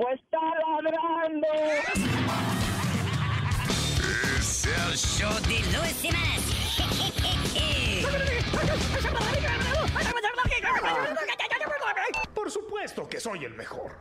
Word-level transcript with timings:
Pues 0.00 0.18
está 0.18 0.38
ladrando. 0.40 1.46
Es 4.38 4.64
el 4.64 4.96
show 4.96 5.34
de 5.42 5.58
Luis. 5.76 5.96
Por 12.32 12.50
supuesto 12.50 13.06
que 13.10 13.20
soy 13.20 13.44
el 13.44 13.52
mejor. 13.52 13.98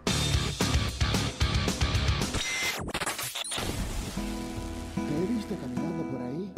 Te 4.96 5.02
he 5.02 5.26
visto 5.28 5.54
caminando 5.60 6.04
por 6.12 6.22
ahí 6.22 6.54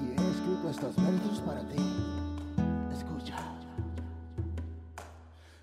y 0.00 0.08
he 0.08 0.30
escrito 0.30 0.70
estos 0.70 0.96
versos 0.96 1.40
para 1.40 1.60
ti. 1.68 1.76
Escucha. 2.96 3.36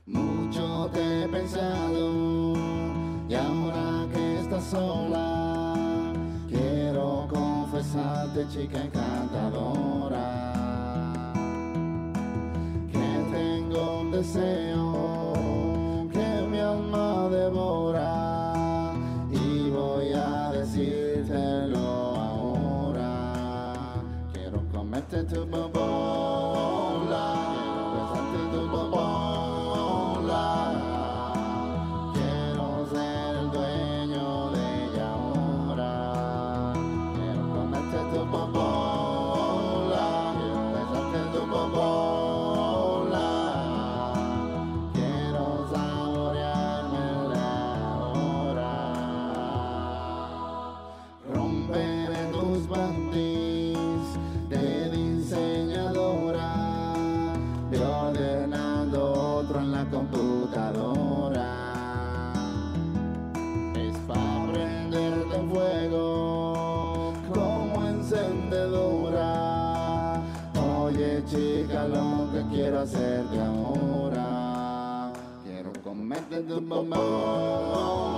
Mucho 0.06 0.92
te 0.94 1.24
he 1.24 1.28
pensado 1.28 2.67
sola, 4.70 6.14
quiero 6.50 7.28
confesarte, 7.30 8.46
chica 8.50 8.84
encantadora, 8.84 10.26
que 12.92 13.08
tengo 13.32 14.02
un 14.02 14.12
deseo 14.12 16.10
que 16.12 16.48
mi 16.52 16.60
alma 16.60 17.30
devora 17.30 18.94
y 19.32 19.70
voy 19.70 20.12
a 20.14 20.52
decírtelo 20.52 21.88
ahora. 22.28 23.94
Quiero 24.34 24.62
comerte 24.74 25.24
tu 25.24 25.46
bobola, 25.46 25.77
comerte 76.38 76.54
tu 76.54 76.62
bobola, 76.62 78.17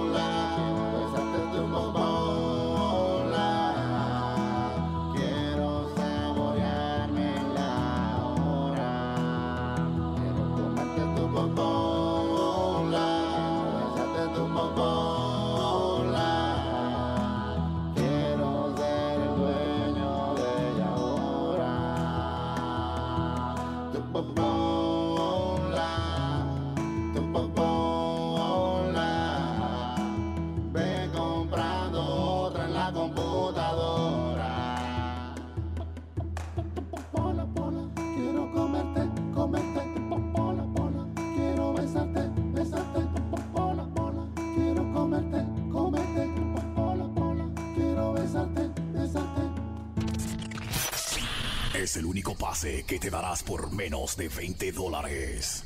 Es 51.90 51.98
el 51.98 52.06
único 52.06 52.36
pase 52.36 52.84
que 52.84 53.00
te 53.00 53.10
darás 53.10 53.42
por 53.42 53.72
menos 53.72 54.16
de 54.16 54.30
20 54.30 54.72
dólares. 54.74 55.64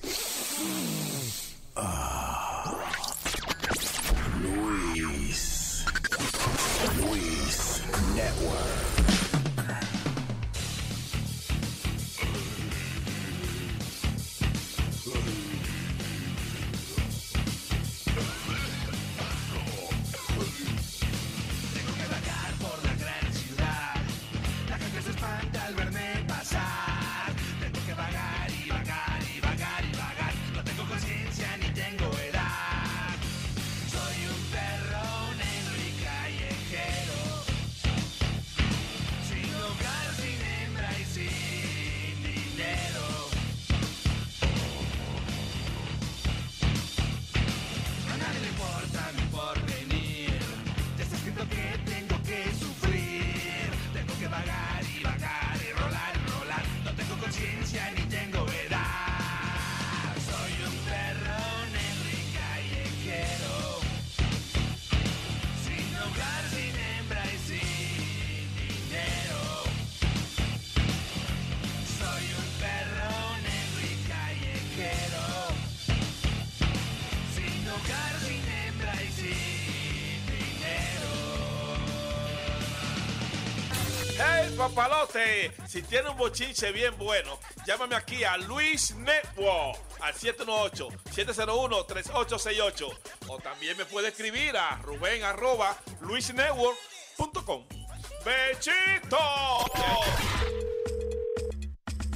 Si 85.73 85.81
tiene 85.81 86.07
un 86.07 86.17
bochinche 86.17 86.71
bien 86.71 86.95
bueno, 86.99 87.39
llámame 87.65 87.95
aquí 87.95 88.23
a 88.23 88.37
Luis 88.37 88.93
Network 88.93 89.79
al 90.01 90.13
718-701-3868. 90.13 92.99
O 93.27 93.39
también 93.39 93.75
me 93.75 93.85
puede 93.85 94.09
escribir 94.09 94.55
a 94.55 94.75
ruben 94.83 95.23
arroba 95.23 95.75
luisnetwork.com. 96.01 97.65
¡Bechito! 98.23 99.17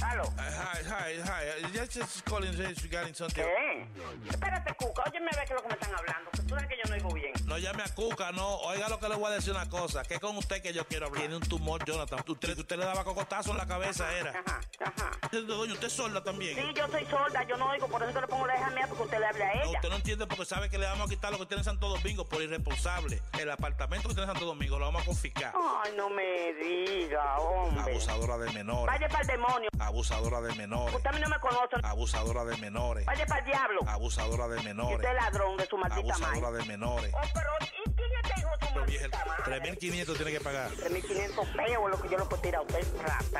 Hello. 0.00 0.32
Hi, 0.38 0.84
hi, 0.86 1.20
hi. 1.20 1.66
Just, 1.76 1.94
just 1.94 2.24
calling 2.26 2.56
regarding 2.56 3.12
something. 3.12 3.42
¿Qué? 3.42 3.88
Espérate, 4.30 4.72
Cuca. 4.76 5.02
Óyeme 5.10 5.30
a 5.32 5.36
ver 5.36 5.48
qué 5.48 5.54
es 5.54 5.60
lo 5.60 5.62
que 5.62 5.68
me 5.68 5.74
están 5.74 5.96
hablando. 5.96 6.30
Que 6.48 6.54
tú 6.54 6.60
sabes 6.60 6.68
que 6.68 6.76
yo 6.82 6.88
no 6.88 6.94
oigo 6.94 7.14
bien. 7.14 7.32
No, 7.44 7.54
No 7.54 7.58
llame 7.58 7.82
a 7.82 7.94
Cuca, 7.94 8.32
no. 8.32 8.56
Oiga 8.60 8.88
lo 8.88 8.98
que 8.98 9.08
le 9.08 9.16
voy 9.16 9.26
a 9.30 9.34
decir 9.34 9.52
una 9.52 9.68
cosa. 9.68 10.02
Que 10.02 10.18
con 10.20 10.36
usted 10.36 10.62
que 10.62 10.72
yo 10.72 10.86
quiero 10.86 11.06
hablar. 11.06 11.20
Tiene 11.20 11.36
un 11.36 11.42
tumor, 11.42 11.84
Jonathan. 11.84 12.20
Usted, 12.26 12.58
usted 12.58 12.76
le 12.78 12.84
daba 12.84 13.04
cocotazo 13.04 13.50
en 13.50 13.56
la 13.58 13.66
cabeza, 13.66 14.10
era. 14.16 14.30
Ajá, 14.30 14.60
ajá. 14.84 15.10
Doña, 15.46 15.72
usted 15.74 15.86
es 15.88 15.92
sorda 15.92 16.22
también. 16.22 16.54
Sí, 16.56 16.72
yo 16.74 16.86
soy 16.88 17.04
sorda, 17.06 17.42
yo 17.44 17.56
no 17.56 17.68
oigo, 17.70 17.86
por 17.88 18.02
eso 18.02 18.12
que 18.14 18.20
le 18.20 18.26
pongo 18.28 18.46
la 18.46 18.56
hija 18.56 18.70
mía 18.70 18.86
porque 18.88 19.02
usted 19.04 19.18
le 19.18 19.26
habla 19.26 19.44
a 19.50 19.54
No, 19.54 19.62
ella. 19.62 19.72
usted 19.78 19.88
no 19.90 19.96
entiende 19.96 20.26
porque 20.26 20.44
sabe 20.44 20.70
que 20.70 20.78
le 20.78 20.86
vamos 20.86 21.06
a 21.06 21.10
quitar 21.10 21.32
lo 21.32 21.38
que 21.38 21.46
tiene 21.46 21.60
en 21.60 21.64
Santo 21.64 21.88
Domingo 21.88 22.24
por 22.26 22.42
irresponsable. 22.42 23.20
El 23.38 23.50
apartamento 23.50 24.08
que 24.08 24.14
tiene 24.14 24.30
en 24.30 24.34
Santo 24.34 24.46
Domingo 24.46 24.78
lo 24.78 24.86
vamos 24.86 25.02
a 25.02 25.04
confiscar. 25.04 25.52
Ay, 25.84 25.92
no 25.96 26.08
me 26.10 26.52
diga, 26.54 27.38
hombre. 27.38 27.92
Abusadora 27.92 28.38
de 28.38 28.52
menores. 28.52 28.86
Vaya 28.86 29.08
para 29.08 29.20
el 29.22 29.26
demonio. 29.26 29.68
Abusadora 29.78 30.40
de 30.40 30.54
menores. 30.54 30.94
Usted 30.94 31.10
a 31.10 31.12
mí 31.12 31.20
no 31.20 31.28
me 31.28 31.38
conoce. 31.40 31.76
Abusadora 31.82 32.44
de 32.44 32.56
menores. 32.58 33.04
Vaya 33.06 33.26
para 33.26 33.40
el 33.40 33.46
diablo. 33.46 33.80
Abusadora 33.86 34.48
de 34.48 34.60
Y 34.60 34.64
menores. 34.64 34.96
usted 34.96 35.08
es 35.08 35.14
ladrón 35.14 35.56
de 35.56 35.66
su 35.66 35.76
maldita 35.76 36.14
Abusadora 36.14 36.37
madre. 36.40 36.58
de 36.58 36.64
menores. 36.64 37.12
Oh, 37.14 37.20
pero 37.34 37.50
¿y 37.60 37.90
quién 37.92 38.10
hijo 38.38 38.50
de 38.58 38.66
su 38.66 38.74
maldita 38.74 39.24
madre? 39.26 39.60
3.500 39.78 40.16
tiene 40.16 40.32
que 40.32 40.40
pagar. 40.40 40.70
3.500 40.70 41.56
pesos 41.56 41.84
es 41.84 41.90
lo 41.90 42.02
que 42.02 42.08
yo 42.08 42.18
le 42.18 42.24
puedo 42.24 42.42
tirar 42.42 42.60
a 42.60 42.62
usted, 42.62 42.86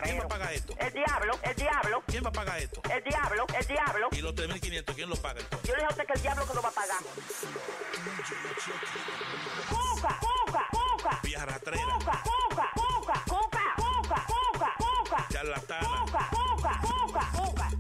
¿Quién 0.03 0.21
va 0.21 0.25
a 0.25 0.29
pagar 0.29 0.53
esto? 0.53 0.75
El 0.79 0.93
diablo, 0.93 1.39
el 1.43 1.55
diablo, 1.57 2.03
¿Quién 2.07 2.25
va 2.25 2.29
a 2.29 2.33
pagar 2.33 2.59
esto? 2.59 2.83
el 2.91 3.05
diablo, 3.05 3.47
el 3.59 3.67
diablo. 3.67 4.09
Y 4.13 4.21
los 4.21 4.35
3.500, 4.35 4.95
¿quién 4.95 5.09
lo 5.11 5.17
paga 5.17 5.41
entonces? 5.41 5.69
Yo 5.69 5.75
le 5.75 5.81
dije 5.81 5.87
a 5.87 5.91
usted 5.91 6.07
que 6.07 6.13
el 6.15 6.23
diablo 6.23 6.47
que 6.47 6.55
lo 6.55 6.63
va 6.63 6.69
a 6.69 6.73
pagar. 6.73 7.03
¡Cuca, 9.69 10.19
cuca, 10.21 10.67
cuca! 10.71 11.21
Vieja 11.23 11.47
rastrera. 11.47 11.83
¡Cuca, 11.83 12.23
cuca, 12.25 12.71
cuca, 12.75 13.25
cuca, 13.27 13.75
cuca, 13.77 14.27
cuca, 14.27 14.75
cuca! 14.79 15.27
Charlatana. 15.31 15.89
¡Cuca, 15.89 16.03
cuca, 16.05 16.09
cuca, 16.09 16.29
cuca! 16.31 16.38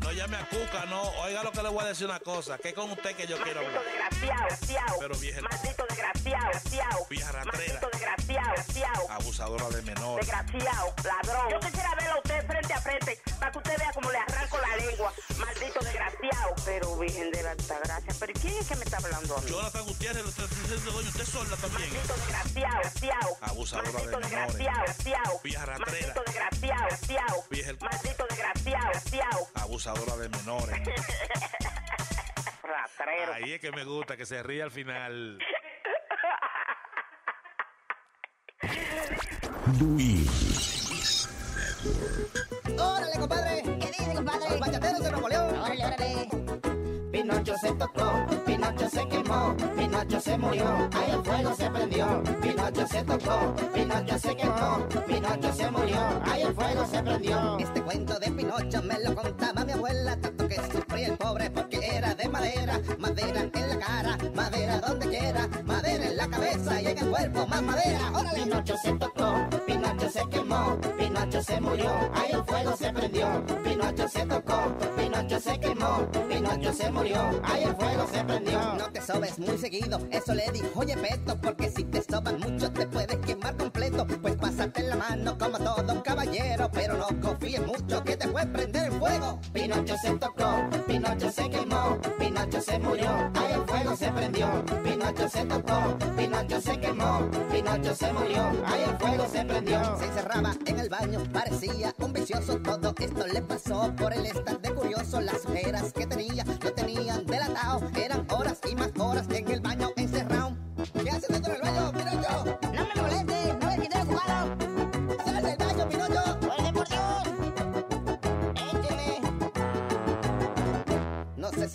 No 0.08 0.14
llame 0.14 0.38
a 0.38 0.48
Cuca, 0.48 0.86
no. 0.86 1.02
Oiga 1.20 1.42
lo 1.42 1.52
que 1.52 1.62
le 1.62 1.68
voy 1.68 1.84
a 1.84 1.88
decir 1.88 2.06
una 2.06 2.18
cosa. 2.18 2.56
Que 2.56 2.72
con 2.72 2.90
usted 2.90 3.14
que 3.14 3.26
yo 3.26 3.36
quiero 3.42 3.60
Maldito 3.60 3.78
hablar. 3.78 4.10
desgraciado, 4.10 4.48
desgraciado. 4.48 4.98
Pero 5.00 5.14
vieja- 5.18 5.40
Maldito 5.42 5.84
desgraciado, 5.86 6.46
desgraciado. 6.48 7.06
Vieja 7.10 7.32
rastrera. 7.32 7.58
Maldito 7.74 7.90
desgraciado, 7.92 8.50
desgraciado. 8.56 9.10
Abusadora 9.10 9.68
de 9.68 9.82
menores. 9.82 10.26
Desgraciado, 10.26 10.94
ladrón. 11.04 11.50
Yo 11.50 11.60
quisiera 11.60 11.94
verlo 11.94 12.12
a 12.14 12.16
usted 12.16 12.46
frente 12.46 12.72
a 12.72 12.80
frente 12.80 13.20
para 13.38 13.52
que 13.52 13.58
usted 13.58 13.78
vea 13.78 13.90
cómo 13.92 14.10
le 14.10 14.18
arranco 14.18 14.58
la 14.58 14.76
lengua. 14.76 15.12
Maldito 15.36 15.80
desgraciado. 15.80 16.54
Pero 16.64 16.96
Virgen 16.96 17.30
de 17.30 17.42
la 17.42 17.50
Altagracia. 17.50 18.14
¿Pero 18.18 18.32
quién 18.40 18.54
es 18.56 18.66
que 18.66 18.76
me 18.76 18.84
está 18.84 18.96
hablando 18.96 19.36
a 19.36 19.40
mí? 19.42 19.50
Jonathan 19.50 19.84
Gutiérrez, 19.84 20.24
está 20.26 20.42
diciendo, 20.46 20.90
doña, 20.90 21.08
usted 21.10 21.22
es 21.22 21.28
sorda 21.28 21.56
también. 21.56 21.92
Maldito 21.92 22.14
desgraciado, 22.14 22.78
desgraciado. 22.82 23.36
Abusadora 23.42 23.88
de 23.88 23.92
Maldito 23.92 24.20
menores. 24.20 24.54
desgraciado, 24.56 24.80
desgraciado. 24.86 25.40
Vieja 25.44 25.66
rastrera. 25.66 25.92
Maldito 26.06 26.22
desgraciado, 26.24 26.84
desgraciado. 26.88 27.44
Vieja 27.50 27.70
el- 27.70 27.78
Maldito 27.78 28.26
desgraciado, 28.30 28.88
desgraciado. 28.88 29.48
Abusadora 29.54 29.97
de 30.06 30.28
menores. 30.28 30.80
Rastrero. 32.62 33.32
Ahí 33.34 33.52
es 33.54 33.60
que 33.60 33.72
me 33.72 33.84
gusta, 33.84 34.16
que 34.16 34.26
se 34.26 34.42
ríe 34.42 34.62
al 34.62 34.70
final. 34.70 35.38
Luis. 39.78 41.28
¡Órale, 42.78 43.18
compadre! 43.18 43.62
¿Qué 43.62 43.86
dice, 43.86 44.14
compadre? 44.14 44.50
Los 44.50 44.60
bachateros 44.60 45.02
de 45.02 45.10
Nuevo 45.10 45.28
León. 45.28 45.58
Órale, 45.58 45.86
órale. 45.86 46.28
Pinocho 47.12 47.56
se 47.58 47.72
tocó, 47.72 48.26
Pinocho 48.88 49.02
se 49.02 49.08
quemó, 49.08 49.56
Pinocho 49.76 50.20
se 50.20 50.38
murió, 50.38 50.88
ahí 50.94 51.10
el 51.10 51.22
fuego 51.22 51.54
se 51.54 51.70
prendió. 51.70 52.22
Pinocho 52.40 52.86
se 52.86 53.02
tocó, 53.02 53.54
Pinocho 53.74 54.18
se 54.18 54.36
quemó, 54.36 54.88
Pinocho 55.06 55.52
se 55.52 55.70
murió, 55.70 56.00
ahí 56.24 56.42
el 56.42 56.54
fuego 56.54 56.86
se 56.86 57.02
prendió. 57.02 57.58
Este 57.58 57.82
cuento 57.82 58.18
de 58.18 58.30
Pinocho 58.30 58.82
me 58.82 58.98
lo 59.00 59.14
contaba 59.14 59.64
mi 59.66 59.72
abuela, 59.72 60.16
tanto 60.16 60.48
que 60.48 60.56
sufría 60.72 61.08
el 61.08 61.18
pobre 61.18 61.50
porque 61.50 61.80
era 61.86 62.14
de 62.14 62.28
madera, 62.30 62.80
madera 62.98 63.40
en 63.42 63.68
la 63.68 63.78
cara, 63.78 64.18
madera 64.34 64.80
donde 64.80 65.08
quiera, 65.08 65.48
madera 65.66 66.06
en 66.06 66.16
la 66.16 66.28
cabeza 66.28 66.80
y 66.80 66.86
en 66.86 66.98
el 66.98 67.10
cuerpo 67.10 67.46
más 67.46 67.62
madera. 67.62 68.10
¡Órale! 68.14 68.42
Pinocho 68.42 68.74
se 68.82 68.92
tocó, 68.94 69.34
Se 70.12 70.26
quemó, 70.30 70.78
Pinocho 70.96 71.42
se 71.42 71.60
murió, 71.60 71.90
ahí 72.14 72.32
el 72.32 72.42
fuego 72.44 72.74
se 72.76 72.90
prendió. 72.92 73.44
Pinocho 73.62 74.08
se 74.08 74.24
tocó, 74.24 74.58
Pinocho 74.96 75.38
se 75.38 75.60
quemó, 75.60 76.08
Pinocho 76.28 76.72
se 76.72 76.90
murió, 76.90 77.40
ahí 77.44 77.64
el 77.64 77.76
fuego 77.76 78.06
se 78.10 78.24
prendió. 78.24 78.58
No 78.78 78.90
te 78.90 79.02
sobes 79.02 79.38
muy 79.38 79.58
seguido, 79.58 80.00
eso 80.10 80.34
le 80.34 80.50
dijo 80.50 80.82
Yepeto, 80.82 81.36
porque 81.36 81.70
si 81.70 81.84
te 81.84 82.02
soban 82.02 82.40
mucho 82.40 82.72
te 82.72 82.86
puedes 82.86 83.18
quemar 83.18 83.54
completo. 83.58 84.06
Pues 84.06 84.36
pásate 84.36 84.82
la 84.84 84.96
mano 84.96 85.36
como 85.36 85.58
todo 85.58 85.87
caballero, 86.28 86.70
pero 86.72 86.96
no 86.96 87.06
confíes 87.20 87.66
mucho 87.66 88.04
que 88.04 88.16
te 88.16 88.28
puede 88.28 88.46
prender 88.46 88.92
el 88.92 88.98
fuego. 88.98 89.40
Pinocho 89.52 89.96
se 89.96 90.10
tocó, 90.12 90.68
Pinocho 90.86 91.30
se 91.30 91.48
quemó, 91.48 91.98
Pinocho 92.18 92.60
se 92.60 92.78
murió, 92.78 93.10
ahí 93.34 93.52
el 93.54 93.62
fuego 93.66 93.96
se 93.96 94.12
prendió. 94.12 94.64
Pinocho 94.84 95.28
se 95.28 95.44
tocó, 95.44 95.98
Pinocho 96.16 96.60
se 96.60 96.80
quemó, 96.80 97.30
Pinocho 97.50 97.94
se 97.94 98.12
murió, 98.12 98.42
ahí 98.66 98.82
el 98.88 98.96
fuego 98.98 99.26
se 99.30 99.44
prendió. 99.44 99.98
Se 99.98 100.04
encerraba 100.04 100.52
en 100.66 100.78
el 100.78 100.88
baño, 100.88 101.22
parecía 101.32 101.94
un 101.98 102.12
vicioso. 102.12 102.58
Todo 102.58 102.94
esto 102.98 103.26
le 103.26 103.42
pasó 103.42 103.92
por 103.96 104.12
el 104.12 104.26
estar 104.26 104.60
de 104.60 104.74
curioso. 104.74 105.20
Las 105.20 105.44
ojeras 105.46 105.92
que 105.92 106.06
tenía 106.06 106.44
lo 106.44 106.72
tenían 106.72 107.24
delatado. 107.26 107.82
Eran 107.94 108.26
horas 108.30 108.58
y 108.70 108.74
más 108.74 108.90
horas 108.98 109.26
en 109.30 109.48
el 109.50 109.60
baño 109.60 109.87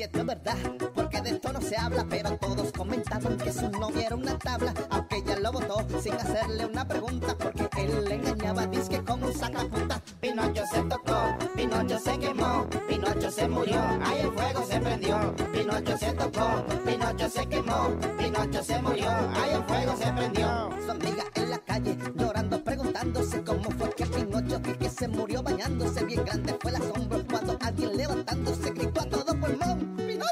si 0.03 0.05
esto 0.05 0.19
es 0.19 0.25
verdad, 0.25 0.57
porque 0.93 1.21
de 1.21 1.29
esto 1.29 1.53
no 1.53 1.61
se 1.61 1.77
habla, 1.77 2.05
pero 2.09 2.37
todos 2.37 2.71
comentaban 2.73 3.37
que 3.37 3.53
su 3.53 3.69
novia 3.69 4.07
era 4.07 4.15
una 4.15 4.37
tabla, 4.37 4.73
aunque 4.89 5.17
ella 5.17 5.39
lo 5.39 5.51
votó 5.53 5.77
sin 6.01 6.13
hacerle 6.13 6.65
una 6.65 6.85
pregunta, 6.85 7.37
porque 7.37 7.69
él 7.77 8.03
le 8.05 8.15
engañaba, 8.15 8.67
disque 8.67 9.01
con 9.03 9.23
un 9.23 9.33
sacapunta. 9.33 10.01
Pinocho 10.19 10.63
se 10.65 10.81
tocó, 10.83 11.37
Pinocho 11.55 11.99
se 11.99 12.17
quemó, 12.19 12.67
Pinocho 12.87 13.31
se 13.31 13.47
murió, 13.47 13.79
ahí 14.03 14.19
el 14.21 14.31
fuego 14.31 14.65
se 14.65 14.79
prendió. 14.79 15.35
Pinocho 15.53 15.97
se 15.97 16.13
tocó, 16.13 16.65
Pinocho 16.85 17.29
se 17.29 17.45
quemó, 17.47 17.89
Pinocho 18.17 18.63
se 18.63 18.81
murió, 18.81 19.09
ahí 19.09 19.51
el 19.53 19.63
fuego 19.63 19.95
se 19.95 20.11
prendió. 20.11 20.69
Su 20.85 20.91
amiga 20.91 21.23
en 21.35 21.49
la 21.49 21.59
calle 21.59 21.97
llorando, 22.15 22.61
preguntándose 22.63 23.41
cómo 23.43 23.71
fue 23.71 23.89
que 23.95 24.05
Pinocho 24.05 24.61
que, 24.61 24.77
que 24.77 24.89
se 24.89 25.07
murió 25.07 25.41
bañándose. 25.41 26.03
Bien 26.03 26.25
grande 26.25 26.57
fue 26.59 26.71
el 26.71 26.77
asombro 26.77 27.23
cuando 27.29 27.57
alguien 27.61 27.95
levantándose 27.95 28.73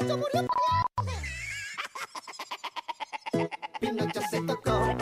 ¡Pinocho 0.02 0.18
murió! 0.18 0.48
Pinocho 3.78 4.20
se 4.28 4.40
tocó, 4.42 4.96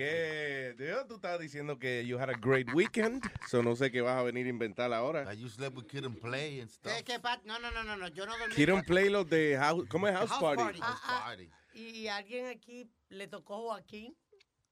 Que 0.00 0.74
Dios, 0.78 1.06
tú 1.06 1.16
estabas 1.16 1.38
diciendo 1.40 1.78
que 1.78 2.06
you 2.06 2.18
had 2.18 2.30
a 2.30 2.38
great 2.40 2.72
weekend, 2.72 3.22
so 3.46 3.62
no 3.62 3.76
sé 3.76 3.90
qué 3.90 4.00
vas 4.00 4.18
a 4.18 4.22
venir 4.22 4.46
a 4.46 4.48
inventar 4.48 4.90
ahora. 4.94 5.34
You 5.34 5.46
slept 5.50 5.76
with 5.76 5.88
Kid 5.88 6.06
and 6.06 6.18
Play 6.18 6.58
and 6.62 6.70
stuff. 6.70 6.90
¿Qué, 6.90 7.04
qué, 7.04 7.20
Pat? 7.20 7.42
No, 7.44 7.58
no, 7.58 7.70
no, 7.70 7.84
no, 7.84 7.98
no, 7.98 8.08
yo 8.08 8.24
no 8.24 8.32
dormí. 8.38 8.54
Quieren 8.54 8.82
play 8.82 9.10
los 9.10 9.28
de 9.28 9.58
house, 9.58 9.86
¿cómo 9.90 10.08
es 10.08 10.14
house, 10.14 10.30
House 10.30 10.40
party? 10.40 10.62
party. 10.62 10.80
Ah, 10.82 10.98
ah, 11.04 11.36
y 11.74 12.06
alguien 12.06 12.46
aquí 12.46 12.90
le 13.10 13.26
tocó 13.26 13.58
Joaquín. 13.58 14.16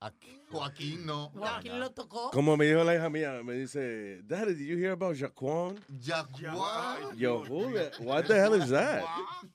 Aquí, 0.01 0.41
Joaquín 0.51 1.05
no. 1.05 1.29
Joaquín 1.31 1.77
lo 1.79 1.91
tocó. 1.91 2.31
Como 2.31 2.55
me 2.55 2.65
dijo 2.65 2.83
la 2.85 2.95
hija 2.95 3.09
mía, 3.09 3.41
me 3.43 3.53
dice, 3.53 4.21
Daddy, 4.23 4.53
did 4.55 4.65
you 4.65 4.77
hear 4.77 4.91
about 4.93 5.15
Jaquan? 5.17 5.77
Jaquan. 6.01 7.17
Yo, 7.17 7.43
who 7.43 7.73
the- 7.73 7.91
what 7.99 8.25
the 8.25 8.33
hell 8.35 8.53
is 8.55 8.69
that? 8.69 9.03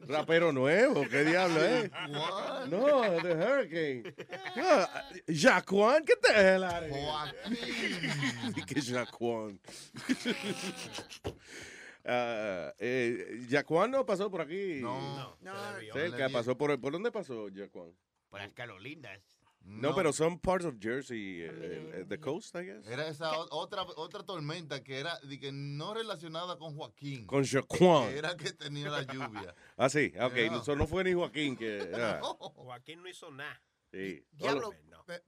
Rapero 0.00 0.52
nuevo, 0.52 1.02
¿qué 1.08 1.24
diablo 1.24 1.64
es? 1.64 1.90
No, 2.68 3.22
the 3.22 3.34
Hurricane. 3.34 4.14
No, 4.54 4.86
Jaquan, 5.34 6.04
¿qué 6.04 6.14
te 6.16 6.32
hell 6.32 6.64
out 6.64 6.82
of 6.82 6.90
here? 6.90 7.06
Joaquín. 7.06 8.64
que 8.66 8.80
Jaquan. 8.82 9.60
Ah, 12.06 12.70
eh, 12.80 13.46
Jaquan 13.48 13.90
no 13.90 14.04
pasó 14.04 14.30
por 14.30 14.42
aquí. 14.42 14.80
No. 14.82 15.38
Cerca, 15.94 16.28
pasó 16.28 16.54
por, 16.54 16.78
¿por 16.78 16.92
dónde 16.92 17.10
pasó 17.10 17.46
Jaquan? 17.54 17.94
Por 18.28 18.40
las 18.40 18.52
Carolinas. 18.52 19.20
No, 19.64 19.94
pero 19.94 20.12
son 20.12 20.38
parts 20.38 20.66
of 20.66 20.76
Jersey, 20.78 21.42
eh, 21.42 21.50
eh, 21.50 22.04
the 22.06 22.18
coast, 22.18 22.54
I 22.54 22.64
guess. 22.64 22.86
Era 22.86 23.08
esa 23.08 23.32
otra, 23.50 23.82
otra 23.96 24.22
tormenta 24.22 24.82
que 24.82 24.98
era 24.98 25.18
de 25.20 25.38
que 25.38 25.52
no 25.52 25.94
relacionada 25.94 26.58
con 26.58 26.76
Joaquín. 26.76 27.26
Con. 27.26 27.44
Que 27.44 28.18
Era 28.18 28.36
que 28.36 28.52
tenía 28.52 28.90
la 28.90 29.02
lluvia. 29.02 29.54
Ah, 29.76 29.88
sí, 29.88 30.12
ok. 30.20 30.34
Yeah. 30.34 30.56
Eso 30.58 30.76
no 30.76 30.86
fue 30.86 31.02
ni 31.02 31.14
Joaquín 31.14 31.56
que. 31.56 31.90
ah, 31.94 32.20
Joaquín 32.54 33.02
no 33.02 33.08
hizo 33.08 33.30
nada. 33.30 33.60
sí. 33.90 34.24
Diablo, 34.32 34.72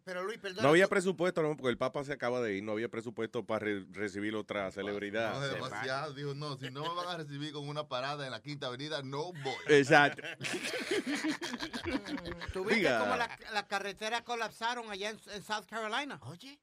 pero 0.05 0.25
Luis, 0.25 0.39
perdón. 0.39 0.63
No 0.63 0.71
había 0.71 0.89
presupuesto, 0.89 1.43
no, 1.43 1.57
porque 1.57 1.71
el 1.71 1.79
Papa 1.79 2.03
se 2.05 2.13
acaba 2.13 2.41
de 2.41 2.55
ir. 2.57 2.63
No 2.63 2.73
había 2.73 2.89
presupuesto 2.89 3.45
para 3.45 3.65
re- 3.67 3.85
recibir 3.93 4.35
otra 4.35 4.71
celebridad. 4.71 5.35
No, 5.35 5.45
es 5.45 5.53
demasiado. 5.53 6.15
Dijo, 6.15 6.35
no, 6.35 6.57
si 6.57 6.71
no 6.71 6.83
me 6.83 6.95
van 6.95 7.09
a 7.09 7.17
recibir 7.19 7.53
con 7.53 7.69
una 7.69 7.87
parada 7.89 8.25
en 8.25 8.31
la 8.33 8.41
Quinta 8.41 8.69
Avenida, 8.69 9.03
no 9.03 9.33
voy. 9.33 9.55
Exacto. 9.69 10.23
¿Tú 12.53 12.61
viste 12.65 12.77
Diga. 12.77 13.01
cómo 13.01 13.17
la, 13.17 13.39
la 13.53 13.67
carretera 13.67 14.23
colapsaron 14.25 14.91
allá 14.91 15.11
en, 15.11 15.21
en 15.33 15.43
South 15.43 15.67
Carolina? 15.69 16.19
Oye. 16.23 16.59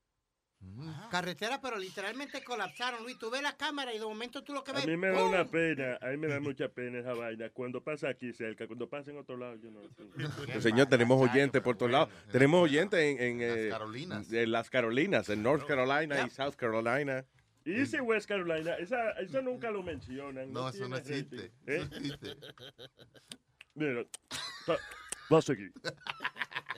Carretera, 1.10 1.62
pero 1.62 1.78
literalmente 1.78 2.44
colapsaron, 2.44 3.04
Luis. 3.04 3.18
Tú 3.20 3.30
ves 3.30 3.42
la 3.42 3.56
cámara 3.56 3.94
y 3.94 4.00
de 4.00 4.06
momento 4.06 4.44
tú 4.44 4.54
lo 4.54 4.64
que 4.64 4.72
A 4.72 4.76
ves. 4.76 4.88
mí 4.88 4.98
me 4.98 5.10
da 5.10 5.20
¡pum! 5.20 5.30
una 5.30 5.46
pena, 5.46 5.98
a 6.02 6.08
mí 6.08 6.18
me 6.18 6.28
da 6.28 6.40
mucha 6.40 6.68
pena 6.70 7.00
esa 7.00 7.14
vaina. 7.14 7.50
Cuando 7.52 7.84
pasa 7.84 8.10
aquí 8.10 8.34
cerca, 8.34 8.66
cuando 8.68 8.90
pasa 8.90 9.12
en 9.12 9.18
otro 9.18 9.38
lado, 9.38 9.56
yo 9.58 9.70
no. 9.70 9.82
Señor, 10.62 10.88
tenemos 10.88 11.22
oyentes 11.22 11.62
por 11.62 11.78
todos 11.78 11.92
lados. 11.92 12.10
Tenemos 12.32 12.62
oyentes 12.64 13.00
en, 13.00 13.20
en, 13.22 13.38
eh, 13.42 13.70
Carolinas. 13.70 14.32
en 14.32 14.52
las 14.52 14.70
Carolinas, 14.70 15.30
en 15.30 15.44
North 15.44 15.66
Carolina 15.68 16.26
y 16.26 16.30
South 16.32 16.56
Carolina. 16.56 17.26
Y 17.66 17.72
dice 17.74 18.02
West 18.02 18.28
Carolina, 18.28 18.74
esa, 18.76 19.12
eso 19.12 19.42
nunca 19.42 19.72
lo 19.72 19.84
mencionan. 19.84 20.52
No, 20.52 20.68
eso 20.68 20.88
no 20.90 20.98
existe. 20.98 21.46
¿Eh? 21.66 21.78
Eso 21.78 21.86
existe. 21.96 22.36
Mira, 23.76 24.04
va- 24.70 24.78
va 25.32 25.38
a 25.38 25.42
seguir. 25.42 25.72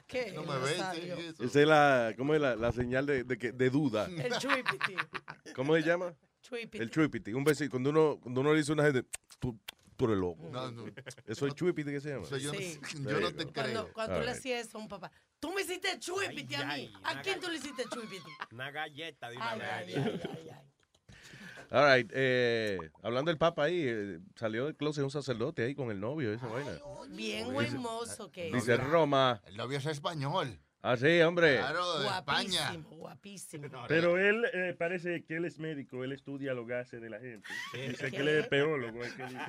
¿Qué? 0.08 0.32
No 0.34 0.44
me 0.44 0.58
ves, 0.60 0.78
sí. 0.94 1.44
Esa 1.44 1.62
es 1.62 1.68
la, 1.68 2.14
¿cómo 2.18 2.36
es 2.36 2.42
la, 2.42 2.56
la 2.56 2.72
señal 2.72 3.06
de, 3.06 3.24
de, 3.24 3.38
que- 3.38 3.52
de 3.52 3.70
duda? 3.70 4.06
El 4.18 4.34
chuipiti. 4.38 4.96
¿Cómo 5.56 5.76
se 5.76 5.82
llama? 5.82 6.14
Chuipiti. 6.42 6.78
El 6.78 6.90
chuipiti. 6.92 7.34
Un 7.34 7.44
besito. 7.44 7.72
Cuando 7.72 7.90
uno, 7.90 8.20
cuando 8.22 8.42
uno 8.42 8.52
le 8.54 8.60
dice 8.60 8.72
a 8.72 8.76
una 8.76 8.84
gente, 8.84 9.04
tú, 9.40 9.60
tú 9.98 10.06
eres 10.06 10.18
loco. 10.18 10.48
No, 10.52 10.70
no. 10.72 10.86
Eso 11.26 11.48
es 11.48 11.56
chuipiti 11.56 11.90
que 11.92 12.00
se 12.02 12.10
llama. 12.10 12.28
Yo 12.38 12.54
no- 12.54 12.60
Sí. 12.60 12.80
yo 13.04 13.20
no 13.20 13.32
te 13.34 13.46
Cuando, 13.48 13.82
creo. 13.84 13.94
cuando 13.94 14.20
tú 14.20 14.26
le 14.26 14.32
hacías 14.32 14.68
eso 14.68 14.78
a 14.78 14.82
un 14.82 14.88
papá. 14.88 15.12
Tú 15.40 15.52
me 15.54 15.62
hiciste 15.62 15.98
chuipiti 16.00 16.54
a 16.56 16.60
mí. 16.66 16.72
ay, 16.72 16.94
¿A 17.04 17.22
quién 17.22 17.40
tú 17.40 17.50
le 17.50 17.58
hiciste 17.58 17.84
chuipiti? 17.92 18.30
Una 18.52 18.70
galleta 18.72 19.30
de 19.30 19.38
una 19.38 19.52
Ay, 19.52 19.62
ay, 19.62 19.94
ay, 19.96 20.50
ay. 20.52 20.62
All 21.72 21.98
right, 21.98 22.12
eh, 22.14 22.78
hablando 23.04 23.30
del 23.30 23.38
Papa 23.38 23.64
ahí, 23.64 23.84
eh, 23.86 24.20
salió 24.36 24.66
del 24.66 24.76
closet 24.76 25.04
un 25.04 25.12
sacerdote 25.12 25.64
ahí 25.64 25.76
con 25.76 25.92
el 25.92 26.00
novio, 26.00 26.34
esa 26.34 26.48
vaina. 26.48 26.72
Bien 27.10 27.52
buen 27.52 27.78
mozo 27.78 28.32
que 28.32 28.48
es. 28.48 28.54
Dice 28.54 28.78
Roma. 28.78 29.42
El 29.48 29.58
novio 29.58 29.78
es 29.78 29.86
español. 29.86 30.60
Ah, 30.88 30.98
sí, 30.98 31.20
hombre. 31.22 31.58
Claro, 31.58 32.00
de 32.00 32.08
España. 32.08 32.60
Guapísimo, 32.70 32.90
guapísimo. 32.92 33.68
Pero 33.88 34.20
él 34.20 34.46
eh, 34.54 34.76
parece 34.78 35.24
que 35.24 35.38
él 35.38 35.46
es 35.46 35.58
médico, 35.58 36.04
él 36.04 36.12
estudia 36.12 36.54
los 36.54 36.68
gases 36.68 37.02
de 37.02 37.10
la 37.10 37.20
gente. 37.20 37.50
Dice 37.74 38.12
que 38.12 38.18
él 38.18 38.28
es 38.28 38.48
peólogo. 38.48 39.04
es 39.04 39.14
que 39.14 39.24
dice. 39.24 39.40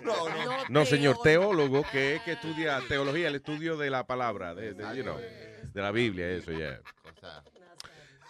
No, 0.71 0.87
señor, 0.87 1.19
teólogo, 1.23 1.85
que 1.93 2.17
es 2.17 2.23
que 2.23 2.33
estudia 2.33 2.81
teología, 2.89 3.29
el 3.29 3.35
estudio 3.35 3.77
de 3.77 3.91
la 3.91 4.07
palabra, 4.07 4.55
de, 4.55 4.73
de, 4.73 4.97
you 4.97 5.03
know, 5.03 5.19
de 5.19 5.83
la 5.83 5.91
Biblia, 5.91 6.27
eso, 6.31 6.53
ya. 6.53 6.81
Cosa. 7.03 7.45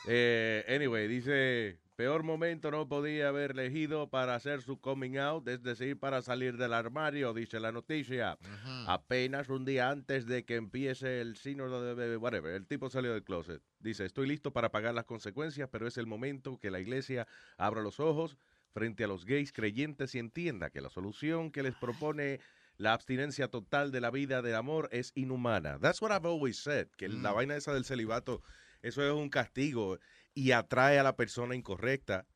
Eh, 0.08 0.64
anyway, 0.68 1.06
dice, 1.06 1.78
peor 1.96 2.22
momento 2.22 2.70
no 2.70 2.86
podía 2.86 3.28
haber 3.28 3.52
elegido 3.52 4.08
para 4.10 4.34
hacer 4.34 4.62
su 4.62 4.78
coming 4.78 5.16
out, 5.16 5.48
es 5.48 5.62
decir, 5.62 5.98
para 5.98 6.20
salir 6.20 6.58
del 6.58 6.74
armario, 6.74 7.32
dice 7.32 7.58
la 7.58 7.72
noticia. 7.72 8.38
Apenas 8.86 9.48
un 9.48 9.64
día 9.64 9.90
antes 9.90 10.26
de 10.26 10.44
que 10.44 10.56
empiece 10.56 11.22
el 11.22 11.36
sínodo 11.36 11.94
de 11.96 12.16
whatever, 12.18 12.54
el 12.54 12.66
tipo 12.66 12.90
salió 12.90 13.14
del 13.14 13.24
closet. 13.24 13.62
Dice, 13.80 14.04
estoy 14.04 14.28
listo 14.28 14.52
para 14.52 14.70
pagar 14.70 14.94
las 14.94 15.06
consecuencias, 15.06 15.68
pero 15.72 15.86
es 15.86 15.96
el 15.96 16.06
momento 16.06 16.58
que 16.58 16.70
la 16.70 16.80
iglesia 16.80 17.26
abra 17.56 17.82
los 17.82 17.98
ojos 17.98 18.36
frente 18.72 19.04
a 19.04 19.08
los 19.08 19.24
gays 19.24 19.52
creyentes 19.52 20.14
y 20.14 20.18
entienda 20.18 20.68
que 20.68 20.82
la 20.82 20.90
solución 20.90 21.50
que 21.50 21.62
les 21.62 21.74
propone 21.74 22.40
la 22.76 22.92
abstinencia 22.92 23.48
total 23.48 23.90
de 23.90 24.02
la 24.02 24.10
vida 24.10 24.42
del 24.42 24.54
amor 24.54 24.90
es 24.92 25.12
inhumana. 25.14 25.78
That's 25.78 26.02
what 26.02 26.12
I've 26.12 26.28
always 26.28 26.58
said, 26.58 26.88
que 26.98 27.08
la 27.08 27.32
vaina 27.32 27.56
esa 27.56 27.72
del 27.72 27.86
celibato, 27.86 28.42
eso 28.82 29.02
es 29.02 29.12
un 29.12 29.30
castigo 29.30 29.98
y 30.36 30.52
atrae 30.52 30.98
a 31.00 31.02
la 31.02 31.16
persona 31.16 31.56
incorrecta. 31.56 32.26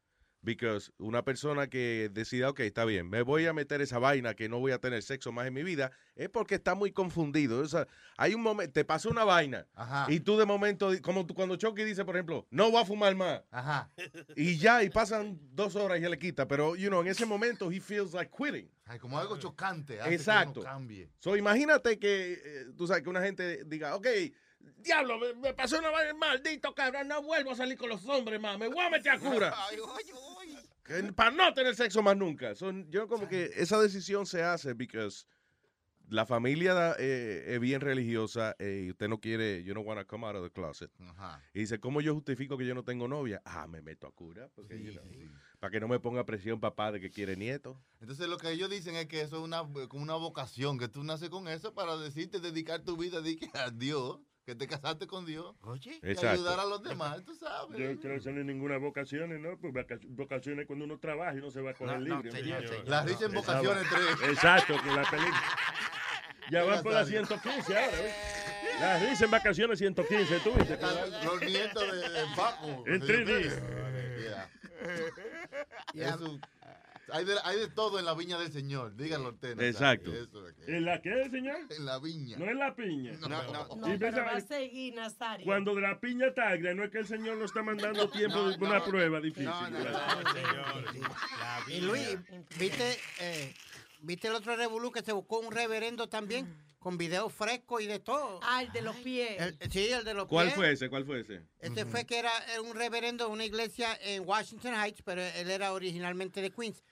Because 0.42 0.90
una 0.97 1.23
persona 1.23 1.69
que 1.69 2.09
decida, 2.11 2.49
ok, 2.49 2.61
está 2.61 2.87
bien, 2.87 3.11
me 3.11 3.21
voy 3.21 3.45
a 3.45 3.52
meter 3.52 3.83
esa 3.83 3.99
vaina 3.99 4.33
que 4.33 4.49
no 4.49 4.59
voy 4.59 4.73
a 4.73 4.78
tener 4.78 5.02
sexo 5.02 5.33
más 5.33 5.47
en 5.47 5.52
mi 5.52 5.62
vida, 5.62 5.92
es 6.14 6.30
porque 6.30 6.54
está 6.54 6.75
muy 6.75 6.92
confundido. 6.92 7.61
O 7.61 7.69
sea, 7.69 7.87
hay 8.16 8.33
un 8.33 8.40
momento, 8.40 8.73
te 8.73 8.87
pasó 8.87 9.11
una 9.11 9.25
vaina 9.25 9.66
Ajá. 9.75 10.07
y 10.11 10.21
tú 10.21 10.38
de 10.38 10.47
momento, 10.47 10.92
como 11.02 11.26
tú, 11.26 11.35
cuando 11.35 11.57
Chucky 11.57 11.85
dice, 11.85 12.07
por 12.07 12.16
ejemplo, 12.16 12.47
no 12.50 12.71
voy 12.71 12.80
a 12.80 12.87
fumar 12.87 13.14
más. 13.14 13.42
Ajá. 13.50 13.90
Y 14.35 14.57
ya, 14.57 14.83
y 14.83 14.88
pasan 14.88 15.38
dos 15.52 15.76
horas 15.76 15.99
y 15.99 16.02
se 16.04 16.09
le 16.09 16.19
quita. 16.19 16.49
Pero, 16.49 16.75
you 16.75 16.88
know, 16.88 17.02
en 17.02 17.09
ese 17.09 17.26
momento, 17.26 17.71
he 17.71 17.78
feels 17.78 18.14
like 18.14 18.33
quitting. 18.35 18.71
Ay, 18.87 18.99
como 18.99 19.19
algo 19.19 19.37
chocante. 19.37 20.00
hace 20.00 20.14
Exacto. 20.14 20.54
Que 20.54 20.61
uno 20.61 20.71
cambie. 20.71 21.11
So, 21.19 21.37
imagínate 21.37 21.99
que, 21.99 22.33
eh, 22.33 22.66
tú 22.78 22.87
sabes, 22.87 23.02
que 23.02 23.11
una 23.11 23.21
gente 23.21 23.62
diga, 23.66 23.95
ok, 23.95 24.07
diablo, 24.79 25.19
me, 25.19 25.35
me 25.35 25.55
pasó 25.55 25.79
una 25.79 25.90
vaina, 25.90 26.14
maldito 26.14 26.75
cabrón, 26.75 27.09
no 27.09 27.23
vuelvo 27.23 27.52
a 27.52 27.57
salir 27.57 27.76
con 27.76 27.88
los 27.88 28.05
hombres 28.07 28.40
más, 28.40 28.59
me 28.59 28.69
voy 28.69 28.85
a 28.85 28.90
meter 28.90 29.12
a 29.12 29.19
cura. 29.19 29.55
Para 31.14 31.31
no 31.31 31.55
tener 31.55 31.76
sexo 31.76 32.02
más 32.02 32.17
nunca. 32.17 32.55
Son, 32.57 32.90
yo 32.90 33.07
como 33.07 33.29
que 33.29 33.50
esa 33.57 33.81
decisión 33.81 34.26
se 34.26 34.43
hace 34.43 34.75
because 34.75 35.25
la 36.11 36.26
familia 36.26 36.97
eh, 36.99 37.45
es 37.47 37.61
bien 37.61 37.81
religiosa 37.81 38.57
eh, 38.59 38.85
y 38.87 38.90
usted 38.90 39.09
no 39.09 39.21
quiere, 39.21 39.62
you 39.62 39.73
don't 39.73 39.87
want 39.87 40.00
to 40.00 40.07
come 40.07 40.26
out 40.26 40.35
of 40.35 40.43
the 40.43 40.50
closet. 40.50 40.90
Ajá. 41.00 41.40
Y 41.55 41.61
dice, 41.61 41.79
¿cómo 41.79 42.00
yo 42.00 42.14
justifico 42.14 42.59
que 42.59 42.67
yo 42.67 42.75
no 42.75 42.83
tengo 42.83 43.07
novia? 43.07 43.40
Ah, 43.45 43.67
me 43.69 43.81
meto 43.81 44.07
a 44.09 44.12
cura. 44.12 44.49
Porque, 44.55 44.83
you 44.83 44.93
know, 44.93 45.05
Para 45.61 45.71
que 45.71 45.81
no 45.81 45.87
me 45.88 46.00
ponga 46.00 46.26
presión 46.26 46.59
papá 46.59 46.90
de 46.90 47.00
que 47.00 47.11
quiere 47.11 47.37
nieto. 47.37 47.81
Entonces 48.00 48.29
lo 48.29 48.38
que 48.38 48.50
ellos 48.50 48.69
dicen 48.69 48.97
es 48.97 49.07
que 49.07 49.21
eso 49.21 49.37
es 49.37 49.43
una, 49.43 49.59
como 49.88 50.02
una 50.02 50.17
vocación, 50.17 50.79
que 50.79 50.88
tú 50.88 51.05
naces 51.05 51.31
con 51.31 51.47
eso 51.47 51.75
para 51.75 51.97
decirte 51.97 52.40
dedicar 52.40 52.83
tu 52.83 52.97
vida 52.97 53.23
a 53.55 53.71
Dios, 53.71 54.19
que 54.45 54.55
te 54.55 54.67
casaste 54.67 55.07
con 55.07 55.27
Dios. 55.27 55.55
Oye. 55.63 56.01
Y 56.03 56.27
ayudar 56.27 56.61
a 56.61 56.65
los 56.65 56.83
demás, 56.83 57.23
tú 57.25 57.35
sabes. 57.35 57.71
Yo 57.79 58.01
creo 58.01 58.01
que 58.01 58.15
eso 58.17 58.31
no 58.31 58.41
es 58.41 58.47
ninguna 58.47 58.79
vocaciones, 58.79 59.39
¿no? 59.41 59.57
Pues 59.59 59.73
vocaciones 60.09 60.67
cuando 60.67 60.85
uno 60.87 60.99
trabaja 60.99 61.35
y 61.35 61.41
no 61.41 61.51
se 61.51 61.61
va 61.61 61.71
a 61.71 61.75
coger 61.75 61.99
No, 62.01 62.07
no, 62.09 62.17
libre. 62.23 62.31
señor, 62.33 62.57
hombre. 62.59 62.69
señor. 62.69 62.89
Las 62.89 63.05
ricas 63.07 63.23
en 63.23 63.33
vocaciones 63.33 63.85
tres. 63.91 64.31
Exacto, 64.31 64.75
con 64.85 64.97
la 64.97 65.03
película. 65.11 65.41
Ya 66.51 66.65
van 66.65 66.83
por 66.83 66.93
la 66.93 67.01
Nazario. 67.03 67.27
115 67.27 67.79
ahora, 67.79 67.97
¿eh? 68.01 68.15
Las 68.81 69.03
risa 69.09 69.25
en 69.27 69.31
vacaciones 69.31 69.79
115, 69.79 70.41
tú 70.41 70.53
viste. 70.55 70.79
Los 71.25 71.41
nietos 71.43 71.93
de, 71.93 72.09
de 72.09 72.25
Paco. 72.35 72.85
En 72.89 73.01
señor 73.01 73.09
3D. 73.09 73.25
Pérez. 73.25 73.63
Yeah. 75.95 76.19
Hay, 77.12 77.25
de, 77.25 77.35
hay 77.45 77.59
de 77.59 77.69
todo 77.69 77.99
en 77.99 78.05
la 78.05 78.14
viña 78.14 78.38
del 78.38 78.52
Señor, 78.52 78.97
díganlo 78.97 79.31
usted. 79.31 79.61
Exacto. 79.61 80.12
Eso 80.14 80.47
¿En 80.67 80.85
la 80.85 81.00
qué, 81.02 81.29
señor? 81.31 81.57
En 81.71 81.85
la 81.85 81.99
viña. 81.99 82.37
No 82.38 82.45
en 82.47 82.59
la 82.59 82.75
piña. 82.75 83.12
No, 83.21 83.29
no. 83.29 83.76
No, 83.76 83.95
Y 83.95 83.99
pero 83.99 84.25
va 84.25 84.33
a 84.33 84.40
seguir, 84.40 84.95
Nazario. 84.95 85.45
Cuando 85.47 85.75
de 85.75 85.81
la 85.83 85.99
piña 86.00 86.26
está 86.29 86.49
agria, 86.49 86.75
no 86.75 86.85
es 86.85 86.90
que 86.90 86.99
el 86.99 87.07
Señor 87.07 87.37
nos 87.38 87.50
está 87.50 87.62
mandando 87.62 88.09
tiempo 88.11 88.50
de 88.50 88.57
una 88.64 88.85
prueba 88.85 89.21
difícil. 89.21 89.45
No, 89.47 89.71
no, 89.71 89.79
claro. 89.79 90.90
Y 91.69 91.81
Luis, 91.81 92.19
¿viste, 92.59 92.99
eh, 93.21 93.55
¿viste 94.00 94.29
el 94.29 94.35
otro 94.35 94.57
revolú 94.57 94.90
que 94.93 95.02
se 95.02 95.12
buscó 95.12 95.40
un 95.40 95.52
reverendo 95.52 96.09
también? 96.09 96.55
Con 96.79 96.97
video 96.97 97.29
fresco 97.29 97.79
y 97.79 97.87
de 97.87 97.99
todo. 97.99 98.40
Ah, 98.43 98.62
el 98.62 98.73
de 98.73 98.81
los 98.81 98.97
pies. 98.97 99.38
El- 99.38 99.71
sí, 99.71 99.88
el 99.93 100.02
de 100.02 100.14
los 100.14 100.26
¿Cuál 100.26 100.47
pies. 100.47 100.57
fue 100.57 100.73
ese? 100.73 100.88
¿Cuál 100.88 101.05
fue 101.05 101.21
ese? 101.21 101.43
Este 101.61 101.85
fue 101.85 102.07
que 102.07 102.19
era 102.19 102.33
un 102.64 102.75
reverendo 102.75 103.26
de 103.26 103.33
una 103.33 103.45
iglesia 103.45 103.99
en 104.02 104.26
Washington 104.26 104.73
Heights, 104.75 105.02
pero 105.05 105.21
él 105.21 105.50
era 105.50 105.75
originalmente 105.75 106.40
de 106.40 106.50
Queens. 106.50 106.83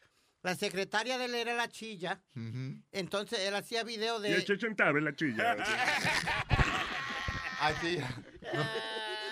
La 0.43 0.55
secretaria 0.55 1.19
de 1.19 1.25
él 1.27 1.35
era 1.35 1.55
la 1.55 1.69
chilla. 1.69 2.23
Entonces 2.93 3.41
él 3.41 3.55
hacía 3.55 3.83
video 3.85 4.23
Y 4.25 4.29
el 4.29 4.37
de. 4.39 4.45
checho 4.45 4.67
en 4.67 5.05
la 5.05 5.15
chilla. 5.15 5.57
Así, 7.61 7.99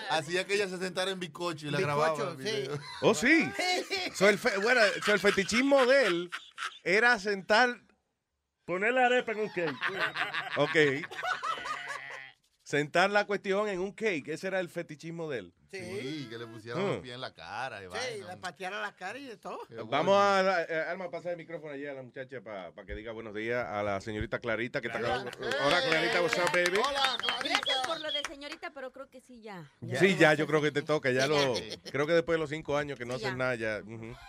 hacía 0.09 0.45
que 0.45 0.55
ella 0.55 0.67
se 0.67 0.77
sentara 0.77 1.11
en 1.11 1.19
bicocho 1.19 1.67
y 1.67 1.71
la 1.71 1.79
grababa. 1.79 2.31
el 2.31 2.37
sí. 2.37 2.43
video. 2.43 2.79
Oh, 3.01 3.13
sí. 3.13 3.49
So, 4.15 4.27
el, 4.27 4.37
fe- 4.37 4.57
bueno, 4.57 4.81
so, 5.05 5.13
el 5.13 5.19
fetichismo 5.19 5.85
de 5.85 6.07
él 6.07 6.29
era 6.83 7.17
sentar. 7.19 7.81
Poner 8.65 8.93
la 8.93 9.05
arepa 9.05 9.31
en 9.31 9.39
un 9.39 9.49
cake. 9.49 9.75
Ok. 10.57 10.75
sentar 12.63 13.09
la 13.11 13.25
cuestión 13.25 13.69
en 13.69 13.79
un 13.79 13.93
cake. 13.93 14.27
Ese 14.27 14.47
era 14.47 14.59
el 14.59 14.67
fetichismo 14.69 15.29
de 15.29 15.39
él. 15.39 15.53
Sí, 15.71 16.27
que 16.29 16.37
le 16.37 16.47
pusieron 16.47 16.83
Mm. 16.83 16.87
los 16.87 16.97
pies 16.99 17.15
en 17.15 17.21
la 17.21 17.33
cara. 17.33 17.79
y 17.81 17.83
Sí, 17.83 17.89
vaina. 17.89 18.27
le 18.27 18.37
patearon 18.37 18.81
la 18.81 18.95
cara 18.95 19.17
y 19.19 19.25
de 19.25 19.37
todo. 19.37 19.59
Vamos 19.85 20.15
a, 20.17 20.63
eh, 20.63 20.85
Alma, 20.89 21.09
pasar 21.11 21.31
el 21.33 21.37
micrófono 21.37 21.73
allí 21.73 21.85
a 21.85 21.93
la 21.93 22.01
muchacha 22.03 22.41
para 22.41 22.71
que 22.85 22.95
diga 22.95 23.11
buenos 23.11 23.33
días 23.33 23.65
a 23.65 23.83
la 23.83 23.99
señorita 24.01 24.39
Clarita 24.39 24.79
que 24.81 24.87
está 24.87 24.99
acá. 24.99 25.31
Hola, 25.65 25.81
Clarita, 25.81 26.21
what's 26.21 26.37
up, 26.37 26.51
baby? 26.53 26.77
Gracias 27.43 27.87
por 27.87 27.99
lo 27.99 28.11
de 28.11 28.21
señorita, 28.27 28.71
pero 28.73 28.91
creo 28.91 29.09
que 29.09 29.21
sí 29.21 29.41
ya. 29.41 29.69
Sí, 29.99 30.15
ya, 30.15 30.33
yo 30.33 30.47
creo 30.47 30.61
que 30.61 30.71
te 30.71 30.81
toca. 30.81 31.11
Ya 31.11 31.27
lo, 31.27 31.53
creo 31.91 32.07
que 32.07 32.13
después 32.13 32.35
de 32.35 32.39
los 32.39 32.49
cinco 32.49 32.77
años 32.77 32.97
que 32.97 33.05
no 33.05 33.17
Sí, 33.17 33.25
hacen 33.25 33.37
nada, 33.37 33.55
ya 33.55 33.81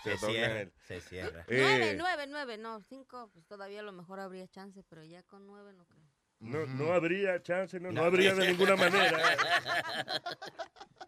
se, 0.03 0.13
Se 0.15 0.17
toca 0.19 0.33
cierra, 0.33 0.61
él. 0.61 0.73
se 0.87 1.01
cierra. 1.01 1.45
Nueve, 1.49 1.91
Eh, 1.91 1.95
nueve, 1.99 2.25
nueve, 2.29 2.59
no, 2.59 2.81
cinco, 2.89 3.31
pues 3.33 3.47
todavía 3.47 3.81
a 3.81 3.83
lo 3.85 3.93
mejor 3.93 4.21
habría 4.21 4.47
chance, 4.49 4.83
pero 4.89 5.05
ya 5.05 5.23
con 5.25 5.47
nueve 5.47 5.73
no 5.73 5.85
creo. 5.87 6.03
No, 6.41 6.67
no 6.67 6.93
habría 6.93 7.43
chance, 7.43 7.81
no, 7.81 7.91
no 7.91 8.05
habría 8.05 8.33
de 8.35 8.47
ninguna 8.49 8.77
manera. 8.77 9.19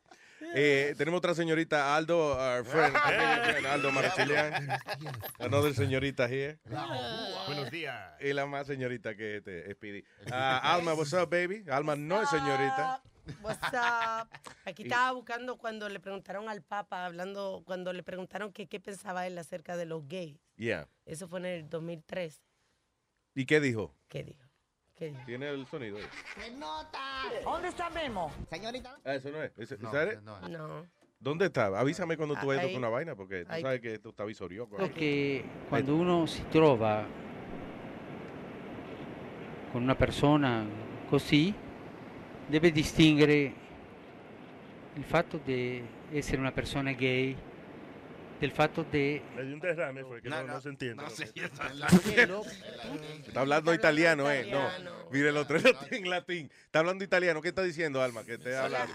eh, 0.55 0.95
tenemos 0.97 1.19
otra 1.19 1.35
señorita, 1.35 1.97
Aldo, 1.97 2.33
our 2.33 2.65
friend, 2.65 2.97
friend, 3.45 3.67
Aldo 3.67 3.93
Marchilian. 3.93 4.69
Another 5.39 5.75
señorita 5.75 6.29
here. 6.29 6.59
Buenos 7.47 7.71
días. 7.71 8.15
Y 8.21 8.33
la 8.33 8.47
más 8.47 8.67
señorita 8.67 9.15
que 9.17 9.39
este, 9.39 9.73
Speedy. 9.73 10.05
Ah, 10.31 10.75
Alma, 10.75 10.95
what's 10.95 11.13
up, 11.13 11.29
baby? 11.29 11.65
Alma 11.71 11.97
no 11.97 12.23
es 12.23 12.31
señorita. 12.31 13.03
What's 13.43 13.73
up? 13.73 14.29
Aquí 14.65 14.83
estaba 14.83 15.13
buscando 15.13 15.57
cuando 15.57 15.89
le 15.89 16.01
preguntaron 16.01 16.49
al 16.49 16.63
Papa, 16.63 17.07
hablando, 17.07 17.63
cuando 17.65 17.93
le 17.93 18.03
preguntaron 18.03 18.53
que 18.53 18.67
qué 18.67 18.81
pensaba 18.81 19.27
él 19.27 19.39
acerca 19.39 19.77
de 19.77 19.87
los 19.87 20.07
gays. 20.09 20.39
Yeah. 20.57 20.89
Eso 21.07 21.29
fue 21.29 21.41
en 21.41 21.47
el 21.47 21.69
2003. 21.69 22.43
¿Y 23.35 23.47
qué 23.47 23.61
dijo? 23.61 23.95
¿Qué 24.09 24.25
dijo? 24.25 24.50
¿Qué? 25.01 25.15
Tiene 25.25 25.49
el 25.49 25.67
sonido. 25.67 25.97
ahí. 25.97 26.05
¡Se 26.37 26.51
nota! 26.57 26.99
¿Dónde 27.43 27.69
está 27.69 27.89
Memo? 27.89 28.31
Señorita. 28.51 28.99
Ah, 29.03 29.15
eso 29.15 29.31
no 29.31 29.43
es. 29.43 29.51
Ese- 29.59 29.79
No, 29.79 29.91
¿sabes? 29.91 30.21
no. 30.23 30.87
¿Dónde 31.19 31.47
está? 31.47 31.67
Avísame 31.79 32.19
cuando 32.19 32.35
tú 32.37 32.47
vayas 32.47 32.65
a 32.65 32.67
Ahí. 32.67 32.73
tocar 32.75 32.79
una 32.79 32.89
vaina, 32.91 33.15
porque 33.17 33.47
tú 33.47 33.51
Ahí. 33.53 33.63
sabes 33.63 33.81
que 33.81 33.95
esto 33.95 34.11
está 34.11 34.25
visorioco. 34.27 34.77
Credo 34.77 34.93
che 34.95 35.43
quando 35.71 35.97
uno 35.97 36.27
si 36.27 36.43
trova 36.45 37.07
con 39.73 39.83
una 39.83 39.95
persona 39.95 40.67
così, 41.09 41.55
deve 42.47 42.71
distinguere 42.71 43.55
il 44.97 45.05
fatto 45.05 45.39
di 45.43 45.83
essere 46.13 46.39
una 46.41 46.53
persona 46.53 46.93
gay 46.93 47.35
del 48.41 48.53
fatto 48.53 48.83
di... 48.91 49.21
Le 49.37 49.45
dio 49.45 49.55
un 49.55 49.61
derrame, 49.61 50.03
fue 50.03 50.23
que 50.23 50.29
no, 50.29 50.43
no 50.43 50.61
se 50.61 50.71
entiende. 50.71 51.05
lo 52.27 52.43
Está 53.27 53.41
hablando 53.41 53.75
italiano, 53.75 54.31
¿eh? 54.31 54.49
No. 54.51 54.69
Mire, 55.11 55.29
el 55.29 55.37
otro 55.37 55.57
está 55.59 55.87
en 55.91 56.09
latín. 56.09 56.51
Está 56.65 56.79
hablando 56.81 57.05
italiano. 57.05 57.43
¿Qué 57.43 57.49
está 57.49 57.63
diciendo, 57.63 58.03
Alma? 58.03 58.25
Que 58.25 58.39
te 58.39 58.57
habla. 58.57 58.89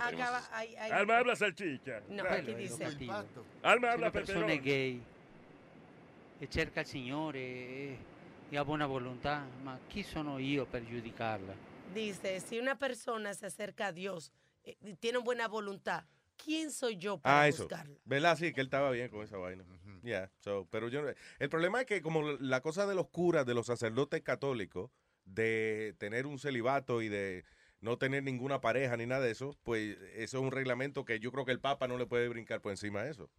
Alma 0.92 1.18
habla 1.18 1.36
salchicha. 1.36 2.02
No, 2.10 2.24
aquí 2.24 2.54
dice. 2.56 2.86
Alma 3.62 3.92
habla 3.92 4.08
una 4.08 4.12
persona 4.12 4.48
è 4.48 4.60
gay 4.60 5.02
e 6.40 6.50
cerca 6.50 6.82
il 6.82 6.86
Signore 6.86 7.40
e, 7.40 7.98
ha 8.58 8.64
buona 8.64 8.86
volontà, 8.86 9.46
ma 9.64 9.78
chi 9.88 10.04
sono 10.04 10.38
io 10.40 10.66
per 10.66 10.86
giudicarla? 10.86 11.54
Dice, 11.92 12.40
si 12.40 12.58
una 12.58 12.76
persona 12.76 13.34
se 13.34 13.48
acerca 13.48 13.88
a 13.88 13.92
Dios 13.92 14.32
eh, 14.64 14.78
y 14.82 14.96
tiene 14.96 15.20
buena 15.20 15.48
voluntad, 15.48 16.04
¿quién 16.38 16.72
soy 16.72 16.98
yo 16.98 17.18
para 17.20 17.42
Ah, 17.42 17.48
eso. 17.48 17.64
juzgarla? 17.64 18.00
¿Verdad? 18.06 18.38
Sí, 18.38 18.54
que 18.54 18.62
él 18.62 18.68
estaba 18.68 18.92
bien 18.92 19.10
con 19.10 19.24
esa 19.24 19.38
vaina. 19.38 19.64
Yeah, 20.04 20.32
so, 20.40 20.68
pero 20.70 20.88
yo, 20.88 21.04
el 21.40 21.50
problema 21.50 21.82
es 21.82 21.88
que 21.88 22.02
como 22.02 22.22
la 22.34 22.62
cosa 22.62 22.86
de 22.86 22.96
los 22.96 23.10
curas, 23.10 23.46
de 23.46 23.54
los 23.56 23.66
sacerdotes 23.66 24.22
católicos, 24.22 24.92
de 25.26 25.96
tener 25.98 26.28
un 26.28 26.38
celibato 26.38 27.02
y 27.02 27.10
de 27.10 27.44
no 27.80 27.98
tener 27.98 28.24
ninguna 28.24 28.62
pareja 28.62 28.96
ni 28.98 29.06
nada 29.06 29.22
de 29.26 29.32
eso, 29.32 29.58
pues 29.64 29.98
eso 30.16 30.38
es 30.38 30.44
un 30.44 30.52
reglamento 30.52 31.06
que 31.06 31.20
yo 31.20 31.32
creo 31.32 31.46
que 31.46 31.52
el 31.52 31.60
Papa 31.60 31.88
no 31.88 31.98
le 31.98 32.06
puede 32.06 32.30
brincar 32.30 32.62
por 32.62 32.72
encima 32.72 33.04
de 33.04 33.12
eso. 33.12 33.30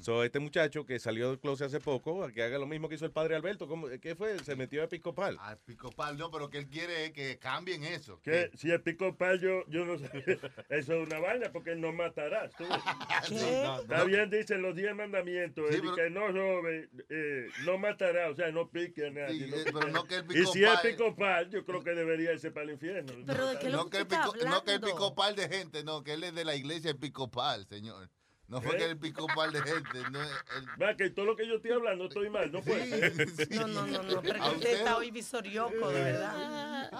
So, 0.00 0.24
este 0.24 0.40
muchacho 0.40 0.84
que 0.84 0.98
salió 0.98 1.28
del 1.28 1.38
closet 1.38 1.68
hace 1.68 1.78
poco, 1.80 2.26
que 2.32 2.42
haga 2.42 2.58
lo 2.58 2.66
mismo 2.66 2.88
que 2.88 2.96
hizo 2.96 3.04
el 3.04 3.12
padre 3.12 3.36
Alberto, 3.36 3.68
¿cómo- 3.68 3.88
¿qué 4.00 4.16
fue? 4.16 4.36
Se 4.40 4.56
metió 4.56 4.82
a 4.82 4.84
episcopal. 4.86 5.36
Al 5.40 5.58
picopal, 5.58 6.18
no, 6.18 6.30
pero 6.30 6.50
que 6.50 6.58
él 6.58 6.66
quiere 6.68 7.06
es 7.06 7.12
que 7.12 7.38
cambien 7.38 7.84
eso. 7.84 8.20
Que 8.22 8.50
si 8.56 8.70
el 8.70 8.82
pico 8.82 9.16
yo, 9.40 9.64
yo 9.68 9.84
no 9.84 9.98
sé. 9.98 10.10
Eso 10.68 10.94
es 10.94 11.06
una 11.06 11.20
vaina 11.20 11.52
porque 11.52 11.76
no 11.76 11.92
matarás. 11.92 12.50
tú. 12.56 12.64
¿Qué? 13.28 13.34
No, 13.64 13.80
Está 13.80 13.98
no. 13.98 14.04
bien, 14.06 14.30
dicen 14.30 14.62
los 14.62 14.74
diez 14.74 14.94
mandamientos. 14.94 15.66
Sí, 15.68 15.76
el 15.76 15.80
pero- 15.82 15.94
que 15.94 16.10
no 16.10 16.28
robe, 16.28 16.88
eh, 17.08 17.48
no 17.64 17.78
matará, 17.78 18.30
o 18.30 18.34
sea, 18.34 18.50
no 18.50 18.68
pique 18.68 19.06
a 19.06 19.10
nadie. 19.10 19.44
Sí, 19.44 19.50
no 19.50 19.56
eh, 19.56 19.64
pique. 19.64 19.72
pero 19.78 19.88
no 19.92 20.04
que 20.04 20.16
el 20.16 20.24
y 20.36 20.46
si 20.46 20.64
es 20.64 20.70
picopal- 20.70 20.82
picopal, 20.82 21.50
yo 21.50 21.64
creo 21.64 21.82
que 21.84 21.90
debería 21.90 22.32
irse 22.32 22.50
para 22.50 22.64
el 22.64 22.72
infierno. 22.72 23.12
Pero 23.26 23.46
¿de 23.46 23.58
qué 23.60 23.68
no, 23.68 23.76
lo 23.76 23.84
que 23.84 23.90
que 23.90 23.98
el 23.98 24.08
tú 24.08 24.14
estás 24.14 24.32
pico, 24.32 24.44
no 24.48 24.64
que 24.64 24.70
el 24.72 24.76
hablando? 24.76 24.86
picopal 24.88 25.36
de 25.36 25.48
gente, 25.48 25.84
no, 25.84 26.02
que 26.02 26.14
él 26.14 26.24
es 26.24 26.34
de 26.34 26.44
la 26.44 26.56
iglesia 26.56 26.90
el 26.90 26.96
picopal, 26.98 27.66
señor. 27.66 28.10
No 28.52 28.60
fue 28.60 28.74
¿Eh? 28.74 28.78
que 28.80 28.84
el 28.84 28.98
picopal 28.98 29.50
de 29.50 29.62
gente, 29.62 30.10
no 30.10 30.22
es 30.22 30.30
el- 30.58 30.82
Va, 30.82 30.94
que 30.94 31.08
todo 31.08 31.24
lo 31.24 31.34
que 31.34 31.48
yo 31.48 31.54
estoy 31.54 31.70
hablando 31.70 32.04
estoy 32.04 32.28
mal, 32.28 32.52
no 32.52 32.60
puede 32.60 32.86
ser. 32.86 33.48
No, 33.52 33.66
no, 33.66 33.86
no, 33.86 34.02
no, 34.02 34.20
pero 34.20 34.40
usted 34.40 34.56
usted 34.56 34.72
está 34.74 34.98
hoy 34.98 35.10
visorioco, 35.10 35.88
de 35.88 36.02
verdad. 36.02 36.90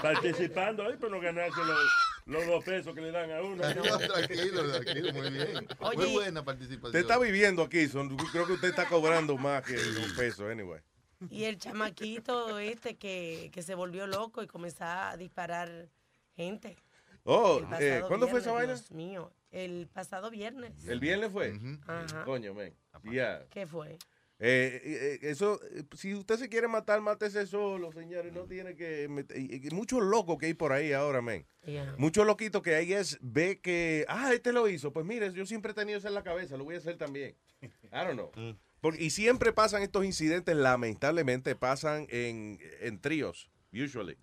Participando 0.00 0.84
ahí, 0.86 0.94
pero 0.98 1.10
no 1.10 1.20
ganarse 1.20 1.60
los, 1.62 1.78
los 2.24 2.46
dos 2.46 2.64
pesos 2.64 2.94
que 2.94 3.02
le 3.02 3.10
dan 3.10 3.30
a 3.30 3.42
uno. 3.42 3.62
No, 3.74 3.98
tranquilo, 3.98 4.72
tranquilo, 4.72 5.12
muy 5.12 5.30
bien. 5.30 5.68
Oye, 5.80 5.96
muy 5.98 6.12
buena 6.12 6.42
participación. 6.42 6.86
Usted 6.86 7.00
está 7.00 7.18
viviendo 7.18 7.62
aquí, 7.62 7.86
son, 7.88 8.16
creo 8.16 8.46
que 8.46 8.54
usted 8.54 8.68
está 8.70 8.88
cobrando 8.88 9.36
más 9.36 9.62
que 9.64 9.74
un 9.74 10.16
peso, 10.16 10.48
anyway. 10.48 10.80
Y 11.28 11.44
el 11.44 11.58
chamaquito 11.58 12.58
este 12.58 12.96
que, 12.96 13.50
que 13.52 13.62
se 13.62 13.74
volvió 13.74 14.06
loco 14.06 14.42
y 14.42 14.46
comenzó 14.46 14.84
a 14.84 15.14
disparar 15.18 15.90
gente. 16.34 16.78
Oh, 17.24 17.60
eh, 17.78 18.02
¿cuándo 18.08 18.28
fue 18.28 18.40
esa 18.40 18.52
vaina? 18.52 18.72
Dios 18.72 18.90
mío, 18.90 19.30
el 19.52 19.88
pasado 19.92 20.30
viernes. 20.30 20.72
¿El 20.88 20.98
viernes 21.00 21.30
fue? 21.30 21.52
Ajá. 21.86 22.24
Coño, 22.24 22.52
men. 22.54 22.74
Yeah. 23.04 23.46
¿Qué 23.50 23.66
fue? 23.66 23.96
Eh, 24.44 24.80
eh, 24.84 25.18
eso, 25.22 25.60
eh, 25.70 25.84
si 25.96 26.14
usted 26.14 26.36
se 26.36 26.48
quiere 26.48 26.66
matar, 26.66 27.00
mátese 27.00 27.46
solo, 27.46 27.92
señores. 27.92 28.32
No 28.32 28.44
tiene 28.46 28.74
que. 28.74 29.06
meter- 29.08 29.38
y- 29.38 29.68
y 29.68 29.70
muchos 29.70 30.02
locos 30.02 30.36
que 30.38 30.46
hay 30.46 30.54
por 30.54 30.72
ahí 30.72 30.92
ahora, 30.92 31.22
men. 31.22 31.46
Yeah. 31.64 31.94
Muchos 31.96 32.26
loquitos 32.26 32.60
que 32.60 32.74
hay 32.74 32.92
es 32.92 33.18
ve 33.20 33.60
que. 33.60 34.04
Ah, 34.08 34.32
este 34.34 34.52
lo 34.52 34.66
hizo. 34.68 34.92
Pues 34.92 35.06
mire, 35.06 35.32
yo 35.32 35.46
siempre 35.46 35.70
he 35.70 35.74
tenido 35.74 35.98
eso 35.98 36.08
en 36.08 36.14
la 36.14 36.24
cabeza, 36.24 36.56
lo 36.56 36.64
voy 36.64 36.74
a 36.74 36.78
hacer 36.78 36.96
también. 36.98 37.36
I 37.62 37.68
don't 37.92 38.14
know. 38.14 38.32
Porque- 38.80 39.04
y 39.04 39.10
siempre 39.10 39.52
pasan 39.52 39.82
estos 39.82 40.04
incidentes, 40.04 40.56
lamentablemente, 40.56 41.54
pasan 41.54 42.08
en, 42.10 42.58
en 42.80 43.00
tríos, 43.00 43.48
usually. 43.72 44.16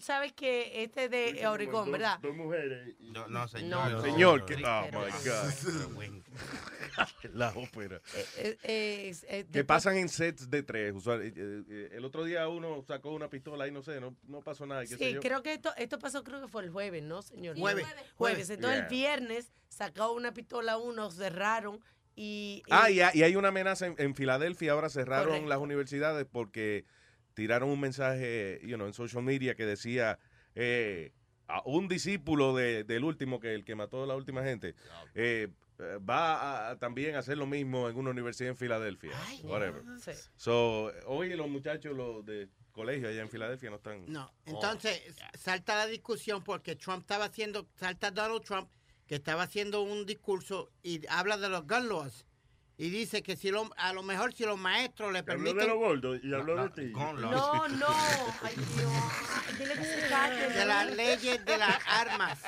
Sabes 0.00 0.32
que 0.32 0.82
este 0.82 1.08
de 1.08 1.46
Oregón, 1.46 1.86
Dos- 1.86 1.92
¿verdad? 1.92 2.18
Dos 2.20 2.34
mujeres. 2.36 2.94
No, 3.00 3.26
no, 3.28 3.48
señor. 3.48 3.86
señor. 3.88 4.02
Señor, 4.02 4.44
que, 4.46 4.54
Sí, 4.56 4.62
oh 4.64 4.86
my 5.90 6.08
God. 6.08 6.22
la 7.34 7.50
ópera. 7.50 8.00
Eh, 8.14 8.26
eh, 8.36 8.56
eh, 8.64 9.14
Que 9.28 9.36
después- 9.44 9.64
pasan 9.66 9.96
en 9.96 10.08
sets 10.08 10.50
de 10.50 10.62
tres. 10.62 10.94
eh, 11.06 11.32
eh, 11.36 11.88
el 11.92 12.04
otro 12.04 12.24
día 12.24 12.48
uno 12.48 12.82
sacó 12.86 13.10
una 13.12 13.28
pistola 13.28 13.66
y 13.66 13.70
no 13.70 13.82
sé, 13.82 14.00
no, 14.00 14.16
no 14.24 14.40
pasó 14.40 14.66
nada. 14.66 14.82
qué 14.82 14.88
sé 14.88 14.96
Sí, 14.98 15.12
yo. 15.14 15.20
creo 15.20 15.42
que 15.42 15.54
esto, 15.54 15.72
esto 15.76 15.98
pasó, 15.98 16.22
creo 16.24 16.40
que 16.40 16.48
fue 16.48 16.62
el 16.64 16.70
jueves, 16.70 17.02
¿no, 17.02 17.22
señor? 17.22 17.54
Sí, 17.56 17.60
Jueves. 17.60 17.84
Jueves. 17.84 18.04
jueves. 18.16 18.50
Entonces 18.50 18.78
Yeah. 18.78 18.84
el 18.86 18.90
viernes 18.90 19.52
sacó 19.68 20.12
una 20.12 20.32
pistola 20.34 20.76
uno, 20.78 21.10
cerraron 21.10 21.80
y... 22.14 22.62
Ah, 22.70 22.90
y- 22.90 23.00
hay- 23.00 23.18
y 23.18 23.22
hay 23.22 23.36
una 23.36 23.48
amenaza 23.48 23.86
en, 23.86 23.94
en 23.98 24.14
Filadelfia. 24.14 24.72
Ahora 24.72 24.88
cerraron 24.90 25.28
Correcto. 25.28 25.48
las 25.48 25.58
universidades 25.58 26.26
porque 26.30 26.84
tiraron 27.34 27.68
un 27.70 27.80
mensaje 27.80 28.60
you 28.64 28.76
know, 28.76 28.86
en 28.86 28.92
social 28.94 29.22
media 29.22 29.54
que 29.54 29.64
decía 29.66 30.18
eh, 30.54 31.12
a 31.48 31.62
un 31.64 31.88
discípulo 31.88 32.54
de- 32.54 32.84
del 32.84 33.04
último, 33.04 33.40
que 33.40 33.54
el 33.54 33.64
que 33.64 33.74
mató 33.74 34.04
a 34.04 34.06
la 34.06 34.14
última 34.14 34.42
gente, 34.42 34.74
eh, 35.14 35.48
eh, 35.78 35.98
va 36.08 36.34
a, 36.68 36.70
a 36.70 36.78
también 36.78 37.16
hacer 37.16 37.36
lo 37.38 37.46
mismo 37.46 37.88
en 37.88 37.96
una 37.96 38.10
universidad 38.10 38.50
en 38.50 38.56
Filadelfia. 38.56 39.10
Whatever. 39.42 39.82
Sí. 40.00 40.12
So, 40.36 40.92
hoy 41.06 41.34
los 41.34 41.48
muchachos 41.48 41.94
los 41.96 42.24
de 42.24 42.48
colegio 42.70 43.08
allá 43.08 43.20
en 43.22 43.28
Filadelfia 43.28 43.68
no 43.70 43.76
están. 43.76 44.04
No, 44.10 44.32
entonces 44.46 45.02
salta 45.38 45.76
la 45.76 45.86
discusión 45.86 46.42
porque 46.44 46.76
Trump 46.76 47.00
estaba 47.02 47.26
haciendo, 47.26 47.66
salta 47.76 48.10
Donald 48.10 48.42
Trump, 48.44 48.70
que 49.06 49.16
estaba 49.16 49.42
haciendo 49.42 49.82
un 49.82 50.06
discurso 50.06 50.70
y 50.82 51.00
habla 51.08 51.36
de 51.36 51.48
los 51.50 51.66
gun 51.66 51.88
laws. 51.88 52.24
Y 52.78 52.90
dice 52.90 53.22
que 53.22 53.36
si 53.36 53.50
lo, 53.50 53.70
a 53.76 53.92
lo 53.92 54.02
mejor 54.02 54.32
si 54.34 54.44
los 54.44 54.58
maestros 54.58 55.12
le 55.12 55.20
Habló 55.20 55.32
permiten... 55.34 55.58
de 55.58 55.66
los 55.68 55.76
gordos 55.78 56.20
y 56.24 56.34
habló 56.34 56.68
de 56.68 56.70
ti. 56.70 56.92
No, 56.92 57.12
no. 57.12 57.54
Ay, 58.42 58.54
Dios. 58.56 59.58
Dile 59.58 59.74
que 59.74 59.84
se 59.84 60.08
calle. 60.08 60.48
de 60.48 60.64
las 60.64 60.90
leyes 60.96 61.44
de 61.44 61.58
las 61.58 61.78
armas. 61.86 62.38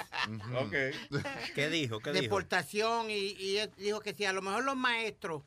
Ok. 0.56 0.74
¿Qué 1.54 1.68
dijo? 1.68 2.00
¿Qué 2.00 2.10
dijo? 2.10 2.22
deportación 2.22 3.10
y, 3.10 3.32
y 3.38 3.58
él 3.58 3.70
dijo 3.76 4.00
que 4.00 4.14
si 4.14 4.24
a 4.24 4.32
lo 4.32 4.42
mejor 4.42 4.64
los 4.64 4.76
maestros 4.76 5.42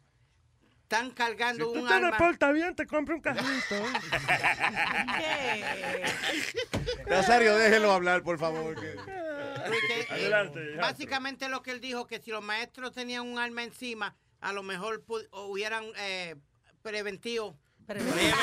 están 0.84 1.08
Si 1.08 1.14
cargando 1.16 1.66
tú 1.66 1.74
un 1.82 1.88
te 1.88 1.94
arma... 1.94 2.18
portas 2.18 2.54
bien, 2.54 2.74
te 2.76 2.86
compro 2.88 3.16
un 3.16 3.22
carrito. 3.22 3.46
Nazario, 7.10 7.56
déjelo 7.58 7.92
hablar, 7.92 8.24
por 8.24 8.38
favor. 8.40 8.80
que- 8.80 8.96
Porque, 8.96 10.00
eh, 10.02 10.08
Adelante, 10.10 10.76
básicamente 10.78 11.50
lo 11.50 11.62
que 11.62 11.72
él 11.72 11.82
dijo, 11.82 12.08
que 12.08 12.22
si 12.22 12.32
los 12.32 12.44
maestros 12.44 12.94
tenían 12.94 13.28
un 13.28 13.38
arma 13.40 13.64
encima, 13.64 14.16
a 14.42 14.54
lo 14.54 14.64
mejor 14.64 15.04
hubieran 15.32 15.86
eh, 15.98 16.36
preventivo. 16.82 17.58
Preventivo. 17.86 18.36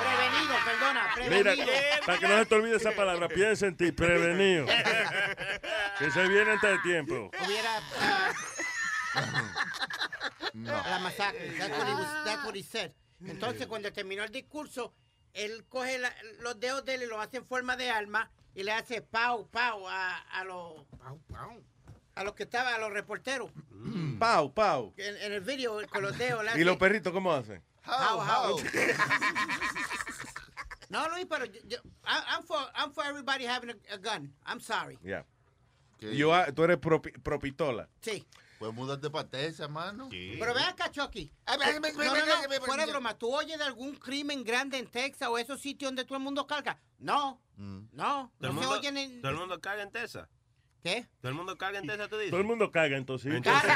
Prevenido, 0.00 0.54
perdona, 0.64 1.14
Mira, 1.28 1.54
para 2.06 2.18
que 2.18 2.28
no 2.28 2.38
se 2.38 2.46
te 2.46 2.54
olvide 2.54 2.76
esa 2.76 2.92
palabra, 2.92 3.28
piensa 3.28 3.66
en 3.66 3.76
ti, 3.76 3.92
prevenido. 3.92 4.66
que 5.98 6.10
se 6.10 6.28
viene 6.28 6.52
antes 6.52 6.70
de 6.70 6.78
tiempo. 6.78 7.30
Hubiera. 7.44 7.82
ah, 8.00 8.32
La 10.88 10.98
masacre. 11.00 11.50
That's 11.58 11.76
what, 11.78 11.86
he 11.88 11.94
was- 11.94 12.24
that's 12.24 12.44
what 12.44 12.54
he 12.56 12.62
said. 12.62 12.92
Entonces, 13.26 13.66
cuando 13.66 13.92
terminó 13.92 14.22
el 14.24 14.30
discurso, 14.30 14.94
él 15.32 15.64
coge 15.68 15.98
la- 15.98 16.14
los 16.40 16.58
dedos 16.60 16.84
de 16.84 16.94
él 16.94 17.02
y 17.02 17.06
los 17.06 17.18
hace 17.20 17.38
en 17.38 17.46
forma 17.46 17.76
de 17.76 17.90
alma 17.90 18.30
y 18.54 18.62
le 18.62 18.72
hace 18.72 19.02
pau, 19.02 19.48
pau 19.50 19.86
a, 19.88 20.16
a 20.18 20.44
los. 20.44 20.74
A 22.14 22.24
los 22.24 22.34
que 22.34 22.44
estaban, 22.44 22.74
a 22.74 22.78
los 22.78 22.92
reporteros. 22.92 23.50
Pau, 24.18 24.52
pau. 24.54 24.94
En, 24.96 25.16
en 25.16 25.32
el 25.32 25.40
video, 25.40 25.80
con 25.88 26.02
los 26.02 26.16
dedos. 26.16 26.44
¿Y 26.56 26.64
los 26.64 26.76
perritos 26.76 27.12
cómo 27.12 27.32
hacen? 27.32 27.62
How, 27.86 28.18
how? 28.20 28.58
no, 30.88 31.08
Luis, 31.08 31.26
pero 31.28 31.44
yo, 31.46 31.60
yo- 31.66 31.78
I'm 32.04 32.44
for, 32.44 32.58
I'm 32.74 32.92
for 32.92 33.04
everybody 33.04 33.44
having 33.46 33.70
a, 33.70 33.94
a 33.94 33.98
gun. 33.98 34.32
I'm 34.46 34.60
sorry. 34.60 34.98
Ya. 35.02 35.24
Yo, 36.00 36.30
tú 36.54 36.64
eres 36.64 36.76
pro, 36.78 37.00
pro 37.00 37.38
pistola. 37.38 37.88
Sí. 38.02 38.26
Pues 38.58 38.72
múdate 38.72 39.10
para 39.10 39.28
Texas, 39.28 39.68
mano. 39.68 40.08
Pero 40.10 40.54
ve 40.54 40.62
acá, 40.62 40.90
Chucky. 40.90 41.32
A 41.46 41.56
ver, 41.56 41.80
me- 41.80 41.92
me- 41.92 42.04
No, 42.04 42.14
no, 42.14 42.26
no, 42.48 42.60
fuera 42.64 42.86
broma. 42.86 43.18
¿Tú 43.18 43.34
oyes 43.34 43.58
de 43.58 43.64
algún 43.64 43.96
crimen 43.96 44.44
grande 44.44 44.78
en 44.78 44.86
Texas 44.86 45.28
o 45.28 45.38
esos 45.38 45.60
sitios 45.60 45.88
donde 45.88 46.04
todo 46.04 46.18
el 46.18 46.24
mundo 46.24 46.46
carga? 46.46 46.78
No. 46.98 47.40
Mm. 47.56 47.86
No. 47.92 48.32
¿Todo 48.38 48.50
el, 48.50 48.54
No 48.56 48.62
se 48.62 48.66
mundo, 48.68 48.78
oyen 48.78 48.96
en... 48.96 49.20
todo 49.22 49.32
el 49.32 49.38
mundo 49.38 49.60
caga 49.60 49.82
en 49.82 49.90
Tesa? 49.90 50.28
¿Qué? 50.84 51.06
¿Todo 51.22 51.30
el 51.30 51.34
mundo 51.34 51.56
caga 51.56 51.78
en 51.78 51.86
Tesa, 51.86 52.08
tú 52.08 52.16
dices? 52.16 52.30
Todo 52.30 52.42
el 52.42 52.46
mundo 52.46 52.70
caga 52.70 52.98
entonces. 52.98 53.32
Entonces, 53.32 53.70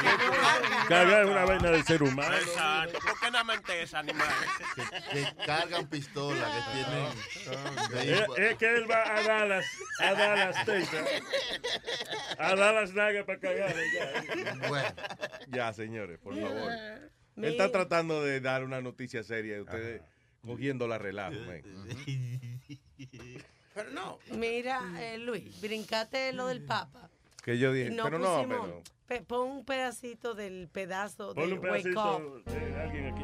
Cagar 0.87 1.23
es 1.23 1.31
una 1.31 1.43
vaina 1.43 1.71
del 1.71 1.83
ser 1.83 2.03
humano. 2.03 2.37
Exacto. 2.37 2.99
¿Por 2.99 3.19
qué 3.19 3.31
nada 3.31 3.43
más 3.45 3.57
en 3.57 3.63
Tesa, 3.63 3.97
animal? 3.97 4.27
Que 5.11 5.25
cargan 5.43 5.89
pistolas, 5.89 6.47
que 6.53 6.61
tienen... 6.75 8.13
Es, 8.13 8.27
es 8.37 8.57
que 8.57 8.75
él 8.75 8.85
va 8.87 9.17
a 9.17 9.23
Dallas, 9.23 9.65
a 9.99 10.13
Dallas, 10.13 10.65
Texas. 10.65 11.07
A 12.37 12.55
Dallas 12.55 12.93
Naga 12.93 13.25
para 13.25 13.39
cagar. 13.39 13.75
Bueno. 14.67 14.89
Ya, 15.47 15.73
señores, 15.73 16.19
por 16.19 16.39
favor. 16.39 16.71
Él 17.37 17.45
está 17.45 17.71
tratando 17.71 18.23
de 18.23 18.39
dar 18.39 18.63
una 18.63 18.81
noticia 18.81 19.23
seria 19.23 19.57
y 19.57 19.61
ustedes 19.61 20.03
cogiendo 20.45 20.87
la 20.87 20.99
relajo, 20.99 21.39
man. 21.39 21.63
Pero 23.73 23.89
no. 23.91 24.19
Mira, 24.31 24.81
eh, 24.99 25.17
Luis, 25.17 25.59
brincate 25.61 26.33
lo 26.33 26.47
del 26.47 26.63
Papa. 26.65 27.09
Que 27.43 27.57
yo 27.57 27.71
dije, 27.71 27.89
No 27.91 28.03
pero 28.03 28.19
no, 28.19 28.35
pusimos- 28.43 28.67
pero... 28.67 28.83
pe- 29.07 29.21
pon 29.21 29.49
un 29.49 29.65
pedacito 29.65 30.33
del 30.35 30.67
pedazo 30.67 31.33
Ponle 31.33 31.47
de 31.55 31.59
un 31.59 31.59
Wake 31.69 31.83
pedacito 31.83 32.17
Up. 32.17 32.43
de 32.45 32.75
alguien 32.81 33.05
aquí. 33.13 33.23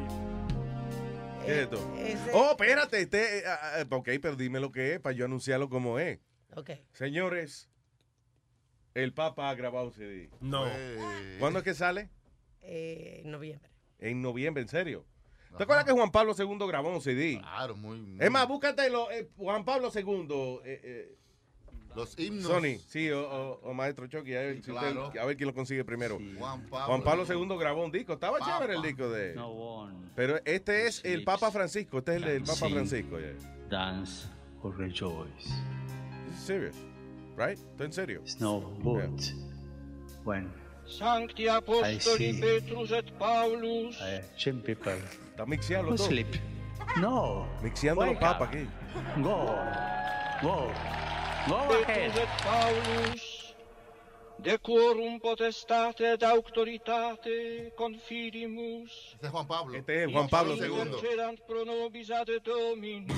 ¿Qué 1.44 1.52
es 1.52 1.58
esto? 1.64 1.94
ese- 1.98 2.30
Oh, 2.32 2.50
espérate, 2.52 3.00
este, 3.00 3.38
eh, 3.38 3.42
ah, 3.46 3.58
ah, 3.80 3.96
ok, 3.96 4.08
pero 4.22 4.34
dime 4.36 4.58
lo 4.58 4.72
que 4.72 4.94
es 4.94 5.00
para 5.00 5.14
yo 5.14 5.24
anunciarlo 5.26 5.68
como 5.68 5.98
es. 5.98 6.18
Ok. 6.54 6.70
Señores, 6.92 7.68
el 8.94 9.12
Papa 9.12 9.50
ha 9.50 9.54
grabado 9.54 9.86
un 9.86 9.92
CD. 9.92 10.30
No. 10.40 10.64
¿Cuándo 11.38 11.58
es 11.60 11.64
que 11.64 11.74
sale? 11.74 12.08
Eh, 12.62 13.20
en 13.24 13.30
noviembre. 13.30 13.70
En 13.98 14.22
noviembre, 14.22 14.62
en 14.62 14.68
serio. 14.68 15.04
¿Te 15.56 15.62
acuerdas 15.64 15.84
que 15.84 15.92
Juan 15.92 16.10
Pablo 16.10 16.34
II 16.38 16.66
grabó 16.68 16.90
un 16.90 17.00
CD? 17.00 17.38
Claro, 17.40 17.76
muy... 17.76 18.00
muy- 18.00 18.24
Es 18.24 18.30
más, 18.30 18.46
búscate 18.48 18.88
lo, 18.90 19.10
eh, 19.10 19.28
Juan 19.36 19.64
Pablo 19.64 19.90
II. 19.94 20.60
eh, 20.64 20.80
eh, 20.84 21.16
Los 21.94 22.18
himnos. 22.18 22.44
Sony, 22.46 22.78
sí, 22.88 23.10
o, 23.10 23.22
o- 23.22 23.60
o 23.62 23.72
Maestro 23.74 24.06
Chucky, 24.06 24.34
a 24.34 24.40
ver, 24.40 24.56
Sí, 24.56 24.62
si 24.64 24.70
usted- 24.70 24.92
claro. 24.92 25.12
a 25.20 25.24
ver 25.24 25.36
quién 25.36 25.46
lo 25.48 25.54
consigue 25.54 25.82
primero. 25.84 26.18
Juan 26.38 26.66
Pablo. 26.68 26.86
Juan 26.86 27.02
Pablo 27.02 27.24
II 27.26 27.56
grabó 27.58 27.84
un 27.84 27.90
disco, 27.90 28.12
estaba 28.14 28.38
Papa. 28.38 28.58
chévere 28.58 28.74
el 28.76 28.82
disco 28.82 29.08
de... 29.08 29.34
No 29.34 29.48
one 29.48 30.10
Pero 30.14 30.38
este 30.44 30.86
es 30.86 31.02
el 31.04 31.24
Papa 31.24 31.50
Francisco, 31.50 31.98
este 31.98 32.16
es 32.16 32.22
el, 32.22 32.28
el 32.28 32.42
Papa 32.42 32.68
Francisco. 32.68 33.18
Yeah. 33.18 33.34
dance 33.70 34.28
or 34.62 34.76
rejoice. 34.76 35.46
Is 36.30 36.38
serious, 36.38 36.76
right? 37.36 37.58
¿Estoy 37.58 37.86
en 37.86 37.92
serio? 37.92 38.22
No 38.40 38.60
but 38.82 39.20
when 40.24 40.50
Sancti 40.88 41.48
Apostoli 41.48 42.40
Petrus 42.40 42.90
et 42.92 43.10
Paulus. 43.18 44.00
uh, 44.00 44.22
some 44.36 44.60
people 44.60 44.92
Está 45.30 45.44
mixeando 45.46 45.94
todo. 45.96 45.98
sleep. 46.08 46.28
No. 47.00 47.46
Mixeando 47.62 48.00
papas 48.20 48.48
up. 48.48 48.54
aquí. 48.54 48.66
Go. 49.22 49.58
Go. 50.42 50.72
Go 51.48 51.68
Petrus 51.86 52.16
et 52.16 52.28
Paulus. 52.42 53.54
De 54.38 54.58
quorum 54.58 55.18
potestate 55.18 56.04
et 56.04 56.22
auctoritate 56.22 57.72
confidimus. 57.76 59.14
Este 59.14 59.26
es 59.26 59.32
Juan 59.32 59.46
Pablo. 59.46 59.76
Este 59.76 60.04
es 60.04 60.12
Juan 60.12 60.28
Pablo 60.28 60.54
II. 60.54 61.40
Pro 61.46 61.64
nobis 61.64 62.10
ad 62.10 62.28
Domino. 62.44 63.14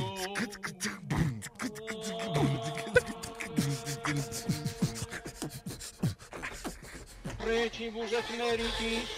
Precibus 7.48 8.12
et 8.12 8.28
meritis, 8.37 9.08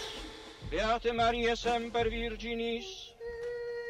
Beate 0.71 1.11
Maria 1.11 1.53
semper 1.53 2.07
Virginis, 2.09 3.11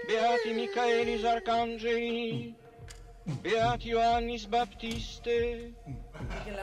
Beati 0.08 0.54
Michaelis 0.56 1.24
Arcangeli, 1.24 2.56
Beati 3.44 3.90
Ioannis 3.90 4.48
Baptiste, 4.48 5.38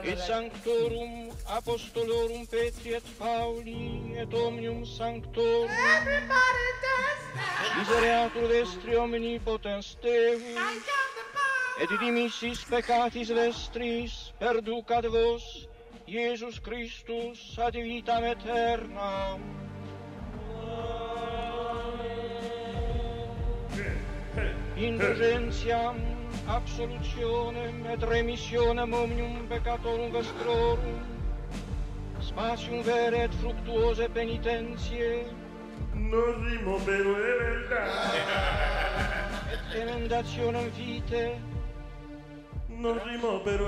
et 0.03 0.19
Sanctorum 0.19 1.31
Apostolorum 1.47 2.49
Petri 2.49 2.95
et 2.95 3.07
Pauli, 3.17 4.19
et 4.19 4.35
Omnium 4.35 4.85
Sanctorum, 4.85 5.71
Misereatur 7.79 8.49
vestri 8.49 8.97
omnipotens 8.97 9.95
Deus, 10.03 10.43
et 11.81 11.99
dimissis 12.01 12.67
peccatis 12.67 13.31
vestris, 13.31 14.33
perducat 14.41 15.07
vos, 15.07 15.69
Iesus 16.09 16.59
Christus 16.65 17.59
ad 17.59 17.75
vitam 17.75 18.25
aeternam. 18.25 19.41
Indulgentiam, 24.77 25.97
absolutionem 26.47 27.87
et 27.93 28.03
remissionem 28.03 28.93
omnium 28.95 29.47
peccatorum 29.49 30.13
vestrorum, 30.13 31.01
spatium 32.21 32.83
vere 32.87 33.25
et 33.25 33.35
fructuose 33.43 34.09
penitentiae, 34.15 35.27
No 35.95 36.23
rimo, 36.33 36.79
pero 36.87 37.17
es 37.19 37.39
verdad. 37.39 38.15
et 39.53 39.81
emendationem 39.83 40.71
vitae, 40.77 41.39
No 42.69 42.95
rimo, 42.95 43.43
pero 43.45 43.67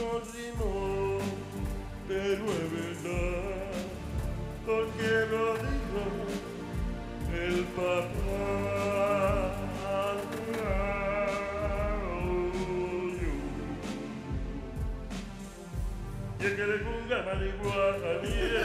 verdad. 0.00 0.22
Rimo, 0.32 1.18
pero 2.08 2.44
es 2.44 2.72
verdad. 2.72 3.72
Porque 4.66 5.08
lo 5.30 5.54
dijo 5.54 6.02
el 7.34 7.64
papá. 7.76 8.90
Y 16.40 16.42
el 16.46 16.56
que 16.56 16.66
le 16.66 16.78
ponga 16.78 17.22
marihuana, 17.22 18.10
mire. 18.22 18.64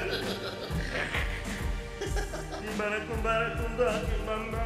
Y 2.62 2.78
maracumba, 2.78 3.34
tumba, 3.58 3.90
que 4.02 4.18
mamá, 4.26 4.64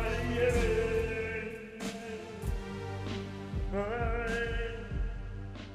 Ay, 3.71 4.68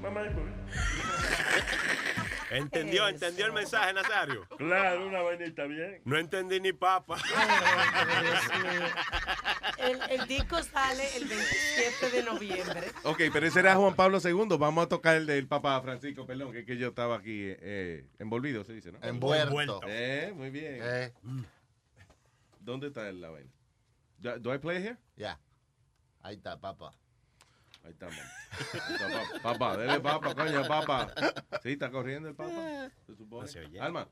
Mamá 0.05 0.27
y. 0.27 0.31
¿Entendió? 2.55 3.09
¿Entendió 3.09 3.47
el 3.47 3.53
mensaje, 3.53 3.95
Nazario? 3.95 4.47
Claro, 4.59 5.07
una 5.07 5.23
vainita 5.23 5.65
bien. 5.65 6.03
No 6.05 6.19
entendí 6.19 6.61
ni 6.61 6.75
papa. 6.75 7.17
El, 9.79 10.01
el 10.09 10.27
disco 10.27 10.63
sale 10.63 11.05
el 11.17 11.27
27 11.27 12.11
de 12.11 12.23
noviembre. 12.23 12.87
Ok, 13.03 13.23
pero 13.33 13.47
ese 13.47 13.61
era 13.61 13.75
Juan 13.75 13.95
Pablo 13.95 14.19
II. 14.23 14.57
Vamos 14.59 14.87
a 14.87 14.89
tocar 14.89 15.17
el 15.17 15.27
del 15.27 15.47
Papa 15.47 15.79
Francisco, 15.83 16.25
perdón, 16.25 16.53
que, 16.53 16.61
es 16.61 16.65
que 16.65 16.79
yo 16.79 16.89
estaba 16.89 17.17
aquí 17.17 17.43
eh, 17.43 18.07
envolvido, 18.19 18.65
se 18.65 18.73
dice, 18.73 18.93
¿no? 18.93 18.99
Envuelto. 19.03 19.81
Eh, 19.87 20.33
muy 20.35 20.51
bien. 20.51 20.79
Eh, 20.81 21.13
¿Dónde 22.61 22.87
está 22.87 23.13
la 23.13 23.29
vaina? 23.29 23.51
Do, 24.19 24.39
do 24.39 24.55
I 24.55 24.59
play 24.59 24.83
here? 24.83 24.97
ya. 25.17 25.39
Ahí 26.23 26.37
está, 26.37 26.59
papá. 26.59 26.87
Ahí 26.87 26.93
está, 26.93 26.93
man. 26.93 27.04
Ahí 27.85 27.91
está, 27.91 28.09
papá. 28.09 29.43
Papá, 29.43 29.77
dele 29.77 30.01
papa, 30.01 30.35
coño, 30.35 30.67
papá. 30.67 31.13
Sí, 31.63 31.73
está 31.73 31.91
corriendo 31.91 32.29
el 32.29 32.35
papa. 32.35 32.91
Se 33.07 33.15
supone. 33.15 33.43
No 33.43 33.47
se 33.49 33.61
oye. 33.61 33.79
Alma, 33.81 34.09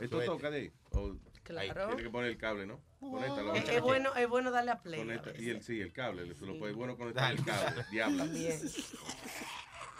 ¿esto 0.00 0.16
Suerte. 0.16 0.26
toca 0.26 0.50
de 0.50 0.56
ahí? 0.58 0.72
O 0.90 1.14
Claro. 1.42 1.88
tiene 1.88 2.02
que 2.04 2.10
poner 2.10 2.30
el 2.30 2.38
cable, 2.38 2.66
¿no? 2.66 2.80
Conéctalo. 3.00 3.54
Es, 3.54 3.68
es 3.68 3.80
bueno, 3.82 4.14
es 4.14 4.28
bueno 4.28 4.50
darle 4.50 4.70
a 4.70 4.80
play. 4.80 5.00
a 5.00 5.04
Conecta- 5.04 5.30
veces. 5.32 5.42
y 5.42 5.50
el, 5.50 5.62
sí, 5.62 5.80
el 5.80 5.92
cable. 5.92 6.24
le- 6.26 6.34
Lo 6.34 6.58
puede, 6.58 6.72
bueno 6.74 6.96
conectar 6.96 7.32
el 7.32 7.44
cable. 7.44 7.84
Diablo. 7.90 8.18
También. 8.18 8.60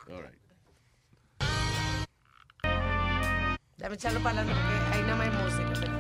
All 0.09 0.23
right. 0.23 0.41
Dame 3.79 3.95
echarlo 3.95 4.21
para 4.23 4.41
adelante 4.43 4.63
porque 4.63 4.97
ahí 4.97 5.03
nada 5.03 5.17
más 5.17 5.27
hay 5.27 5.45
música. 5.65 5.81
pero- 5.81 6.00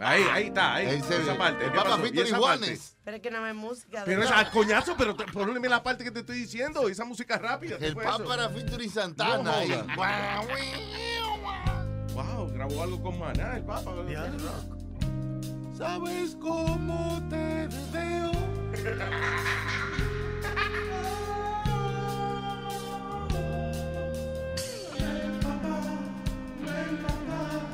Ahí, 0.00 0.22
ahí 0.32 0.46
está, 0.46 0.74
ahí. 0.74 0.86
Ese- 0.86 1.22
esa 1.22 1.36
parte. 1.36 1.64
el 1.64 1.72
¿qué 1.72 1.76
Papa? 1.76 1.98
¿Y 1.98 2.02
Víctor 2.02 2.26
Iguanes. 2.28 2.68
parte? 2.80 3.00
Pero 3.04 3.16
es 3.16 3.22
que 3.22 3.30
no 3.30 3.40
me 3.42 3.52
música. 3.52 4.02
Pero 4.04 4.22
esa 4.22 4.50
coñazo, 4.50 4.94
pero 4.96 5.16
te- 5.16 5.24
ponle 5.24 5.68
la 5.68 5.82
parte 5.82 6.04
que 6.04 6.10
te 6.10 6.20
estoy 6.20 6.38
diciendo, 6.38 6.88
esa 6.88 7.04
música 7.04 7.36
rápida. 7.38 7.78
¿qué 7.78 7.86
El 7.86 7.96
Papa 7.96 8.34
era 8.34 8.48
featuring 8.48 8.90
Santana. 8.90 9.52
Wow, 12.14 12.52
grabó 12.52 12.82
algo 12.82 13.02
con 13.02 13.18
Maná, 13.18 13.56
el 13.56 13.64
Papa. 13.64 13.92
¿Sabes 15.76 16.36
cómo 16.40 17.20
te 17.28 17.68
veo? 17.92 18.30
Pero 26.64 27.71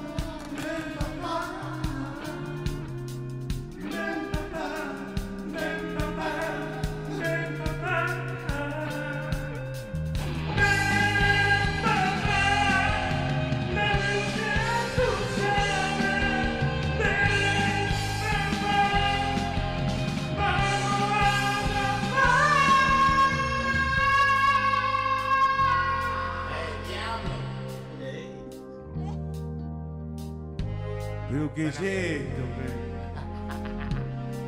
qué 31.59 31.67
es 31.69 31.81
esto, 31.81 32.43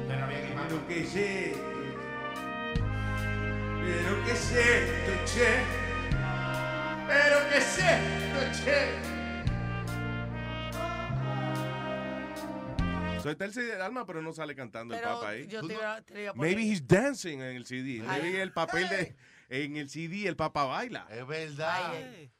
pero 0.08 0.86
qué 0.86 1.00
es 1.00 1.16
esto. 1.16 1.58
Pero 3.82 4.24
qué 4.24 4.32
es 4.32 4.52
esto, 4.52 5.12
che. 5.26 5.50
Pero 7.08 7.36
qué 7.50 7.56
es 7.58 7.78
esto, 7.78 8.64
che. 8.64 8.80
Suelta 13.20 13.44
el 13.44 13.52
CD 13.52 13.72
del 13.72 13.82
alma, 13.82 14.06
pero 14.06 14.22
no 14.22 14.32
sale 14.32 14.54
cantando 14.54 14.94
el 14.94 15.00
Pero 15.00 15.14
Papa 15.16 15.28
ahí. 15.30 15.46
yo 15.48 15.66
te 15.66 15.74
iba, 15.74 16.00
te 16.02 16.22
iba 16.22 16.30
a 16.30 16.34
poner- 16.34 16.54
Maybe 16.56 16.70
he's 16.70 16.86
dancing 16.86 17.40
en 17.42 17.56
el 17.56 17.66
CD. 17.66 18.02
Ay. 18.06 18.22
Maybe 18.22 18.40
el 18.40 18.52
papel 18.52 18.88
de. 18.88 19.16
En 19.48 19.76
el 19.76 19.90
CD 19.90 20.28
el 20.28 20.36
Papa 20.36 20.64
baila. 20.64 21.08
Es 21.10 21.26
verdad. 21.26 21.90
Ay, 21.92 22.30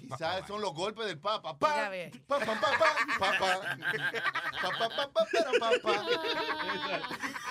Quizás 0.00 0.46
son 0.46 0.60
los 0.60 0.74
golpes 0.74 1.06
del 1.06 1.18
Papa. 1.18 1.56
Pa, 1.58 1.90
pa, 2.28 2.38
pa, 2.38 2.54
pa, 2.54 2.56
pa, 2.56 2.96
pa, 3.18 3.38
pa. 3.38 3.60
Pa, 4.60 4.78
pa, 4.78 4.88
pa, 4.96 5.10
pa, 5.12 5.26
pero 5.32 5.50
pa, 5.58 5.70
pa. 5.82 6.04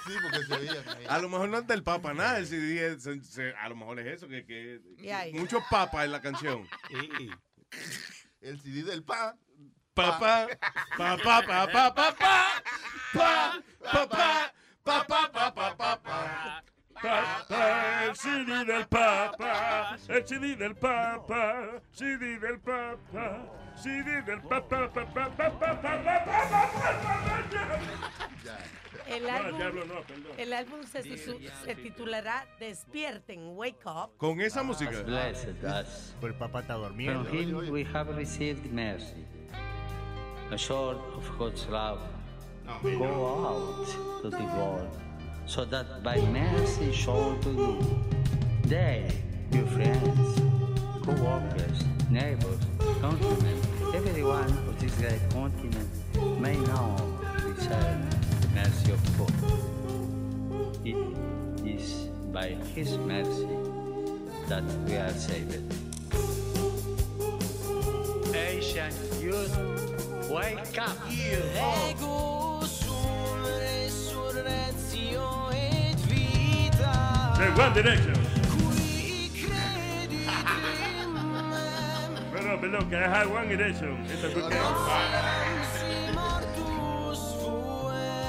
Sí, 0.05 0.13
porque 0.21 0.43
se 0.45 0.57
veía. 0.57 0.83
A 1.09 1.19
lo 1.19 1.29
mejor 1.29 1.49
no 1.49 1.57
es 1.57 1.67
del 1.67 1.83
Papa 1.83 2.13
nada, 2.13 2.37
el 2.37 2.47
CD 2.47 2.87
es- 2.93 3.03
se- 3.03 3.23
se- 3.23 3.53
a 3.55 3.67
lo 3.69 3.75
mejor 3.75 3.99
es 3.99 4.07
eso, 4.17 4.27
que, 4.27 4.79
muchos 5.33 5.63
papas 5.69 6.05
en 6.05 6.11
la 6.11 6.21
canción. 6.21 6.67
El 8.41 8.59
CD 8.59 8.83
del 8.83 9.03
pa. 9.03 9.35
Papá, 9.93 10.47
papá, 10.97 11.41
papá, 11.45 11.93
papá, 11.93 12.15
papá, 13.13 13.63
papá, 13.83 14.53
papá, 14.83 15.31
papá, 15.33 15.75
papá. 15.75 16.63
Papa, 17.01 18.05
el 18.05 18.15
CD 18.15 18.65
del 18.65 18.87
Papa, 18.87 19.97
el 20.07 20.25
CD 20.27 20.55
del 20.55 20.75
Papa, 20.75 21.81
CD 21.93 22.39
del 22.39 22.59
Papa, 22.59 23.45
CD 23.75 24.21
del 24.23 24.41
Papa, 24.41 24.89
Papa, 24.93 25.05
Papa, 25.13 25.59
Papa, 25.59 25.79
Papa, 25.79 26.69
El 29.07 29.23
No, 29.23 29.29
álbum, 29.29 29.89
el 30.37 30.53
álbum 30.53 30.83
se, 30.83 31.01
se 31.03 31.75
titulará 31.75 32.45
Despierten, 32.59 33.57
Wake 33.57 33.85
Up. 33.85 34.11
Con 34.17 34.39
esa 34.41 34.61
música. 34.61 35.01
blessed 35.03 35.63
us. 35.63 36.13
Pero 36.21 36.33
el 36.33 36.37
Papa 36.39 36.59
está 36.61 36.73
From 36.75 36.83
durmiendo. 36.89 37.29
him 37.31 37.71
we 37.71 37.83
have 37.85 38.13
received 38.15 38.71
mercy, 38.71 39.25
a 40.51 40.57
sword 40.57 40.97
of 41.15 41.37
God's 41.39 41.65
love. 41.69 41.99
Go 42.83 43.47
out 43.47 44.21
to 44.21 44.29
the 44.29 44.43
world, 44.43 44.89
so 45.49 45.65
that 45.65 46.03
by 46.03 46.21
mercy 46.21 46.93
shown 46.93 47.41
to 47.41 47.49
you, 47.49 47.99
they, 48.65 49.11
your 49.51 49.65
friends, 49.65 50.39
co-workers, 51.03 51.83
neighbors, 52.11 52.59
countrymen, 53.01 53.59
everyone 53.95 54.51
of 54.69 54.79
this 54.79 54.93
great 54.97 55.19
continent 55.31 55.89
may 56.39 56.55
now 56.55 56.95
receive 57.45 57.97
the 58.41 58.49
mercy 58.53 58.91
of 58.91 59.01
God. 59.17 59.33
It 60.85 60.97
is 61.65 61.93
by 62.31 62.49
His 62.75 62.95
mercy 62.99 63.49
that 64.49 64.63
we 64.85 64.97
are 64.97 65.13
saved. 65.13 65.63
Asian 68.35 68.93
youth, 69.19 70.29
wake 70.29 70.77
up! 70.77 70.95
Ego 71.09 72.19
sum 72.19 72.28
One 77.59 77.73
Direction. 77.73 78.13
Pero, 82.31 82.61
perdón, 82.61 82.89
que 82.89 82.95
es 82.95 83.27
One 83.27 83.49
Direction. 83.49 84.05
Esta 84.05 84.29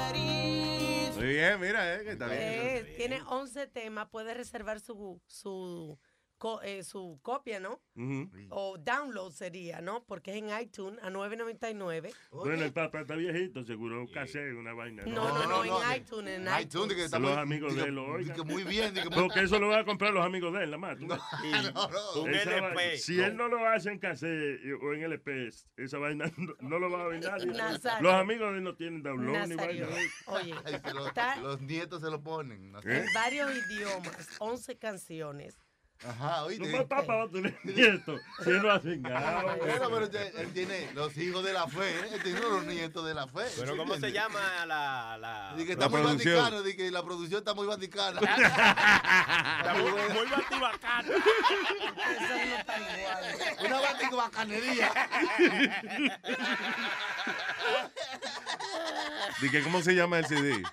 fuerit. 0.01 1.15
Muy 1.15 1.27
bien, 1.27 1.59
mira, 1.61 1.95
eh, 1.95 2.03
que 2.03 2.11
está 2.11 2.25
bien. 2.25 2.39
Eh, 2.41 2.93
tiene 2.97 3.21
11 3.25 3.67
temas, 3.67 4.09
puede 4.09 4.33
reservar 4.33 4.81
su, 4.81 5.21
su, 5.27 5.97
co- 6.41 6.59
eh, 6.63 6.83
su 6.83 7.19
copia, 7.21 7.59
¿no? 7.59 7.79
O 8.49 8.75
download 8.79 9.31
sería, 9.31 9.79
¿no? 9.79 10.03
Porque 10.05 10.31
es 10.31 10.37
en 10.37 10.49
iTunes 10.59 10.99
a 11.03 11.11
9.99. 11.11 12.11
Bueno, 12.31 12.63
el 12.65 12.73
Papa 12.73 13.01
está 13.01 13.13
viejito, 13.15 13.63
seguro 13.63 13.99
un 14.01 14.07
cassette, 14.07 14.55
una 14.57 14.73
vaina. 14.73 15.03
No, 15.05 15.27
no, 15.27 15.45
no, 15.45 15.63
en 15.85 16.01
iTunes, 16.01 16.33
en 16.37 16.41
iTunes, 16.41 16.61
iTunes. 16.63 16.89
de 16.89 16.95
que 16.95 17.01
Que 17.01 17.05
está 17.05 17.19
los 17.19 17.31
muy- 17.31 17.39
amigos 17.39 17.73
diga- 17.73 17.83
de 17.83 17.89
él 17.89 17.95
lo 17.95 18.05
oigan. 18.05 18.47
muy 18.47 18.63
bien, 18.63 18.91
diga 18.95 19.05
muy- 19.11 19.19
Porque 19.21 19.41
eso 19.43 19.59
lo 19.59 19.67
van 19.69 19.81
a 19.81 19.85
comprar 19.85 20.11
los 20.13 20.25
amigos 20.25 20.51
de 20.53 20.63
él, 20.63 20.71
nada 20.71 20.77
más. 20.79 20.99
no, 20.99 21.15
no. 21.15 22.27
LP. 22.27 22.97
si 22.97 23.19
él 23.19 23.37
no 23.37 23.47
lo 23.47 23.67
hace 23.67 23.91
en 23.91 23.99
cassette 23.99 24.59
o 24.81 24.93
en 24.93 25.03
LP, 25.03 25.49
esa 25.77 25.97
vaina 25.99 26.25
no, 26.37 26.55
no 26.59 26.79
lo 26.79 26.89
va 26.89 27.03
a 27.03 27.05
oír 27.07 27.21
nadie. 27.21 27.45
Nazario. 27.53 28.01
Los 28.09 28.13
amigos 28.19 28.51
de 28.51 28.57
él 28.57 28.63
no 28.63 28.75
tienen 28.75 29.03
download 29.03 29.45
ni 29.47 29.55
vaina. 29.55 29.87
oye, 30.25 30.55
Ay, 30.65 30.79
se 30.83 30.93
lo- 30.93 31.07
está 31.07 31.35
los 31.37 31.61
nietos 31.61 32.01
se 32.01 32.09
lo 32.09 32.19
ponen. 32.23 32.73
¿Eh? 32.83 33.05
en 33.05 33.05
varios 33.13 33.51
idiomas, 33.51 34.27
11 34.39 34.77
canciones. 34.79 35.55
Ajá, 36.07 36.43
oíste. 36.45 36.67
No, 36.71 36.87
papá 36.87 37.15
va 37.15 37.23
a 37.25 37.29
tener 37.29 37.55
nietos. 37.63 38.19
Si 38.43 38.49
él 38.49 38.61
no 38.63 38.71
hace 38.71 38.97
nada. 38.97 39.55
Bueno, 39.55 39.89
pero 39.91 40.05
él, 40.05 40.31
él 40.37 40.53
tiene 40.53 40.91
los 40.93 41.15
hijos 41.17 41.43
de 41.43 41.53
la 41.53 41.67
fe, 41.67 41.89
¿eh? 41.91 42.09
él 42.13 42.23
tiene 42.23 42.39
los 42.39 42.63
nietos 42.65 43.05
de 43.05 43.13
la 43.13 43.27
fe. 43.27 43.43
Pero 43.55 43.71
¿sí 43.73 43.77
¿cómo 43.77 43.95
se 43.97 44.11
llama 44.11 44.65
la... 44.65 45.17
la... 45.19 45.53
Dice 45.55 45.67
que 45.67 45.75
La 45.75 45.85
está 45.85 45.89
muy 45.89 46.01
producción. 46.01 46.35
vaticano, 46.37 46.63
dice 46.63 46.77
que 46.77 46.91
la 46.91 47.03
producción 47.03 47.39
está 47.39 47.53
muy 47.53 47.67
vaticana. 47.67 48.19
Está 49.61 49.73
muy, 49.75 49.91
muy 50.13 50.25
batibacana. 50.27 51.07
Eso 51.07 52.35
no 52.49 52.57
está 52.57 52.77
igual. 52.79 53.65
Una 53.65 53.81
batibacanería. 53.81 54.91
Dije, 59.41 59.63
¿cómo 59.63 59.81
se 59.81 59.93
llama 59.93 60.19
el 60.19 60.25
CD? 60.25 60.63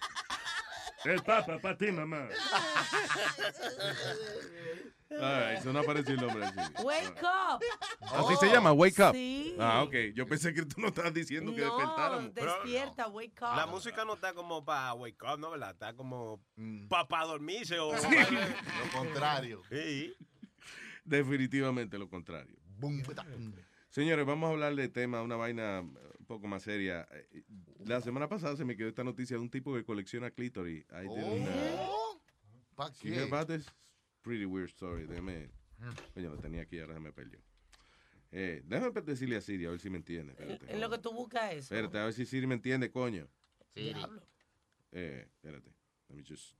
El 1.05 1.23
Papa, 1.23 1.59
para 1.59 1.77
ti, 1.77 1.93
mamá. 1.93 2.29
Ay, 5.11 5.57
eso 5.57 5.73
no 5.73 5.79
apareció 5.81 6.14
el 6.14 6.21
nombre 6.21 6.47
CD. 6.51 6.83
Wake 6.85 7.23
up. 7.23 7.61
Así 8.01 8.37
se 8.37 8.47
llama, 8.51 8.73
Wake 8.73 9.01
Up. 9.03 9.12
Sí. 9.14 9.57
Ah, 9.59 9.83
ok. 9.83 9.94
Yo 10.14 10.27
pensé 10.27 10.53
que 10.53 10.64
tú 10.66 10.81
no 10.81 10.88
estabas 10.88 11.14
diciendo 11.14 11.55
que 11.55 11.62
No, 11.62 11.77
despertáramos. 11.77 12.35
despierta, 12.35 13.09
wake 13.09 13.40
up. 13.42 13.57
La 13.57 13.66
música 13.66 14.05
no 14.05 14.14
está 14.14 14.35
como 14.35 14.64
para 14.64 14.92
wake 14.94 15.23
up, 15.23 15.38
¿no? 15.38 15.51
¿Verdad? 15.53 15.71
Está 15.71 15.94
como 15.94 16.42
Mm. 16.57 16.88
para 16.88 17.25
dormirse 17.27 17.79
o... 17.79 17.92
Lo 17.92 18.92
contrario. 18.92 19.62
Sí. 19.71 20.14
Definitivamente 21.05 21.99
lo 21.99 22.09
contrario. 22.09 22.57
Bum. 22.79 23.03
Señores, 23.88 24.27
vamos 24.27 24.49
a 24.49 24.53
hablar 24.53 24.75
de 24.75 24.88
tema, 24.88 25.23
una 25.23 25.37
vaina 25.37 25.81
un 25.81 26.27
poco 26.27 26.47
más 26.47 26.62
seria. 26.62 27.09
Eh, 27.11 27.42
La 27.87 28.01
semana 28.03 28.29
pasada 28.29 28.57
se 28.57 28.64
me 28.64 28.77
quedó 28.77 28.88
esta 28.88 29.05
noticia 29.05 29.37
de 29.37 29.42
un 29.42 29.49
tipo 29.51 29.75
que 29.75 29.85
colecciona 29.85 30.31
clítoris. 30.31 30.85
I 30.90 31.09
didn't, 31.09 31.49
uh, 31.49 31.51
Oh, 31.88 32.21
¿Pa 32.77 32.90
hear 33.03 33.29
qué? 33.29 33.47
this? 33.47 33.66
Pretty 34.22 34.44
weird 34.44 34.68
story. 34.70 35.07
Déjame. 35.07 35.50
Coño, 36.14 36.31
lo 36.31 36.38
tenía 36.38 36.62
aquí, 36.62 36.78
ahora 36.81 36.94
se 36.94 37.00
me 37.00 37.12
perdió. 37.12 37.40
Eh, 38.31 38.62
déjame 38.66 39.00
decirle 39.02 39.37
a 39.37 39.40
Siri 39.40 39.64
a 39.66 39.70
ver 39.70 39.81
si 39.81 39.88
me 39.88 39.96
entiende. 39.98 40.33
Espérate. 40.33 40.72
En 40.72 40.81
lo 40.81 40.90
que 40.90 40.98
tú 40.98 41.12
buscas 41.12 41.52
eso. 41.52 41.74
Espérate, 41.74 41.98
a 41.98 42.04
ver 42.04 42.12
si 42.12 42.26
Siri 42.26 42.46
me 42.46 42.54
entiende, 42.54 42.90
coño. 42.90 43.28
Diablo. 43.74 44.22
Eh, 44.92 45.28
espérate. 45.35 45.70
Let 46.09 46.16
me 46.16 46.22
just 46.24 46.54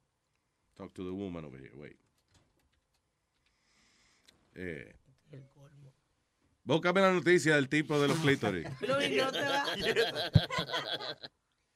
talk 0.75 0.93
to 0.95 1.05
the 1.05 1.11
woman 1.13 1.45
over 1.45 1.59
here. 1.59 1.75
Wait. 1.75 1.99
Eh, 4.55 4.95
El 5.31 5.47
colmo. 5.51 5.93
búscame 6.65 7.01
la 7.01 7.13
noticia 7.13 7.55
del 7.57 7.69
tipo 7.69 8.01
de 8.01 8.09
los 8.09 8.19
clítoris. 8.19 8.67
Luis, 8.81 9.17
no 9.17 9.31
te 9.33 9.41
va. 9.41 9.65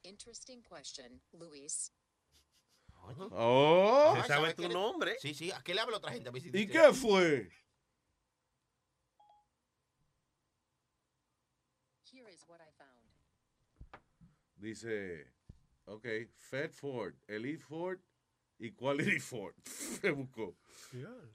Interesting 0.04 0.62
question, 0.62 1.20
Luis. 1.32 1.92
Oh. 3.30 4.16
¿Se 4.22 4.28
sabe 4.28 4.54
tu 4.54 4.68
nombre? 4.68 5.16
Sí, 5.20 5.34
sí. 5.34 5.50
¿A 5.50 5.60
qué 5.62 5.74
le 5.74 5.80
habla 5.80 5.96
otra 5.98 6.12
gente? 6.12 6.28
A 6.28 6.32
ver 6.32 6.42
si 6.42 6.48
¿Y 6.48 6.52
dice- 6.52 6.72
qué 6.72 6.92
fue? 6.92 7.50
Here 12.12 12.28
is 12.28 12.44
what 12.46 12.60
I 12.60 12.70
found. 12.76 14.00
Dice, 14.60 15.26
ok, 15.86 16.06
Fed 16.36 16.70
Ford, 16.72 17.14
Elite 17.28 17.62
Ford 17.62 17.98
y 18.58 18.70
Quality 18.70 19.18
Ford. 19.18 19.54
Se 19.64 20.10
buscó. 20.10 20.54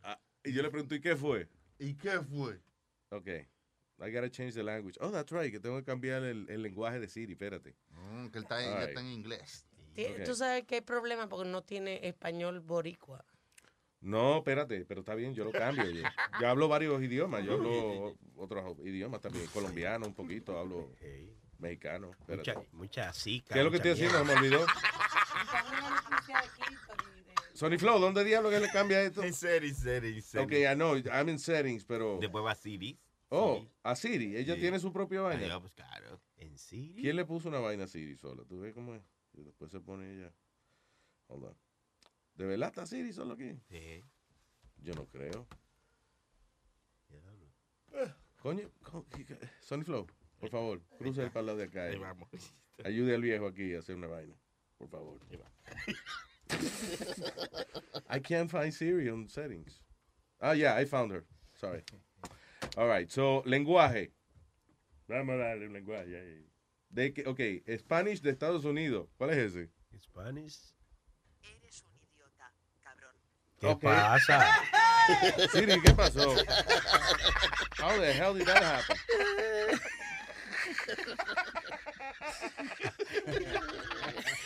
Ah, 0.03 0.19
y 0.43 0.53
yo 0.53 0.61
le 0.61 0.69
pregunto, 0.69 0.95
¿y 0.95 1.01
qué 1.01 1.15
fue? 1.15 1.47
¿Y 1.79 1.95
qué 1.95 2.19
fue? 2.21 2.61
Ok. 3.09 3.27
I 3.99 4.11
gotta 4.11 4.29
change 4.29 4.53
the 4.53 4.63
language. 4.63 4.95
Oh, 5.01 5.09
that's 5.09 5.31
right, 5.31 5.51
que 5.51 5.59
tengo 5.59 5.77
que 5.77 5.83
cambiar 5.83 6.23
el, 6.23 6.47
el 6.49 6.61
lenguaje 6.61 6.99
de 6.99 7.07
Siri, 7.09 7.33
espérate. 7.33 7.75
Mm, 7.89 8.27
que 8.27 8.37
él 8.37 8.43
está, 8.43 8.57
Alright. 8.57 8.89
está 8.89 9.01
en 9.01 9.07
inglés. 9.07 9.66
Ok. 10.05 10.23
Tú 10.25 10.35
sabes 10.35 10.63
que 10.65 10.75
hay 10.75 10.81
problema 10.81 11.27
porque 11.27 11.49
no 11.49 11.63
tiene 11.63 11.99
español 12.07 12.59
boricua. 12.59 13.23
No, 13.99 14.37
espérate, 14.37 14.85
pero 14.85 14.99
está 15.01 15.15
bien, 15.15 15.33
yo 15.33 15.43
lo 15.43 15.51
cambio. 15.51 15.89
Yo, 15.89 16.03
yo 16.39 16.47
hablo 16.47 16.67
varios 16.67 17.01
idiomas, 17.01 17.43
yo 17.43 17.53
hablo 17.53 18.15
otros 18.35 18.77
idiomas 18.85 19.21
también, 19.21 19.47
colombiano 19.47 20.05
un 20.05 20.13
poquito, 20.13 20.57
hablo 20.57 20.91
mexicano. 21.57 22.11
espérate. 22.11 22.53
Mucha, 22.53 22.67
mucha 22.73 23.13
zica. 23.13 23.53
¿Qué 23.53 23.59
es 23.59 23.65
lo 23.65 23.71
que 23.71 23.77
estoy 23.77 23.91
haciendo? 23.91 24.23
Me 24.23 24.33
olvidó. 24.33 24.65
Sony 27.53 27.77
Flow, 27.79 27.97
¿dónde 27.99 28.23
diablo 28.23 28.51
que 28.51 28.59
le 28.59 28.69
cambia 28.69 29.01
esto? 29.01 29.23
En 29.23 29.33
settings, 29.33 29.79
settings, 29.79 30.35
Ok, 30.35 30.49
settings. 30.51 30.71
I 30.71 30.75
know, 30.75 30.95
I'm 31.11 31.27
in 31.29 31.39
settings, 31.39 31.83
pero... 31.83 32.19
Después 32.21 32.45
va 32.45 32.51
a 32.51 32.55
Siri. 32.55 32.99
Oh, 33.29 33.65
a 33.83 33.95
Siri, 33.95 34.37
ella 34.37 34.53
Sí. 34.53 34.61
tiene 34.61 34.79
su 34.79 34.93
propia 34.93 35.21
vaina. 35.21 35.43
Adiós, 35.43 35.61
pues 35.61 35.73
claro. 35.73 36.21
En 36.37 36.55
Siri. 36.57 37.01
¿Quién 37.01 37.15
le 37.15 37.25
puso 37.25 37.49
una 37.49 37.59
vaina 37.59 37.85
a 37.85 37.87
Siri 37.87 38.15
sola? 38.15 38.43
¿Tú 38.47 38.59
ves 38.59 38.73
cómo 38.75 38.93
es? 38.93 39.01
Y 39.37 39.43
después 39.43 39.71
se 39.71 39.79
pone 39.79 40.11
ella. 40.11 40.33
Hold 41.27 41.45
on. 41.45 41.57
¿De 42.35 42.45
verdad 42.45 42.69
está 42.69 42.85
Siri 42.85 43.13
solo 43.13 43.33
aquí? 43.35 43.57
Sí. 43.69 44.03
Yo 44.81 44.93
no 44.93 45.05
creo. 45.07 45.47
Coño, 48.41 48.69
co- 48.83 49.05
¿qué- 49.09 49.25
qué? 49.25 49.37
Sony 49.61 49.83
Flow, 49.83 50.05
por 50.39 50.49
favor, 50.49 50.81
cruce 50.97 51.23
el 51.23 51.31
lado 51.33 51.57
de 51.57 51.63
acá. 51.65 51.85
Ahí 51.85 51.95
eh. 51.95 51.99
vamos. 51.99 52.29
Ayude 52.83 53.15
al 53.15 53.21
viejo 53.21 53.47
aquí 53.47 53.73
a 53.73 53.79
hacer 53.79 53.95
una 53.95 54.07
vaina, 54.07 54.35
por 54.77 54.87
favor. 54.89 55.19
I 58.09 58.19
can't 58.21 58.49
find 58.49 58.71
Siri 58.71 59.09
on 59.09 59.27
settings. 59.27 59.81
Ah, 60.39 60.53
yeah, 60.53 60.79
I 60.79 60.85
found 60.85 61.11
her. 61.11 61.25
Sorry. 61.55 61.83
All 62.77 62.87
right, 62.87 63.09
so, 63.09 63.41
lenguaje. 63.45 64.11
Vamos 65.07 65.33
a 65.35 65.37
darle 65.37 65.67
un 65.67 65.73
lenguaje 65.73 66.15
ahí. 66.15 66.45
De 66.89 67.13
que, 67.13 67.27
ok, 67.27 67.39
Spanish 67.79 68.21
de 68.21 68.31
Estados 68.31 68.65
Unidos. 68.65 69.07
¿Cuál 69.17 69.29
es 69.31 69.37
ese? 69.37 69.69
Spanish. 69.99 70.57
¿Qué 73.59 73.59
¿Qué 73.59 73.75
pasa? 73.75 74.63
Siri, 75.51 75.81
¿qué 75.81 75.93
pasó? 75.93 76.35
How 77.79 77.97
the 77.97 78.13
hell 78.13 78.33
did 78.33 78.45
that 78.45 78.63
happen? 78.63 78.97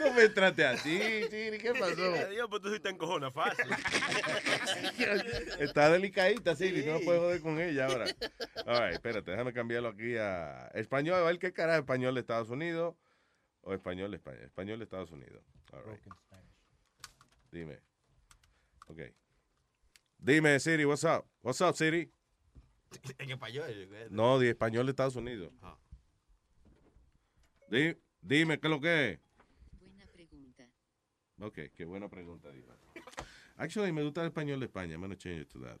No 0.00 0.14
me 0.14 0.28
trate 0.30 0.64
así, 0.64 0.98
Siri, 1.30 1.58
¿qué 1.58 1.72
pasó? 1.78 2.14
Adiós, 2.26 2.46
pues 2.48 2.62
tú 2.62 2.72
sí 2.72 2.80
te 2.80 2.88
encojonas 2.88 3.32
fácil. 3.34 3.66
Está 5.60 5.90
delicadita, 5.90 6.56
Siri, 6.56 6.84
no 6.86 7.00
puedo 7.00 7.20
joder 7.20 7.40
con 7.42 7.60
ella 7.60 7.86
ahora. 7.86 8.06
All 8.66 8.80
right, 8.80 8.94
espérate, 8.94 9.30
déjame 9.30 9.52
cambiarlo 9.52 9.90
aquí 9.90 10.16
a 10.16 10.68
español. 10.74 11.16
A 11.16 11.22
ver 11.22 11.38
qué 11.38 11.52
cara 11.52 11.74
es 11.74 11.80
español 11.80 12.14
de 12.14 12.20
Estados 12.20 12.48
Unidos 12.48 12.94
o 13.60 13.74
español 13.74 14.10
de 14.10 14.16
España. 14.16 14.40
Español 14.42 14.78
de 14.78 14.84
Estados 14.84 15.10
Unidos. 15.10 15.42
All 15.72 15.82
right. 15.84 16.00
Dime. 17.52 17.78
Ok. 18.86 19.00
Dime, 20.18 20.58
Siri, 20.60 20.84
what's 20.84 21.04
up? 21.04 21.26
What's 21.42 21.60
up, 21.60 21.74
Siri? 21.76 22.10
En 23.18 23.30
español. 23.30 23.64
No, 24.10 24.38
de 24.38 24.50
español 24.50 24.86
de 24.86 24.90
Estados 24.90 25.16
Unidos. 25.16 25.52
Ah. 25.62 25.76
Di- 27.68 27.96
dime, 28.20 28.58
¿qué 28.58 28.66
es 28.66 28.70
lo 28.70 28.80
que 28.80 29.10
es? 29.10 29.20
Ok, 31.40 31.58
qué 31.74 31.84
buena 31.84 32.08
pregunta, 32.08 32.50
Diva. 32.52 32.76
Actually, 33.56 33.92
me 33.92 34.02
gusta 34.02 34.20
el 34.22 34.28
español 34.28 34.60
de 34.60 34.66
España. 34.66 34.94
I'm 34.94 35.00
gonna 35.00 35.16
change 35.16 35.42
it 35.42 35.48
to 35.48 35.60
that. 35.60 35.78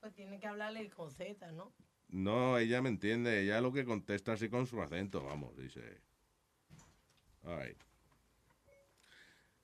Pues 0.00 0.14
tiene 0.14 0.38
que 0.38 0.46
hablarle 0.46 0.88
con 0.90 1.10
Z, 1.10 1.50
¿no? 1.52 1.72
No, 2.08 2.58
ella 2.58 2.80
me 2.80 2.88
entiende. 2.88 3.42
Ella 3.42 3.60
lo 3.60 3.72
que 3.72 3.84
contesta 3.84 4.32
así 4.32 4.48
con 4.48 4.66
su 4.66 4.80
acento, 4.80 5.22
vamos, 5.24 5.56
dice. 5.56 6.00
All 7.44 7.58
right. 7.58 7.76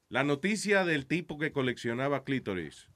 La 0.09 0.25
noticia 0.25 0.85
del 0.85 1.07
tipo 1.07 1.39
que 1.39 1.53
coleccionaba 1.53 2.25
clítoris. 2.25 2.89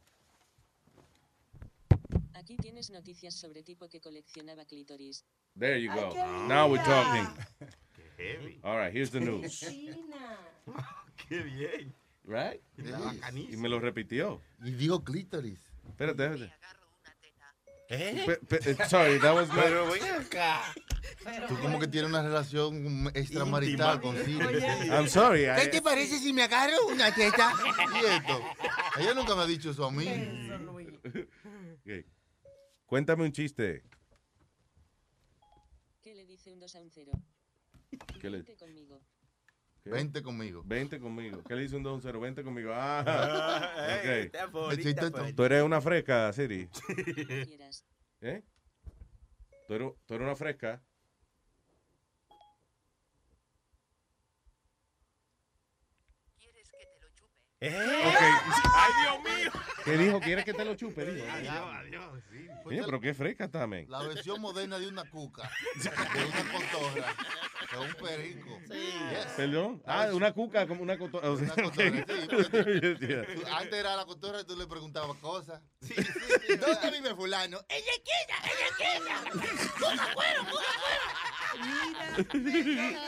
Aquí 2.34 2.56
tienes 2.56 2.90
noticias 2.90 3.34
sobre 3.34 3.62
tipo 3.62 3.88
que 3.88 4.00
coleccionaba 4.00 4.64
clítoris. 4.64 5.24
There 5.58 5.80
you 5.80 5.92
go. 5.92 6.14
Now 6.46 6.70
we're 6.70 6.82
talking. 6.84 7.26
heavy. 8.16 8.60
All 8.62 8.76
right, 8.76 8.92
here's 8.92 9.10
the 9.10 9.20
news. 9.20 9.60
Qué 11.16 11.42
bien. 11.42 11.94
Right? 12.28 12.60
Y 13.50 13.56
me 13.56 13.68
lo 13.70 13.80
repitió. 13.80 14.42
Y 14.62 14.72
digo 14.72 15.02
clítoris. 15.02 15.58
Espérate, 15.88 16.24
espérate. 16.26 16.54
¿Eh? 17.90 18.22
Pe- 18.26 18.36
pe- 18.46 18.70
eh, 18.72 18.76
sorry, 18.86 19.18
that 19.18 19.34
was 19.34 19.48
my- 19.48 19.54
Pero 19.62 19.90
ven 19.90 20.02
acá. 20.26 20.62
Tú 21.48 21.58
como 21.58 21.78
que 21.80 21.88
tienes 21.88 22.10
una 22.10 22.22
relación 22.22 23.10
extramarital 23.14 23.98
con 24.02 24.14
Siri. 24.22 24.44
I'm 24.90 25.08
sorry. 25.08 25.44
¿Qué 25.56 25.64
I- 25.68 25.70
te 25.70 25.80
parece 25.80 26.18
si 26.18 26.34
me 26.34 26.42
agarro 26.42 26.86
una 26.88 27.14
teta? 27.14 27.50
¿Y 27.94 28.04
esto? 28.04 28.42
Ella 28.98 29.14
nunca 29.14 29.34
me 29.34 29.42
ha 29.42 29.46
dicho 29.46 29.70
eso 29.70 29.86
a 29.86 29.90
mí. 29.90 30.06
Ok. 30.06 32.04
Cuéntame 32.84 33.24
un 33.24 33.32
chiste. 33.32 33.84
¿Qué 36.02 36.14
le 36.14 36.26
dice 36.26 36.52
un 36.52 36.60
2 36.60 36.74
a 36.76 36.80
un 36.80 36.90
0? 36.90 37.12
¿Qué 38.20 38.28
le- 38.28 38.44
conmigo. 38.56 39.00
Vente 39.90 40.22
conmigo. 40.22 40.62
Vente 40.64 40.98
conmigo. 41.00 41.42
¿Qué 41.44 41.54
le 41.54 41.62
dice 41.62 41.76
un 41.76 41.82
2 41.82 42.00
0? 42.02 42.20
Vente 42.20 42.42
conmigo. 42.42 42.70
Ah, 42.74 43.72
ey, 43.88 43.98
ok. 43.98 44.26
está 44.26 44.46
bonita, 44.46 44.76
Besito, 44.76 45.10
pues. 45.10 45.34
Tú 45.34 45.44
eres 45.44 45.62
una 45.62 45.80
fresca, 45.80 46.32
Siri. 46.32 46.68
¿Eh? 48.20 48.42
¿Tú 49.66 49.74
eres, 49.74 49.92
tú 50.06 50.14
eres 50.14 50.24
una 50.24 50.36
fresca? 50.36 50.82
¿Eh? 57.60 57.74
¡Ay, 58.74 58.92
Dios 59.02 59.18
mío! 59.24 59.50
¿Qué 59.84 59.96
dijo? 59.96 60.20
¿Quieres 60.20 60.44
que 60.44 60.54
te 60.54 60.64
lo 60.64 60.74
chupe? 60.76 61.04
Dijo. 61.04 61.26
Adiós, 61.32 61.74
adiós, 61.74 62.22
sí. 62.30 62.46
Oye, 62.64 62.82
pero 62.84 63.00
qué 63.00 63.14
fresca 63.14 63.48
men. 63.66 63.86
La 63.90 64.02
versión 64.02 64.40
moderna 64.40 64.78
de 64.78 64.86
una 64.86 65.04
cuca, 65.10 65.50
de 65.74 65.88
una 66.24 66.52
cotorra, 66.52 67.14
de 67.72 67.78
un 67.78 67.94
perico. 67.94 68.58
Yes. 68.68 69.26
¿Perdón? 69.36 69.82
Ah, 69.86 70.08
una 70.12 70.32
cuca 70.32 70.66
como 70.68 70.82
una 70.82 70.98
cotorra. 70.98 71.30
Una 71.30 71.48
cotorra, 71.54 72.04
sí, 72.04 72.04
tú- 73.00 73.46
Antes 73.50 73.72
era 73.72 73.96
la 73.96 74.04
cotorra 74.04 74.40
y 74.42 74.44
tú 74.44 74.54
le 74.56 74.66
preguntabas 74.66 75.16
cosas. 75.16 75.60
Sí, 75.80 75.94
sí, 75.94 76.04
sí. 76.46 76.56
¿Dónde 76.56 76.90
vive 76.92 77.14
fulano? 77.16 77.58
¡Ella 77.68 77.92
es 77.92 78.00
quilla! 78.04 78.36
¡Ella 78.44 78.66
es 78.68 78.76
quilla! 78.76 79.70
¡Coca 79.80 80.14
cuero! 80.14 80.42
¡Coca 80.44 82.38
Mira, 82.38 83.00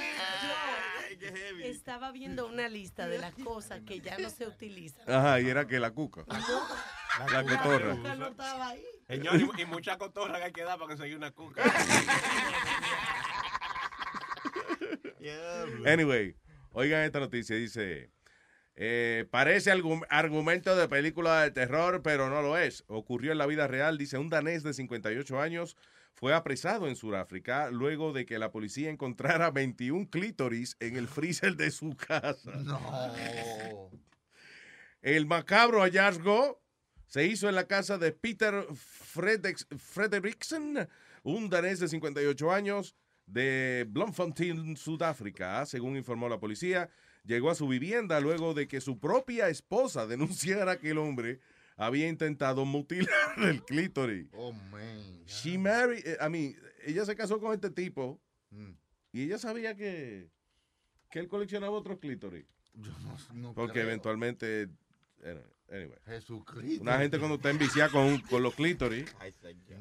estaba 1.63 2.13
viendo 2.13 2.47
una 2.47 2.69
lista 2.69 3.07
de 3.07 3.19
las 3.19 3.35
cosas 3.35 3.81
que 3.83 4.01
ya 4.01 4.19
no 4.19 4.31
se 4.31 4.47
utilizan. 4.47 5.09
Ajá, 5.11 5.41
y 5.41 5.49
era 5.49 5.67
que 5.67 5.79
la 5.79 5.91
cuca. 5.93 6.25
La 7.33 7.43
cotorra. 7.43 7.97
cuca 7.97 8.15
no 8.15 8.29
estaba 8.29 8.69
ahí. 8.69 8.85
Señor, 9.09 9.41
y, 9.59 9.63
y 9.63 9.67
mucha 9.67 9.99
cotorra 9.99 10.39
que 10.39 10.45
hay 10.45 10.53
que 10.53 10.63
dar 10.63 10.79
para 10.79 10.89
conseguir 10.89 11.17
una 11.17 11.31
cuca. 11.31 11.63
Anyway, 15.87 16.37
oigan 16.73 17.03
esta 17.03 17.21
noticia. 17.21 17.57
Dice, 17.57 18.11
eh, 18.75 19.27
parece 19.31 19.71
algún 19.71 20.05
argumento 20.09 20.77
de 20.77 20.89
película 20.89 21.43
de 21.43 21.51
terror, 21.51 22.03
pero 22.03 22.31
no 22.31 22.43
lo 22.43 22.57
es. 22.57 22.85
Ocurrió 22.87 23.33
en 23.33 23.39
la 23.39 23.47
vida 23.47 23.67
real. 23.67 23.99
Dice, 23.99 24.19
un 24.19 24.31
danés 24.31 24.63
de 24.63 24.73
58 24.73 25.41
años 25.41 25.77
fue 26.21 26.35
apresado 26.35 26.87
en 26.87 26.97
Sudáfrica 26.97 27.71
luego 27.71 28.13
de 28.13 28.27
que 28.27 28.39
la 28.39 28.53
policía 28.53 28.91
encontrara 28.91 29.51
21 29.51 30.11
clítoris 30.11 30.77
en 30.79 30.97
el 30.97 31.09
freezer 31.09 31.57
de 31.57 31.71
su 31.71 31.97
casa. 31.97 32.53
No. 32.57 33.91
El 35.01 35.25
macabro 35.25 35.81
hallazgo 35.81 36.63
se 37.07 37.25
hizo 37.25 37.49
en 37.49 37.55
la 37.55 37.67
casa 37.67 37.97
de 37.97 38.13
Peter 38.13 38.67
Frederiksen, 39.79 40.87
un 41.23 41.49
danés 41.49 41.81
de 41.81 41.89
58 41.89 42.53
años 42.53 42.95
de 43.25 43.87
Bloemfontein, 43.89 44.77
Sudáfrica, 44.77 45.65
según 45.65 45.97
informó 45.97 46.29
la 46.29 46.39
policía. 46.39 46.91
Llegó 47.25 47.51
a 47.51 47.55
su 47.55 47.67
vivienda 47.67 48.21
luego 48.21 48.53
de 48.53 48.69
que 48.69 48.83
su 48.83 48.99
propia 48.99 49.49
esposa 49.49 50.07
denunciara 50.07 50.79
que 50.79 50.91
el 50.91 50.99
hombre 50.99 51.41
había 51.81 52.09
intentado 52.09 52.65
mutilar 52.65 53.09
el 53.39 53.65
clítoris. 53.65 54.29
Oh, 54.35 54.53
man. 54.53 55.25
She 55.27 55.57
married, 55.59 56.07
eh, 56.07 56.17
I 56.21 56.29
mean, 56.29 56.57
ella 56.87 57.05
se 57.05 57.15
casó 57.17 57.41
con 57.41 57.53
este 57.55 57.71
tipo 57.71 58.21
Mm. 58.53 58.73
y 59.13 59.23
ella 59.23 59.39
sabía 59.39 59.77
que, 59.77 60.29
que 61.11 61.21
él 61.21 61.29
coleccionaba 61.29 61.73
otros 61.77 61.99
clítoris. 62.01 62.45
Yo 62.75 62.91
no, 63.01 63.17
no 63.35 63.55
Porque 63.55 63.75
creo. 63.75 63.85
eventualmente. 63.85 64.69
eh, 65.23 65.45
Anyway. 65.71 65.99
Jesucristo. 66.07 66.83
Una 66.83 66.99
gente 66.99 67.19
cuando 67.19 67.37
está 67.37 67.51
enviciada 67.51 67.91
con, 67.91 68.19
con 68.23 68.43
los 68.43 68.55
clítoris 68.55 69.15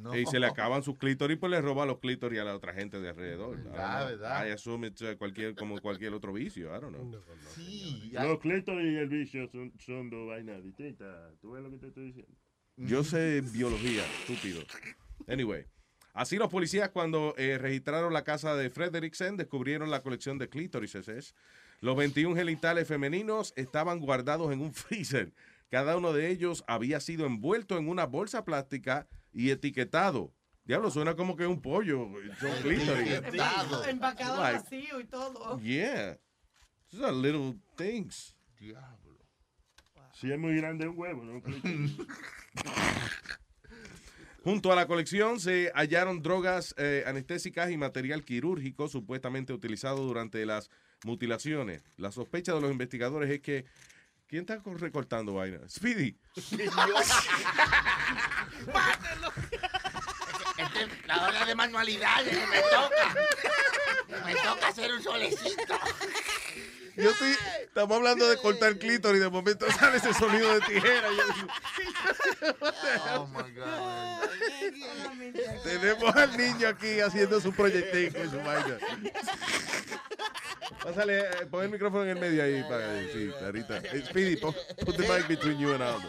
No. 0.01 0.15
y 0.15 0.25
se 0.27 0.39
le 0.39 0.45
acaban 0.45 0.83
sus 0.83 0.97
clítoris, 0.97 1.37
pues 1.37 1.49
le 1.49 1.61
roba 1.61 1.85
los 1.85 1.99
clítoris 1.99 2.39
a 2.39 2.43
la 2.43 2.55
otra 2.55 2.73
gente 2.73 2.99
de 2.99 3.09
alrededor. 3.09 3.57
Verdad, 3.63 4.09
verdad. 4.09 4.47
I 4.47 4.51
assume 4.51 4.87
it's 4.87 5.03
cualquier, 5.17 5.55
como 5.55 5.79
cualquier 5.81 6.13
otro 6.13 6.31
vicio. 6.31 6.67
I 6.75 6.79
don't 6.79 6.95
know. 6.95 7.23
Sí. 7.55 8.11
Los 8.13 8.39
clítoris 8.39 8.93
y 8.93 8.97
el 8.97 9.09
vicio 9.09 9.49
son, 9.49 9.73
son 9.79 10.09
dos 10.09 10.27
vainas 10.27 10.63
distintas. 10.63 11.33
¿Tú 11.41 11.51
ves 11.51 11.63
lo 11.63 11.71
que 11.71 11.77
te 11.77 11.87
estoy 11.87 12.05
diciendo? 12.05 12.31
Yo 12.77 13.03
sé 13.03 13.41
biología, 13.41 14.03
estúpido. 14.21 14.61
Anyway. 15.27 15.65
Así 16.13 16.37
los 16.37 16.49
policías 16.49 16.89
cuando 16.89 17.33
eh, 17.37 17.57
registraron 17.57 18.13
la 18.13 18.23
casa 18.23 18.55
de 18.55 18.69
Frederiksen 18.69 19.37
descubrieron 19.37 19.89
la 19.91 20.01
colección 20.01 20.37
de 20.37 20.49
clítorises. 20.49 21.33
Los 21.81 21.95
21 21.95 22.35
genitales 22.35 22.87
femeninos 22.87 23.53
estaban 23.55 23.99
guardados 23.99 24.51
en 24.51 24.59
un 24.61 24.73
freezer. 24.73 25.31
Cada 25.69 25.97
uno 25.97 26.13
de 26.13 26.29
ellos 26.29 26.63
había 26.67 26.99
sido 26.99 27.25
envuelto 27.25 27.77
en 27.77 27.87
una 27.89 28.05
bolsa 28.05 28.43
plástica 28.43 29.07
y 29.31 29.51
etiquetado. 29.51 30.33
Diablo, 30.65 30.91
suena 30.91 31.15
como 31.15 31.35
que 31.35 31.47
un 31.47 31.61
pollo. 31.61 32.09
Son 32.39 32.51
clítoris. 32.61 33.11
Etiquetado. 33.11 33.85
Empacado 33.85 34.41
Like, 34.41 34.59
vacío 34.59 34.99
y 34.99 35.05
todo. 35.05 35.59
Yeah. 35.59 36.19
These 36.89 37.03
are 37.03 37.15
little 37.15 37.55
things. 37.75 38.35
Diablo. 38.59 39.17
Si 40.13 40.31
es 40.31 40.39
muy 40.39 40.55
grande 40.57 40.87
un 40.87 40.97
huevo, 40.97 41.23
¿no? 41.23 41.41
Junto 44.43 44.71
a 44.71 44.75
la 44.75 44.87
colección 44.87 45.39
se 45.39 45.71
hallaron 45.75 46.21
drogas 46.21 46.73
eh, 46.77 47.03
anestésicas 47.05 47.71
y 47.71 47.77
material 47.77 48.23
quirúrgico 48.23 48.87
supuestamente 48.87 49.53
utilizado 49.53 50.03
durante 50.05 50.45
las 50.45 50.69
mutilaciones. 51.03 51.83
La 51.97 52.11
sospecha 52.11 52.53
de 52.53 52.61
los 52.61 52.71
investigadores 52.71 53.29
es 53.29 53.41
que 53.41 53.65
¿quién 54.29 54.41
está 54.41 54.59
co- 54.61 54.73
recortando 54.75 55.33
vaina? 55.33 55.57
Speedy. 55.67 56.15
Este 56.35 56.63
es 56.65 56.75
la 61.07 61.27
hora 61.27 61.45
de 61.45 61.55
manualidades 61.55 62.33
me 62.49 62.59
toca. 62.61 63.15
Me 64.25 64.35
toca 64.35 64.67
hacer 64.67 64.91
un 64.93 65.01
solecito. 65.03 65.79
Yo 67.01 67.09
estoy, 67.11 67.35
estamos 67.63 67.97
hablando 67.97 68.27
de 68.29 68.37
cortar 68.37 68.77
clítoris 68.77 69.19
y 69.19 69.23
de 69.23 69.29
momento 69.29 69.69
sale 69.71 69.97
ese 69.97 70.13
sonido 70.13 70.53
de 70.53 70.61
tijera. 70.61 71.07
Yo- 71.11 72.57
Oh 73.15 73.27
my 73.27 73.51
God. 73.51 74.29
Tenemos 75.63 76.15
al 76.15 76.37
niño 76.37 76.67
aquí 76.67 76.99
haciendo 76.99 77.39
su 77.39 77.53
proyectil 77.53 78.13
con 78.13 78.29
su 78.29 78.37
vaina. 78.37 78.77
Pásale, 80.83 81.19
eh, 81.19 81.45
pon 81.49 81.63
el 81.63 81.69
micrófono 81.69 82.03
en 82.03 82.09
el 82.11 82.19
medio 82.19 82.43
ahí 82.43 82.63
para 82.63 83.01
sí, 83.11 83.29
clarita. 83.37 83.77
Eh, 83.77 84.03
Speedy, 84.07 84.35
put, 84.37 84.55
put 84.85 84.95
the 84.95 85.03
mic 85.07 85.27
between 85.27 85.59
you 85.59 85.73
and 85.73 85.81
Aldo. 85.83 86.07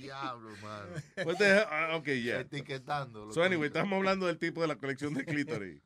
Diablo, 0.00 0.50
mano. 0.62 0.86
What 1.24 1.36
the 1.38 1.44
hell? 1.46 1.66
Ah, 1.70 1.96
ok, 1.96 2.06
yeah. 2.06 2.40
Etiquetando. 2.40 3.32
So 3.32 3.42
anyway, 3.42 3.66
estamos 3.68 3.96
hablando 3.96 4.26
del 4.26 4.38
tipo 4.38 4.62
de 4.62 4.68
la 4.68 4.76
colección 4.76 5.14
de 5.14 5.24
clítoris. 5.24 5.82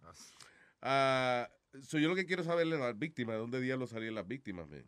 Ah, 0.81 1.49
so 1.83 1.99
yo 1.99 2.09
lo 2.09 2.15
que 2.15 2.27
quiero 2.27 2.45
saber 2.45 2.67
es 2.67 2.79
las 2.79 2.99
víctimas, 2.99 3.35
de 3.37 3.41
dónde 3.41 3.61
diablos 3.61 3.91
salían 3.91 4.15
las 4.15 4.27
víctimas. 4.27 4.69
man? 4.69 4.85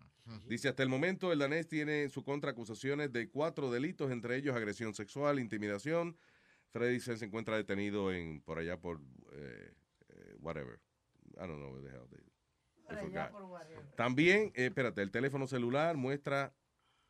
Dice, 0.46 0.68
hasta 0.68 0.82
el 0.82 0.88
momento 0.88 1.32
el 1.32 1.38
danés 1.40 1.66
tiene 1.66 2.04
en 2.04 2.10
su 2.10 2.22
contra 2.22 2.52
acusaciones 2.52 3.12
de 3.12 3.28
cuatro 3.28 3.70
delitos, 3.70 4.10
entre 4.12 4.36
ellos 4.36 4.54
agresión 4.54 4.94
sexual, 4.94 5.38
intimidación. 5.40 6.16
Freddy 6.72 7.00
se 7.00 7.24
encuentra 7.24 7.56
detenido 7.56 8.12
en 8.12 8.40
por 8.42 8.58
allá 8.58 8.78
por 8.80 9.00
eh, 9.32 9.74
eh, 10.08 10.36
whatever. 10.38 10.78
I 11.34 11.46
don't 11.46 11.56
know 11.58 11.72
where 11.72 11.82
the 11.82 11.94
hell 11.96 12.06
they- 12.08 12.24
I 12.92 12.96
forgot. 12.96 13.32
También, 13.96 14.52
eh, 14.54 14.66
espérate, 14.66 15.02
el 15.02 15.10
teléfono 15.10 15.46
celular 15.46 15.96
muestra, 15.96 16.54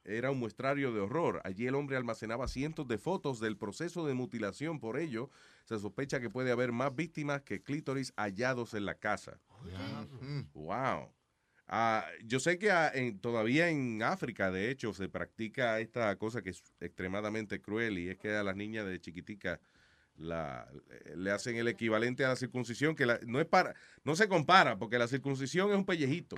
era 0.05 0.31
un 0.31 0.39
muestrario 0.39 0.93
de 0.93 1.01
horror. 1.01 1.41
Allí 1.45 1.67
el 1.67 1.75
hombre 1.75 1.97
almacenaba 1.97 2.49
cientos 2.49 2.89
de 2.89 2.97
fotos 2.97 3.39
del 3.39 3.57
proceso 3.59 4.07
de 4.07 4.15
mutilación. 4.15 4.81
Por 4.81 4.99
ello, 4.99 5.31
se 5.71 5.79
sospecha 5.79 6.21
que 6.21 6.29
puede 6.31 6.51
haber 6.51 6.73
más 6.73 6.95
víctimas 6.97 7.43
que 7.43 7.63
clítoris 7.63 8.13
hallados 8.17 8.75
en 8.75 8.85
la 8.87 8.97
casa. 8.97 9.41
Wow. 10.53 11.13
Ah, 11.69 12.05
yo 12.25 12.41
sé 12.41 12.59
que 12.59 12.73
ah, 12.73 12.91
en- 12.93 13.21
todavía 13.21 13.69
en 13.69 14.03
África, 14.03 14.51
de 14.51 14.69
hecho, 14.71 14.93
se 14.93 15.09
practica 15.09 15.79
esta 15.79 16.17
cosa 16.17 16.43
que 16.43 16.51
es 16.51 16.65
extremadamente 16.81 17.61
cruel 17.61 17.99
y 17.99 18.09
es 18.09 18.19
que 18.19 18.35
a 18.35 18.43
las 18.43 18.57
niñas 18.57 18.85
de 18.87 19.01
chiquitica 19.01 19.61
la, 20.21 20.71
le 21.17 21.31
hacen 21.31 21.57
el 21.57 21.67
equivalente 21.67 22.25
a 22.25 22.29
la 22.29 22.37
circuncisión, 22.37 22.95
que 22.95 23.07
la- 23.07 23.19
no 23.27 23.41
es 23.41 23.47
para, 23.47 23.75
no 24.05 24.15
se 24.15 24.29
compara, 24.29 24.79
porque 24.79 24.99
la 24.99 25.09
circuncisión 25.09 25.71
es 25.71 25.77
un 25.77 25.87
pellejito. 25.87 26.37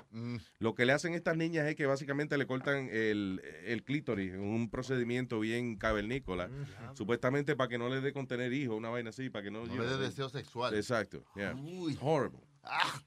Lo 0.61 0.75
que 0.75 0.87
le 0.87 0.93
hacen 0.93 1.15
estas 1.15 1.37
niñas 1.37 1.67
es 1.67 1.75
que 1.75 1.87
básicamente 1.87 2.39
le 2.39 2.47
cortan 2.47 2.89
el, 2.93 3.43
el 3.65 3.83
clítoris, 3.83 4.35
un 4.35 4.71
procedimiento 4.71 5.41
bien 5.41 5.77
cavernícola, 5.77 6.49
supuestamente 6.95 7.57
para 7.57 7.69
que 7.69 7.79
no 7.79 7.89
le 7.89 8.01
dé 8.01 8.13
con 8.13 8.27
tener 8.29 8.53
hijos, 8.53 8.77
una 8.77 8.89
vaina 8.89 9.11
así, 9.11 9.31
para 9.31 9.43
que 9.45 9.51
no, 9.51 9.67
No 9.67 9.83
le 9.83 9.89
dé 9.89 9.99
deseo 9.99 10.29
sexual. 10.29 10.75
Exacto. 10.75 11.25
yeah. 11.35 11.55
It's 11.89 11.99
horrible. 12.01 12.41
Ah. 12.63 13.01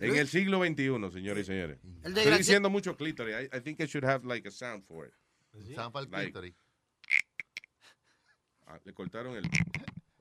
En 0.00 0.14
el 0.14 0.28
siglo 0.28 0.62
XXI, 0.64 1.10
señores 1.12 1.42
y 1.42 1.46
señores. 1.46 1.78
El 2.04 2.16
Estoy 2.16 2.38
diciendo 2.38 2.70
mucho 2.70 2.96
clítoris. 2.96 3.34
I, 3.52 3.56
I 3.56 3.60
think 3.60 3.80
I 3.80 3.86
should 3.86 4.04
have 4.04 4.24
like 4.24 4.46
a 4.46 4.50
sound 4.52 4.84
for 4.84 5.06
it. 5.06 5.12
Sound 5.74 5.92
para 5.92 6.04
el 6.04 6.10
Like- 6.12 6.26
clítoris. 6.32 6.54
Ah, 8.66 8.78
le 8.84 8.92
cortaron 8.92 9.34
el. 9.34 9.42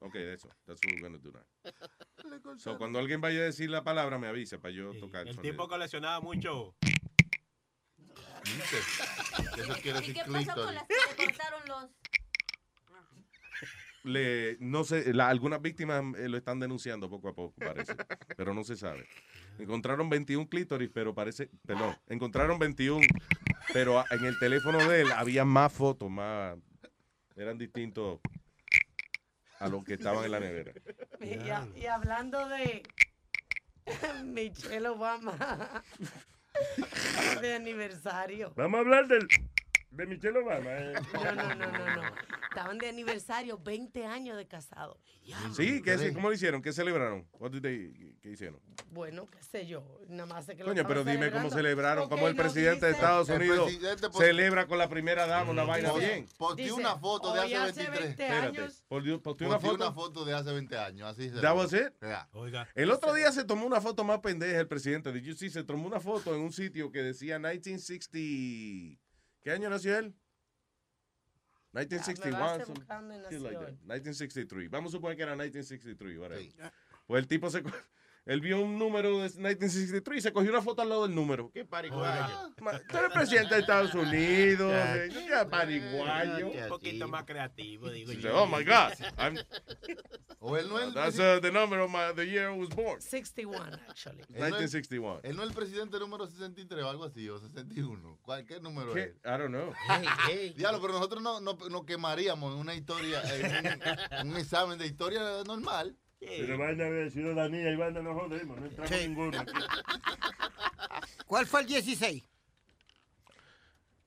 Ok, 0.08 0.16
eso. 0.16 0.50
That's 0.66 0.80
what 0.86 0.94
we're 0.94 1.02
gonna 1.02 1.18
do 1.18 1.32
now. 1.32 1.44
So, 2.58 2.78
cuando 2.78 3.00
alguien 3.00 3.22
vaya 3.22 3.40
a 3.40 3.44
decir 3.44 3.70
la 3.70 3.84
palabra, 3.84 4.18
me 4.20 4.28
avisa 4.28 4.60
para 4.60 4.74
yo 4.74 4.92
tocar 5.00 5.22
el 5.22 5.30
El 5.30 5.36
sonido. 5.36 5.52
tipo 5.54 5.68
coleccionaba 5.70 6.20
mucho. 6.20 6.76
Eso 9.58 9.74
quiere 9.82 9.98
¿Y 10.00 10.02
decir 10.02 10.14
qué 10.16 10.22
pasó 10.22 10.32
con 10.32 10.36
clítoris. 10.44 10.74
las 10.76 10.88
que 10.88 10.94
le 10.96 11.26
cortaron 11.26 11.62
los... 11.68 11.90
Le, 14.04 14.58
no 14.62 14.84
sé, 14.86 15.14
la- 15.14 15.28
algunas 15.30 15.62
víctimas 15.62 16.02
eh, 16.18 16.30
lo 16.30 16.38
están 16.38 16.60
denunciando 16.60 17.10
poco 17.10 17.28
a 17.30 17.34
poco, 17.36 17.56
parece. 17.60 17.94
pero 18.38 18.54
no 18.54 18.64
se 18.64 18.78
sabe. 18.78 19.06
Encontraron 19.60 20.10
21 20.10 20.48
clítoris, 20.48 20.90
pero 20.94 21.14
parece. 21.14 21.50
Perdón, 21.66 21.94
encontraron 22.08 22.58
21, 22.58 23.06
pero 23.74 24.00
a- 24.00 24.06
en 24.12 24.24
el 24.26 24.40
teléfono 24.40 24.78
de 24.88 25.02
él 25.02 25.12
había 25.12 25.44
más 25.44 25.74
fotos, 25.74 26.10
más. 26.10 26.58
Eran 27.36 27.58
distintos 27.58 28.20
a 29.60 29.68
los 29.70 29.84
que 29.84 29.94
estaban 29.96 30.24
en 30.26 30.32
la 30.32 30.40
nevera. 30.40 30.72
Y, 31.22 31.50
a- 31.50 31.68
y 31.76 31.86
hablando 31.88 32.48
de 32.48 32.84
Michelle 34.24 34.88
Obama 34.88 35.84
de 37.42 37.56
aniversario. 37.56 38.54
Vamos 38.56 38.78
a 38.78 38.82
hablar 38.82 39.08
del, 39.08 39.28
de 39.98 40.06
Michelle 40.06 40.38
Obama. 40.40 40.70
eh. 40.72 40.94
No, 41.14 41.36
no, 41.36 41.56
no, 41.56 41.72
no, 41.72 41.96
no. 41.96 42.02
Estaban 42.50 42.78
de 42.80 42.90
aniversario, 42.90 43.60
20 43.60 44.06
años 44.08 44.36
de 44.38 44.48
casado. 44.48 44.98
Sí, 45.56 45.82
¿qué, 45.84 46.12
¿cómo 46.14 46.30
lo 46.30 46.34
hicieron? 46.34 46.62
¿Qué 46.62 46.72
celebraron? 46.74 47.28
What 47.34 47.52
did 47.52 47.62
they- 47.62 48.18
¿Qué 48.22 48.32
hicieron? 48.32 48.60
Bueno, 48.92 49.28
qué 49.28 49.44
sé 49.44 49.68
yo. 49.68 49.84
Nada 50.08 50.26
más 50.26 50.46
sé 50.46 50.56
que 50.56 50.64
lo 50.64 50.70
Coño, 50.70 50.88
pero 50.88 51.04
dime 51.04 51.30
cómo 51.32 51.52
celebraron, 51.52 52.10
cómo 52.10 52.28
el 52.28 52.36
presidente 52.36 52.86
de 52.88 52.94
dice- 52.94 53.04
Estados 53.04 53.30
Unidos 53.30 53.72
celebra 54.18 54.66
con 54.66 54.78
la 54.80 54.90
primera 54.90 55.28
dama 55.28 55.52
una 55.52 55.66
vaina 55.66 55.90
Post- 55.90 56.00
bien. 56.04 56.26
Posteó 56.38 56.66
Dice, 56.66 56.74
una 56.80 56.96
foto 56.98 57.34
de 57.34 57.40
hace 57.42 57.56
hace 57.58 57.82
23. 57.90 58.00
20 58.08 58.24
Espérate, 58.24 58.62
años. 58.62 58.84
posteó 58.88 59.22
posteó 59.22 59.48
una 59.48 59.56
Posteó 59.58 59.72
foto. 59.74 59.84
una 59.86 59.94
foto 59.94 60.26
de 60.26 60.34
hace 60.34 60.52
20 60.54 60.78
años. 60.80 61.08
Así 61.10 61.30
se 61.30 61.42
That 61.42 61.56
was 61.56 61.74
it? 61.74 61.94
Yeah. 62.02 62.28
Oiga. 62.32 62.68
El 62.74 62.90
otro 62.90 63.14
día 63.14 63.32
se 63.32 63.44
tomó 63.44 63.68
una 63.68 63.82
foto 63.82 64.04
más 64.04 64.20
pendeja 64.20 64.60
el 64.60 64.68
presidente. 64.68 65.12
Did 65.12 65.24
you 65.24 65.34
see? 65.36 65.50
Se 65.52 65.64
tomó 65.64 65.86
una 65.86 66.00
foto 66.00 66.34
en 66.34 66.42
un 66.42 66.54
sitio 66.54 66.92
que 66.92 67.04
decía 67.04 67.38
1960. 67.38 69.00
¿Qué 69.48 69.54
año 69.54 69.70
nació 69.70 69.98
él? 69.98 70.14
Ah, 71.74 71.80
me 71.80 71.84
lo 71.84 71.88
1961. 71.88 72.46
hace 72.46 72.66
some 72.66 72.74
buscando 72.74 73.14
y 73.14 73.18
shit 73.18 73.24
nació 73.24 73.40
like 73.40 73.56
that. 73.60 73.70
él. 73.70 73.76
1963. 73.76 74.70
Vamos 74.70 74.92
a 74.92 74.98
suponer 74.98 75.16
que 75.16 75.24
era 75.24 75.38
1963. 75.38 76.18
whatever. 76.20 76.74
Pues 77.08 77.22
el 77.22 77.28
tipo 77.30 77.50
se. 77.50 77.64
Él 78.28 78.42
vio 78.42 78.60
un 78.62 78.78
número 78.78 79.10
de 79.20 79.30
1963 79.30 80.18
y 80.18 80.22
se 80.22 80.34
cogió 80.34 80.50
una 80.52 80.62
foto 80.62 80.82
al 80.82 80.90
lado 80.90 81.08
del 81.08 81.16
número. 81.16 81.50
¿Qué 81.54 81.64
pariguayo? 81.64 82.52
Ma- 82.62 82.78
Tú 82.80 82.98
eres 82.98 83.12
presidente 83.14 83.56
de 83.56 83.62
Estados 83.62 83.94
Unidos. 83.94 84.72
eh, 84.76 85.10
¿Qué 85.12 85.46
pariguayo? 85.50 86.48
Un 86.50 86.68
poquito 86.68 87.08
más 87.08 87.24
creativo, 87.24 87.90
digo 87.90 88.12
Dice, 88.12 88.24
yo. 88.24 88.44
Oh 88.44 88.46
my 88.46 88.64
God. 88.66 88.92
I'm- 89.18 89.46
O 90.40 90.56
él 90.56 90.70
no 90.70 90.78
es 90.80 90.88
el 90.88 90.94
That's 90.94 91.18
uh, 91.20 91.42
the 91.42 91.52
number 91.52 91.80
of 91.80 91.90
my, 91.90 92.14
the 92.16 92.26
year 92.26 92.52
I 92.54 92.58
was 92.58 92.70
born. 92.70 93.02
61, 93.02 93.58
actually. 93.90 94.22
él 94.34 94.40
no 94.40 94.46
es- 94.46 94.74
1961. 94.74 95.20
Él 95.24 95.36
no 95.36 95.44
es 95.44 95.50
el 95.50 95.56
presidente 95.56 95.98
número 96.00 96.28
63 96.28 96.84
o 96.84 96.90
algo 96.90 97.06
así, 97.06 97.28
o 97.30 97.40
61. 97.40 98.20
¿Cuál, 98.22 98.46
¿Qué 98.46 98.60
número 98.60 98.94
¿Qué? 98.94 99.04
es? 99.04 99.10
I 99.26 99.38
don't 99.38 99.48
know. 99.48 99.74
Diablo, 100.56 100.80
pero 100.82 100.94
nosotros 100.94 101.22
no, 101.24 101.40
no, 101.40 101.58
no 101.70 101.86
quemaríamos 101.86 102.54
en 102.54 102.60
una 102.60 102.76
historia, 102.76 103.22
en 103.34 104.28
un, 104.28 104.32
un 104.32 104.38
examen 104.38 104.78
de 104.78 104.86
historia 104.86 105.22
normal. 105.46 105.96
Pero 106.20 106.58
vaina 106.58 106.86
de 106.86 107.10
ciudadanía 107.12 107.72
y 107.72 107.76
vaina 107.76 108.02
no 108.02 108.14
jodemos, 108.14 108.60
no 108.60 108.66
entramos 108.66 108.92
Sí. 108.92 109.08
ninguno 109.08 109.40
aquí. 109.40 109.54
¿Cuál 111.26 111.46
fue 111.46 111.62
el 111.62 111.68
16? 111.68 112.24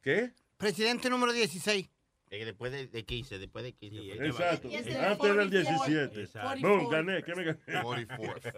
¿Qué? 0.02 0.32
Presidente 0.56 1.08
número 1.10 1.32
16. 1.32 1.88
Eh, 2.32 2.44
después 2.44 2.70
de, 2.70 2.86
de 2.86 3.04
15, 3.04 3.40
después 3.40 3.64
de 3.64 3.72
15. 3.72 4.24
Exacto. 4.24 4.68
Y 4.68 4.76
ese 4.76 4.96
Antes 4.96 5.34
del 5.34 5.50
44. 5.50 5.86
17. 5.86 6.20
Exacto. 6.22 6.60
Boom, 6.60 6.88
gané. 6.88 7.24
¿Qué 7.24 7.34
me 7.34 7.42
gané? 7.42 7.82
44. 7.82 8.52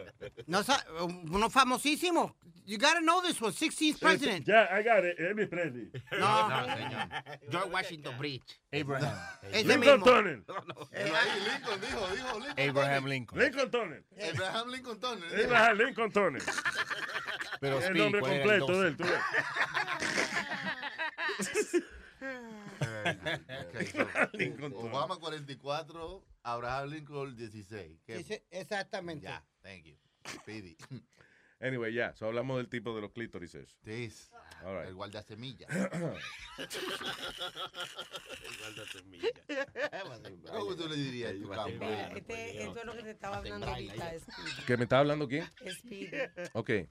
No, 0.46 0.62
uno 1.30 1.48
famosísimo. 1.48 2.36
You 2.66 2.76
gotta 2.76 3.00
know 3.00 3.22
this 3.22 3.40
one. 3.40 3.52
16th 3.52 3.98
president. 3.98 4.46
Ya, 4.46 4.68
I 4.70 4.82
got 4.82 5.04
it. 5.04 5.18
Elvis 5.18 5.48
Presley. 5.48 5.90
No. 6.12 6.48
No, 6.48 6.66
señor. 6.76 7.08
George 7.50 7.70
Washington 7.70 8.18
Bridge. 8.18 8.60
Abraham. 8.72 9.16
Ese 9.50 9.64
Lincoln. 9.64 10.02
Tunnel. 10.02 10.44
Ahí, 10.92 11.40
Lincoln 11.40 11.80
dijo, 11.80 12.08
dijo 12.14 12.38
Lincoln. 12.40 12.68
Abraham 12.68 13.06
Lincoln. 13.06 13.38
Lincoln 13.38 13.70
Tunnel. 13.70 14.04
Abraham 14.20 14.68
Lincoln 14.68 15.00
Tunnel. 15.00 15.44
Abraham 15.44 15.78
Lincoln 15.78 16.12
Tunnel. 16.12 16.42
Pero 17.60 17.80
el 17.80 17.96
nombre 17.96 18.20
¿cuál 18.20 18.32
era 18.34 18.54
el 18.54 18.60
completo 18.60 18.72
12? 18.72 18.82
de 18.82 18.88
él, 18.88 18.96
tú 18.96 19.04
ves. 21.44 21.82
Ok, 23.68 23.86
so, 23.90 24.28
Tunnel. 24.32 24.72
Obama 24.74 25.16
44, 25.18 26.22
Abraham 26.44 26.88
Lincoln 26.90 27.36
16. 27.36 28.00
¿Qué? 28.06 28.16
Dice- 28.18 28.44
Exactamente. 28.50 29.24
Ya, 29.24 29.44
thank 29.62 29.84
you. 29.84 29.96
Speedy. 30.40 30.76
Anyway, 31.62 31.92
ya, 31.92 32.12
so 32.16 32.26
hablamos 32.26 32.56
del 32.56 32.68
tipo 32.68 32.92
de 32.92 33.00
los 33.00 33.12
clítorices. 33.12 33.78
All 34.64 34.74
right. 34.74 34.88
el 34.88 34.94
guarda 34.94 35.22
semilla. 35.22 35.66
¿Cómo 40.50 40.74
tú 40.74 40.88
le 40.88 40.96
dirías 40.96 41.32
este, 42.16 42.64
esto 42.64 42.80
es 42.80 42.84
lo 42.84 42.92
que 42.94 43.02
te 43.02 43.10
estaba 43.10 43.36
hablando 43.36 43.66
ahorita, 43.68 44.18
Speedy. 44.18 44.64
¿Que 44.66 44.76
me 44.76 44.82
está 44.84 44.98
hablando 44.98 45.28
quién? 45.28 45.48
Speedy. 45.70 46.10
Okay. 46.52 46.88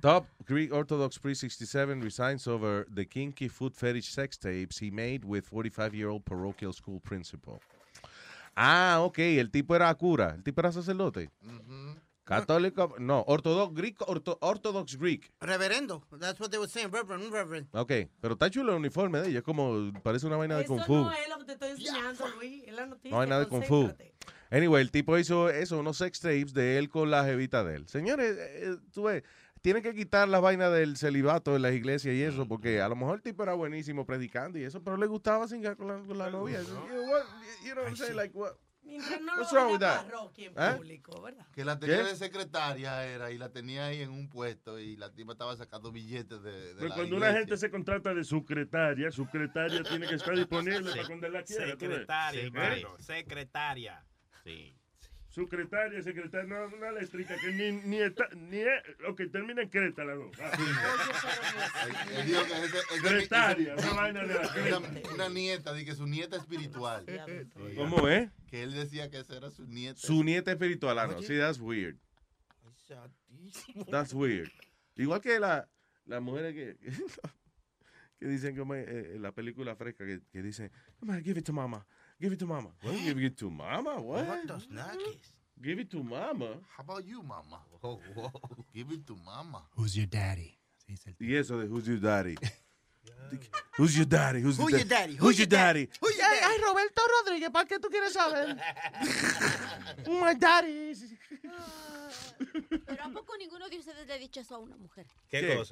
Top 0.00 0.26
Greek 0.46 0.72
Orthodox 0.72 1.18
priest 1.18 1.42
67 1.42 2.00
resigns 2.00 2.46
over 2.46 2.86
the 2.94 3.04
kinky 3.04 3.48
foot 3.48 3.74
fetish 3.74 4.10
sex 4.10 4.38
tapes 4.38 4.78
he 4.78 4.90
made 4.90 5.24
with 5.24 5.44
45-year-old 5.50 6.24
parochial 6.24 6.72
school 6.72 7.00
principal. 7.00 7.60
Ah, 8.56 9.00
ok, 9.00 9.18
el 9.18 9.50
tipo 9.50 9.76
era 9.76 9.94
cura, 9.94 10.34
el 10.34 10.42
tipo 10.42 10.60
era 10.60 10.72
sacerdote. 10.72 11.30
Católico, 12.28 12.94
no, 12.98 13.24
ortodox 13.26 13.74
Greek, 13.74 13.98
orto- 14.00 14.38
Orthodox 14.40 14.96
Greek. 14.96 15.32
Reverendo. 15.40 16.02
That's 16.18 16.38
what 16.40 16.50
they 16.50 16.58
were 16.58 16.68
saying. 16.70 16.90
Reverend, 16.92 17.32
reverend. 17.32 17.68
Ok, 17.72 17.92
pero 18.20 18.34
está 18.34 18.50
chulo 18.50 18.72
el 18.72 18.78
uniforme 18.78 19.20
de 19.20 19.28
ella, 19.30 19.38
es 19.38 19.44
como, 19.44 19.92
parece 20.02 20.26
una 20.26 20.36
vaina 20.36 20.56
de 20.56 20.64
Kung 20.66 20.82
Fu. 20.84 20.94
no 20.96 21.12
es 21.12 21.28
lo 21.28 21.38
que 21.38 21.44
te 21.44 21.52
estoy 21.52 21.70
enseñando, 21.70 22.28
Luis. 22.36 22.62
Es 22.66 22.74
la 22.74 22.86
noticia. 22.86 23.10
No 23.10 23.20
hay 23.20 23.28
nada 23.28 23.40
de 23.42 23.48
Kung 23.48 23.64
Fu. 23.64 23.90
Anyway, 24.50 24.80
el 24.82 24.90
tipo 24.90 25.18
hizo 25.18 25.50
eso, 25.50 25.78
unos 25.78 25.98
sex 25.98 26.20
tapes 26.20 26.54
de 26.54 26.78
él 26.78 26.88
con 26.88 27.10
la 27.10 27.24
jevita 27.24 27.64
de 27.64 27.76
él. 27.76 27.88
Señores, 27.88 28.36
eh, 28.38 28.76
tú 28.92 29.02
ves, 29.04 29.22
tienen 29.60 29.82
que 29.82 29.94
quitar 29.94 30.26
las 30.28 30.40
vainas 30.40 30.72
del 30.72 30.96
celibato 30.96 31.54
en 31.56 31.62
las 31.62 31.74
iglesias 31.74 32.14
y 32.14 32.22
eso, 32.22 32.46
porque 32.48 32.80
a 32.80 32.88
lo 32.88 32.96
mejor 32.96 33.16
el 33.16 33.22
tipo 33.22 33.42
era 33.42 33.52
buenísimo 33.54 34.06
predicando 34.06 34.58
y 34.58 34.62
eso, 34.64 34.82
pero 34.82 34.96
le 34.96 35.06
gustaba 35.06 35.46
cingar 35.48 35.76
con 35.76 35.88
la, 35.88 35.98
con 36.06 36.16
la 36.16 36.30
novia. 36.30 36.62
You 36.62 36.66
know 36.68 37.10
what, 37.10 37.22
you 37.62 37.72
know 37.72 37.82
what 37.82 37.88
I'm 37.90 37.96
saying? 37.96 38.16
Like, 38.16 38.34
what? 38.38 38.52
Mientras 38.88 39.20
no 39.20 39.34
What's 39.36 39.52
lo 39.52 39.58
wrong 39.60 39.72
with 39.72 39.80
vaya 39.80 39.96
that? 39.98 40.06
parroquia 40.06 40.46
en 40.46 40.52
¿Eh? 40.56 40.76
público, 40.76 41.20
¿verdad? 41.22 41.46
Que 41.52 41.64
la 41.64 41.78
tenía 41.78 41.98
¿Qué? 41.98 42.04
de 42.04 42.16
secretaria 42.16 43.04
era 43.04 43.30
y 43.30 43.36
la 43.36 43.50
tenía 43.50 43.84
ahí 43.86 44.00
en 44.00 44.10
un 44.10 44.28
puesto 44.30 44.78
y 44.78 44.96
la 44.96 45.12
tipa 45.12 45.32
estaba 45.32 45.54
sacando 45.56 45.92
billetes 45.92 46.42
de, 46.42 46.52
de 46.52 46.74
Pero 46.76 46.88
la 46.88 46.94
cuando 46.94 47.16
una 47.16 47.32
gente 47.32 47.56
se 47.58 47.70
contrata 47.70 48.14
de 48.14 48.24
secretaria, 48.24 49.10
secretaria 49.10 49.82
tiene 49.82 50.06
que 50.06 50.14
estar 50.14 50.34
disponible 50.34 50.90
para 50.90 51.06
cuando 51.06 51.28
la 51.28 51.42
quiera. 51.42 51.66
Secretaria. 51.66 52.88
Secretaria. 52.98 54.04
Sí. 54.42 54.74
Secretaria, 55.44 56.02
secretaria, 56.02 56.48
no, 56.48 56.66
una 56.76 56.88
eléctrica 56.88 57.36
que 57.40 57.52
ni, 57.52 57.72
ni 57.72 57.98
está, 58.00 58.28
ni 58.34 58.58
es, 58.58 58.82
ok, 59.08 59.22
termina 59.30 59.62
en 59.62 59.68
creta 59.68 60.04
la 60.04 60.14
dos. 60.14 60.36
Que 60.36 60.44
Secretaria, 63.00 63.74
una 63.76 63.92
vaina 63.92 64.20
de 64.26 64.34
la 64.34 64.52
creta. 64.52 64.78
una, 64.78 64.88
una 65.14 65.28
nieta, 65.28 65.72
de 65.72 65.84
que 65.84 65.94
su 65.94 66.06
nieta 66.06 66.36
espiritual. 66.36 67.04
¿Cómo 67.76 68.08
es? 68.08 68.30
Que 68.48 68.62
él 68.62 68.72
decía 68.72 69.10
que 69.10 69.18
esa 69.20 69.36
era 69.36 69.50
su 69.50 69.66
nieta. 69.66 70.00
Su 70.00 70.24
nieta 70.24 70.50
espiritual, 70.50 70.98
ah, 70.98 71.06
no. 71.06 71.22
Sí, 71.22 71.36
that's 71.36 71.60
weird. 71.60 71.96
That's 73.90 74.12
weird. 74.14 74.50
Igual 74.96 75.20
que 75.20 75.38
la, 75.38 75.68
las 76.06 76.22
mujeres 76.22 76.54
que, 76.54 76.76
que 78.18 78.26
dicen 78.26 78.56
como 78.56 78.74
eh, 78.74 79.14
en 79.14 79.22
la 79.22 79.32
película 79.32 79.76
fresca, 79.76 80.04
que, 80.04 80.20
que 80.32 80.42
dicen, 80.42 80.72
"Come 80.98 81.12
on, 81.14 81.22
give 81.22 81.38
it 81.38 81.46
to 81.46 81.52
mama, 81.52 81.86
give 82.20 82.32
it 82.32 82.38
to 82.38 82.46
mama. 82.46 82.70
What, 82.82 82.94
give 83.04 83.18
it 83.18 83.36
to 83.38 83.50
mama? 83.50 84.00
What? 84.00 84.26
What 84.26 84.46
does 84.46 84.66
nakis? 84.66 85.32
Give 85.60 85.78
it 85.80 85.90
to 85.90 86.02
mama. 86.02 86.60
How 86.76 86.84
about 86.84 87.04
you, 87.04 87.22
mama? 87.22 87.60
Give 88.74 88.92
it 88.92 89.06
to 89.06 89.16
mama. 89.24 89.64
Who's 89.74 89.96
your 89.96 90.06
daddy? 90.06 90.56
Y 91.20 91.34
eso 91.34 91.58
de 91.58 91.66
who's 91.66 91.86
your 91.86 91.98
daddy. 91.98 92.36
Who's 93.76 93.96
your 93.96 94.06
daddy? 94.06 94.40
Who's, 94.40 94.58
your, 94.58 94.84
daddy? 94.84 95.14
Who's 95.16 95.38
your 95.38 95.46
daddy? 95.46 95.88
Who's 96.00 96.16
your 96.16 96.28
daddy? 96.28 96.44
Ay, 96.44 96.58
Roberto 96.62 97.02
Rodríguez, 97.06 97.50
¿para 97.50 97.66
qué 97.66 97.78
tú 97.78 97.88
quieres 97.88 98.12
saber? 98.12 98.56
My 100.06 100.34
daddy. 100.34 100.94
Pero 102.86 103.04
¿a 103.04 103.10
poco 103.10 103.36
ninguno 103.38 103.68
de 103.68 103.78
ustedes 103.78 104.06
le 104.06 104.14
ha 104.14 104.18
dicho 104.18 104.40
eso 104.40 104.56
a 104.56 104.58
una 104.58 104.76
mujer? 104.76 105.06
¿Qué? 105.28 105.62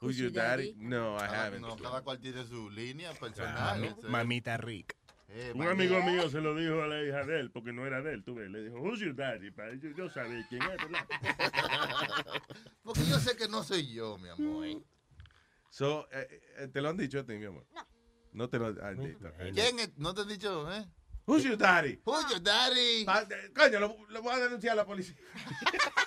Who's 0.00 0.16
your 0.16 0.30
daddy? 0.30 0.74
No, 0.78 1.16
I 1.16 1.26
Cada- 1.26 1.46
haven't. 1.46 1.62
No, 1.62 1.76
cada 1.76 2.02
cual 2.02 2.20
tiene 2.20 2.44
su 2.46 2.70
línea 2.70 3.12
personal. 3.14 3.96
Mamita 4.08 4.56
Rick. 4.56 4.96
Eh, 5.30 5.52
Un 5.54 5.68
amigo 5.68 6.02
mío 6.02 6.28
se 6.30 6.40
lo 6.40 6.54
dijo 6.54 6.80
a 6.82 6.86
la 6.86 7.02
hija 7.04 7.22
de 7.24 7.40
él, 7.40 7.50
porque 7.50 7.70
no 7.72 7.86
era 7.86 8.00
de 8.00 8.14
él, 8.14 8.24
tú 8.24 8.34
ves. 8.34 8.50
Le 8.50 8.62
dijo, 8.64 8.76
who's 8.80 8.98
your 9.00 9.14
daddy? 9.14 9.50
Pa, 9.50 9.64
Yo, 9.74 9.90
yo 9.96 10.08
sabía 10.08 10.44
quién 10.48 10.62
es, 10.62 10.68
¿verdad? 10.68 11.06
Porque 12.82 13.04
yo 13.04 13.18
sé 13.18 13.36
que 13.36 13.46
no 13.48 13.62
soy 13.62 13.92
yo, 13.92 14.16
mi 14.16 14.30
amor. 14.30 14.82
So, 15.68 16.08
eh, 16.12 16.40
eh, 16.60 16.68
te 16.68 16.80
lo 16.80 16.88
han 16.88 16.96
dicho 16.96 17.18
a 17.20 17.24
ti, 17.26 17.34
mi 17.34 17.44
amor. 17.44 17.66
No. 17.74 17.86
No 18.32 18.48
te 18.48 18.58
lo 18.58 18.68
han 18.68 18.98
dicho. 19.04 19.30
¿Quién 19.52 19.78
es? 19.80 19.96
¿No 19.98 20.14
te 20.14 20.22
han 20.22 20.28
dicho, 20.28 20.72
eh? 20.72 20.86
Who's 21.26 21.42
your 21.44 21.58
daddy? 21.58 22.00
Who's 22.06 22.26
your 22.30 22.42
daddy? 22.42 23.04
Pa- 23.04 23.26
Coño, 23.54 23.80
lo, 23.80 23.96
lo 24.08 24.22
voy 24.22 24.32
a 24.32 24.38
denunciar 24.38 24.72
a 24.72 24.76
la 24.76 24.86
policía. 24.86 25.14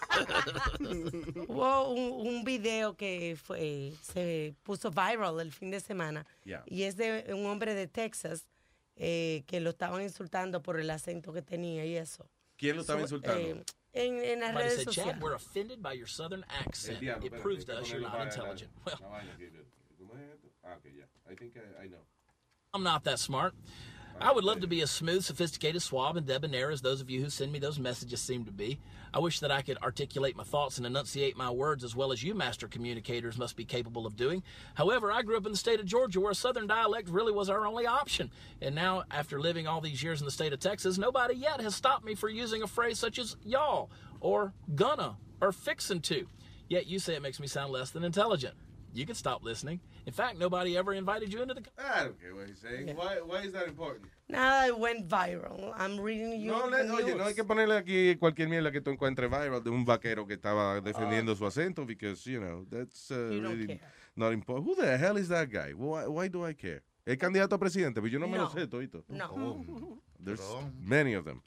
Hubo 1.47 1.93
un, 1.93 2.27
un 2.27 2.43
video 2.43 2.95
que 2.95 3.37
fue, 3.41 3.93
se 4.01 4.55
puso 4.63 4.89
viral 4.89 5.39
el 5.39 5.51
fin 5.51 5.69
de 5.69 5.79
semana 5.79 6.25
Yeah. 6.43 6.63
y 6.65 6.83
es 6.83 6.97
de 6.97 7.31
un 7.35 7.45
hombre 7.45 7.75
de 7.75 7.87
Texas 7.87 8.47
eh, 8.95 9.43
que 9.47 9.59
lo 9.59 9.69
estaban 9.71 10.01
insultando 10.01 10.61
por 10.61 10.79
el 10.79 10.89
acento 10.89 11.33
que 11.33 11.41
tenía 11.41 11.85
y 11.85 11.95
eso. 11.97 12.29
¿Quién 12.57 12.75
lo 12.75 12.81
estaba 12.81 12.99
So, 12.99 13.05
insultando? 13.05 13.39
eh, 13.47 13.63
en, 13.93 14.23
en 14.23 14.39
las 14.39 14.49
Somebody 14.49 14.63
redes 14.65 14.75
said, 14.77 14.85
Chad, 14.85 14.93
sociales. 14.93 15.21
we're 15.23 15.35
offended 15.35 15.81
by 15.81 15.93
your 15.93 16.07
southern 16.07 16.45
accent. 16.49 16.99
Diablo, 16.99 17.25
it 17.27 17.41
proves 17.41 17.65
to 17.65 17.73
que 17.73 17.81
us 17.81 17.89
you're 17.89 18.01
not 18.01 18.21
intelligent. 18.21 18.71
Well. 18.85 18.99
Ah. 19.01 20.75
I 21.29 21.35
think 21.35 21.53
I, 21.57 21.83
I 21.83 21.87
know. 21.87 21.97
I'm 22.73 22.83
not 22.83 23.03
that 23.03 23.19
smart. 23.19 23.53
I 24.19 24.31
would 24.31 24.43
love 24.43 24.61
to 24.61 24.67
be 24.67 24.81
as 24.81 24.91
smooth, 24.91 25.23
sophisticated, 25.23 25.81
suave, 25.81 26.15
and 26.15 26.27
debonair 26.27 26.69
as 26.69 26.81
those 26.81 27.01
of 27.01 27.09
you 27.09 27.21
who 27.21 27.29
send 27.29 27.51
me 27.51 27.59
those 27.59 27.79
messages 27.79 28.21
seem 28.21 28.45
to 28.45 28.51
be. 28.51 28.79
I 29.13 29.19
wish 29.19 29.39
that 29.39 29.51
I 29.51 29.61
could 29.61 29.77
articulate 29.79 30.35
my 30.35 30.43
thoughts 30.43 30.77
and 30.77 30.85
enunciate 30.85 31.35
my 31.35 31.49
words 31.49 31.83
as 31.83 31.95
well 31.95 32.11
as 32.11 32.23
you 32.23 32.35
master 32.35 32.67
communicators 32.67 33.37
must 33.37 33.55
be 33.55 33.65
capable 33.65 34.05
of 34.05 34.15
doing. 34.15 34.43
However, 34.75 35.11
I 35.11 35.21
grew 35.21 35.37
up 35.37 35.45
in 35.45 35.51
the 35.51 35.57
state 35.57 35.79
of 35.79 35.85
Georgia 35.85 36.19
where 36.19 36.31
a 36.31 36.35
southern 36.35 36.67
dialect 36.67 37.09
really 37.09 37.31
was 37.31 37.49
our 37.49 37.65
only 37.65 37.87
option. 37.87 38.31
And 38.61 38.75
now, 38.75 39.03
after 39.09 39.39
living 39.39 39.67
all 39.67 39.81
these 39.81 40.03
years 40.03 40.21
in 40.21 40.25
the 40.25 40.31
state 40.31 40.53
of 40.53 40.59
Texas, 40.59 40.97
nobody 40.97 41.35
yet 41.35 41.59
has 41.61 41.75
stopped 41.75 42.05
me 42.05 42.15
for 42.15 42.29
using 42.29 42.61
a 42.61 42.67
phrase 42.67 42.99
such 42.99 43.17
as 43.17 43.37
y'all, 43.43 43.89
or 44.19 44.53
gonna, 44.75 45.17
or 45.41 45.51
fixin' 45.51 46.01
to. 46.01 46.27
Yet 46.69 46.87
you 46.87 46.99
say 46.99 47.15
it 47.15 47.21
makes 47.21 47.39
me 47.39 47.47
sound 47.47 47.73
less 47.73 47.89
than 47.89 48.03
intelligent. 48.03 48.55
You 48.93 49.05
can 49.05 49.15
stop 49.15 49.43
listening. 49.43 49.79
In 50.05 50.13
fact, 50.13 50.37
nobody 50.39 50.75
ever 50.77 50.93
invited 50.93 51.31
you 51.31 51.41
into 51.41 51.53
the. 51.53 51.61
I 51.77 52.03
don't 52.05 52.19
care 52.19 52.33
what 52.33 52.47
he's 52.47 52.59
saying. 52.59 52.95
Why, 52.95 53.17
why 53.23 53.41
is 53.43 53.53
that 53.53 53.67
important? 53.67 54.09
Nada, 54.27 54.67
it 54.69 54.79
went 54.79 55.07
viral. 55.07 55.73
I'm 55.77 55.99
reading 55.99 56.39
you 56.41 56.51
No, 56.51 56.65
le- 56.65 56.89
oye, 56.95 57.15
no 57.15 57.23
hay 57.25 57.33
que 57.33 57.43
ponerle 57.43 57.77
aquí 57.77 58.17
cualquier 58.17 58.47
mierda 58.49 58.71
que 58.71 58.81
tú 58.81 58.89
encuentres 58.91 59.29
viral 59.29 59.63
de 59.63 59.69
un 59.69 59.85
vaquero 59.85 60.25
que 60.25 60.35
estaba 60.35 60.81
defendiendo 60.81 61.35
su 61.35 61.45
acento, 61.45 61.85
because, 61.85 62.25
you 62.25 62.39
know, 62.39 62.65
that's 62.69 63.11
uh, 63.11 63.29
You 63.31 63.41
really 63.41 63.79
not 64.15 64.33
important. 64.33 64.67
Who 64.67 64.75
the 64.75 64.97
hell 64.97 65.17
is 65.17 65.27
that 65.29 65.49
guy? 65.51 65.71
Why, 65.73 66.07
why 66.07 66.27
do 66.29 66.45
I 66.45 66.53
care? 66.53 66.81
El 67.05 67.17
candidato 67.17 67.55
a 67.55 67.59
presidente, 67.59 67.95
pero 68.01 68.07
yo 68.07 68.19
no, 68.19 68.27
me 68.27 68.37
lo 68.37 68.45
No. 68.45 68.49
sé, 68.49 68.67
todito. 68.67 69.03
No. 69.09 69.63
There's 70.19 70.41
many 70.79 71.13
of 71.13 71.25
them. 71.25 71.41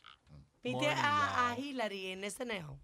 A, 0.66 1.52
a 1.52 1.54
Hillary 1.56 2.12
en 2.12 2.22
SNL. 2.22 2.76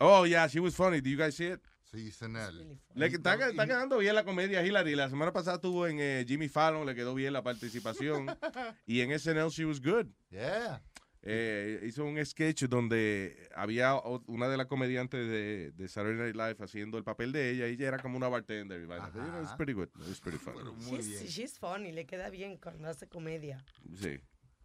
Oh, 0.00 0.24
yeah, 0.24 0.46
she 0.48 0.58
was 0.60 0.74
funny. 0.74 1.00
Do 1.00 1.08
you 1.10 1.16
guys 1.16 1.36
see 1.36 1.46
it? 1.46 1.60
Sí, 1.84 2.10
Senel. 2.10 2.78
Le 2.94 3.06
está, 3.06 3.34
está 3.34 3.66
quedando 3.66 3.98
bien 3.98 4.14
la 4.14 4.24
comedia 4.24 4.64
Hillary. 4.64 4.94
La 4.94 5.08
semana 5.08 5.32
pasada 5.32 5.56
estuvo 5.56 5.86
en 5.86 5.98
eh, 6.00 6.24
Jimmy 6.26 6.48
Fallon, 6.48 6.86
le 6.86 6.94
quedó 6.94 7.14
bien 7.14 7.32
la 7.32 7.42
participación. 7.42 8.26
y 8.86 9.00
en 9.00 9.18
SNL 9.18 9.48
she 9.50 9.64
was 9.64 9.80
good. 9.80 10.06
Yeah. 10.30 10.82
Eh, 11.26 11.80
hizo 11.86 12.04
un 12.04 12.22
sketch 12.24 12.64
donde 12.64 13.48
había 13.54 13.94
una 14.26 14.46
de 14.46 14.58
las 14.58 14.66
comediantes 14.66 15.26
de, 15.26 15.72
de 15.72 15.88
Saturday 15.88 16.18
Night 16.18 16.36
Live 16.36 16.56
haciendo 16.62 16.98
el 16.98 17.04
papel 17.04 17.32
de 17.32 17.50
ella 17.50 17.66
y 17.66 17.72
ella 17.72 17.88
era 17.88 17.98
como 17.98 18.18
una 18.18 18.28
bartender. 18.28 18.82
y 18.82 18.84
vaina. 18.84 19.10
Pero, 19.10 19.24
you 19.24 19.30
know, 19.30 19.42
it's 19.42 19.54
pretty 19.54 19.72
good. 19.72 19.88
It's 20.06 20.20
pretty 20.20 20.36
funny. 20.36 20.60
She's, 20.80 21.32
she's 21.32 21.58
funny, 21.58 21.92
le 21.92 22.04
queda 22.04 22.28
bien 22.28 22.58
cuando 22.58 22.88
hace 22.88 23.08
comedia. 23.08 23.64
Sí. 23.94 24.20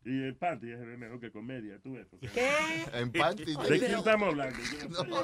Y 0.05 0.23
el 0.23 0.35
panty 0.35 0.71
es 0.71 0.79
mejor 0.79 1.19
que 1.19 1.31
comedia, 1.31 1.77
tú 1.79 1.93
ves. 1.93 2.07
porque- 2.09 2.27
¿Qué? 2.29 2.49
En 2.93 3.11
panty. 3.11 3.45
¿De 3.45 3.79
quién 3.79 3.95
estamos 3.95 4.29
hablando? 4.29 4.57
No 4.89 5.03
No. 5.03 5.21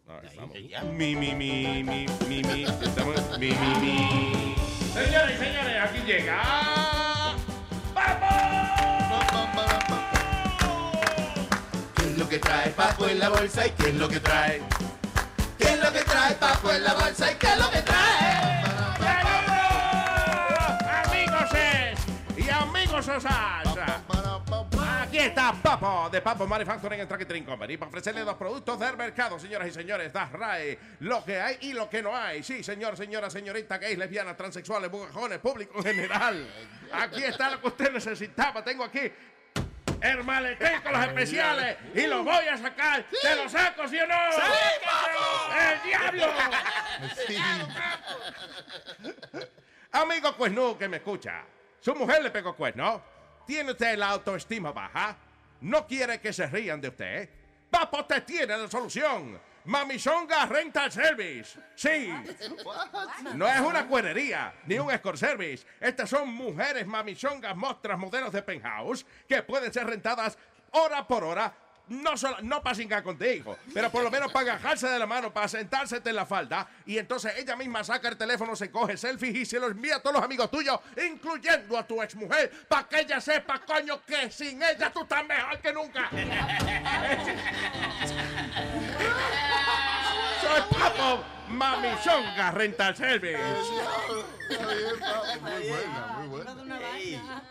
Right, 0.07 0.37
vamos. 0.37 0.55
Mi, 0.97 1.15
mi, 1.17 1.35
mi, 1.35 1.83
mi, 1.83 2.07
mi, 2.29 2.43
mi. 2.43 2.62
Estamos- 2.65 3.39
Mi, 3.39 3.49
mi, 3.51 3.75
mi. 3.81 4.55
Señores 4.93 5.35
y 5.41 5.45
señores, 5.45 5.77
aquí 5.83 5.99
llega. 6.07 6.43
Que 12.35 12.41
trae 12.41 12.70
Papo 12.70 13.07
en 13.07 13.20
la 13.20 13.28
bolsa 13.28 13.64
y 13.64 13.70
qué 13.70 13.91
es 13.91 13.95
lo 13.95 14.09
que 14.09 14.18
trae? 14.18 14.61
¿Qué 15.57 15.68
es 15.68 15.80
lo 15.80 15.93
que 15.93 16.01
trae 16.01 16.35
Papo 16.35 16.72
en 16.72 16.82
la 16.82 16.95
bolsa 16.95 17.30
y 17.30 17.35
qué 17.37 17.47
es 17.47 17.59
lo 17.59 17.70
que 17.70 17.82
trae? 17.82 18.64
Amigos 21.05 21.51
es 21.55 21.99
y 22.37 22.51
amigos. 22.51 23.09
Aquí 25.01 25.18
está 25.18 25.53
Papo 25.62 26.09
de 26.11 26.20
Papo 26.22 26.49
Manufacturing 26.49 27.03
and 27.03 27.09
Tracking 27.09 27.45
Company 27.45 27.76
para 27.76 27.89
ofrecerle 27.89 28.22
dos 28.22 28.35
productos 28.35 28.80
del 28.80 28.97
mercado, 28.97 29.39
señoras 29.39 29.68
y 29.68 29.70
señores. 29.70 30.12
Das 30.12 30.32
RAE, 30.32 30.76
lo 31.01 31.24
que 31.24 31.41
hay 31.41 31.59
y 31.61 31.72
lo 31.72 31.89
que 31.89 32.03
no 32.03 32.16
hay. 32.16 32.43
Sí, 32.43 32.64
señor, 32.64 32.97
señora, 32.97 33.30
señorita, 33.30 33.78
gays, 33.78 33.97
lesbianas, 33.97 34.37
transexuales, 34.37 34.91
bugajones, 34.91 35.39
público 35.39 35.78
en 35.78 35.85
general. 35.85 36.49
Aquí 36.95 37.22
está 37.22 37.51
lo 37.51 37.61
que 37.61 37.68
usted 37.68 37.93
necesitaba. 37.93 38.64
Tengo 38.64 38.82
aquí 38.82 39.12
el 40.01 40.25
maletín 40.25 40.81
con 40.83 40.93
los 40.93 41.07
especiales 41.07 41.77
y 41.95 42.07
lo 42.07 42.25
voy 42.25 42.47
a 42.47 42.57
sacar. 42.57 43.05
¿Te 43.23 43.37
lo 43.37 43.49
saco, 43.49 43.87
sí 43.89 43.99
o 43.99 44.07
no? 44.07 44.15
¡El 45.73 45.83
diablo! 45.83 46.25
Amigo 49.93 50.37
cuerno 50.37 50.77
que 50.77 50.89
me 50.89 50.97
escucha, 50.97 51.45
su 51.81 51.95
mujer 51.95 52.23
le 52.23 52.31
pegó 52.31 52.57
cuerno. 52.57 53.03
¿Tiene 53.47 53.73
usted 53.73 53.97
la 53.97 54.11
autoestima 54.11 54.73
baja? 54.73 55.17
¿No 55.61 55.87
quiere 55.87 56.21
que 56.21 56.33
se 56.33 56.47
rían 56.47 56.81
de 56.81 56.89
usted? 56.89 57.29
Papo 57.71 58.05
te 58.05 58.21
tiene 58.23 58.57
la 58.57 58.69
solución. 58.69 59.41
Mamichonga 59.65 60.47
Rental 60.47 60.93
Service. 60.93 61.59
Sí. 61.75 62.12
No 63.35 63.49
es 63.49 63.61
una 63.61 63.87
cuerería, 63.87 64.55
ni 64.67 64.79
un 64.79 64.91
escort 64.91 65.17
service. 65.17 65.67
Estas 65.81 66.11
son 66.11 66.29
mujeres 66.29 66.87
mamichongas, 66.87 67.57
mostras, 67.57 67.99
modelos 67.99 68.33
de 68.33 68.43
penthouse 68.43 69.07
que 69.29 69.43
pueden 69.43 69.73
ser 69.73 69.87
rentadas 69.87 70.37
hora 70.73 71.07
por 71.07 71.25
hora. 71.25 71.55
No, 71.87 72.17
solo, 72.17 72.39
no 72.41 72.62
para 72.62 72.75
cingar 72.75 73.03
contigo, 73.03 73.59
pero 73.75 73.91
por 73.91 74.03
lo 74.03 74.11
menos 74.11 74.33
para 74.33 74.53
agajarse 74.53 74.89
de 74.89 74.99
la 74.99 75.07
mano, 75.07 75.35
para 75.35 75.49
sentársete 75.49 76.09
en 76.09 76.17
la 76.17 76.25
falda. 76.25 76.67
Y 76.87 76.97
entonces 76.97 77.35
ella 77.37 77.57
misma 77.57 77.85
saca 77.85 78.09
el 78.09 78.17
teléfono, 78.17 78.57
se 78.57 78.71
coge 78.71 78.97
selfie 78.97 79.41
y 79.41 79.45
se 79.45 79.61
lo 79.61 79.67
envía 79.67 79.97
a 79.97 80.01
todos 80.01 80.17
los 80.17 80.25
amigos 80.25 80.51
tuyos, 80.51 80.81
incluyendo 80.97 81.77
a 81.77 81.87
tu 81.87 82.03
exmujer, 82.03 82.51
para 82.69 82.89
que 82.89 83.01
ella 83.01 83.21
sepa, 83.21 83.61
coño, 83.67 84.03
que 84.03 84.31
sin 84.31 84.62
ella 84.62 84.91
tú 84.91 85.03
estás 85.03 85.27
mejor 85.27 85.61
que 85.61 85.73
nunca. 85.75 86.09
Soy 90.45 90.61
Papo 90.79 91.25
Mamichonga 91.49 92.51
Rental 92.51 92.95
Service. 92.95 93.39
Muy 95.41 95.69
buena, 95.69 96.07
muy 96.19 96.29
buena. 96.29 97.43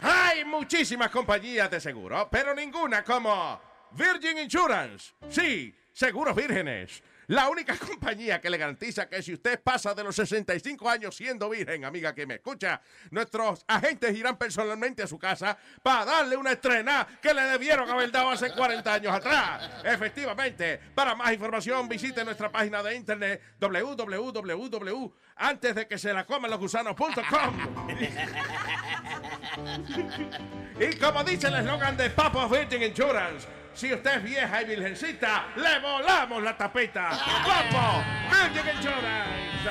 Hay 0.00 0.44
muchísimas 0.44 1.10
compañías 1.10 1.70
de 1.70 1.80
seguro, 1.80 2.28
pero 2.30 2.54
ninguna 2.54 3.02
como 3.02 3.58
Virgin 3.92 4.36
Insurance. 4.36 5.14
Sí, 5.30 5.74
seguros 5.92 6.36
vírgenes. 6.36 7.02
La 7.30 7.48
única 7.48 7.76
compañía 7.76 8.40
que 8.40 8.50
le 8.50 8.58
garantiza 8.58 9.08
que 9.08 9.22
si 9.22 9.32
usted 9.32 9.62
pasa 9.62 9.94
de 9.94 10.02
los 10.02 10.16
65 10.16 10.90
años 10.90 11.14
siendo 11.14 11.48
virgen, 11.48 11.84
amiga 11.84 12.12
que 12.12 12.26
me 12.26 12.34
escucha, 12.34 12.82
nuestros 13.12 13.64
agentes 13.68 14.16
irán 14.16 14.36
personalmente 14.36 15.04
a 15.04 15.06
su 15.06 15.16
casa 15.16 15.56
para 15.80 16.04
darle 16.04 16.36
una 16.36 16.50
estrena 16.50 17.06
que 17.22 17.32
le 17.32 17.42
debieron 17.42 17.88
haber 17.88 18.10
dado 18.10 18.30
hace 18.30 18.52
40 18.52 18.92
años 18.92 19.14
atrás. 19.14 19.70
Efectivamente, 19.84 20.80
para 20.92 21.14
más 21.14 21.32
información 21.32 21.88
visite 21.88 22.24
nuestra 22.24 22.50
página 22.50 22.82
de 22.82 22.96
internet 22.96 23.40
www 23.60 25.12
antes 25.36 25.74
de 25.74 25.86
que 25.86 25.98
se 25.98 26.12
la 26.12 26.26
coman 26.26 26.50
los 26.50 26.58
gusanos.com. 26.58 27.20
Y 30.80 30.96
como 30.96 31.22
dice 31.24 31.48
el 31.48 31.56
eslogan 31.56 31.96
de 31.96 32.08
Papa 32.08 32.48
Virgin 32.48 32.82
Insurance, 32.82 33.46
si 33.74 33.92
usted 33.92 34.16
es 34.16 34.22
vieja 34.22 34.62
y 34.62 34.64
virgencita, 34.64 35.46
le 35.56 35.78
volamos 35.80 36.42
la 36.42 36.56
tapita. 36.56 37.10
Papo 37.10 38.02
Virgin 38.30 38.76
Insurance. 38.76 39.70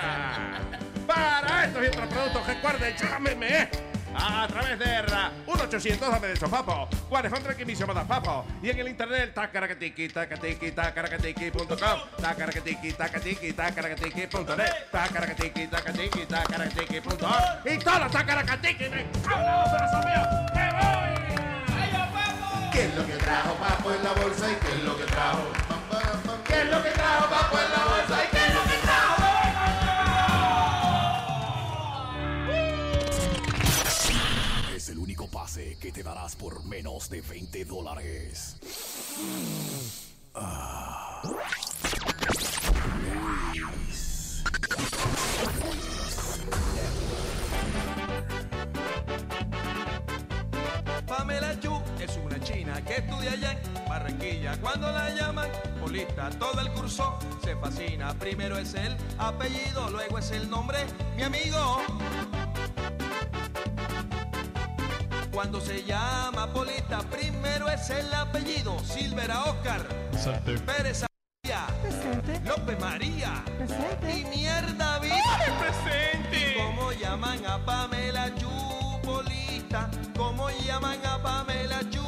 Para 1.08 1.66
estos 1.66 1.84
y 1.84 1.88
otros 1.88 2.08
productos, 2.08 2.48
recuerden, 2.48 2.96
llámeme 2.96 3.70
a 4.16 4.48
través 4.48 4.78
de 4.80 4.86
1 5.46 5.64
800 5.64 6.12
dame 6.12 6.28
de 6.28 6.34
eso, 6.34 6.50
papo. 6.50 6.88
400 7.10 7.56
que 7.56 7.66
mismo 7.66 7.94
da 7.94 8.04
papo. 8.04 8.46
Y 8.62 8.70
en 8.70 8.80
el 8.80 8.90
internet, 8.90 9.34
tacaracatiki, 9.34 10.10
tacatiki, 10.10 10.72
tacaracatiki.com, 10.72 11.78
tacaracatiki, 12.22 12.94
tacatiki, 12.94 13.54
tacaracatiki.net, 13.54 14.92
tacaracatiki, 14.92 15.68
tacatiki, 15.68 16.26
tacaracatiki.org. 16.26 17.74
Y 17.74 17.78
todos 17.80 18.00
los 18.00 18.12
tacaracatiki, 18.12 18.90
me 18.90 19.06
cago 19.24 19.64
en 19.78 20.06
mío. 20.06 20.22
¡Me 20.56 20.72
voy! 20.72 20.99
¿Qué 22.80 22.86
es 22.86 22.96
lo 22.96 23.06
que 23.06 23.18
trajo 23.18 23.56
Papo 23.56 23.92
en 23.92 24.02
la 24.06 24.14
bolsa 24.14 24.50
y 24.50 24.56
qué 24.56 24.72
es 24.72 24.84
lo 24.86 24.98
que 24.98 25.04
trajo? 25.04 25.44
¿Qué 26.48 26.62
es 26.62 26.72
lo 26.72 26.82
que 26.82 26.92
trajo 26.92 27.30
Papo 27.30 27.58
en 27.60 27.72
la 27.72 27.84
bolsa 27.84 28.24
y 28.24 28.28
qué 28.30 28.38
es 28.38 28.54
lo 28.54 28.64
que 28.64 28.78
trajo? 28.78 29.24
Es 34.78 34.88
el 34.88 34.98
único 34.98 35.28
pase 35.28 35.78
que 35.78 35.92
te 35.92 36.04
darás 36.04 36.38
por 36.38 36.64
menos 36.64 37.10
de 37.10 37.20
20 37.20 37.66
dólares. 37.66 38.56
Ah. 40.36 41.22
Luis. 43.56 44.42
Que 52.82 52.98
estudia 52.98 53.32
allá 53.32 53.52
en 53.52 53.90
Barranquilla. 53.90 54.58
Cuando 54.62 54.92
la 54.92 55.10
llaman 55.10 55.50
Polita, 55.80 56.30
todo 56.32 56.60
el 56.62 56.70
curso 56.72 57.18
se 57.44 57.56
fascina. 57.56 58.14
Primero 58.14 58.58
es 58.58 58.74
el 58.74 58.96
apellido, 59.18 59.90
luego 59.90 60.20
es 60.20 60.32
el 60.32 60.50
nombre, 60.50 60.80
mi 61.16 61.24
amigo. 61.24 61.82
Cuando 65.32 65.62
se 65.62 65.84
llama 65.84 66.52
Polita, 66.54 67.00
primero 67.10 67.70
es 67.70 67.90
el 67.90 68.14
apellido. 68.14 68.78
Silvera 68.80 69.44
Oscar, 69.44 69.82
Pérez 70.66 71.06
María, 71.44 71.68
López 72.46 72.80
María 72.80 73.44
y 74.04 74.26
mierda 74.26 75.00
vida. 75.00 75.40
presente. 75.60 76.56
¿Cómo 76.58 76.92
llaman 76.92 77.46
a 77.46 77.64
Pamela 77.66 78.34
Chupolita? 78.36 79.90
¿Cómo 80.18 80.50
llaman 80.50 81.00
a 81.06 81.22
Pamela 81.22 81.80
Chupolita? 81.82 81.99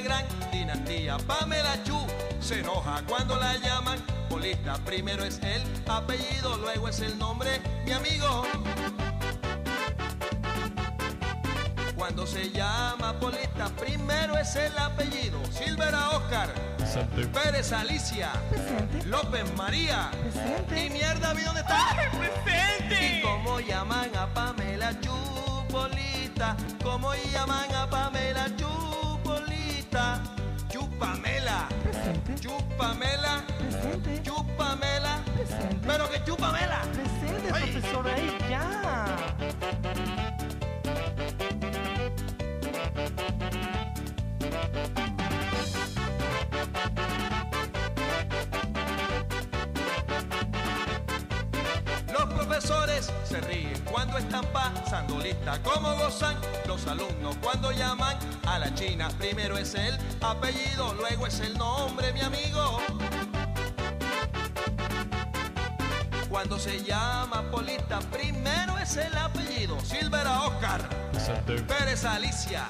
Gran 0.00 0.24
dinastía. 0.50 1.16
Pamela 1.18 1.82
Chu 1.84 1.98
se 2.40 2.60
enoja 2.60 3.02
cuando 3.06 3.36
la 3.36 3.56
llaman 3.56 3.98
Polita. 4.28 4.74
Primero 4.84 5.24
es 5.24 5.40
el 5.42 5.62
apellido, 5.88 6.56
luego 6.58 6.88
es 6.88 7.00
el 7.00 7.18
nombre, 7.18 7.60
mi 7.84 7.92
amigo. 7.92 8.44
Cuando 11.96 12.26
se 12.26 12.50
llama 12.50 13.18
Polita, 13.20 13.68
primero 13.78 14.36
es 14.36 14.56
el 14.56 14.76
apellido. 14.78 15.38
Silvera 15.52 16.10
Oscar, 16.10 16.48
Pérez 17.32 17.72
Alicia, 17.72 18.32
López 19.06 19.44
María. 19.56 20.10
Y 20.70 20.90
mierda, 20.90 21.34
¿vi 21.34 21.42
dónde 21.42 21.60
está? 21.60 21.96
¡Presente! 22.18 23.18
¿Y 23.18 23.22
cómo 23.22 23.60
llaman 23.60 24.10
a 24.16 24.26
Pamela 24.32 24.98
Chupolita? 25.00 26.56
¿Cómo 26.82 27.12
llaman 27.32 27.74
a 27.74 27.88
Pamela 27.88 28.46
Chupolita? 29.90 30.20
Chupamela. 30.68 31.68
Chupamela. 32.40 33.44
Chupamela. 34.22 35.22
Pero 35.84 36.08
que 36.08 36.24
chupamela. 36.24 36.80
Presente, 36.92 37.48
profesor, 37.48 38.06
ahí 38.08 38.38
ya. 38.48 38.89
Están 54.20 54.44
pasando 54.52 55.18
lista. 55.18 55.60
Como 55.62 55.94
gozan 55.96 56.36
los 56.66 56.86
alumnos 56.86 57.36
cuando 57.42 57.72
llaman 57.72 58.16
a 58.46 58.58
la 58.58 58.72
china. 58.74 59.08
Primero 59.18 59.56
es 59.58 59.74
el 59.74 59.98
apellido, 60.20 60.94
luego 60.94 61.26
es 61.26 61.40
el 61.40 61.56
nombre, 61.56 62.12
mi 62.12 62.20
amigo. 62.20 62.80
Cuando 66.28 66.58
se 66.58 66.82
llama 66.84 67.42
Polita, 67.50 67.98
primero 68.12 68.78
es 68.78 68.96
el 68.96 69.16
apellido. 69.16 69.78
Silvera 69.80 70.42
Oscar, 70.42 70.80
Pérez 71.66 72.04
Alicia, 72.04 72.66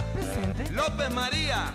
López 0.70 1.10
María. 1.10 1.72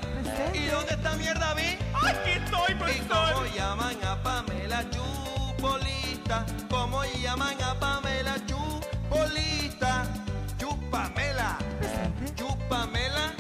¿Y 0.54 0.66
dónde 0.66 0.94
está 0.94 1.14
mierda 1.14 1.54
vi? 1.54 1.78
Aquí 1.94 2.32
estoy, 2.32 2.74
¿Y 2.74 3.00
cómo 3.08 3.46
llaman 3.56 4.04
a 4.04 4.22
Pamela 4.24 4.84
Chupolita? 4.90 6.46
¿Cómo 6.70 7.04
llaman 7.22 7.62
a 7.62 7.76
Pamela 7.76 8.36
Chupolita? 8.46 8.65
Chupamela. 9.10 10.08
Chupamela. 10.60 11.58
Chupamela. 12.36 13.35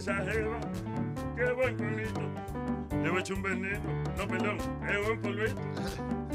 Culito. 0.00 0.10
¿Viste 0.10 0.10
esa 0.10 0.24
jeva? 0.24 0.60
Qué 1.36 1.52
buen 1.52 1.76
culito. 1.76 2.20
Le 3.02 3.10
voy 3.10 3.18
a 3.18 3.20
echar 3.20 3.36
un 3.36 3.42
veneno. 3.42 4.02
No, 4.16 4.26
perdón, 4.26 4.58
es 4.88 5.08
un 5.08 5.20
polvito. 5.20 5.60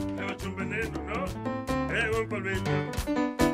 Le 0.07 0.21
voy 0.21 0.31
a 0.31 0.33
echar 0.33 0.47
un 0.49 0.55
veneno, 0.55 1.03
¿no? 1.07 1.25
Es 1.93 2.17
un 2.17 2.29
polvito. 2.29 3.44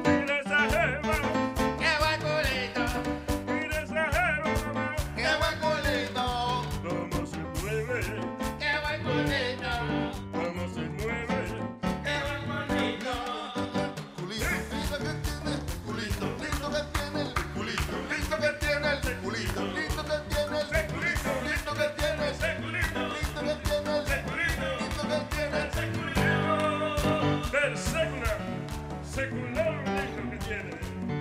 Secular 29.11 29.73
lindo 29.87 30.31
que 30.31 30.37
tiene. 30.37 30.71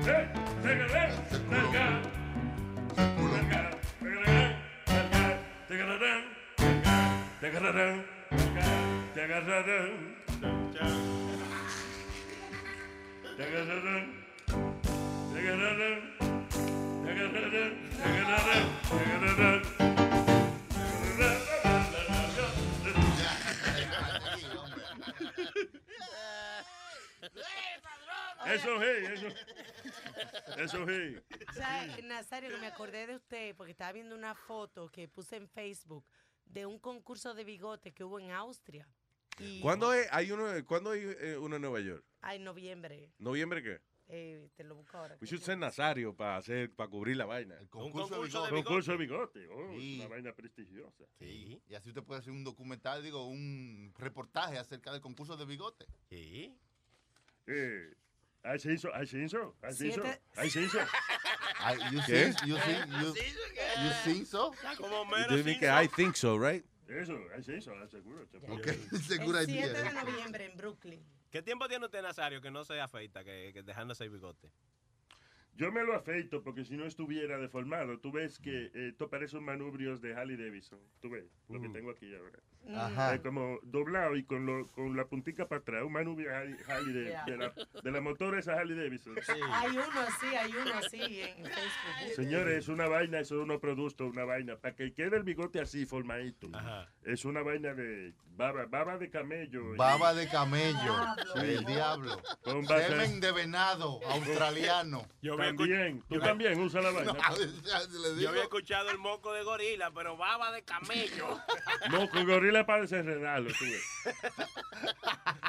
¿Eh? 0.07 0.29
Secular, 0.63 1.11
largar. 1.51 2.03
Largar, 2.97 3.75
largar, 4.01 4.51
largar. 4.87 5.39
Te 5.69 5.75
agarrarán, 7.47 7.97
Eso 28.55 28.79
sí, 28.81 29.07
eso. 29.13 29.27
Eso 30.59 30.87
sí. 30.87 31.17
O 31.49 31.53
sea, 31.53 31.97
Nazario, 32.05 32.51
que 32.51 32.57
me 32.59 32.67
acordé 32.67 33.07
de 33.07 33.17
usted 33.17 33.55
porque 33.57 33.73
estaba 33.73 33.93
viendo 33.93 34.15
una 34.15 34.35
foto 34.35 34.89
que 34.91 35.09
puse 35.09 35.37
en 35.37 35.49
Facebook 35.49 36.05
de 36.45 36.67
un 36.67 36.79
concurso 36.79 37.35
de 37.35 37.45
bigote 37.45 37.93
que 37.93 38.05
hubo 38.05 38.19
en 38.19 38.31
Austria. 38.33 38.89
Y 39.39 39.61
¿Cuándo 39.61 39.93
es- 39.95 40.09
hay 40.13 40.33
uno, 40.33 40.47
¿cuándo 40.67 40.91
hay 40.91 41.01
eh, 41.21 41.37
uno 41.39 41.57
en 41.57 41.63
Nueva 41.63 41.81
York? 41.81 42.05
Ah, 42.21 42.35
en 42.35 42.45
noviembre. 42.45 43.11
¿Noviembre 43.19 43.63
qué? 43.63 43.81
Eh, 44.13 44.49
te 44.57 44.65
lo 44.65 44.75
busco 44.75 44.99
ahora. 44.99 45.17
We 45.21 45.27
should 45.29 45.41
send 45.43 45.61
Nazario 45.61 46.15
para 46.17 46.37
hacer, 46.37 46.73
para 46.75 46.91
cubrir 46.91 47.17
la 47.17 47.27
vaina. 47.27 47.57
concurso 47.71 48.21
de 48.21 48.27
Un 48.27 48.63
concurso 48.65 48.91
de 48.93 48.99
bigote. 48.99 49.47
Oh, 49.47 49.71
Sí. 49.79 49.99
Una 50.01 50.09
vaina 50.09 50.33
prestigiosa. 50.35 51.05
Sí. 51.21 51.63
Y 51.69 51.75
así 51.77 51.91
usted 51.91 52.03
puede 52.03 52.19
hacer 52.19 52.33
un 52.33 52.43
documental, 52.43 53.05
digo, 53.05 53.25
un 53.29 53.95
reportaje 53.97 54.59
acerca 54.59 54.91
del 54.91 55.01
concurso 55.01 55.37
de 55.37 55.45
bigote. 55.47 55.87
Sí. 56.09 56.59
Eh, 57.47 57.95
ahí 58.43 58.59
se 58.59 58.73
hizo, 58.73 58.95
ahí 58.95 59.07
se 59.07 59.19
hizo, 59.19 59.57
ahí 59.63 59.75
se 59.75 59.87
hizo, 59.89 60.03
Siete- 60.03 60.21
ahí 60.37 60.51
se 60.51 60.63
hizo. 60.63 60.79
Ay, 61.59 61.79
you 61.93 62.01
¿Qué? 62.07 62.27
think- 62.33 62.47
you 62.47 62.57
think- 62.57 62.87
you- 63.01 63.15
you 63.15 63.91
think 64.05 64.27
so? 64.27 64.53
Como 64.79 65.05
You 65.29 65.43
think 65.45 65.63
I 65.63 65.89
think 65.89 66.17
so, 66.17 66.39
right? 66.39 66.65
Eso, 66.89 67.17
ahí 67.37 67.43
se 67.45 67.57
hizo, 67.59 67.73
seguro. 67.89 68.27
Ok, 68.49 68.67
El 68.93 69.47
7 69.47 69.83
de 69.83 69.93
noviembre 69.93 70.45
en 70.47 70.57
Brooklyn. 70.57 71.05
¿Qué 71.31 71.43
tiempo 71.43 71.69
tiene 71.69 71.85
usted, 71.85 72.03
Nazario, 72.03 72.41
que 72.41 72.51
no 72.51 72.65
se 72.65 72.81
afeita, 72.81 73.23
que, 73.23 73.53
que 73.53 73.63
dejándose 73.63 74.03
el 74.05 74.11
bigote? 74.11 74.51
Yo 75.57 75.71
me 75.73 75.83
lo 75.85 75.95
afeito 75.95 76.43
porque 76.43 76.65
si 76.65 76.77
no 76.77 76.87
estuviera 76.87 77.37
deformado. 77.39 77.99
Tú 77.99 78.11
ves 78.13 78.39
que 78.39 78.67
eh, 78.75 78.89
esto 78.89 79.09
parece 79.11 79.37
un 79.37 79.45
manubrios 79.45 80.01
de 80.01 80.15
Harley 80.15 80.37
Davidson. 80.37 80.79
Tú 81.01 81.11
ves 81.11 81.25
lo 81.49 81.61
que 81.61 81.69
Mm. 81.69 81.73
tengo 81.73 81.91
aquí 81.91 82.15
ahora. 82.15 82.39
Ajá. 82.77 83.15
Es 83.15 83.21
como 83.23 83.59
doblado 83.63 84.17
y 84.17 84.25
con, 84.25 84.45
lo, 84.47 84.67
con 84.73 84.95
la 84.97 85.07
puntica 85.07 85.49
para 85.49 85.61
atrás. 85.61 85.83
Un 85.83 85.93
manubrio 85.93 86.35
Harley, 86.35 86.57
Harley 86.69 86.93
de, 86.93 87.05
Yeah. 87.11 87.25
de 87.25 87.37
la, 87.39 87.55
de 87.83 87.91
la 87.91 88.01
motora 88.01 88.39
esa 88.39 88.53
Harley 88.55 88.77
Davidson. 88.77 89.17
Hay 89.53 89.71
uno 89.71 90.01
así, 90.07 90.27
hay 90.27 90.51
uno 90.53 90.75
así 90.79 91.21
en 91.21 91.45
Facebook. 91.45 92.15
Señores, 92.17 92.59
es 92.59 92.69
una 92.69 92.87
vaina, 92.87 93.19
eso 93.21 93.37
es 93.37 93.43
uno 93.43 93.59
producto, 93.61 94.07
una 94.07 94.25
vaina. 94.25 94.57
Para 94.57 94.75
que 94.77 94.93
quede 94.93 95.17
el 95.17 95.23
bigote 95.25 95.61
así, 95.61 95.85
formadito. 95.87 96.49
Es 97.03 97.25
una 97.25 97.43
vaina 97.43 97.73
de 97.75 98.13
baba, 98.37 98.67
baba 98.67 98.99
de 98.99 99.11
camello. 99.11 99.75
Baba 99.77 100.13
de 100.15 100.29
camello. 100.29 100.95
Sí. 101.35 101.41
El 101.41 101.65
diablo. 101.65 102.21
Con 102.43 102.65
base- 102.67 102.89
Semen 102.89 103.21
de 103.21 103.33
venado 103.33 104.01
australiano. 104.07 105.07
También, 105.41 106.03
tú 106.09 106.19
también 106.21 106.61
usa 106.61 106.81
la 106.81 106.91
vaina. 106.93 107.13
Yo 108.21 108.29
había 108.29 108.43
escuchado 108.43 108.91
el 108.91 108.99
moco 108.99 109.33
de 109.33 109.43
gorila, 109.43 109.91
pero 109.93 110.17
baba 110.17 110.53
de 110.53 110.63
camello. 110.63 111.41
No, 111.91 112.09
con 112.11 112.27
gorila 112.27 112.67
para 112.67 112.83
desenredarlo, 112.83 113.51
tú 113.59 113.65
ves. 113.65 114.15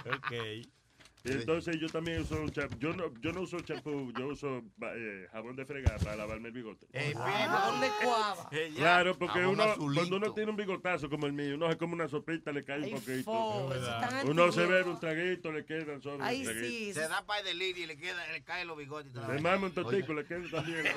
ok. 0.18 0.32
Entonces 1.24 1.80
yo 1.80 1.88
también 1.88 2.22
uso 2.22 2.42
un 2.42 2.52
champú. 2.52 2.78
Yo 2.80 2.94
no, 2.94 3.14
yo 3.22 3.32
no 3.32 3.42
uso 3.42 3.60
champú, 3.60 4.12
yo 4.18 4.28
uso 4.28 4.64
eh, 4.96 5.28
jabón 5.32 5.56
de 5.56 5.66
fregar 5.66 6.00
para 6.00 6.16
lavarme 6.16 6.48
el 6.48 6.54
bigote. 6.54 6.88
Jabón 7.14 7.82
de 7.82 7.90
cuava. 8.04 8.50
Claro, 8.76 9.18
porque 9.18 9.46
uno, 9.46 9.76
cuando 9.78 10.18
uno 10.18 10.34
tiene 10.34 10.52
un 10.52 10.58
bigotazo 10.58 11.10
como 11.10 11.28
el 11.28 11.34
mío, 11.34 11.56
uno 11.56 11.70
es 11.70 11.78
como 11.78 11.94
una 11.94 12.08
sopita, 12.08 12.52
le 12.52 12.64
cae 12.64 12.82
un 12.82 13.00
poquito. 13.00 13.70
Uno 14.26 14.52
se 14.52 14.66
bebe 14.66 14.90
un 14.90 15.00
traguito, 15.00 15.52
le 15.52 15.66
quedan 15.66 16.02
sobre 16.02 16.24
Ay, 16.24 16.46
sí. 16.46 16.94
Se 16.94 17.08
da 17.08 17.26
para 17.26 17.42
el 17.42 17.46
delirio 17.46 17.84
y 17.84 17.88
le, 17.88 17.98
queda, 17.98 18.28
le 18.32 18.44
caen 18.44 18.68
los 18.68 18.78
bigotes. 18.78 19.12
Le 19.14 19.40
mama 19.40 19.68
un 19.68 19.74
totico, 19.74 20.14
le 20.14 20.26
queda 20.26 20.50
también. 20.50 20.86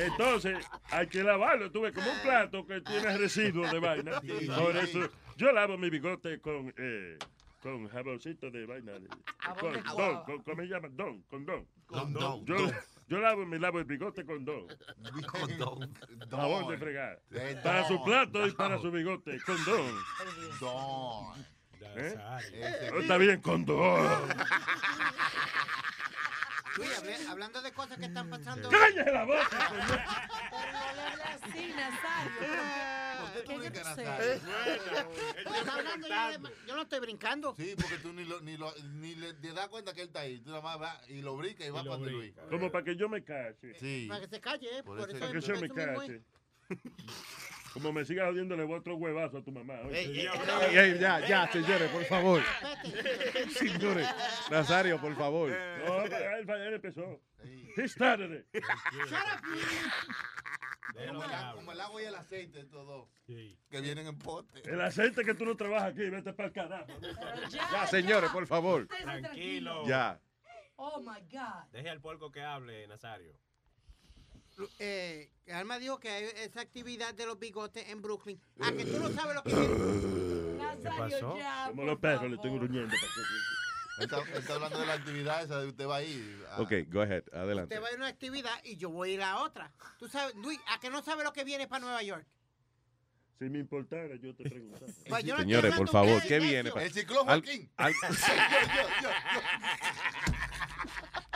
Entonces, 0.00 0.58
hay 0.90 1.06
que 1.06 1.22
lavarlo, 1.22 1.70
tú 1.70 1.82
ves, 1.82 1.92
como 1.92 2.10
un 2.10 2.18
plato 2.20 2.66
que 2.66 2.80
tiene 2.80 3.16
residuos 3.16 3.70
de 3.70 3.78
vaina. 3.78 4.20
Por 4.20 4.76
eso, 4.76 5.08
Yo 5.36 5.52
lavo 5.52 5.76
mi 5.78 5.90
bigote 5.90 6.40
con, 6.40 6.72
eh, 6.76 7.18
con 7.62 7.88
jaboncito 7.88 8.50
de 8.50 8.66
vaina. 8.66 8.92
de- 8.92 9.08
con 9.60 9.72
de 9.72 9.82
don, 9.82 10.24
con, 10.24 10.42
¿cómo 10.42 10.62
se 10.62 10.68
llama? 10.68 10.88
Don, 10.92 11.22
con 11.22 11.44
don. 11.46 11.66
Con 11.86 12.12
don, 12.12 12.44
Yo, 12.46 12.56
don. 12.56 12.74
yo 13.08 13.18
lavo, 13.18 13.46
me 13.46 13.58
lavo 13.58 13.78
el 13.78 13.84
bigote 13.84 14.24
con 14.26 14.44
don. 14.44 14.66
Con 15.30 15.58
don. 15.58 15.94
Jabón 16.30 16.68
de 16.68 16.78
fregar. 16.78 17.20
De 17.30 17.56
Para 17.56 17.86
su 17.86 17.94
don. 17.94 18.04
plato 18.04 18.46
y 18.46 18.50
para 18.52 18.78
su 18.80 18.90
bigote, 18.90 19.40
con 19.42 19.64
don. 19.64 19.92
Don. 20.60 21.46
¿Eh? 21.98 22.14
Ese- 22.38 22.90
Oh, 22.92 22.98
Está 23.00 23.16
bien, 23.16 23.40
con 23.40 23.64
don. 23.64 24.06
Luis, 26.76 27.26
hablando 27.28 27.62
de 27.62 27.72
cosas 27.72 27.96
que 27.98 28.04
están 28.04 28.28
pasando. 28.28 28.68
¡Cállese 28.68 29.10
la 29.12 29.24
boca! 29.24 29.46
Pero 29.50 30.72
no 30.72 30.92
le 30.94 31.00
hable 31.02 31.22
así, 31.24 31.72
Nazario. 31.74 32.62
Yo, 33.46 33.58
de- 33.58 33.70
yo 36.66 36.76
no 36.76 36.82
estoy 36.82 37.00
brincando. 37.00 37.54
Sí, 37.56 37.74
porque 37.76 37.98
tú 37.98 38.12
ni, 38.12 38.24
lo, 38.24 38.40
ni, 38.40 38.56
lo, 38.56 38.72
ni 38.94 39.14
le 39.14 39.34
te 39.34 39.52
das 39.52 39.68
cuenta 39.68 39.92
que 39.94 40.02
él 40.02 40.08
está 40.08 40.20
ahí. 40.20 40.40
Tú 40.40 40.50
nada 40.50 40.62
más 40.62 40.78
vas 40.78 41.10
y 41.10 41.22
lo 41.22 41.36
brincas 41.36 41.66
y 41.66 41.70
vas 41.70 41.84
para 41.84 41.96
donde 41.96 42.10
Luis. 42.12 42.34
Como 42.50 42.70
para 42.70 42.84
que 42.84 42.96
yo 42.96 43.08
me 43.08 43.22
cache. 43.24 43.74
Sí. 43.78 44.06
Para 44.08 44.20
que 44.20 44.28
se 44.28 44.40
calle, 44.40 44.78
¿eh? 44.78 44.82
Por 44.82 44.98
Por, 44.98 45.08
eso- 45.10 45.16
eso, 45.16 45.26
Para 45.26 45.40
que 45.40 45.46
yo 45.46 45.60
me 45.60 45.68
cache. 45.68 46.22
Como 47.72 47.92
me 47.92 48.06
sigas 48.06 48.30
jodiendo, 48.30 48.56
le 48.56 48.64
voy 48.64 48.78
otro 48.78 48.96
huevazo 48.96 49.36
a 49.36 49.44
tu 49.44 49.52
mamá. 49.52 49.74
Ey, 49.90 50.20
ey, 50.20 50.28
Ey, 50.70 50.76
ey, 50.78 50.98
ya, 50.98 51.20
ya, 51.28 51.52
señores, 51.52 51.90
por 51.90 52.02
favor. 52.06 52.40
Señores, 53.50 54.08
Nazario, 54.50 54.98
por 54.98 55.14
favor. 55.14 55.50
No, 55.50 56.02
él, 56.04 56.48
él 56.48 56.74
empezó. 56.74 57.20
He 57.76 57.86
started 57.86 58.32
it. 58.32 58.46
Como 60.94 61.24
el, 61.24 61.30
a- 61.32 61.52
como 61.54 61.72
el 61.72 61.80
agua 61.80 62.02
y 62.02 62.04
el 62.06 62.14
aceite, 62.14 62.60
estos 62.60 62.86
dos. 62.86 63.08
Que 63.26 63.80
vienen 63.80 64.06
en 64.06 64.18
pote. 64.18 64.62
El 64.70 64.80
aceite 64.80 65.24
que 65.24 65.34
tú 65.34 65.44
no 65.44 65.56
trabajas 65.56 65.92
aquí, 65.92 66.08
vete 66.08 66.32
para 66.32 66.48
el 66.48 66.52
carajo. 66.54 66.86
Ya, 67.50 67.86
señores, 67.86 68.30
por 68.30 68.46
favor. 68.46 68.86
Tranquilo. 68.86 69.86
Ya. 69.86 70.20
Oh 70.76 71.00
my 71.00 71.20
God. 71.30 71.64
Deje 71.72 71.88
al 71.90 72.00
puerco 72.00 72.30
que 72.30 72.42
hable, 72.42 72.86
Nazario. 72.86 73.32
Eh, 74.78 75.30
Alma 75.52 75.78
dijo 75.78 75.98
que 76.00 76.08
hay 76.08 76.24
esa 76.36 76.62
actividad 76.62 77.12
de 77.14 77.26
los 77.26 77.38
bigotes 77.38 77.86
en 77.88 78.00
Brooklyn. 78.00 78.40
A 78.60 78.72
que 78.72 78.84
tú 78.86 78.98
no 78.98 79.08
sabes 79.10 79.34
lo 79.34 79.42
que 79.42 79.50
viene. 79.54 80.82
Nazario, 80.82 81.36
ya. 81.38 81.66
Como 81.68 81.84
los 81.84 81.98
perros, 81.98 82.30
le 82.30 82.36
favor. 82.36 82.46
estoy 82.46 82.58
gruñendo. 82.58 82.88
para 82.88 83.00
que- 83.00 83.20
Él 83.20 83.55
está, 83.98 84.20
está 84.36 84.54
hablando 84.54 84.78
de 84.78 84.86
la 84.86 84.92
actividad 84.94 85.42
esa 85.42 85.60
de 85.60 85.68
usted 85.68 85.86
va 85.86 85.96
ahí. 85.96 86.42
a- 86.50 86.60
Ok, 86.60 86.72
go 86.88 87.00
ahead, 87.02 87.24
adelante. 87.32 87.74
Usted 87.74 87.82
va 87.82 87.88
a 87.88 87.90
ir 87.92 87.96
a 87.96 87.98
una 88.00 88.08
actividad 88.08 88.64
y 88.64 88.76
yo 88.76 88.90
voy 88.90 89.10
a 89.10 89.14
ir 89.14 89.22
a 89.22 89.36
otra. 89.40 89.72
Tú 89.98 90.08
sabes, 90.08 90.34
Luis, 90.36 90.58
a 90.68 90.78
que 90.80 90.90
no 90.90 91.02
sabe 91.02 91.24
lo 91.24 91.32
que 91.32 91.44
viene 91.44 91.66
para 91.68 91.80
Nueva 91.84 92.02
York. 92.02 92.26
Si 93.38 93.44
me 93.50 93.58
importara, 93.58 94.16
yo 94.16 94.34
te 94.34 94.44
preguntaba. 94.48 94.86
Pues 95.08 95.24
yo 95.24 95.34
no 95.34 95.40
Señores, 95.42 95.74
por 95.74 95.88
favor, 95.88 96.22
¿qué 96.22 96.38
viene? 96.40 96.70
pa- 96.72 96.82
El 96.82 96.92
ciclón 96.92 97.28
Al- 97.28 97.42
Joaquín. 97.42 97.70
al- 97.76 97.92
Yo, 98.02 98.08
yo, 98.08 98.88
yo, 99.02 99.08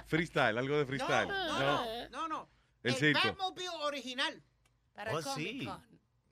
freestyle, 0.07 0.59
algo 0.59 0.75
de 0.77 0.81
No, 0.83 0.87
freestyle. 0.87 1.29
no, 1.29 1.59
no, 1.59 2.09
no, 2.11 2.29
no. 2.29 2.51
El 2.83 2.93
El 2.95 2.99
circo. 2.99 3.21
Batmobile 3.29 3.69
original. 3.83 4.43
Para 4.95 5.17
Oh, 5.17 5.23
Comic 5.23 5.47
sí. 5.47 5.69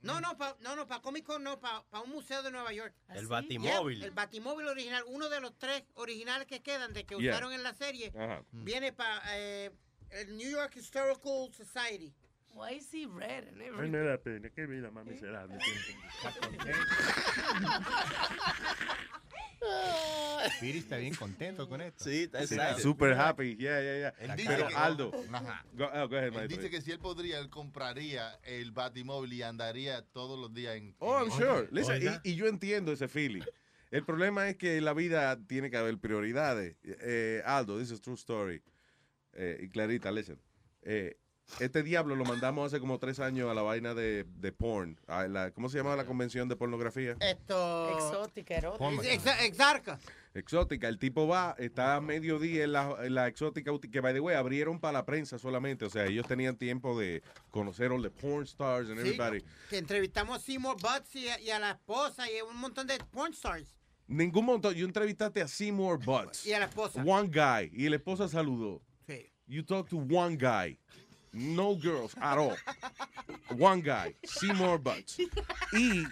No, 0.01 0.21
no, 0.21 0.37
para 0.39 0.57
no, 0.61 0.77
no, 0.77 0.87
pa 0.87 1.01
Comic 1.03 1.25
Con, 1.25 1.43
no, 1.43 1.59
para 1.59 1.83
un 2.05 2.11
museo 2.11 2.43
de 2.43 2.51
Nueva 2.51 2.73
York. 2.73 2.95
El 3.09 3.17
¿Así? 3.19 3.27
batimóvil. 3.27 3.99
Yeah, 3.99 4.07
el 4.07 4.13
Batimóvil 4.13 4.67
original, 4.69 5.03
uno 5.09 5.29
de 5.29 5.41
los 5.41 5.57
tres 5.59 5.83
originales 5.95 6.47
que 6.47 6.61
quedan 6.63 6.93
de 6.93 7.05
que 7.05 7.17
Yeah. 7.19 7.33
usaron 7.33 7.53
en 7.53 7.63
la 7.65 7.75
serie, 7.75 8.13
Ajá. 8.17 8.45
viene 8.53 8.93
para 8.93 9.37
el 9.37 10.37
New 10.37 10.51
York 10.51 10.77
Historical 10.77 11.53
Society. 11.53 12.15
Why 12.59 12.73
is 12.77 12.91
he 12.93 13.07
red 13.07 13.45
and 13.53 13.63
Ay, 13.63 13.67
everything? 13.69 13.93
me 13.93 13.99
da 14.05 14.17
pena. 14.19 14.49
Qué 14.51 14.67
vida 14.67 14.91
más 14.91 15.07
miserable. 15.07 15.57
Piri 20.61 20.79
está 20.79 20.97
bien 20.97 21.15
contento 21.15 21.69
con 21.69 21.81
esto. 21.81 22.05
Sí, 22.05 22.25
está 22.33 22.47
Sí. 22.47 22.57
Super 22.83 23.13
happy, 23.15 23.57
yeah, 23.57 23.81
yeah, 23.81 23.99
yeah. 23.99 24.15
Él 24.21 24.37
dice 24.37 24.49
Pero 24.49 24.69
que- 24.69 24.75
Aldo, 24.75 25.13
Ajá. 25.33 25.65
go, 25.75 25.85
oh, 25.93 26.09
go 26.09 26.17
ahead, 26.17 26.35
Él 26.35 26.49
dice 26.49 26.71
que 26.71 26.81
si 26.81 26.91
él 26.93 26.99
podría, 26.99 27.39
él 27.39 27.51
compraría 27.51 28.39
el 28.45 28.71
batimóvil 28.73 29.33
y 29.33 29.43
andaría 29.43 30.03
todos 30.13 30.39
los 30.39 30.53
días 30.55 30.77
en. 30.77 30.95
Oh, 30.99 31.19
I'm 31.19 31.31
sure. 31.31 31.69
Listen, 31.71 32.21
y, 32.25 32.31
y 32.31 32.35
yo 32.37 32.47
entiendo 32.47 32.93
ese 32.93 33.09
feeling. 33.09 33.43
El 33.91 34.05
problema 34.05 34.49
es 34.49 34.57
que 34.57 34.77
en 34.77 34.85
la 34.85 34.93
vida 34.95 35.37
tiene 35.47 35.71
que 35.71 35.77
haber 35.77 35.99
prioridades. 35.99 36.77
Eh, 36.85 37.43
Aldo, 37.45 37.79
this 37.79 37.91
is 37.91 38.01
true 38.01 38.17
story. 38.17 38.63
Eh, 39.33 39.61
y 39.63 39.69
Clarita, 39.69 40.11
listen. 40.13 40.41
Eh, 40.83 41.17
este 41.61 41.83
diablo 41.83 42.15
lo 42.15 42.25
mandamos 42.25 42.67
hace 42.73 42.81
como 42.81 42.99
tres 42.99 43.21
años 43.21 43.51
a 43.51 43.55
la 43.55 43.63
vaina 43.63 43.95
de, 43.95 44.25
de 44.39 44.53
porn. 44.53 44.99
a 45.07 45.27
la- 45.27 45.51
¿Cómo 45.51 45.69
se 45.69 45.79
llama 45.79 45.97
la 45.97 46.05
convención 46.05 46.49
de 46.49 46.57
pornografía? 46.57 47.17
Esto. 47.21 47.91
Exótica, 47.95 48.55
erótica. 48.57 48.91
Ex- 49.03 49.27
ex- 49.27 49.43
Exarca. 49.43 49.99
Exótica. 50.35 50.89
El 50.89 50.99
tipo 50.99 51.27
va, 51.27 51.57
está 51.59 51.97
a 51.97 52.01
mediodía 52.01 52.65
en 52.65 52.73
la, 52.73 52.97
en 53.03 53.15
la 53.15 53.27
exótica, 53.27 53.73
que 53.91 54.01
by 54.01 54.13
the 54.15 54.21
way, 54.21 54.37
abrieron 54.37 54.79
para 54.79 54.93
la 54.93 55.05
prensa 55.07 55.39
solamente. 55.39 55.85
O 55.85 55.91
sea, 55.91 56.05
ellos 56.07 56.27
tenían 56.29 56.57
tiempo 56.57 56.99
de 56.99 57.23
conocer 57.51 57.91
all 57.91 58.03
the 58.03 58.11
porn 58.11 58.45
stars 58.45 58.89
and 58.91 59.01
Sí, 59.01 59.09
everybody. 59.09 59.43
que 59.71 59.79
entrevistamos 59.79 60.37
a 60.37 60.41
Seymour 60.41 60.77
Butts 60.81 61.17
y 61.17 61.29
a, 61.29 61.41
y 61.41 61.51
a 61.51 61.59
la 61.59 61.71
esposa 61.73 62.31
y 62.31 62.39
a 62.39 62.45
un 62.45 62.57
montón 62.57 62.87
de 62.87 62.99
porn 63.11 63.33
stars. 63.33 63.79
Ningún 64.07 64.45
montón. 64.45 64.75
Yo 64.75 64.87
entrevistaste 64.87 65.43
a 65.43 65.49
Seymour 65.49 65.99
Butts. 66.05 66.47
Y 66.47 66.53
a 66.53 66.61
la 66.61 66.67
esposa. 66.67 67.03
One 67.05 67.29
guy. 67.29 67.71
Y 67.73 67.89
la 67.89 67.97
esposa 67.97 68.29
saludó. 68.29 68.81
Sí. 69.07 69.33
You 69.47 69.65
talk 69.65 69.89
to 69.89 69.97
one 69.97 70.37
guy. 70.37 70.79
No 71.33 71.74
girls 71.81 72.16
at 72.20 72.39
all. 72.39 72.57
One 73.59 73.83
guy. 73.83 74.14
Seymour 74.24 74.79
Butts. 74.81 75.18
Y 75.72 76.05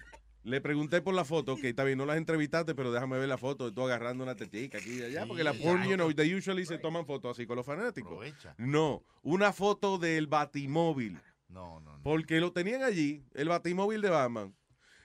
le 0.44 0.60
pregunté 0.60 1.00
por 1.02 1.14
la 1.14 1.24
foto, 1.24 1.56
que 1.56 1.70
está 1.70 1.82
bien, 1.84 1.98
no 1.98 2.06
las 2.06 2.16
entrevistaste, 2.16 2.74
pero 2.74 2.92
déjame 2.92 3.18
ver 3.18 3.28
la 3.28 3.38
foto 3.38 3.66
de 3.66 3.72
tú 3.72 3.82
agarrando 3.82 4.22
una 4.22 4.36
tetica 4.36 4.78
aquí 4.78 4.98
y 5.00 5.02
allá, 5.02 5.26
porque 5.26 5.42
la 5.42 5.52
porn, 5.52 5.84
you 5.88 5.94
know, 5.96 6.12
they 6.12 6.32
usually 6.34 6.64
se 6.64 6.78
toman 6.78 7.04
fotos 7.06 7.36
así 7.36 7.46
con 7.46 7.56
los 7.56 7.66
fanáticos. 7.66 8.12
Aprovecha. 8.12 8.54
No, 8.58 9.02
una 9.22 9.52
foto 9.52 9.98
del 9.98 10.26
batimóvil. 10.28 11.18
No, 11.48 11.80
no, 11.80 11.96
no. 11.96 12.02
Porque 12.02 12.40
lo 12.40 12.52
tenían 12.52 12.82
allí, 12.82 13.24
el 13.34 13.48
batimóvil 13.48 14.00
de 14.02 14.10
Batman. 14.10 14.54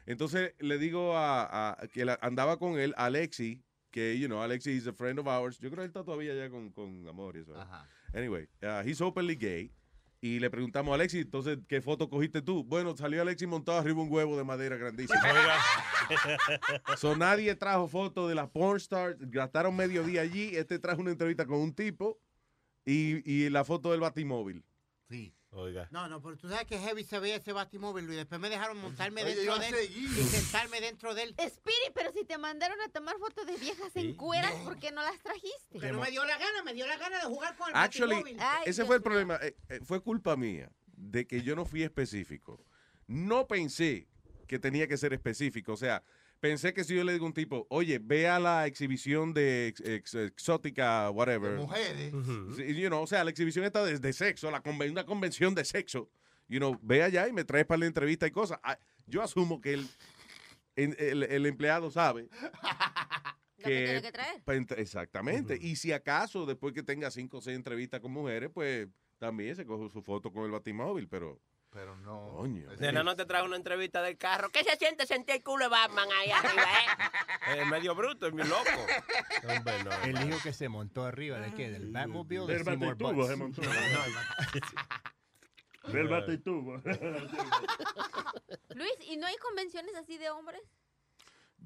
Entonces 0.05 0.53
le 0.59 0.78
digo 0.78 1.16
a, 1.18 1.72
a- 1.72 1.88
que 1.88 2.03
la- 2.05 2.20
andaba 2.22 2.57
con 2.57 2.78
él, 2.80 2.93
Alexi, 2.97 3.62
que, 3.91 4.18
you 4.20 4.28
know, 4.28 4.41
Alexi 4.41 4.72
is 4.72 4.88
a 4.88 4.93
friend 4.93 5.20
of 5.20 5.28
ours. 5.28 5.57
Yo 5.59 5.70
creo 5.70 5.78
que 5.78 5.84
él 5.84 5.88
está 5.88 6.03
todavía 6.03 6.34
allá 6.34 6.49
con, 6.49 6.72
con 6.72 7.07
Amor 7.07 7.36
y 7.38 7.41
eso. 7.41 7.53
¿eh? 7.55 7.59
Ajá. 7.62 7.88
Anyway, 8.14 8.47
uh, 8.64 8.82
he's 8.86 8.99
openly 9.01 9.36
gay. 9.36 9.72
Y 10.24 10.39
le 10.39 10.51
preguntamos 10.51 10.91
a 10.91 10.95
Alexi, 10.95 11.22
entonces, 11.22 11.57
¿qué 11.67 11.82
foto 11.82 12.07
cogiste 12.07 12.43
tú? 12.43 12.63
Bueno, 12.63 12.95
salió 12.95 13.24
Alexi 13.24 13.47
montado 13.47 13.80
arriba 13.80 14.03
un 14.03 14.11
huevo 14.11 14.38
de 14.38 14.43
madera 14.43 14.78
grandísimo. 14.78 15.19
so, 16.97 17.15
nadie 17.15 17.55
trajo 17.55 17.88
foto 17.88 18.28
de 18.28 18.36
las 18.36 18.47
porn 18.47 18.78
stars. 18.78 19.17
Gastaron 19.19 19.76
medio 19.76 20.03
día 20.03 20.22
allí. 20.22 20.55
Este 20.55 20.78
trajo 20.78 21.01
una 21.01 21.09
entrevista 21.09 21.47
con 21.47 21.57
un 21.57 21.74
tipo 21.74 22.19
y, 22.86 23.28
y 23.30 23.49
la 23.49 23.63
foto 23.63 23.89
del 23.89 24.01
batimóvil. 24.01 24.63
Sí. 25.09 25.34
Oiga. 25.54 25.89
No, 25.91 26.08
no, 26.08 26.22
pero 26.22 26.38
tú 26.38 26.47
sabes 26.47 26.66
que 26.66 26.78
heavy 26.80 27.04
se 27.04 27.20
veía 27.20 27.36
ese 27.36 27.52
batimóvil 27.52 28.06
y 28.06 28.16
después 28.16 28.39
me 28.39 28.49
dejaron 28.49 28.78
montarme 28.78 29.22
Oye, 29.24 29.36
dentro 29.36 29.60
de 29.60 29.68
él 29.68 29.91
y 29.97 30.08
sentarme 30.08 30.80
dentro 30.80 31.14
de 31.14 31.24
él. 31.24 31.36
Spirit, 31.38 31.91
pero 31.93 32.14
si 32.14 32.24
te 32.24 32.38
mandaron 32.38 32.80
a 32.80 32.88
tomar 32.88 33.18
fotos 33.18 33.45
de 33.45 33.58
viejas 33.58 33.93
en 33.95 34.16
cueras, 34.16 34.54
¿por 34.64 34.80
qué 34.80 34.91
no 34.91 35.04
las 35.04 35.20
trajiste? 35.20 35.78
Pero 35.80 35.99
me 35.99 36.10
dio 36.10 36.24
la 36.24 36.38
gana, 36.38 36.64
me 36.64 36.74
dio 36.74 36.88
la 36.88 36.95
gana 36.95 37.18
de 37.20 37.26
jugar 37.26 37.58
con 37.58 37.70
el 37.70 37.76
Actually, 37.76 38.16
batimóvil. 38.16 38.38
Ay, 38.39 38.64
ese 38.66 38.82
Dios 38.82 38.88
fue 38.88 38.95
el 38.95 39.02
mío. 39.02 39.04
problema. 39.04 39.39
Eh, 39.41 39.58
eh, 39.68 39.80
fue 39.84 40.02
culpa 40.02 40.38
mía 40.38 40.72
de 40.95 41.28
que 41.28 41.41
yo 41.41 41.54
no 41.58 41.66
fui 41.66 41.84
específico. 41.84 42.66
No 43.08 43.45
pensé 43.45 44.08
que 44.47 44.58
tenía 44.58 44.88
que 44.88 44.95
ser 44.97 45.12
específico. 45.12 45.74
O 45.74 45.78
sea, 45.78 46.02
pensé 46.42 46.74
que 46.74 46.84
si 46.84 46.94
yo 46.96 47.06
le 47.06 47.14
digo 47.14 47.24
a 47.26 47.28
un 47.30 47.34
tipo, 47.34 47.66
oye, 47.70 48.00
ve 48.00 48.28
a 48.28 48.38
la 48.39 48.68
exhibición 48.68 49.34
de 49.34 49.68
ex- 49.68 49.80
ex- 49.86 50.16
exótica, 50.16 51.10
whatever. 51.12 51.52
De 51.52 51.58
mujeres. 51.58 52.14
Sí, 52.58 52.76
you 52.76 52.89
know, 52.89 53.02
o 53.02 53.08
sea, 53.08 53.24
la 53.24 53.30
exhibición 53.30 53.64
está 53.64 53.86
de, 53.86 53.98
de 54.00 54.12
sexo, 54.14 54.52
la 54.52 54.62
conven- 54.62 54.92
una 54.92 55.06
convención 55.06 55.56
de 55.56 55.64
sexo. 55.64 56.10
You 56.50 56.58
know, 56.60 56.78
ve 56.82 57.02
allá 57.04 57.30
y 57.30 57.32
me 57.32 57.46
traes 57.46 57.66
para 57.66 57.78
la 57.80 57.86
entrevista 57.86 58.28
y 58.28 58.32
cosas. 58.32 58.60
Ah, 58.64 58.78
Yo 59.08 59.22
asumo 59.22 59.62
que 59.62 59.74
el, 59.76 59.88
el, 60.76 60.96
el- 61.00 61.24
el 61.24 61.46
empleado 61.46 61.89
sabe 61.92 62.28
Lo 63.58 63.66
que 63.70 63.84
tiene 63.86 64.02
que 64.02 64.12
traer. 64.12 64.42
pa- 64.44 64.56
ent- 64.56 64.78
Exactamente. 64.78 65.58
Y 65.62 65.76
si 65.76 65.92
acaso, 65.94 66.46
después 66.46 66.74
que 66.74 66.82
tenga 66.84 67.12
cinco 67.12 67.38
o 67.38 67.42
seis 67.42 67.56
entrevistas 67.56 68.00
con 68.02 68.12
mujeres, 68.12 68.50
pues 68.54 68.88
también 69.20 69.56
se 69.56 69.66
coge 69.66 69.89
su 69.92 70.02
foto 70.02 70.32
con 70.34 70.44
el 70.46 70.52
batimóvil, 70.52 71.08
pero... 71.08 71.39
Pero 71.72 71.95
no. 71.97 72.32
Coño. 72.36 72.69
Nena, 72.80 73.01
no 73.01 73.15
te 73.15 73.26
trajo 73.26 73.45
una 73.45 73.55
entrevista 73.55 74.01
del 74.01 74.17
carro. 74.17 74.49
¿Qué 74.49 74.63
se 74.63 74.76
siente 74.76 75.05
sentir 75.05 75.36
el 75.36 75.43
culo 75.43 75.65
de 75.65 75.69
Batman 75.69 76.07
ahí 76.19 76.30
arriba, 76.32 76.63
eh? 76.63 77.61
Es 77.61 77.67
medio 77.67 77.95
bruto, 77.95 78.28
es 78.28 78.34
muy 78.34 78.43
loco. 78.43 78.69
Hombre, 79.47 79.84
no. 79.84 79.91
Él 80.03 80.28
dijo 80.28 80.39
que 80.43 80.51
se 80.51 80.67
montó 80.67 81.05
arriba 81.05 81.39
de 81.39 81.53
qué? 81.53 81.72
Del 81.72 81.89
Batmobile 81.91 82.45
de 82.45 82.53
Del 82.63 82.63
Butts. 82.78 83.28
se 83.28 83.36
montó. 83.38 83.61
Del 85.88 86.07
batetubo. 86.09 86.76
Luis, 88.76 88.93
¿y 89.07 89.17
no 89.17 89.28
hay 89.28 89.36
convenciones 89.38 89.95
así 89.95 90.17
de 90.17 90.30
hombres? 90.30 90.61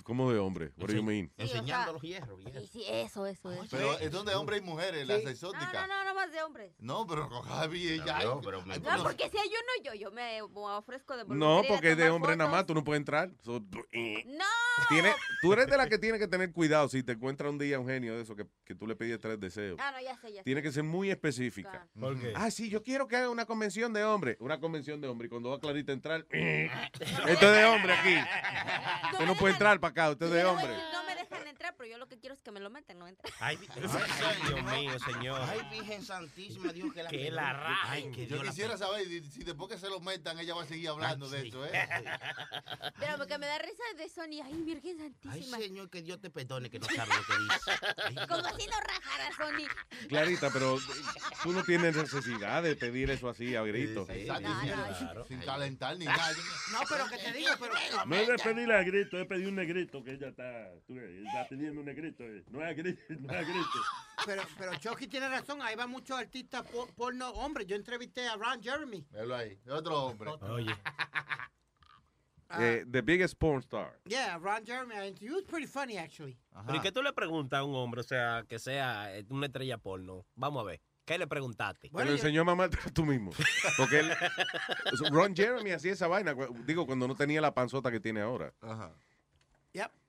¿Cómo 0.03 0.31
de 0.31 0.37
hombre? 0.39 0.71
What 0.77 0.87
do 0.89 0.93
you 0.93 1.03
mean? 1.03 1.31
Sí, 1.37 1.43
o 1.43 1.47
sea, 1.47 1.57
Enseñando 1.59 1.93
los 1.93 2.01
hierros, 2.01 2.39
Sí, 2.43 2.51
viejo. 2.51 2.67
sí, 2.71 2.83
eso, 2.87 3.25
eso, 3.25 3.51
eso. 3.51 3.65
Pero 3.71 3.97
es 3.99 4.11
donde 4.11 4.35
hombres 4.35 4.61
y 4.61 4.63
mujeres, 4.63 5.07
las 5.07 5.21
exóticas. 5.25 5.73
No, 5.73 5.87
no, 5.87 5.87
no, 5.87 6.03
no 6.05 6.15
más 6.15 6.31
de 6.31 6.43
hombres. 6.43 6.73
No, 6.79 7.07
pero 7.07 7.27
con 7.29 7.41
Javi 7.41 7.87
ella. 7.93 8.19
No, 8.23 8.41
pero 8.41 8.61
me- 8.65 8.75
Ay, 8.75 8.81
No, 8.81 9.03
porque 9.03 9.29
si 9.29 9.37
hay 9.37 9.47
uno, 9.49 9.83
yo, 9.83 9.93
yo 9.99 10.11
me 10.11 10.41
ofrezco 10.41 11.17
de 11.17 11.25
No, 11.35 11.61
porque 11.67 11.91
es 11.91 11.97
de 11.97 12.09
hombre 12.09 12.35
nada 12.35 12.51
más, 12.51 12.65
tú 12.65 12.75
no 12.75 12.83
puedes 12.83 12.99
entrar. 12.99 13.31
So, 13.41 13.63
eh. 13.91 14.23
No. 14.27 14.43
Tiene, 14.89 15.11
tú 15.41 15.53
eres 15.53 15.67
de 15.67 15.77
la 15.77 15.87
que 15.87 15.97
tiene 15.97 16.19
que 16.19 16.27
tener 16.27 16.51
cuidado 16.51 16.87
si 16.89 17.01
te 17.01 17.13
encuentras 17.13 17.49
un 17.49 17.57
día 17.57 17.79
un 17.79 17.87
genio 17.87 18.15
de 18.15 18.21
eso 18.21 18.35
que, 18.35 18.45
que 18.65 18.75
tú 18.75 18.85
le 18.87 18.95
pides 18.95 19.19
tres 19.19 19.39
deseos. 19.39 19.77
Ah, 19.81 19.91
no, 19.91 20.01
ya 20.01 20.15
sé, 20.17 20.31
ya 20.33 20.39
sé. 20.39 20.43
Tiene 20.43 20.61
que 20.61 20.71
ser 20.71 20.83
muy 20.83 21.09
específica. 21.09 21.87
¿Por 21.99 22.19
qué? 22.19 22.33
Ah, 22.35 22.51
sí, 22.51 22.69
yo 22.69 22.83
quiero 22.83 23.07
que 23.07 23.15
haga 23.15 23.29
una 23.29 23.45
convención 23.45 23.93
de 23.93 24.03
hombre. 24.03 24.35
Una 24.39 24.59
convención 24.59 24.99
de 25.01 25.07
hombre. 25.07 25.27
Y 25.27 25.29
cuando 25.29 25.49
va 25.49 25.59
Clarita 25.59 25.93
a 25.93 25.95
entrar, 25.95 26.27
esto 26.29 27.45
es 27.45 27.55
de 27.55 27.65
hombre 27.65 27.93
aquí. 27.93 28.15
Usted 29.13 29.25
no 29.25 29.35
puede 29.35 29.53
entrar 29.53 29.79
para 29.86 30.05
acá, 30.05 30.09
usted 30.11 30.25
es 30.27 30.31
de 30.31 30.45
hombre. 30.45 30.75
No 30.91 31.03
me 31.03 31.14
pero 31.86 31.97
yo 31.97 31.99
lo 31.99 32.07
que 32.07 32.17
quiero 32.17 32.33
es 32.33 32.41
que 32.41 32.51
me 32.51 32.59
lo 32.59 32.71
metan, 32.71 32.97
no 32.97 33.07
entrar. 33.07 33.31
Ay, 33.39 33.59
ay, 33.69 34.38
Dios 34.47 34.63
mío, 34.63 34.99
señor. 34.99 35.39
Ay, 35.43 35.59
Virgen 35.69 36.03
Santísima, 36.03 36.73
Dios 36.73 36.91
que 36.91 37.03
la 37.03 37.09
Que 37.09 37.29
la 37.29 37.53
raja. 37.53 37.91
Ay, 37.91 38.11
que 38.11 38.25
Yo 38.25 38.36
Dios 38.38 38.45
la 38.45 38.49
quisiera 38.49 38.77
saber 38.77 39.05
si 39.05 39.43
después 39.43 39.69
que 39.69 39.77
se 39.77 39.88
lo 39.88 39.99
metan, 39.99 40.39
ella 40.39 40.55
va 40.55 40.63
a 40.63 40.65
seguir 40.65 40.89
hablando 40.89 41.29
de 41.29 41.47
eso, 41.47 41.63
¿eh? 41.63 41.71
Pero 42.99 43.17
porque 43.17 43.38
me 43.38 43.45
da 43.45 43.59
risa 43.59 43.83
de 43.97 44.09
Sony. 44.09 44.41
Ay, 44.43 44.63
Virgen 44.63 44.99
Ay, 44.99 45.13
Santísima. 45.21 45.57
Señor, 45.59 45.89
que 45.91 46.01
Dios 46.01 46.19
te 46.19 46.31
perdone 46.31 46.71
que 46.71 46.79
no 46.79 46.88
sabe 46.88 47.13
lo 47.13 47.23
que 47.23 47.43
dice. 47.43 48.27
Como 48.27 48.57
si 48.57 48.67
no 48.67 48.79
rajara 48.79 49.36
Sony. 49.38 50.07
Clarita, 50.07 50.49
pero 50.51 50.79
tú 51.43 51.51
no 51.51 51.63
tienes 51.63 51.95
necesidad 51.95 52.63
de 52.63 52.75
pedir 52.75 53.11
eso 53.11 53.29
así 53.29 53.55
a 53.55 53.61
gritos. 53.61 54.07
Sin- 55.27 55.39
calentar 55.41 55.97
ni 55.99 56.05
nada. 56.05 56.33
No, 56.71 56.79
pero 56.89 57.07
que 57.09 57.17
te 57.17 57.31
digo, 57.31 57.51
pero. 57.59 57.73
No 58.07 58.15
es 58.15 58.27
de 58.27 58.38
pedirle 58.38 58.75
a 58.75 58.81
grito, 58.81 59.19
es 59.19 59.27
pedir 59.27 59.47
un 59.47 59.55
negrito 59.55 60.03
que 60.03 60.13
ella 60.13 60.29
está, 60.29 60.71
está 60.73 61.47
pidiendo 61.47 61.74
un 61.78 61.86
negrito. 61.86 62.23
eh. 62.23 62.43
No 62.49 62.61
es 62.63 62.67
a 62.69 62.73
grito, 62.73 63.01
no 63.19 63.34
es 63.34 63.38
a 63.38 63.41
grito. 63.43 63.80
Pero, 64.26 64.41
pero 64.57 64.76
Chucky 64.76 65.07
tiene 65.07 65.30
razón, 65.30 65.61
ahí 65.61 65.76
van 65.76 65.89
muchos 65.89 66.17
artistas 66.17 66.63
por- 66.67 66.93
porno 66.93 67.30
hombres. 67.32 67.67
Yo 67.67 67.76
entrevisté 67.76 68.28
a 68.28 68.36
Ron 68.36 68.61
Jeremy. 68.61 69.05
Velo 69.11 69.36
ahí, 69.36 69.59
otro 69.69 70.03
hombre. 70.05 70.32
Oye. 70.41 70.76
Eh, 72.59 72.86
the 72.89 73.01
biggest 73.01 73.38
porn 73.39 73.59
star. 73.61 73.99
Yeah, 74.05 74.38
Ron 74.38 74.63
Jeremy. 74.65 75.13
He 75.19 75.30
was 75.32 75.43
pretty 75.43 75.65
funny, 75.65 75.97
actually. 75.97 76.38
Pero 76.65 76.78
¿y 76.78 76.80
qué 76.82 76.91
tú 76.91 77.01
le 77.01 77.11
preguntas 77.11 77.59
a 77.59 77.63
un 77.63 77.76
hombre, 77.76 78.01
o 78.01 78.03
sea, 78.03 78.45
que 78.47 78.59
sea 78.59 79.17
eh, 79.17 79.26
una 79.30 79.47
estrella 79.47 79.78
porno? 79.80 80.26
Vamos 80.36 80.61
a 80.61 80.65
ver. 80.65 80.82
¿Qué 81.05 81.17
le 81.17 81.28
preguntaste? 81.28 81.89
Te 81.89 82.05
lo 82.05 82.11
enseñó 82.11 82.41
a 82.41 82.43
mamá 82.45 82.69
tú 82.93 83.03
mismo. 83.03 83.32
Porque 83.78 83.99
él, 83.99 84.11
Ron 85.11 85.36
Jeremy 85.36 85.71
hacía 85.71 85.91
esa 85.93 86.07
vaina, 86.07 86.36
digo, 86.65 86.86
cuando 86.86 87.07
no 87.07 87.15
tenía 87.15 87.41
la 87.41 87.53
panzota 87.53 87.91
que 87.91 87.99
tiene 87.99 88.21
ahora. 88.21 88.53
Ajá. 88.61 88.93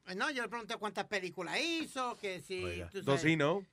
Yep. 0.07 0.17
No, 0.17 0.31
yo 0.31 0.43
le 0.43 0.49
pregunté 0.49 0.77
cuántas 0.77 1.07
películas 1.07 1.59
hizo, 1.61 2.17
que 2.19 2.41
si... 2.41 2.63
tú 2.93 3.03
Does 3.03 3.21
sabes. 3.21 3.25
he 3.25 3.37
know? 3.37 3.65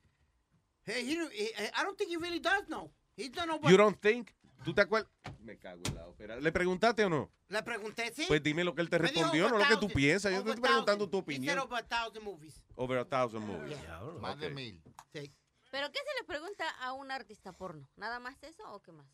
Hey, 0.86 1.04
he 1.08 1.16
don't- 1.16 1.32
he- 1.32 1.52
I 1.74 1.82
don't 1.82 1.96
think 1.96 2.10
he 2.10 2.16
really 2.16 2.40
does 2.40 2.66
know. 2.66 2.92
He 3.16 3.28
don't 3.28 3.46
know 3.46 3.56
what- 3.58 3.70
You 3.70 3.76
don't 3.76 3.98
think? 4.00 4.30
¿Tú 4.64 4.74
te 4.74 4.80
acuerdas? 4.82 5.10
Me 5.40 5.58
cago 5.58 5.82
en 5.86 5.94
la 5.94 6.06
ópera. 6.06 6.36
¿Le 6.40 6.50
preguntaste 6.52 7.04
o 7.04 7.10
no? 7.10 7.30
Le 7.48 7.62
pregunté, 7.62 8.12
sí. 8.14 8.24
Pues 8.26 8.42
dime 8.42 8.64
lo 8.64 8.74
que 8.74 8.80
él 8.82 8.88
te 8.88 8.98
Me 8.98 9.08
dijo 9.08 9.20
respondió, 9.20 9.48
no 9.48 9.56
over 9.56 9.68
lo 9.68 9.74
que 9.80 9.86
tú 9.86 9.92
piensas. 9.92 10.32
Yo 10.32 10.38
te 10.38 10.42
over 10.42 10.54
estoy 10.54 10.68
preguntando 10.68 11.08
tu. 11.08 11.18
He 11.18 11.20
said 11.20 11.22
opinión. 11.22 11.58
over 11.58 11.78
a 11.78 11.82
thousand 11.86 12.24
movies. 12.24 12.64
Over 12.74 12.98
a 12.98 13.04
thousand 13.04 13.46
movies. 13.46 13.76
Más 14.20 14.38
de 14.40 14.50
mil. 14.50 14.82
Sí. 15.12 15.30
¿Pero 15.70 15.90
qué 15.92 15.98
se 15.98 16.14
le 16.20 16.24
pregunta 16.26 16.68
a 16.80 16.92
un 16.94 17.10
artista 17.10 17.52
porno? 17.52 17.88
¿Nada 17.96 18.18
más 18.20 18.42
eso 18.42 18.62
o 18.72 18.80
qué 18.80 18.92
más? 18.92 19.06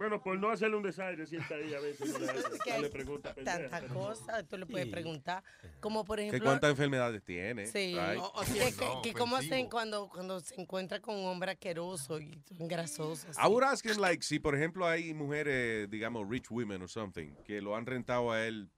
Bueno, 0.00 0.18
por 0.22 0.38
no 0.38 0.48
hacerle 0.48 0.78
un 0.78 0.82
desaire, 0.82 1.26
sienta 1.26 1.56
ahí 1.56 1.74
a 1.74 1.78
veces. 1.78 2.10
no 2.10 2.18
le, 2.20 2.26
no 2.32 2.80
le 2.80 2.88
pregunta. 2.88 3.34
pendeja. 3.34 3.58
tantas 3.68 3.82
cosas, 3.92 4.48
tú 4.48 4.56
le 4.56 4.64
puedes 4.64 4.86
Sí. 4.86 4.90
preguntar. 4.92 5.44
Como 5.78 6.06
por 6.06 6.16
¿Qué 6.18 6.28
ejemplo. 6.28 6.48
cuántas 6.48 6.70
enfermedades 6.70 7.22
tiene? 7.22 7.66
Sí. 7.66 7.94
right? 7.94 8.18
que, 8.46 8.74
que- 8.78 8.84
No, 8.86 9.02
que 9.02 9.12
cómo 9.12 9.36
hacen 9.36 9.68
cuando, 9.68 10.08
cuando 10.08 10.40
se 10.40 10.58
encuentra 10.58 11.00
con 11.00 11.16
un 11.16 11.26
hombre 11.26 11.50
asqueroso 11.50 12.18
y 12.18 12.42
grasoso. 12.48 13.28
así. 13.28 13.38
I 13.38 13.46
would 13.46 13.62
ask 13.62 13.84
him, 13.84 13.98
like, 13.98 14.22
si 14.22 14.38
por 14.38 14.54
ejemplo 14.56 14.86
hay 14.86 15.12
mujeres, 15.12 15.90
digamos, 15.90 16.26
rich 16.26 16.50
women 16.50 16.80
or 16.80 16.88
something, 16.88 17.34
que 17.44 17.60
lo 17.60 17.76
han 17.76 17.84
rentado 17.84 18.32
a 18.32 18.42
él, 18.46 18.70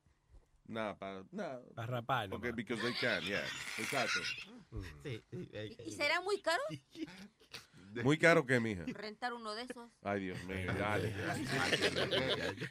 nada, 0.66 0.98
para, 0.98 1.22
nada. 1.30 1.62
Para 1.76 1.86
rapar, 1.86 2.30
Porque, 2.30 2.50
because 2.50 2.82
they 2.82 2.94
can, 3.00 3.22
yeah. 3.22 3.44
Exacto. 3.78 4.18
Sí, 5.04 5.22
¿Y 5.86 5.92
será 5.92 6.20
muy 6.22 6.40
caro 6.40 6.62
Muy 8.04 8.18
caro 8.18 8.44
que, 8.46 8.58
mija. 8.60 8.84
rentar 8.86 9.32
uno 9.32 9.54
de 9.54 9.62
esos? 9.62 9.90
Ay, 10.02 10.20
Dios 10.24 10.42
mío, 10.44 10.72
dale. 10.78 11.12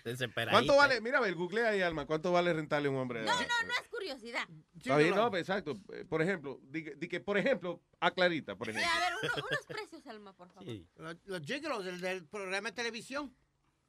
Desesperadita. 0.04 0.52
¿Cuánto 0.52 0.76
vale? 0.76 1.02
Mira, 1.02 1.18
a 1.20 1.22
ver, 1.22 1.36
googlea 1.36 1.70
ahí, 1.70 1.82
Alma. 1.82 2.06
¿Cuánto 2.06 2.32
vale 2.32 2.54
rentarle 2.54 2.88
a 2.88 2.92
un 2.92 2.98
hombre? 2.98 3.22
No, 3.24 3.34
no, 3.34 3.40
no 3.42 3.74
es 3.82 3.88
curiosidad. 3.90 4.48
Está 4.78 4.98
bien, 4.98 5.16
no, 5.16 5.30
pues, 5.30 5.42
exacto. 5.42 5.80
Eh, 5.94 6.06
Por 6.08 6.22
ejemplo, 6.22 6.60
di, 6.64 6.84
que- 6.84 6.96
di 6.96 7.08
que, 7.08 7.20
por 7.20 7.38
ejemplo, 7.38 7.82
a 8.00 8.12
Clarita, 8.12 8.56
por 8.56 8.68
Sí, 8.68 8.72
ejemplo. 8.78 8.92
a 8.94 9.00
ver, 9.00 9.14
uno- 9.24 9.46
unos 9.50 9.66
precios, 9.66 10.08
Alma, 10.08 10.34
por 10.34 10.50
favor. 10.52 10.74
Los, 10.96 11.16
los 11.26 11.42
gigolos 11.42 11.86
del, 11.86 12.02
del 12.02 12.26
programa 12.26 12.70
de 12.70 12.76
televisión. 12.76 13.36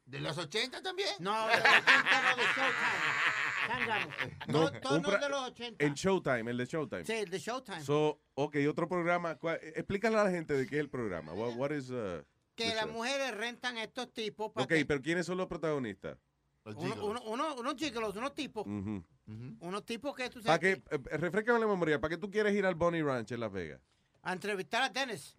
¿De 0.05 0.19
los 0.19 0.37
80 0.37 0.81
también? 0.81 1.09
No, 1.19 1.47
de 1.47 1.55
los 1.55 1.65
80 1.65 2.21
no, 2.21 2.35
de 2.35 2.43
Showtime. 2.43 4.07
No, 4.47 4.59
No, 4.59 4.71
pra- 5.09 5.19
de 5.21 5.29
los 5.29 5.41
80. 5.43 5.85
En 5.85 5.93
Showtime, 5.93 6.51
el 6.51 6.57
de 6.57 6.65
Showtime. 6.65 7.05
Sí, 7.05 7.13
el 7.13 7.29
de 7.29 7.39
Showtime. 7.39 7.81
So, 7.81 8.21
ok, 8.35 8.57
otro 8.69 8.87
programa. 8.87 9.35
¿cuál- 9.35 9.59
eh, 9.61 9.73
Explícale 9.77 10.17
a 10.17 10.23
la 10.25 10.31
gente 10.31 10.53
de 10.53 10.67
qué 10.67 10.75
es 10.75 10.81
el 10.81 10.89
programa. 10.89 11.33
What, 11.33 11.55
what 11.55 11.71
is, 11.71 11.89
uh, 11.89 12.23
que 12.55 12.75
las 12.75 12.85
show? 12.85 12.93
mujeres 12.93 13.35
rentan 13.35 13.77
a 13.77 13.83
estos 13.83 14.11
tipos 14.13 14.51
para 14.51 14.65
Ok, 14.65 14.73
pero 14.87 15.01
¿quiénes 15.01 15.25
son 15.25 15.37
los 15.37 15.47
protagonistas? 15.47 16.17
uno, 16.65 17.05
uno, 17.05 17.21
uno- 17.23 17.55
unos 17.55 17.75
gigolos, 17.75 18.15
unos 18.15 18.33
tipos. 18.35 18.65
Unos 18.65 19.85
tipos 19.85 20.13
que 20.15 20.29
tú 20.29 20.41
¿Para 20.43 20.57
sabes 20.57 20.81
qué? 20.81 20.95
eh, 20.95 21.17
refrescame 21.17 21.59
la 21.59 21.67
memoria. 21.67 21.99
¿Para 22.01 22.09
qué 22.09 22.17
tú 22.17 22.29
quieres 22.29 22.53
ir 22.53 22.65
al 22.65 22.75
Bonnie 22.75 23.01
Ranch 23.01 23.31
en 23.31 23.39
Las 23.39 23.51
Vegas? 23.51 23.79
a 24.21 24.33
entrevistar 24.33 24.83
a 24.83 24.89
Dennis. 24.89 25.37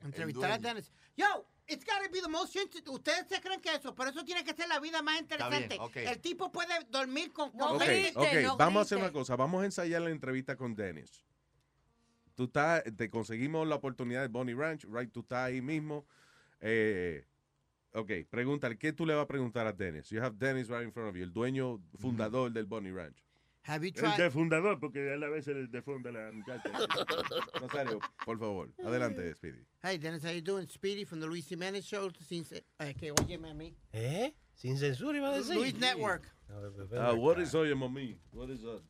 A 0.00 0.04
entrevistar 0.06 0.50
a. 0.52 0.58
Dennis. 0.58 0.92
Yo, 1.16 1.26
it's 1.68 1.84
gotta 1.84 2.08
be 2.12 2.20
the 2.20 2.28
most 2.28 2.54
interesting. 2.56 2.92
Ustedes 2.94 3.26
se 3.28 3.40
creen 3.40 3.60
que 3.60 3.74
eso, 3.74 3.94
pero 3.94 4.10
eso 4.10 4.24
tiene 4.24 4.44
que 4.44 4.54
ser 4.54 4.68
la 4.68 4.78
vida 4.80 5.02
más 5.02 5.20
interesante. 5.20 5.78
bien. 5.94 6.08
El 6.08 6.20
tipo 6.20 6.50
puede 6.52 6.72
dormir 6.90 7.32
con, 7.32 7.50
con 7.52 7.76
Ok, 7.76 7.82
gente. 7.82 8.12
ok, 8.48 8.58
vamos 8.58 8.80
a 8.80 8.82
hacer 8.82 8.98
una 8.98 9.12
cosa. 9.12 9.36
Vamos 9.36 9.62
a 9.62 9.66
ensayar 9.66 10.02
la 10.02 10.10
entrevista 10.10 10.56
con 10.56 10.74
Dennis. 10.74 11.24
Tú 12.34 12.44
estás, 12.44 12.82
te 12.96 13.08
conseguimos 13.08 13.66
la 13.66 13.76
oportunidad 13.76 14.20
de 14.22 14.28
Bonnie 14.28 14.54
Ranch, 14.54 14.84
right? 14.90 15.10
Tú 15.10 15.20
estás 15.20 15.46
ahí 15.46 15.62
mismo. 15.62 16.06
Eh, 16.60 17.24
ok, 17.92 18.10
pregúntale, 18.28 18.76
¿qué 18.78 18.92
tú 18.92 19.06
le 19.06 19.14
vas 19.14 19.24
a 19.24 19.28
preguntar 19.28 19.66
a 19.66 19.72
Dennis? 19.72 20.10
You 20.10 20.22
have 20.22 20.36
Dennis 20.38 20.68
right 20.68 20.82
in 20.84 20.92
front 20.92 21.08
of 21.08 21.16
you, 21.16 21.22
el 21.22 21.32
dueño 21.32 21.80
fundador 21.98 22.52
del 22.52 22.66
Bonnie 22.66 22.92
Ranch. 22.92 23.25
Have 23.66 23.84
you 23.84 23.90
tried? 23.90 24.16
de 24.16 24.30
fundador, 24.30 24.78
porque 24.78 25.12
él 25.12 25.24
a 25.24 25.28
veces 25.28 25.56
el 25.56 25.66
defunda 25.70 26.12
la 26.12 26.30
muchacha. 26.32 26.70
Rosario, 27.60 27.98
por 28.24 28.38
favor, 28.38 28.68
adelante, 28.84 29.34
Speedy. 29.34 29.58
Hey, 29.82 29.96
Dennis, 29.98 30.22
how 30.22 30.30
you 30.30 30.40
doing? 30.40 30.68
Speedy 30.68 31.04
from 31.04 31.18
the 31.20 31.26
Luis 31.26 31.48
Jimenez 31.48 31.84
Show. 31.84 32.08
Sin, 32.28 32.44
ce- 32.44 32.62
eh, 32.78 32.92
que 32.92 33.10
óyeme 33.12 33.50
a 33.50 33.54
mí. 33.54 33.72
¿Eh? 33.92 34.30
Sin 34.54 34.76
censura 34.78 35.16
iba 35.18 35.30
a 35.34 35.38
decir. 35.38 35.56
Luis 35.56 35.74
Network. 35.74 36.22
Uh, 36.48 37.14
what 37.16 37.40
is 37.40 37.52
oye, 37.56 37.74
mami? 37.74 38.14
What 38.32 38.50
is 38.50 38.60
that? 38.62 38.80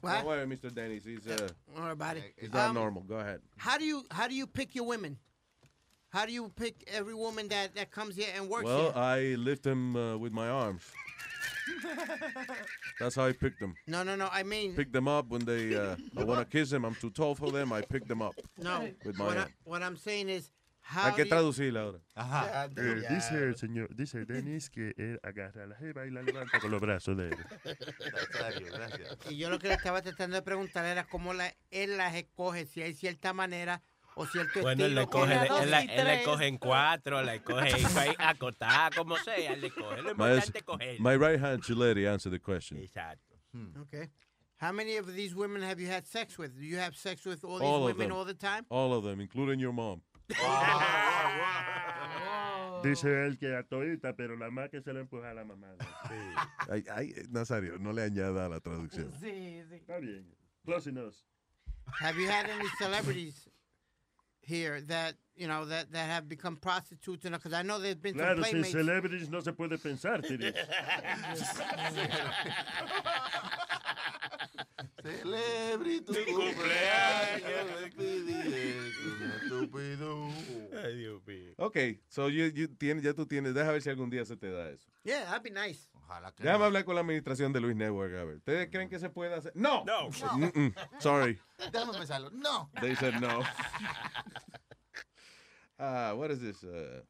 What? 0.00 0.16
Don't 0.16 0.26
worry, 0.26 0.46
Mr. 0.46 0.74
Dennis. 0.74 1.04
He's, 1.04 1.26
uh, 1.28 1.36
Don't 1.72 1.82
worry 1.82 1.92
about 1.92 2.16
it. 2.16 2.34
he's 2.36 2.52
not 2.52 2.70
Um, 2.70 2.74
normal. 2.74 3.02
Go 3.02 3.14
ahead. 3.20 3.40
How 3.56 3.78
do 3.78 3.84
you 3.84 4.04
how 4.10 4.26
do 4.26 4.34
you 4.34 4.46
pick 4.48 4.74
your 4.74 4.84
women? 4.84 5.16
How 6.10 6.26
do 6.26 6.32
you 6.32 6.48
pick 6.48 6.84
every 6.92 7.14
woman 7.14 7.48
that, 7.48 7.74
that 7.74 7.90
comes 7.90 8.14
here 8.14 8.28
and 8.36 8.48
works 8.48 8.64
Well, 8.66 8.92
here? 8.92 8.92
I 8.94 9.34
lift 9.36 9.62
them 9.64 9.96
uh, 9.96 10.16
with 10.16 10.32
my 10.32 10.48
arms. 10.48 10.82
That's 13.00 13.16
how 13.16 13.26
I 13.26 13.32
pick 13.32 13.58
them. 13.58 13.74
no, 13.86 14.02
no, 14.02 14.16
no. 14.16 14.28
I 14.32 14.42
mean, 14.42 14.74
Pick 14.74 14.92
them 14.92 15.08
up 15.08 15.28
when 15.28 15.44
they. 15.44 15.74
Uh, 15.74 15.96
I 16.16 16.24
want 16.24 16.40
to 16.40 16.44
kiss 16.58 16.70
them. 16.70 16.84
I'm 16.84 16.94
too 16.94 17.10
tall 17.10 17.34
for 17.34 17.50
them. 17.50 17.72
I 17.72 17.80
pick 17.82 18.06
them 18.06 18.22
up. 18.22 18.34
no. 18.58 18.88
With 19.04 19.16
my 19.18 19.24
What, 19.26 19.38
I, 19.38 19.46
what 19.64 19.82
I'm 19.82 19.96
saying 19.96 20.28
is, 20.28 20.50
how 20.80 21.04
Hay 21.04 21.10
do 21.12 21.16
que 21.16 21.24
you- 21.24 21.30
traducirla 21.30 21.80
ahora. 21.80 22.00
Ajá. 22.14 22.68
Eh, 22.76 23.02
dice 23.08 23.32
el 23.48 23.56
señor, 23.56 23.88
dice 23.96 24.24
Dennis 24.26 24.68
que 24.70 24.92
él 24.98 25.18
agarra 25.22 25.64
a 25.64 25.66
la 25.66 25.76
jeva 25.76 26.06
y 26.06 26.10
la 26.10 26.22
levanta 26.22 26.60
con 26.60 26.70
los 26.70 26.80
brazos 26.80 27.16
de 27.16 27.28
él. 27.28 27.36
Nazario, 28.12 28.66
gracias. 28.72 29.18
Y 29.30 29.36
yo 29.38 29.48
lo 29.50 29.58
que 29.58 29.68
le 29.68 29.74
estaba 29.74 30.02
tratando 30.02 30.36
de 30.36 30.42
preguntar 30.42 30.84
era 30.84 31.04
cómo 31.04 31.32
la, 31.32 31.54
él 31.70 31.96
las 31.96 32.14
escoge, 32.14 32.66
si 32.66 32.82
hay 32.82 32.92
cierta 32.94 33.32
manera 33.32 33.82
o 34.16 34.26
cierto 34.26 34.60
Bueno, 34.62 34.84
él 34.84 34.94
le 34.94 35.06
coge, 35.06 35.34
él, 35.34 36.06
le 36.06 36.22
coge 36.24 36.46
en 36.46 36.58
cuatro, 36.58 37.22
le 37.22 37.42
coge 37.42 37.74
ahí 37.98 38.14
acotada, 38.18 38.90
como 38.96 39.16
sea, 39.16 39.34
él 39.36 39.60
le 39.60 39.70
coge. 39.70 40.02
Lo 40.02 40.10
importante 40.12 40.58
es 40.58 40.64
coger. 40.64 41.00
my 41.00 41.16
right 41.16 41.40
hand 41.40 41.68
lady 41.70 42.06
answer 42.06 42.30
the 42.30 42.38
question. 42.38 42.78
Exacto. 42.78 43.34
Okay. 43.82 44.08
How 44.56 44.72
many 44.72 44.96
of 44.96 45.12
these 45.14 45.34
women 45.34 45.62
have 45.62 45.80
you 45.80 45.88
had 45.88 46.06
sex 46.06 46.38
with? 46.38 46.56
Do 46.58 46.64
you 46.64 46.78
have 46.78 46.96
sex 46.96 47.24
with 47.26 47.44
all 47.44 47.58
these 47.58 47.68
All 47.68 47.84
women 47.84 48.08
them. 48.08 48.16
all 48.16 48.24
the 48.24 48.34
time? 48.34 48.64
All 48.70 48.94
of 48.94 49.04
them, 49.04 49.20
including 49.20 49.60
your 49.60 49.72
mom. 49.72 50.00
Dice 52.82 53.04
él 53.04 53.38
que 53.38 53.54
a 53.56 53.62
todita, 53.62 54.14
pero 54.16 54.36
la 54.36 54.50
más 54.50 54.70
que 54.70 54.80
se 54.82 54.92
le 54.92 55.00
empuja 55.00 55.30
a 55.30 55.34
la 55.34 55.44
mamá. 55.44 55.68
Ay, 56.70 56.84
ay, 56.90 57.14
Nazario, 57.30 57.78
no 57.78 57.92
le 57.92 58.02
añada 58.02 58.46
a 58.46 58.48
la 58.48 58.60
traducción. 58.60 59.10
Sí, 59.20 59.62
sí. 59.68 59.74
Está 59.76 59.98
bien. 59.98 60.26
Close 60.64 60.88
enough. 60.88 61.14
Have 62.00 62.16
you 62.16 62.26
had 62.28 62.48
any 62.48 62.68
celebrities 62.78 63.48
here 64.46 64.80
that 64.82 65.14
you 65.36 65.48
know 65.48 65.64
that 65.64 65.90
that 65.92 66.08
have 66.08 66.28
become 66.28 66.56
prostitutes? 66.56 67.24
Because 67.28 67.52
I 67.52 67.62
know 67.62 67.78
there's 67.78 67.96
been 67.96 68.14
Claro, 68.14 68.36
some 68.36 68.44
sin 68.44 68.52
playmates. 68.62 68.72
celebrities 68.72 69.28
no 69.30 69.40
se 69.40 69.52
puede 69.52 69.78
pensar, 69.82 70.22
Tiri. 70.22 70.52
Celebre 75.02 76.00
tu 76.00 76.12
cumpleaños, 76.14 77.92
Ay, 79.80 80.96
Dios 80.96 81.22
mío. 81.26 81.54
Ok, 81.58 81.76
so 82.08 82.28
you, 82.28 82.46
you 82.46 82.68
tienes, 82.68 83.02
ya 83.02 83.14
tú 83.14 83.26
tienes, 83.26 83.54
deja 83.54 83.70
ver 83.72 83.82
si 83.82 83.90
algún 83.90 84.10
día 84.10 84.24
se 84.24 84.36
te 84.36 84.50
da 84.50 84.70
eso. 84.70 84.88
Yeah, 85.04 85.24
that'd 85.24 85.42
be 85.42 85.50
nice. 85.50 85.88
Ojalá 85.94 86.32
que 86.32 86.42
Déjame 86.44 86.64
hablar 86.64 86.84
con 86.84 86.94
la 86.94 87.00
administración 87.00 87.52
de 87.52 87.60
Luis 87.60 87.76
Network, 87.76 88.14
a 88.14 88.24
ver. 88.24 88.36
¿Ustedes 88.36 88.68
creen 88.70 88.88
que 88.88 88.98
se 88.98 89.10
puede 89.10 89.34
hacer? 89.34 89.52
¡No! 89.54 89.84
No. 89.84 90.10
Mm-mm. 90.10 90.74
Sorry. 91.00 91.38
Déjame 91.72 91.92
pensarlo. 91.92 92.30
No. 92.30 92.70
They 92.80 92.94
said 92.96 93.14
no. 93.20 93.40
Ah, 95.78 96.14
what 96.16 96.30
is 96.30 96.40
this? 96.40 96.62
Uh, 96.62 97.02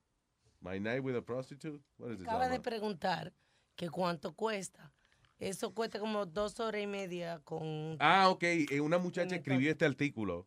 my 0.61 0.79
night 0.79 1.03
with 1.03 1.17
a 1.17 1.23
prostitute? 1.23 1.81
What 1.99 2.13
is 2.13 2.19
this? 2.19 2.27
Acaba 2.27 2.49
de 2.49 2.61
preguntar 2.61 3.33
que 3.77 3.91
cuánto 3.91 4.35
cuesta. 4.35 4.93
Eso 5.39 5.75
cuesta 5.75 5.99
como 5.99 6.25
dos 6.27 6.59
horas 6.61 6.81
y 6.81 6.87
media 6.87 7.41
con... 7.45 7.97
Ah, 8.01 8.29
ok. 8.31 8.43
eh, 8.43 8.81
Una 8.81 8.99
muchacha 8.99 9.35
escribió 9.37 9.71
este 9.71 9.85
artículo. 9.85 10.47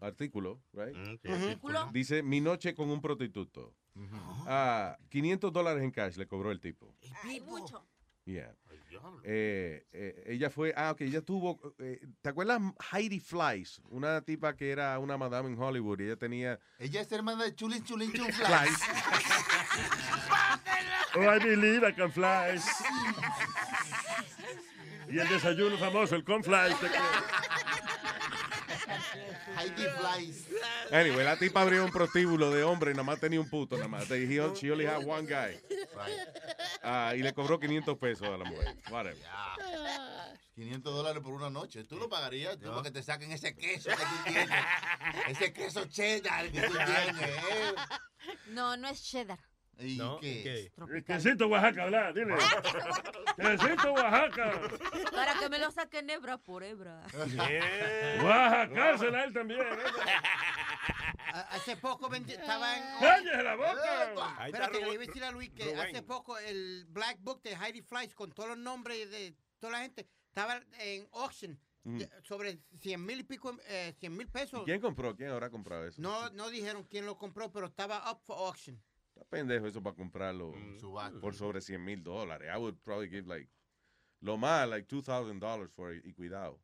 Artículo, 0.00 0.60
right? 0.72 0.94
sí, 1.22 1.28
artículo. 1.28 1.90
Dice, 1.92 2.22
mi 2.22 2.40
noche 2.40 2.74
con 2.74 2.90
un 2.90 3.00
prostituto. 3.00 3.74
Ah, 4.46 4.96
500 5.08 5.52
dólares 5.52 5.82
en 5.82 5.90
cash 5.90 6.16
le 6.16 6.26
cobró 6.26 6.52
el 6.52 6.60
tipo. 6.60 6.94
Ay, 7.24 7.40
mucho. 7.40 7.84
Yeah. 8.24 8.54
Eh, 9.24 9.86
eh, 9.92 10.24
ella 10.26 10.50
fue, 10.50 10.72
ah, 10.76 10.90
ok, 10.92 11.00
ella 11.02 11.22
tuvo, 11.22 11.58
eh, 11.78 12.00
¿te 12.20 12.28
acuerdas 12.28 12.60
Heidi 12.92 13.20
Fleiss? 13.20 13.80
Una 13.90 14.20
tipa 14.20 14.54
que 14.54 14.70
era 14.70 14.98
una 14.98 15.16
madame 15.16 15.48
en 15.48 15.58
Hollywood 15.58 16.00
y 16.00 16.04
ella 16.04 16.16
tenía... 16.16 16.58
Ella 16.78 17.00
es 17.00 17.12
hermana 17.12 17.44
de 17.44 17.54
Chulin 17.54 17.82
Chulin 17.84 18.12
Chun 18.12 18.26
Fleiss. 18.32 18.80
Oh, 21.14 21.22
I 21.22 21.38
believe 21.38 21.82
I 21.84 21.92
can 21.92 22.12
fly. 22.12 22.60
Y 25.10 25.18
el 25.18 25.28
desayuno 25.28 25.78
famoso, 25.78 26.14
el 26.14 26.22
confly. 26.22 26.74
Heidi 29.56 29.84
Flies. 29.98 30.46
Anyway, 30.90 31.24
la 31.24 31.36
tipa 31.36 31.62
abrió 31.62 31.84
un 31.84 31.90
prostíbulo 31.90 32.50
de 32.50 32.62
hombre 32.64 32.90
y 32.92 32.94
nada 32.94 33.04
más 33.04 33.20
tenía 33.20 33.40
un 33.40 33.48
puto, 33.48 33.76
nada 33.76 33.88
más. 33.88 34.08
They- 34.08 34.24
he- 34.24 34.54
she 34.54 34.70
only 34.70 34.86
had 34.86 35.04
one 35.06 35.26
guy. 35.26 35.58
Ah, 36.82 37.12
y 37.16 37.22
le 37.22 37.32
cobró 37.32 37.58
500 37.58 37.98
pesos 37.98 38.26
a 38.28 38.36
la 38.36 38.44
mujer. 38.44 38.76
Whatever. 38.90 39.18
500 40.54 40.92
dólares 40.94 41.22
por 41.22 41.32
una 41.32 41.50
noche. 41.50 41.84
¿Tú 41.84 41.96
lo 41.98 42.08
pagarías? 42.08 42.58
Tú 42.58 42.68
para 42.70 42.82
que 42.82 42.90
te 42.90 43.02
saquen 43.02 43.30
ese 43.32 43.54
queso 43.54 43.90
que 43.90 43.96
tú 43.96 44.24
tienes. 44.24 44.48
ese 45.28 45.52
queso 45.52 45.84
cheddar 45.86 46.50
que 46.50 46.62
tú 46.62 46.72
tienes. 46.72 47.22
¿eh? 47.22 47.74
No, 48.48 48.76
no 48.76 48.88
es 48.88 49.02
cheddar. 49.04 49.38
¿Y 49.78 49.98
qué? 50.20 50.72
El 50.90 51.04
quesito 51.04 51.46
Oaxaca, 51.46 51.84
habla, 51.84 52.12
dile. 52.12 52.34
Quesito 53.36 53.92
Oaxaca. 53.92 54.60
Para 55.12 55.38
que 55.38 55.48
me 55.48 55.58
lo 55.58 55.70
saquen 55.70 56.10
hebra 56.10 56.38
por 56.38 56.64
hebra. 56.64 57.00
Oaxaca, 58.22 58.98
será 58.98 59.24
él 59.24 59.32
también. 59.32 59.60
¿eh? 59.60 59.64
Hace 61.50 61.76
poco 61.76 62.12
estaba 62.12 62.76
en... 62.76 62.84
¡Cállese 63.00 63.42
la 63.42 63.54
boca! 63.54 64.34
Ahí 64.38 64.50
está 64.50 64.64
Espérate, 64.64 64.80
le 64.84 64.92
iba 64.94 65.02
a 65.02 65.06
decir 65.06 65.24
a 65.24 65.30
Luis 65.30 65.50
que 65.50 65.64
Rubén. 65.64 65.78
hace 65.78 66.02
poco 66.02 66.38
el 66.38 66.86
Black 66.88 67.18
Book 67.20 67.42
de 67.42 67.54
Heidi 67.54 67.82
Fleiss 67.82 68.14
con 68.14 68.32
todos 68.32 68.48
los 68.50 68.58
nombres 68.58 69.10
de 69.10 69.36
toda 69.60 69.72
la 69.74 69.80
gente 69.80 70.08
estaba 70.28 70.60
en 70.80 71.08
auction 71.12 71.58
Mm. 71.84 72.02
sobre 72.22 72.58
100 72.82 73.06
mil 73.06 73.20
y 73.20 73.22
pico, 73.22 73.56
eh, 73.66 73.94
100 73.98 74.14
mil 74.14 74.28
pesos. 74.28 74.62
¿Quién 74.64 74.80
compró? 74.80 75.16
¿Quién 75.16 75.30
habrá 75.30 75.48
comprado 75.48 75.86
eso? 75.86 76.02
No, 76.02 76.28
no 76.30 76.50
dijeron 76.50 76.82
quién 76.84 77.06
lo 77.06 77.16
compró, 77.16 77.50
pero 77.50 77.66
estaba 77.66 78.10
up 78.12 78.20
for 78.24 78.36
auction. 78.46 78.78
Está 79.18 79.24
pendejo 79.30 79.66
eso 79.66 79.82
para 79.82 79.96
comprarlo 79.96 80.54
subasta. 80.78 81.20
por 81.20 81.34
sobre 81.34 81.60
100 81.60 81.84
mil 81.84 82.02
dólares. 82.02 82.48
I 82.54 82.58
would 82.58 82.76
probably 82.84 83.08
give 83.08 83.26
like, 83.26 83.48
lo 84.20 84.36
más, 84.36 84.68
like 84.68 84.86
$2,000 84.88 85.38
dollars 85.40 85.70
for 85.74 85.92
it, 85.92 86.04
y 86.04 86.12
cuidado. 86.12 86.60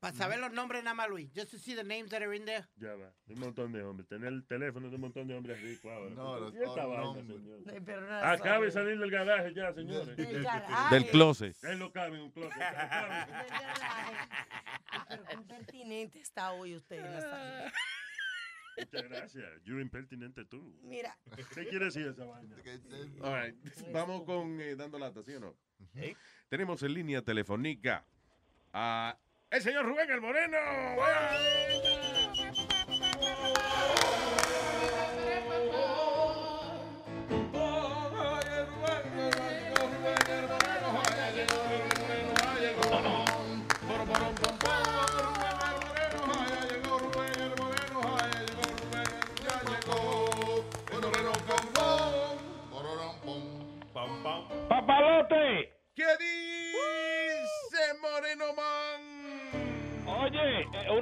Para 0.00 0.14
saber 0.16 0.38
los 0.40 0.52
nombres 0.52 0.82
nada 0.84 0.94
más, 0.94 1.08
Luis. 1.08 1.30
Just 1.34 1.50
to 1.52 1.58
see 1.58 1.74
the 1.74 1.82
names 1.84 2.10
that 2.10 2.22
are 2.22 2.32
in 2.34 2.44
there. 2.44 2.64
Ya 2.76 2.94
va, 2.96 3.12
un 3.28 3.38
montón 3.40 3.72
de 3.72 3.82
hombres. 3.84 4.08
Tener 4.08 4.28
el 4.32 4.44
teléfono 4.46 4.88
de 4.88 4.94
un 4.96 5.00
montón 5.00 5.26
de 5.28 5.34
hombres 5.36 5.60
ricos 5.62 5.90
ahora. 5.92 6.14
No, 6.14 6.40
los- 6.40 6.54
¿Y 6.54 6.58
esta 6.58 6.86
vaina, 6.86 7.22
no, 7.22 7.64
señor? 7.64 8.24
Acaba 8.24 8.64
de 8.64 8.70
salir 8.72 8.98
del 8.98 9.10
garaje 9.10 9.54
ya, 9.54 9.72
señores. 9.72 10.16
Del 10.16 10.42
garaje. 10.42 10.94
Del 10.94 11.06
closet. 11.06 11.56
Él 11.64 11.78
no 11.78 11.92
cabe 11.92 12.16
en 12.16 12.22
un 12.24 12.30
closet. 12.32 12.52
Pero 15.08 15.24
qué 15.24 15.34
impertinente 15.34 16.20
está 16.20 16.52
hoy 16.52 16.76
usted, 16.76 17.00
Nazario. 17.02 17.70
Muchas 18.76 19.02
gracias. 19.08 19.62
You're 19.64 19.82
impertinente 19.82 20.44
tú. 20.44 20.78
Mira. 20.82 21.16
¿Qué 21.54 21.66
quiere 21.66 21.86
decir 21.86 22.06
esa 22.06 22.24
vaina? 22.24 22.56
All 23.20 23.42
right. 23.42 23.56
Vamos 23.92 24.24
con 24.24 24.60
eh, 24.60 24.76
dando 24.76 24.98
lata, 24.98 25.22
¿sí 25.22 25.34
o 25.34 25.40
no? 25.40 25.56
Tenemos 26.48 26.82
en 26.82 26.94
línea 26.94 27.22
telefónica 27.22 28.04
a 28.72 29.18
el 29.50 29.60
señor 29.60 29.84
Rubén 29.84 30.10
el 30.10 30.20
Moreno. 30.20 30.56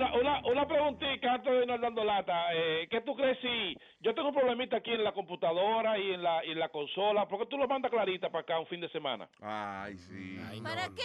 Una, 0.00 0.14
una, 0.14 0.40
una 0.46 0.66
preguntita 0.66 1.34
antes 1.34 1.52
de 1.52 1.60
irnos 1.62 1.80
dando 1.80 2.04
lata. 2.04 2.54
Eh, 2.54 2.88
¿Qué 2.90 3.00
tú 3.02 3.14
crees 3.14 3.38
si 3.40 3.76
yo 4.00 4.14
tengo 4.14 4.28
un 4.28 4.34
problemita 4.34 4.76
aquí 4.78 4.92
en 4.92 5.04
la 5.04 5.12
computadora 5.12 5.98
y 5.98 6.12
en 6.12 6.22
la, 6.22 6.44
y 6.44 6.52
en 6.52 6.58
la 6.58 6.68
consola? 6.70 7.28
¿Por 7.28 7.40
qué 7.40 7.46
tú 7.46 7.58
lo 7.58 7.68
mandas 7.68 7.90
clarita 7.90 8.30
para 8.30 8.42
acá 8.42 8.58
un 8.58 8.66
fin 8.66 8.80
de 8.80 8.88
semana? 8.90 9.28
Ay, 9.40 9.96
sí. 9.98 10.38
¿Para 10.62 10.86
qué? 10.94 11.02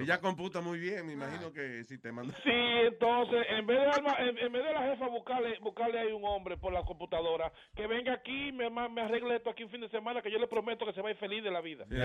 Ella 0.00 0.18
computa 0.20 0.62
muy 0.62 0.78
bien, 0.78 1.06
me 1.06 1.12
imagino 1.12 1.52
que 1.52 1.84
si 1.84 2.00
te 2.00 2.10
manda. 2.10 2.32
Sí, 2.42 2.50
entonces, 2.50 3.44
en 3.50 3.66
vez 3.66 3.78
de, 3.78 3.86
alma- 3.90 4.16
en, 4.18 4.38
en 4.38 4.50
vez 4.52 4.64
de 4.64 4.72
la 4.72 4.80
jefa 4.82 5.08
buscarle, 5.08 5.58
buscarle 5.60 5.98
ahí 5.98 6.12
un 6.12 6.24
hombre 6.24 6.56
por 6.56 6.72
la 6.72 6.82
computadora, 6.84 7.52
que 7.76 7.86
venga 7.86 8.14
aquí 8.14 8.48
y 8.48 8.52
me, 8.52 8.70
me 8.70 9.02
arregle 9.02 9.36
esto 9.36 9.50
aquí 9.50 9.64
un 9.64 9.70
fin 9.70 9.82
de 9.82 9.90
semana, 9.90 10.22
que 10.22 10.30
yo 10.30 10.38
le 10.38 10.46
prometo 10.48 10.86
que 10.86 10.94
se 10.94 11.02
va 11.02 11.08
a 11.08 11.10
ir 11.12 11.18
feliz 11.18 11.44
de 11.44 11.50
la 11.50 11.60
vida. 11.60 11.84
Sí. 11.90 11.96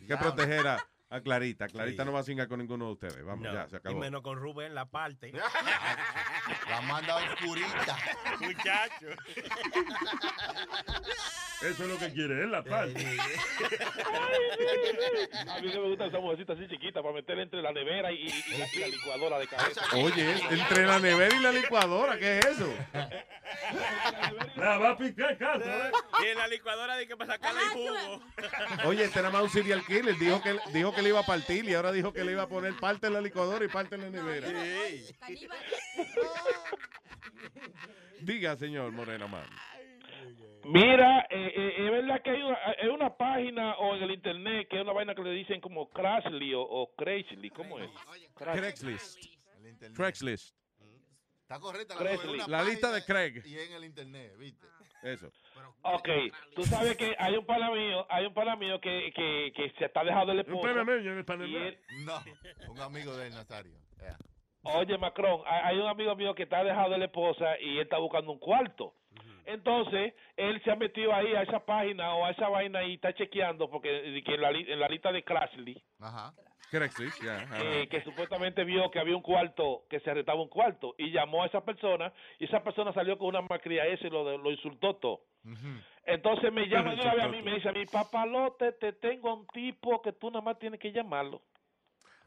Hay 0.00 0.06
que 0.08 0.16
proteger 0.16 0.66
a, 0.66 0.78
a 1.10 1.20
Clarita. 1.20 1.68
Clarita 1.68 2.04
no 2.04 2.12
va 2.12 2.20
a 2.20 2.22
cingar 2.22 2.48
con 2.48 2.58
ninguno 2.58 2.86
de 2.86 2.92
ustedes. 2.92 3.24
Vamos, 3.24 3.44
No, 3.46 3.52
ya, 3.52 3.68
se 3.68 3.76
y 3.76 3.78
acabó. 3.78 3.98
menos 3.98 4.22
con 4.22 4.38
Rubén 4.38 4.74
la 4.74 4.86
parte. 4.86 5.32
La 6.78 6.86
manda 6.86 7.16
oscurita. 7.16 7.96
Muchacho. 8.38 9.08
Eso 11.60 11.82
es 11.82 11.88
lo 11.88 11.98
que 11.98 12.12
quiere 12.12 12.44
él, 12.44 12.52
la 12.52 12.62
parte. 12.62 13.04
A 15.48 15.60
mí 15.60 15.72
no 15.74 15.80
me 15.82 15.88
gusta 15.88 16.06
esa 16.06 16.20
mujercita 16.20 16.52
así 16.52 16.68
chiquita 16.68 17.02
para 17.02 17.14
meterle 17.14 17.42
entre 17.42 17.60
la 17.62 17.72
nevera 17.72 18.12
y, 18.12 18.28
y- 18.28 18.44
y 18.54 18.58
la, 18.58 18.66
y 18.72 18.78
la 18.78 18.86
licuadora 18.86 19.38
de 19.40 19.48
cabeza. 19.48 19.82
Oye, 19.96 20.36
entre 20.50 20.86
la 20.86 21.00
nevera 21.00 21.34
y 21.34 21.40
la 21.40 21.50
licuadora, 21.50 22.16
¿qué 22.16 22.38
es 22.38 22.46
eso? 22.46 22.72
La 24.56 24.78
va 24.78 24.90
a 24.90 24.96
picar 24.96 25.36
caso, 25.36 25.64
¿eh? 25.68 25.90
Y 26.22 26.26
en 26.26 26.38
la 26.38 26.46
licuadora 26.46 26.96
de 26.96 27.08
que 27.08 27.16
para 27.16 27.32
sacarle 27.32 27.60
el 27.60 27.68
jugo. 27.70 28.22
Oye, 28.84 29.04
este 29.04 29.18
era 29.18 29.30
más 29.30 29.42
un 29.42 29.50
serial 29.50 29.84
killer. 29.84 30.16
Dijo 30.16 30.40
que, 30.40 30.56
dijo 30.72 30.94
que 30.94 31.02
le 31.02 31.08
iba 31.08 31.18
a 31.20 31.26
partir 31.26 31.64
y 31.64 31.74
ahora 31.74 31.90
dijo 31.90 32.12
que 32.12 32.22
le 32.24 32.32
iba 32.32 32.44
a 32.44 32.48
poner 32.48 32.74
parte 32.76 33.08
en 33.08 33.14
la 33.14 33.20
licuadora 33.20 33.64
y 33.64 33.68
parte 33.68 33.96
en 33.96 34.02
la 34.02 34.10
nevera. 34.10 34.48
Diga, 38.20 38.56
señor 38.56 38.92
Moreno 38.92 39.28
Man. 39.28 39.46
Mira, 40.64 41.20
eh, 41.30 41.52
eh, 41.56 41.74
es 41.78 41.90
verdad 41.90 42.20
que 42.22 42.30
hay 42.30 42.42
una, 42.42 42.58
hay 42.82 42.88
una 42.88 43.16
página 43.16 43.76
o 43.78 43.94
en 43.96 44.02
el 44.02 44.10
internet 44.10 44.66
que 44.68 44.76
es 44.76 44.82
una 44.82 44.92
vaina 44.92 45.14
que 45.14 45.22
le 45.22 45.30
dicen 45.30 45.60
como 45.60 45.88
Crashly 45.88 46.52
o, 46.54 46.60
o 46.62 46.94
Craigslist, 46.94 47.54
¿cómo 47.56 47.78
es? 47.78 47.90
Craigslist. 48.34 49.24
Craigslist. 49.94 50.54
Está 51.42 51.58
correcta 51.60 51.94
la 51.94 52.00
Craigslist. 52.00 52.48
una 52.48 52.58
La 52.58 52.64
lista 52.68 52.92
de 52.92 53.02
Craig. 53.04 53.42
Y 53.46 53.58
en 53.58 53.72
el 53.72 53.84
internet, 53.84 54.36
¿viste? 54.36 54.66
Eso. 55.02 55.30
Ok, 55.82 56.08
tú 56.54 56.64
sabes 56.64 56.96
que 56.96 57.14
hay 57.18 57.36
un 57.36 57.46
pana 57.46 57.70
mío, 57.70 58.04
hay 58.10 58.26
un 58.26 58.34
pana 58.34 58.56
mío 58.56 58.80
que, 58.80 59.10
que, 59.14 59.52
que 59.54 59.70
se 59.78 59.84
está 59.86 60.02
dejando 60.04 60.32
el 60.32 60.40
Un 60.40 60.44
esposo. 60.44 60.62
panameño 60.62 61.12
en 61.12 61.18
el 61.18 61.20
y 61.20 61.22
Panamá. 61.24 61.58
él- 61.68 61.78
No, 62.04 62.22
un 62.72 62.80
amigo 62.80 63.16
de 63.16 63.28
él, 63.28 63.32
Nazario. 63.34 63.72
Yeah. 64.00 64.18
Oye, 64.62 64.98
Macron, 64.98 65.42
hay 65.46 65.78
un 65.78 65.86
amigo 65.86 66.14
mío 66.16 66.34
que 66.34 66.42
está 66.44 66.62
dejado 66.64 66.90
de 66.90 66.98
la 66.98 67.04
esposa 67.06 67.58
y 67.60 67.76
él 67.76 67.82
está 67.82 67.98
buscando 67.98 68.32
un 68.32 68.38
cuarto. 68.38 68.94
Entonces, 69.46 70.12
él 70.36 70.60
se 70.62 70.70
ha 70.70 70.76
metido 70.76 71.14
ahí 71.14 71.34
a 71.34 71.42
esa 71.42 71.64
página 71.64 72.14
o 72.14 72.26
a 72.26 72.30
esa 72.30 72.48
vaina 72.48 72.82
y 72.84 72.94
está 72.94 73.14
chequeando 73.14 73.70
porque 73.70 74.22
que 74.24 74.34
en, 74.34 74.40
la, 74.42 74.50
en 74.50 74.78
la 74.78 74.88
lista 74.88 75.10
de 75.10 75.22
Crashly, 75.24 75.82
Ajá. 76.00 76.34
Craigslist, 76.70 77.22
ya. 77.22 77.36
ajá. 77.44 77.56
eh, 77.62 77.88
que 77.88 78.02
supuestamente 78.02 78.62
vio 78.64 78.90
que 78.90 78.98
había 78.98 79.16
un 79.16 79.22
cuarto, 79.22 79.84
que 79.88 80.00
se 80.00 80.10
arrestaba 80.10 80.42
un 80.42 80.48
cuarto, 80.50 80.94
y 80.98 81.10
llamó 81.10 81.42
a 81.42 81.46
esa 81.46 81.64
persona, 81.64 82.12
y 82.38 82.44
esa 82.44 82.62
persona 82.62 82.92
salió 82.92 83.16
con 83.16 83.28
una 83.28 83.40
macría 83.40 83.86
ese 83.86 84.08
y 84.08 84.10
lo, 84.10 84.22
de- 84.26 84.36
lo 84.36 84.50
insultó 84.50 84.96
todo. 84.96 85.20
Entonces 86.04 86.52
me 86.52 86.66
llama 86.68 86.90
de 86.94 87.00
una 87.02 87.14
vez 87.14 87.24
a 87.24 87.28
mí 87.28 87.38
y 87.38 87.42
me 87.42 87.54
dice 87.54 87.68
a 87.70 87.72
mí, 87.72 87.86
papalote, 87.86 88.72
te 88.72 88.92
tengo 88.92 89.30
a 89.30 89.34
un 89.34 89.46
tipo 89.46 90.02
que 90.02 90.12
tú 90.12 90.30
nada 90.30 90.42
más 90.42 90.58
tienes 90.58 90.78
que 90.78 90.92
llamarlo. 90.92 91.40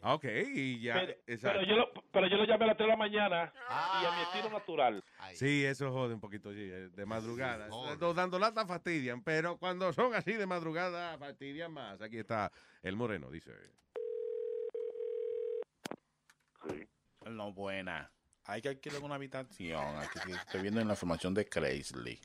Ok, 0.03 0.25
y 0.55 0.81
ya. 0.81 0.95
Pero, 0.95 1.13
exacto. 1.27 1.59
pero 1.59 1.69
yo 1.69 1.75
lo, 1.75 1.93
pero 2.11 2.27
yo 2.27 2.37
lo 2.37 2.45
llamé 2.45 2.65
a 2.65 2.67
las 2.69 2.77
3 2.77 2.87
de 2.87 2.91
la 2.91 2.97
mañana 2.97 3.53
y 4.01 4.05
a 4.05 4.11
mi 4.11 4.21
estilo 4.23 4.49
natural. 4.49 5.03
Sí, 5.33 5.63
eso 5.63 5.91
jode 5.91 6.15
un 6.15 6.19
poquito, 6.19 6.51
sí, 6.51 6.61
eh, 6.61 6.89
de 6.89 7.05
madrugada. 7.05 7.67
Los 7.99 8.15
dando 8.15 8.39
lata 8.39 8.65
fastidian, 8.65 9.23
pero 9.23 9.57
cuando 9.57 9.93
son 9.93 10.15
así 10.15 10.33
de 10.33 10.47
madrugada 10.47 11.17
fastidian 11.19 11.71
más. 11.71 12.01
Aquí 12.01 12.17
está 12.17 12.51
el 12.81 12.95
moreno, 12.95 13.29
dice. 13.29 13.51
No, 17.29 17.53
buena. 17.53 18.11
Hay 18.51 18.61
que 18.61 18.67
alquilar 18.67 19.01
una 19.01 19.15
habitación. 19.15 19.81
Aquí 19.95 20.29
estoy 20.29 20.61
viendo 20.61 20.81
en 20.81 20.87
la 20.87 20.95
información 20.95 21.33
de 21.33 21.47
Crazy. 21.47 22.19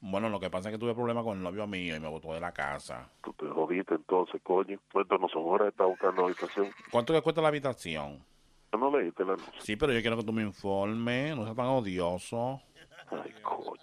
Bueno, 0.00 0.30
lo 0.30 0.40
que 0.40 0.48
pasa 0.48 0.70
es 0.70 0.74
que 0.74 0.78
tuve 0.78 0.94
problemas 0.94 1.22
con 1.22 1.36
el 1.36 1.42
novio 1.42 1.66
mío 1.66 1.94
y 1.94 2.00
me 2.00 2.08
botó 2.08 2.32
de 2.32 2.40
la 2.40 2.50
casa. 2.50 3.10
Tú 3.22 3.30
te 3.34 3.46
jodiste 3.46 3.94
entonces, 3.94 4.40
coño. 4.42 4.80
Esto 4.94 5.18
no 5.18 5.28
son 5.28 5.42
horas 5.44 5.76
de 5.76 5.84
buscando 5.84 6.24
habitación. 6.24 6.70
¿Cuánto 6.90 7.12
le 7.12 7.20
cuesta 7.20 7.42
la 7.42 7.48
habitación? 7.48 8.24
No 8.72 8.98
leíste 8.98 9.22
la 9.22 9.32
noche. 9.32 9.52
Sí, 9.58 9.76
pero 9.76 9.92
yo 9.92 10.00
quiero 10.00 10.16
que 10.16 10.24
tú 10.24 10.32
me 10.32 10.40
informes. 10.40 11.36
No 11.36 11.44
seas 11.44 11.56
tan 11.56 11.66
odioso. 11.66 12.62
Ay, 13.10 13.34
coño. 13.42 13.82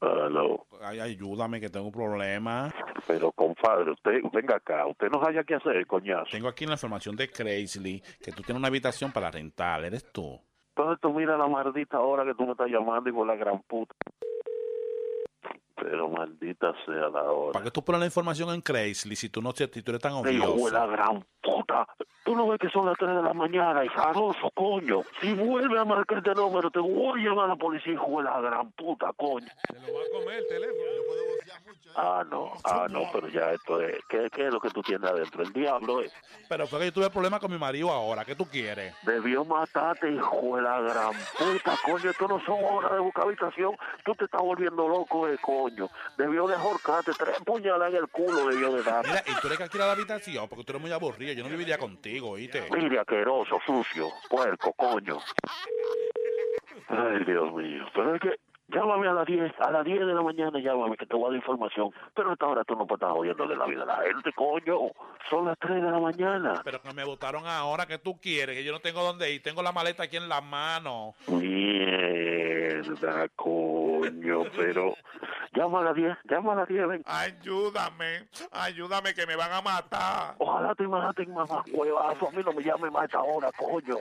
Aló. 0.00 0.66
Ay, 0.82 0.98
ayúdame 0.98 1.60
que 1.60 1.68
tengo 1.68 1.86
un 1.86 1.92
problema. 1.92 2.72
Pero, 3.06 3.32
compadre, 3.32 3.90
usted, 3.90 4.20
venga 4.32 4.56
acá. 4.56 4.86
Usted 4.86 5.08
no 5.10 5.22
haya 5.22 5.44
que 5.44 5.54
hacer, 5.54 5.86
coñazo. 5.86 6.30
Tengo 6.30 6.48
aquí 6.48 6.64
la 6.64 6.72
información 6.72 7.16
de 7.16 7.28
Crazy 7.28 8.02
que 8.22 8.32
tú 8.32 8.42
tienes 8.42 8.58
una 8.58 8.68
habitación 8.68 9.12
para 9.12 9.30
rentar. 9.30 9.84
¿Eres 9.84 10.10
tú? 10.10 10.40
Entonces 10.70 11.00
tú 11.02 11.12
mira 11.12 11.36
la 11.36 11.46
maldita 11.46 12.00
hora 12.00 12.24
que 12.24 12.34
tú 12.34 12.46
me 12.46 12.52
estás 12.52 12.68
llamando 12.68 13.10
y 13.10 13.12
por 13.12 13.26
la 13.26 13.36
gran 13.36 13.60
puta. 13.62 13.94
Pero 15.80 16.08
maldita 16.10 16.74
sea 16.84 17.08
la 17.08 17.22
hora. 17.22 17.52
¿Para 17.52 17.64
qué 17.64 17.70
tú 17.70 17.82
pones 17.82 18.00
la 18.00 18.06
información 18.06 18.50
en 18.54 18.60
Crazy 18.60 19.16
si 19.16 19.30
tú 19.30 19.40
no 19.40 19.52
si 19.52 19.66
tú 19.66 19.90
eres 19.90 20.00
tan 20.02 20.12
Hijo 20.12 20.22
de 20.24 20.38
odioso? 20.38 20.70
la 20.74 20.86
gran 20.86 21.24
puta. 21.42 21.86
Tú 22.24 22.36
no 22.36 22.46
ves 22.48 22.58
que 22.60 22.68
son 22.68 22.84
las 22.86 22.96
3 22.98 23.16
de 23.16 23.22
la 23.22 23.32
mañana, 23.32 23.82
hijaroso, 23.84 24.50
coño. 24.54 25.02
Si 25.20 25.32
vuelve 25.32 25.78
a 25.78 25.84
marcar 25.86 26.18
este 26.18 26.34
número, 26.34 26.70
te 26.70 26.78
voy 26.78 27.20
a 27.20 27.24
llamar 27.30 27.46
a 27.46 27.48
la 27.48 27.56
policía, 27.56 27.94
hijo 27.94 28.18
de 28.18 28.24
la 28.24 28.40
gran 28.42 28.70
puta, 28.72 29.10
coño. 29.16 29.46
Se 29.68 29.74
lo 29.74 29.98
va 29.98 30.02
a 30.04 30.20
comer 30.20 30.38
el 30.40 30.46
teléfono. 30.48 30.84
Ah, 31.96 32.24
no, 32.30 32.52
ah, 32.64 32.86
no, 32.88 33.10
pero 33.12 33.28
ya 33.28 33.52
esto 33.52 33.80
es. 33.80 33.98
¿Qué, 34.08 34.28
qué 34.30 34.46
es 34.46 34.52
lo 34.52 34.60
que 34.60 34.70
tú 34.70 34.82
tienes 34.82 35.08
adentro? 35.10 35.42
El 35.42 35.52
diablo 35.52 36.00
es. 36.00 36.12
Pero 36.48 36.66
fue 36.66 36.78
que 36.78 36.84
yo 36.86 36.92
tuve 36.92 37.10
problemas 37.10 37.40
con 37.40 37.50
mi 37.50 37.58
marido 37.58 37.90
ahora. 37.90 38.24
¿Qué 38.24 38.34
tú 38.34 38.46
quieres? 38.46 38.94
Debió 39.02 39.44
matarte, 39.44 40.10
hijo 40.10 40.56
de 40.56 40.62
la 40.62 40.80
gran 40.80 41.12
puta, 41.38 41.76
coño. 41.84 42.10
Esto 42.10 42.28
no 42.28 42.40
son 42.44 42.58
horas 42.64 42.92
de 42.92 42.98
buscar 43.00 43.24
habitación. 43.24 43.76
Tú 44.04 44.14
te 44.14 44.24
estás 44.24 44.40
volviendo 44.40 44.88
loco, 44.88 45.28
eh, 45.28 45.36
coño. 45.40 45.88
Debió 46.16 46.46
de 46.46 46.54
ahorcarte. 46.54 47.12
Tres 47.18 47.36
puñaladas 47.44 47.90
en 47.90 47.96
el 47.96 48.08
culo 48.08 48.46
debió 48.46 48.72
de 48.72 48.82
dar. 48.82 49.06
Mira, 49.06 49.22
y 49.26 49.40
tú 49.40 49.46
eres 49.48 49.58
que 49.58 49.64
alquilar 49.64 49.88
la 49.88 49.94
habitación 49.94 50.48
porque 50.48 50.64
tú 50.64 50.72
eres 50.72 50.82
muy 50.82 50.92
aburrido. 50.92 51.32
Yo 51.32 51.42
no 51.42 51.50
viviría 51.50 51.78
contigo, 51.78 52.30
¿oíste? 52.30 52.68
Mire, 52.70 52.98
asqueroso, 53.00 53.58
sucio, 53.66 54.08
puerco, 54.28 54.72
coño. 54.72 55.18
Ay, 56.88 57.24
Dios 57.24 57.52
mío. 57.52 57.84
Pero 57.94 58.14
es 58.14 58.20
que 58.20 58.36
llámame 58.72 59.08
a 59.08 59.12
las 59.12 59.26
10, 59.26 59.52
a 59.60 59.70
las 59.70 59.84
10 59.84 60.00
de 60.00 60.14
la 60.14 60.22
mañana 60.22 60.58
llámame 60.58 60.96
que 60.96 61.06
te 61.06 61.14
voy 61.14 61.24
a 61.24 61.28
dar 61.28 61.36
información. 61.36 61.90
Pero 62.14 62.30
a 62.30 62.32
esta 62.32 62.46
hora 62.46 62.64
tú 62.64 62.74
no 62.74 62.86
puedes 62.86 63.02
estar 63.02 63.14
jodiéndole 63.14 63.56
la 63.56 63.66
vida 63.66 63.82
a 63.82 63.86
la 63.86 64.02
gente, 64.02 64.32
coño. 64.32 64.92
Son 65.28 65.44
las 65.44 65.58
3 65.58 65.82
de 65.82 65.90
la 65.90 65.98
mañana. 65.98 66.60
Pero 66.64 66.80
que 66.80 66.94
me 66.94 67.04
votaron 67.04 67.46
ahora. 67.46 67.86
¿Qué 67.86 67.98
tú 67.98 68.18
quieres? 68.20 68.56
Que 68.56 68.64
yo 68.64 68.72
no 68.72 68.80
tengo 68.80 69.02
dónde 69.02 69.32
ir. 69.32 69.42
Tengo 69.42 69.62
la 69.62 69.72
maleta 69.72 70.04
aquí 70.04 70.16
en 70.16 70.28
la 70.28 70.40
mano. 70.40 71.14
Mierda, 71.28 73.28
coño, 73.36 74.44
pero... 74.56 74.94
Llama 75.52 75.80
a 75.80 75.84
las 75.84 75.96
10, 75.96 76.16
llama 76.30 76.52
a 76.52 76.56
las 76.56 76.68
10, 76.68 76.86
ven. 76.86 77.02
Ayúdame, 77.06 78.28
ayúdame 78.52 79.14
que 79.14 79.26
me 79.26 79.34
van 79.34 79.52
a 79.52 79.60
matar. 79.60 80.36
Ojalá 80.38 80.76
te 80.76 80.86
maten, 80.86 81.34
mamá, 81.34 81.64
huevazo. 81.72 82.28
A 82.28 82.30
mí 82.30 82.42
no 82.44 82.52
me 82.52 82.62
llame 82.62 82.88
más 82.88 83.02
a 83.02 83.04
esta 83.06 83.20
hora, 83.20 83.50
coño. 83.58 83.96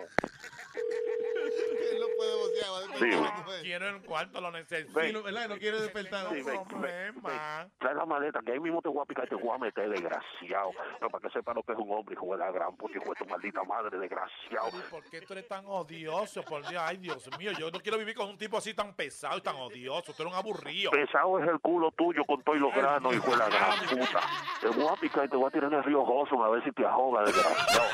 No 2.20 3.44
puede. 3.46 3.62
Quiero 3.62 3.90
el 3.90 4.02
cuarto, 4.02 4.42
lo 4.42 4.52
necesito. 4.52 5.00
Ven. 5.00 5.14
no, 5.14 5.24
¿verdad? 5.24 5.50
No 5.50 5.58
quiere 5.58 5.80
despertar. 5.80 6.28
Sí, 6.30 6.42
ven, 6.42 6.62
ven, 6.82 7.22
ven. 7.22 7.72
Trae 7.80 7.96
la 7.96 8.06
maleta, 8.06 8.42
que 8.46 8.54
ahí 8.54 8.60
mismo 8.60 8.82
te 8.82 8.90
voy 8.90 9.02
a 9.02 9.06
picar 9.06 9.26
y 9.26 9.30
te 9.30 9.36
voy 9.36 9.56
a 9.56 9.58
meter, 9.58 9.90
desgraciado. 9.90 10.72
No, 11.02 11.10
para 11.10 11.28
que 11.28 11.34
sepa 11.34 11.54
lo 11.54 11.64
que 11.64 11.74
es 11.74 11.78
un 11.78 11.92
hombre, 11.92 12.14
hijo 12.14 12.32
de 12.32 12.38
la 12.38 12.52
gran 12.52 12.76
puta, 12.76 12.98
hijo 12.98 13.10
de 13.10 13.16
tu 13.16 13.26
maldita 13.26 13.64
madre, 13.64 13.98
desgraciado. 13.98 14.72
¿Por 14.90 15.04
qué 15.10 15.22
tú 15.22 15.34
eres 15.34 15.48
tan 15.48 15.66
odioso? 15.66 16.44
Por 16.44 16.68
Dios, 16.68 16.82
ay, 16.86 16.98
Dios 16.98 17.30
mío, 17.38 17.52
yo 17.58 17.72
no 17.72 17.80
quiero 17.80 17.98
vivir 17.98 18.16
con 18.16 18.30
un 18.30 18.38
tipo 18.38 18.58
así 18.58 18.74
tan 18.74 18.94
pesado 18.94 19.38
y 19.38 19.42
tan 19.42 19.56
odioso. 19.56 20.14
Tú 20.14 20.24
eres 20.24 20.34
un 20.34 20.40
aburrido. 20.40 20.92
Pesado 20.92 21.40
es 21.40 21.48
el 21.48 21.60
culo 21.60 21.92
tuyo 21.92 22.26
con 22.26 22.42
todos 22.44 22.60
los 22.60 22.74
granos, 22.74 23.14
hijo 23.16 23.32
de 23.32 23.38
la 23.38 23.50
gran 23.50 23.80
puta. 23.88 24.22
Te 24.62 24.68
voy 24.68 24.88
a 24.88 24.96
picar 25.00 25.26
y 25.26 25.30
te 25.30 25.38
voy 25.38 25.48
a 25.48 25.52
tirar 25.52 25.72
en 25.72 25.78
el 25.80 25.84
río 25.84 26.04
Joson 26.06 26.42
a 26.42 26.50
ver 26.50 26.64
si 26.64 26.72
te 26.72 26.86
ahoga, 26.86 27.24
desgraciado. 27.24 27.90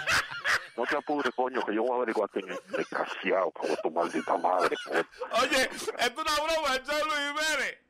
No 0.77 0.84
te 0.85 0.97
apures, 0.97 1.34
coño, 1.34 1.61
que 1.65 1.73
yo 1.73 1.84
voy 1.84 1.91
a 1.91 1.95
averiguar 1.95 2.30
quién 2.30 2.49
es. 2.52 2.60
Desgraciado, 2.68 3.52
como 3.52 3.76
tu 3.77 3.91
maldita 3.91 4.38
madre, 4.38 4.76
coño. 4.85 5.06
Oye, 5.41 5.64
esto 5.72 5.93
es 5.97 6.11
una 6.18 6.34
broma, 6.35 6.76
Luis 6.76 7.15
Jiménez. 7.15 7.85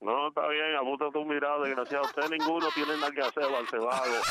No, 0.00 0.28
está 0.28 0.46
bien, 0.48 0.76
apunta 0.76 1.10
tu 1.12 1.24
mirada, 1.24 1.64
desgraciado. 1.64 2.04
Usted 2.04 2.28
ninguno 2.30 2.68
tiene 2.74 2.96
nada 2.96 3.10
que 3.10 3.20
hacer, 3.20 3.50
Balcebago. 3.50 4.14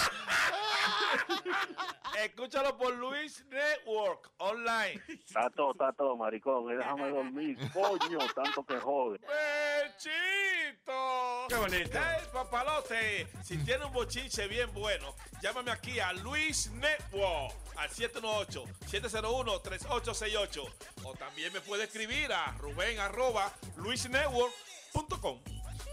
Escúchalo 2.18 2.76
por 2.78 2.94
Luis 2.96 3.46
Network 3.50 4.32
Online. 4.38 5.00
Está 5.08 5.50
todo, 5.52 5.72
está 5.74 5.92
todo, 5.94 6.16
maricón. 6.16 6.72
Eh, 6.72 6.78
Déjame 6.78 7.10
dormir, 7.10 7.58
coño, 7.74 8.18
tanto 8.34 8.66
que 8.66 8.78
jode. 8.80 9.20
¡Bechito! 9.20 11.46
¡Qué 11.50 11.56
bonito! 11.56 12.00
¡Hey, 12.00 12.24
papalote! 12.34 13.28
Si 13.44 13.58
tiene 13.64 13.86
un 13.86 13.94
bochinche 13.94 14.48
bien 14.48 14.74
bueno, 14.74 15.14
llámame 15.42 15.70
aquí 15.72 16.00
a 16.00 16.14
Luis 16.14 16.72
Network 16.72 17.54
al 17.76 17.90
718-701-3868. 17.90 20.74
O 21.04 21.14
también 21.16 21.52
me 21.54 21.60
puede 21.62 21.84
escribir 21.84 22.32
a 22.32 22.54
Rubén 22.54 23.00
arroba 23.00 23.52
luisnetwork.com. 23.76 24.77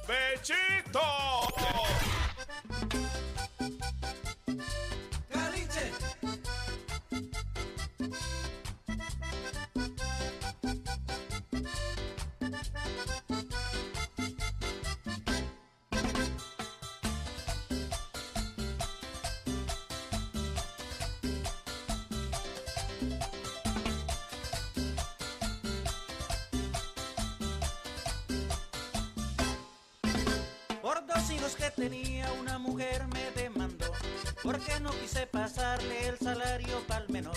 ¡Bechito! 0.09 1.01
Tenía 31.77 32.31
una 32.41 32.59
mujer 32.59 33.07
me 33.09 33.31
demandó 33.43 33.87
porque 34.43 34.79
no 34.81 34.91
quise 34.91 35.27
pasarle 35.27 36.09
el 36.09 36.19
salario 36.19 36.81
pa'l 36.87 37.09
menor. 37.09 37.37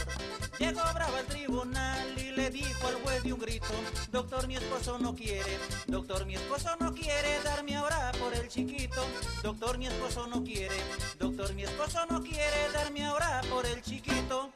Llegó 0.59 0.81
brava 0.93 1.19
al 1.19 1.26
tribunal 1.26 2.18
y 2.18 2.31
le 2.31 2.49
dijo 2.49 2.88
al 2.88 2.95
juez 3.01 3.23
de 3.23 3.34
un 3.34 3.39
grito, 3.39 3.73
doctor 4.11 4.47
mi 4.47 4.55
esposo 4.55 4.97
no 4.99 5.15
quiere, 5.15 5.57
doctor 5.88 6.26
mi 6.26 6.35
esposo 6.35 6.69
no 6.80 6.93
quiere 6.93 7.41
darme 7.43 7.76
ahora 7.77 8.11
por 8.19 8.34
el 8.34 8.47
chiquito, 8.49 9.01
doctor 9.41 9.77
mi 9.77 9.88
esposo 9.88 10.27
no 10.27 10.43
quiere, 10.43 10.76
doctor 11.18 11.53
mi 11.53 11.64
esposo 11.64 12.05
no 12.09 12.22
quiere 12.22 12.72
darme 12.73 13.05
ahora 13.05 13.41
por 13.49 13.65
el 13.65 13.81
chiquito. 13.81 14.51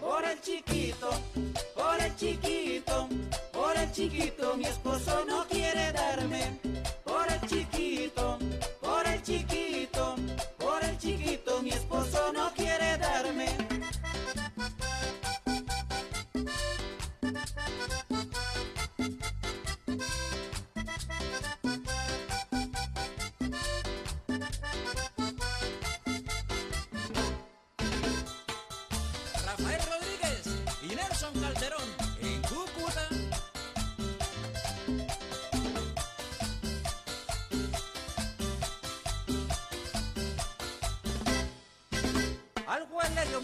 Por 0.00 0.24
el 0.24 0.40
chiquito, 0.40 1.10
por 1.74 2.00
el 2.00 2.16
chiquito, 2.16 3.08
por 3.52 3.76
el 3.76 3.92
chiquito, 3.92 4.56
mi 4.56 4.64
esposo 4.64 5.24
no 5.26 5.46
quiere 5.46 5.92
darme. 5.92 6.58
Por 7.04 7.30
el 7.30 7.40
chiquito, 7.48 8.38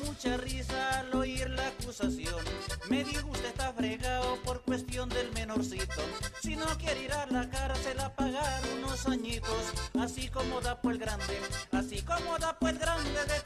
mucha 0.05 0.37
risa 0.37 1.01
al 1.01 1.15
oír 1.15 1.49
la 1.51 1.69
acusación. 1.69 2.45
Me 2.89 3.05
dijo 3.05 3.29
usted 3.29 3.47
está 3.47 3.73
fregado 3.73 4.37
por 4.45 4.63
cuestión 4.63 5.09
del 5.09 5.33
menorcito. 5.33 6.03
Si 6.43 6.57
no 6.57 6.67
quiere 6.79 7.05
ir 7.05 7.13
a 7.13 7.27
la 7.27 7.49
cárcel 7.49 7.99
a 8.01 8.15
pagar 8.15 8.63
unos 8.79 9.07
añitos. 9.07 9.73
Así 9.99 10.29
como 10.29 10.61
da 10.61 10.81
por 10.81 10.93
el 10.93 10.99
grande, 10.99 11.41
así 11.73 12.03
como 12.03 12.39
da 12.39 12.59
por 12.59 12.71
el 12.71 12.79
grande 12.79 13.25
de 13.25 13.37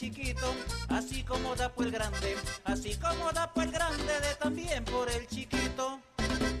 chiquito, 0.00 0.54
así 0.88 1.22
como 1.24 1.54
da 1.56 1.68
por 1.68 1.84
el 1.84 1.92
grande, 1.92 2.34
así 2.64 2.96
como 2.96 3.30
da 3.32 3.52
por 3.52 3.64
el 3.64 3.70
grande 3.70 4.20
de 4.20 4.34
también 4.38 4.82
por 4.84 5.10
el 5.10 5.26
chiquito. 5.26 6.00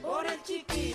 Por 0.02 0.26
el 0.26 0.42
chiquito, 0.42 0.89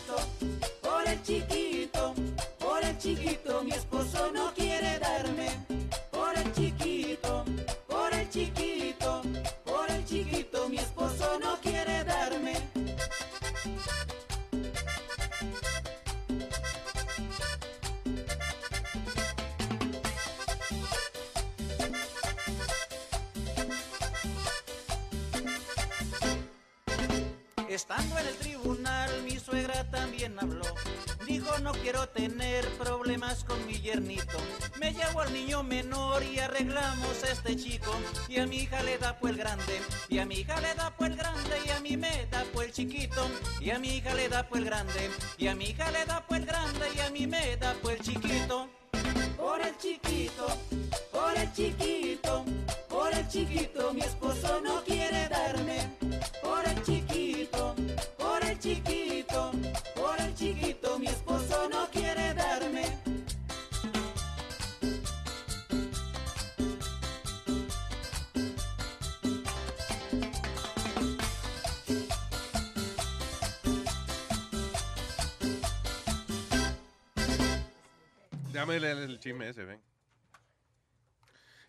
también 30.16 30.40
habló. 30.40 30.66
Dijo, 31.26 31.60
no 31.60 31.74
quiero 31.74 32.08
tener 32.08 32.66
problemas 32.78 33.44
con 33.44 33.66
mi 33.66 33.80
yernito. 33.80 34.38
Me 34.80 34.94
llevo 34.94 35.22
al 35.22 35.34
niño 35.34 35.64
menor 35.64 36.24
y 36.24 36.40
arreglamos 36.40 37.24
a 37.24 37.32
este 37.32 37.56
chico. 37.56 37.92
Y 38.30 38.40
a 38.40 38.46
mi 38.46 38.58
hija 38.58 38.82
le 38.84 38.98
da 38.98 39.18
pues 39.20 39.34
el 39.34 39.40
grande. 39.40 39.82
Y 40.08 40.20
a 40.20 40.26
mi 40.26 40.36
hija 40.36 40.60
le 40.62 40.74
da 40.76 40.96
pues 40.96 41.12
el 41.12 41.18
grande. 41.18 41.62
Y 41.66 41.70
a 41.70 41.80
mí 41.82 41.98
me 41.98 42.28
da 42.32 42.46
pues 42.54 42.68
el 42.68 42.74
chiquito. 42.74 43.30
Y 43.60 43.72
a 43.72 43.80
mi 43.80 43.98
hija 43.98 44.14
le 44.14 44.30
da 44.30 44.48
pues 44.48 44.62
el 44.62 44.66
grande. 44.66 45.10
Y 45.38 45.48
a 45.48 45.56
mi 45.56 45.66
hija 45.66 45.92
le 45.92 46.06
da 46.06 46.26
pues 46.26 46.42
el 46.42 46.46
grande. 46.46 46.86
Y 46.96 47.00
a 47.00 47.10
mí 47.10 47.28
me 47.28 47.58
da 47.58 47.76
pues 47.82 48.00
el 48.00 48.06
chiquito. 48.06 48.70
Por 49.38 49.62
el 49.62 49.78
chiquito, 49.78 50.48
por 51.12 51.38
el 51.38 51.54
chiquito, 51.54 52.46
por 52.90 53.14
el 53.14 53.28
chiquito, 53.28 53.94
mi 53.94 54.02
esposo 54.02 54.60
no 54.62 54.82
Déjame 78.66 78.80
leer 78.80 78.98
el 79.10 79.20
chisme 79.20 79.48
ese, 79.48 79.64
ven. 79.64 79.80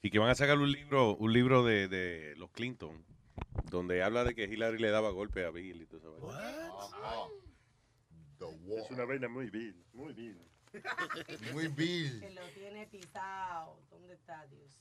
Y 0.00 0.10
que 0.10 0.18
van 0.18 0.30
a 0.30 0.34
sacar 0.34 0.56
un 0.56 0.72
libro, 0.72 1.14
un 1.16 1.30
libro 1.30 1.62
de, 1.62 1.88
de 1.88 2.34
los 2.36 2.50
Clinton, 2.52 3.04
donde 3.64 4.02
habla 4.02 4.24
de 4.24 4.34
que 4.34 4.44
Hillary 4.44 4.78
le 4.78 4.88
daba 4.88 5.10
golpe 5.10 5.44
a 5.44 5.50
Bill 5.50 5.82
y 5.82 5.86
todo 5.86 6.16
eso. 6.16 6.30
Es 8.78 8.90
una 8.90 9.04
vaina 9.04 9.28
muy 9.28 9.50
vil, 9.50 9.84
muy 9.92 10.14
vil. 10.14 10.38
Muy 11.52 11.68
vil. 11.68 12.20
Que 12.20 12.30
lo 12.30 12.42
tiene 12.48 12.86
pisado. 12.86 13.80
¿Dónde 13.90 14.12
está 14.14 14.46
Dios? 14.46 14.76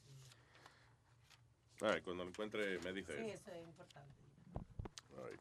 Ay, 1.80 2.02
cuando 2.02 2.24
lo 2.26 2.30
encuentre 2.32 2.80
me 2.80 2.92
dice. 2.92 3.18
Sí, 3.18 3.30
eso 3.30 3.52
es 3.52 3.64
importante. 3.66 4.12
Ay. 5.18 5.38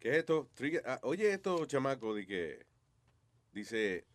¿Qué 0.00 0.10
es 0.10 0.16
esto? 0.16 0.48
Trigger- 0.56 0.82
ah, 0.86 0.98
oye, 1.02 1.32
esto, 1.32 1.66
chamaco, 1.66 2.14
de 2.14 2.26
que 2.26 2.66
dice 3.52 4.06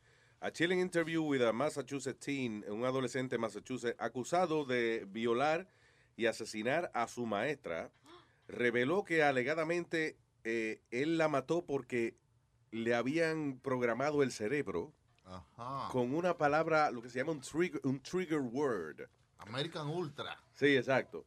a 0.41 0.51
chilling 0.51 0.79
interview 0.79 1.21
with 1.21 1.41
a 1.43 1.53
Massachusetts 1.53 2.19
teen, 2.19 2.65
un 2.67 2.83
adolescente 2.83 3.35
en 3.35 3.41
Massachusetts 3.41 3.95
acusado 3.99 4.65
de 4.65 5.05
violar 5.07 5.67
y 6.17 6.25
asesinar 6.25 6.91
a 6.95 7.07
su 7.07 7.25
maestra, 7.27 7.91
reveló 8.47 9.03
que 9.03 9.23
alegadamente 9.23 10.17
eh, 10.43 10.81
él 10.89 11.19
la 11.19 11.27
mató 11.27 11.63
porque 11.63 12.17
le 12.71 12.95
habían 12.95 13.59
programado 13.59 14.23
el 14.23 14.31
cerebro 14.31 14.93
Ajá. 15.25 15.89
con 15.91 16.13
una 16.15 16.37
palabra, 16.37 16.89
lo 16.89 17.01
que 17.03 17.09
se 17.09 17.19
llama 17.19 17.33
un 17.33 17.41
trigger, 17.41 17.79
un 17.83 18.01
trigger 18.01 18.39
word. 18.39 19.07
American 19.37 19.87
Ultra. 19.87 20.37
Sí, 20.53 20.75
exacto. 20.75 21.25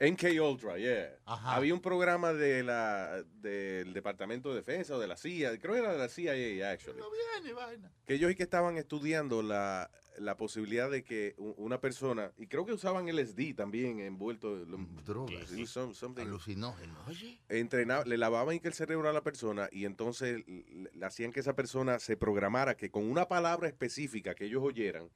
MK 0.00 0.24
Ultra, 0.42 0.78
yeah. 0.78 1.16
Ajá. 1.26 1.54
Había 1.56 1.74
un 1.74 1.80
programa 1.80 2.32
de 2.32 2.62
la, 2.62 3.22
del 3.40 3.92
Departamento 3.92 4.50
de 4.50 4.56
Defensa 4.56 4.96
o 4.96 4.98
de 4.98 5.06
la 5.06 5.16
CIA, 5.16 5.58
creo 5.58 5.74
que 5.74 5.80
era 5.80 5.92
de 5.92 5.98
la 5.98 6.08
CIA, 6.08 6.70
actually. 6.70 6.98
No 6.98 7.06
viene, 7.10 7.52
vaina. 7.52 7.92
Que 8.04 8.14
ellos 8.14 8.30
y 8.30 8.34
que 8.34 8.42
estaban 8.42 8.76
estudiando 8.76 9.42
la, 9.42 9.90
la 10.18 10.36
posibilidad 10.36 10.90
de 10.90 11.04
que 11.04 11.34
una 11.38 11.80
persona, 11.80 12.32
y 12.36 12.46
creo 12.48 12.66
que 12.66 12.72
usaban 12.72 13.06
LSD 13.06 13.54
también 13.54 14.00
envuelto. 14.00 14.64
Drogas. 15.04 15.48
Sí, 15.48 15.66
some- 15.66 15.94
something. 15.94 16.22
Alucinógeno. 16.22 16.98
Oye. 17.06 17.40
Entrenaba, 17.48 18.04
le 18.04 18.18
lavaban 18.18 18.60
el 18.62 18.72
cerebro 18.72 19.08
a 19.08 19.12
la 19.12 19.22
persona 19.22 19.68
y 19.70 19.84
entonces 19.84 20.42
le, 20.46 20.90
hacían 21.06 21.32
que 21.32 21.40
esa 21.40 21.54
persona 21.54 21.98
se 21.98 22.16
programara 22.16 22.76
que 22.76 22.90
con 22.90 23.08
una 23.08 23.28
palabra 23.28 23.68
específica 23.68 24.34
que 24.34 24.46
ellos 24.46 24.62
oyeran, 24.64 25.08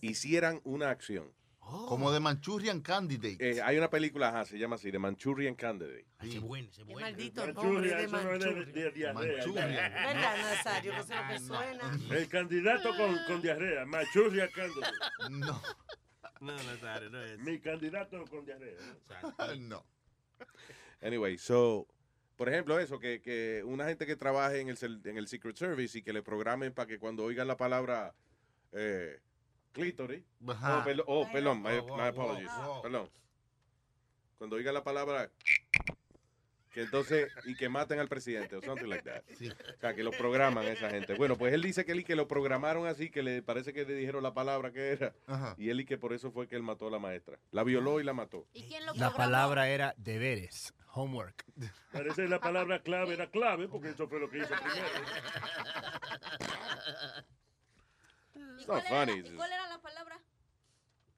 hicieran 0.00 0.60
una 0.64 0.90
acción. 0.90 1.32
Como 1.66 2.12
de 2.12 2.20
Manchurian 2.20 2.80
Candidate. 2.80 3.36
Eh, 3.40 3.60
hay 3.62 3.76
una 3.76 3.90
película, 3.90 4.28
ajá, 4.28 4.44
se 4.44 4.58
llama 4.58 4.76
así, 4.76 4.90
The 4.92 4.98
Manchurian 4.98 5.54
Candidate. 5.54 6.06
Sí. 6.22 6.38
bueno, 6.38 6.68
ese 6.70 6.84
maldito 6.84 7.46
nombre 7.52 7.88
de 7.94 8.04
eso 8.04 8.22
no 8.22 8.32
es 8.34 8.40
de- 8.40 8.46
Manchuria. 8.50 8.64
de 8.72 8.90
diarrea. 8.92 9.12
Manchuria. 9.14 9.66
¿Verdad, 9.66 10.36
Nazario? 10.38 10.92
Que 10.92 10.98
es 11.00 11.08
lo 11.08 11.28
que 11.28 11.38
suena. 11.40 11.98
El 12.16 12.28
candidato 12.28 12.96
con, 12.96 13.16
con 13.26 13.42
diarrea, 13.42 13.84
Manchuria 13.84 14.48
Candidate. 14.50 14.96
No. 15.30 15.62
No, 16.40 16.52
Nazario, 16.54 17.10
no 17.10 17.22
es. 17.22 17.38
Mi 17.40 17.58
candidato 17.58 18.24
con 18.26 18.44
diarrea. 18.44 18.76
no. 19.58 19.84
Anyway, 21.02 21.36
so, 21.38 21.86
por 22.36 22.48
ejemplo, 22.48 22.78
eso, 22.78 22.98
que, 22.98 23.20
que 23.20 23.62
una 23.64 23.86
gente 23.86 24.06
que 24.06 24.16
trabaje 24.16 24.60
en 24.60 24.68
el, 24.68 24.78
en 25.04 25.16
el 25.16 25.26
Secret 25.28 25.56
Service 25.56 25.98
y 25.98 26.02
que 26.02 26.12
le 26.12 26.22
programen 26.22 26.72
para 26.72 26.86
que 26.86 26.98
cuando 26.98 27.24
oigan 27.24 27.48
la 27.48 27.56
palabra 27.56 28.14
eh, 28.72 29.18
clítoris, 29.76 30.22
Ajá. 30.48 30.78
oh, 30.78 30.84
perdo- 30.84 31.04
oh, 31.06 31.28
perdón, 31.30 31.62
my, 31.62 31.78
wow, 31.78 31.84
my 31.84 31.90
wow, 31.90 32.00
apologies, 32.02 32.50
wow. 32.56 32.82
perdón. 32.82 33.10
Cuando 34.38 34.56
oigan 34.56 34.74
la 34.74 34.84
palabra 34.84 35.30
que 36.76 36.82
entonces, 36.82 37.32
y 37.46 37.54
que 37.54 37.70
maten 37.70 38.00
al 38.00 38.06
presidente 38.06 38.54
o 38.54 38.60
something 38.60 38.86
like 38.86 39.02
that. 39.02 39.22
Sí. 39.38 39.48
O 39.48 39.80
sea, 39.80 39.94
que 39.94 40.04
lo 40.04 40.10
programan 40.10 40.66
esa 40.66 40.90
gente. 40.90 41.14
Bueno, 41.14 41.38
pues 41.38 41.54
él 41.54 41.62
dice 41.62 41.86
que 41.86 41.92
él 41.92 42.00
y 42.00 42.04
que 42.04 42.14
lo 42.14 42.28
programaron 42.28 42.86
así, 42.86 43.08
que 43.08 43.22
le 43.22 43.40
parece 43.40 43.72
que 43.72 43.86
le 43.86 43.94
dijeron 43.94 44.22
la 44.22 44.34
palabra 44.34 44.70
que 44.72 44.90
era. 44.90 45.14
Ajá. 45.26 45.54
Y 45.56 45.70
él 45.70 45.80
y 45.80 45.86
que 45.86 45.96
por 45.96 46.12
eso 46.12 46.30
fue 46.32 46.46
que 46.46 46.54
él 46.54 46.62
mató 46.62 46.88
a 46.88 46.90
la 46.90 46.98
maestra. 46.98 47.38
La 47.50 47.64
violó 47.64 47.98
y 47.98 48.04
la 48.04 48.12
mató. 48.12 48.46
¿Y 48.52 48.64
quién 48.64 48.84
lo 48.84 48.92
La 48.92 49.14
palabra 49.14 49.70
era 49.70 49.94
deberes, 49.96 50.74
homework. 50.92 51.46
Parece 51.92 52.28
la 52.28 52.40
palabra 52.40 52.82
clave 52.82 53.14
era 53.14 53.30
clave, 53.30 53.68
porque 53.68 53.88
eso 53.88 54.06
fue 54.06 54.20
lo 54.20 54.28
que 54.28 54.40
hizo 54.40 54.48
primero. 54.48 54.86
¿Y 58.66 58.72
It's 58.72 58.72
cuál, 58.72 58.78
not 58.78 58.86
era, 58.86 59.06
funny. 59.06 59.28
¿Y 59.28 59.36
cuál 59.36 59.52
era 59.52 59.68
la 59.68 59.80
palabra? 59.80 60.20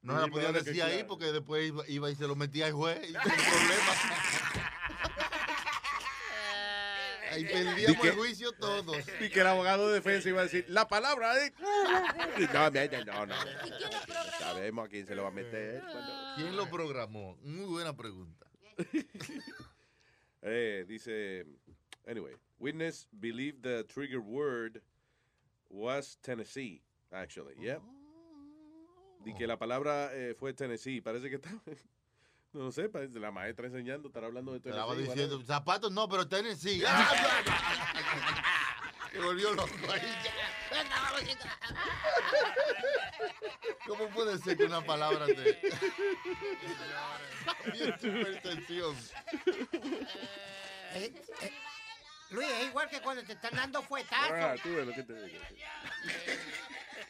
No 0.03 0.15
se 0.15 0.21
la 0.21 0.29
podía 0.29 0.53
que 0.53 0.63
decir 0.63 0.83
ahí 0.83 1.05
porque 1.05 1.27
después 1.33 1.67
iba, 1.69 1.83
iba 1.89 2.11
y 2.11 2.15
se 2.15 2.27
lo 2.27 2.37
metía 2.37 2.67
al 2.67 2.73
juez 2.73 2.99
y 2.99 3.13
tenía 3.13 3.21
un 3.21 3.27
problema. 3.27 3.93
Ahí 7.31 7.45
perdíamos 7.45 8.05
el 8.07 8.13
juicio 8.15 8.53
todos. 8.53 8.97
Y 9.21 9.29
que 9.29 9.41
el 9.41 9.47
abogado 9.47 9.89
de 9.89 9.95
defensa 9.97 10.29
iba 10.31 10.41
a 10.41 10.45
decir, 10.45 10.65
la 10.69 10.89
palabra 10.89 11.37
es... 11.45 11.53
No, 12.55 12.71
mira, 12.71 13.05
no, 13.05 13.27
no. 13.27 13.35
¿Y 13.35 13.71
quién 13.71 13.81
lo 13.91 14.01
programó? 14.01 14.39
Sabemos 14.39 14.87
a 14.87 14.89
quién 14.89 15.07
se 15.07 15.15
lo 15.15 15.23
va 15.25 15.29
a 15.29 15.33
meter. 15.33 15.81
cuando- 15.83 16.35
¿Quién 16.37 16.57
lo 16.57 16.71
programó? 16.71 17.37
Muy 17.43 17.67
buena 17.67 17.95
pregunta. 17.97 18.47
Eh, 20.41 20.85
dice, 20.87 21.45
anyway, 22.07 22.33
witness 22.61 23.09
believed 23.19 23.61
the 23.65 23.83
trigger 23.93 24.21
word 24.21 24.81
was 25.69 26.17
Tennessee, 26.23 26.81
actually, 27.11 27.55
yep. 27.61 27.81
Y 29.25 29.35
que 29.35 29.47
la 29.47 29.59
palabra 29.59 30.11
eh, 30.15 30.35
fue 30.39 30.55
Tennessee. 30.55 31.01
Parece 31.01 31.29
que 31.29 31.37
estaba, 31.37 31.61
no 32.53 32.71
sé, 32.73 32.89
parece 32.89 33.19
la 33.19 33.31
maestra 33.31 33.67
enseñando, 33.67 34.09
estará 34.09 34.27
hablando 34.29 34.53
de 34.53 34.61
Tennessee. 34.61 34.81
Estaba 34.81 34.95
diciendo, 34.97 35.43
zapatos 35.45 35.93
no, 35.93 36.09
pero 36.09 36.27
Tennessee. 36.29 36.83
Se 39.13 39.19
volvió 39.21 39.53
loco 39.55 39.73
ahí. 39.93 40.01
¿Cómo 43.87 44.09
puede 44.11 44.39
ser 44.39 44.57
que 44.57 44.65
una 44.65 44.81
palabra 44.83 45.27
te... 45.27 45.35
Bien 47.73 47.99
supertensión. 47.99 48.95
Eh, 50.95 51.13
eh, 51.43 51.53
Luis, 52.31 52.49
es 52.49 52.67
igual 52.69 52.89
que 52.91 53.01
cuando 53.01 53.23
te 53.25 53.33
están 53.33 53.55
dando 53.57 53.79
Ah, 53.81 53.83
fuetazos. 53.83 54.63
tú 54.63 54.75
ves 54.75 54.87
lo 54.87 54.93
que 54.93 55.03
te 55.03 55.15
digo. 55.25 55.39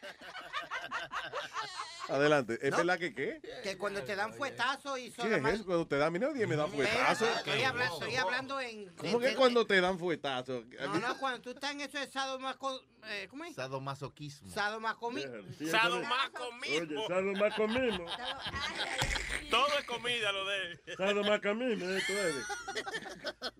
Adelante. 2.08 2.58
¿Es 2.62 2.70
No. 2.70 2.78
verdad 2.78 2.98
que 2.98 3.14
qué? 3.14 3.40
Que 3.62 3.76
cuando 3.76 4.02
te 4.02 4.16
dan 4.16 4.32
fuetazo 4.32 4.96
y 4.96 5.02
¿Qué 5.02 5.08
es 5.08 5.14
solamente... 5.16 5.54
eso? 5.56 5.66
Cuando 5.66 5.86
te 5.86 5.98
dan, 5.98 6.10
mira, 6.10 6.28
nadie 6.28 6.46
me 6.46 6.56
da 6.56 6.66
fuetazo. 6.66 7.26
Estoy 7.26 7.62
hablando, 7.64 7.94
estoy 7.94 8.16
hablando 8.16 8.60
en... 8.60 8.88
¿Cómo 8.96 9.20
que 9.20 9.34
cuando 9.34 9.66
te 9.66 9.78
dan 9.80 9.98
fuetazo? 9.98 10.64
No, 10.80 10.94
no, 11.00 11.18
cuando 11.18 11.42
tú 11.42 11.50
estás 11.50 11.72
en 11.72 11.82
eso 11.82 11.98
de 11.98 12.10
sadomaco... 12.10 12.80
Eh, 13.04 13.26
¿Cómo 13.30 13.44
es? 13.44 13.54
Sadomasoquismo. 13.54 14.50
Sadomacomi... 14.50 15.22
Sadomaco 15.70 16.52
mismo. 16.52 17.00
Oye, 17.00 17.08
sadomaco 17.08 17.68
mismo. 17.68 18.06
Todo 19.50 19.66
es 19.78 19.84
comida 19.84 20.32
lo 20.32 20.44
de 20.46 20.62
él. 20.62 20.80
Sadomaco 20.96 21.54
mismo, 21.54 21.88
esto 21.90 22.12
es. 22.12 22.34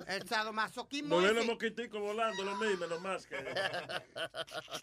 El 0.07 0.29
sadomasoquismo 0.29 1.21
ese, 1.21 1.35
los 1.35 1.47
mosquiticos 1.47 2.01
volando, 2.01 2.43
lo 2.45 2.57
mismo, 2.57 2.87
nomás 2.87 3.27
que. 3.27 3.37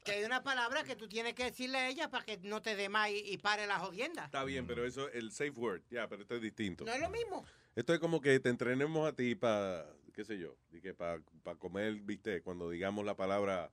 que 0.03 0.11
hay 0.13 0.23
una 0.23 0.43
palabra 0.43 0.83
que 0.83 0.95
tú 0.95 1.07
tienes 1.07 1.33
que 1.33 1.44
decirle 1.45 1.77
a 1.77 1.89
ella 1.89 2.09
para 2.09 2.23
que 2.25 2.37
no 2.37 2.61
te 2.61 2.75
dé 2.75 2.89
más 2.89 3.09
y, 3.09 3.19
y 3.33 3.37
pare 3.37 3.67
la 3.67 3.79
jodienda. 3.79 4.25
Está 4.25 4.43
bien, 4.43 4.65
pero 4.67 4.85
eso, 4.85 5.09
el 5.11 5.31
safe 5.31 5.51
word, 5.51 5.81
ya, 5.89 6.07
pero 6.07 6.21
esto 6.21 6.35
es 6.35 6.41
distinto. 6.41 6.85
No 6.85 6.93
es 6.93 7.01
lo 7.01 7.09
mismo. 7.09 7.45
Esto 7.75 7.93
es 7.93 7.99
como 7.99 8.21
que 8.21 8.39
te 8.39 8.49
entrenemos 8.49 9.07
a 9.07 9.13
ti 9.13 9.35
para, 9.35 9.85
qué 10.13 10.23
sé 10.23 10.37
yo, 10.37 10.55
para 10.97 11.19
comer 11.57 11.95
bistec 11.95 12.43
cuando 12.43 12.69
digamos 12.69 13.05
la 13.05 13.15
palabra, 13.15 13.71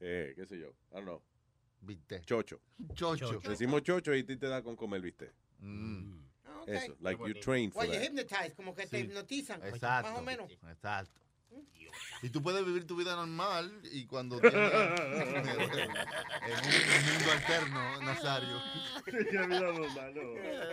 eh, 0.00 0.32
qué 0.36 0.46
sé 0.46 0.58
yo, 0.58 0.72
don't 0.90 1.04
know. 1.04 1.22
Bistec. 1.80 2.24
Chocho. 2.24 2.60
Chocho. 2.94 3.40
Decimos 3.40 3.82
chocho 3.82 4.14
y 4.14 4.20
a 4.20 4.26
ti 4.26 4.36
te 4.36 4.48
da 4.48 4.62
con 4.62 4.76
comer 4.76 5.02
bistec. 5.02 5.34
Mm. 5.58 6.24
Ok. 6.62 6.68
Eso, 6.68 6.96
like 7.00 7.22
you 7.26 7.34
train 7.40 7.70
for 7.70 7.86
that. 7.86 8.02
hypnotize, 8.02 8.54
como 8.54 8.74
que 8.74 8.86
te 8.86 8.98
Sí. 9.00 9.04
hipnotizan. 9.04 9.62
Exacto. 9.62 10.10
Más 10.10 10.18
o 10.18 10.22
menos. 10.22 10.50
Exacto. 10.50 11.20
Y 12.22 12.30
tú 12.30 12.42
puedes 12.42 12.64
vivir 12.64 12.86
tu 12.86 12.96
vida 12.96 13.14
normal 13.16 13.80
y 13.92 14.06
cuando 14.06 14.40
tienes 14.40 14.54
en 14.72 14.94
un 16.62 17.12
mundo 17.12 17.32
alterno, 17.32 18.00
Nazario, 18.02 18.62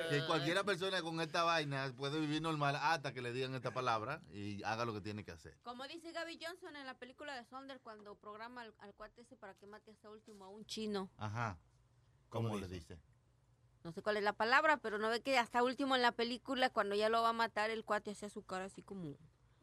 que 0.09 0.25
cualquiera 0.25 0.63
persona 0.63 1.01
con 1.01 1.19
esta 1.19 1.43
vaina 1.43 1.93
puede 1.97 2.19
vivir 2.19 2.41
normal 2.41 2.77
hasta 2.77 3.13
que 3.13 3.21
le 3.21 3.33
digan 3.33 3.53
esta 3.53 3.71
palabra 3.71 4.21
y 4.31 4.63
haga 4.63 4.85
lo 4.85 4.93
que 4.93 5.01
tiene 5.01 5.25
que 5.25 5.31
hacer. 5.31 5.57
Como 5.63 5.85
dice 5.87 6.11
Gaby 6.11 6.39
Johnson 6.41 6.75
en 6.75 6.85
la 6.85 6.93
película 6.93 7.35
de 7.35 7.43
Sonder 7.45 7.81
cuando 7.81 8.15
programa 8.15 8.61
al, 8.61 8.73
al 8.79 8.93
cuate 8.93 9.21
ese 9.21 9.35
para 9.35 9.53
que 9.53 9.67
mate 9.67 9.91
hasta 9.91 10.09
último 10.09 10.45
a 10.45 10.49
un 10.49 10.65
chino. 10.65 11.09
Ajá. 11.17 11.59
¿Cómo 12.29 12.57
le 12.57 12.67
dice? 12.67 12.97
No 13.83 13.91
sé 13.91 14.01
cuál 14.01 14.17
es 14.17 14.23
la 14.23 14.33
palabra, 14.33 14.77
pero 14.77 14.99
no 14.99 15.09
ve 15.09 15.21
que 15.21 15.37
hasta 15.37 15.63
último 15.63 15.95
en 15.95 16.01
la 16.01 16.11
película, 16.11 16.69
cuando 16.69 16.95
ya 16.95 17.09
lo 17.09 17.21
va 17.21 17.29
a 17.29 17.33
matar, 17.33 17.71
el 17.71 17.83
cuate 17.83 18.11
hacía 18.11 18.29
su 18.29 18.43
cara 18.43 18.65
así 18.65 18.81
como... 18.83 19.17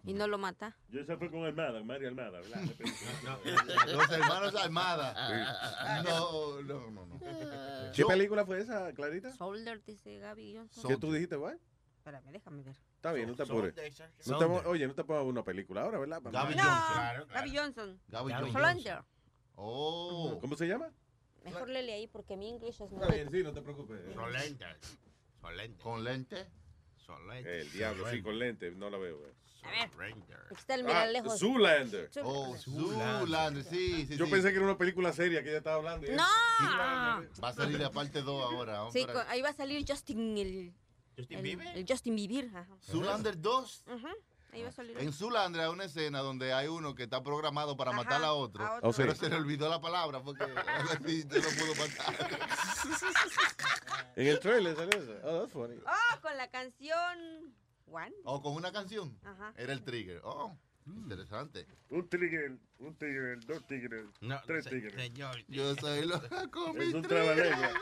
Y 0.05 0.15
no 0.15 0.27
lo 0.27 0.39
mata. 0.39 0.77
Yo 0.89 1.01
esa 1.01 1.16
fue 1.19 1.31
con 1.31 1.45
Armada, 1.45 1.83
María 1.83 2.09
Armada, 2.09 2.41
¿verdad? 2.41 2.61
Los 3.89 4.11
hermanos 4.11 4.55
Armada. 4.55 6.03
No, 6.03 6.62
no, 6.62 6.91
no, 6.91 7.07
no. 7.07 7.20
¿Qué 7.95 8.05
película 8.05 8.47
fue 8.47 8.61
esa, 8.61 8.93
Clarita? 8.95 9.33
Solder, 9.33 9.83
dice 9.85 10.19
Gaby 10.19 10.57
Johnson. 10.57 10.85
¿Qué 10.89 10.97
tú 10.97 11.12
dijiste, 11.12 11.37
güey? 11.37 11.57
Espérame, 11.99 12.31
déjame 12.33 12.62
ver. 12.62 12.77
Está 12.97 13.12
bien, 13.12 13.29
no 13.29 13.35
te 13.37 13.43
apures. 13.43 13.75
Soldier. 13.75 14.11
No 14.27 14.39
te- 14.39 14.69
oye, 14.69 14.87
no 14.87 14.95
te 14.95 15.05
pongas 15.05 15.25
una 15.25 15.43
película 15.45 15.83
ahora, 15.83 15.99
¿verdad? 15.99 16.23
Gaby 16.25 16.55
No, 16.55 16.62
Johnson. 16.65 17.29
Gaby 17.35 17.57
Johnson. 17.57 18.01
Gaby 18.09 18.33
Johnson. 18.33 18.62
Soldier. 18.62 19.05
Oh. 19.57 20.39
¿Cómo 20.41 20.57
se 20.57 20.66
llama? 20.66 20.91
Mejor 21.45 21.69
léele 21.69 21.93
ahí 21.93 22.07
porque 22.07 22.37
mi 22.37 22.49
inglés 22.49 22.81
es 22.81 22.91
muy... 22.91 23.03
Está 23.03 23.15
bien, 23.15 23.31
sí, 23.31 23.43
no 23.43 23.53
te 23.53 23.61
preocupes. 23.62 24.01
Solente. 24.15 24.65
Solente. 25.41 25.83
¿Con 25.83 26.05
lente? 26.05 26.47
Solente. 27.12 27.60
El 27.60 27.72
diablo, 27.72 28.05
sí, 28.10 28.20
con 28.22 28.39
lente, 28.39 28.70
no 28.72 28.90
la 28.90 28.98
veo, 28.98 29.18
ver. 29.22 29.35
Aquí 29.64 30.55
está 30.55 30.74
el 30.74 30.86
Ah, 30.89 31.06
lejos. 31.06 31.39
Zoolander. 31.40 32.10
Oh, 32.22 32.55
Zoolander, 32.56 33.64
sí, 33.64 34.06
sí, 34.06 34.16
Yo 34.16 34.26
sí. 34.26 34.30
pensé 34.30 34.51
que 34.51 34.56
era 34.56 34.64
una 34.66 34.76
película 34.78 35.12
seria 35.12 35.43
que 35.43 35.48
ella 35.48 35.59
estaba 35.59 35.76
hablando. 35.76 36.06
y- 36.06 36.14
¡No! 36.14 36.22
Va 37.43 37.48
a 37.48 37.52
salir 37.55 37.80
la 37.80 37.90
parte 37.90 38.20
2 38.22 38.44
ahora. 38.44 38.90
Sí, 38.93 39.06
ahí 39.28 39.40
va 39.43 39.48
a 39.48 39.52
salir 39.55 39.85
Justin 39.89 40.36
el... 40.39 40.74
¿Justin 41.16 41.39
el- 41.39 41.43
Bieber? 41.43 41.76
El 41.78 41.85
Justin 41.89 42.14
Bieber, 42.14 42.47
ajá. 42.55 42.76
Zoolander 42.82 43.40
2. 43.40 43.85
Ajá, 43.89 44.14
va 44.62 44.69
a 44.69 44.73
salir. 44.73 44.99
En 44.99 45.12
Zoolander 45.12 45.61
hay 45.62 45.69
una 45.69 45.85
escena 45.85 46.20
donde 46.20 46.53
hay 46.53 46.69
uno 46.69 46.95
que 46.95 47.05
está 47.05 47.23
programado 47.23 47.77
para 47.77 47.91
Ajá, 47.91 48.03
matar 48.03 48.25
a 48.25 48.33
otro, 48.33 48.65
a 48.66 48.77
otro. 48.77 48.89
Oh, 48.89 48.93
sí. 48.93 49.03
pero 49.03 49.15
se 49.15 49.29
le 49.29 49.37
olvidó 49.37 49.69
la 49.69 49.81
palabra 49.81 50.20
porque 50.23 50.45
así 50.45 51.25
no 51.29 51.37
lo 51.37 51.51
pudo 51.51 51.75
matar. 51.77 52.15
En 54.16 54.27
el 54.27 54.41
trailer 54.41 54.75
salió 54.77 54.99
eso. 55.01 55.12
Oh, 55.25 55.41
that's 55.41 55.53
funny. 55.53 55.77
Oh, 55.87 56.20
con 56.20 56.37
la 56.37 56.49
canción... 56.51 57.55
One. 57.91 58.15
O 58.25 58.43
con 58.43 58.55
una 58.55 58.70
canción. 58.73 59.19
Ajá. 59.25 59.53
Era 59.57 59.73
el 59.73 59.83
trigger. 59.83 60.20
Oh, 60.25 60.55
interesante. 60.87 61.66
Un 61.89 62.07
tigre, 62.09 62.59
un 62.79 62.95
tigre, 62.97 63.37
dos 63.47 63.66
tigres, 63.66 64.05
tres 64.47 64.66
tigres. 64.66 64.95
Señor. 64.95 65.43
Yo 65.49 65.75
soy 65.77 66.05
loca 66.05 66.49
con 66.51 66.77
mi 66.77 66.85
Es 66.85 66.93
un 66.95 67.03
trigger. 67.03 67.37
trabalengua. 67.37 67.81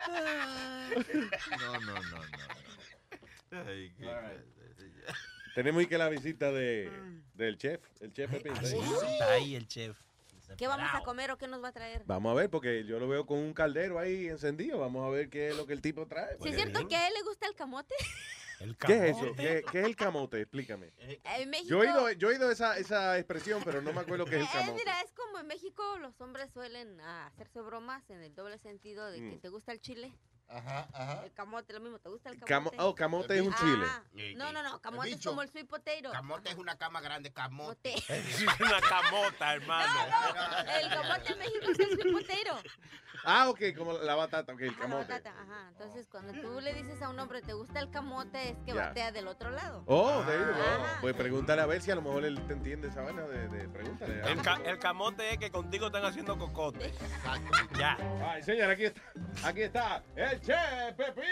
No, 0.07 1.79
no, 1.79 1.93
no, 1.93 2.01
no. 2.01 3.61
Ay, 3.67 3.93
qué 3.97 4.05
Tenemos 5.55 5.79
ahí 5.79 5.87
que 5.87 5.97
la 5.97 6.09
visita 6.09 6.51
de, 6.51 6.91
del 7.33 7.57
chef, 7.57 7.81
el 8.01 8.11
chef 8.11 8.29
Pepín. 8.31 8.53
ahí. 8.57 8.79
Está 9.13 9.31
ahí 9.31 9.55
el 9.55 9.67
chef. 9.67 9.97
¿Qué 10.57 10.67
vamos 10.67 10.89
a 10.93 11.01
comer 11.01 11.31
o 11.31 11.37
qué 11.37 11.47
nos 11.47 11.63
va 11.63 11.69
a 11.69 11.71
traer? 11.71 12.03
Vamos 12.05 12.31
a 12.31 12.35
ver, 12.35 12.49
porque 12.49 12.85
yo 12.85 12.99
lo 12.99 13.07
veo 13.07 13.25
con 13.25 13.39
un 13.39 13.53
caldero 13.53 13.99
ahí 13.99 14.27
encendido. 14.27 14.79
Vamos 14.79 15.05
a 15.05 15.09
ver 15.09 15.29
qué 15.29 15.49
es 15.49 15.57
lo 15.57 15.65
que 15.65 15.73
el 15.73 15.81
tipo 15.81 16.05
trae. 16.07 16.37
¿Sí 16.41 16.49
es 16.49 16.55
cierto 16.55 16.87
que 16.87 16.95
a 16.95 17.07
él 17.07 17.13
le 17.13 17.23
gusta 17.23 17.47
el 17.47 17.55
camote? 17.55 17.95
¿Qué 18.79 19.09
es 19.09 19.17
eso? 19.17 19.33
¿Qué, 19.35 19.63
qué 19.71 19.79
es 19.81 19.85
el 19.85 19.95
camote? 19.95 20.41
Explícame. 20.41 20.91
En 20.97 21.49
México... 21.49 21.69
Yo 21.69 21.83
he 21.83 21.87
oído, 21.91 22.11
yo 22.11 22.29
he 22.29 22.33
oído 22.33 22.51
esa, 22.51 22.77
esa 22.77 23.17
expresión, 23.17 23.61
pero 23.63 23.81
no 23.81 23.91
me 23.93 24.01
acuerdo 24.01 24.25
qué 24.25 24.37
es 24.37 24.41
el 24.41 24.47
Eh, 24.47 24.49
camote. 24.53 24.73
mira, 24.79 25.01
es 25.01 25.11
como 25.13 25.39
en 25.39 25.47
México 25.47 25.97
los 25.99 26.19
hombres 26.21 26.51
suelen 26.53 26.99
ah, 27.01 27.27
hacerse 27.27 27.61
bromas 27.61 28.07
en 28.09 28.21
el 28.21 28.33
doble 28.35 28.57
sentido 28.59 29.05
de 29.11 29.17
que 29.19 29.35
Mm. 29.35 29.39
te 29.41 29.49
gusta 29.49 29.71
el 29.71 29.81
chile. 29.81 30.13
Ajá, 30.47 30.87
ajá. 30.93 31.23
El 31.25 31.33
camote, 31.33 31.73
lo 31.73 31.79
mismo, 31.79 31.97
¿te 31.97 32.07
gusta 32.07 32.29
el 32.29 32.35
Camo- 32.39 32.45
camote? 32.69 32.77
oh, 32.79 32.93
camote 32.93 33.35
es 33.35 33.41
un 33.41 33.53
chile. 33.55 33.83
Ajá. 33.83 34.03
No, 34.35 34.51
no, 34.51 34.61
no, 34.61 34.79
camote 34.79 35.09
es 35.09 35.15
bicho. 35.15 35.31
como 35.31 35.41
el 35.41 35.49
sweet 35.49 35.67
potato. 35.67 36.11
Camote 36.11 36.49
es 36.51 36.55
una 36.55 36.77
cama 36.77 37.01
grande, 37.01 37.33
camote. 37.33 37.95
Camote. 38.07 38.19
Es 38.45 38.59
una 38.61 38.79
camota, 38.79 39.53
hermano. 39.55 39.91
El 40.79 40.89
camote 40.89 41.31
en 41.33 41.39
México 41.39 41.71
es 41.71 41.79
el 41.79 41.99
sweet 41.99 42.13
potato. 42.13 42.69
Ah, 43.23 43.49
ok, 43.49 43.59
como 43.77 43.93
la 43.93 44.15
batata, 44.15 44.53
ok, 44.53 44.61
el 44.61 44.69
Ah, 44.69 44.73
la 44.73 44.79
camote. 44.81 45.13
batata, 45.13 45.29
ajá. 45.29 45.67
Entonces, 45.69 46.07
cuando 46.09 46.33
tú 46.41 46.59
le 46.59 46.73
dices 46.73 47.01
a 47.01 47.09
un 47.09 47.19
hombre, 47.19 47.41
¿te 47.41 47.53
gusta 47.53 47.79
el 47.79 47.89
camote? 47.89 48.49
Es 48.49 48.57
que 48.65 48.73
Ya. 48.73 48.87
batea 48.87 49.11
del 49.11 49.27
otro 49.27 49.49
lado. 49.51 49.83
Oh, 49.87 50.21
there 50.25 50.39
you 50.39 50.45
go. 50.45 50.85
Pues 51.01 51.13
pregúntale 51.15 51.61
a 51.61 51.65
ver 51.65 51.81
si 51.81 51.91
a 51.91 51.95
lo 51.95 52.01
mejor 52.01 52.25
él 52.25 52.39
te 52.47 52.53
entiende 52.53 52.87
esa 52.89 53.01
vaina 53.01 53.23
de, 53.23 53.47
de 53.47 53.69
pregúntale. 53.69 54.21
El, 54.31 54.41
ca- 54.41 54.61
el 54.65 54.79
camote 54.79 55.31
es 55.31 55.37
que 55.37 55.51
contigo 55.51 55.87
están 55.87 56.05
haciendo 56.05 56.37
cocote. 56.37 56.93
Ya. 57.77 57.97
Ay, 58.27 58.43
señor, 58.43 58.69
aquí 58.71 58.85
está. 58.85 59.01
Aquí 59.43 59.61
está 59.63 60.03
el 60.15 60.41
chef 60.41 60.93
Pepín. 60.95 61.25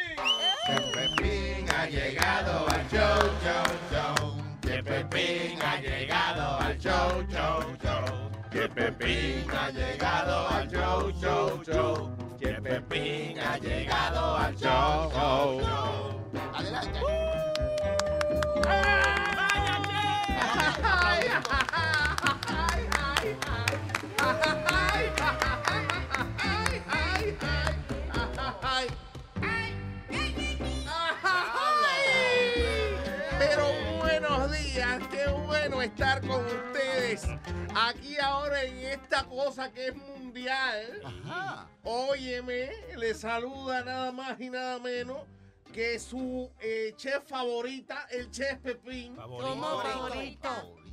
Pepín 0.93 1.69
ha 1.75 1.85
llegado 1.87 2.67
al 2.69 2.87
show, 2.89 3.19
show, 3.43 3.77
show. 3.91 4.43
Que 4.61 4.83
Pepín 4.83 5.61
ha 5.61 5.79
llegado 5.81 6.59
al 6.59 6.77
show, 6.79 7.21
show, 7.29 7.75
show. 7.81 8.32
Que 8.53 8.69
Pepín 8.69 9.49
ha 9.49 9.71
llegado 9.71 10.47
al 10.49 10.69
show, 10.69 11.11
show, 11.19 11.59
show. 11.65 12.15
Que 12.39 12.61
Pepín 12.61 13.39
ha 13.39 13.57
llegado 13.57 14.37
al 14.37 14.55
show, 14.55 15.09
show, 15.09 15.59
show. 15.59 16.29
Adelante. 16.53 16.99
Pero 18.61 18.71
aquí 37.75 38.17
ahora 38.17 38.63
en 38.63 38.77
esta 38.77 39.23
cosa 39.25 39.71
que 39.71 39.87
es 39.87 39.95
mundial. 39.95 41.01
Óyeme, 41.83 42.71
le 42.97 43.13
saluda 43.13 43.83
nada 43.83 44.11
más 44.11 44.39
y 44.39 44.49
nada 44.49 44.79
menos 44.79 45.19
que 45.71 45.97
su 45.99 46.51
eh, 46.59 46.93
chef 46.95 47.27
favorita, 47.27 48.07
el 48.11 48.29
chef 48.29 48.59
Pepín. 48.59 49.15
Favorito. 49.15 49.81
favorito? 49.81 50.49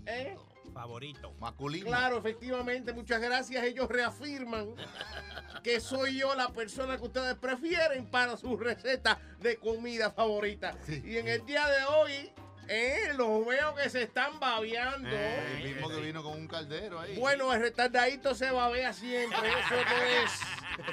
¿Eh? 0.06 0.36
Favorito. 0.72 1.34
Masculino. 1.38 1.86
Claro, 1.86 2.18
efectivamente, 2.18 2.92
muchas 2.92 3.20
gracias. 3.20 3.62
Ellos 3.64 3.88
reafirman 3.88 4.74
que 5.62 5.80
soy 5.80 6.18
yo 6.18 6.34
la 6.34 6.48
persona 6.48 6.96
que 6.96 7.04
ustedes 7.04 7.34
prefieren 7.34 8.06
para 8.06 8.36
su 8.36 8.56
receta 8.56 9.18
de 9.40 9.56
comida 9.56 10.10
favorita. 10.10 10.78
Y 10.88 11.18
en 11.18 11.28
el 11.28 11.44
día 11.44 11.66
de 11.66 11.84
hoy, 11.84 12.32
eh, 12.72 13.12
los 13.16 13.44
veo 13.44 13.74
que 13.74 13.90
se 13.90 14.02
están 14.04 14.38
babeando. 14.38 15.08
El 15.08 15.64
mismo 15.64 15.88
que 15.88 16.00
vino 16.00 16.22
con 16.22 16.34
un 16.34 16.46
caldero 16.46 17.00
ahí. 17.00 17.16
Bueno, 17.16 17.52
el 17.52 17.60
retardadito 17.60 18.32
se 18.32 18.48
babea 18.52 18.92
siempre, 18.92 19.48
eso 19.48 19.74
no 19.74 20.02
es. 20.02 20.40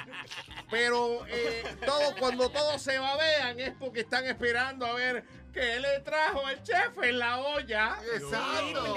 Pero 0.70 1.24
eh, 1.28 1.62
todo, 1.86 2.16
cuando 2.18 2.50
todos 2.50 2.82
se 2.82 2.98
babean 2.98 3.60
es 3.60 3.74
porque 3.78 4.00
están 4.00 4.26
esperando 4.26 4.86
a 4.86 4.94
ver 4.94 5.24
qué 5.52 5.78
le 5.78 6.00
trajo 6.00 6.48
el 6.48 6.60
chef 6.64 6.98
en 7.00 7.20
la 7.20 7.38
olla. 7.38 8.00
Exacto. 8.12 8.94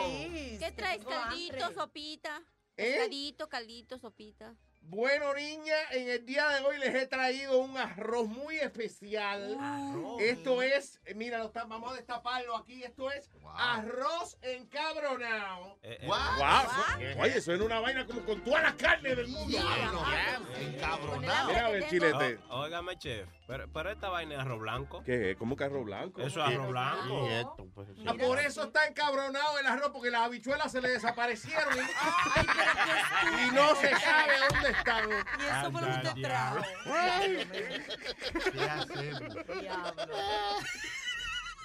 ¿Qué 0.60 0.74
traes, 0.76 1.06
caldito, 1.06 1.72
sopita? 1.74 2.41
Pescadito, 2.74 3.48
caldito, 3.48 3.99
sopita. 3.99 4.56
Bueno, 4.95 5.34
niña, 5.34 5.73
en 5.91 6.09
el 6.09 6.26
día 6.26 6.49
de 6.49 6.65
hoy 6.65 6.77
les 6.77 6.93
he 6.93 7.07
traído 7.07 7.59
un 7.59 7.77
arroz 7.77 8.27
muy 8.27 8.57
especial. 8.57 9.57
Esto 10.19 10.61
es, 10.61 10.99
mira, 11.15 11.38
lo 11.38 11.45
está- 11.45 11.63
vamos 11.63 11.93
a 11.93 11.95
destaparlo 11.95 12.57
aquí. 12.57 12.84
Esto 12.84 13.09
es 13.09 13.30
arroz 13.55 14.38
encabronado. 14.41 15.77
Eh, 15.81 15.97
eh. 16.01 16.05
Wow, 16.07 16.18
eso- 16.18 17.22
Oye, 17.22 17.39
suena 17.41 17.63
una 17.63 17.80
vaina 17.80 18.05
como 18.05 18.19
con 18.26 18.43
todas 18.43 18.63
las 18.63 18.73
carnes 18.73 19.15
del 19.15 19.30
mundo. 19.30 19.57
Encabronado. 20.59 21.47
Mira, 21.47 21.69
ver, 21.69 21.88
chilete. 21.89 22.39
Óigame, 22.49 22.97
chef. 22.97 23.30
Pero, 23.52 23.68
pero 23.73 23.91
esta 23.91 24.07
vaina 24.07 24.36
es 24.36 24.40
arroz 24.40 24.61
blanco. 24.61 25.03
¿Qué? 25.03 25.36
¿Cómo 25.38 25.57
que 25.57 25.65
arroz 25.65 25.84
blanco? 25.84 26.22
Eso 26.22 26.40
es 26.41 26.53
arroz 26.53 26.69
blanco. 26.69 27.28
Ah, 28.07 28.14
Por 28.18 28.40
eso 28.40 28.64
está 28.64 28.86
encabronado 28.86 29.60
el 29.60 29.68
arroz, 29.68 29.90
porque 29.91 30.10
las 30.10 30.22
habichuelas 30.22 30.72
se 30.72 30.80
le 30.80 30.88
desaparecieron 30.88 31.73
y, 31.76 33.48
y 33.48 33.52
no 33.52 33.76
se 33.76 33.90
sabe 33.90 34.34
dónde 34.49 34.69
están. 34.69 35.10
Y 35.10 35.44
eso 35.44 35.72
fue 35.72 35.82
lo 35.82 35.88
que 35.88 36.07
usted 36.07 36.22
trajo. 36.22 36.61
¿Qué 38.53 38.69
hacemos? 38.69 39.36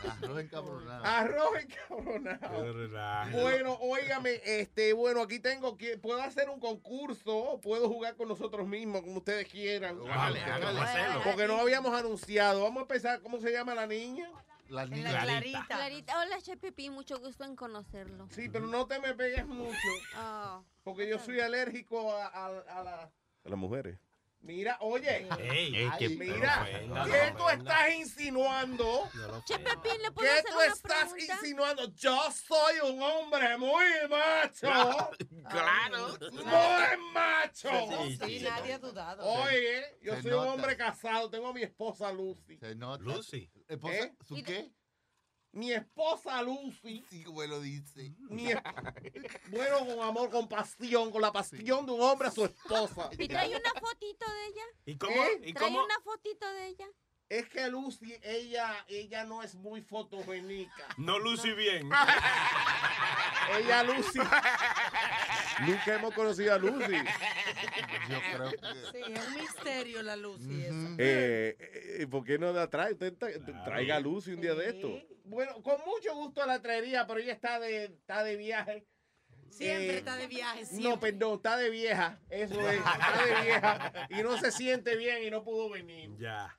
Arroz 0.05 0.41
encabronado. 0.41 1.05
Arroz 1.05 1.51
encabronado. 1.61 3.41
Bueno, 3.41 3.75
óigame, 3.81 4.41
este, 4.45 4.93
bueno, 4.93 5.23
aquí 5.23 5.39
tengo 5.41 5.77
que 5.77 5.97
puedo 5.99 6.21
hacer 6.23 6.49
un 6.51 6.61
concurso, 6.61 7.59
puedo 7.63 7.89
jugar 7.89 8.17
con 8.17 8.29
nosotros 8.29 8.67
mismos, 8.67 9.03
como 9.03 9.19
ustedes 9.19 9.49
quieran. 9.49 9.99
Vale, 10.05 10.41
hágalo. 10.41 11.23
Porque 11.25 11.47
no 11.47 11.57
habíamos 11.61 11.95
anunciado. 11.95 12.63
Vamos 12.63 12.79
a 12.79 12.83
empezar, 12.83 13.21
¿cómo 13.21 13.39
se 13.41 13.51
llama 13.53 13.75
la 13.75 13.87
niña? 13.87 14.29
La 14.69 14.85
niña. 14.87 15.21
Clarita. 15.67 16.19
Hola, 16.21 16.39
Che 16.43 16.57
Pepín, 16.57 16.93
mucho 16.93 17.19
gusto 17.21 17.45
en 17.45 17.55
conocerlo. 17.55 18.29
Sí, 18.31 18.49
pero 18.49 18.67
no 18.67 18.87
te 18.87 18.99
me 18.99 19.15
pegues 19.15 19.47
mucho, 19.47 19.79
Ah. 20.17 20.61
porque 20.83 21.09
yo 21.09 21.19
soy 21.21 21.39
alérgico 21.41 22.13
a, 22.13 22.27
a- 22.27 22.47
a 22.47 22.83
la- 22.83 23.03
a 23.45 23.49
las 23.49 23.59
mujeres. 23.59 23.97
Mira, 24.47 24.77
oye, 24.81 25.29
Ey, 25.41 25.75
Ay, 25.75 25.99
que- 25.99 26.09
mira, 26.11 26.63
ofenda, 26.63 27.05
¿qué 27.05 27.31
no 27.33 27.37
tú 27.39 27.49
estás 27.51 27.95
insinuando? 27.95 29.11
Che 29.45 29.59
Pepín, 29.59 30.03
¿le 30.03 30.11
puedo 30.13 30.27
¿Qué 30.29 30.33
hacer 30.39 30.45
tú 30.45 30.55
una 30.57 30.65
estás 30.67 31.13
pregunta? 31.13 31.35
insinuando? 31.35 31.95
Yo 31.95 32.19
soy 32.33 32.91
un 32.91 33.03
hombre 33.03 33.59
muy 33.59 33.85
macho. 34.09 34.69
Claro. 35.49 36.17
Muy 36.33 37.13
macho. 37.13 37.69
Sí, 38.09 38.17
sí, 38.17 38.41
nadie 38.41 38.73
ha 38.75 38.79
dudado. 38.79 39.25
Oye, 39.25 39.85
yo 40.03 40.15
Se 40.17 40.23
soy 40.23 40.33
un 40.33 40.47
hombre 40.49 40.77
casado, 40.77 41.31
tengo 41.31 41.49
a 41.49 41.53
mi 41.53 41.63
esposa 41.63 42.11
Lucy. 42.13 42.59
Se 42.59 42.75
nota. 42.75 43.03
Lucy. 43.05 43.49
¿Esposa? 43.69 43.95
¿Eh? 43.95 44.13
¿Su 44.27 44.43
qué? 44.43 44.73
Mi 45.57 45.73
esposa 45.73 46.43
Lucy. 46.43 47.03
Sí, 47.09 47.25
como 47.25 47.43
lo 47.45 47.63
dice. 47.63 48.15
Mi 48.29 48.45
bueno, 49.51 49.87
con 49.87 50.01
amor, 50.01 50.29
con 50.29 50.47
pasión, 50.49 51.11
con 51.11 51.23
la 51.23 51.33
pasión 51.33 51.87
de 51.87 51.93
un 51.93 52.03
hombre 52.03 52.29
a 52.29 52.31
su 52.31 52.45
esposa. 52.45 53.09
¿Y 53.19 53.27
trae 53.27 53.49
una 53.49 53.73
fotito 53.81 54.27
de 54.31 54.47
ella? 54.49 54.65
¿Y 54.85 54.99
cómo? 54.99 55.15
¿Eh? 55.15 55.41
¿Y 55.45 55.55
¿Trae 55.55 55.69
cómo? 55.69 55.83
una 55.83 55.99
fotito 56.01 56.47
de 56.47 56.67
ella? 56.67 56.87
Es 57.29 57.49
que 57.49 57.69
Lucy, 57.69 58.15
ella, 58.23 58.85
ella 58.89 59.25
no 59.25 59.43
es 59.43 59.55
muy 59.57 59.83
fotogénica. 59.83 60.87
No 60.97 61.19
lucí 61.19 61.53
bien. 61.53 61.91
Ella, 63.59 63.83
Lucy. 63.85 64.19
Nunca 65.67 65.95
hemos 65.95 66.13
conocido 66.15 66.53
a 66.55 66.59
Lucy. 66.59 66.95
Yo 68.09 68.19
creo 68.33 68.51
que. 68.51 68.57
Sí, 68.93 69.13
es 69.13 69.27
un 69.29 69.35
misterio 69.41 70.03
la 70.03 70.17
luz 70.17 70.41
y 70.43 70.63
eso. 70.65 70.75
Eh, 70.99 71.57
eh, 72.01 72.07
¿Por 72.11 72.25
qué 72.25 72.39
no 72.39 72.53
la 72.53 72.69
trae? 72.69 72.93
Usted 72.95 73.15
tra- 73.17 73.65
traiga 73.65 73.97
a 73.97 74.01
Lucy 74.01 74.33
un 74.33 74.41
día 74.41 74.55
de 74.55 74.69
esto. 74.71 74.89
Bueno, 75.25 75.63
con 75.63 75.77
mucho 75.87 76.13
gusto 76.17 76.45
la 76.45 76.61
traería, 76.61 77.07
pero 77.07 77.21
ella 77.21 77.33
está 77.33 77.61
de, 77.61 77.85
está 77.85 78.25
de 78.25 78.37
viaje. 78.37 78.85
Siempre 79.51 79.95
Eh, 79.95 79.99
está 79.99 80.17
de 80.17 80.27
viaje, 80.27 80.61
No, 80.63 80.67
siempre. 80.67 81.13
perdón, 81.13 81.37
está 81.37 81.57
de 81.57 81.71
vieja. 81.71 82.21
Eso 82.29 82.69
es, 82.69 82.79
está 82.79 83.25
de 83.27 83.43
vieja. 83.43 83.93
Y 84.11 84.23
no 84.25 84.37
se 84.39 84.51
siente 84.51 84.97
bien 84.97 85.23
y 85.23 85.31
no 85.31 85.45
pudo 85.45 85.71
venir. 85.71 86.11
Ya. 86.19 86.57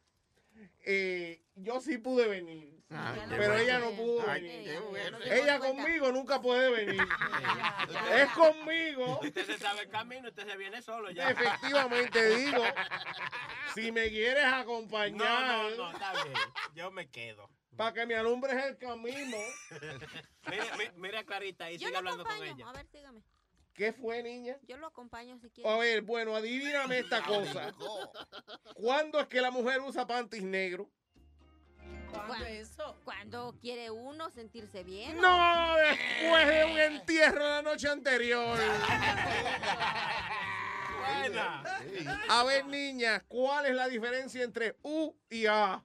Eh, 0.90 1.42
yo 1.56 1.82
sí 1.82 1.98
pude 1.98 2.28
venir. 2.30 2.74
Ah, 2.90 3.14
pero 3.28 3.36
bueno. 3.38 3.54
ella 3.58 3.80
no 3.80 3.92
pudo 3.92 4.24
Ay, 4.30 4.42
venir. 4.44 4.80
bueno. 4.90 5.18
Ella 5.26 5.60
conmigo 5.60 6.10
nunca 6.14 6.42
puede 6.42 6.72
venir. 6.72 7.02
es 8.14 8.30
conmigo. 8.32 9.20
Usted 9.22 9.46
se 9.46 9.58
sabe 9.58 9.82
el 9.82 9.90
camino, 9.90 10.30
usted 10.30 10.48
se 10.48 10.56
viene 10.56 10.82
solo 10.82 11.12
ya. 11.12 11.30
Efectivamente 11.30 12.36
digo. 12.38 12.64
Si 13.76 13.92
me 13.92 14.08
quieres 14.10 14.46
acompañar. 14.46 15.18
No, 15.18 15.70
no, 15.72 15.76
no, 15.76 15.92
está 15.92 16.24
bien. 16.24 16.36
Yo 16.74 16.90
me 16.92 17.10
quedo. 17.10 17.50
Para 17.76 17.92
que 17.94 18.06
me 18.06 18.16
alumbres 18.16 18.56
el 18.64 18.78
camino. 18.78 19.38
Mira, 20.50 20.78
mi- 20.78 20.92
mira 21.02 21.24
Clarita 21.26 21.70
y 21.70 21.78
Yo 21.78 21.88
sigue 21.88 21.98
hablando 21.98 22.24
con 22.24 22.42
ella. 22.44 22.70
A 22.70 22.72
ver, 22.72 22.88
sígame. 22.88 23.22
¿Qué 23.78 23.94
fue, 23.94 24.24
niña? 24.24 24.58
Yo 24.68 24.76
lo 24.78 24.88
acompaño 24.88 25.38
si 25.38 25.52
quiere. 25.52 25.70
A 25.70 25.78
ver, 25.78 26.02
bueno, 26.02 26.36
adivíname 26.36 26.98
esta 27.00 27.22
cosa. 27.24 27.74
¿Cuándo 28.74 29.20
es 29.20 29.28
que 29.28 29.40
la 29.40 29.52
mujer 29.52 29.80
usa 29.82 30.08
panties 30.08 30.42
negros? 30.42 30.88
¿Cuándo 32.12 32.46
eso? 32.48 32.96
Cuando 33.04 33.56
quiere 33.62 33.92
uno 33.92 34.32
sentirse 34.32 34.84
bien. 34.84 35.18
No, 35.18 35.76
después 35.76 36.48
de 36.48 36.66
un 36.66 36.80
entierro 36.80 37.40
la 37.40 37.62
noche 37.62 37.88
anterior. 37.88 38.58
Buena. 40.98 41.64
A 42.30 42.44
ver, 42.46 42.66
niña, 42.66 43.24
¿cuál 43.28 43.68
es 43.68 43.76
la 43.76 43.88
diferencia 43.88 44.44
entre 44.44 44.76
U 44.82 45.16
y 45.30 45.46
A? 45.46 45.84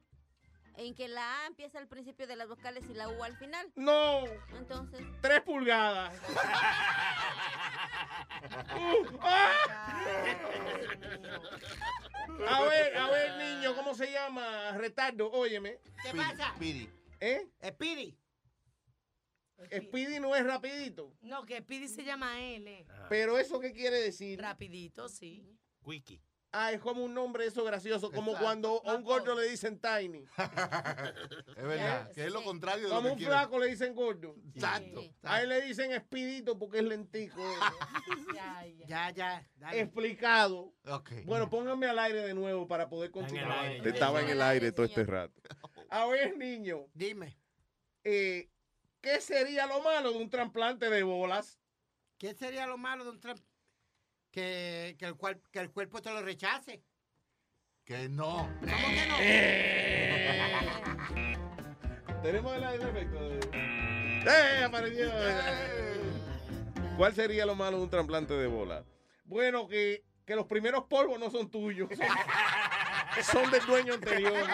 En 0.77 0.95
que 0.95 1.09
la 1.09 1.43
A 1.43 1.47
empieza 1.47 1.79
al 1.79 1.87
principio 1.89 2.27
de 2.27 2.37
las 2.37 2.49
vocales 2.49 2.85
y 2.89 2.95
la 2.95 3.09
U 3.09 3.23
al 3.23 3.37
final. 3.37 3.71
No, 3.77 4.25
Entonces, 4.57 5.07
tres 5.21 5.41
pulgadas. 5.43 6.15
Uh, 8.75 9.19
¡ah! 9.21 10.05
A 12.49 12.63
ver, 12.65 12.97
a 12.97 13.11
ver, 13.11 13.37
niño, 13.39 13.75
¿cómo 13.77 13.95
se 13.95 14.11
llama? 14.11 14.73
Retardo, 14.77 15.31
óyeme. 15.31 15.79
¿Qué 16.03 16.17
pasa? 16.17 16.55
Pidi. 16.59 16.89
¿Eh? 17.21 17.47
Speedy. 17.65 18.17
Speedy 19.71 20.19
no 20.19 20.35
es 20.35 20.45
rapidito. 20.45 21.15
No, 21.21 21.45
que 21.45 21.63
Pidi 21.63 21.89
se 21.89 22.05
llama 22.05 22.41
L. 22.41 22.85
Pero 23.09 23.39
¿eso 23.39 23.61
qué 23.61 23.73
quiere 23.73 24.01
decir? 24.01 24.41
Rapidito, 24.41 25.09
sí. 25.09 25.57
Wiki. 25.83 26.21
Ah, 26.55 26.71
es 26.71 26.81
como 26.81 27.03
un 27.03 27.15
nombre 27.15 27.47
eso 27.47 27.65
gracioso, 27.65 28.11
como 28.11 28.33
Exacto. 28.33 28.45
cuando 28.45 28.83
a 28.85 28.95
un 28.95 29.03
gordo 29.03 29.35
le 29.35 29.49
dicen 29.49 29.81
tiny. 29.81 30.25
Es 31.57 31.63
verdad, 31.65 32.11
que 32.13 32.27
es 32.27 32.33
lo 32.33 32.43
contrario 32.45 32.85
de 32.85 32.89
lo 32.91 32.97
Como 32.97 33.09
que 33.09 33.13
un 33.13 33.19
quiere. 33.19 33.33
claco 33.33 33.59
le 33.59 33.67
dicen 33.69 33.95
gordo. 33.95 34.35
Exacto. 34.55 35.03
A 35.23 35.41
él 35.43 35.49
le 35.49 35.63
dicen 35.63 35.93
expedito 35.93 36.59
porque 36.59 36.79
es 36.79 36.85
lentico. 36.85 37.43
Ya, 38.35 38.67
ya. 38.67 38.87
Ya, 38.87 39.11
ya. 39.11 39.49
dale. 39.57 39.81
Explicado. 39.81 40.75
Ok. 40.87 41.11
Bueno, 41.25 41.49
pónganme 41.49 41.87
al 41.87 41.99
aire 41.99 42.21
de 42.23 42.35
nuevo 42.35 42.67
para 42.67 42.89
poder 42.89 43.11
continuar. 43.11 43.51
aire. 43.67 43.89
Estaba 43.89 44.21
en 44.21 44.29
el 44.31 44.43
aire 44.43 44.73
todo 44.73 44.85
este 44.87 45.05
rato. 45.05 45.41
A 45.89 46.07
ver, 46.07 46.37
niño, 46.37 46.87
Dime, 46.95 47.39
eh, 48.05 48.51
¿qué 49.01 49.21
sería 49.21 49.67
lo 49.67 49.81
malo 49.83 50.13
de 50.13 50.19
un 50.19 50.29
trasplante 50.31 50.89
de 50.91 51.03
bolas? 51.03 51.59
¿qué 52.19 52.35
sería 52.35 52.67
lo 52.67 52.79
malo 52.79 53.05
de 53.05 53.11
un 53.11 53.21
tramp? 53.21 53.41
Que, 54.33 54.97
que, 54.99 55.05
el 55.05 55.15
cual, 55.15 55.41
que 55.53 55.61
el 55.61 55.71
cuerpo 55.71 56.03
te 56.03 56.11
lo 56.11 56.23
rechace. 56.23 56.83
Que 57.85 58.09
no. 58.09 58.49
¿Cómo 58.61 58.89
que 58.89 59.07
no? 59.07 59.17
Tenemos 62.23 62.57
el 62.57 62.65
aire 62.65 62.85
efecto. 62.85 63.19
¡Eh! 63.53 64.65
Apareció. 64.65 65.11
¿Cuál 66.97 67.15
sería 67.15 67.45
lo 67.45 67.55
malo 67.55 67.77
de 67.77 67.83
un 67.85 67.91
trasplante 67.91 68.35
de 68.35 68.47
bola? 68.47 68.85
Bueno, 69.25 69.69
que, 69.69 70.05
que 70.25 70.35
los 70.35 70.47
primeros 70.47 70.85
polvos 70.85 71.21
no 71.21 71.31
son 71.31 71.51
tuyos. 71.51 71.91
son 73.23 73.51
del 73.51 73.67
dueño 73.67 73.95
anterior. 73.95 74.49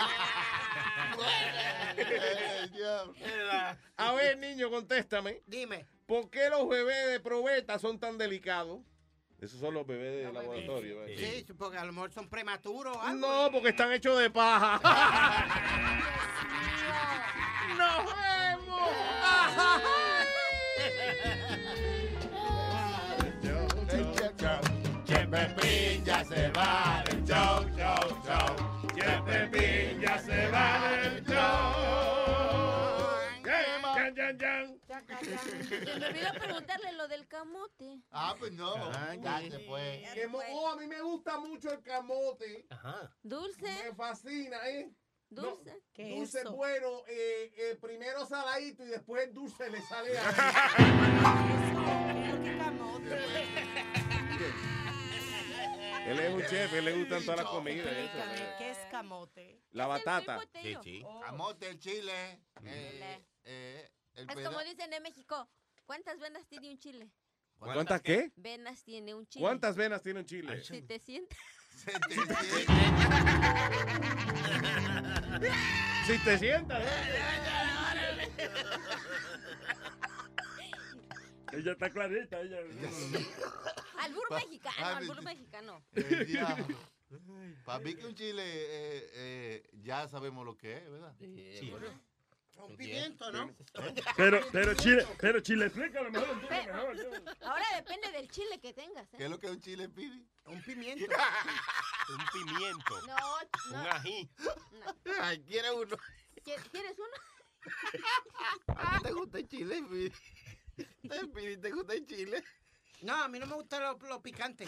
Eh. 1.97 3.77
A 3.97 4.13
ver, 4.15 4.39
niño, 4.39 4.71
contéstame. 4.71 5.43
Dime. 5.47 5.87
¿Por 6.07 6.31
qué 6.31 6.49
los 6.49 6.69
bebés 6.69 7.09
de 7.09 7.21
probeta 7.21 7.79
son 7.79 7.99
tan 8.01 8.17
delicados? 8.17 8.81
Esos 9.41 9.61
son 9.61 9.75
los 9.75 9.87
bebés 9.87 10.27
de 10.27 10.33
laboratorio. 10.33 10.99
¿verdad? 10.99 11.15
Sí, 11.17 11.47
porque 11.57 11.79
a 11.79 11.85
lo 11.85 11.93
mejor 11.93 12.11
son 12.11 12.29
prematuros 12.29 12.97
o 12.97 13.03
algo. 13.03 13.21
No, 13.21 13.51
porque 13.53 13.69
están 13.69 13.93
hechos 13.93 14.19
de 14.19 14.31
paja. 14.31 14.81
¡Nos 17.79 18.05
vemos! 18.07 18.91
Ya 25.07 25.27
se 35.25 35.99
me 35.99 36.07
olvidó 36.07 36.33
preguntarle 36.39 36.93
lo 36.93 37.09
del 37.09 37.27
camote. 37.29 38.01
Ah, 38.11 38.35
pues 38.39 38.53
no. 38.53 38.75
Ya 39.23 39.41
se 39.51 39.59
fue. 39.61 40.05
Oh, 40.53 40.69
a 40.69 40.77
mí 40.77 40.87
me 40.87 41.01
gusta 41.03 41.39
mucho 41.39 41.71
el 41.73 41.83
camote. 41.83 42.67
Ajá. 42.71 43.11
Dulce, 43.23 43.67
Me 43.85 43.95
fascina, 43.95 44.69
¿eh? 44.69 44.91
dulce. 45.31 45.83
¿Qué 45.93 46.13
es 46.15 46.19
Dulce 46.19 46.41
eso? 46.41 46.53
bueno, 46.53 47.03
eh, 47.07 47.53
eh, 47.57 47.79
primero 47.81 48.27
saladito 48.27 48.85
y 48.85 48.89
después 48.89 49.25
el 49.27 49.35
dulce 49.35 49.69
le 49.71 49.81
sale 49.83 50.19
a 50.19 50.23
Eso, 52.29 52.43
¿qué 52.43 52.59
camote? 52.59 53.19
Él 56.07 56.19
es 56.21 56.33
un 56.33 56.43
chef, 56.47 56.73
él 56.73 56.85
le 56.87 56.99
gustan 57.01 57.23
todas 57.25 57.41
las 57.41 57.51
comidas. 57.51 57.87
eh. 57.91 58.55
¿qué 58.59 58.71
es 58.71 58.79
camote? 58.91 59.61
La 59.73 59.87
batata. 59.87 60.41
Sí, 60.63 60.75
sí. 60.83 61.05
Camote, 61.23 61.69
el 61.69 61.79
chile. 61.79 62.41
eh, 62.65 63.25
eh, 63.45 63.91
el 64.19 64.29
Es 64.29 64.37
peda- 64.37 64.49
como 64.51 64.61
dicen 64.65 64.93
en 64.93 65.03
México, 65.03 65.49
¿cuántas 65.87 66.19
venas 66.19 66.47
tiene 66.47 66.71
un 66.71 66.79
chile? 66.79 67.11
¿Cuántas 67.59 68.03
qué? 68.03 68.31
Venas 68.37 68.85
tiene 68.85 69.15
un 69.15 69.27
chile. 69.27 69.43
¿Cuántas 69.43 69.77
venas 69.77 70.03
tiene 70.03 70.21
un 70.21 70.27
chile? 70.27 70.63
Si 70.63 70.83
te 70.83 70.99
sientas. 70.99 71.39
Si 76.07 76.19
te 76.25 76.39
sientas. 76.39 76.83
Ella 81.53 81.73
está 81.73 81.91
clarita, 81.91 82.41
ella. 82.41 82.59
Albur 84.01 84.31
mexicano, 84.31 84.77
Ay, 84.79 84.95
albur 84.97 85.23
mexicano. 85.23 85.83
Para 87.65 87.79
mí 87.81 87.95
que 87.95 88.07
un 88.07 88.15
chile 88.15 88.43
eh, 88.45 89.11
eh, 89.15 89.71
ya 89.83 90.07
sabemos 90.09 90.45
lo 90.45 90.57
que 90.57 90.77
es, 90.77 90.91
¿verdad? 90.91 91.15
Sí. 91.19 91.73
Un 92.59 92.77
pimiento, 92.77 93.31
¿no? 93.33 93.55
Pero, 94.17 94.41
pero 94.53 94.75
Chile, 94.75 95.07
pero 95.21 95.41
Chile, 95.41 95.67
explícalo 95.67 96.11
mejor. 96.11 96.29
entiende 96.43 96.73
mejor. 96.73 96.97
yo- 96.97 97.47
Ahora 97.49 97.65
depende 97.77 98.11
del 98.13 98.29
chile 98.31 98.59
que 98.61 98.73
tengas. 98.75 99.05
¿eh? 99.15 99.17
¿Qué 99.19 99.25
es 99.25 99.31
lo 99.31 99.39
que 99.39 99.47
es 99.47 99.53
un 99.53 99.61
chile, 99.61 99.89
Pidi? 99.89 100.27
Un 100.47 100.63
pimiento. 100.63 101.05
Un 102.09 102.25
pimiento. 102.33 103.07
No, 103.07 103.17
no. 103.71 103.81
Un 103.81 103.87
ají. 103.87 104.31
Ay, 105.21 105.41
quiere 105.43 105.71
uno. 105.73 105.97
¿Qui- 106.43 106.71
¿Quieres 106.71 106.97
uno? 106.99 108.75
¿A 108.77 108.97
ti 108.99 109.03
te 109.05 109.13
gusta 109.13 109.39
el 109.39 109.49
chile, 109.49 109.83
Pidi? 109.91 110.13
¿El 111.03 111.31
Pidi 111.31 111.57
te 111.59 111.71
gusta 111.71 111.93
el 111.95 112.07
chile? 112.07 112.43
No, 113.03 113.15
a 113.25 113.29
mí 113.29 113.39
no 113.39 113.47
me 113.47 113.55
gusta 113.55 113.79
lo, 113.79 113.99
lo 114.09 114.23
picante. 114.23 114.67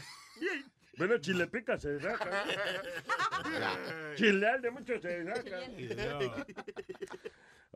Bueno, 0.98 1.16
Chile 1.18 1.46
pica, 1.46 1.78
se 1.78 1.98
saca. 2.00 2.44
Chile 4.16 4.58
de 4.60 4.70
mucho 4.70 5.00
se 5.00 5.24
saca. 5.24 5.60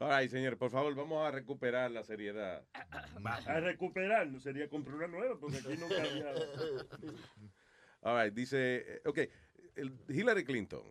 All 0.04 0.20
right, 0.20 0.30
señor, 0.30 0.58
por 0.58 0.70
favor, 0.70 0.94
vamos 0.94 1.26
a 1.26 1.30
recuperar 1.30 1.90
la 1.90 2.04
seriedad. 2.04 2.62
A 3.46 3.60
recuperar, 3.60 4.26
no 4.26 4.38
sería 4.38 4.68
comprar 4.68 4.96
una 4.96 5.06
nueva, 5.06 5.40
porque 5.40 5.56
aquí 5.56 5.78
nunca 5.78 6.02
había. 6.02 6.30
All 8.02 8.22
right, 8.22 8.34
dice, 8.34 8.84
eh, 8.86 9.02
ok, 9.06 9.18
Hillary 10.10 10.44
Clinton, 10.44 10.82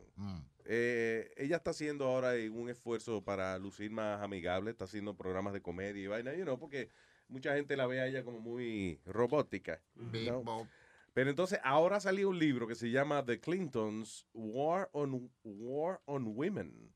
eh, 0.66 1.32
ella 1.38 1.58
está 1.58 1.70
haciendo 1.70 2.06
ahora 2.08 2.32
un 2.52 2.70
esfuerzo 2.70 3.24
para 3.24 3.60
lucir 3.60 3.92
más 3.92 4.20
amigable, 4.24 4.72
está 4.72 4.86
haciendo 4.86 5.16
programas 5.16 5.54
de 5.54 5.62
comedia 5.62 6.02
y 6.02 6.08
vaina, 6.08 6.34
you 6.34 6.42
know, 6.42 6.58
porque 6.58 6.90
mucha 7.28 7.54
gente 7.54 7.78
la 7.78 7.86
ve 7.86 8.02
a 8.02 8.08
ella 8.08 8.24
como 8.24 8.40
muy 8.40 9.00
robótica. 9.06 9.80
¿no? 9.94 10.68
Pero 11.14 11.30
entonces 11.30 11.60
ahora 11.64 12.00
salió 12.00 12.30
un 12.30 12.40
libro 12.40 12.68
que 12.68 12.74
se 12.74 12.90
llama 12.90 13.24
The 13.24 13.40
Clintons 13.40 14.26
War 14.34 14.90
on 14.92 15.32
War 15.44 16.02
on 16.06 16.36
Women. 16.36 16.92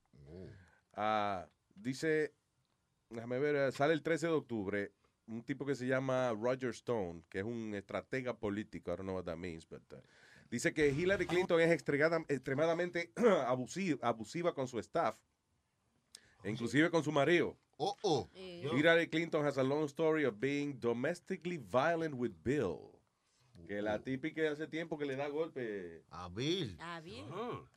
Ah, 0.93 1.47
dice, 1.81 2.33
déjame 3.09 3.39
ver, 3.39 3.55
eh, 3.55 3.71
sale 3.71 3.93
el 3.93 4.01
13 4.01 4.27
de 4.27 4.33
octubre 4.33 4.91
un 5.27 5.43
tipo 5.43 5.65
que 5.65 5.75
se 5.75 5.85
llama 5.85 6.33
Roger 6.33 6.69
Stone, 6.69 7.23
que 7.29 7.39
es 7.39 7.45
un 7.45 7.73
estratega 7.75 8.37
político, 8.37 8.91
I 8.91 8.95
don't 8.95 9.03
know 9.03 9.15
what 9.15 9.25
that 9.25 9.35
means, 9.35 9.67
but 9.67 9.81
uh, 9.91 9.97
dice 10.49 10.73
que 10.73 10.89
Hillary 10.89 11.25
Clinton 11.25 11.59
es 11.59 11.71
extremadamente 11.71 13.11
abusiva, 13.45 14.07
abusiva 14.07 14.53
con 14.53 14.67
su 14.67 14.79
staff, 14.79 15.17
e 16.43 16.49
inclusive 16.49 16.89
con 16.89 17.03
su 17.03 17.11
marido. 17.11 17.57
Oh, 17.77 17.95
oh. 18.03 18.29
Hillary 18.33 19.07
Clinton 19.07 19.45
has 19.45 19.57
a 19.57 19.63
long 19.63 19.85
story 19.87 20.25
of 20.25 20.39
being 20.39 20.79
domestically 20.79 21.57
violent 21.57 22.15
with 22.15 22.31
Bill. 22.43 22.96
Que 23.65 23.81
la 23.81 23.99
típica 23.99 24.49
hace 24.51 24.67
tiempo 24.67 24.97
que 24.97 25.05
le 25.05 25.15
da 25.15 25.27
golpe. 25.27 26.03
A 26.11 26.29
Bill. 26.29 26.77
Ah, 26.79 27.01
bien. 27.01 27.25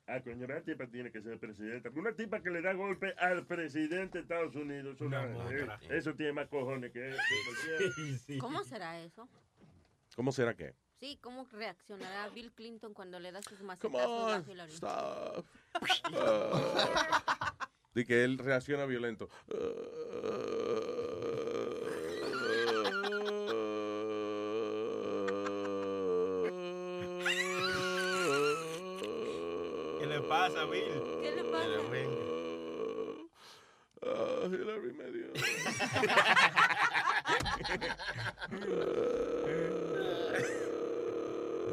Ah, 0.07 0.21
coño, 0.23 0.47
la 0.47 0.61
tipa 0.61 0.87
tiene 0.87 1.11
que 1.11 1.21
ser 1.23 1.39
presidenta. 1.39 1.91
Una 1.95 2.13
tipa 2.13 2.41
que 2.43 2.51
le 2.51 2.63
da 2.63 2.73
golpe 2.75 3.13
al 3.19 3.45
presidente 3.47 4.19
de 4.19 4.23
Estados 4.23 4.55
Unidos. 4.55 5.01
Una 5.01 5.27
no- 5.27 5.51
eh, 5.51 5.67
eso 5.91 6.15
tiene 6.15 6.33
más 6.33 6.49
cojones 6.49 6.93
que 6.93 7.11
eso. 7.11 7.19
¿Cómo 8.41 8.63
será 8.65 9.01
eso? 9.01 9.29
¿Cómo 10.15 10.31
será 10.33 10.55
que? 10.55 10.75
Sí, 11.01 11.19
¿cómo 11.23 11.47
reaccionará 11.51 12.29
Bill 12.29 12.53
Clinton 12.53 12.93
cuando 12.93 13.19
le 13.19 13.33
da 13.33 13.41
sus 13.43 13.61
macetazos 13.63 14.47
a 14.47 14.51
Hillary? 14.51 14.73
stop. 14.73 15.47
Ah. 16.13 17.69
de 17.95 18.05
que 18.05 18.23
él 18.23 18.39
reacciona 18.39 18.85
violento. 18.87 19.29
¿Qué 19.49 19.57
pasa, 30.31 30.65
Bill? 30.65 30.85
¿Qué 31.23 31.33
le 31.35 31.45
pasa? 31.51 31.67
Ah, 34.03 34.47
Hillary 34.47 34.93
me 34.93 35.11
dio. 35.11 35.27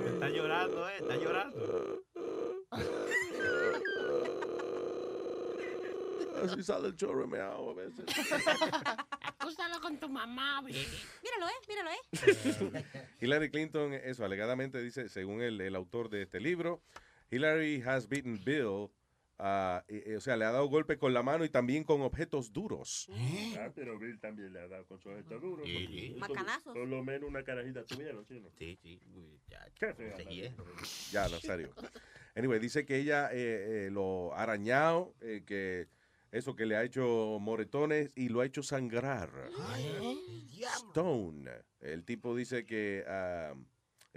Está 0.07 0.29
llorando, 0.29 0.89
eh, 0.89 0.97
está 0.99 1.15
llorando. 1.17 2.03
Así 6.43 6.63
sale 6.63 6.87
el 6.87 6.95
chorro 6.95 7.27
me 7.27 7.39
hago 7.39 7.71
a 7.71 7.73
veces. 7.75 8.05
Acúsalo 9.21 9.79
con 9.81 9.99
tu 9.99 10.09
mamá, 10.09 10.61
Míralo, 10.63 11.47
¿eh? 11.47 11.59
Míralo, 11.67 11.91
¿eh? 11.91 12.83
Hillary 13.21 13.51
Clinton, 13.51 13.93
eso 13.93 14.25
alegadamente 14.25 14.81
dice, 14.81 15.09
según 15.09 15.41
el, 15.43 15.61
el 15.61 15.75
autor 15.75 16.09
de 16.09 16.23
este 16.23 16.39
libro, 16.39 16.81
Hillary 17.29 17.81
has 17.85 18.07
beaten 18.07 18.41
Bill, 18.43 18.89
y- 19.89 20.11
y, 20.11 20.15
o 20.15 20.21
sea, 20.21 20.35
le 20.37 20.45
ha 20.45 20.51
dado 20.51 20.67
golpe 20.67 20.97
con 20.97 21.13
la 21.13 21.21
mano 21.23 21.45
y 21.45 21.49
también 21.49 21.83
con 21.83 22.01
objetos 22.01 22.51
duros. 22.53 23.07
Ah, 23.57 23.69
pero 23.75 23.97
Bill 23.99 24.19
también 24.19 24.53
le 24.53 24.59
ha 24.61 24.67
dado 24.67 24.85
con 24.85 24.99
su 24.99 25.09
objeto 25.09 25.39
duro. 25.39 25.63
Sí, 25.65 25.87
sí. 25.87 26.15
Macanazos. 26.17 26.73
Por 26.73 26.87
lo 26.87 27.03
menos 27.03 27.29
una 27.29 27.43
carajita 27.43 27.83
tuvieron, 27.85 28.25
¿sí? 28.25 28.39
no? 28.39 28.49
Sí, 28.57 28.77
sí. 28.81 28.99
Uy, 29.13 29.39
ya, 29.49 29.67
Qué 29.75 29.93
fea. 29.93 30.17
Ya, 31.11 31.27
no, 31.29 31.39
serio. 31.39 31.73
Anyway, 32.35 32.59
dice 32.59 32.85
que 32.85 32.97
ella 32.97 33.29
eh, 33.31 33.87
eh, 33.87 33.89
lo 33.91 34.33
ha 34.33 34.43
arañado, 34.43 35.15
eh, 35.21 35.43
que 35.45 35.87
eso 36.31 36.55
que 36.55 36.65
le 36.65 36.75
ha 36.75 36.83
hecho 36.83 37.37
moretones 37.39 38.11
y 38.15 38.29
lo 38.29 38.41
ha 38.41 38.45
hecho 38.45 38.61
sangrar. 38.63 39.29
Stone. 40.75 41.49
El 41.79 42.03
tipo 42.03 42.35
dice 42.35 42.65
que 42.65 43.03
ah, 43.07 43.53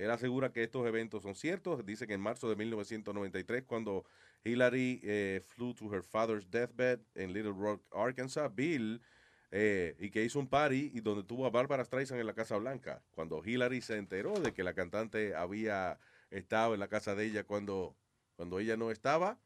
él 0.00 0.10
asegura 0.10 0.50
que 0.50 0.62
estos 0.62 0.86
eventos 0.86 1.22
son 1.22 1.34
ciertos. 1.34 1.84
Dice 1.84 2.06
que 2.06 2.14
en 2.14 2.20
marzo 2.20 2.48
de 2.48 2.56
1993, 2.56 3.64
cuando 3.64 4.04
Hillary 4.44 5.00
eh, 5.02 5.42
flew 5.46 5.74
to 5.74 5.92
her 5.94 6.02
father's 6.02 6.50
deathbed 6.50 7.00
en 7.14 7.34
Little 7.34 7.52
Rock, 7.52 7.82
Arkansas, 7.92 8.50
Bill, 8.54 9.02
eh, 9.50 9.96
y 9.98 10.10
que 10.10 10.24
hizo 10.24 10.38
un 10.38 10.48
party 10.48 10.90
y 10.94 11.00
donde 11.00 11.24
tuvo 11.24 11.44
a 11.44 11.50
Barbara 11.50 11.84
Streisand 11.84 12.18
en 12.18 12.26
la 12.26 12.34
Casa 12.34 12.56
Blanca. 12.56 13.02
Cuando 13.10 13.42
Hillary 13.44 13.82
se 13.82 13.98
enteró 13.98 14.40
de 14.40 14.54
que 14.54 14.64
la 14.64 14.72
cantante 14.72 15.34
había 15.34 15.98
estado 16.30 16.72
en 16.72 16.80
la 16.80 16.88
casa 16.88 17.14
de 17.14 17.26
ella 17.26 17.44
cuando, 17.44 17.94
cuando 18.36 18.58
ella 18.58 18.78
no 18.78 18.90
estaba, 18.90 19.38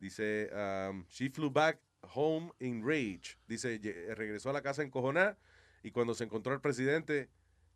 dice, 0.00 0.50
um, 0.52 1.04
she 1.08 1.28
flew 1.28 1.50
back 1.50 1.78
home 2.14 2.50
in 2.58 2.82
rage. 2.84 3.38
Dice, 3.46 3.78
regresó 4.16 4.50
a 4.50 4.54
la 4.54 4.62
casa 4.62 4.82
encojonada 4.82 5.38
y 5.84 5.92
cuando 5.92 6.14
se 6.14 6.24
encontró 6.24 6.52
al 6.52 6.60
presidente, 6.60 7.28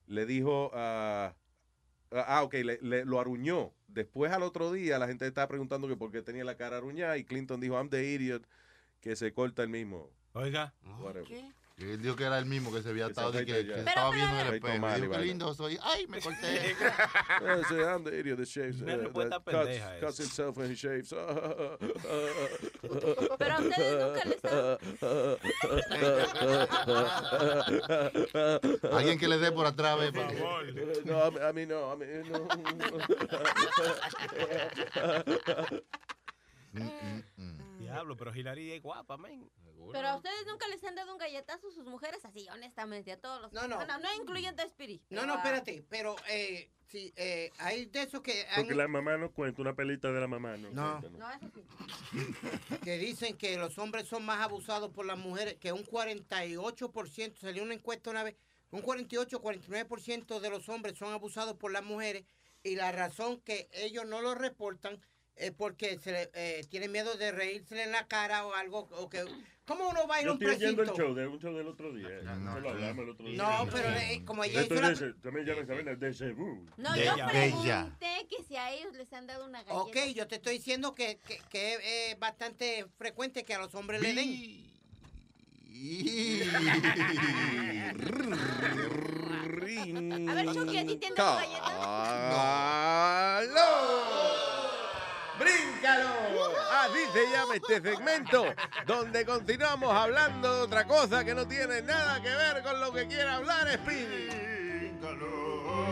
le 0.07 0.27
dijo, 0.27 0.71
ah, 0.75 1.35
ah, 1.35 1.37
ah, 2.13 2.43
ok, 2.43 2.55
le, 2.55 2.79
le- 2.83 3.05
lo 3.05 3.21
aruñó. 3.21 3.73
Después 3.89 4.31
al 4.33 4.43
otro 4.43 4.71
día 4.73 4.99
la 4.99 5.07
gente 5.09 5.27
estaba 5.27 5.49
preguntando 5.49 5.89
que 5.89 5.97
por 5.97 6.11
qué 6.13 6.23
tenía 6.23 6.45
la 6.45 6.57
cara 6.57 6.77
aruñada 6.77 7.17
y 7.19 7.25
Clinton 7.25 7.61
dijo, 7.61 7.75
I'm 7.75 7.89
the 7.91 8.05
idiot, 8.05 8.45
que 9.01 9.17
se 9.17 9.33
corta 9.33 9.63
el 9.63 9.69
mismo. 9.69 10.11
Oiga. 10.35 10.75
Whatever. 11.01 11.27
Él 11.79 12.03
dijo 12.03 12.17
que 12.17 12.25
era 12.25 12.39
el 12.39 12.47
mismo 12.47 12.73
que 12.73 12.83
se 12.83 12.89
había 12.89 13.07
estado 13.07 13.41
y 13.41 13.45
que, 13.47 13.61
estaba 13.61 14.11
Pero, 14.11 14.13
viendo 14.13 14.41
en 14.41 14.47
el 14.49 14.55
espejo. 14.55 14.95
dijo, 14.97 15.11
qué 15.13 15.19
lindo 15.19 15.55
soy. 15.55 15.79
Ay, 15.83 16.07
me 16.09 16.21
corté. 16.21 16.75
I'm 17.89 18.03
the 18.03 18.19
idiot 18.19 18.39
that 18.39 18.47
shaves. 18.47 18.83
Una 18.83 18.97
uh, 18.97 19.01
respuesta 19.03 19.39
that 19.39 19.45
pendeja 19.45 20.01
cuts 20.01 20.19
himself 20.19 20.57
when 20.57 20.71
he 20.71 20.75
shaves. 20.75 21.11
Pero 23.39 23.55
a 23.55 23.61
ustedes 23.61 24.07
nunca 24.07 24.25
les 24.25 24.39
Alguien 28.93 29.19
que 29.19 29.29
le 29.29 29.39
dé 29.39 29.53
por 29.53 29.67
atrás, 29.67 29.99
ve, 30.01 30.13
Por 30.13 30.25
porque- 30.25 30.37
favor. 30.37 30.65
No, 31.05 31.23
a 31.23 31.31
mí, 31.31 31.39
a 31.41 31.53
mí 31.53 31.67
no, 31.67 31.91
a 31.93 31.97
mí 31.97 32.07
no. 32.29 32.49
Diablo, 37.99 38.17
pero 38.17 38.35
Hillary 38.35 38.73
es 38.73 38.83
guapa, 38.83 39.17
men. 39.17 39.51
Pero 39.93 40.09
a 40.09 40.17
ustedes 40.17 40.47
nunca 40.47 40.69
les 40.69 40.83
han 40.85 40.95
dado 40.95 41.13
un 41.13 41.19
galletazo 41.19 41.69
a 41.69 41.71
sus 41.73 41.85
mujeres 41.87 42.25
así, 42.25 42.47
honestamente, 42.51 43.11
a 43.13 43.21
todos 43.21 43.41
los. 43.43 43.53
No, 43.53 43.67
no. 43.67 43.77
Bueno, 43.77 43.99
no 43.99 44.15
incluyendo 44.23 44.63
a 44.63 44.67
Spirit. 44.67 45.03
No, 45.11 45.27
no, 45.27 45.35
espérate, 45.37 45.85
pero 45.89 46.15
eh, 46.29 46.71
sí, 46.87 47.13
eh, 47.17 47.51
hay 47.59 47.87
de 47.87 48.03
esos 48.03 48.21
que 48.21 48.47
han- 48.51 48.57
Porque 48.63 48.75
la 48.75 48.87
mamá 48.87 49.17
no 49.17 49.33
cuenta, 49.33 49.61
una 49.63 49.75
pelita 49.75 50.13
de 50.13 50.21
la 50.21 50.29
mamá 50.29 50.57
no. 50.57 50.71
No. 50.71 51.01
cuenta, 51.01 51.19
No, 51.19 51.31
eso 51.31 51.51
sí. 51.55 51.65
que 52.85 52.99
dicen 52.99 53.37
que 53.37 53.57
los 53.57 53.79
hombres 53.79 54.07
son 54.07 54.25
más 54.25 54.41
abusados 54.41 54.91
por 54.93 55.07
las 55.07 55.19
mujeres, 55.19 55.57
que 55.57 55.73
un 55.73 55.85
48%, 55.85 57.37
salió 57.39 57.63
una 57.63 57.75
encuesta 57.75 58.11
una 58.11 58.23
vez, 58.23 58.37
un 58.71 58.83
48, 58.83 59.41
49% 59.41 60.41
de 60.41 60.51
los 60.51 60.69
hombres 60.69 60.99
son 60.99 61.13
abusados 61.13 61.57
por 61.57 61.73
las 61.73 61.83
mujeres 61.83 62.25
y 62.63 62.77
la 62.77 62.93
razón 62.93 63.41
que 63.41 63.69
ellos 63.73 64.05
no 64.07 64.21
lo 64.21 64.35
reportan 64.35 65.01
es 65.39 65.53
porque 65.53 65.99
se 65.99 66.13
le- 66.13 66.31
eh, 66.35 66.65
tienen 66.71 66.91
miedo 66.93 67.15
de 67.17 67.33
reírse 67.33 67.83
en 67.83 67.93
la 67.93 68.07
cara 68.07 68.47
o 68.47 68.55
algo. 68.55 68.89
O 68.93 69.09
que, 69.09 69.25
¿Cómo 69.67 69.87
uno 69.91 70.07
va 70.09 70.17
a 70.17 70.23
ir 70.23 70.25
a 70.25 70.29
Yo 70.29 70.33
un 70.35 70.43
estoy 70.43 70.57
oyendo 70.57 70.83
el 70.83 70.89
precinto? 70.89 70.97
show 71.09 71.15
de 71.15 71.27
un 71.27 71.39
show 71.39 71.55
del 71.55 71.67
otro 71.69 71.93
día. 71.93 72.09
Eso 72.21 72.35
lo 72.61 72.71
hablamos 72.71 73.05
el 73.05 73.11
otro 73.11 73.27
día. 73.27 73.37
No, 73.37 73.69
pero 73.71 73.89
eh, 73.91 74.23
como 74.25 74.43
ella 74.45 74.63
Esto 74.63 74.75
hizo 74.75 74.83
la- 74.83 74.93
es 74.93 75.01
de- 75.01 75.13
también 75.15 75.45
llaman 75.47 75.65
esa 75.65 75.75
vaina 75.75 75.95
de 75.95 76.15
Cebu. 76.15 76.65
No, 76.79 76.93
De 76.95 77.05
yo 77.05 77.13
ella. 77.15 77.27
pregunté 77.29 78.27
que 78.31 78.43
si 78.45 78.57
a 78.57 78.73
ellos 78.73 78.95
les 78.95 79.13
han 79.13 79.27
dado 79.27 79.45
una 79.45 79.63
galleta. 79.65 79.77
Ok, 79.83 79.97
yo 80.15 80.27
te 80.27 80.37
estoy 80.37 80.55
diciendo 80.57 80.95
que, 80.95 81.19
que, 81.19 81.39
que 81.51 81.75
es 81.75 81.81
eh, 81.83 82.17
bastante 82.19 82.87
frecuente 82.97 83.45
que 83.45 83.53
a 83.55 83.59
los 83.59 83.75
hombres 83.75 84.01
le 84.01 84.15
den. 84.15 84.67
A 90.29 90.35
ver, 90.35 90.47
Chucky, 90.53 90.79
¿a 90.79 90.87
ti 90.87 90.97
te 90.97 91.07
han 91.09 91.15
dado 91.15 91.37
galletas? 91.37 91.73
¡Aló! 93.45 94.28
¡Bríncalo! 95.49 96.09
Así 96.83 97.07
se 97.13 97.31
llama 97.31 97.55
este 97.55 97.81
segmento, 97.81 98.45
donde 98.87 99.25
continuamos 99.25 99.93
hablando 99.93 100.57
de 100.57 100.63
otra 100.63 100.87
cosa 100.87 101.25
que 101.25 101.35
no 101.35 101.47
tiene 101.47 101.83
nada 101.83 102.21
que 102.23 102.29
ver 102.29 102.63
con 102.63 102.81
lo 102.81 102.93
que 102.93 103.07
quiere 103.07 103.29
hablar 103.29 103.69
Speedy. 103.73 104.29
Bríncalo, 105.01 105.87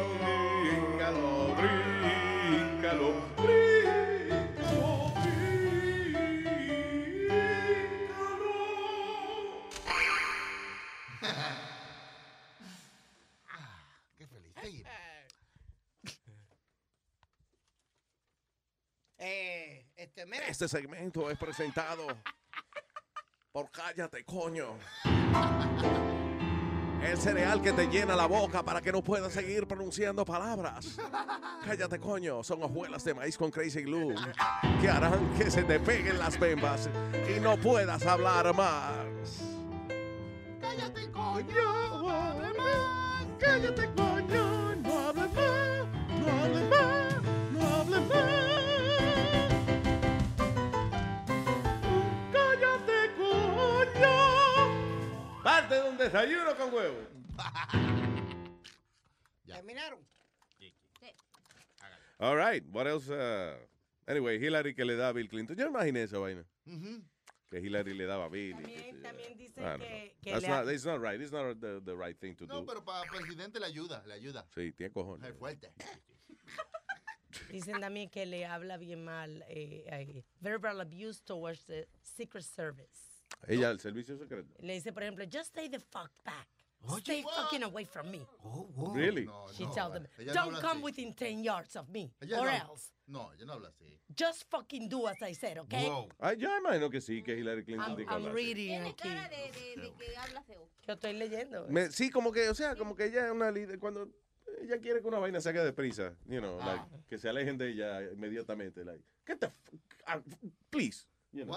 bríncalo, 0.63 1.55
bríncalo, 1.57 3.15
Qué 3.37 4.16
Eh, 19.29 19.85
este, 19.97 20.25
mira. 20.25 20.47
Este 20.47 20.69
segmento 20.69 21.29
es 21.29 21.37
presentado 21.37 22.07
por 23.51 23.69
Cállate, 23.73 24.25
coño. 24.25 24.79
El 27.03 27.19
cereal 27.19 27.61
que 27.61 27.73
te 27.73 27.87
llena 27.89 28.15
la 28.15 28.27
boca 28.27 28.63
para 28.63 28.81
que 28.81 28.93
no 28.93 29.03
puedas 29.03 29.33
seguir 29.33 29.67
pronunciando 29.67 30.25
palabras. 30.25 30.97
Cállate, 31.65 31.99
coño. 31.99 32.45
Son 32.45 32.63
hojuelas 32.63 33.03
de 33.03 33.15
maíz 33.15 33.37
con 33.37 33.51
Crazy 33.51 33.83
Glue 33.83 34.15
que 34.81 34.89
harán 34.89 35.37
que 35.37 35.51
se 35.51 35.65
te 35.65 35.81
peguen 35.81 36.21
las 36.21 36.39
bembas 36.39 36.89
y 37.29 37.41
no 37.41 37.57
puedas 37.57 38.07
hablar 38.07 38.55
más. 38.55 39.41
Cállate, 40.61 41.11
coño, 41.11 42.01
no 42.01 42.11
hable 42.11 42.55
más. 42.55 43.27
Cállate, 43.41 43.91
coño, 43.97 44.77
no 44.77 45.09
hable 45.09 45.29
más. 45.29 45.87
No 46.21 46.33
hable 46.33 46.69
más, 46.69 47.23
no 47.53 47.67
hable 47.75 48.01
más. 48.01 48.46
Parte 55.67 55.83
de 55.83 55.89
un 55.91 55.97
desayuno 55.97 56.55
con 56.57 56.73
huevo. 56.73 56.97
¿Terminaron? 59.47 59.99
All 62.21 62.37
right. 62.37 62.63
What 62.71 62.87
else? 62.87 63.11
uh, 63.11 63.57
anyway, 64.07 64.39
Hillary 64.39 64.75
que 64.75 64.85
le 64.85 64.95
da 64.95 65.09
a 65.09 65.13
Bill 65.13 65.29
Clinton. 65.29 65.57
Yo 65.57 65.67
imaginé 65.67 66.05
esa 66.05 66.19
vaina. 66.19 66.45
Que 67.51 67.59
Hillary 67.59 67.95
le 67.95 68.07
daba 68.07 68.27
a 68.27 68.29
Bill. 68.29 68.57
yo. 68.61 69.03
También 69.03 69.37
dicen 69.37 69.81
que, 69.81 70.15
que 70.23 70.31
That's 70.31 70.43
le 70.45 70.49
not, 70.49 70.69
it's 70.69 70.85
not 70.85 71.01
right. 71.01 71.21
It's 71.21 71.33
not 71.33 71.61
the, 71.61 71.81
the 71.85 71.97
right 71.97 72.17
thing 72.17 72.37
to 72.37 72.47
No, 72.47 72.61
do. 72.61 72.67
pero 72.67 72.85
para 72.85 73.03
presidente 73.11 73.59
le 73.59 73.67
ayuda, 73.67 74.05
le 74.07 74.15
ayuda. 74.15 74.47
Sí, 74.55 74.71
tiene 74.73 74.93
cojones. 74.93 75.29
Es 75.29 75.37
fuerte. 75.37 75.73
Dicen 77.51 77.81
también 77.81 78.09
que 78.09 78.25
le 78.25 78.47
habla 78.47 78.77
bien 78.77 79.05
mal, 79.05 79.45
eh, 79.49 79.85
eh, 79.89 80.23
verbal 80.41 80.81
abuse 80.81 81.21
towards 81.25 81.65
the 81.65 81.89
Secret 82.03 82.45
Service. 82.45 83.16
Ella, 83.49 83.71
el 83.71 83.79
servicio 83.81 84.17
secreto. 84.19 84.53
Le 84.61 84.75
dice, 84.75 84.93
por 84.93 85.03
ejemplo, 85.03 85.25
just 85.25 85.51
stay 85.51 85.69
the 85.69 85.81
fuck 85.81 86.11
back. 86.25 86.49
Stay 87.01 87.23
fucking 87.23 87.65
away 87.65 87.85
from 87.85 88.11
me. 88.11 88.21
Really? 88.95 89.29
She 89.57 89.65
no, 89.65 89.73
tells 89.73 89.93
them, 89.95 90.07
ella 90.19 90.27
no 90.27 90.35
don't 90.35 90.55
habla 90.55 90.61
come 90.61 90.79
así. 90.79 90.85
within 90.85 91.15
10 91.15 91.43
yards 91.43 91.75
of 91.75 91.89
me, 91.89 92.13
Ella 92.23 92.39
or 92.39 92.47
no, 92.47 92.53
else. 92.53 92.93
No, 93.09 93.31
ella 93.37 93.45
no 93.47 93.53
habla 93.55 93.69
así. 93.71 93.99
Just 94.15 94.45
fucking 94.51 94.89
do 94.89 95.09
as 95.09 95.21
I 95.21 95.33
said, 95.33 95.59
okay? 95.59 95.91
Ay, 96.21 96.37
yo 96.39 96.49
imagino 96.57 96.89
que 96.91 97.01
sí, 97.01 97.23
que 97.25 97.37
Hillary 97.37 97.65
Clinton 97.65 97.91
I'm, 97.91 97.97
diga 97.97 98.13
I'm 98.13 98.33
reading 98.33 98.69
Tiene 98.69 98.91
aquí. 98.91 99.03
cara 99.09 99.29
de, 99.29 99.37
de, 99.53 99.83
de 99.83 99.93
que 99.95 100.17
habla 100.17 100.43
feo. 100.43 100.69
Yo 100.87 100.93
estoy 100.95 101.13
leyendo. 101.15 101.67
Me- 101.69 101.91
sí, 101.91 102.11
como 102.11 102.31
que, 102.31 102.49
o 102.49 102.55
sea, 102.55 102.77
como 102.77 102.95
que 102.95 103.07
ella 103.07 103.27
es 103.27 103.33
una 103.33 103.51
líder. 103.51 103.81
Cuando 103.81 104.09
ella 104.63 104.79
quiere 104.79 105.01
que 105.01 105.09
una 105.09 105.19
vaina 105.19 105.41
se 105.41 105.49
haga 105.49 105.65
deprisa, 105.65 106.15
you 106.27 106.39
know, 106.39 106.59
like, 106.59 106.85
que 107.09 107.19
se 107.19 107.29
alejen 107.29 107.59
de 107.59 107.71
ella 107.71 108.03
inmediatamente. 108.13 108.85
Like, 108.85 109.03
get 109.27 109.41
the 109.41 109.49
fuck 109.49 109.81
out, 110.07 110.25
please. 110.71 111.09
You 111.33 111.45
know. 111.45 111.57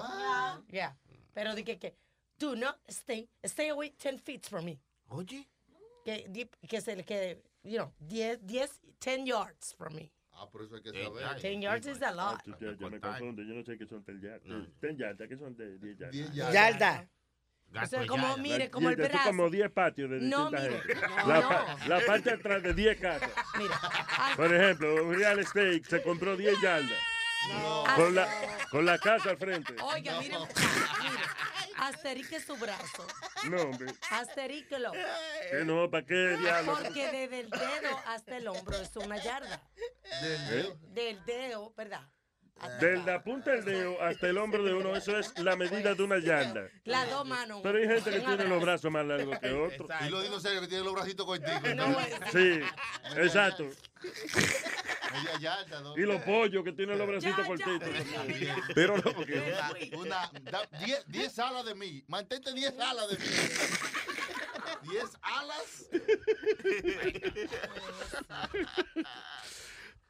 Yeah. 0.72 0.96
Pero 1.34 1.54
di 1.56 1.64
que, 1.64 1.96
do 2.38 2.56
not 2.56 2.78
stay, 2.88 3.28
stay 3.44 3.70
away 3.70 3.92
10 3.98 4.20
feet 4.20 4.46
from 4.48 4.66
me. 4.66 4.80
Oye. 5.10 5.48
Que, 6.06 6.48
que 6.68 6.82
se 6.82 6.96
le 6.96 7.04
quede, 7.04 7.44
you 7.64 7.78
know, 7.78 7.92
10, 8.00 8.40
10, 8.46 8.80
10 9.00 9.26
yards 9.26 9.74
from 9.74 9.94
me. 9.96 10.10
Ah, 10.34 10.48
por 10.50 10.64
eso 10.64 10.76
hay 10.76 10.82
que 10.82 10.92
saber. 10.92 11.40
10 11.42 11.62
yards 11.62 11.88
is 11.88 12.02
a 12.02 12.12
lot. 12.12 12.42
Ya, 12.60 12.72
ya 12.80 12.90
me 12.90 13.00
confundo, 13.00 13.44
yo 13.44 13.54
no 13.54 13.64
sé 13.64 13.78
qué 13.78 13.86
son 13.88 14.04
ten 14.04 14.20
yardas. 14.22 14.68
Ten 14.80 14.98
yardas, 14.98 15.28
¿qué 15.28 15.38
son 15.38 15.56
de 15.56 15.78
10 15.78 15.98
yardas? 15.98 16.12
10 16.34 16.34
Yarda. 16.54 17.10
Eso 17.84 18.02
es 18.02 18.08
como, 18.08 18.36
mire, 18.38 18.72
como 18.72 18.90
el 18.90 18.96
brazo. 18.96 19.28
como 19.30 19.48
10 19.50 19.70
patios 19.72 20.10
de 20.10 20.22
No, 20.22 20.50
mire, 20.50 20.70
no, 20.72 21.28
la, 21.28 21.40
no. 21.42 21.50
pa- 21.50 21.78
la 21.88 22.00
parte 22.06 22.30
de 22.32 22.36
atrás 22.38 22.64
de 22.64 22.74
10 22.74 23.00
casas. 23.00 23.30
Por 24.36 24.52
ejemplo, 24.56 25.06
un 25.06 25.14
real 25.14 25.38
estate 25.40 25.84
se 25.84 26.02
compró 26.02 26.36
10 26.36 26.60
yardas. 26.62 26.98
Con, 27.96 28.16
la, 28.16 28.28
con 28.70 28.86
la 28.86 28.98
casa 28.98 29.32
al 29.32 29.38
frente. 29.38 29.76
Oiga, 29.82 30.20
mire, 30.20 30.38
mire, 30.38 31.24
asterique 31.78 32.40
su 32.40 32.56
brazo. 32.56 33.08
No, 33.50 33.62
hombre. 33.64 33.94
Asteríquelo. 34.12 34.92
Que 34.92 35.66
no, 35.66 35.90
¿para 35.90 36.06
qué 36.06 36.38
diablo? 36.38 36.78
Porque 36.82 37.12
desde 37.12 37.40
el 37.42 37.50
dedo 37.50 38.00
hasta 38.06 38.38
el 38.38 38.48
hombro 38.48 38.78
es 38.78 38.96
una 38.96 39.18
yarda. 39.18 39.62
¿Eh? 40.22 40.74
Del 40.90 41.24
dedo, 41.26 41.74
¿verdad? 41.76 42.08
Desde 42.80 42.98
la 43.06 43.24
punta 43.24 43.52
del 43.52 43.64
dedo 43.64 44.02
hasta 44.02 44.28
el 44.28 44.38
hombro 44.38 44.64
de 44.64 44.74
uno, 44.74 44.96
eso 44.96 45.18
es 45.18 45.38
la 45.40 45.56
medida 45.56 45.96
de 45.96 46.04
una 46.04 46.20
yarda. 46.20 46.68
Las 46.84 47.10
dos 47.10 47.26
manos. 47.26 47.62
Pero 47.64 47.78
hay 47.78 47.88
gente 47.88 48.12
que 48.12 48.20
tiene 48.20 48.44
los 48.46 48.62
brazos 48.62 48.92
más 48.92 49.06
largos 49.06 49.40
que 49.40 49.52
otros. 49.52 49.90
Y 50.06 50.10
los 50.10 50.24
dinosaurios 50.24 50.62
que 50.64 50.68
tienen 50.68 50.86
los 50.86 50.94
bracitos 50.94 51.26
corticos. 51.26 51.62
Sí, 52.32 52.60
exacto. 53.16 53.70
Y 55.98 56.02
los 56.02 56.22
pollos 56.22 56.64
que 56.64 56.72
tienen 56.74 56.98
los 56.98 57.08
bracitos 57.08 57.46
cortitos. 57.46 57.90
Pero 58.76 58.98
no, 58.98 59.04
porque. 59.14 59.42
Una, 59.98 60.32
da- 60.44 60.68
diez, 60.86 61.04
diez 61.08 61.40
alas 61.40 61.66
de 61.66 61.76
mí. 61.76 62.04
Mantente 62.08 62.54
10 62.54 62.80
alas 62.80 63.10
de 63.10 63.18
mí. 63.18 63.26
10 64.92 65.04
alas. 65.22 65.90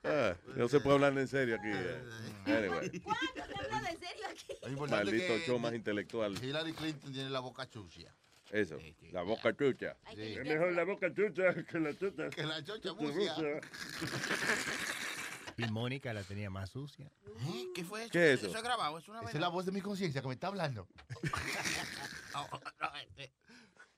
Ah, 0.04 0.34
no 0.56 0.70
se 0.70 0.80
puede 0.80 0.96
hablar 0.96 1.18
en 1.18 1.28
serio 1.28 1.56
aquí. 1.56 1.68
eh. 1.72 2.04
Anyway, 2.46 3.02
¿Cuándo 3.02 3.28
se 3.36 3.42
habla 3.76 3.82
de 3.82 3.98
serio 3.98 4.26
aquí? 4.30 4.90
Maldito 4.90 5.38
show 5.40 5.60
más 5.60 5.74
intelectual. 5.74 6.42
Hillary 6.44 6.74
Clinton 6.74 7.12
tiene 7.12 7.30
la 7.30 7.42
boca 7.42 7.66
sucia. 7.72 8.16
Eso, 8.52 8.78
la 9.12 9.22
boca 9.22 9.56
chucha. 9.56 9.96
Es 10.18 10.46
mejor 10.46 10.72
la 10.74 10.84
boca 10.84 11.14
chucha 11.14 11.54
que 11.66 11.80
la 11.80 11.96
chucha. 11.98 12.30
Que 12.30 12.44
la 12.44 12.64
chucha 12.64 12.90
sucia. 12.90 13.36
Y 15.58 15.70
Mónica 15.72 16.14
la 16.14 16.24
tenía 16.24 16.50
más 16.50 16.70
sucia. 16.70 17.12
¿Qué 17.76 17.84
fue 17.84 18.04
eso? 18.04 18.12
¿Qué 18.14 18.32
es 18.32 18.44
eso? 18.44 18.56
es 18.56 18.64
grabado, 18.64 18.98
es 18.98 19.06
una 19.10 19.20
Esa 19.20 19.32
es 19.32 19.40
la 19.42 19.50
voz 19.50 19.66
de 19.66 19.74
mi 19.74 19.82
conciencia 19.82 20.22
que 20.22 20.28
me 20.30 20.34
está 20.36 20.48
hablando. 20.48 20.88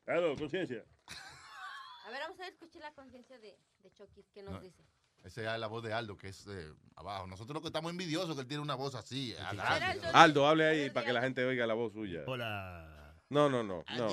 Claro, 0.03 0.35
conciencia. 0.35 0.83
A 2.05 2.09
ver, 2.09 2.19
vamos 2.21 2.39
a 2.39 2.47
escuchar 2.47 2.81
la 2.81 2.91
conciencia 2.93 3.37
de, 3.37 3.55
de 3.83 3.91
Chucky. 3.93 4.25
¿Qué 4.33 4.41
nos 4.41 4.53
No. 4.53 4.59
dice? 4.61 4.83
Esa 5.23 5.53
es 5.53 5.59
la 5.59 5.67
voz 5.67 5.83
de 5.83 5.93
Aldo, 5.93 6.17
que 6.17 6.29
es 6.29 6.43
de 6.45 6.73
abajo. 6.95 7.27
Nosotros 7.27 7.53
lo 7.53 7.61
que 7.61 7.67
estamos 7.67 7.91
envidiosos 7.91 8.35
que 8.35 8.41
él 8.41 8.47
tiene 8.47 8.63
una 8.63 8.73
voz 8.75 8.95
así. 8.95 9.35
Aldo. 9.35 9.63
Aldo, 10.13 10.47
hable 10.47 10.67
ahí 10.67 10.89
para 10.89 11.05
que 11.05 11.13
la 11.13 11.21
gente 11.21 11.45
oiga 11.45 11.67
la 11.67 11.75
voz 11.75 11.93
suya. 11.93 12.23
Hola. 12.25 13.00
No, 13.31 13.49
no, 13.49 13.63
no, 13.63 13.83
Ah, 13.87 13.97
no. 13.97 14.09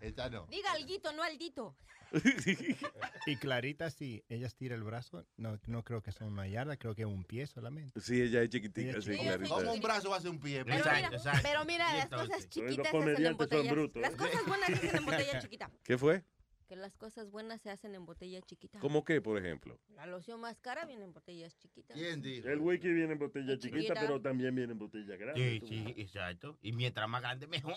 esta- 0.00 0.30
no. 0.30 0.46
Diga 0.46 0.72
alguito, 0.72 1.12
no 1.12 1.22
aldito. 1.22 1.74
Y 3.26 3.36
Clarita, 3.36 3.90
si 3.90 4.22
ella 4.28 4.46
estira 4.46 4.74
el 4.76 4.84
brazo, 4.84 5.26
no, 5.36 5.58
no 5.66 5.82
creo 5.82 6.02
que 6.02 6.12
sea 6.12 6.26
una 6.26 6.46
yarda, 6.46 6.76
creo 6.76 6.94
que 6.94 7.02
es 7.02 7.08
un 7.08 7.24
pie 7.24 7.46
solamente. 7.46 8.00
Sí, 8.00 8.20
ella 8.22 8.42
es 8.42 8.50
chiquitica, 8.50 8.90
Ella 8.90 8.98
es 8.98 9.04
sí, 9.04 9.10
chiquita. 9.12 9.36
clarita. 9.38 9.54
Como 9.54 9.72
un 9.72 9.80
brazo 9.80 10.10
va 10.10 10.16
a 10.18 10.20
ser 10.20 10.30
un 10.30 10.38
pie. 10.38 10.64
Pero 10.64 10.84
mira, 10.84 11.10
pero 11.42 11.64
mira, 11.64 11.92
las 11.94 12.08
cosas 12.08 12.48
chiquitas 12.48 12.76
se 12.76 12.98
hacen 12.98 13.26
en 13.26 13.36
botellas. 13.36 13.76
Las 13.96 14.14
cosas 14.14 14.46
buenas 14.46 14.66
se 14.68 14.74
hacen 14.86 14.96
en 14.96 15.04
botella 15.06 15.38
chiquita. 15.40 15.70
¿Qué 15.82 15.98
fue? 15.98 16.24
Que 16.68 16.76
las 16.76 16.96
cosas 16.96 17.30
buenas 17.30 17.60
se 17.62 17.70
hacen 17.70 17.94
en 17.94 18.04
botella 18.06 18.40
chiquita. 18.42 18.78
¿Cómo 18.80 19.04
qué, 19.04 19.20
por 19.20 19.38
ejemplo? 19.38 19.78
La 19.94 20.06
loción 20.06 20.40
más 20.40 20.58
cara 20.60 20.84
viene 20.84 21.04
en 21.04 21.12
botellas 21.12 21.56
chiquitas. 21.58 21.96
¿Quién 21.96 22.20
dijo? 22.22 22.48
El 22.48 22.58
wiki 22.60 22.88
viene 22.92 23.12
en 23.12 23.18
botella 23.18 23.54
chiquita, 23.56 23.78
Chiquita. 23.78 24.00
pero 24.00 24.20
también 24.20 24.54
viene 24.54 24.72
en 24.72 24.78
botella 24.78 25.16
grande. 25.16 25.40
Sí, 25.54 25.60
tú. 25.60 25.66
sí, 25.68 25.94
exacto. 25.96 26.58
Y 26.62 26.72
mientras 26.72 27.08
más 27.08 27.20
grande, 27.22 27.46
mejor. 27.46 27.74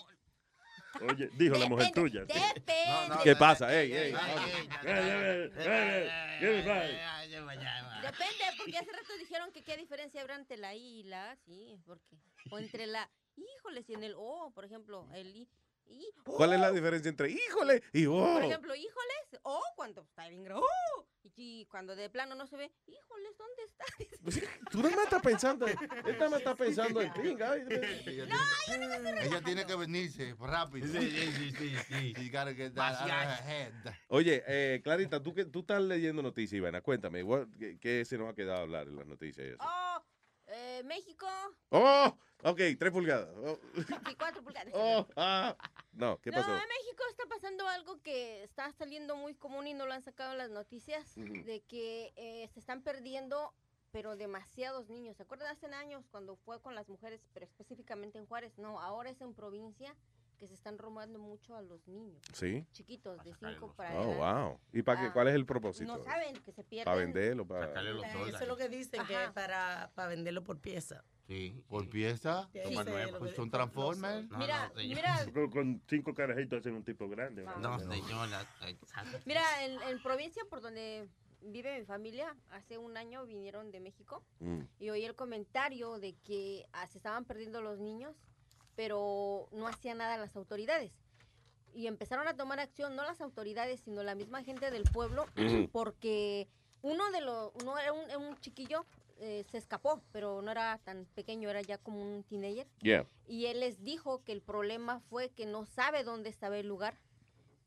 Oye, 1.00 1.30
dijo 1.34 1.56
la 1.56 1.68
mujer 1.68 1.92
tuya. 1.92 2.26
¿Qué 3.22 3.36
pasa? 3.36 3.72
Ey, 3.72 3.92
ey. 3.92 4.12
Depende, 8.02 8.44
porque 8.58 8.78
hace 8.78 8.92
rato 8.92 9.16
dijeron 9.18 9.52
que 9.52 9.62
qué 9.62 9.76
diferencia 9.76 10.20
habrá 10.20 10.36
entre 10.36 10.56
la 10.56 10.74
I 10.74 11.00
y 11.00 11.02
la 11.04 11.32
A, 11.32 11.36
sí, 11.36 11.78
porque 11.86 12.16
o 12.50 12.58
entre 12.58 12.86
la 12.86 13.10
híjoles 13.36 13.88
y 13.88 13.94
en 13.94 14.04
el 14.04 14.14
O, 14.16 14.50
por 14.54 14.64
ejemplo, 14.64 15.08
el 15.14 15.36
I. 15.36 15.48
y- 15.90 16.12
¿Cuál 16.24 16.52
es 16.54 16.60
la 16.60 16.72
diferencia 16.72 17.08
entre 17.08 17.30
híjole 17.30 17.82
y 17.92 18.06
Por 18.06 18.14
oh? 18.14 18.40
ejemplo, 18.40 18.74
híjoles, 18.74 19.40
o 19.42 19.60
cuando 19.76 20.02
está 20.02 20.28
bien 20.28 20.44
grande, 20.44 20.64
¡oh! 20.64 21.06
y 21.36 21.64
cuando 21.66 21.96
de 21.96 22.10
plano 22.10 22.34
no 22.34 22.46
se 22.46 22.56
ve, 22.56 22.70
híjoles, 22.86 23.36
¿dónde 23.38 23.62
está? 23.64 23.84
Tú 24.70 24.82
no 24.82 24.90
me 24.90 25.02
estás 25.02 25.22
pensando, 25.22 25.66
esta 25.66 26.28
me 26.28 26.36
está 26.36 26.54
pensando 26.54 27.00
en 27.00 27.12
pinga. 27.14 27.52
ay, 27.52 27.62
Ella 29.22 29.40
tiene 29.42 29.64
que 29.64 29.74
venirse 29.74 30.34
rápido. 30.38 30.86
Sí, 30.86 31.10
sí, 31.10 31.52
sí, 31.52 31.76
sí. 32.14 32.28
Gotta 32.30 32.54
get 32.54 32.74
that 32.74 32.94
out 33.00 33.10
of 33.10 33.10
her 33.10 33.42
head. 33.48 33.72
Oye, 34.08 34.42
eh, 34.46 34.80
Clarita, 34.82 35.22
tú, 35.22 35.32
que, 35.34 35.46
tú 35.46 35.60
estás 35.60 35.80
leyendo 35.82 36.22
noticias, 36.22 36.58
Ivana, 36.58 36.80
cuéntame, 36.82 37.24
¿qué, 37.58 37.78
qué 37.78 38.04
se 38.04 38.18
nos 38.18 38.28
ha 38.28 38.34
quedado 38.34 38.58
a 38.58 38.62
hablar 38.62 38.88
en 38.88 38.96
las 38.96 39.06
noticias? 39.06 39.46
y 39.46 39.50
eso? 39.50 39.58
Oh, 39.60 40.04
eh, 40.46 40.82
México, 40.84 41.26
Oh, 41.70 42.18
ok, 42.44 42.60
tres 42.78 42.92
pulgadas. 42.92 43.28
Oh, 43.36 43.58
24 43.74 44.42
pulgadas. 44.42 44.72
oh, 44.74 45.06
ah. 45.16 45.56
No, 45.92 46.18
¿qué 46.20 46.30
pasó? 46.32 46.48
No, 46.48 46.54
en 46.56 46.68
México 46.68 47.02
está 47.10 47.26
pasando 47.26 47.66
algo 47.68 48.00
que 48.02 48.42
está 48.44 48.70
saliendo 48.72 49.16
muy 49.16 49.34
común 49.34 49.66
y 49.66 49.74
no 49.74 49.86
lo 49.86 49.92
han 49.92 50.02
sacado 50.02 50.32
en 50.32 50.38
las 50.38 50.50
noticias, 50.50 51.16
Ujú. 51.16 51.44
de 51.44 51.62
que 51.68 52.12
eh, 52.16 52.48
se 52.52 52.60
están 52.60 52.82
perdiendo, 52.82 53.52
pero 53.90 54.16
demasiados 54.16 54.88
niños. 54.88 55.16
¿Se 55.16 55.24
acuerdan 55.24 55.48
hace 55.48 55.66
años 55.66 56.06
cuando 56.10 56.36
fue 56.36 56.60
con 56.62 56.74
las 56.74 56.88
mujeres, 56.88 57.20
pero 57.34 57.44
específicamente 57.44 58.18
en 58.18 58.26
Juárez? 58.26 58.56
No, 58.58 58.80
ahora 58.80 59.10
es 59.10 59.20
en 59.20 59.34
provincia 59.34 59.94
que 60.38 60.46
se 60.48 60.54
están 60.54 60.78
robando 60.78 61.18
mucho 61.18 61.54
a 61.54 61.60
los 61.60 61.86
niños. 61.86 62.22
Sí. 62.32 62.64
Chiquitos, 62.72 63.22
de 63.24 63.34
5 63.34 63.74
para 63.76 63.90
Oh, 63.94 64.12
adelante. 64.12 64.42
wow. 64.42 64.60
¿Y 64.72 64.82
para 64.82 65.00
qué? 65.00 65.06
Ah, 65.08 65.12
¿Cuál 65.12 65.28
es 65.28 65.34
el 65.34 65.44
propósito? 65.44 65.98
No 65.98 66.02
saben 66.02 66.34
que 66.42 66.52
se 66.52 66.64
pierden. 66.64 66.86
¿Para 66.86 66.96
venderlo? 66.96 67.46
Para... 67.46 67.66
Eh, 67.66 68.28
Eso 68.28 68.38
es 68.38 68.48
lo 68.48 68.56
que 68.56 68.70
dicen, 68.70 69.04
que 69.06 69.22
es 69.24 69.30
para, 69.32 69.90
para 69.94 70.08
venderlo 70.08 70.42
por 70.42 70.58
pieza. 70.58 71.04
Sí, 71.30 71.62
por 71.68 71.88
pieza. 71.88 72.48
Sí, 72.52 72.58
pues 73.20 73.36
son 73.36 73.44
no, 73.46 73.50
Transformers. 73.52 74.28
no, 74.30 74.38
Mira, 74.38 74.72
no, 74.74 74.82
mira. 74.82 75.26
Con, 75.32 75.48
con 75.50 75.82
cinco 75.88 76.12
carajitos 76.12 76.58
hacen 76.58 76.74
un 76.74 76.82
tipo 76.82 77.08
grande. 77.08 77.44
No, 77.60 77.78
señora. 77.78 78.44
Mira, 79.24 79.42
en, 79.64 79.80
en 79.82 80.02
provincia 80.02 80.42
por 80.50 80.60
donde 80.60 81.08
vive 81.42 81.78
mi 81.78 81.84
familia, 81.86 82.34
hace 82.50 82.78
un 82.78 82.96
año 82.96 83.24
vinieron 83.26 83.70
de 83.70 83.78
México 83.78 84.24
Mm. 84.40 84.62
y 84.80 84.90
oí 84.90 85.04
el 85.04 85.14
comentario 85.14 86.00
de 86.00 86.14
que 86.24 86.66
ah, 86.72 86.88
se 86.88 86.98
estaban 86.98 87.24
perdiendo 87.24 87.62
los 87.62 87.78
niños, 87.78 88.16
pero 88.74 89.48
no 89.52 89.68
hacían 89.68 89.98
nada 89.98 90.16
las 90.16 90.34
autoridades. 90.34 90.90
Y 91.74 91.86
empezaron 91.86 92.26
a 92.26 92.34
tomar 92.34 92.58
acción, 92.58 92.96
no 92.96 93.04
las 93.04 93.20
autoridades, 93.20 93.78
sino 93.84 94.02
la 94.02 94.16
misma 94.16 94.42
gente 94.42 94.72
del 94.72 94.82
pueblo, 94.82 95.26
porque 95.70 96.48
uno 96.82 97.08
de 97.12 97.20
los, 97.20 97.52
uno 97.62 97.78
era 97.78 97.92
un, 97.92 98.10
era 98.10 98.18
un 98.18 98.36
chiquillo, 98.40 98.84
eh, 99.20 99.44
se 99.50 99.58
escapó, 99.58 100.02
pero 100.12 100.40
no 100.40 100.50
era 100.50 100.78
tan 100.84 101.04
pequeño, 101.14 101.50
era 101.50 101.60
ya 101.60 101.78
como 101.78 102.00
un 102.00 102.24
teenager. 102.24 102.66
Yeah. 102.80 103.06
Y 103.28 103.46
él 103.46 103.60
les 103.60 103.84
dijo 103.84 104.24
que 104.24 104.32
el 104.32 104.40
problema 104.40 105.00
fue 105.10 105.28
que 105.28 105.44
no 105.46 105.66
sabe 105.66 106.04
dónde 106.04 106.30
estaba 106.30 106.56
el 106.56 106.66
lugar, 106.66 106.96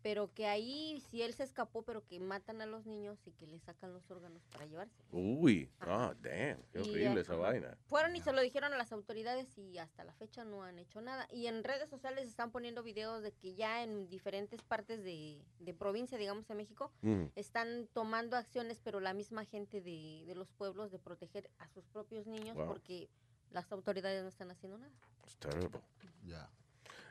pero 0.03 0.31
que 0.34 0.45
ahí 0.47 1.01
si 1.09 1.21
él 1.23 1.34
se 1.34 1.43
escapó, 1.43 1.81
pero 1.81 2.05
que 2.05 2.19
matan 2.19 2.61
a 2.61 2.65
los 2.65 2.85
niños 2.85 3.17
y 3.25 3.31
que 3.31 3.47
le 3.47 3.57
sacan 3.59 3.93
los 3.93 4.11
órganos 4.11 4.43
para 4.51 4.65
llevarse. 4.65 5.01
Uy, 5.11 5.71
ah, 5.80 6.13
damn, 6.21 6.61
qué 6.71 6.80
Y, 6.80 6.81
horrible 6.81 7.21
esa 7.21 7.34
ajá, 7.34 7.41
vaina. 7.41 7.77
Fueron 7.85 8.15
y 8.15 8.21
se 8.21 8.34
lo 8.34 8.41
dijeron 8.41 8.73
a 8.73 8.77
las 8.77 8.91
autoridades 8.91 9.57
y 9.57 9.77
hasta 9.77 10.03
la 10.03 10.13
fecha 10.13 10.43
no 10.43 10.63
han 10.63 10.77
hecho 10.77 11.01
nada. 11.01 11.27
Y 11.31 11.47
en 11.47 11.63
redes 11.63 11.89
sociales 11.89 12.27
están 12.27 12.51
poniendo 12.51 12.84
videos 12.84 13.23
de 13.23 13.31
que 13.31 13.55
ya 13.55 13.81
en 13.81 14.09
diferentes 14.09 14.61
partes 14.61 15.03
de, 15.03 15.41
de 15.59 15.73
provincia, 15.73 16.17
digamos 16.17 16.49
en 16.49 16.57
México, 16.57 16.91
Ujú. 17.01 17.31
están 17.35 17.88
tomando 17.93 18.35
acciones, 18.35 18.80
pero 18.84 18.99
la 18.99 19.13
misma 19.13 19.45
gente 19.45 19.81
de, 19.81 20.23
de 20.27 20.35
los 20.35 20.51
pueblos 20.51 20.91
de 20.91 20.99
proteger 20.99 21.49
a 21.59 21.67
sus 21.69 21.85
propios 21.88 22.27
niños 22.27 22.55
Wow. 22.57 22.67
porque 22.67 23.09
las 23.51 23.71
autoridades 23.71 24.21
no 24.21 24.27
están 24.30 24.51
haciendo 24.51 24.77
nada. 24.77 24.91
It's 25.23 25.38
terrible. 25.38 25.80
Ya. 26.25 26.49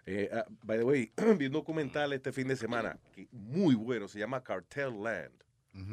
Eh, 0.07 0.29
ah, 0.33 0.45
by 0.65 0.79
the 0.79 0.85
way, 0.85 1.13
vi 1.39 1.47
un 1.47 1.53
documental 1.53 2.13
este 2.13 2.33
fin 2.33 2.49
de 2.49 2.57
semana 2.57 2.99
que 3.15 3.29
muy 3.31 3.75
bueno, 3.75 4.09
se 4.09 4.19
llama 4.19 4.43
Cartel 4.43 5.03
Land. 5.03 5.33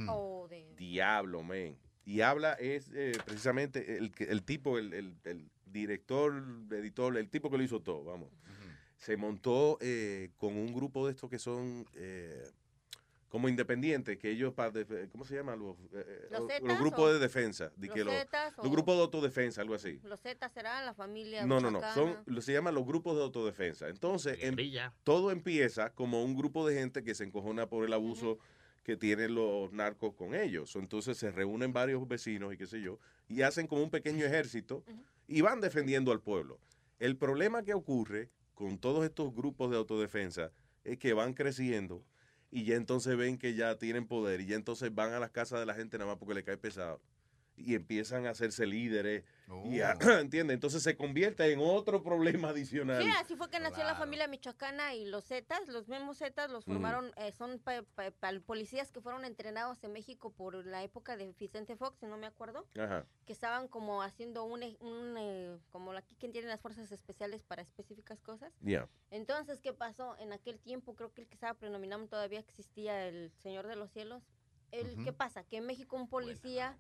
O 0.10 0.48
de... 0.50 0.74
Diablo, 0.76 1.44
man. 1.44 1.78
Y 2.06 2.22
habla, 2.22 2.54
es 2.54 2.90
eh, 2.94 3.14
precisamente 3.26 3.98
el 3.98 4.44
tipo, 4.44 4.78
el, 4.80 4.94
el- 4.94 5.16
el 5.26 5.50
director, 5.66 6.44
editor, 6.72 7.16
el 7.18 7.30
tipo 7.30 7.52
que 7.52 7.58
lo 7.58 7.64
hizo 7.64 7.82
todo, 7.82 8.04
vamos. 8.04 8.30
Se 8.98 9.16
montó 9.16 9.78
eh, 9.80 10.32
con 10.38 10.58
un 10.58 10.74
grupo 10.74 11.06
de 11.06 11.12
estos 11.14 11.30
que 11.30 11.38
son 11.40 11.86
eh, 11.96 12.44
como 13.30 13.48
independientes, 13.48 14.18
que 14.18 14.32
ellos, 14.32 14.54
para 14.54 14.72
¿cómo 15.12 15.24
se 15.24 15.36
llama? 15.36 15.56
Los, 15.56 15.78
eh, 15.94 16.28
¿Los 16.32 16.42
los 16.64 16.80
grupos 16.80 17.14
de 17.14 17.20
defensa. 17.20 17.72
di 17.78 17.88
los 17.88 17.96
que 17.96 18.04
los, 18.04 18.14
Zetas 18.14 18.58
los 18.58 18.72
grupos 18.72 18.96
de 18.96 19.02
autodefensa, 19.04 19.62
algo 19.62 19.76
así. 19.76 20.00
Los 20.04 20.20
Z 20.20 20.50
serán 20.50 20.86
la 20.86 20.96
familia. 20.96 21.46
No, 21.46 21.60
no, 21.62 21.70
no. 21.70 21.80
Son, 21.94 22.18
se 22.42 22.54
llaman 22.54 22.74
los 22.74 22.86
grupos 22.86 23.16
de 23.16 23.24
autodefensa. 23.24 23.88
Entonces, 23.88 24.40
em- 24.42 24.56
todo 25.04 25.32
empieza 25.32 25.92
como 25.94 26.24
un 26.24 26.36
grupo 26.36 26.68
de 26.68 26.76
gente 26.76 27.04
que 27.04 27.14
se 27.14 27.24
encojona 27.24 27.70
por 27.70 27.86
el 27.86 27.94
abuso 27.94 28.40
que 28.84 28.98
tienen 28.98 29.36
los 29.36 29.72
narcos 29.72 30.16
con 30.16 30.34
ellos. 30.34 30.76
Entonces 30.76 31.16
se 31.16 31.32
reúnen 31.32 31.72
varios 31.72 32.08
vecinos 32.08 32.52
y 32.54 32.58
qué 32.58 32.66
sé 32.66 32.82
yo, 32.82 32.98
y 33.28 33.44
hacen 33.44 33.68
como 33.68 33.84
un 33.84 33.92
pequeño 33.92 34.26
ejército 34.26 34.84
y 35.28 35.42
van 35.42 35.62
defendiendo 35.62 36.12
al 36.12 36.22
pueblo. 36.22 36.60
El 36.98 37.16
problema 37.16 37.62
que 37.62 37.76
ocurre 37.76 38.32
con 38.56 38.80
todos 38.80 39.06
estos 39.06 39.36
grupos 39.36 39.70
de 39.70 39.78
autodefensa 39.78 40.52
es 40.84 40.98
que 40.98 41.14
van 41.14 41.34
creciendo 41.34 42.04
y 42.52 42.64
ya 42.66 42.76
entonces 42.76 43.16
ven 43.18 43.38
que 43.38 43.54
ya 43.54 43.78
tienen 43.78 44.08
poder 44.08 44.42
y 44.42 44.48
ya 44.48 44.56
entonces 44.56 44.94
van 44.94 45.14
a 45.14 45.20
las 45.20 45.32
casas 45.32 45.60
de 45.60 45.66
la 45.66 45.74
gente 45.74 45.98
nada 45.98 46.12
más 46.12 46.20
porque 46.20 46.34
le 46.34 46.44
cae 46.44 46.58
pesado 46.58 47.02
y 47.60 47.76
empiezan 47.76 48.26
a 48.26 48.32
hacerse 48.32 48.66
líderes 48.66 49.24
y 49.66 49.82
a- 49.82 49.94
¿entiendes? 50.22 50.54
Entonces 50.56 50.82
se 50.84 50.96
convierte 50.96 51.52
en 51.52 51.60
otro 51.60 52.02
problema 52.04 52.50
adicional. 52.50 53.02
Sí, 53.04 53.10
así 53.20 53.36
fue 53.36 53.50
que 53.50 53.60
nació 53.60 53.84
la 53.84 53.96
familia 53.96 54.28
michoacana 54.28 54.94
y 54.96 55.06
los 55.06 55.26
Zetas, 55.26 55.68
los 55.68 55.88
mismos 55.88 56.18
Zetas 56.20 56.50
los 56.50 56.64
Ujú. 56.66 56.74
formaron, 56.74 57.12
eh, 57.18 57.32
son 57.32 57.60
pa- 57.60 57.84
pa- 57.96 58.12
pa- 58.12 58.40
policías 58.46 58.92
que 58.92 59.02
fueron 59.02 59.26
entrenados 59.26 59.84
en 59.84 59.92
México 59.94 60.32
por 60.32 60.66
la 60.66 60.84
época 60.84 61.18
de 61.18 61.34
Vicente 61.40 61.76
Fox, 61.76 61.98
si 62.00 62.06
no 62.06 62.18
me 62.18 62.28
acuerdo, 62.28 62.66
Ajá. 62.78 63.06
que 63.26 63.34
estaban 63.34 63.68
como 63.68 64.02
haciendo 64.04 64.44
un, 64.46 64.64
e- 64.64 64.78
un 64.80 65.16
eh, 65.18 65.58
como 65.72 65.92
aquí 65.94 66.16
quien 66.16 66.32
tiene 66.32 66.48
las 66.48 66.62
fuerzas 66.62 66.92
especiales 66.92 67.44
para 67.44 67.62
específicas 67.62 68.22
cosas. 68.22 68.54
Ya. 68.62 68.88
Entonces, 69.12 69.60
¿qué 69.62 69.74
pasó? 69.74 70.16
En 70.20 70.32
aquel 70.34 70.60
tiempo, 70.60 70.96
creo 70.96 71.12
que 71.14 71.22
el 71.22 71.28
que 71.28 71.34
estaba 71.34 71.54
prenominando 71.56 72.08
todavía 72.08 72.40
existía 72.40 73.08
el 73.08 73.32
Señor 73.40 73.68
de 73.68 73.76
los 73.76 73.92
Cielos. 73.92 74.24
El, 74.72 74.92
Ujú. 74.94 75.04
¿Qué 75.06 75.14
pasa? 75.14 75.44
Que 75.44 75.58
en 75.58 75.66
México 75.66 75.96
un 75.96 76.08
policía 76.08 76.78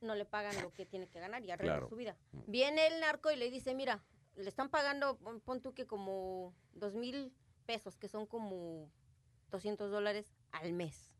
no 0.00 0.14
le 0.14 0.24
pagan 0.24 0.60
lo 0.62 0.72
que 0.72 0.86
tiene 0.86 1.08
que 1.08 1.20
ganar 1.20 1.44
y 1.44 1.50
arregla 1.50 1.74
Claro. 1.74 1.88
su 1.88 1.96
vida. 1.96 2.16
Viene 2.46 2.86
el 2.86 3.00
narco 3.00 3.30
y 3.30 3.36
le 3.36 3.50
dice, 3.50 3.74
mira, 3.74 4.02
le 4.36 4.48
están 4.48 4.68
pagando, 4.68 5.18
pon, 5.44 5.60
tú 5.60 5.74
que 5.74 5.86
como 5.86 6.54
dos 6.72 6.94
mil 6.94 7.34
pesos, 7.66 7.96
que 7.96 8.08
son 8.08 8.26
como 8.26 8.90
200 9.50 9.90
dólares 9.90 10.34
al 10.52 10.72
mes 10.72 11.12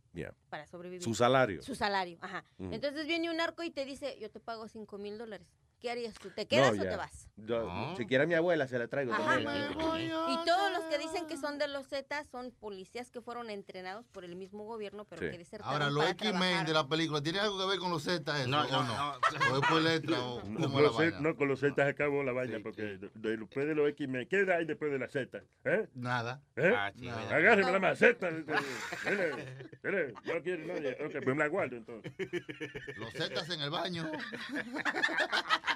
para 0.48 0.66
sobrevivir. 0.66 1.02
Su 1.04 1.14
salario. 1.14 1.62
Su 1.62 1.74
salario, 1.74 2.18
ajá. 2.20 2.44
Ujú. 2.58 2.72
Entonces 2.74 3.06
viene 3.06 3.30
un 3.30 3.36
narco 3.36 3.62
y 3.62 3.70
te 3.70 3.84
dice, 3.84 4.18
yo 4.18 4.30
te 4.30 4.40
pago 4.40 4.66
5 4.66 4.98
mil 4.98 5.16
dólares. 5.18 5.48
¿Qué 5.80 5.90
harías 5.92 6.14
tú? 6.14 6.30
¿Te 6.30 6.46
quedas 6.46 6.74
No, 6.74 6.80
o 6.82 6.84
ya. 6.84 6.90
te 6.90 6.96
vas? 6.96 7.28
Yo- 7.36 7.94
Si 7.96 8.04
quiere 8.06 8.24
a 8.24 8.26
mi 8.26 8.34
abuela, 8.34 8.66
se 8.66 8.76
la 8.80 8.88
traigo 8.88 9.12
Ajá. 9.14 9.22
también. 9.34 9.70
Y 9.72 10.44
todos 10.44 10.72
los 10.72 10.82
que 10.90 10.98
dicen 10.98 11.26
que 11.28 11.36
son 11.36 11.56
de 11.58 11.68
los 11.68 11.86
Zetas 11.86 12.26
son 12.28 12.50
policías 12.50 13.12
que 13.12 13.20
fueron 13.20 13.48
entrenados 13.48 14.04
por 14.08 14.24
el 14.24 14.34
mismo 14.34 14.64
gobierno, 14.64 15.04
pero 15.04 15.22
Sí. 15.22 15.30
que 15.30 15.38
desertaron 15.38 15.72
Ahora, 15.72 15.88
los 15.90 16.04
X-Men 16.10 16.66
de 16.66 16.72
la 16.72 16.88
película, 16.88 17.22
¿tiene 17.22 17.38
algo 17.38 17.56
que 17.58 17.66
ver 17.66 17.78
con 17.78 17.92
los 17.92 18.02
Z 18.02 18.40
eso, 18.40 18.48
No, 18.48 18.62
o 18.62 18.66
no, 18.68 18.82
no? 18.82 19.12
¿O 19.52 19.62
es 19.62 19.68
por 19.68 19.80
letra 19.82 20.20
o 20.20 20.42
No, 20.42 20.60
cómo 20.62 20.80
la 20.80 20.90
vaina? 20.90 21.20
No, 21.20 21.36
con 21.36 21.46
los 21.46 21.60
Z 21.60 21.74
se 21.76 21.82
acabó 21.90 22.24
la 22.24 22.32
vaina, 22.32 22.58
porque 22.60 22.82
de- 22.82 23.10
de- 23.14 23.36
después 23.36 23.66
de 23.68 23.74
los 23.76 23.88
X-Men, 23.90 24.26
¿qué 24.28 24.46
hay 24.52 24.64
después 24.64 24.90
de 24.90 24.98
la 24.98 25.08
Z? 25.08 25.40
¿Eh? 25.64 25.86
Nada. 25.94 26.42
¿Eh? 26.56 26.72
Ah, 26.76 26.90
verdad. 26.96 27.32
Agárreme 27.32 27.70
la 27.72 27.78
maceta. 27.78 28.30
No 28.32 28.42
quiere 30.42 30.66
nadie. 30.66 30.92
Ok, 31.04 31.12
pues 31.12 31.36
me 31.36 31.44
la 31.44 31.46
guardo 31.48 31.76
entonces. 31.76 32.12
Los 32.96 33.12
Zetas 33.12 33.48
en 33.50 33.60
el 33.60 33.70
baño. 33.70 34.10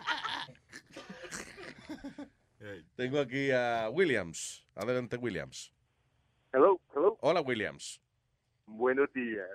Tengo 2.96 3.18
aquí 3.20 3.50
a 3.50 3.88
Williams. 3.90 4.64
Adelante, 4.74 5.16
Williams. 5.16 5.72
Hello, 6.52 6.80
hello. 6.94 7.16
Hola, 7.20 7.40
Williams. 7.40 8.00
Buenos 8.66 9.12
días. 9.12 9.48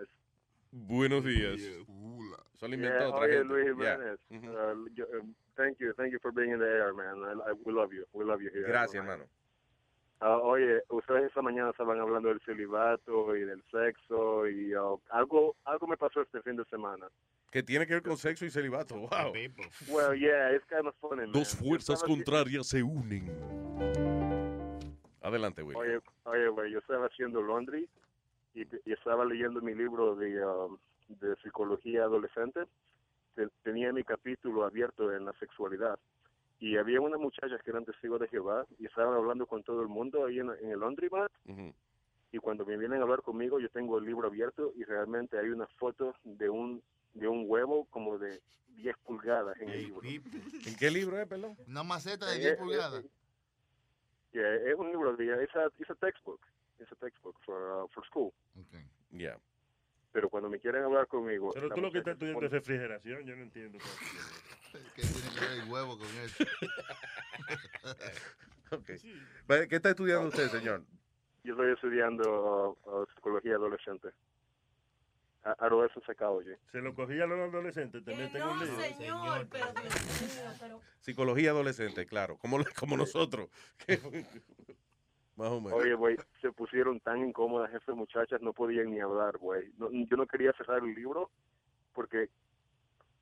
Buenos 0.72 1.24
días. 1.24 1.62
Solo 2.60 2.74
inventó 2.76 3.00
Yeah, 3.00 3.08
otra 3.10 3.20
oye, 3.22 3.38
gente. 3.38 3.48
Luis 3.48 3.78
Yeah. 3.80 3.96
Jiménez. 3.96 4.20
Uh, 4.30 4.88
yo- 4.94 5.08
um, 5.22 5.36
thank 5.56 5.78
you, 5.80 5.94
thank 5.94 6.12
you 6.12 6.20
for 6.20 6.32
being 6.34 6.52
in 6.52 6.60
the 6.60 6.66
air, 6.66 6.94
man. 6.94 7.16
I, 7.24 7.52
I- 7.52 7.54
we 7.64 7.72
love 7.72 7.94
you, 7.94 8.06
we 8.14 8.26
love 8.26 8.42
you 8.42 8.50
here. 8.52 8.68
Gracias, 8.68 8.96
hermano. 8.96 9.26
Ah, 10.20 10.38
oye, 10.40 10.82
ustedes 10.90 11.26
esta 11.26 11.42
mañana 11.44 11.70
estaban 11.70 12.00
hablando 12.00 12.30
del 12.30 12.42
celibato 12.42 13.36
y 13.36 13.42
del 13.42 13.64
sexo 13.72 14.48
y 14.50 14.76
uh, 14.76 15.00
algo, 15.12 15.56
algo 15.64 15.86
me 15.88 15.96
pasó 15.96 16.22
este 16.22 16.42
fin 16.42 16.56
de 16.56 16.66
semana. 16.66 17.08
Que 17.58 17.64
tiene 17.64 17.88
que 17.88 17.94
ver 17.96 18.04
con 18.04 18.18
sexo 18.18 18.46
y 18.46 18.52
celibato. 18.52 18.94
Wow. 18.96 19.34
Well, 19.88 20.14
yeah, 20.16 20.52
it's 20.56 20.64
kind 20.70 20.86
of 20.86 20.94
funny, 21.02 21.24
man. 21.24 21.32
Dos 21.32 21.56
fuerzas 21.56 22.04
contrarias 22.04 22.68
se 22.68 22.84
unen. 22.84 23.26
Adelante, 25.24 25.64
William. 25.64 25.82
Oye, 25.82 26.00
oye, 26.26 26.50
güey, 26.50 26.72
yo 26.72 26.78
estaba 26.78 27.08
haciendo 27.08 27.42
laundry 27.42 27.90
y, 28.54 28.62
y 28.62 28.94
estaba 28.94 29.26
leyendo 29.26 29.60
mi 29.60 29.74
libro 29.74 30.16
de, 30.16 30.46
um, 30.46 30.78
de 31.08 31.36
psicología 31.38 32.04
adolescente. 32.04 32.60
Te- 33.34 33.50
tenía 33.64 33.92
mi 33.92 34.04
capítulo 34.04 34.64
abierto 34.64 35.12
en 35.12 35.26
la 35.26 35.34
sexualidad. 35.40 35.98
Y 36.60 36.78
había 36.78 37.02
una 37.02 37.18
muchacha 37.18 37.58
que 37.58 37.72
eran 37.72 37.86
testigos 37.86 38.20
de 38.20 38.28
Jehová 38.28 38.68
y 38.78 38.86
estaban 38.86 39.16
hablando 39.16 39.48
con 39.48 39.64
todo 39.64 39.82
el 39.82 39.88
mundo 39.88 40.28
ahí 40.28 40.38
en, 40.38 40.52
en 40.62 40.70
el 40.74 40.80
laundromat. 40.80 41.32
Ujú. 41.48 41.74
Y 42.32 42.38
cuando 42.38 42.68
me 42.68 42.78
vienen 42.78 43.00
a 43.00 43.04
hablar 43.04 43.24
conmigo, 43.24 43.60
yo 43.60 43.70
tengo 43.70 43.98
el 43.98 44.06
libro 44.06 44.28
abierto 44.28 44.74
y 44.76 44.84
realmente 44.84 45.40
hay 45.40 45.50
una 45.50 45.66
foto 45.80 46.14
de 46.24 46.52
un 46.52 46.84
de 47.18 47.28
un 47.28 47.46
huevo 47.48 47.86
como 47.90 48.18
de 48.18 48.42
10 48.76 48.96
pulgadas 49.06 49.60
en 49.60 49.70
el 49.70 49.84
libro. 49.84 50.02
¿En 50.04 50.76
qué 50.78 50.92
libro 50.92 51.20
es, 51.20 51.28
perdón? 51.28 51.58
Una 51.68 51.84
maceta 51.84 52.28
de 52.28 52.36
Eh, 52.38 52.40
10 52.40 52.52
eh, 52.54 52.56
pulgadas. 52.58 53.04
eh, 53.04 53.10
yeah, 54.34 54.56
es 54.56 54.76
un 54.76 54.88
libro 54.92 55.16
de 55.16 55.44
es 55.44 55.56
a, 55.56 55.66
it's 55.80 55.90
a 55.90 55.96
textbook, 55.96 56.42
it's 56.80 56.92
a 56.92 56.96
textbook 56.96 57.36
for 57.46 57.84
uh, 57.84 57.88
for 57.90 58.06
school. 58.06 58.34
Yeah. 59.12 59.38
Pero 60.12 60.30
cuando 60.30 60.50
me 60.50 60.60
quieren 60.60 60.84
hablar 60.84 61.08
conmigo, 61.08 61.52
Pero 61.54 61.70
tú 61.70 61.82
lo 61.82 61.92
que 61.92 62.00
estás 62.00 62.14
estudiando 62.14 62.46
es 62.46 62.52
refrigeración, 62.52 63.24
yo 63.26 63.36
no 63.36 63.44
entiendo. 63.44 63.78
¿Qué 64.96 65.02
tiene 65.02 65.30
que 65.34 65.40
ver 65.40 65.52
el 65.64 65.70
huevo 65.72 65.98
con 65.98 66.08
eso? 66.08 66.44
Ok. 68.70 68.90
Vale, 69.48 69.68
¿Qué 69.70 69.78
está 69.78 69.92
estudiando 69.92 70.28
usted, 70.28 70.50
señor? 70.50 70.84
Yo 71.46 71.54
estoy 71.54 71.72
estudiando 71.72 72.76
uh, 72.86 72.90
uh, 72.90 73.06
psicología 73.16 73.56
adolescente. 73.56 74.10
A- 75.48 75.66
Adolescent 75.66 76.06
psychology. 76.06 76.52
Se 76.72 76.80
lo 76.82 76.94
cogía 76.94 77.24
a 77.24 77.28
los 77.28 77.40
adolescentes, 77.40 78.04
te 78.04 78.16
meten 78.16 78.42
un 78.44 78.60
lío. 78.60 78.80
Señor, 78.80 79.48
pero. 79.50 80.82
Psicología 81.00 81.52
adolescente, 81.52 82.06
claro. 82.06 82.38
Como, 82.38 82.58
como 82.80 82.98
nosotros. 82.98 83.50
Más 85.36 85.50
o 85.50 85.62
menos. 85.62 85.80
Oye, 85.80 85.94
güey, 85.94 86.18
se 86.42 86.52
pusieron 86.52 87.00
tan 87.00 87.20
incómodas 87.20 87.72
esas 87.74 87.96
muchachas, 87.96 88.42
no 88.42 88.54
podían 88.54 88.90
ni 88.92 89.00
hablar, 89.00 89.38
güey. 89.38 89.72
No- 89.78 89.90
yo 89.92 90.18
no 90.18 90.26
quería 90.26 90.52
cerrar 90.54 90.84
el 90.84 90.94
libro 90.96 91.30
porque... 91.94 92.30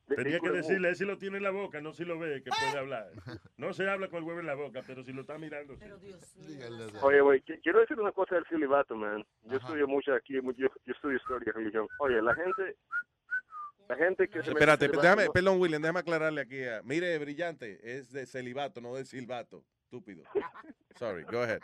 Tenía 0.07 0.39
que 0.39 0.51
decirle, 0.51 0.93
si 0.95 1.03
lo 1.03 1.17
tiene 1.17 1.37
en 1.37 1.43
la 1.43 1.49
boca, 1.49 1.81
no 1.81 1.91
si 1.93 2.05
lo 2.05 2.19
ve, 2.19 2.43
que 2.43 2.49
puede 2.51 2.77
hablar. 2.77 3.09
No 3.57 3.73
se 3.73 3.89
habla 3.89 4.07
con 4.07 4.19
el 4.19 4.23
huevo 4.25 4.39
en 4.39 4.45
la 4.45 4.53
boca, 4.53 4.81
pero 4.85 5.03
si 5.03 5.11
lo 5.13 5.21
está 5.21 5.37
mirando. 5.37 5.75
sí. 5.77 6.59
Oye, 7.01 7.21
güey, 7.21 7.41
qui- 7.41 7.59
quiero 7.63 7.79
decir 7.79 7.99
una 7.99 8.11
cosa 8.11 8.35
del 8.35 8.45
celibato, 8.45 8.95
man. 8.95 9.25
Yo 9.43 9.57
estudio 9.57 9.87
mucho 9.87 10.13
aquí, 10.13 10.33
yo, 10.35 10.41
yo 10.57 10.67
estudio 10.85 11.17
historia 11.17 11.49
y 11.49 11.57
religión. 11.57 11.87
Oye, 11.99 12.21
la 12.21 12.35
gente, 12.35 12.75
la 13.89 13.95
gente 13.95 14.27
que 14.27 14.43
se 14.43 14.51
Espérate, 14.51 14.85
celibato 14.85 15.01
déjame, 15.01 15.29
perdón, 15.31 15.59
William, 15.59 15.81
déjame 15.81 15.99
aclararle 16.01 16.41
aquí. 16.41 16.63
a- 16.65 16.81
mire, 16.83 17.17
brillante, 17.17 17.79
es 17.83 18.11
de 18.11 18.25
celibato, 18.27 18.81
no 18.81 18.93
de 18.95 19.05
silbato. 19.05 19.63
Estúpido. 19.85 20.23
Sorry, 20.95 21.23
go 21.23 21.41
ahead. 21.41 21.61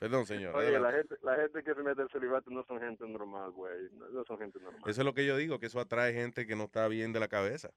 Perdón, 0.00 0.24
señor. 0.26 0.56
Oye, 0.56 0.80
la 0.80 0.90
gente, 0.92 1.14
la 1.22 1.36
gente 1.36 1.62
que 1.62 1.74
se 1.74 1.82
mete 1.82 2.00
en 2.02 2.08
celibato 2.08 2.50
no 2.50 2.64
son 2.64 2.80
gente 2.80 3.06
normal, 3.06 3.50
güey. 3.52 3.90
No, 3.92 4.08
no 4.08 4.24
son 4.24 4.38
gente 4.38 4.58
normal. 4.58 4.80
Eso 4.86 5.02
es 5.02 5.04
lo 5.04 5.12
que 5.14 5.26
yo 5.26 5.36
digo, 5.36 5.60
que 5.60 5.66
eso 5.66 5.78
atrae 5.78 6.12
gente 6.14 6.46
que 6.46 6.56
no 6.56 6.64
está 6.64 6.88
bien 6.88 7.12
de 7.12 7.20
la 7.20 7.28
cabeza. 7.28 7.70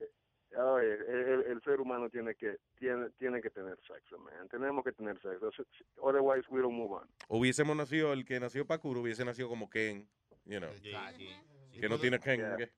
Oye, 0.55 0.93
el, 0.93 1.01
el- 1.03 1.43
el 1.51 1.61
ser 1.63 1.81
humano 1.81 2.09
tiene 2.09 2.35
que 2.35 2.57
tiene, 2.77 3.09
tiene 3.17 3.41
que 3.41 3.49
tener 3.49 3.77
sexo, 3.87 4.17
man. 4.19 4.47
Tenemos 4.49 4.83
que 4.85 4.91
tener 4.93 5.19
sexo. 5.21 5.49
Otherwise, 5.97 6.47
we 6.49 6.61
don't 6.61 6.73
move 6.75 6.93
on. 6.93 7.09
Hubiésemos 7.27 7.75
nacido, 7.75 8.13
el 8.13 8.23
que 8.23 8.39
nació 8.39 8.65
Pakuro 8.65 9.01
hubiese 9.01 9.25
nacido 9.25 9.49
como 9.49 9.69
Ken, 9.69 10.07
you 10.45 10.59
know, 10.59 10.69
que 11.79 11.89
no 11.89 11.99
tiene 11.99 12.19
que, 12.19 12.71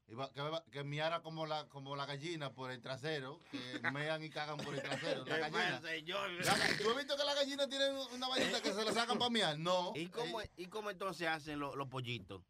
que 0.71 0.83
miara 0.83 1.21
como 1.21 1.45
la, 1.45 1.67
como 1.67 1.95
la 1.95 2.05
gallina 2.05 2.53
por 2.53 2.71
el 2.71 2.81
trasero, 2.81 3.39
que 3.51 3.91
mean 3.91 4.23
y 4.23 4.29
cagan 4.29 4.57
por 4.57 4.73
el 4.75 4.81
trasero. 4.81 5.25
La 5.25 5.37
gallina. 5.49 5.81
La- 5.81 6.77
¿Tú 6.81 6.89
has 6.89 6.97
visto 6.97 7.17
que 7.17 7.23
la 7.23 7.33
gallina 7.33 7.67
tiene 7.67 7.89
una 8.13 8.27
vainita 8.27 8.61
que 8.61 8.73
se 8.73 8.85
la 8.85 8.91
sacan 8.93 9.17
para 9.17 9.29
miar? 9.29 9.57
No. 9.59 9.91
¿Y 9.95 10.07
cómo, 10.07 10.41
¿Y 10.57 10.67
cómo 10.67 10.89
entonces 10.91 11.27
hacen 11.27 11.59
los, 11.59 11.75
los 11.75 11.87
pollitos? 11.87 12.41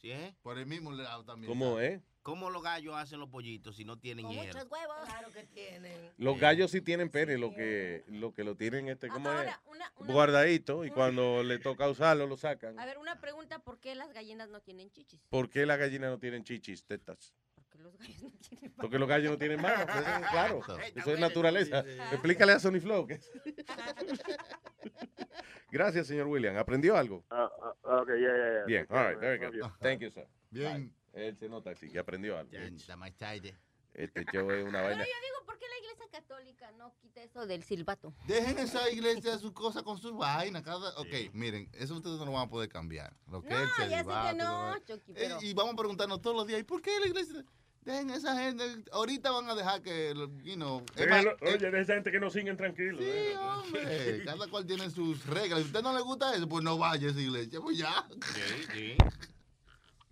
¿Sí? 0.00 0.12
Por 0.42 0.58
el 0.58 0.66
mismo 0.66 0.92
lado 0.92 1.24
también. 1.24 1.50
¿Cómo 1.50 1.80
es? 1.80 2.00
¿Cómo 2.24 2.48
los 2.48 2.62
gallos 2.62 2.94
hacen 2.96 3.20
los 3.20 3.28
pollitos 3.28 3.76
si 3.76 3.84
no 3.84 3.98
tienen 3.98 4.26
hierro? 4.30 4.46
Muchos 4.58 4.70
huevos. 4.70 4.96
Claro 5.04 5.30
que 5.30 5.42
tienen. 5.44 6.10
Los 6.16 6.40
gallos 6.40 6.70
sí 6.70 6.80
tienen 6.80 7.10
pene, 7.10 7.36
lo 7.36 7.52
que 7.54 8.02
lo 8.08 8.32
que 8.32 8.44
lo 8.44 8.56
tienen 8.56 8.88
este 8.88 9.08
como 9.08 9.30
es 9.30 9.36
Ahora, 9.40 9.60
una- 9.66 9.92
una- 9.98 10.12
guardadito 10.14 10.86
y 10.86 10.90
cuando 10.90 11.42
le 11.42 11.58
toca 11.58 11.86
usarlo 11.86 12.26
lo 12.26 12.38
sacan. 12.38 12.78
A 12.80 12.86
ver, 12.86 12.96
una 12.96 13.20
pregunta, 13.20 13.58
¿por 13.58 13.78
qué 13.78 13.94
las 13.94 14.10
gallinas 14.14 14.48
no 14.48 14.62
tienen 14.62 14.90
chichis? 14.90 15.20
¿Por 15.28 15.50
qué 15.50 15.66
las 15.66 15.78
gallinas 15.78 16.10
no 16.12 16.18
tienen 16.18 16.44
chichis, 16.44 16.82
tetas? 16.86 17.34
Porque 17.54 17.78
los 17.78 17.94
gallos 17.98 18.22
no 18.22 18.30
tienen 18.48 18.72
Porque 18.72 18.98
los 18.98 19.08
gallos 19.08 19.30
no 19.32 19.38
tienen 19.38 19.60
manos, 19.60 19.84
pues, 19.92 20.06
eso 20.06 20.16
es 20.16 20.26
claro. 20.30 20.60
Eso 20.94 21.12
es 21.12 21.20
naturaleza. 21.20 21.80
Explícale 22.10 22.52
a 22.52 22.58
Sony 22.58 22.80
Flow. 22.80 23.06
que- 23.06 23.20
Gracias, 25.70 26.06
señor 26.06 26.26
William. 26.28 26.56
¿Aprendió 26.56 26.96
algo? 26.96 27.22
Ah, 27.28 27.50
ah, 27.84 27.98
okay, 28.00 28.18
yeah, 28.18 28.34
yeah, 28.34 28.52
yeah. 28.52 28.64
Bien, 28.64 28.86
all 28.88 29.14
right, 29.14 29.42
good. 29.42 29.52
you. 29.54 29.70
Thank 29.80 30.00
you, 30.00 30.10
sir. 30.10 30.26
Bien. 30.50 30.90
Él 31.14 31.36
se 31.36 31.48
nota 31.48 31.70
así 31.70 31.88
que 31.88 31.98
aprendió 31.98 32.36
algo. 32.38 32.52
Está 32.52 32.96
más 32.96 33.12
tarde. 33.16 33.56
Este 33.94 34.24
show 34.32 34.50
es 34.50 34.64
una 34.64 34.78
Pero 34.82 34.88
vaina. 34.88 35.04
yo 35.04 35.10
digo, 35.22 35.46
¿por 35.46 35.56
qué 35.56 35.66
la 35.68 35.78
iglesia 35.78 36.06
católica 36.10 36.72
no 36.72 36.92
quita 37.00 37.22
eso 37.22 37.46
del 37.46 37.62
silbato? 37.62 38.12
Dejen 38.26 38.58
esa 38.58 38.90
iglesia 38.90 39.38
sus 39.38 39.52
cosas 39.52 39.84
con 39.84 39.98
sus 39.98 40.16
vainas. 40.16 40.62
Cada... 40.64 40.90
Ok, 40.98 41.32
miren, 41.32 41.68
eso 41.74 41.94
ustedes 41.94 42.18
no 42.18 42.24
lo 42.26 42.32
van 42.32 42.48
a 42.48 42.50
poder 42.50 42.68
cambiar. 42.68 43.14
Lo 43.30 43.40
que 43.42 43.48
es 43.54 43.54
el 43.54 43.66
No, 43.68 43.88
ya 43.88 43.98
sé 44.04 44.30
que 44.30 44.36
no, 44.36 44.78
Chucky, 44.80 45.12
Eh, 45.12 45.14
pero... 45.14 45.38
Y 45.42 45.54
vamos 45.54 45.74
a 45.74 45.76
preguntarnos 45.76 46.20
todos 46.20 46.34
los 46.36 46.46
días, 46.48 46.58
¿y 46.60 46.64
por 46.64 46.82
qué 46.82 46.98
la 46.98 47.06
iglesia? 47.06 47.44
Dejen 47.82 48.10
esa 48.10 48.34
gente. 48.42 48.64
Ahorita 48.92 49.30
van 49.30 49.48
a 49.48 49.54
dejar 49.54 49.82
que, 49.82 50.12
you 50.42 50.54
know. 50.54 50.82
es 50.96 51.06
más, 51.06 51.22
Déjalo- 51.22 51.36
eh, 51.42 51.54
Oye, 51.54 51.70
de 51.70 51.80
esa 51.82 51.94
gente 51.94 52.10
que 52.10 52.18
no 52.18 52.30
siguen 52.30 52.56
tranquilos. 52.56 52.98
Sí, 52.98 53.06
eh. 53.06 53.36
hombre, 53.36 54.22
cada 54.24 54.48
cual 54.48 54.66
tiene 54.66 54.88
sus 54.90 55.24
reglas. 55.26 55.58
Si 55.60 55.64
a 55.64 55.66
usted 55.66 55.82
no 55.82 55.94
le 55.94 56.00
gusta 56.00 56.34
eso, 56.34 56.48
pues 56.48 56.64
no 56.64 56.78
vaya 56.78 57.06
a 57.06 57.10
esa 57.10 57.20
iglesia, 57.20 57.60
pues 57.60 57.76
ya. 57.78 58.08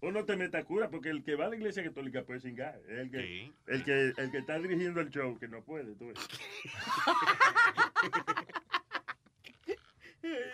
Uno 0.03 0.25
te 0.25 0.37
mete 0.37 0.57
a 0.59 0.65
cura 0.65 0.91
porque 0.91 1.11
el 1.11 1.23
que 1.23 1.37
va 1.37 1.47
a 1.47 1.49
la 1.49 1.57
iglesia 1.57 1.83
católica 1.85 2.25
puede 2.25 2.41
cingar. 2.41 2.81
Es 2.89 2.99
El 2.99 3.11
que, 3.11 3.53
el 3.69 3.85
que, 3.85 4.13
el 4.21 4.31
que 4.33 4.39
está 4.39 4.59
dirigiendo 4.59 5.01
el 5.01 5.11
show 5.11 5.39
que 5.39 5.47
no 5.49 5.63
puede. 5.63 5.95
tú 5.95 6.09
ves. 6.09 6.19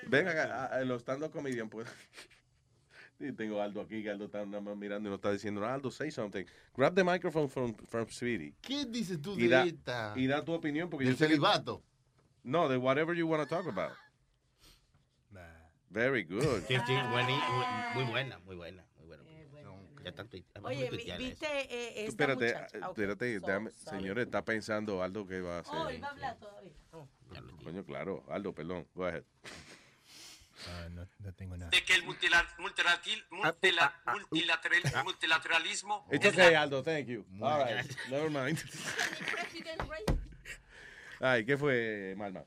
Ven 0.07 0.27
acá, 0.29 0.65
a- 0.65 0.79
a 0.79 0.85
los 0.85 1.03
stand-up 1.03 1.31
comedian, 1.31 1.69
pues. 1.69 1.87
Sí, 3.19 3.33
tengo 3.33 3.61
a 3.61 3.65
Aldo 3.65 3.81
aquí, 3.81 4.03
que 4.03 4.11
Aldo 4.11 4.27
está 4.27 4.45
nada 4.47 4.61
más 4.61 4.77
mirando 4.77 5.09
y 5.09 5.11
nos 5.11 5.19
está 5.19 5.33
diciendo, 5.33 5.65
Aldo, 5.67 5.91
say 5.91 6.11
something. 6.11 6.45
Grab 6.77 6.95
the 6.95 7.05
microphone 7.05 7.49
from, 7.49 7.75
from 7.75 8.09
Sweetie. 8.09 8.55
¿Qué 8.63 8.85
dices 8.87 9.21
tú 9.21 9.35
Y 9.37 9.43
de 9.43 9.49
da, 9.49 9.65
esta? 9.65 10.13
y 10.17 10.27
da 10.27 10.45
tu 10.45 10.53
opinión. 10.53 10.89
porque 10.89 11.07
¿Del 11.07 11.17
que- 11.17 11.25
celibato? 11.27 11.83
No, 12.45 12.69
de 12.69 12.77
whatever 12.77 13.15
you 13.17 13.27
want 13.27 13.43
to 13.43 13.49
talk 13.49 13.67
about. 13.67 13.93
Very 15.91 16.23
good. 16.25 16.63
Muy 17.95 18.05
buena, 18.05 18.39
muy 18.41 18.57
buena, 18.57 18.85
Oye, 20.63 20.91
viste 20.91 21.47
eh, 21.47 21.93
Tú 21.95 22.01
esta 22.01 22.09
espérate, 22.09 22.45
muchacha. 22.47 22.67
ah, 22.75 22.79
Ah, 22.83 22.89
ok. 22.91 22.99
espérate, 22.99 23.41
déjame- 23.41 23.71
sorry. 23.71 23.99
señores, 24.01 24.27
está 24.27 24.45
pensando 24.45 25.03
Aldo 25.03 25.27
que 25.27 25.41
va 25.41 25.57
a 25.57 25.61
hacer. 25.61 25.75
Oh, 25.75 25.89
él 25.89 26.03
va 26.03 26.09
a 26.09 26.11
hablar 26.11 26.39
todavía. 26.39 26.73
Oh. 26.93 27.09
Coño, 27.65 27.85
claro, 27.85 28.25
Aldo, 28.31 28.55
perdón, 28.55 28.87
go 28.95 29.07
ahead. 29.07 29.25
Ah, 30.67 30.89
no, 30.91 31.07
no 31.21 31.33
tengo 31.35 31.57
nada. 31.57 31.71
de 31.71 31.85
que 31.85 31.95
el 31.95 32.05
multila- 32.05 32.45
multilateral- 32.59 33.25
multilateralismo 35.05 36.07
It's 36.11 36.25
es 36.27 36.33
okay, 36.33 36.53
la- 36.53 36.63
Aldo, 36.63 36.83
thank 36.83 37.07
you. 37.07 37.25
All 37.41 37.65
right, 37.65 37.87
never 38.11 38.29
mind. 38.31 38.59
Ay, 41.21 41.45
¿qué 41.45 41.57
fue, 41.57 42.15
Malma? 42.17 42.45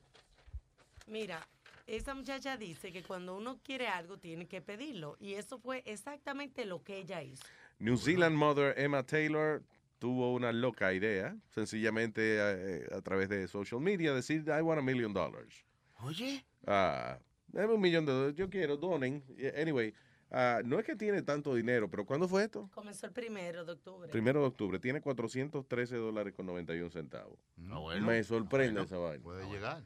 Mira, 1.08 1.46
esa 1.88 2.14
muchacha 2.14 2.58
dice 2.58 2.92
que 2.92 3.04
cuando 3.04 3.36
uno 3.36 3.60
quiere 3.64 3.88
algo 3.88 4.18
tiene 4.18 4.48
que 4.48 4.62
pedirlo. 4.62 5.18
Y 5.20 5.34
eso 5.34 5.60
fue 5.60 5.84
exactamente 5.86 6.66
lo 6.66 6.84
que 6.84 6.98
ella 6.98 7.22
hizo. 7.24 7.44
New 7.80 7.98
Zealand 7.98 8.36
mother 8.36 8.74
Emma 8.78 9.04
Taylor 9.04 9.64
tuvo 10.00 10.34
una 10.34 10.52
loca 10.52 10.94
idea, 10.94 11.36
sencillamente 11.50 12.38
eh, 12.40 12.88
a 12.92 13.02
través 13.02 13.30
de 13.30 13.48
social 13.48 13.80
media, 13.82 14.14
decir, 14.14 14.44
I 14.48 14.62
want 14.62 14.80
a 14.80 14.82
million 14.82 15.14
dollars. 15.14 15.64
Oye. 16.00 16.44
Ah, 16.66 17.20
dame 17.48 17.74
un 17.74 17.82
millón 17.82 18.06
de 18.06 18.12
dólares, 18.12 18.36
yo 18.36 18.50
quiero, 18.50 18.78
donen. 18.78 19.24
Anyway, 19.60 19.94
ah, 20.32 20.62
no 20.66 20.80
es 20.80 20.86
que 20.86 20.96
tiene 20.96 21.22
tanto 21.22 21.54
dinero, 21.54 21.88
pero 21.90 22.06
¿cuándo 22.06 22.28
fue 22.28 22.44
esto? 22.44 22.68
Comenzó 22.74 23.06
el 23.06 23.14
primero 23.14 23.64
de 23.64 23.74
octubre. 23.74 24.10
Primero 24.10 24.42
de 24.42 24.48
octubre, 24.48 24.80
tiene 24.80 25.02
413 25.02 25.96
dólares 25.98 26.34
con 26.34 26.46
91 26.48 26.90
centavos. 26.90 27.40
Ah, 27.70 27.78
bueno. 27.78 28.06
Me 28.06 28.24
sorprende 28.24 28.82
Ah, 28.82 28.84
bueno, 28.84 28.96
esa 28.96 28.98
vaina. 28.98 29.24
Puede 29.24 29.50
llegar. 29.52 29.84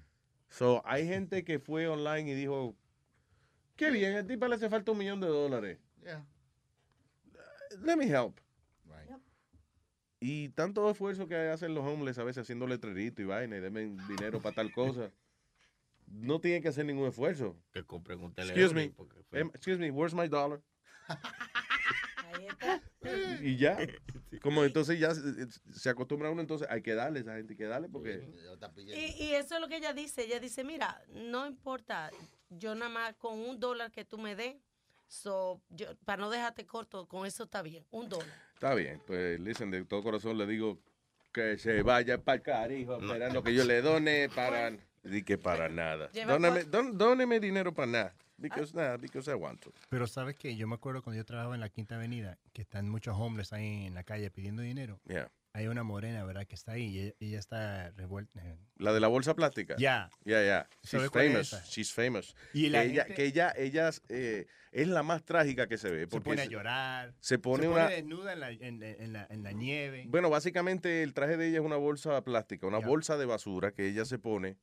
So, 0.57 0.81
hay 0.85 1.05
gente 1.05 1.43
que 1.43 1.59
fue 1.59 1.85
online 1.87 2.31
y 2.31 2.33
dijo, 2.33 2.75
qué 3.75 3.91
bien, 3.91 4.15
a 4.15 4.25
ti 4.25 4.37
le 4.37 4.55
hace 4.55 4.69
falta 4.69 4.91
un 4.93 4.97
millón 4.97 5.19
de 5.19 5.27
dólares. 5.27 5.79
Yeah. 6.01 6.25
Let 7.81 7.97
me 7.97 8.05
help. 8.05 8.39
Right. 8.85 9.11
Y 10.21 10.49
tanto 10.49 10.89
esfuerzo 10.89 11.27
que 11.27 11.35
hacen 11.35 11.73
los 11.75 11.83
homeless 11.85 12.17
a 12.19 12.23
veces 12.23 12.43
haciendo 12.43 12.67
letrerito 12.67 13.21
y 13.21 13.25
vaina 13.25 13.57
y 13.57 13.59
denme 13.59 13.81
dinero 14.07 14.41
para 14.41 14.55
tal 14.55 14.71
cosa. 14.71 15.11
No 16.07 16.39
tienen 16.39 16.61
que 16.61 16.69
hacer 16.69 16.85
ningún 16.85 17.07
esfuerzo. 17.09 17.57
Que 17.73 17.83
compren 17.83 18.23
un 18.23 18.33
teléfono. 18.33 18.61
Excuse 18.61 18.73
me. 18.73 18.93
fue- 19.29 19.39
Em, 19.41 19.47
excuse 19.53 19.77
me, 19.77 19.91
where's 19.91 20.13
my 20.13 20.29
dollar? 20.29 20.61
Ahí 22.33 22.47
está. 22.47 22.81
Y 23.41 23.57
ya. 23.57 23.77
Como 24.41 24.63
entonces 24.63 24.99
ya 24.99 25.13
se- 25.15 25.47
se 25.73 25.89
acostumbra 25.89 26.29
uno, 26.29 26.41
entonces 26.41 26.67
hay 26.69 26.81
que 26.81 26.93
darle 26.93 27.19
a 27.19 27.21
esa 27.21 27.35
gente, 27.35 27.53
hay 27.53 27.57
que 27.57 27.65
darle 27.65 27.89
porque... 27.89 28.19
Y, 28.95 29.23
y 29.25 29.33
eso 29.33 29.55
es 29.55 29.61
lo 29.61 29.67
que 29.67 29.77
ella 29.77 29.93
dice. 29.93 30.23
Ella 30.23 30.39
dice, 30.39 30.63
mira, 30.63 31.01
no 31.13 31.47
importa, 31.47 32.11
yo 32.49 32.75
nada 32.75 32.89
más 32.89 33.15
con 33.15 33.39
un 33.39 33.59
dólar 33.59 33.91
que 33.91 34.05
tú 34.05 34.17
me 34.17 34.35
des, 34.35 34.55
so, 35.07 35.61
yo, 35.69 35.95
para 36.05 36.21
no 36.21 36.29
dejarte 36.29 36.65
corto, 36.65 37.07
con 37.07 37.25
eso 37.25 37.43
está 37.43 37.61
bien, 37.61 37.85
un 37.91 38.09
dólar. 38.09 38.27
Está 38.53 38.73
bien, 38.73 39.01
pues 39.05 39.39
listen, 39.39 39.71
de 39.71 39.83
todo 39.85 40.01
corazón 40.03 40.37
le 40.37 40.45
digo 40.47 40.79
que 41.31 41.57
se 41.57 41.81
vaya 41.83 42.17
para 42.17 42.35
el 42.37 42.41
carijo, 42.41 42.95
esperando 42.97 43.43
que 43.43 43.53
yo 43.53 43.63
le 43.63 43.81
done 43.81 44.29
para... 44.29 44.71
Di 45.03 45.21
que 45.21 45.37
para 45.37 45.69
nada. 45.69 46.09
Don- 46.65 46.97
dóneme 46.97 47.39
dinero 47.39 47.73
para 47.73 47.85
nada. 47.91 48.15
Because, 48.37 48.73
nada, 48.75 48.97
because 48.97 49.29
I 49.31 49.35
want 49.35 49.61
to. 49.61 49.71
Pero 49.89 50.07
sabes 50.07 50.35
que 50.35 50.55
yo 50.55 50.67
me 50.67 50.75
acuerdo 50.75 51.01
cuando 51.01 51.17
yo 51.17 51.25
trabajaba 51.25 51.55
en 51.55 51.61
la 51.61 51.69
Quinta 51.69 51.95
Avenida, 51.95 52.37
que 52.53 52.61
están 52.61 52.89
muchos 52.89 53.15
hombres 53.17 53.53
ahí 53.53 53.85
en 53.85 53.93
la 53.93 54.03
calle 54.03 54.29
pidiendo 54.29 54.61
dinero. 54.61 54.99
Yeah. 55.07 55.31
Hay 55.53 55.67
una 55.67 55.83
morena, 55.83 56.25
¿verdad? 56.25 56.45
Que 56.45 56.55
está 56.55 56.73
ahí 56.73 56.83
y 56.87 56.99
ella, 56.99 57.13
ella 57.21 57.39
está 57.39 57.91
revuelta. 57.91 58.41
La 58.75 58.91
de 58.91 58.99
la 58.99 59.07
bolsa 59.07 59.35
plástica. 59.35 59.75
Ya. 59.77 60.09
Ya, 60.25 60.43
ya. 60.43 60.67
¿Sabe 60.83 61.03
She's 61.03 61.03
es 61.03 61.11
famous. 61.11 61.69
She's 61.69 61.93
famous. 61.93 62.35
Y 62.53 62.67
la 62.67 62.81
que 62.81 62.89
ella, 62.89 63.03
gente- 63.05 63.15
que 63.15 63.25
ella, 63.25 63.53
ella 63.55 63.89
eh, 64.09 64.47
es 64.73 64.87
la 64.89 65.01
más 65.01 65.23
trágica 65.23 65.67
que 65.67 65.77
se 65.77 65.89
ve. 65.89 66.01
Se 66.01 66.07
Porque 66.07 66.25
pone 66.31 66.41
a 66.41 66.45
se- 66.45 66.51
llorar. 66.51 67.13
Se 67.21 67.39
pone 67.39 67.63
se 67.63 67.69
una... 67.69 67.83
pone 67.83 67.95
desnuda 67.95 68.33
en 68.33 68.39
la, 68.41 68.49
en, 68.51 68.83
en 68.83 69.13
la, 69.13 69.27
en 69.29 69.43
la 69.43 69.53
nieve. 69.53 70.03
Bueno, 70.09 70.29
básicamente 70.29 71.03
el 71.03 71.13
traje 71.13 71.37
de 71.37 71.47
ella 71.47 71.59
es 71.59 71.65
una 71.65 71.77
bolsa 71.77 72.21
plástica, 72.21 72.67
una 72.67 72.79
bolsa 72.79 73.15
de 73.15 73.25
basura 73.25 73.71
que 73.71 73.87
ella 73.87 74.03
se 74.03 74.19
pone. 74.19 74.57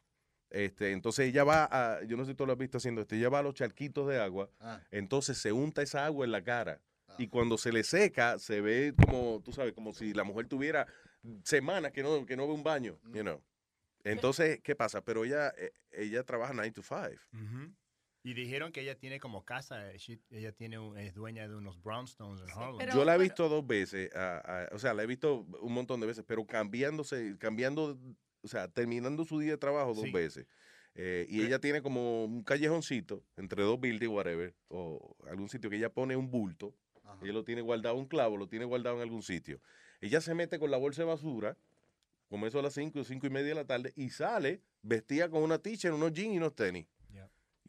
Este, 0.52 0.92
entonces 0.92 1.28
ella 1.30 1.44
va 1.44 1.66
a, 1.70 2.04
yo 2.04 2.16
no 2.18 2.24
sé 2.26 2.32
si 2.32 2.34
tú 2.36 2.44
lo 2.44 2.52
has 2.52 2.58
visto 2.58 2.76
haciendo 2.76 3.00
esto, 3.00 3.14
ella 3.14 3.30
va 3.30 3.38
a 3.38 3.42
los 3.42 3.54
charquitos 3.54 4.06
de 4.06 4.20
agua, 4.20 4.50
Ah. 4.60 4.80
entonces 4.90 5.38
se 5.38 5.50
unta 5.50 5.80
esa 5.82 6.04
agua 6.04 6.26
en 6.26 6.32
la 6.32 6.44
cara. 6.44 6.80
Y 7.18 7.28
cuando 7.28 7.58
se 7.58 7.72
le 7.72 7.84
seca, 7.84 8.38
se 8.38 8.60
ve 8.62 8.94
como, 8.96 9.42
tú 9.44 9.52
sabes, 9.52 9.72
como 9.74 9.92
si 9.92 10.14
la 10.14 10.24
mujer 10.24 10.46
tuviera 10.48 10.86
semanas 11.42 11.92
que 11.92 12.02
no, 12.02 12.24
que 12.26 12.36
no 12.36 12.46
ve 12.46 12.54
un 12.54 12.62
baño, 12.62 12.98
you 13.12 13.20
know. 13.22 13.42
Entonces, 14.04 14.60
¿qué 14.62 14.74
pasa? 14.74 15.02
Pero 15.04 15.24
ella, 15.24 15.52
eh, 15.56 15.72
ella 15.92 16.22
trabaja 16.24 16.52
9 16.54 16.70
to 16.72 16.82
5. 16.82 17.20
Ujú. 17.34 17.72
Y 18.24 18.34
dijeron 18.34 18.72
que 18.72 18.80
ella 18.82 18.96
tiene 18.98 19.20
como 19.20 19.44
casa, 19.44 19.90
eh, 19.92 19.98
she- 19.98 20.20
ella 20.30 20.52
tiene 20.52 20.78
un- 20.78 20.96
es 20.96 21.12
dueña 21.14 21.46
de 21.48 21.54
unos 21.54 21.82
brownstones 21.82 22.42
en 22.44 22.50
Harlem. 22.50 22.90
Yo 22.90 23.04
la 23.04 23.14
he 23.16 23.18
visto 23.18 23.48
dos 23.48 23.66
veces, 23.66 24.14
a- 24.14 24.38
a- 24.38 24.68
o 24.74 24.78
sea, 24.78 24.94
la 24.94 25.02
he 25.02 25.06
visto 25.06 25.46
un 25.60 25.72
montón 25.74 26.00
de 26.00 26.06
veces, 26.06 26.24
pero 26.26 26.46
cambiándose, 26.46 27.36
cambiando, 27.38 27.98
o 28.42 28.48
sea, 28.48 28.68
terminando 28.68 29.24
su 29.24 29.38
día 29.38 29.52
de 29.52 29.58
trabajo 29.58 29.94
dos 29.94 30.04
Sí. 30.04 30.12
veces. 30.12 30.46
Eh, 30.94 31.26
y 31.30 31.40
ella 31.40 31.58
tiene 31.58 31.80
como 31.80 32.24
un 32.26 32.42
callejoncito 32.42 33.24
entre 33.36 33.62
dos 33.62 33.80
buildings, 33.80 34.12
whatever, 34.12 34.54
o 34.68 35.16
algún 35.26 35.48
sitio 35.48 35.70
que 35.70 35.76
ella 35.76 35.88
pone 35.88 36.16
un 36.16 36.30
bulto, 36.30 36.74
ella 37.22 37.32
lo 37.32 37.44
tiene 37.44 37.62
guardado, 37.62 37.94
un 37.96 38.06
clavo, 38.06 38.36
lo 38.36 38.46
tiene 38.48 38.64
guardado 38.66 38.96
en 38.96 39.02
algún 39.02 39.22
sitio. 39.22 39.60
Ella 40.00 40.20
se 40.20 40.34
mete 40.34 40.58
con 40.58 40.70
la 40.70 40.76
bolsa 40.76 41.02
de 41.02 41.06
basura, 41.08 41.56
como 42.28 42.46
eso 42.46 42.58
a 42.58 42.62
las 42.62 42.74
5 42.74 43.00
o 43.00 43.04
5 43.04 43.26
y 43.26 43.30
media 43.30 43.48
de 43.50 43.54
la 43.54 43.64
tarde, 43.64 43.92
y 43.96 44.10
sale 44.10 44.60
vestida 44.82 45.30
con 45.30 45.42
una 45.42 45.58
t-shirt, 45.58 45.94
unos 45.94 46.12
jeans 46.12 46.34
y 46.34 46.38
unos 46.38 46.54
tenis. 46.54 46.86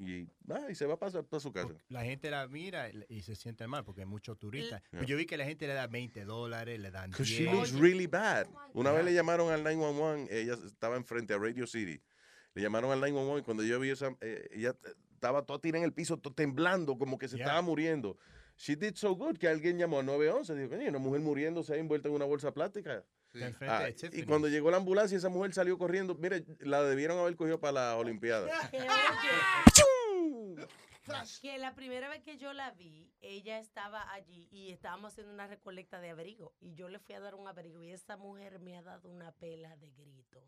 Y, 0.08 0.28
ah, 0.52 0.68
y 0.70 0.76
se 0.76 0.86
va 0.86 0.98
para, 0.98 1.24
para 1.24 1.40
su 1.40 1.52
casa. 1.52 1.74
La 1.90 2.04
gente 2.04 2.30
la 2.30 2.48
mira 2.48 2.90
y- 3.10 3.22
se 3.22 3.36
siente 3.36 3.68
mal 3.68 3.84
porque 3.84 4.02
hay 4.02 4.08
muchos 4.08 4.38
turistas. 4.38 4.82
Yeah. 4.82 4.90
Pero 4.92 5.04
yo 5.06 5.18
vi 5.18 5.26
que 5.26 5.38
la 5.38 5.46
gente 5.46 5.66
le 5.68 5.74
da 5.74 5.88
20 5.88 6.26
dólares, 6.26 6.80
le 6.80 6.92
dan 6.92 7.12
'Cause 7.12 7.24
10. 7.24 7.38
she 7.38 7.44
looks 7.52 7.72
really 7.74 8.08
bad. 8.08 8.48
Una 8.74 8.92
vez 8.92 9.06
le 9.06 9.14
llamaron 9.14 9.52
al 9.52 9.64
911, 9.64 10.28
ella 10.42 10.56
estaba 10.66 10.96
enfrente 10.98 11.34
a 11.34 11.38
Radio 11.38 11.66
City. 11.68 12.02
Le 12.56 12.62
llamaron 12.62 12.92
al 12.92 13.00
911 13.00 13.42
y 13.42 13.44
cuando 13.44 13.64
yo 13.64 13.80
vi 13.80 13.90
esa, 13.90 14.16
eh, 14.22 14.48
ella 14.52 14.76
estaba 15.14 15.44
toda 15.46 15.60
tirada 15.60 15.80
en 15.80 15.86
el 15.86 15.94
piso, 15.94 16.18
to- 16.18 16.34
temblando, 16.34 16.98
como 16.98 17.18
que 17.18 17.28
se 17.28 17.38
Yeah. 17.38 17.46
estaba 17.46 17.62
muriendo. 17.62 18.18
She 18.58 18.76
did 18.76 18.94
so 18.96 19.16
good 19.16 19.38
que 19.38 19.48
alguien 19.48 19.80
llamó 19.80 20.00
al 20.00 20.06
911. 20.06 20.54
Dijo, 20.56 20.70
coño, 20.70 20.88
una 20.90 21.00
mujer 21.00 21.22
muriéndose 21.22 21.74
ahí 21.74 21.80
envuelta 21.80 22.08
en 22.10 22.14
una 22.14 22.26
bolsa 22.26 22.54
plástica. 22.54 23.04
Enfrente 23.34 23.66
Ah, 23.68 23.90
y 24.12 24.22
cuando 24.26 24.48
llegó 24.48 24.70
la 24.70 24.78
ambulancia, 24.78 25.18
esa 25.18 25.28
mujer 25.30 25.56
salió 25.56 25.76
corriendo. 25.80 26.14
Mire, 26.14 26.46
la 26.60 26.84
debieron 26.84 27.18
haber 27.18 27.36
cogido 27.36 27.60
para 27.60 27.72
las 27.74 27.96
Olimpiadas. 27.96 28.52
Que 31.42 31.58
la 31.58 31.76
primera 31.76 32.08
vez 32.08 32.22
que 32.24 32.38
yo 32.38 32.54
la 32.54 32.72
vi, 32.72 33.12
ella 33.20 33.60
estaba 33.60 34.10
allí 34.14 34.48
y 34.52 34.72
estábamos 34.72 35.12
haciendo 35.12 35.34
una 35.34 35.48
recolecta 35.48 36.00
de 36.00 36.12
abrigo. 36.12 36.54
Y 36.62 36.76
yo 36.76 36.88
le 36.88 37.00
fui 37.00 37.14
a 37.16 37.20
dar 37.20 37.36
un 37.36 37.48
abrigo 37.48 37.84
y 37.84 37.92
esa 37.92 38.16
mujer 38.16 38.60
me 38.60 38.78
ha 38.78 38.82
dado 38.82 39.10
una 39.10 39.32
pela 39.34 39.76
de 39.78 39.92
gritos. 39.92 40.44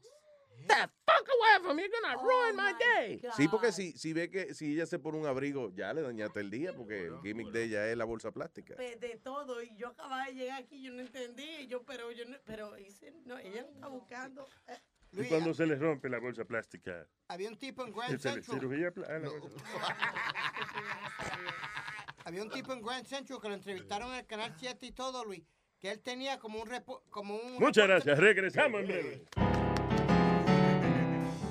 The 0.67 0.87
fuck 1.05 1.27
away 1.27 1.61
from 1.61 1.75
me, 1.75 1.83
you're 1.83 1.91
gonna 2.01 2.15
Oh 2.17 2.23
ruin 2.23 2.55
my 2.55 2.71
my 2.71 2.79
day. 2.79 3.21
Sí, 3.35 3.49
porque 3.49 3.67
God. 3.67 3.73
si, 3.73 3.91
si 3.97 4.13
ve 4.13 4.29
que 4.29 4.53
si 4.53 4.71
ella 4.73 4.85
se 4.85 4.97
pone 4.99 5.17
un 5.17 5.25
abrigo, 5.25 5.69
ya 5.75 5.93
le 5.93 6.01
dañaste 6.01 6.39
el 6.39 6.49
día, 6.49 6.73
porque 6.73 7.07
el 7.07 7.19
gimmick 7.21 7.49
de 7.51 7.65
ella 7.65 7.89
es 7.91 7.97
la 7.97 8.05
bolsa 8.05 8.31
plástica. 8.31 8.75
De 8.75 9.19
todo. 9.21 9.61
Y 9.61 9.75
yo 9.75 9.89
acababa 9.89 10.25
de 10.27 10.33
llegar 10.35 10.63
aquí, 10.63 10.81
yo 10.81 10.93
no 10.93 11.01
entendí. 11.01 11.43
Y 11.59 11.67
yo, 11.67 11.83
pero 11.83 12.09
yo 12.13 12.23
no, 12.23 12.37
pero 12.45 12.77
hice, 12.77 13.11
no, 13.25 13.37
ella 13.37 13.63
no 13.63 13.69
está 13.73 13.87
buscando. 13.89 14.47
eh, 14.67 14.79
Y 15.17 15.25
cuando 15.27 15.53
se 15.53 15.65
le 15.65 15.75
rompe 15.75 16.09
la 16.09 16.19
bolsa 16.19 16.43
plástica. 16.45 17.07
Había 17.29 17.49
un 17.49 17.57
tipo 17.57 17.85
en 17.85 17.93
Grand 17.93 18.19
Central. 18.19 18.43
cirugía 18.43 18.87
ah, 18.87 18.91
bolsa- 19.19 19.25
Había 22.25 22.41
un 22.43 22.49
tipo 22.49 22.73
en 22.73 22.81
Grand 22.81 23.05
Central 23.05 23.39
que 23.41 23.47
lo 23.49 23.53
entrevistaron 23.53 24.09
en 24.11 24.15
el 24.19 24.25
canal 24.25 24.53
7 24.57 24.85
y 24.85 24.91
todo, 24.91 25.23
Luis, 25.23 25.43
que 25.79 25.91
él 25.91 26.01
tenía 26.01 26.39
como 26.39 26.59
un 26.61 26.67
repo- 26.67 27.01
como 27.09 27.35
un 27.35 27.53
Muchas 27.59 27.87
reporte- 27.87 27.87
gracias, 27.87 28.19
regresamos 28.19 28.81
en 28.81 28.87
breve. 28.87 29.25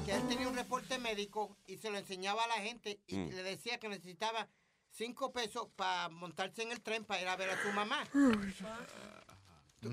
que 0.04 0.12
él 0.12 0.26
tenía 0.28 0.48
un 0.48 0.56
reporte 0.56 0.98
médico 0.98 1.56
y 1.66 1.78
se 1.78 1.90
lo 1.90 1.98
enseñaba 1.98 2.44
a 2.44 2.48
la 2.48 2.54
gente 2.54 3.00
y 3.06 3.16
Mm. 3.16 3.28
le 3.30 3.42
decía 3.44 3.78
que 3.78 3.88
necesitaba 3.88 4.48
cinco 4.90 5.32
pesos 5.32 5.68
para 5.76 6.08
montarse 6.08 6.62
en 6.62 6.72
el 6.72 6.82
tren 6.82 7.04
para 7.04 7.22
ir 7.22 7.28
a 7.28 7.36
ver 7.36 7.50
a 7.50 7.62
su 7.62 7.70
mamá. 7.72 8.04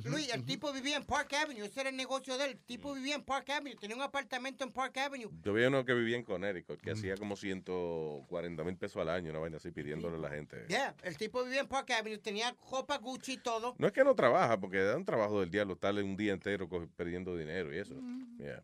Luis, 0.06 0.34
el 0.34 0.46
tipo 0.46 0.72
vivía 0.72 0.98
en 0.98 1.06
Park 1.06 1.34
Avenue, 1.34 1.66
ese 1.66 1.82
era 1.82 1.90
el 1.90 1.96
negocio 1.96 2.38
de 2.38 2.46
él. 2.46 2.52
El 2.52 2.60
tipo 2.60 2.94
vivía 2.94 3.16
en 3.16 3.24
Park 3.24 3.50
Avenue, 3.50 3.76
tenía 3.76 3.96
un 3.96 4.02
apartamento 4.02 4.64
en 4.64 4.72
Park 4.72 4.98
Avenue. 4.98 5.30
Yo 5.44 5.54
vi 5.54 5.64
uno 5.64 5.86
que 5.86 5.94
vivía 5.94 6.18
en 6.18 6.24
Connecticut, 6.24 6.80
que 6.82 6.92
hacía 6.92 7.18
como 7.18 7.36
140 7.36 8.64
mil 8.64 8.78
pesos 8.78 9.02
al 9.02 9.10
año, 9.10 9.32
una 9.32 9.40
vaina 9.40 9.58
así, 9.58 9.72
pidiéndole 9.72 10.18
a 10.18 10.20
la 10.20 10.30
gente. 10.30 10.66
Yeah, 10.68 10.96
el 11.04 11.18
tipo 11.18 11.44
vivía 11.44 11.62
en 11.62 11.68
Park 11.68 11.92
Avenue, 11.92 12.18
tenía 12.18 12.56
ropa 12.70 12.98
Gucci 12.98 13.34
y 13.34 13.38
todo. 13.38 13.76
No 13.78 13.88
es 13.88 13.94
que 13.94 14.04
no 14.04 14.16
trabaja, 14.16 14.60
porque 14.60 14.80
da 14.80 14.98
un 14.98 15.06
trabajo 15.06 15.40
del 15.40 15.52
diablo, 15.52 15.74
estarle 15.74 16.04
un 16.04 16.18
día 16.18 16.34
entero 16.34 16.70
perdiendo 16.96 17.36
dinero 17.36 17.74
y 17.74 17.80
eso. 17.80 17.96
Yeah. 18.38 18.64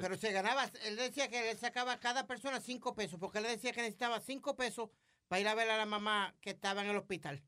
Pero 0.00 0.16
se 0.16 0.32
ganaba, 0.32 0.70
él 0.84 0.96
decía 0.96 1.28
que 1.28 1.40
le 1.42 1.56
sacaba 1.56 1.92
a 1.92 2.00
cada 2.00 2.26
persona 2.26 2.60
cinco 2.60 2.94
pesos, 2.94 3.18
porque 3.18 3.38
él 3.38 3.44
le 3.44 3.50
decía 3.50 3.72
que 3.72 3.80
necesitaba 3.80 4.20
cinco 4.20 4.56
pesos 4.56 4.90
para 5.28 5.40
ir 5.40 5.48
a 5.48 5.54
ver 5.54 5.70
a 5.70 5.76
la 5.76 5.86
mamá 5.86 6.34
que 6.40 6.50
estaba 6.50 6.82
en 6.82 6.90
el 6.90 6.96
hospital. 6.96 7.42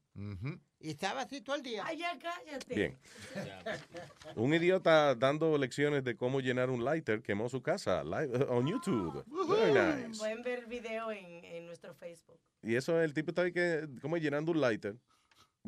Y 0.81 0.91
estaba 0.91 1.23
así 1.23 1.41
todo 1.41 1.57
el 1.57 1.63
día. 1.63 1.83
Ay, 1.85 1.99
ya 1.99 2.19
cállate. 2.19 2.75
Bien. 2.75 2.99
Un 4.37 4.55
idiota 4.55 5.15
dando 5.15 5.57
lecciones 5.59 6.05
de 6.05 6.17
cómo 6.17 6.41
llenar 6.41 6.71
un 6.71 6.85
lighter 6.85 7.23
quemó 7.23 7.49
su 7.49 7.63
casa 7.63 8.05
live 8.05 8.47
on 8.49 8.67
YouTube. 8.67 9.25
Very 9.49 9.73
nice. 9.73 10.19
Pueden 10.19 10.43
ver 10.43 10.61
el 10.61 10.67
video 10.67 11.11
en, 11.11 11.45
en 11.45 11.67
nuestro 11.67 11.95
Facebook. 11.95 12.39
Y 12.63 12.75
eso, 12.75 13.01
el 13.01 13.15
tipo 13.15 13.31
está 13.31 13.43
ahí 13.43 13.53
que, 13.53 13.89
como 14.01 14.17
llenando 14.17 14.53
un 14.53 14.61
lighter. 14.61 14.97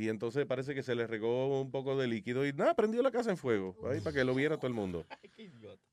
Y 0.00 0.08
entonces 0.08 0.46
parece 0.46 0.74
que 0.74 0.82
se 0.82 0.94
le 0.94 1.06
regó 1.06 1.60
un 1.60 1.70
poco 1.70 1.94
de 1.94 2.06
líquido 2.06 2.46
y 2.46 2.54
nada, 2.54 2.72
prendió 2.72 3.02
la 3.02 3.10
casa 3.10 3.28
en 3.28 3.36
fuego. 3.36 3.76
Ahí 3.86 4.00
para 4.00 4.16
que 4.16 4.24
lo 4.24 4.34
viera 4.34 4.56
todo 4.56 4.68
el 4.68 4.72
mundo. 4.72 5.04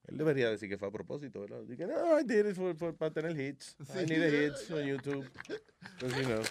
Él 0.08 0.18
debería 0.18 0.50
decir 0.50 0.70
que 0.70 0.78
fue 0.78 0.88
a 0.88 0.92
propósito, 0.92 1.42
¿verdad? 1.42 1.64
Dije, 1.68 1.86
no, 1.86 2.18
I 2.18 2.24
did 2.24 2.46
it 2.48 2.56
for- 2.56 2.74
for- 2.78 2.96
para 2.96 3.12
tener 3.12 3.38
hits. 3.38 3.76
I 3.94 4.06
needed 4.06 4.34
hits 4.54 4.72
on 4.72 4.82
YouTube. 4.86 5.30
Pues, 6.00 6.16
you 6.16 6.24
know. 6.24 6.42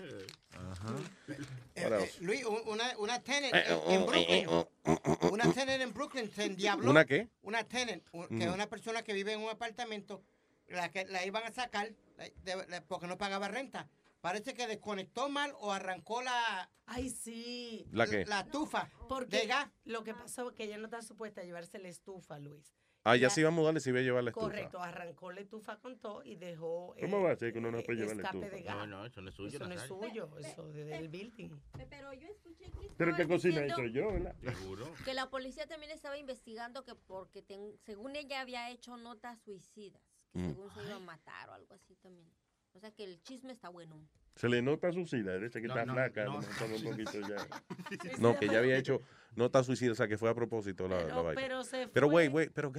Eh, 0.00 0.26
What 0.56 1.92
eh, 1.92 2.02
else? 2.02 2.20
Luis, 2.20 2.44
un- 2.44 2.62
una, 2.66 2.98
una 2.98 3.22
tenant 3.22 3.54
Eh, 3.54 3.62
en, 3.68 3.74
oh, 3.74 3.84
en 3.92 4.00
eh, 4.00 4.04
Brooklyn. 4.04 4.26
eh, 4.30 4.46
oh, 4.48 4.68
oh, 4.86 4.98
oh, 5.20 5.28
Una 5.30 5.52
tenant 5.52 5.82
en 5.82 5.94
Brooklyn 5.94 6.28
se 6.34 6.46
endiabló. 6.46 6.90
¿Una 6.90 7.04
qué? 7.04 7.28
Una 7.42 7.62
tenant, 7.62 8.02
un- 8.10 8.26
que 8.26 8.38
es 8.38 8.46
Ujú. 8.46 8.54
una 8.54 8.66
persona 8.68 9.02
que 9.04 9.12
vive 9.12 9.34
en 9.34 9.40
un 9.40 9.50
apartamento, 9.50 10.20
la 10.66 10.90
que 10.90 11.04
la 11.04 11.24
iban 11.24 11.44
a 11.44 11.52
sacar 11.52 11.92
la- 12.16 12.24
de- 12.42 12.66
de- 12.66 12.80
porque 12.82 13.06
no 13.06 13.16
pagaba 13.16 13.46
renta. 13.46 13.88
Parece 14.24 14.54
que 14.54 14.66
desconectó 14.66 15.28
mal 15.28 15.52
o 15.60 15.70
arrancó 15.70 16.22
la... 16.22 16.70
Ay, 16.86 17.10
sí. 17.10 17.86
¿La 17.92 18.06
qué? 18.06 18.24
La 18.24 18.40
estufa 18.40 18.90
Porque 19.06 19.40
de 19.40 19.46
gas. 19.48 19.68
lo 19.84 20.02
que 20.02 20.14
pasó 20.14 20.48
es 20.48 20.54
que 20.56 20.64
ella 20.64 20.78
no 20.78 20.86
está 20.86 21.02
supuesta 21.02 21.42
a 21.42 21.44
llevarse 21.44 21.78
la 21.78 21.88
estufa, 21.88 22.38
Luis. 22.38 22.74
Ah, 23.06 23.16
ya 23.16 23.28
se 23.28 23.40
iba 23.40 23.48
a 23.48 23.52
mudar, 23.52 23.74
le 23.74 23.80
se 23.80 23.90
iba 23.90 23.98
a 23.98 24.02
llevar 24.02 24.24
la 24.24 24.30
estufa. 24.30 24.46
Correcto, 24.46 24.80
arrancó 24.80 25.30
la 25.30 25.42
estufa 25.42 25.78
con 25.78 25.98
todo 25.98 26.24
y 26.24 26.36
dejó. 26.36 26.94
¿Cómo 27.02 27.18
eh, 27.18 27.22
va 27.22 27.30
a 27.32 27.36
ser 27.36 27.52
que 27.52 27.58
uno 27.58 27.70
no 27.70 27.82
puede 27.82 27.98
eh, 27.98 28.00
llevar 28.00 28.16
la 28.16 28.22
escape 28.22 28.38
estufa? 28.46 28.56
de 28.56 28.62
gas. 28.62 28.76
No, 28.78 28.86
no, 28.86 29.04
eso 29.04 29.20
no 29.20 29.28
es 29.28 29.34
suyo, 29.34 29.48
Eso 29.58 29.66
no 29.68 29.74
es 29.74 29.82
suyo, 29.82 30.30
eso 30.38 30.68
de- 30.72 30.84
del 30.86 31.08
building. 31.10 31.50
Pero 31.90 32.14
yo 32.14 32.26
escuché 32.28 32.70
que 32.70 32.90
Pero 32.96 33.14
que 33.14 33.28
cocina 33.28 33.74
soy 33.74 33.92
yo, 33.92 34.10
¿verdad? 34.10 34.34
Seguro. 34.42 34.90
Que 35.04 35.12
la 35.12 35.28
policía 35.28 35.66
también 35.66 35.92
estaba 35.92 36.16
investigando 36.16 36.82
que 36.82 36.94
porque 36.94 37.42
ten- 37.42 37.76
según 37.84 38.16
ella 38.16 38.40
había 38.40 38.70
hecho 38.70 38.96
notas 38.96 39.38
suicidas, 39.42 40.00
que 40.32 40.38
Mm. 40.38 40.46
según 40.54 40.70
se 40.72 40.82
iba 40.82 40.96
a 40.96 41.00
matar 41.00 41.50
o 41.50 41.52
algo 41.52 41.74
así 41.74 41.94
también. 41.96 42.30
O 42.74 42.80
sea 42.80 42.90
que 42.90 43.04
el 43.04 43.22
chisme 43.22 43.52
está 43.52 43.68
bueno. 43.68 44.06
Se 44.36 44.48
le 44.48 44.60
nota 44.62 44.90
su 44.92 45.06
sida, 45.06 45.36
ese 45.36 45.60
que 45.62 45.68
No, 45.68 45.74
está 45.74 45.86
no, 45.86 45.94
flaca, 45.94 46.24
no. 46.24 46.38
un 46.38 46.82
poquito 46.82 47.20
ya. 47.20 47.36
No, 48.20 48.36
que 48.38 48.48
ya 48.48 48.58
había 48.58 48.76
hecho 48.76 49.00
nota 49.36 49.62
suicida, 49.62 49.92
o 49.92 49.94
sea, 49.94 50.08
que 50.08 50.18
fue 50.18 50.28
a 50.28 50.34
propósito 50.34 50.88
la, 50.88 51.04
la 51.04 51.22
vaina. 51.22 51.40
pero 51.40 51.62
se 51.62 51.86
Pero 51.88 52.08
fue. 52.10 52.28
wait, 52.28 52.32
wait, 52.34 52.52
pero 52.52 52.72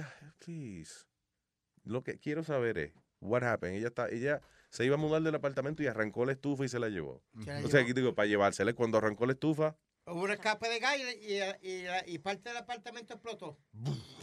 please. 0.44 1.06
Lo 1.84 2.02
que 2.02 2.18
quiero 2.18 2.44
saber 2.44 2.76
es, 2.78 2.92
what 3.20 3.42
happened? 3.42 3.76
Ella 3.78 3.88
está, 3.88 4.08
ella 4.10 4.42
se 4.70 4.84
iba 4.84 4.96
a 4.96 4.98
mudar 4.98 5.22
del 5.22 5.34
apartamento 5.34 5.82
y 5.82 5.86
arrancó 5.86 6.26
la 6.26 6.32
estufa 6.32 6.64
y 6.64 6.68
se 6.68 6.78
la 6.78 6.88
llevó. 6.90 7.22
Se 7.42 7.46
la 7.52 7.64
O 7.64 7.68
sea, 7.68 7.80
llevó. 7.82 7.94
digo, 7.94 8.14
para 8.14 8.26
llevársela, 8.28 8.72
cuando 8.74 8.98
arrancó 8.98 9.24
la 9.26 9.32
estufa, 9.32 9.76
Hubo 10.08 10.22
un 10.22 10.30
escape 10.30 10.68
de 10.68 10.78
gas 10.78 10.96
y, 10.98 11.32
y- 11.32 11.72
y- 11.72 12.14
y 12.14 12.18
parte 12.20 12.50
del 12.50 12.58
apartamento 12.58 13.14
explotó. 13.14 13.58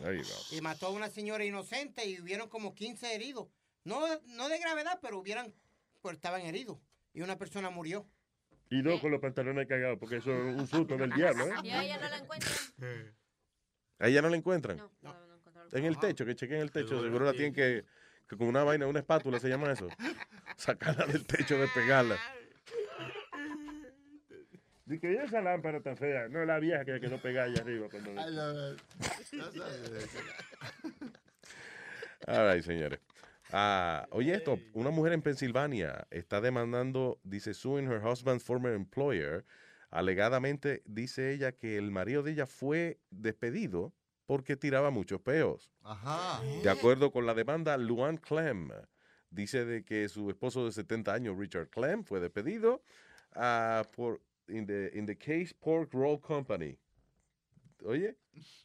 ahí 0.05 0.17
va. 0.19 0.55
Y 0.57 0.61
mató 0.61 0.87
a 0.87 0.91
una 0.91 1.09
señora 1.09 1.43
inocente 1.43 2.05
y 2.07 2.21
hubieron 2.21 2.47
como 2.47 2.73
15 2.73 3.13
heridos. 3.13 3.49
No, 3.83 3.99
no 4.27 4.47
de 4.47 4.59
gravedad, 4.59 4.99
pero 5.01 5.19
hubieran, 5.19 5.53
pues 6.03 6.17
estaban 6.17 6.41
heridos. 6.41 6.77
Y 7.13 7.21
una 7.21 7.37
persona 7.37 7.71
murió. 7.71 8.05
Y 8.69 8.83
no 8.83 8.99
con 8.99 9.11
los 9.11 9.21
pantalones 9.21 9.67
cagados, 9.67 9.97
porque 9.97 10.17
eso 10.17 10.31
es 10.31 10.55
un 10.55 10.67
susto 10.67 10.97
del 10.97 11.09
diablo, 11.15 11.47
¿eh? 11.47 11.53
Y 11.63 11.69
a 11.69 11.83
ella 11.83 11.97
no 11.97 12.09
la 12.09 12.17
encuentran. 12.17 12.55
¿A 13.99 14.07
ella 14.07 14.21
no 14.21 14.29
la 14.29 14.35
encuentran? 14.35 14.77
No, 14.77 14.91
no. 15.01 15.15
En 15.71 15.85
el 15.85 15.97
techo, 15.97 16.25
que 16.25 16.35
chequen 16.35 16.59
el 16.59 16.71
techo. 16.71 17.01
Seguro 17.01 17.25
la 17.25 17.31
tienen 17.31 17.53
que, 17.53 17.85
que 18.27 18.37
con 18.37 18.47
una 18.47 18.63
vaina, 18.63 18.85
una 18.85 18.99
espátula 18.99 19.39
se 19.39 19.49
llama 19.49 19.71
eso. 19.71 19.87
Sacarla 20.57 21.07
del 21.07 21.25
techo, 21.25 21.57
despegarla. 21.57 22.17
Dice 24.85 24.99
que 24.99 25.23
esa 25.23 25.41
lámpara 25.41 25.81
tan 25.81 25.95
fea, 25.95 26.27
no 26.27 26.43
la 26.43 26.59
vieja 26.59 26.83
que 26.83 26.99
quedó 26.99 27.21
pegada 27.21 27.47
allá 27.47 27.61
arriba. 27.61 27.87
Cuando... 27.89 28.21
Ay, 28.21 28.35
no, 28.35 28.53
no. 28.53 28.71
No 28.71 29.51
sabes. 29.51 30.09
All 32.27 32.53
right, 32.53 32.63
señores. 32.63 32.99
Ah, 33.55 34.07
oye 34.09 34.33
esto, 34.33 34.59
una 34.73 34.89
mujer 34.89 35.13
en 35.13 35.21
Pensilvania 35.21 36.07
está 36.09 36.41
demandando, 36.41 37.19
dice, 37.23 37.53
suing 37.53 37.85
her 37.85 38.01
husband's 38.03 38.43
former 38.43 38.73
employer. 38.73 39.45
Alegadamente 39.91 40.81
dice 40.85 41.31
ella 41.31 41.51
que 41.51 41.77
el 41.77 41.91
marido 41.91 42.23
de 42.23 42.31
ella 42.31 42.47
fue 42.47 42.99
despedido 43.11 43.93
porque 44.25 44.55
tiraba 44.55 44.89
muchos 44.89 45.21
peos. 45.21 45.69
Ajá. 45.83 46.41
De 46.63 46.69
acuerdo 46.71 47.11
con 47.11 47.27
la 47.27 47.35
demanda, 47.35 47.77
Luan 47.77 48.17
Clem 48.17 48.71
dice 49.29 49.65
de 49.65 49.83
que 49.83 50.09
su 50.09 50.31
esposo 50.31 50.65
de 50.65 50.71
70 50.71 51.13
años, 51.13 51.37
Richard 51.37 51.69
Clem, 51.69 52.03
fue 52.03 52.19
despedido 52.19 52.81
ah, 53.35 53.83
por 53.95 54.19
in 54.47 54.65
the, 54.65 54.89
in 54.95 55.05
the 55.05 55.15
case 55.15 55.53
Pork 55.53 55.93
Roll 55.93 56.19
Company. 56.19 56.79
Oye, 57.85 58.17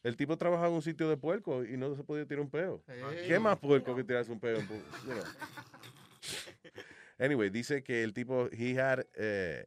el 0.03 0.15
tipo 0.15 0.37
trabajaba 0.37 0.69
en 0.69 0.75
un 0.75 0.81
sitio 0.81 1.09
de 1.09 1.17
puerco 1.17 1.63
y 1.63 1.77
no 1.77 1.95
se 1.95 2.03
podía 2.03 2.25
tirar 2.25 2.41
un 2.41 2.49
peo. 2.49 2.83
Hey. 2.87 3.25
¿Qué 3.27 3.39
más 3.39 3.57
puerco 3.59 3.95
que 3.95 4.03
tirarse 4.03 4.31
un 4.31 4.39
peo? 4.39 4.59
you 4.59 4.65
know? 5.05 5.23
Anyway, 7.21 7.49
dice 7.49 7.83
que 7.83 8.01
el 8.01 8.13
tipo, 8.13 8.47
he 8.49 8.79
had 8.79 9.05
eh, 9.15 9.65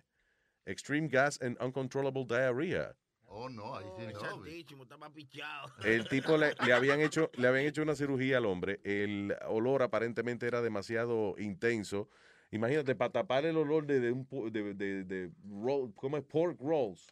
extreme 0.65 1.07
gas 1.07 1.39
and 1.43 1.57
uncontrollable 1.61 2.25
diarrhea. 2.25 2.95
Oh, 3.27 3.49
no, 3.49 3.77
ahí 3.77 3.85
sí 3.99 4.13
no. 4.13 4.21
Santísimo, 4.21 4.83
estaba 4.85 5.11
pichado. 5.11 5.71
El 5.85 6.09
tipo 6.09 6.39
le, 6.39 6.55
le 6.67 6.73
habían 6.73 7.01
hecho, 7.01 7.31
le 7.35 7.49
habían 7.49 7.67
hecho 7.67 7.83
una 7.83 7.95
cirugía 7.95 8.39
al 8.39 8.47
hombre. 8.47 8.81
El 8.85 9.35
olor 9.49 9.83
aparentemente 9.83 10.47
era 10.47 10.63
demasiado 10.63 11.35
intenso. 11.39 12.09
Imagínate, 12.51 12.95
para 12.95 13.13
tapar 13.13 13.45
el 13.47 13.57
olor 13.57 13.87
de, 13.87 14.01
de 14.01 14.13
un 14.13 14.27
de, 14.53 14.75
de, 14.75 15.05
de 15.05 15.31
roll, 15.47 15.95
¿cómo 15.95 16.17
es? 16.19 16.25
Pork 16.25 16.59
rolls. 16.61 17.07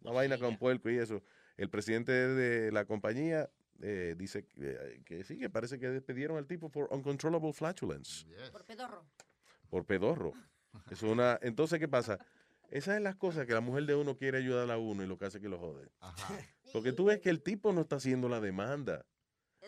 Una 0.00 0.12
vaina 0.12 0.38
con 0.38 0.56
puerco 0.58 0.90
y 0.90 0.98
eso. 0.98 1.22
El 1.60 1.68
presidente 1.68 2.10
de 2.12 2.72
la 2.72 2.86
compañía 2.86 3.50
eh, 3.82 4.14
dice 4.16 4.44
que, 4.46 5.02
que 5.04 5.24
sí, 5.24 5.38
que 5.38 5.50
parece 5.50 5.78
que 5.78 5.88
despidieron 5.90 6.38
al 6.38 6.46
tipo 6.46 6.70
por 6.70 6.88
uncontrollable 6.90 7.52
flatulence, 7.52 8.24
Por 8.50 8.64
pedorro. 8.64 9.04
por 9.68 9.84
pedorro. 9.84 10.32
Es 10.90 11.02
una, 11.02 11.38
entonces, 11.42 11.78
¿qué 11.78 11.86
pasa? 11.88 12.18
Esas 12.70 12.94
son 12.94 13.04
las 13.04 13.16
cosas 13.16 13.46
que 13.46 13.52
la 13.52 13.60
mujer 13.60 13.84
de 13.84 13.94
uno 13.94 14.16
quiere 14.16 14.38
ayudar 14.38 14.70
a 14.70 14.78
uno 14.78 15.02
y 15.02 15.06
lo 15.06 15.18
que 15.18 15.26
hace 15.26 15.40
que 15.40 15.48
lo 15.48 15.58
jode. 15.58 15.90
Porque 16.72 16.92
tú 16.92 17.04
ves 17.06 17.20
que 17.20 17.28
el 17.28 17.42
tipo 17.42 17.72
no 17.72 17.82
está 17.82 17.96
haciendo 17.96 18.28
la 18.28 18.40
demanda. 18.40 19.04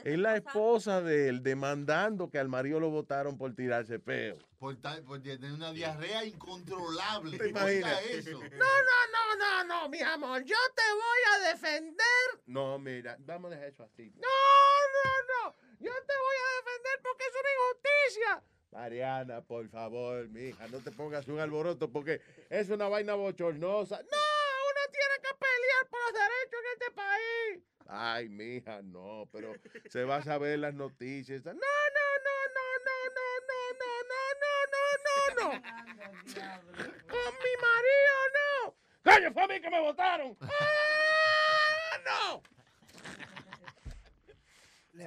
Es 0.05 0.19
la 0.19 0.37
esposa 0.37 1.01
de 1.01 1.29
él 1.29 1.43
demandando 1.43 2.29
que 2.29 2.39
al 2.39 2.49
marido 2.49 2.81
lo 2.81 2.91
votaron 2.91 3.39
por 3.39 3.55
tirarse 3.55 4.01
peo. 4.01 4.37
Por, 4.59 4.77
por 5.05 5.23
tener 5.23 5.53
una 5.53 5.73
diarrea 5.73 6.25
incontrolable. 6.25 7.39
¿Te 7.39 7.49
imaginas? 7.49 8.03
Eso. 8.07 8.41
No, 8.53 8.59
no, 8.59 8.99
no, 9.13 9.37
no, 9.39 9.65
no, 9.65 9.89
mi 9.89 10.01
amor, 10.01 10.45
yo 10.45 10.57
te 10.75 10.83
voy 10.93 11.21
a 11.35 11.51
defender. 11.51 12.43
No, 12.47 12.79
mira, 12.79 13.17
vamos 13.21 13.53
a 13.53 13.55
dejar 13.55 13.69
eso 13.69 13.85
así. 13.85 14.13
No, 14.17 14.29
no, 14.95 15.51
no, 15.51 15.55
yo 15.79 15.93
te 15.93 16.15
voy 16.19 16.37
a 16.37 16.57
defender 16.57 17.01
porque 17.03 17.25
es 17.25 17.35
una 17.41 17.51
injusticia. 17.57 18.43
Mariana, 18.73 19.43
por 19.43 19.69
favor, 19.69 20.29
mija, 20.29 20.67
no 20.69 20.79
te 20.79 20.91
pongas 20.91 21.29
un 21.29 21.39
alboroto 21.39 21.91
porque 21.91 22.21
es 22.49 22.71
una 22.71 22.89
vaina 22.89 23.15
bochornosa. 23.15 24.01
No, 24.03 24.32
tiene 24.93 25.17
que 25.23 25.33
pelear 25.41 25.89
por 25.91 26.01
los 26.01 26.13
derechos 26.13 26.61
en 26.61 26.67
este 26.73 26.91
país. 26.93 27.65
Ay, 27.89 28.29
mija, 28.29 28.83
no, 28.83 29.29
pero 29.33 29.55
se 29.91 30.05
va 30.05 30.17
a 30.17 30.23
saber 30.23 30.59
las 30.59 30.75
noticias. 30.75 31.45
No, 31.45 31.53
no, 31.53 31.59
no, 31.59 32.37
no, 32.57 32.67
no, 32.87 32.97
no, 33.17 33.27
no, 33.81 33.93
no, 34.13 34.23
no, 34.43 34.55
no, 34.73 34.85
no, 35.05 35.17
no. 35.41 35.49
Con 37.09 37.31
mi 37.45 37.55
marido 37.67 38.15
no. 38.39 38.77
¡Coño, 39.03 39.33
fue 39.33 39.43
a 39.43 39.49
mí 39.49 39.61
que 39.61 39.71
me 39.71 39.81
votaron! 39.81 40.37
¡Ah, 40.41 41.99
no! 42.05 42.43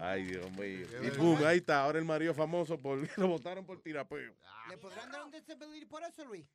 Ay, 0.01 0.23
Dios 0.23 0.51
mío. 0.51 0.87
Y 1.01 1.09
boom, 1.11 1.45
ahí 1.45 1.57
está. 1.57 1.83
Ahora 1.83 1.99
el 1.99 2.05
marido 2.05 2.33
famoso 2.33 2.77
por 2.77 2.99
lo 3.17 3.27
votaron 3.27 3.65
por 3.65 3.81
tirapeo. 3.81 4.35
¿Le 4.69 4.77
podrán 4.77 5.11
dar 5.11 5.23
un 5.23 5.31
disability 5.31 5.85
por 5.85 6.03
eso, 6.03 6.25
Luis? 6.25 6.45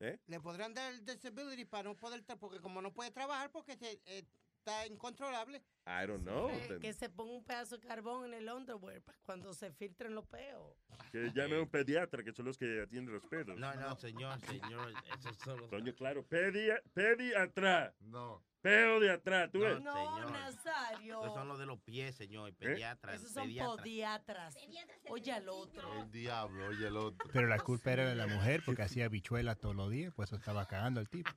¿Eh? 0.00 0.18
¿Le 0.26 0.40
podrán 0.40 0.72
dar 0.74 0.92
el 0.92 1.04
disability 1.04 1.64
para 1.66 1.84
no 1.84 1.96
poder 1.96 2.24
porque 2.38 2.58
como 2.60 2.80
no 2.80 2.92
puede 2.92 3.10
trabajar 3.10 3.50
porque 3.52 3.76
se- 3.76 4.00
eh, 4.06 4.24
está 4.58 4.86
incontrolable? 4.86 5.58
I 5.86 6.06
don't 6.06 6.22
know. 6.22 6.48
Eh, 6.50 6.78
que 6.80 6.92
se 6.94 7.08
ponga 7.10 7.32
un 7.34 7.44
pedazo 7.44 7.76
de 7.76 7.86
carbón 7.86 8.24
en 8.26 8.34
el 8.34 8.48
underwear 8.50 9.02
pa- 9.02 9.14
cuando 9.22 9.52
se 9.52 9.70
filtren 9.72 10.14
los 10.14 10.26
peos. 10.26 10.74
Que 11.12 11.30
llame 11.34 11.56
a 11.56 11.60
un 11.60 11.68
pediatra, 11.70 12.22
que 12.22 12.32
son 12.32 12.46
los 12.46 12.56
que 12.56 12.80
atienden 12.82 13.14
los 13.14 13.24
pedos. 13.26 13.58
No, 13.58 13.74
no, 13.74 13.94
señor, 13.96 14.40
señor. 14.40 14.92
Esos 15.18 15.36
son 15.38 15.60
los... 15.60 15.68
Coño, 15.70 15.94
claro, 15.94 16.24
pedia, 16.26 16.80
pediatra. 16.94 17.94
No. 18.00 18.42
Peo 18.62 19.00
de 19.00 19.10
atrás, 19.10 19.50
¿tú 19.50 19.60
ves? 19.60 19.80
No, 19.80 20.30
Nazario. 20.30 21.22
Esos 21.22 21.34
son 21.34 21.48
los 21.48 21.58
de 21.58 21.66
los 21.66 21.80
pies, 21.80 22.14
señor. 22.14 22.52
Pediatra. 22.54 23.14
Esos 23.14 23.32
son 23.32 23.44
pediatra. 23.44 23.76
podiatras. 23.76 24.56
Oye 25.08 25.32
al 25.32 25.48
otro. 25.48 26.02
El 26.02 26.10
diablo, 26.10 26.66
oye 26.66 26.86
el 26.86 26.96
otro. 26.96 27.30
Pero 27.32 27.46
la 27.46 27.58
culpa 27.58 27.92
era 27.92 28.06
de 28.08 28.14
la 28.14 28.26
mujer 28.26 28.62
porque 28.66 28.82
hacía 28.82 29.08
bichuelas 29.08 29.58
todos 29.58 29.74
los 29.74 29.90
días, 29.90 30.12
pues 30.14 30.28
eso 30.28 30.36
estaba 30.36 30.66
cagando 30.66 31.00
al 31.00 31.08
tipo. 31.08 31.30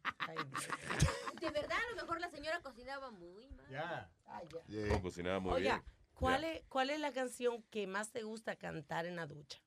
De 1.40 1.50
verdad, 1.52 1.78
a 1.78 1.96
lo 1.96 2.02
mejor 2.02 2.20
la 2.20 2.30
señora 2.30 2.62
cocinaba 2.62 3.12
muy 3.12 3.48
mal. 3.50 3.70
Ya. 3.70 4.12
Ay, 4.26 4.48
ya. 4.68 4.88
No, 4.88 5.02
cocinaba 5.02 5.40
muy 5.40 5.54
Oiga, 5.54 5.76
bien. 5.76 5.84
¿cuál, 6.14 6.44
es, 6.44 6.64
¿cuál 6.68 6.90
es 6.90 7.00
la 7.00 7.14
canción 7.14 7.64
que 7.70 7.88
más 7.88 8.12
te 8.12 8.24
gusta 8.24 8.56
cantar 8.58 9.06
en 9.06 9.16
la 9.16 9.28
ducha? 9.28 9.60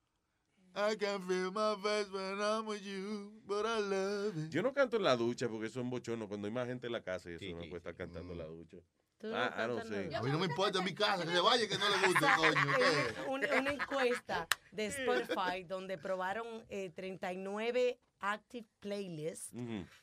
I 0.76 0.94
can 0.94 1.20
feel 1.22 1.50
my 1.52 1.74
face 1.82 2.12
when 2.12 2.38
I'm 2.38 2.66
with 2.66 2.84
you, 2.84 3.32
but 3.48 3.64
I 3.64 3.80
love 3.80 4.36
it. 4.36 4.50
Yo 4.50 4.60
no 4.60 4.72
canto 4.72 4.96
en 4.96 5.04
la 5.04 5.16
ducha 5.16 5.48
porque 5.48 5.66
eso 5.68 5.80
es 5.80 5.86
bochorno. 5.86 6.28
Cuando 6.28 6.46
hay 6.46 6.52
más 6.52 6.66
gente 6.66 6.86
en 6.86 6.92
la 6.92 7.00
casa 7.00 7.30
y 7.30 7.34
eso 7.34 7.56
no 7.56 7.60
puede 7.60 7.78
estar 7.78 7.94
cantando 7.94 8.32
en 8.32 8.38
la 8.38 8.44
ducha. 8.44 8.76
Ah, 9.24 9.64
I 9.64 9.66
don't 9.66 9.86
sé. 9.86 10.14
A 10.14 10.20
mí 10.20 10.30
no 10.30 10.38
me 10.38 10.44
importa 10.44 10.80
en 10.80 10.84
mi 10.84 10.94
casa, 10.94 11.24
que 11.24 11.30
se 11.30 11.40
vaya, 11.40 11.66
que 11.66 11.78
no 11.78 11.88
le 11.88 12.06
guste, 12.06 12.26
coño. 12.36 12.76
¿qué? 12.76 13.22
una, 13.30 13.58
una 13.58 13.70
encuesta 13.72 14.46
de 14.70 14.86
Spotify 14.86 15.64
donde 15.66 15.96
probaron 15.96 16.66
eh, 16.68 16.90
39 16.94 17.98
active 18.20 18.66
playlists 18.80 19.50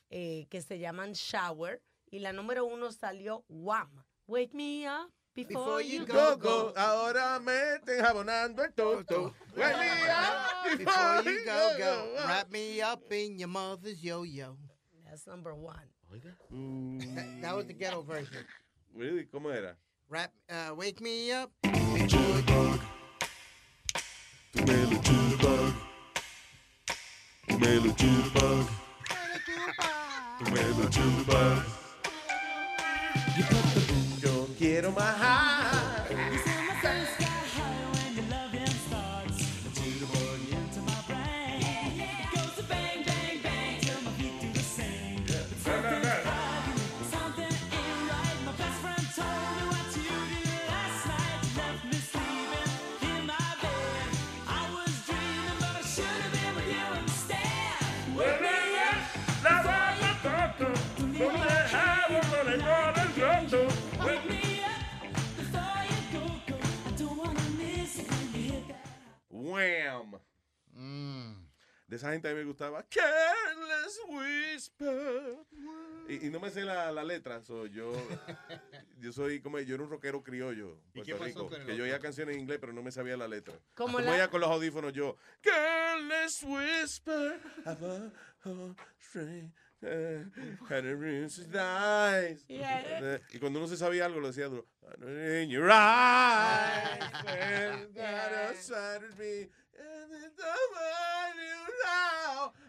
eh, 0.09 0.47
que 0.49 0.61
se 0.61 0.79
llaman 0.79 1.13
Shower 1.13 1.83
y 2.09 2.19
la 2.19 2.33
número 2.33 2.65
uno 2.65 2.91
salió 2.91 3.45
Wham. 3.47 4.03
Wake 4.25 4.55
me 4.55 4.87
up 4.89 5.11
before, 5.35 5.81
you 5.81 6.05
go. 6.05 6.35
Go, 6.37 6.73
Ahora 6.75 7.39
me 7.39 7.53
estén 7.75 8.03
jabonando 8.03 8.63
el 8.63 8.71
toto. 8.73 9.33
Wake 9.55 9.77
me 9.77 10.09
up 10.09 10.77
Before 10.77 11.21
you 11.23 11.45
go, 11.45 11.75
go, 11.77 12.15
wrap 12.27 12.51
me 12.51 12.81
up 12.81 13.11
in 13.11 13.39
your 13.39 13.49
mother's 13.49 14.03
yo-yo. 14.03 14.57
That's 15.09 15.27
number 15.27 15.53
one. 15.53 15.75
That 17.41 17.55
was 17.55 17.65
the 17.65 17.73
ghetto 17.73 18.01
version. 18.01 18.45
Really? 18.95 19.25
¿Cómo 19.25 19.51
era? 19.51 19.75
Wrap, 20.09 20.31
uh, 20.49 20.75
wake 20.75 21.01
me 21.01 21.31
up. 21.31 21.51
Melo 21.63 22.05
jitterbug. 22.07 22.79
Melo 27.59 27.91
jitterbug. 27.93 28.69
Melo 30.51 30.89
jitterbug 30.89 31.73
get 34.73 34.85
on 34.85 34.93
my 34.95 35.01
high. 35.01 35.52
Wham. 69.53 70.19
De 71.87 71.97
esa 71.97 72.11
gente 72.11 72.27
a 72.27 72.31
mí 72.31 72.37
me 72.39 72.45
gustaba 72.45 72.83
Careless 72.89 73.99
Whisper. 74.07 75.37
Y, 76.07 76.27
y 76.27 76.29
no 76.29 76.39
me 76.39 76.49
sé 76.49 76.61
la, 76.63 76.91
la 76.91 77.03
letra, 77.03 77.41
so, 77.43 77.65
yo, 77.67 77.93
yo 78.99 79.11
soy 79.13 79.39
como 79.41 79.59
yo 79.59 79.75
era 79.75 79.83
un 79.83 79.89
rockero 79.89 80.23
criollo, 80.23 80.79
¿Y 80.93 81.01
qué 81.01 81.15
Puerto 81.15 81.17
pasó 81.19 81.25
Rico, 81.25 81.49
con 81.49 81.61
el 81.61 81.67
que 81.67 81.77
yo 81.77 81.83
oía 81.83 81.99
canciones 81.99 82.35
en 82.35 82.41
inglés, 82.41 82.57
pero 82.59 82.73
no 82.73 82.81
me 82.81 82.91
sabía 82.91 83.15
la 83.15 83.27
letra. 83.27 83.53
Como 83.75 83.99
la- 83.99 84.15
ella 84.15 84.29
con 84.29 84.41
los 84.41 84.49
audífonos, 84.49 84.91
yo, 84.93 85.17
Careless 85.41 86.43
Whisper 86.43 87.39
of 87.65 87.83
a 87.83 88.75
eh. 89.85 90.25
Yeah. 92.47 93.19
Y 93.31 93.39
cuando 93.39 93.59
uno 93.59 93.67
se 93.67 93.77
sabía 93.77 94.05
algo, 94.05 94.19
lo 94.19 94.27
decía 94.27 94.47
duro. 94.47 94.67
In 95.01 95.49
your 95.49 95.69
eyes, 95.71 96.99
me. 99.17 99.49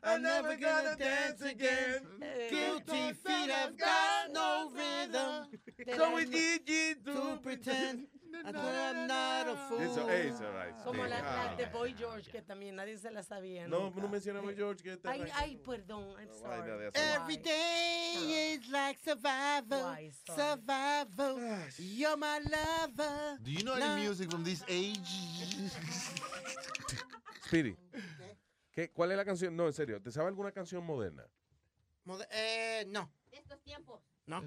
I'm 0.07 0.23
never 0.23 0.57
gonna 0.57 0.97
dance 0.97 1.43
again. 1.43 2.01
Guilty 2.51 3.13
feet 3.15 3.51
have 3.51 3.77
got 3.77 4.33
no 4.33 4.71
rhythm. 4.71 5.47
So 5.97 6.15
we 6.15 6.25
need 6.25 6.69
you 6.69 6.95
to 7.07 7.39
pretend 7.43 8.07
that 8.45 8.55
I'm 8.57 9.07
not 9.09 9.49
a 9.49 9.57
fool. 9.69 9.81
It's, 9.81 9.97
it's 9.97 10.41
all 10.41 10.53
right. 10.53 10.73
Como 10.85 11.03
la, 11.03 11.09
la 11.21 11.51
Ah. 11.53 11.57
de 11.57 11.67
Boy 11.67 11.95
George, 11.99 12.31
que 12.31 12.41
también 12.43 12.77
nadie 12.77 12.97
se 12.97 13.11
la 13.11 13.23
sabía. 13.23 13.67
No, 13.69 13.81
nunca. 13.91 14.01
no 14.01 14.09
mencionamos 14.09 14.55
George. 14.57 14.83
Que 14.83 14.99
Ay, 15.05 15.25
ay, 15.35 15.57
perdón. 15.57 16.15
I'm 16.19 16.33
sorry. 16.33 16.91
Every 16.95 17.37
day 17.39 18.55
is 18.55 18.69
like 18.71 18.99
survival. 19.05 19.97
Survival. 20.27 21.39
You're 21.79 22.17
my 22.17 22.39
lover. 22.41 23.39
Do 23.43 23.51
you 23.51 23.65
know 23.65 23.75
any 23.75 24.03
music 24.05 24.31
from 24.31 24.45
this 24.45 24.63
age? 24.69 25.01
Speedy. 27.47 27.77
¿Qué, 28.73 28.91
¿Cuál 28.91 29.13
es 29.13 29.17
la 29.17 29.25
canción? 29.25 29.55
No, 29.57 29.67
en 29.67 29.73
serio. 29.73 30.01
¿Te 30.03 30.11
sabe 30.11 30.29
alguna 30.29 30.51
canción 30.53 30.85
moderna? 30.85 31.25
Mode- 32.05 32.27
eh, 32.31 32.85
no. 32.89 33.09
De 33.31 33.39
estos 33.39 33.61
tiempos. 33.63 34.01
No. 34.27 34.43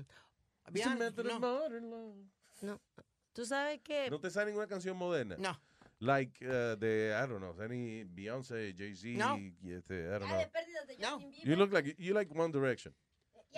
It's 0.73 0.85
a 0.85 1.07
of 1.07 1.25
no. 1.25 1.39
modern 1.39 1.89
love. 1.89 2.15
No. 2.61 2.79
¿Tú 3.33 3.45
sabes 3.45 3.79
qué? 3.83 4.09
¿No 4.09 4.19
te 4.19 4.29
sabe 4.29 4.47
ninguna 4.47 4.67
canción 4.67 4.97
moderna? 4.97 5.35
No. 5.37 5.55
Like 5.99 6.37
uh, 6.43 6.75
de, 6.75 7.11
I 7.13 7.25
don't 7.25 7.39
know, 7.39 7.55
any 7.63 8.03
Beyoncé, 8.03 8.75
Jay-Z, 8.77 9.17
No. 9.17 9.39
este, 9.65 10.07
I 10.13 10.19
don't 10.19 10.29
know. 10.29 10.45
No. 10.99 11.19
You 11.43 11.55
look 11.55 11.71
like, 11.73 11.95
you 11.97 12.13
like 12.13 12.29
One 12.35 12.51
Direction. 12.51 12.93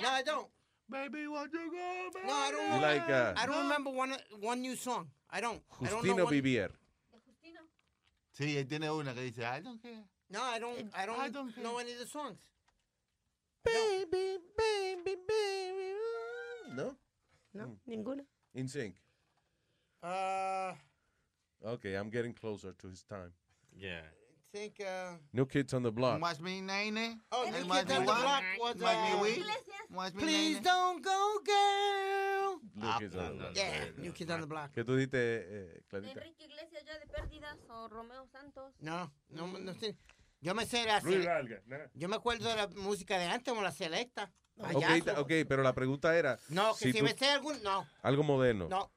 No, 0.01 0.07
I 0.09 0.21
don't. 0.23 0.47
Baby, 0.89 1.27
what 1.27 1.51
you 1.51 1.69
go, 1.69 2.21
No, 2.25 2.33
I 2.33 2.51
don't. 2.51 2.73
You 2.75 2.81
like, 2.81 3.09
uh, 3.09 3.33
I 3.37 3.45
don't 3.45 3.63
remember 3.63 3.91
one 3.91 4.15
one 4.39 4.61
new 4.61 4.75
song. 4.75 5.07
I 5.29 5.41
don't. 5.41 5.61
I 5.81 5.89
don't 5.89 6.03
know 6.03 6.13
Justino 6.15 6.23
one- 6.23 6.33
Vivier. 6.33 6.71
Justino. 7.13 7.61
Sí, 8.33 8.57
él 8.57 8.67
tiene 8.67 8.89
una 8.89 9.13
que 9.13 9.21
dice, 9.21 9.45
I 9.45 9.61
don't 9.61 9.81
care. 9.81 10.03
No, 10.29 10.41
I 10.41 10.59
don't. 10.59 10.89
I 10.95 11.05
don't, 11.05 11.19
I 11.19 11.29
don't 11.29 11.55
know 11.57 11.77
any 11.77 11.91
of 11.91 11.99
the 11.99 12.07
songs. 12.07 12.37
Baby, 13.63 14.39
baby, 14.57 15.15
baby. 15.27 15.93
¿No? 16.75 16.95
No, 17.53 17.77
ninguna. 17.85 18.23
In 18.53 18.67
Sync. 18.67 18.95
Uh, 20.03 20.73
Okay, 21.65 21.95
I'm 21.95 22.09
getting 22.09 22.33
closer 22.33 22.71
to 22.73 22.87
his 22.87 23.03
time. 23.03 23.33
Yeah. 23.75 24.01
think. 24.53 24.79
Uh, 24.79 25.17
New 25.33 25.45
Kids 25.45 25.73
on 25.73 25.83
the 25.83 25.91
Block. 25.91 26.21
Watch 26.21 26.39
me, 26.39 26.61
nene. 26.61 27.19
oh, 27.31 27.43
New 27.45 27.51
Kids 27.69 27.91
on 27.91 27.99
the? 27.99 28.01
Block 28.05 28.43
was. 28.59 28.75
Watch 28.77 28.97
me 28.97 29.11
Uh, 29.13 29.21
weed. 29.21 29.45
Watch 29.91 30.13
me, 30.15 30.21
Please 30.23 30.53
nene. 30.55 30.63
don't 30.63 31.03
go, 31.03 31.39
girl. 31.45 32.59
New 32.75 32.99
Kids 32.99 33.15
on 33.15 33.27
the 33.27 33.33
Block. 33.43 33.55
Yeah, 33.55 33.85
New 33.97 34.11
Kids 34.13 34.31
on 34.31 34.41
the 34.41 34.47
Block. 34.47 34.71
¿Qué 34.73 34.83
tú 34.85 34.95
dijiste, 34.95 35.17
eh, 35.17 35.81
Clarita? 35.89 36.21
Enrique 36.21 36.45
Iglesias 36.45 36.83
ya 36.85 36.97
de 36.97 37.07
pérdidas 37.07 37.57
o 37.69 37.87
Romeo 37.89 38.25
Santos. 38.31 38.73
No, 38.79 39.11
no, 39.29 39.47
no 39.47 39.73
sé. 39.73 39.97
Yo 40.41 40.55
me 40.55 40.65
sé 40.65 40.85
la. 40.85 41.01
Yo 41.93 42.07
me 42.07 42.15
acuerdo 42.15 42.47
de 42.49 42.55
la 42.55 42.67
música 42.69 43.17
de 43.17 43.25
antes, 43.25 43.51
como 43.51 43.61
la 43.61 43.71
selecta. 43.73 44.31
Ok, 44.59 44.73
payaso. 44.73 45.03
ta- 45.05 45.21
ok, 45.21 45.31
pero 45.47 45.63
la 45.63 45.73
pregunta 45.73 46.17
era. 46.17 46.37
No, 46.49 46.75
que 46.75 46.91
si, 46.91 46.97
tú- 46.97 47.03
me 47.03 47.13
sé 47.17 47.27
algún. 47.29 47.61
No, 47.63 47.87
Algo 48.01 48.23
moderno. 48.23 48.67
no. 48.69 48.91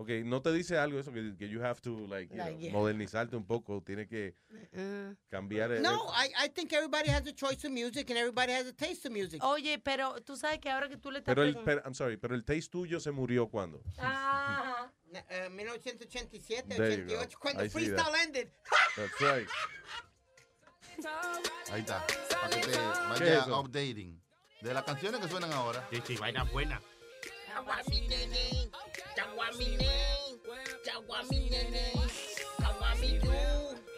Ok, 0.00 0.10
no 0.24 0.40
te 0.40 0.52
dice 0.52 0.78
algo 0.78 1.00
eso 1.00 1.12
que, 1.12 1.34
que 1.36 1.48
you 1.48 1.60
have 1.60 1.80
to 1.80 1.90
like, 2.06 2.32
you 2.32 2.38
Like, 2.38 2.52
know, 2.52 2.60
yeah. 2.60 2.72
modernizarte 2.72 3.34
un 3.34 3.44
poco, 3.44 3.82
tiene 3.82 4.06
que 4.06 4.36
Uh, 4.72 5.12
cambiar. 5.28 5.72
el- 5.72 5.82
No, 5.82 6.06
I, 6.14 6.30
I 6.44 6.48
think 6.50 6.72
everybody 6.72 7.08
has 7.10 7.26
a 7.26 7.34
choice 7.34 7.66
of 7.66 7.72
music 7.72 8.08
and 8.10 8.16
everybody 8.16 8.52
has 8.52 8.64
a 8.68 8.72
taste 8.72 9.08
of 9.08 9.12
music. 9.12 9.42
Oye, 9.42 9.76
pero 9.80 10.14
tú 10.22 10.36
sabes 10.36 10.60
que 10.60 10.70
ahora 10.70 10.88
que 10.88 10.98
tú 10.98 11.10
le 11.10 11.18
estás 11.18 11.34
pero 11.34 11.42
el, 11.42 11.56
pero, 11.64 11.82
I'm 11.84 11.94
sorry, 11.94 12.16
pero 12.16 12.36
el 12.36 12.44
taste 12.44 12.70
tuyo 12.70 13.00
se 13.00 13.10
murió 13.10 13.48
cuando. 13.48 13.82
Ah. 13.98 14.88
Eh, 15.30 15.48
1987, 15.50 16.76
There 16.76 16.96
you 16.98 17.04
go. 17.06 17.14
88, 17.22 17.38
cuando 17.40 17.64
I 17.64 17.68
freestyle 17.70 17.96
that. 18.12 18.24
ended. 18.26 18.52
That's 18.94 19.20
right. 19.22 19.48
Ahí 21.72 21.80
está. 21.80 22.06
Para 22.30 22.48
que 22.50 22.60
te 22.60 22.70
¿Qué 22.72 23.36
vaya 23.36 23.58
updating. 23.58 24.20
De 24.60 24.74
las 24.74 24.82
canciones 24.84 25.20
que 25.20 25.28
suenan 25.28 25.52
ahora. 25.52 25.86
Sí, 25.90 26.02
sí, 26.06 26.16
vaina 26.16 26.42
buena. 26.44 26.80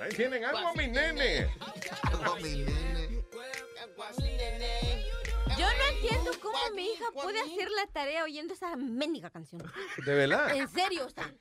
Ahí 0.00 0.10
tienen 0.10 0.44
algo, 0.44 0.74
mi 0.74 0.88
nene. 0.88 1.50
Algo, 2.02 2.36
mi 2.36 2.64
nene. 2.64 3.22
Yo 5.58 5.66
no 5.66 5.84
entiendo 5.94 6.30
cómo 6.40 6.58
mi 6.74 6.92
hija 6.92 7.04
puede 7.12 7.40
hacer 7.40 7.70
la 7.70 7.86
tarea 7.86 8.24
oyendo 8.24 8.54
esa 8.54 8.76
mendiga 8.76 9.30
canción. 9.30 9.62
De 10.04 10.14
verdad. 10.14 10.54
En 10.54 10.68
serio, 10.68 11.06
o 11.06 11.10
sea. 11.10 11.34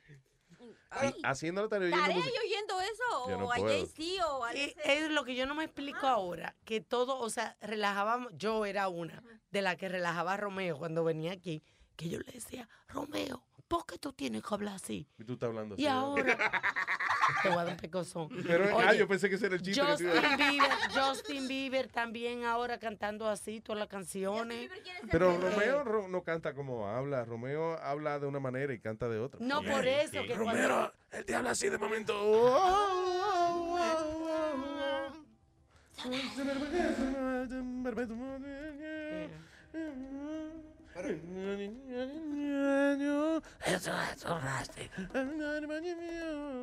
Ay, 0.90 1.14
Haciendo 1.22 1.62
la 1.62 1.68
tarea 1.68 1.88
oyendo 1.88 2.02
¿Tarea 2.02 2.16
música. 2.16 2.34
y 2.36 2.46
oyendo 2.46 2.80
eso? 2.80 3.30
Yo 3.30 3.38
no 3.38 3.46
o 3.46 3.52
a. 3.52 3.56
Jay-Z 3.56 4.26
o 4.26 4.44
a... 4.44 4.54
Eh, 4.54 4.74
es 4.84 5.10
lo 5.10 5.24
que 5.24 5.34
yo 5.34 5.46
no 5.46 5.54
me 5.54 5.64
explico 5.64 6.06
ahora, 6.06 6.56
que 6.64 6.80
todo, 6.80 7.18
o 7.18 7.30
sea, 7.30 7.56
relajábamos, 7.60 8.32
yo 8.36 8.66
era 8.66 8.88
una 8.88 9.22
de 9.50 9.62
la 9.62 9.76
que 9.76 9.88
relajaba 9.88 10.34
a 10.34 10.36
Romeo 10.36 10.78
cuando 10.78 11.04
venía 11.04 11.32
aquí, 11.32 11.62
que 11.96 12.08
yo 12.08 12.18
le 12.18 12.32
decía, 12.32 12.68
Romeo, 12.88 13.44
¿por 13.70 13.86
qué 13.86 13.98
tú 13.98 14.12
tienes 14.12 14.42
que 14.42 14.52
hablar 14.52 14.74
así? 14.74 15.06
Y 15.16 15.22
tú 15.24 15.34
estás 15.34 15.46
hablando 15.48 15.76
así. 15.76 15.82
Y 15.82 15.86
¿verdad? 15.86 16.00
ahora, 16.00 16.24
te 17.42 17.48
voy 17.50 17.58
a 17.58 17.64
dar 17.64 17.68
un 17.72 17.76
pecozón. 17.76 18.28
Pero, 18.44 18.78
ah, 18.80 18.92
yo 18.94 19.06
pensé 19.06 19.28
que 19.28 19.36
ese 19.36 19.46
era 19.46 19.54
el 19.54 19.62
chiste. 19.62 19.80
Justin. 19.80 20.08
Bieber, 20.36 20.70
Justin 20.92 21.46
Bieber 21.48 21.86
también 21.88 22.44
ahora 22.44 22.78
cantando 22.80 23.28
así 23.28 23.60
todas 23.60 23.78
las 23.78 23.88
canciones. 23.88 24.68
Pero 25.08 25.30
Eh, 25.32 25.38
Romeo 25.38 25.84
ro- 25.84 26.08
no 26.08 26.24
canta 26.24 26.52
como 26.52 26.88
habla. 26.88 27.24
Romeo 27.24 27.78
habla 27.78 28.18
de 28.18 28.26
una 28.26 28.40
manera 28.40 28.74
y 28.74 28.80
canta 28.80 29.08
de 29.08 29.20
otra. 29.20 29.38
No, 29.40 29.62
por 29.62 29.86
eso 29.86 30.20
que 30.26 30.34
Romero, 30.34 30.68
cuando- 30.68 30.92
él 31.12 31.24
te 31.24 31.34
habla 31.36 31.50
así 31.52 31.68
de 31.68 31.78
momento. 31.78 32.12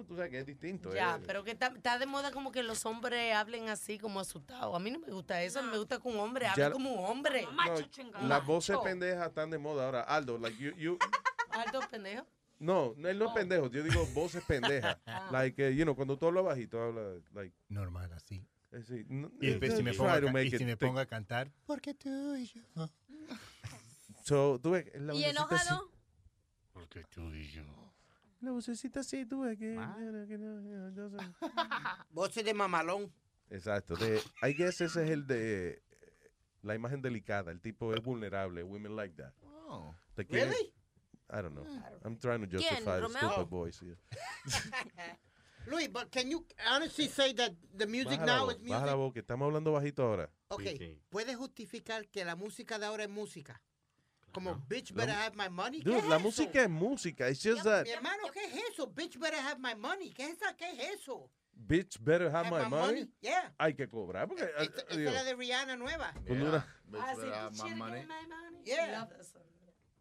Tú 0.07 0.15
sabes 0.15 0.29
que 0.31 0.39
es 0.39 0.45
distinto. 0.45 0.93
Ya, 0.93 1.15
eh. 1.15 1.19
pero 1.25 1.43
que 1.43 1.51
está, 1.51 1.67
está 1.67 1.97
de 1.99 2.05
moda 2.05 2.31
como 2.31 2.51
que 2.51 2.63
los 2.63 2.85
hombres 2.85 3.33
hablen 3.33 3.69
así 3.69 3.97
como 3.97 4.19
asustados. 4.19 4.75
A 4.75 4.79
mí 4.79 4.91
no 4.91 4.99
me 4.99 5.07
gusta 5.07 5.41
eso, 5.43 5.61
me 5.63 5.77
gusta 5.77 5.99
que 5.99 6.07
un 6.07 6.17
hombre 6.19 6.47
hable 6.47 6.63
Ya- 6.63 6.71
como 6.71 6.91
un 6.93 7.05
hombre. 7.05 7.47
No, 8.21 8.27
las 8.27 8.45
voces 8.45 8.77
pendejas 8.83 9.27
están 9.27 9.49
de 9.49 9.57
moda 9.57 9.85
ahora. 9.85 10.01
Aldo, 10.03 10.37
like 10.37 10.57
you, 10.57 10.71
you, 10.77 10.97
Alto 11.51 11.79
pendejo. 11.89 12.25
no, 12.59 12.93
no, 12.97 13.09
él 13.09 13.17
no 13.17 13.25
es 13.27 13.31
pendejo. 13.33 13.67
Yo 13.69 13.83
digo 13.83 14.05
voces 14.13 14.43
pendejas. 14.43 14.97
like, 15.31 15.65
eh, 15.67 15.75
you 15.75 15.83
know, 15.83 15.95
cuando 15.95 16.17
tú 16.17 16.27
hablas 16.27 16.43
bajito, 16.45 16.81
habla, 16.81 17.15
like, 17.33 17.55
Normal, 17.69 18.11
así. 18.13 18.45
eh, 18.71 18.83
sí, 18.87 19.05
no- 19.09 19.31
Y 19.41 19.47
después 19.47 19.75
si 19.75 19.83
me 19.83 19.93
pongo, 19.93 20.39
y 20.39 20.51
si 20.51 20.65
me 20.65 20.77
pongo 20.77 20.99
a 20.99 21.05
cantar, 21.05 21.51
porque 21.65 21.93
tú 21.93 22.35
y 22.35 22.45
yo. 22.45 22.61
So, 24.27 24.59
tú 24.61 24.71
ves, 24.71 24.85
la 24.95 25.15
¿Y 25.15 25.23
enojado? 25.23 25.89
Porque 26.73 27.05
tú 27.05 27.33
y 27.33 27.47
yo. 27.47 27.63
La 28.41 28.51
vocecita 28.51 28.99
así, 28.99 29.25
tú 29.25 29.41
ves 29.41 29.57
que... 29.57 29.77
Voces 32.11 32.43
de 32.43 32.53
mamalón. 32.53 33.09
Exacto. 33.49 33.95
De, 33.95 34.21
I 34.43 34.53
guess 34.53 34.81
ese 34.81 35.05
es 35.05 35.09
el 35.09 35.25
de 35.27 35.81
la 36.61 36.75
imagen 36.75 37.01
delicada. 37.01 37.53
El 37.53 37.61
tipo 37.61 37.93
es 37.93 38.03
vulnerable. 38.03 38.63
Women 38.63 38.97
like 38.97 39.15
that. 39.15 39.31
Oh. 39.69 39.95
Te 40.13 40.25
quieren- 40.25 40.49
Really? 40.49 40.73
I 41.29 41.41
don't 41.41 41.53
know. 41.53 41.65
I'm 42.03 42.17
trying 42.19 42.41
to 42.41 42.49
¿Quién, 42.49 42.61
justify 42.69 42.99
the 42.99 43.09
stupid 43.09 43.49
boys 43.49 43.79
here. 43.83 43.97
Luis, 45.67 45.87
but 45.89 46.11
can 46.11 46.29
you 46.29 46.45
honestly 46.69 47.07
say 47.07 47.33
that 47.33 47.53
the 47.73 47.87
music 47.87 48.19
Baja 48.19 48.25
now 48.25 48.45
voz, 48.45 48.55
is 48.55 48.61
baja 48.69 48.85
la 48.85 48.91
music? 48.91 48.97
voz, 48.97 49.13
que 49.13 49.19
estamos 49.21 49.45
hablando 49.47 49.71
bajito 49.71 50.03
ahora. 50.03 50.29
Okay, 50.49 51.01
¿puedes 51.09 51.37
justificar 51.37 52.09
que 52.09 52.25
la 52.25 52.35
música 52.35 52.77
de 52.77 52.85
ahora 52.85 53.03
es 53.03 53.09
música? 53.09 53.61
Como 54.31 54.55
bitch 54.67 54.91
La 54.91 54.97
better 55.05 55.15
mu- 55.15 55.21
have 55.21 55.35
my 55.35 55.49
money. 55.49 55.81
Dude, 55.81 55.93
¿Qué 55.93 55.99
es 55.99 56.05
la 56.07 56.15
eso? 56.17 56.23
música 56.25 56.61
es 56.63 56.69
música. 56.69 57.29
It's 57.29 57.41
just 57.43 57.63
that 57.63 57.83
Mi 57.85 57.91
hermano, 57.91 58.23
¿qué 58.33 58.43
es 58.45 58.53
eso? 58.71 58.85
Bitch 58.87 59.17
better 59.17 59.39
have 59.39 59.59
my 59.59 59.73
money. 59.75 60.11
¿Qué 60.13 60.25
es, 60.25 60.33
esa- 60.37 60.55
qué 60.55 60.69
es 60.71 60.99
eso? 60.99 61.29
bitch 61.59 61.97
better 62.01 62.27
have 62.27 62.45
Have 62.47 62.51
my 62.51 62.63
my 62.65 62.69
money. 62.69 62.93
money, 63.01 63.11
yeah. 63.19 63.51
Hay 63.57 63.73
que 63.73 63.89
cobrar 63.89 64.27
porque... 64.27 64.45
Digo, 64.91 65.09
es 65.09 65.13
la 65.15 65.23
de 65.23 65.33
Rihanna 65.33 65.75
nueva. 65.75 66.13
cuando 66.27 66.45
una- 66.49 66.57
Ah, 67.01 67.13
sí, 67.15 67.21
better 67.21 67.33
have 67.33 67.57
tú 67.57 67.63
my 67.63 67.73
money. 67.75 68.01
given 68.03 68.07
my 68.07 68.27
money. 68.27 68.63
Yeah. 68.63 69.09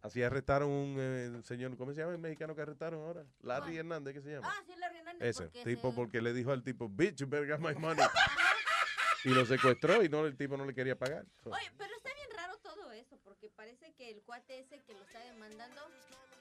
Así 0.03 0.23
arrestaron 0.23 0.69
un 0.71 0.97
eh, 1.01 1.41
señor, 1.45 1.75
¿cómo 1.79 1.93
se 1.95 2.01
llama 2.01 2.13
el 2.13 2.19
mexicano 2.19 2.55
que 2.55 2.61
arrestaron 2.63 3.01
ahora? 3.03 3.25
Larry 3.41 3.79
Hernández, 3.79 4.13
¿qué 4.15 4.21
se 4.21 4.33
llama? 4.33 4.49
Ah, 4.53 4.63
sí, 4.67 4.73
Larry 4.79 4.99
Hernández. 4.99 5.23
Ese 5.31 5.45
porque 5.45 5.65
tipo 5.65 5.89
se- 5.91 5.97
porque 5.97 6.21
le 6.21 6.33
dijo 6.35 6.53
al 6.53 6.63
tipo, 6.63 6.89
bitch, 6.91 7.17
you 7.21 7.27
better 7.27 7.47
get 7.49 7.59
my 7.59 7.75
money. 7.75 8.05
Y 9.25 9.31
lo 9.31 9.45
secuestró 9.45 10.05
y 10.05 10.09
no 10.09 10.25
el 10.25 10.37
tipo 10.37 10.57
no 10.57 10.65
le 10.65 10.73
quería 10.75 10.97
pagar. 10.97 11.25
So, 11.43 11.51
Oye, 11.51 11.73
pero 11.77 11.93
está 11.97 12.11
bien 12.15 12.29
raro 12.37 12.57
todo 12.59 12.93
eso, 13.07 13.19
porque 13.25 13.49
parece 13.51 13.93
que 13.95 14.11
el 14.11 14.23
cuate 14.23 14.59
ese 14.61 14.81
que 14.83 14.93
lo 14.95 15.01
está 15.03 15.21
demandando 15.21 15.81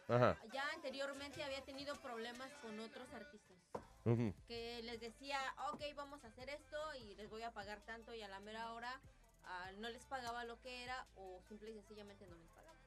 Ajá. 0.07 0.37
ya 0.51 0.63
anteriormente 0.73 1.43
había 1.43 1.63
tenido 1.63 1.95
problemas 2.01 2.51
con 2.61 2.79
otros 2.79 3.07
artistas. 3.13 3.57
Ujú. 4.03 4.33
Que 4.47 4.81
les 4.83 4.99
decía, 4.99 5.37
ok, 5.71 5.81
vamos 5.95 6.23
a 6.23 6.27
hacer 6.27 6.49
esto 6.49 6.77
y 7.01 7.15
les 7.15 7.29
voy 7.29 7.41
a 7.43 7.51
pagar 7.51 7.81
tanto 7.85 8.13
y 8.13 8.21
a 8.21 8.27
la 8.27 8.39
mera 8.39 8.71
hora 8.73 8.99
ah, 9.43 9.71
no 9.77 9.89
les 9.89 10.05
pagaba 10.05 10.43
lo 10.45 10.59
que 10.61 10.83
era 10.83 11.05
o 11.15 11.41
simple 11.47 11.71
y 11.71 11.73
sencillamente 11.75 12.25
no 12.27 12.35
les 12.35 12.47
pagaba. 12.49 12.77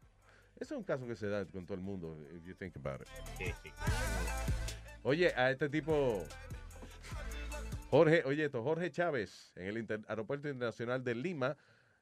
Ese 0.56 0.74
es 0.74 0.78
un 0.78 0.84
caso 0.84 1.06
que 1.06 1.14
se 1.14 1.28
da 1.28 1.44
con 1.46 1.64
todo 1.66 1.74
el 1.74 1.80
mundo, 1.80 2.16
if 2.32 2.44
you 2.44 2.54
think 2.54 2.76
about 2.76 3.00
it. 3.02 3.54
Oye, 5.04 5.32
a 5.36 5.50
este 5.52 5.68
tipo, 5.68 6.24
Jorge, 7.90 8.22
oye 8.24 8.44
esto, 8.44 8.62
Jorge 8.62 8.90
Chávez, 8.90 9.52
en 9.56 9.66
el 9.68 9.78
inter- 9.78 10.04
aeropuerto 10.08 10.48
internacional 10.48 11.02
de 11.04 11.14
Lima, 11.14 11.56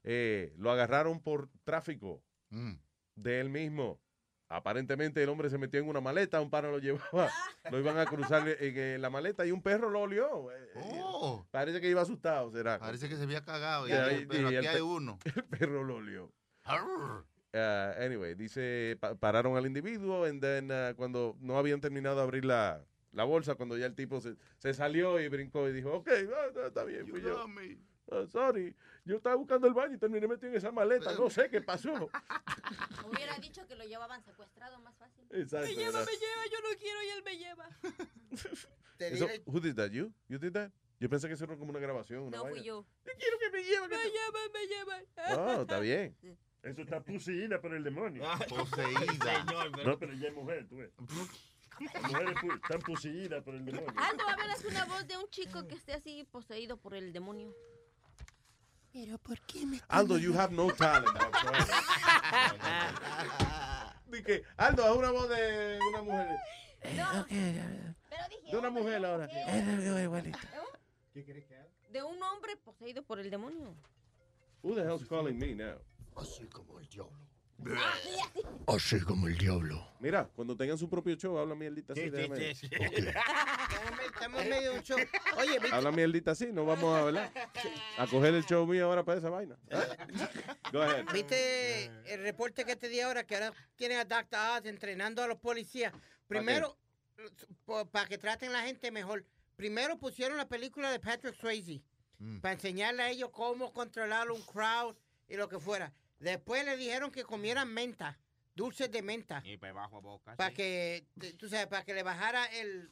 eh, 0.07 0.55
lo 0.57 0.71
agarraron 0.71 1.21
por 1.21 1.51
tráfico 1.65 2.23
de 3.17 3.41
él 3.41 3.51
mismo. 3.51 4.01
Aparentemente 4.49 5.21
el 5.23 5.29
hombre 5.29 5.51
se 5.51 5.59
metió 5.59 5.81
en 5.81 5.89
una 5.89 6.01
maleta, 6.01 6.41
un 6.41 6.49
pana 6.51 6.69
lo 6.71 6.79
llevaba, 6.79 7.29
lo 7.71 7.79
iban 7.81 7.99
a 7.99 8.07
cruzar 8.07 8.49
en, 8.49 8.79
en 8.79 9.03
la 9.03 9.11
maleta 9.11 9.45
y 9.45 9.51
un 9.51 9.61
perro 9.61 9.91
lo 9.91 10.03
olió. 10.03 10.53
Eh, 10.53 10.71
eh, 10.77 10.81
Parece 11.51 11.81
que 11.81 11.91
iba 11.91 12.01
asustado, 12.03 12.51
será. 12.53 12.79
Parece 12.79 13.09
que 13.09 13.17
se 13.17 13.25
había 13.25 13.43
cagado. 13.45 13.89
y- 13.89 13.93
pero 14.27 14.51
y 14.53 14.57
aquí 14.57 14.67
hay 14.69 14.81
uno. 14.83 15.19
El 15.25 15.45
perro 15.47 15.83
lo 15.83 15.97
olió. 15.97 16.33
Ah, 17.53 17.95
anyway, 17.99 18.35
dice, 18.35 18.97
pa- 19.01 19.15
pararon 19.17 19.57
al 19.57 19.67
individuo 19.67 20.25
and 20.25 20.41
then, 20.41 20.71
ah, 20.71 20.93
cuando 20.95 21.37
no 21.41 21.59
habían 21.59 21.81
terminado 21.81 22.17
de 22.17 22.23
abrir 22.23 22.45
la, 22.45 22.85
la 23.13 23.25
bolsa, 23.25 23.55
cuando 23.55 23.77
ya 23.79 23.87
el 23.87 23.95
tipo 23.95 24.21
se, 24.21 24.37
se 24.59 24.75
salió 24.75 25.19
y 25.21 25.29
brincó 25.29 25.67
y 25.69 25.73
dijo, 25.73 25.93
ok, 25.93 26.09
ah, 26.35 26.67
está 26.69 26.85
bien, 26.85 27.09
fui 27.09 27.21
yo. 27.23 27.35
Sorry, 28.29 28.77
yo 29.07 29.17
estaba 29.17 29.37
buscando 29.37 29.67
el 29.69 29.73
baño 29.75 29.95
y 29.95 29.99
terminé 29.99 30.27
metido 30.27 30.51
en 30.51 30.57
esa 30.57 30.73
maleta, 30.73 31.15
no 31.15 31.31
sé 31.31 31.49
qué 31.49 31.61
pasó. 31.63 31.93
Hubiera 33.07 33.39
dicho 33.39 33.67
que 33.67 33.77
lo 33.77 33.85
llevaban 33.85 34.23
secuestrado 34.25 34.79
más 34.81 34.97
fácil. 34.97 35.25
Exacto, 35.31 35.69
Me 35.69 35.75
lleva, 35.75 36.01
¿verdad? 36.01 36.07
me 36.13 36.19
lleva, 36.19 36.47
yo 36.53 36.61
no 36.61 36.79
quiero 36.79 37.03
y 37.03 37.09
él 37.11 37.23
me 37.25 37.39
lleva. 37.39 37.69
Eso, 38.99 39.29
who 39.47 39.61
did 39.61 39.77
that, 39.77 39.91
you? 39.91 40.13
You 40.29 40.39
did 40.39 40.53
that? 40.53 40.71
Yo 40.99 41.09
pensé 41.11 41.29
que 41.29 41.35
eso 41.35 41.45
era 41.45 41.57
como 41.59 41.71
una 41.71 41.79
grabación, 41.79 42.23
una 42.23 42.39
No 42.39 42.43
fui 42.45 42.53
vaina. 42.53 42.65
yo. 42.67 42.87
quiero 43.05 43.39
que 43.39 43.51
me 43.51 43.63
lleven. 43.63 43.91
Me 43.91 43.97
llevan, 43.97 44.53
me 44.53 44.67
llevan. 44.67 45.05
No, 45.57 45.63
está 45.63 45.79
bien. 45.81 46.17
Eso 46.63 46.81
está 46.83 47.01
poseída 47.01 47.61
por 47.61 47.75
el 47.75 47.85
demonio. 47.85 48.23
Poseída. 48.49 49.47
Señor, 49.47 49.71
pero- 49.73 49.91
No, 49.91 49.99
pero 49.99 50.13
ella 50.15 50.29
es 50.29 50.35
mujer, 50.35 50.67
tú 50.67 50.79
ves. 50.79 50.91
Las 51.93 52.03
mujeres 52.11 52.35
están 52.63 52.81
poseídas 52.81 53.43
por 53.45 53.55
el 53.55 53.65
demonio. 53.67 53.93
Aldo, 53.97 54.25
a 54.27 54.37
ver, 54.37 54.47
una 54.67 54.85
voz 54.87 55.07
de 55.07 55.19
un 55.19 55.29
chico 55.29 55.69
que 55.69 55.75
esté 55.75 55.93
así 55.93 56.25
poseído 56.25 56.79
por 56.79 56.95
el 56.95 57.13
demonio. 57.13 57.55
Pero 58.97 59.19
¿por 59.19 59.39
qué 59.43 59.67
me 59.67 59.79
Aldo, 59.89 60.17
you 60.17 60.33
have 60.33 60.55
no 60.55 60.73
talent. 60.73 61.07
Di 64.11 64.23
que, 64.23 64.43
Aldo, 64.57 64.87
haz 64.87 64.97
una 64.97 65.11
voz 65.11 65.29
de 65.29 65.79
una 65.91 66.01
mujer. 66.01 66.39
De 68.51 68.57
una 68.57 68.71
mujer 68.71 69.05
ahora. 69.05 69.29
¿Qué 71.13 71.25
quieres 71.25 71.45
que 71.45 71.57
haga? 71.57 71.69
De 71.91 72.03
un 72.03 72.23
hombre 72.23 72.57
poseído 72.57 73.03
por 73.03 73.21
el 73.21 73.29
demonio. 73.29 73.77
Who 74.63 74.75
the 74.75 74.81
hell's 74.81 75.07
calling 75.07 75.39
me 75.39 75.55
now? 75.55 75.79
Así 76.17 76.47
como 76.47 76.79
el 76.79 76.89
diablo. 76.89 77.26
Así, 78.67 79.01
como 79.01 79.29
el 79.29 79.39
diablo. 79.39 79.87
Mira, 80.01 80.29
cuando 80.35 80.57
tengan 80.57 80.77
su 80.77 80.89
propio 80.89 81.15
show, 81.15 81.39
habla 81.39 81.55
mierdita 81.55 81.93
así. 81.93 82.03
Sí, 82.03 82.11
sí, 82.11 82.17
déjame. 82.17 82.55
sí, 82.55 82.69
sí. 82.69 82.77
Estamos 84.13 84.45
medio 84.45 84.73
de 84.73 84.79
un 84.79 84.83
show. 84.83 84.99
Oye, 85.39 85.59
¿viste? 85.59 85.75
Habla 85.75 85.93
mierdita 85.93 86.33
así, 86.33 86.53
no 86.53 86.65
vamos 86.65 86.95
a 86.95 87.01
hablar. 87.01 87.33
A 87.99 88.07
coger 88.07 88.35
el 88.35 88.45
show 88.45 88.67
mío 88.67 88.87
ahora 88.87 89.05
para 89.05 89.19
esa 89.19 89.31
vaina. 89.31 89.57
Go 90.73 90.83
ahead. 90.83 91.07
¿Viste 91.13 91.87
el 92.07 92.23
reporte 92.23 92.65
que 92.65 92.77
te 92.77 92.89
di 92.89 93.01
ahora? 93.01 93.25
Que 93.25 93.37
ahora 93.37 93.53
tienen 93.77 93.99
a 93.99 94.05
Dr. 94.05 94.39
Oz 94.59 94.67
entrenando 94.67 95.23
a 95.23 95.27
los 95.27 95.39
policías. 95.39 95.93
Primero, 96.27 96.77
para 97.91 98.07
que 98.07 98.19
traten 98.19 98.51
a 98.51 98.55
la 98.55 98.63
gente 98.63 98.91
mejor. 98.91 99.25
Primero 99.57 99.99
pusieron 99.99 100.37
la 100.37 100.49
película 100.49 100.91
de 100.91 101.01
Patrick 101.01 101.35
Swayze. 101.35 101.83
Para 102.41 102.55
enseñarle 102.55 103.03
a 103.03 103.11
ellos 103.11 103.31
cómo 103.31 103.73
controlar 103.73 104.31
un 104.31 104.43
crowd 104.43 104.97
y 105.29 105.37
lo 105.37 105.49
que 105.49 105.59
fuera. 105.59 105.93
Después 106.19 106.65
le 106.65 106.77
dijeron 106.77 107.11
que 107.11 107.25
comieran 107.25 107.73
menta, 107.73 108.19
dulces 108.55 108.91
de 108.91 109.03
menta. 109.03 109.43
Y 109.45 109.57
para 109.57 109.73
bajo 109.73 109.99
a 109.99 110.01
boca. 110.01 110.37
Para 110.37 110.51
sí. 110.51 110.57
que, 110.57 111.07
te- 111.19 111.35
tú 111.35 111.49
sabes, 111.49 111.67
para 111.67 111.85
que 111.85 111.95
le 111.95 112.03
bajara 112.03 112.47
el, 112.47 112.91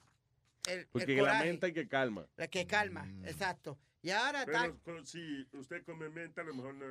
el, 0.69 0.87
Porque 0.89 1.19
el 1.19 1.25
la 1.25 1.41
mente 1.43 1.69
y 1.69 1.73
que 1.73 1.89
calma. 1.89 2.27
La 2.37 2.49
que 2.49 2.67
calma, 2.67 3.09
exacto. 3.25 3.79
Y 4.03 4.11
ahora 4.11 4.43
está... 4.43 4.71
Pero 4.85 5.05
si 5.07 5.49
usted 5.53 5.83
come 5.85 6.11
menta, 6.11 6.43
a 6.43 6.45
lo 6.45 6.55
mejor 6.55 6.75
no. 6.75 6.85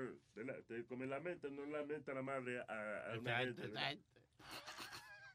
Usted 0.60 0.86
come 0.88 1.06
la 1.06 1.20
menta, 1.20 1.48
no 1.50 1.66
la 1.68 1.84
menta 1.84 2.12
la 2.14 2.24
madre 2.24 2.60
a, 2.68 3.14
a 3.14 3.20
una 3.20 3.38
gente. 3.38 3.62
¿verdad? 3.62 3.98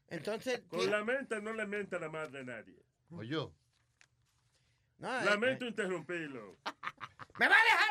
Entonces... 0.09 0.61
Con 0.67 0.91
la 0.91 1.03
menta 1.05 1.39
no 1.39 1.53
le 1.53 1.65
menta 1.65 1.97
la 1.99 2.09
madre 2.09 2.39
a 2.39 2.43
nadie. 2.43 2.75
O 3.11 3.23
yo. 3.23 3.53
No, 4.97 5.21
eh, 5.21 5.25
Lamento 5.25 5.65
interrumpirlo. 5.65 6.57
¿Me 7.39 7.47
va 7.47 7.55
a 7.55 7.63
dejar 7.63 7.89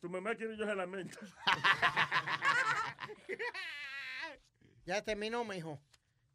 Tu 0.00 0.08
mamá 0.08 0.34
quiere 0.34 0.56
yo 0.56 0.66
se 0.66 0.74
la 0.74 0.86
menta. 0.86 1.18
Ya 4.84 5.00
terminó, 5.02 5.44
mi 5.44 5.56
hijo. 5.58 5.80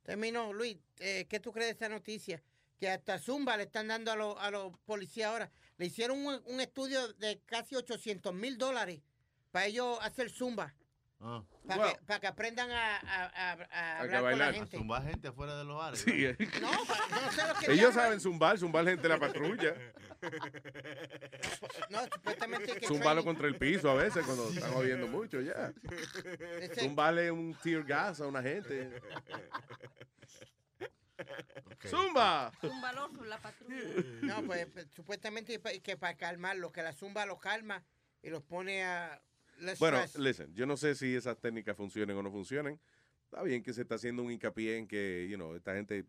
Terminó, 0.03 0.53
Luis. 0.53 0.77
eh, 0.99 1.25
¿Qué 1.29 1.39
tú 1.41 1.51
crees 1.51 1.67
de 1.67 1.71
esta 1.73 1.89
noticia? 1.89 2.41
Que 2.79 2.89
hasta 2.89 3.19
Zumba 3.19 3.57
le 3.57 3.63
están 3.63 3.89
dando 3.89 4.11
a, 4.11 4.15
los- 4.15 4.37
a 4.39 4.49
los 4.51 4.77
policías 4.85 5.29
ahora. 5.29 5.51
Le 5.77 5.87
hicieron 5.87 6.25
un, 6.25 6.41
un 6.45 6.61
estudio 6.61 7.11
de 7.15 7.41
casi 7.45 7.75
800 7.75 8.33
mil 8.33 8.57
dólares 8.57 9.01
para 9.51 9.65
ellos 9.65 9.97
hacer 10.01 10.29
Zumba. 10.29 10.73
Ah. 11.19 11.43
Para, 11.67 11.85
Wow. 11.87 12.19
que, 12.21 12.27
aprendan 12.27 12.69
a, 12.71 12.97
a- 12.97 13.25
a- 13.25 13.51
a 13.51 13.97
A 13.97 13.99
hablar 14.01 14.07
con 14.07 14.11
la 14.11 14.21
bailar. 14.21 14.53
gente. 14.53 14.77
Zumba 14.77 15.01
gente 15.01 15.27
afuera 15.29 15.57
de 15.57 15.63
los 15.63 15.75
bares. 15.77 15.99
Sí. 16.01 16.27
No, 16.61 16.69
pa- 16.85 17.09
yo 17.09 17.21
no 17.25 17.31
sé 17.31 17.47
lo 17.47 17.53
que 17.55 17.71
Ellos 17.73 17.93
saben 17.95 18.19
zumbar, 18.19 18.57
zumbar 18.59 18.85
gente 18.85 19.01
de 19.01 19.09
la 19.09 19.19
patrulla. 19.19 19.73
No, 21.89 22.03
supuestamente 22.11 22.73
que 22.79 22.87
Zumbarlo 22.87 23.21
training- 23.21 23.25
contra 23.25 23.47
el 23.47 23.55
piso 23.57 23.89
a 23.89 23.93
veces 23.95 24.25
cuando 24.25 24.49
están 24.49 24.71
jodiendo 24.73 25.07
mucho 25.07 25.41
ya. 25.41 25.71
Ese- 26.59 26.81
Zumbarle 26.81 27.31
un 27.31 27.53
tear 27.55 27.83
gas 27.83 28.19
a 28.21 28.27
una 28.27 28.41
gente. 28.41 28.99
¡Zumba! 31.87 32.51
Zumbaloso, 32.61 33.23
la 33.25 33.39
patrulla. 33.39 33.83
No, 34.21 34.43
pues, 34.43 34.67
pues, 34.67 34.87
supuestamente 34.95 35.59
que 35.81 35.97
para 35.97 36.15
calmarlo, 36.15 36.71
que 36.71 36.81
la 36.83 36.93
Zumba 36.93 37.25
los 37.25 37.39
calma 37.39 37.83
y 38.21 38.29
los 38.29 38.43
pone 38.43 38.83
a... 38.83 39.21
Bueno, 39.79 39.97
stress. 40.03 40.17
listen, 40.17 40.53
yo 40.53 40.65
no 40.65 40.77
sé 40.77 40.95
si 40.95 41.15
esas 41.15 41.39
técnicas 41.39 41.75
funcionen 41.75 42.15
o 42.17 42.23
no 42.23 42.31
funcionen. 42.31 42.79
Está 43.25 43.43
bien 43.43 43.63
que 43.63 43.73
se 43.73 43.81
está 43.81 43.95
haciendo 43.95 44.23
un 44.23 44.31
hincapié 44.31 44.77
en 44.77 44.87
que, 44.87 45.27
you 45.29 45.35
know, 45.35 45.55
esta 45.55 45.73
gente, 45.73 45.99
eh, 45.99 46.05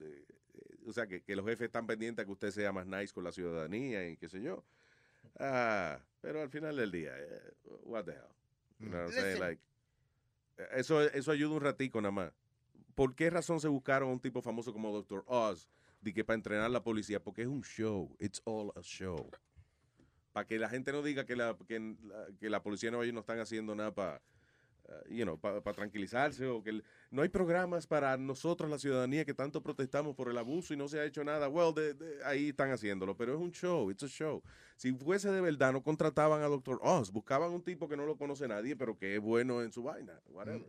eh, 0.00 0.76
o 0.86 0.92
sea, 0.92 1.06
que, 1.06 1.22
que 1.22 1.36
los 1.36 1.44
jefes 1.44 1.66
están 1.66 1.86
pendientes 1.86 2.22
a 2.22 2.26
que 2.26 2.32
usted 2.32 2.50
sea 2.50 2.72
más 2.72 2.86
nice 2.86 3.12
con 3.12 3.24
la 3.24 3.32
ciudadanía 3.32 4.08
y 4.08 4.16
qué 4.16 4.28
sé 4.28 4.40
yo. 4.40 4.64
Ah, 5.38 6.00
pero 6.20 6.42
al 6.42 6.48
final 6.48 6.76
del 6.76 6.90
día, 6.90 7.12
eh, 7.16 7.52
what 7.84 8.04
the 8.04 8.12
hell? 8.12 8.34
You 8.78 8.88
know. 8.88 9.08
Like, 9.38 9.60
eh, 10.56 10.68
eso, 10.76 11.02
eso 11.02 11.30
ayuda 11.30 11.54
un 11.54 11.60
ratico 11.60 12.00
nada 12.00 12.12
más. 12.12 12.32
¿Por 12.94 13.14
qué 13.14 13.30
razón 13.30 13.60
se 13.60 13.68
buscaron 13.68 14.10
a 14.10 14.12
un 14.12 14.20
tipo 14.20 14.40
famoso 14.40 14.72
como 14.72 14.92
Dr. 14.92 15.24
Oz 15.26 15.68
de 16.00 16.14
que 16.14 16.24
para 16.24 16.36
entrenar 16.36 16.66
a 16.66 16.68
la 16.68 16.84
policía? 16.84 17.22
Porque 17.22 17.42
es 17.42 17.48
un 17.48 17.62
show. 17.62 18.16
It's 18.20 18.40
all 18.44 18.72
a 18.76 18.82
show. 18.82 19.30
Para 20.34 20.46
que 20.46 20.58
la 20.58 20.68
gente 20.68 20.90
no 20.92 21.00
diga 21.00 21.24
que 21.24 21.36
la, 21.36 21.56
que, 21.66 21.94
que 22.40 22.50
la 22.50 22.60
policía 22.60 22.88
de 22.88 22.90
Nueva 22.90 23.04
York 23.06 23.14
no 23.14 23.20
están 23.20 23.38
haciendo 23.38 23.74
nada 23.74 23.94
para 23.94 24.20
you 25.08 25.24
know, 25.24 25.38
para 25.40 25.62
tranquilizarse 25.72 26.44
o 26.46 26.62
que 26.62 26.68
el- 26.70 26.84
no 27.10 27.22
hay 27.22 27.30
programas 27.30 27.86
para 27.86 28.18
nosotros, 28.18 28.68
la 28.68 28.78
ciudadanía, 28.78 29.24
que 29.24 29.32
tanto 29.32 29.62
protestamos 29.62 30.14
por 30.14 30.28
el 30.28 30.36
abuso 30.36 30.74
y 30.74 30.76
no 30.76 30.88
se 30.88 30.98
ha 31.00 31.04
hecho 31.06 31.24
nada. 31.24 31.48
Well, 31.48 31.72
de- 31.72 31.94
de- 31.94 32.22
ahí 32.24 32.48
están 32.50 32.70
haciéndolo, 32.70 33.16
pero 33.16 33.32
es 33.34 33.40
un 33.40 33.50
show, 33.52 33.90
it's 33.90 34.02
a 34.02 34.08
show. 34.08 34.42
Si 34.76 34.92
fuese 34.92 35.30
de 35.30 35.40
verdad, 35.40 35.72
no 35.72 35.82
contrataban 35.82 36.42
a 36.42 36.48
Dr. 36.48 36.80
Oz, 36.82 37.10
buscaban 37.12 37.50
un 37.52 37.62
tipo 37.62 37.88
que 37.88 37.96
no 37.96 38.04
lo 38.04 38.16
conoce 38.18 38.46
nadie, 38.46 38.76
pero 38.76 38.98
que 38.98 39.14
es 39.14 39.20
bueno 39.22 39.62
en 39.62 39.72
su 39.72 39.82
vaina, 39.84 40.20
whatever. 40.26 40.68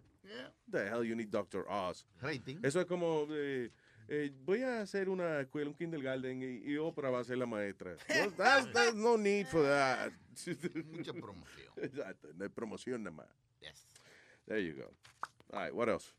The 0.71 0.87
hell 0.87 1.03
you 1.03 1.15
need 1.15 1.27
Dr. 1.29 1.65
Oz. 1.67 2.05
Rating. 2.21 2.59
Eso 2.63 2.79
es 2.79 2.85
como, 2.85 3.27
eh, 3.31 3.69
eh, 4.07 4.31
voy 4.43 4.61
a 4.63 4.81
hacer 4.81 5.09
una 5.09 5.41
escuela, 5.41 5.69
un 5.69 5.75
kindergarten, 5.75 6.41
y, 6.41 6.71
y 6.71 6.77
Oprah 6.77 7.09
va 7.09 7.19
a 7.19 7.23
ser 7.23 7.37
la 7.37 7.45
maestra. 7.45 7.91
No, 8.09 8.31
that's- 8.35 8.71
there's 8.73 8.95
no 8.95 9.17
need 9.17 9.47
for 9.47 9.63
that. 9.63 10.11
Mucha 10.91 11.13
promoción. 11.13 11.71
Exacto, 11.77 12.29
no 12.35 12.43
hay 12.43 12.49
promoción 12.49 13.03
nada 13.03 13.15
más. 13.15 13.27
There 14.47 14.61
you 14.63 14.75
go. 14.75 14.93
All 15.51 15.63
right, 15.63 15.73
what 15.73 15.89
else? 15.89 16.13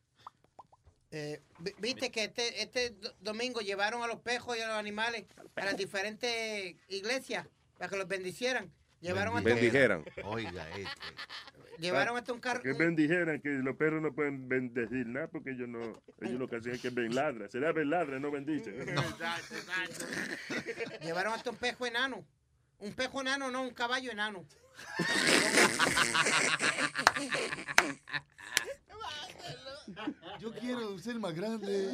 Eh, 1.13 1.41
vi- 1.61 1.75
Viste 1.79 2.11
que 2.11 2.25
este, 2.25 2.61
este 2.63 2.91
do- 2.91 3.15
domingo 3.21 3.61
llevaron 3.61 4.03
a 4.03 4.09
los 4.09 4.21
pejos 4.21 4.57
y 4.57 4.61
a 4.61 4.67
los 4.67 4.77
animales 4.77 5.25
a 5.55 5.65
las 5.65 5.77
diferentes 5.77 6.75
iglesias 6.89 7.47
para 7.79 7.89
que 7.89 7.97
los 7.97 8.09
bendicieran. 8.09 8.73
Llevaron 9.01 9.37
hasta, 9.37 9.49
Bendijeran. 9.51 10.05
Oiga, 10.25 10.69
este. 10.71 10.91
llevaron 11.79 12.17
hasta 12.17 12.33
un 12.33 12.41
carro. 12.41 12.63
Que 12.63 12.73
bendijeran 12.73 13.41
que 13.41 13.51
los 13.51 13.77
perros 13.77 14.03
no 14.03 14.13
pueden 14.15 14.49
bendecir 14.49 15.07
nada 15.07 15.29
porque 15.29 15.51
ellos 15.51 15.69
no, 15.69 15.81
ellos 16.21 16.39
lo 16.39 16.49
que 16.49 16.57
hacen 16.57 16.73
es 16.75 16.81
que 16.83 16.91
ven 16.91 17.15
ladra. 17.15 17.49
Será 17.49 17.73
ven 17.73 17.91
ladra, 17.91 18.19
no 18.19 18.31
bendice. 18.31 18.73
Llevaron 21.03 21.35
hasta 21.35 21.51
un 21.51 21.57
pejo 21.57 21.87
enano 21.87 22.25
Un 22.79 22.95
pejo 22.95 23.21
enano, 23.21 23.51
no, 23.51 23.63
un 23.63 23.71
caballo 23.75 24.11
enano. 24.11 24.45
Yo 30.39 30.53
quiero 30.53 30.99
ser 30.99 31.19
más 31.19 31.35
grande. 31.35 31.89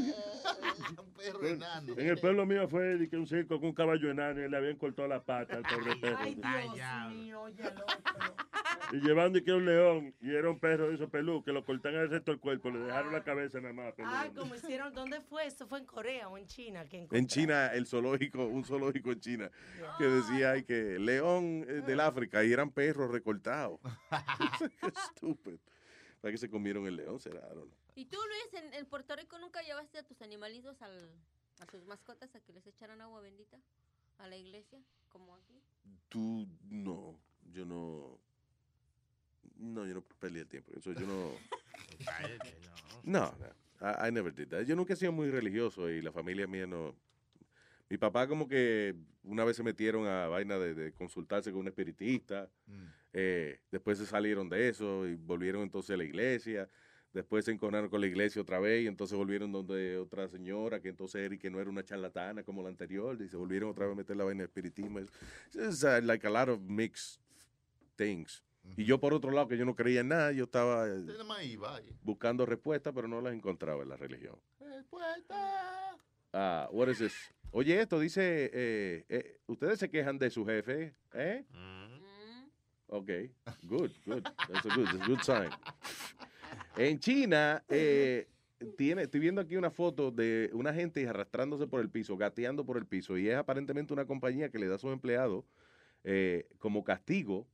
Un 0.99 1.13
perro 1.13 1.47
En, 1.47 1.55
enano. 1.57 1.93
en 1.97 2.09
el 2.09 2.19
pueblo 2.19 2.47
mío 2.47 2.69
fue 2.69 2.97
de 2.97 3.09
que 3.09 3.17
un 3.17 3.27
circo 3.27 3.59
con 3.61 3.69
un 3.69 3.75
caballo 3.75 4.11
enano 4.11 4.45
y 4.45 4.49
le 4.49 4.57
habían 4.57 4.77
cortado 4.77 5.09
la 5.09 5.23
pata 5.23 5.57
al 5.57 5.63
pobre 5.63 5.97
perro. 5.97 6.19
Ay, 6.43 6.69
Dios 6.75 7.13
mío, 7.15 7.41
oye, 7.43 7.63
al 7.63 7.83
otro. 7.83 8.37
Y 8.93 9.01
llevando 9.01 9.39
y 9.39 9.43
que 9.43 9.53
un 9.53 9.65
león, 9.65 10.15
y 10.21 10.35
era 10.35 10.51
un 10.51 10.59
perro 10.59 10.89
de 10.89 10.95
esos 10.95 11.09
pelú, 11.11 11.43
que 11.43 11.51
lo 11.51 11.65
cortan 11.65 11.95
el 11.95 12.11
resto 12.11 12.31
del 12.31 12.41
cuerpo, 12.41 12.71
le 12.71 12.81
dejaron 12.81 13.13
la 13.13 13.25
cabeza 13.25 13.61
nada 13.61 13.73
más. 13.73 13.95
peludo. 13.95 14.13
Ay, 14.15 14.31
como 14.31 14.55
hicieron, 14.55 14.93
¿dónde 14.93 15.21
fue? 15.21 15.47
Esto 15.47 15.67
fue 15.67 15.79
en 15.79 15.87
Corea 15.87 16.29
o 16.29 16.37
en 16.37 16.47
China. 16.47 16.87
Que 16.89 17.09
En? 17.11 17.27
China, 17.27 17.73
el 17.73 17.87
zoológico, 17.87 18.45
un 18.45 18.65
zoológico 18.65 19.11
en 19.13 19.21
China, 19.21 19.51
que 19.99 20.05
decía 20.05 20.51
ay, 20.53 20.65
que 20.65 20.99
león 20.99 21.65
eh, 21.67 21.83
del 21.87 22.01
África 22.01 22.45
y 22.45 22.53
eran 22.53 22.71
perros 22.71 23.11
recortados. 23.11 23.81
Qué 24.81 24.87
estúpido. 24.89 25.59
¿Para 26.21 26.33
que 26.33 26.39
se 26.39 26.49
comieron 26.49 26.87
el 26.87 26.97
león? 26.97 27.19
Será, 27.19 27.41
know. 27.51 27.69
¿Y 27.95 28.05
tú, 28.07 28.17
Luis, 28.17 28.63
en, 28.63 28.75
en 28.75 28.87
Puerto 28.87 29.17
Rico 29.17 29.39
nunca 29.39 29.61
llevaste 29.63 29.99
a 29.99 30.03
tus 30.03 30.23
animalitos 30.23 30.81
al, 30.83 31.11
a 31.59 31.67
tus 31.67 31.85
mascotas 31.85 32.35
a 32.35 32.41
que 32.41 32.53
les 32.53 32.67
echaran 32.67 33.01
agua 33.01 33.21
bendita 33.21 33.59
a 34.19 34.29
la 34.29 34.37
iglesia, 34.37 34.81
como 35.09 35.35
aquí? 35.35 35.61
Tú, 36.09 36.47
no, 36.69 37.19
yo 37.53 37.65
no. 37.65 38.19
No, 39.57 39.87
yo 39.87 39.95
no 39.95 40.03
perdí 40.19 40.41
el 40.41 40.49
tiempo. 40.49 40.73
Eso 40.77 40.93
yo 40.93 41.07
no. 41.07 41.31
No, 43.05 43.33
no. 43.39 43.47
I, 43.81 44.09
I 44.09 44.13
never 44.13 44.33
did 44.33 44.49
that. 44.49 44.63
Yo 44.65 44.77
nunca 44.77 44.93
he 44.93 44.97
sido 44.97 45.13
muy 45.13 45.31
religioso 45.31 45.91
y 45.91 46.03
la 46.03 46.13
familia 46.13 46.47
mía 46.47 46.67
no. 46.67 46.95
Mi 47.89 47.99
papá, 47.99 48.27
como 48.27 48.49
que 48.49 48.95
una 49.25 49.45
vez 49.45 49.57
se 49.57 49.63
metieron 49.63 50.07
a 50.07 50.27
vaina 50.29 50.59
de, 50.59 50.75
de 50.75 50.93
consultarse 50.93 51.51
con 51.51 51.61
un 51.61 51.69
espiritista. 51.69 52.49
eh, 53.13 53.61
después 53.71 53.99
se 53.99 54.07
salieron 54.07 54.49
de 54.49 54.69
eso 54.69 55.07
y 55.07 55.17
volvieron 55.17 55.63
entonces 55.63 55.93
a 55.95 55.97
la 55.97 56.05
iglesia. 56.05 56.69
Después 57.13 57.45
se 57.45 57.51
enconaron 57.53 57.91
con 57.91 58.01
la 58.01 58.07
iglesia 58.07 58.41
otra 58.41 58.59
vez 58.59 58.85
y 58.85 58.87
entonces 58.87 59.19
volvieron 59.19 59.53
donde 59.53 59.99
otra 59.99 60.29
señora 60.29 60.81
que 60.81 60.89
entonces 60.89 61.21
era 61.21 61.35
y 61.35 61.39
que 61.39 61.51
no 61.51 61.61
era 61.61 61.69
una 61.69 61.85
charlatana 61.85 62.43
como 62.43 62.63
la 62.63 62.71
anterior 62.71 63.21
y 63.21 63.29
se 63.29 63.37
volvieron 63.37 63.69
otra 63.69 63.85
vez 63.85 63.93
a 63.93 63.97
meter 63.97 64.17
la 64.17 64.25
vaina 64.25 64.39
de 64.41 64.47
espiritismo. 64.47 64.99
Es 64.99 65.11
es, 65.55 65.83
uh, 65.85 66.01
like 66.03 66.27
a 66.27 66.31
lot 66.31 66.49
of 66.49 66.61
mixed 66.63 67.21
things. 67.97 68.43
Y 68.77 68.85
yo 68.85 68.99
por 68.99 69.13
otro 69.13 69.31
lado 69.31 69.49
que 69.49 69.59
yo 69.59 69.65
no 69.65 69.75
creía 69.75 70.01
en 70.01 70.09
nada, 70.09 70.33
yo 70.33 70.45
estaba 70.45 70.89
eh, 70.89 71.05
buscando 72.03 72.47
respuestas, 72.47 72.93
pero 72.95 73.09
no 73.09 73.21
las 73.21 73.35
encontraba 73.35 73.83
en 73.83 73.89
la 73.89 73.97
religión. 73.97 74.37
Respuesta. 74.61 75.99
Ah, 76.33 76.69
what 76.73 76.89
is 76.89 76.99
this? 76.99 77.15
Oye, 77.51 77.81
esto 77.81 78.01
dice, 78.01 78.51
eh, 78.53 79.05
eh, 79.09 79.41
ustedes 79.47 79.79
se 79.79 79.91
quejan 79.91 80.19
de 80.19 80.31
su 80.31 80.47
jefe, 80.47 80.95
¿eh? 81.13 81.45
Ok, 82.87 83.11
good, 83.63 83.91
good. 84.07 84.23
That's 84.23 84.67
a 84.67 84.75
good, 84.75 84.87
that's 84.87 85.03
a 85.03 85.07
good 85.07 85.21
sign. 85.21 85.51
En 86.77 86.99
China, 86.99 87.63
eh, 87.69 88.29
tiene, 88.77 89.03
estoy 89.03 89.21
viendo 89.21 89.41
aquí 89.41 89.57
una 89.57 89.71
foto 89.71 90.11
de 90.11 90.51
una 90.53 90.73
gente 90.73 91.07
arrastrándose 91.07 91.67
por 91.67 91.81
el 91.81 91.91
piso, 91.91 92.17
gateando 92.17 92.65
por 92.65 92.77
el 92.79 92.87
piso, 92.87 93.19
y 93.19 93.29
es 93.29 93.37
aparentemente 93.37 93.93
una 93.93 94.07
compañía 94.07 94.51
que 94.51 94.59
le 94.59 94.69
da 94.69 94.77
a 94.77 94.79
sus 94.79 94.93
empleados 94.93 95.45
eh, 96.05 96.49
como 96.59 96.85
castigo. 96.85 97.47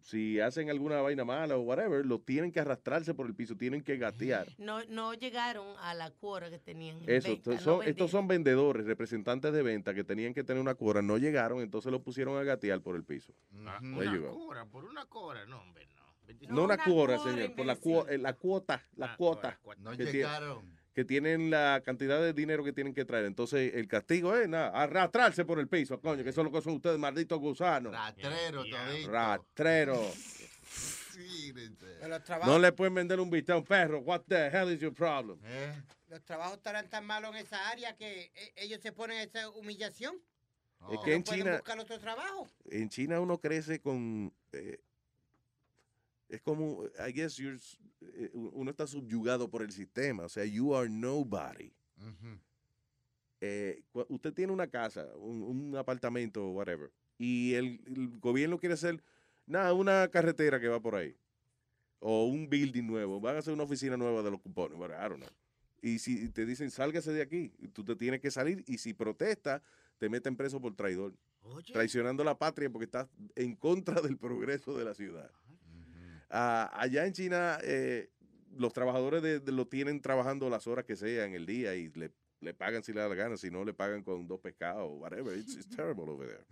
Si 0.00 0.40
hacen 0.40 0.70
alguna 0.70 1.00
vaina 1.00 1.24
mala 1.24 1.56
o 1.56 1.60
whatever, 1.60 2.04
lo 2.06 2.20
tienen 2.20 2.50
que 2.52 2.60
arrastrarse 2.60 3.14
por 3.14 3.26
el 3.26 3.34
piso, 3.34 3.56
tienen 3.56 3.82
que 3.82 3.96
gatear. 3.96 4.46
No, 4.58 4.82
no 4.84 5.12
llegaron 5.14 5.66
a 5.80 5.94
la 5.94 6.10
cuota 6.10 6.50
que 6.50 6.58
tenían. 6.58 7.02
en 7.02 7.10
Eso, 7.10 7.28
venta, 7.28 7.50
no 7.52 7.60
son, 7.60 7.82
estos 7.86 8.10
son 8.10 8.28
vendedores, 8.28 8.86
representantes 8.86 9.52
de 9.52 9.62
venta 9.62 9.94
que 9.94 10.04
tenían 10.04 10.32
que 10.34 10.44
tener 10.44 10.60
una 10.60 10.74
cuora, 10.74 11.02
no 11.02 11.18
llegaron, 11.18 11.60
entonces 11.60 11.90
lo 11.92 12.02
pusieron 12.02 12.38
a 12.38 12.42
gatear 12.44 12.80
por 12.80 12.96
el 12.96 13.04
piso. 13.04 13.32
Una 13.52 13.78
go. 13.80 14.32
cura, 14.34 14.64
por 14.66 14.84
una 14.84 15.04
cura, 15.06 15.44
no, 15.46 15.60
hombre, 15.60 15.86
no. 15.94 15.98
No, 16.54 16.64
una 16.64 16.76
cuora, 16.78 17.18
señor, 17.18 17.54
por 17.54 17.66
la, 17.66 17.76
cuo- 17.76 18.06
eh, 18.08 18.18
la 18.18 18.34
cuota, 18.34 18.84
la 18.96 19.12
Ah, 19.12 19.16
cuota. 19.16 19.58
No 19.78 19.94
llegaron. 19.94 20.77
Que 20.98 21.04
tienen 21.04 21.48
la 21.48 21.80
cantidad 21.84 22.20
de 22.20 22.32
dinero 22.32 22.64
que 22.64 22.72
tienen 22.72 22.92
que 22.92 23.04
traer. 23.04 23.26
Entonces, 23.26 23.72
el 23.76 23.86
castigo 23.86 24.34
es 24.34 24.48
nada, 24.48 24.70
arrastrarse 24.70 25.44
por 25.44 25.60
el 25.60 25.68
piso, 25.68 26.00
coño, 26.00 26.24
que 26.24 26.30
eso 26.30 26.40
es 26.40 26.44
lo 26.44 26.50
que 26.50 26.60
son 26.60 26.72
ustedes, 26.74 26.98
malditos 26.98 27.38
gusanos. 27.38 27.92
Ratrero 27.92 28.64
todito. 28.64 29.08
Rastrero. 29.08 30.12
No 32.44 32.58
le 32.58 32.72
pueden 32.72 32.94
vender 32.94 33.20
un 33.20 33.30
bistec 33.30 33.54
a 33.54 33.58
un 33.58 33.64
perro. 33.64 34.00
What 34.00 34.22
the 34.26 34.48
hell 34.48 34.72
is 34.72 34.80
your 34.80 34.92
problem? 34.92 35.38
los 36.08 36.24
trabajos 36.24 36.56
estarán 36.56 36.90
tan 36.90 37.04
malos 37.06 37.30
en 37.30 37.36
esa 37.36 37.68
área 37.68 37.94
que 37.94 38.32
eh, 38.34 38.52
ellos 38.56 38.80
se 38.82 38.90
ponen 38.90 39.18
esa 39.18 39.48
humillación. 39.50 40.16
Es 40.90 40.98
que 41.04 41.14
en 41.14 41.20
No 41.24 41.32
China, 41.32 41.52
buscar 41.52 41.78
otro 41.78 42.00
trabajo. 42.00 42.48
en 42.72 42.88
China 42.88 43.20
uno 43.20 43.38
crece 43.38 43.78
con 43.80 44.34
eh, 44.50 44.80
es 46.28 46.40
como 46.42 46.84
I 47.06 47.12
guess 47.12 47.36
you're, 47.36 47.58
eh, 48.02 48.30
uno 48.32 48.70
está 48.70 48.86
subyugado 48.86 49.48
por 49.50 49.62
el 49.62 49.72
sistema, 49.72 50.24
o 50.24 50.28
sea, 50.28 50.44
you 50.44 50.74
are 50.74 50.88
nobody. 50.88 51.72
Eh, 53.40 53.82
usted 54.08 54.32
tiene 54.32 54.52
una 54.52 54.66
casa, 54.66 55.06
un, 55.16 55.42
un 55.42 55.76
apartamento, 55.76 56.50
whatever, 56.50 56.90
y 57.18 57.54
el, 57.54 57.80
el 57.86 58.18
gobierno 58.18 58.58
quiere 58.58 58.74
hacer 58.74 59.02
nada, 59.46 59.72
una 59.72 60.08
carretera 60.08 60.60
que 60.60 60.68
va 60.68 60.80
por 60.80 60.96
ahí 60.96 61.16
o 62.00 62.26
un 62.26 62.48
building 62.48 62.84
nuevo, 62.84 63.20
van 63.20 63.36
a 63.36 63.38
hacer 63.40 63.52
una 63.52 63.64
oficina 63.64 63.96
nueva 63.96 64.22
de 64.22 64.30
los 64.30 64.40
cupones, 64.40 64.76
bueno, 64.78 64.94
I 64.94 65.08
don't 65.08 65.16
know. 65.16 65.30
Y 65.80 65.98
si 66.00 66.28
te 66.30 66.44
dicen, 66.44 66.70
sálgase 66.70 67.12
de 67.12 67.22
aquí, 67.22 67.50
tú 67.72 67.84
te 67.84 67.94
tienes 67.94 68.20
que 68.20 68.30
salir 68.30 68.64
y 68.66 68.78
si 68.78 68.94
protesta, 68.94 69.62
te 69.98 70.08
meten 70.08 70.36
preso 70.36 70.60
por 70.60 70.74
traidor. 70.74 71.14
Traicionando 71.72 72.24
la 72.24 72.36
patria 72.36 72.68
porque 72.68 72.84
estás 72.84 73.08
en 73.36 73.54
contra 73.54 74.00
del 74.00 74.16
progreso 74.16 74.76
de 74.76 74.84
la 74.84 74.94
ciudad. 74.94 75.30
Ah, 76.30 76.70
allá 76.74 77.06
en 77.06 77.12
China, 77.12 77.58
eh, 77.62 78.10
los 78.56 78.72
trabajadores 78.72 79.22
de, 79.22 79.40
de- 79.40 79.52
lo 79.52 79.66
tienen 79.66 80.00
trabajando 80.00 80.48
las 80.50 80.66
horas 80.66 80.84
que 80.84 80.96
sea 80.96 81.24
en 81.24 81.34
el 81.34 81.46
día 81.46 81.74
y 81.74 81.88
le, 81.90 82.12
le 82.40 82.54
pagan 82.54 82.82
si 82.82 82.92
le 82.92 83.00
da 83.00 83.08
la 83.08 83.14
gana, 83.14 83.36
si 83.36 83.50
no 83.50 83.64
le 83.64 83.72
pagan 83.74 84.02
con 84.02 84.26
dos 84.26 84.40
pescados, 84.40 84.90
whatever. 84.94 85.36
It's, 85.38 85.54
it's 85.56 85.68
terrible 85.76 86.04
over 86.10 86.26
there. 86.28 86.46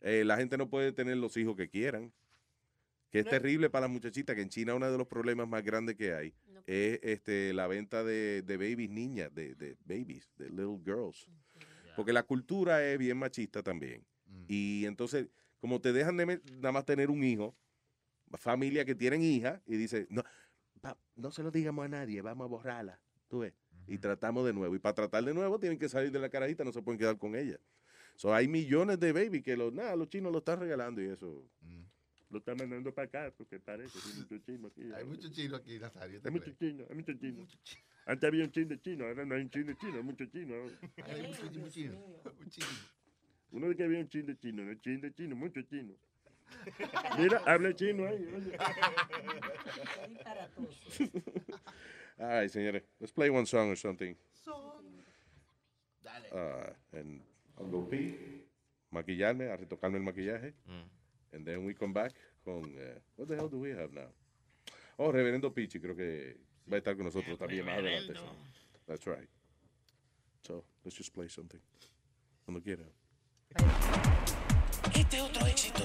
Eh, 0.00 0.24
la 0.24 0.36
gente 0.36 0.56
no 0.56 0.68
puede 0.70 0.92
tener 0.92 1.16
los 1.16 1.36
hijos 1.36 1.56
que 1.56 1.68
quieran. 1.68 2.12
Que 3.10 3.20
es 3.20 3.24
terrible 3.30 3.70
para 3.70 3.86
las 3.86 3.90
muchachitas, 3.90 4.36
que 4.36 4.42
en 4.42 4.50
China 4.50 4.74
uno 4.74 4.90
de 4.92 4.98
los 4.98 5.06
problemas 5.08 5.48
más 5.48 5.64
grandes 5.64 5.96
que 5.96 6.12
hay 6.12 6.34
es 6.66 7.00
este, 7.02 7.54
la 7.54 7.66
venta 7.66 8.04
de, 8.04 8.42
de 8.42 8.56
babies 8.58 8.90
niñas, 8.90 9.34
de, 9.34 9.54
de 9.54 9.78
babies, 9.86 10.30
de 10.36 10.50
little 10.50 10.78
girls. 10.84 11.26
Porque 11.96 12.12
la 12.12 12.22
cultura 12.22 12.84
es 12.86 12.98
bien 12.98 13.16
machista 13.16 13.62
también. 13.62 14.04
Y 14.46 14.84
entonces, 14.84 15.28
como 15.58 15.80
te 15.80 15.94
dejan 15.94 16.18
de 16.18 16.40
nada 16.58 16.70
más 16.72 16.84
tener 16.84 17.08
un 17.08 17.24
hijo, 17.24 17.56
familia 18.36 18.84
que 18.84 18.94
tienen 18.94 19.22
hija, 19.22 19.62
y 19.66 19.76
dice, 19.76 20.06
no, 20.10 20.22
pa- 20.80 20.98
no 21.16 21.30
se 21.30 21.42
lo 21.42 21.50
digamos 21.50 21.84
a 21.84 21.88
nadie, 21.88 22.20
vamos 22.20 22.44
a 22.44 22.48
borrarla, 22.48 23.00
tú 23.28 23.38
ves. 23.40 23.54
Y 23.86 23.96
tratamos 23.98 24.44
de 24.44 24.52
nuevo. 24.52 24.74
Y 24.74 24.78
para 24.78 24.94
tratar 24.94 25.24
de 25.24 25.32
nuevo 25.32 25.58
tienen 25.58 25.78
que 25.78 25.88
salir 25.88 26.12
de 26.12 26.18
la 26.18 26.28
carajita, 26.28 26.62
no 26.64 26.72
se 26.72 26.82
pueden 26.82 26.98
quedar 26.98 27.16
con 27.16 27.34
ella. 27.34 27.58
So, 28.16 28.34
hay 28.34 28.46
millones 28.48 28.98
de 29.00 29.12
babies 29.12 29.42
que 29.42 29.56
los, 29.56 29.72
nada, 29.72 29.96
los 29.96 30.08
chinos 30.10 30.30
lo 30.32 30.38
están 30.38 30.60
regalando 30.60 31.00
y 31.00 31.06
eso. 31.06 31.48
Lo 32.30 32.38
están 32.40 32.58
mandando 32.58 32.92
para 32.92 33.06
acá 33.06 33.34
porque 33.34 33.58
parece 33.58 33.98
que 33.98 34.06
hay 34.06 34.14
mucho 34.18 34.38
chino 34.44 34.66
aquí. 34.68 34.92
Hay 34.92 35.04
mucho 35.06 35.28
chino 35.30 35.56
aquí, 35.56 35.78
Nazario. 35.78 36.20
Hay 36.22 36.30
mucho 36.30 36.50
chino, 36.58 36.84
hay 36.90 36.96
mucho 36.96 37.12
chino. 37.14 37.46
Antes 38.04 38.28
había 38.28 38.44
un 38.44 38.50
chin 38.50 38.68
de 38.68 38.78
chino, 38.80 39.06
ahora 39.06 39.24
no 39.24 39.34
hay 39.34 39.42
un 39.42 39.50
chin 39.50 39.66
de 39.66 39.76
chino, 39.76 39.96
hay 39.96 40.02
mucho 40.02 40.26
chino. 40.26 40.54
Hay 41.04 41.32
chino. 41.70 41.96
Mucho 42.24 42.50
chino. 42.50 42.66
Uno 43.52 43.68
de 43.68 43.76
que 43.76 43.84
había 43.84 44.00
un 44.00 44.08
chin 44.08 44.26
de 44.26 44.36
chino, 44.36 44.62
no 44.64 44.74
chin 44.74 45.00
de 45.00 45.14
chino, 45.14 45.34
mucho 45.36 45.62
chino. 45.62 45.94
Mira, 47.18 47.42
habla 47.46 47.72
chino 47.74 48.06
ahí. 48.06 48.26
All 52.18 52.26
right, 52.28 52.50
señores. 52.52 52.82
Let's 53.00 53.12
play 53.12 53.30
one 53.30 53.46
song 53.46 53.70
or 53.70 53.76
something. 53.76 54.16
Dale. 56.02 56.28
Uh, 56.32 56.98
and 56.98 57.20
I'll 57.58 57.66
go 57.66 57.82
pee, 57.82 58.14
maquillarme, 58.92 59.50
a 59.50 59.56
retocarme 59.56 59.96
el 59.96 60.02
maquillaje. 60.02 60.52
And 61.32 61.44
then 61.46 61.64
we 61.64 61.74
come 61.74 61.92
back 61.92 62.12
con... 62.44 62.62
uh, 62.64 62.98
what 63.16 63.28
the 63.28 63.36
hell 63.36 63.48
do 63.48 63.58
we 63.58 63.70
have 63.70 63.92
now? 63.92 64.08
Oh, 64.98 65.12
Reverendo 65.12 65.52
Pichi, 65.54 65.78
creo 65.80 65.94
que 65.94 66.36
va 66.70 66.76
a 66.76 66.80
estar 66.80 66.96
con 66.96 67.04
nosotros 67.04 67.38
también 67.38 67.64
más 67.66 67.78
adelante. 67.78 68.14
That's 68.86 69.06
right. 69.06 69.28
So, 70.46 70.64
let's 70.84 70.96
just 70.96 71.12
play 71.12 71.28
something. 71.28 71.60
Cuando 72.44 72.60
quiera. 72.62 72.84
Este 74.94 75.20
otro 75.20 75.46
éxito. 75.46 75.84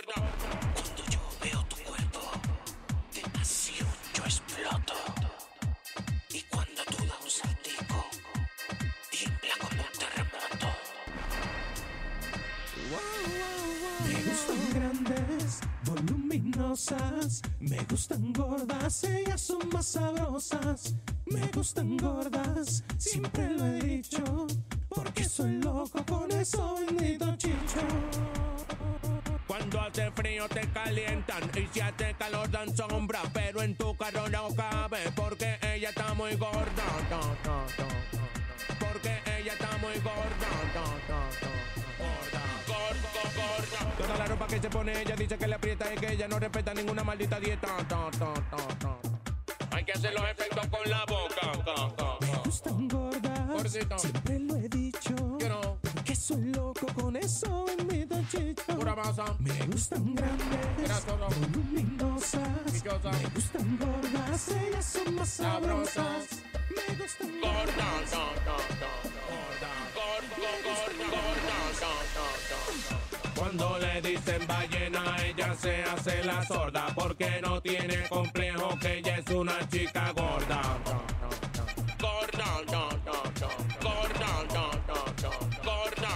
Gordas, 16.01 17.41
me 17.59 17.77
gustan 17.89 18.33
gordas, 18.33 19.03
ellas 19.03 19.41
son 19.41 19.69
más 19.71 19.85
sabrosas. 19.85 20.95
Me 21.25 21.45
gustan 21.47 21.95
gordas, 21.97 22.83
siempre 22.97 23.49
lo 23.51 23.65
he 23.67 23.79
dicho, 23.81 24.47
porque 24.89 25.23
soy 25.23 25.61
loco 25.61 26.03
con 26.05 26.31
eso 26.31 26.75
bendito 26.75 27.35
chicho. 27.35 27.81
Cuando 29.45 29.81
hace 29.81 30.09
frío 30.11 30.47
te 30.49 30.61
calientan 30.69 31.43
y 31.55 31.67
si 31.71 31.79
hace 31.81 32.15
calor 32.17 32.49
dan 32.49 32.75
sombra, 32.75 33.21
pero 33.33 33.61
en 33.61 33.75
tu 33.75 33.95
carro 33.95 34.27
no 34.29 34.47
cabe 34.55 35.11
porque 35.15 35.59
ella 35.61 35.89
está 35.89 36.13
muy 36.15 36.35
gorda. 36.35 36.83
Porque 38.79 39.19
ella 39.37 39.53
está 39.53 39.77
muy 39.77 39.99
gorda. 39.99 40.40
Que 44.51 44.59
se 44.59 44.69
pone 44.69 45.01
ella 45.01 45.15
dice 45.15 45.37
que 45.37 45.47
le 45.47 45.55
aprieta 45.55 45.93
y 45.93 45.97
que 45.97 46.11
ella 46.11 46.27
no 46.27 46.37
respeta 46.37 46.73
ninguna 46.73 47.03
maldita 47.05 47.39
dieta. 47.39 47.67
Ta, 47.87 48.09
ta, 48.11 48.33
ta, 48.33 48.67
ta. 48.79 48.97
Hay 49.71 49.85
que 49.85 49.93
hacer 49.93 50.13
los 50.13 50.23
efectos 50.29 50.67
con 50.67 50.89
la 50.89 51.05
boca. 51.05 52.17
Me 52.19 52.37
gustan 52.43 52.87
gordas, 52.89 54.01
siempre 54.01 54.39
lo 54.39 54.55
he 54.57 54.67
dicho, 54.67 55.15
porque 55.93 56.15
soy 56.15 56.43
loco 56.53 56.85
con 56.93 57.15
eso 57.15 57.65
bendito 57.65 58.15
chicho. 58.29 58.75
Pura 58.77 58.93
masa. 58.93 59.23
Me 59.39 59.57
gustan 59.67 60.15
grandes, 60.15 61.05
voluminosas, 61.07 62.41
me 62.43 63.29
gustan 63.33 63.77
gordas, 63.79 64.47
ellas 64.49 64.85
son 64.85 65.15
más 65.15 65.29
Sabrosas. 65.29 65.93
sabrosas. 65.95 66.43
Me 66.75 66.95
gustan 66.95 67.31
Gorda, 67.41 67.89
ta, 68.11 68.25
ta, 68.45 68.57
ta, 68.81 68.91
gorda, 69.15 69.71
gorda, 71.15 72.30
Cuando 73.41 73.75
le 73.79 74.01
dicen 74.01 74.45
ballena, 74.45 75.15
ella 75.25 75.55
se 75.55 75.81
hace 75.83 76.23
la 76.23 76.45
sorda 76.45 76.85
porque 76.93 77.41
no 77.41 77.59
tiene 77.59 78.07
complejo 78.07 78.77
que 78.79 78.99
ella 78.99 79.17
es 79.17 79.27
una 79.33 79.67
chica 79.67 80.11
gorda. 80.11 80.61
Gorda, 81.99 82.45
ta, 82.67 82.89
ta, 83.03 83.23
ta, 83.39 83.49
gorda, 83.81 84.31
ta, 84.47 84.69
ta, 84.85 85.05
ta, 85.21 85.29
gorda, 85.65 86.13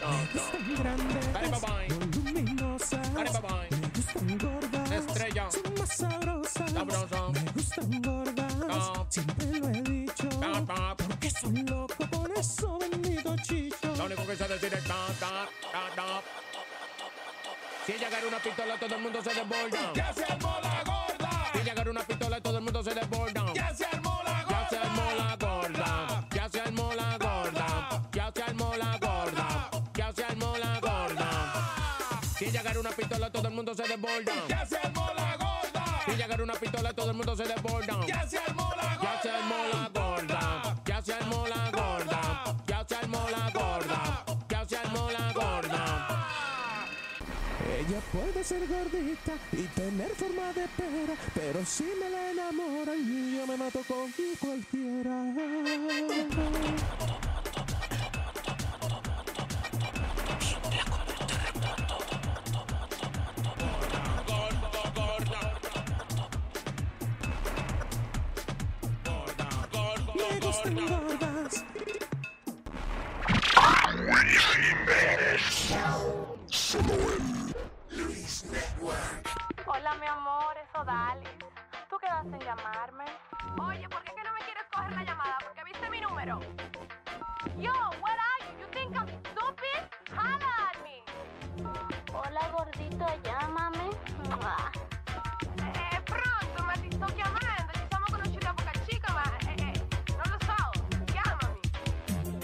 ta. 0.00 0.82
grandes, 0.82 1.32
Dale, 1.34 1.48
bye, 1.50 1.60
bye. 1.60 1.88
voluminosas, 2.22 3.14
Dale, 3.14 3.30
bye, 3.30 3.40
bye. 3.42 3.78
me 3.78 3.88
gustan 3.94 4.38
gordas, 4.38 4.90
Estrella. 4.92 5.50
son 5.50 5.74
más 5.78 5.96
sabrosas, 5.96 6.72
Sabrosa. 6.72 7.28
me 7.34 7.52
gustan 7.52 8.02
gordas, 8.02 8.90
siempre 9.10 9.46
lo 9.60 9.68
he 9.68 9.82
dicho. 9.82 10.28
Porque 11.22 11.40
soy 11.40 11.62
loco 11.62 11.94
con 12.10 12.36
eso 12.36 12.78
bendito 12.78 13.36
chicho. 13.42 13.96
Lo 13.96 14.04
único 14.06 14.26
que 14.26 14.36
sé 14.36 14.48
decir 14.48 14.74
es 14.74 14.84
ta, 14.84 15.06
ta, 15.20 15.48
ta, 15.70 15.94
ta. 15.94 16.22
Si 17.86 17.92
ella 17.92 18.06
agarra 18.08 18.28
una 18.28 18.38
pistola, 18.38 18.78
todo 18.78 18.94
el 18.96 19.02
mundo 19.02 19.22
se 19.22 19.34
desborda. 19.34 19.92
Ya 19.94 20.12
se 20.12 20.24
armó 20.24 20.56
la 20.62 20.82
gorda, 20.84 21.50
Si 21.52 21.58
ella 21.60 21.72
agarra 21.72 21.90
una 21.90 22.02
pistola, 22.02 22.40
todo 22.40 22.58
el 22.58 22.64
mundo 22.64 22.82
se 22.82 22.94
desborda. 22.94 23.52
ya 23.54 23.74
se 23.74 23.84
armó 23.84 24.20
la 24.24 24.42
Ya 24.50 24.68
se 24.68 24.76
armó 24.78 25.12
la 25.16 25.36
gorda, 25.36 26.28
ya 26.34 26.48
se 26.48 26.60
armó 26.60 26.92
la 26.94 27.18
gorda, 27.18 28.02
ya 28.12 28.32
se 28.32 28.42
armó 28.42 28.76
la 28.76 28.98
gorda, 28.98 29.70
ya 29.94 30.12
se 30.12 30.24
armó 30.24 30.56
la 30.58 30.80
gorda. 30.80 31.70
Si 32.36 32.44
ella 32.46 32.60
agarra 32.60 32.80
una 32.80 32.90
pistola, 32.90 33.30
todo 33.30 33.48
el 33.48 33.54
mundo 33.54 33.74
se 33.74 33.82
desborda. 33.82 34.32
Ya 34.48 34.66
se 34.66 34.76
armó 34.76 35.06
la 35.14 35.36
gorda, 35.36 36.02
Si 36.04 36.10
ella 36.12 36.24
agarra 36.24 36.42
una 36.42 36.54
pistola, 36.54 36.92
todo 36.92 37.10
el 37.10 37.16
mundo 37.16 37.36
se 37.36 37.44
desborda. 37.44 38.06
ya 38.06 38.26
se 38.26 38.38
armó 38.38 38.61
Puede 47.92 48.42
ser 48.42 48.66
gordita 48.66 49.32
y 49.52 49.64
tener 49.74 50.08
forma 50.14 50.50
de 50.54 50.66
pera, 50.78 51.14
pero 51.34 51.62
si 51.66 51.84
me 51.84 52.08
la 52.08 52.30
enamora 52.30 52.96
y 52.96 53.36
yo 53.36 53.46
me 53.46 53.56
mato 53.58 53.80
con 53.86 54.10
cualquiera. 54.40 55.34
Gustan 70.40 70.74
gordas. 70.76 71.64
Hola, 79.66 79.94
mi 79.94 80.06
amor, 80.06 80.54
es 80.58 80.78
Odalis. 80.78 81.28
¿Tú 81.88 81.96
quedaste 81.98 82.28
en 82.28 82.40
llamarme? 82.40 83.04
Oye, 83.58 83.88
¿por 83.88 84.02
qué 84.04 84.12
que 84.14 84.22
no 84.22 84.32
me 84.34 84.40
quieres 84.40 84.64
coger 84.70 84.92
la 84.92 85.04
llamada? 85.04 85.38
Porque 85.42 85.64
viste 85.64 85.88
mi 85.88 86.00
número. 86.00 86.38
Yo, 87.56 87.72
where 88.02 88.20
are 88.20 88.44
you? 88.44 88.60
You 88.60 88.66
think 88.72 88.94
I'm 88.94 89.08
stupid? 89.08 89.80
Holla 90.14 90.52
at 90.68 90.76
me. 90.84 91.02
Hola 92.12 92.48
gordito, 92.54 93.06
llámame. 93.24 93.88
Eh, 95.56 96.00
pronto, 96.04 96.64
ma 96.64 96.72
ti 96.74 96.90
sto 96.92 97.06
chiamando. 97.06 97.72
Ci 97.72 97.86
siamo 97.88 98.04
conosciuti 98.10 98.44
da 98.44 98.52
poca 98.52 98.72
chica, 98.86 99.12
ma 99.14 99.36
eh, 99.48 99.54
eh, 99.62 99.86
non 100.12 100.28
lo 100.28 100.38
so. 100.44 100.56
Chiamami. 101.06 101.60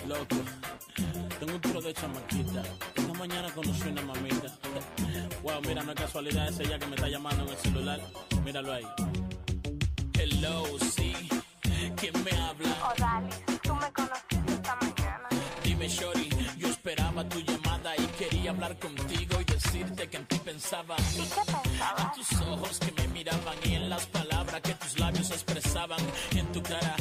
Loco, 0.06 0.36
tengo 1.38 1.52
un 1.52 1.60
tiro 1.60 1.80
de 1.82 1.92
chamaquita. 1.92 2.97
Mañana 3.18 3.48
conocí 3.52 3.88
una 3.88 4.02
mamita. 4.02 4.48
Wow, 5.42 5.60
mira, 5.66 5.82
no 5.82 5.92
es 5.92 6.00
casualidad, 6.00 6.48
es 6.48 6.60
ella 6.60 6.78
que 6.78 6.86
me 6.86 6.96
está 6.96 7.08
llamando 7.08 7.44
en 7.44 7.48
el 7.50 7.56
celular. 7.58 8.00
Míralo 8.44 8.72
ahí. 8.72 8.86
Hello, 10.14 10.64
sí. 10.94 11.14
¿Quién 11.96 12.12
me 12.24 12.30
habla? 12.32 12.92
Odalis, 12.92 13.36
tú 13.62 13.74
me 13.74 13.92
conociste 13.92 14.52
esta 14.52 14.76
mañana. 14.76 15.28
Dime, 15.62 15.88
Shorty, 15.88 16.28
yo 16.58 16.68
esperaba 16.68 17.28
tu 17.28 17.40
llamada 17.40 17.96
y 17.96 18.06
quería 18.18 18.50
hablar 18.50 18.76
contigo 18.78 19.40
y 19.40 19.44
decirte 19.44 20.08
que 20.08 20.16
en 20.16 20.26
ti 20.26 20.38
pensaba. 20.44 20.96
¿Y 21.14 21.22
qué 21.22 21.40
pensabas? 21.46 22.00
En 22.02 22.12
tus 22.12 22.40
ojos 22.42 22.78
que 22.80 22.92
me 22.92 23.08
miraban 23.08 23.56
y 23.64 23.74
en 23.74 23.88
las 23.88 24.06
palabras 24.06 24.60
que 24.60 24.74
tus 24.74 24.98
labios 24.98 25.30
expresaban. 25.30 26.00
En 26.32 26.46
tu 26.52 26.62
cara, 26.62 26.96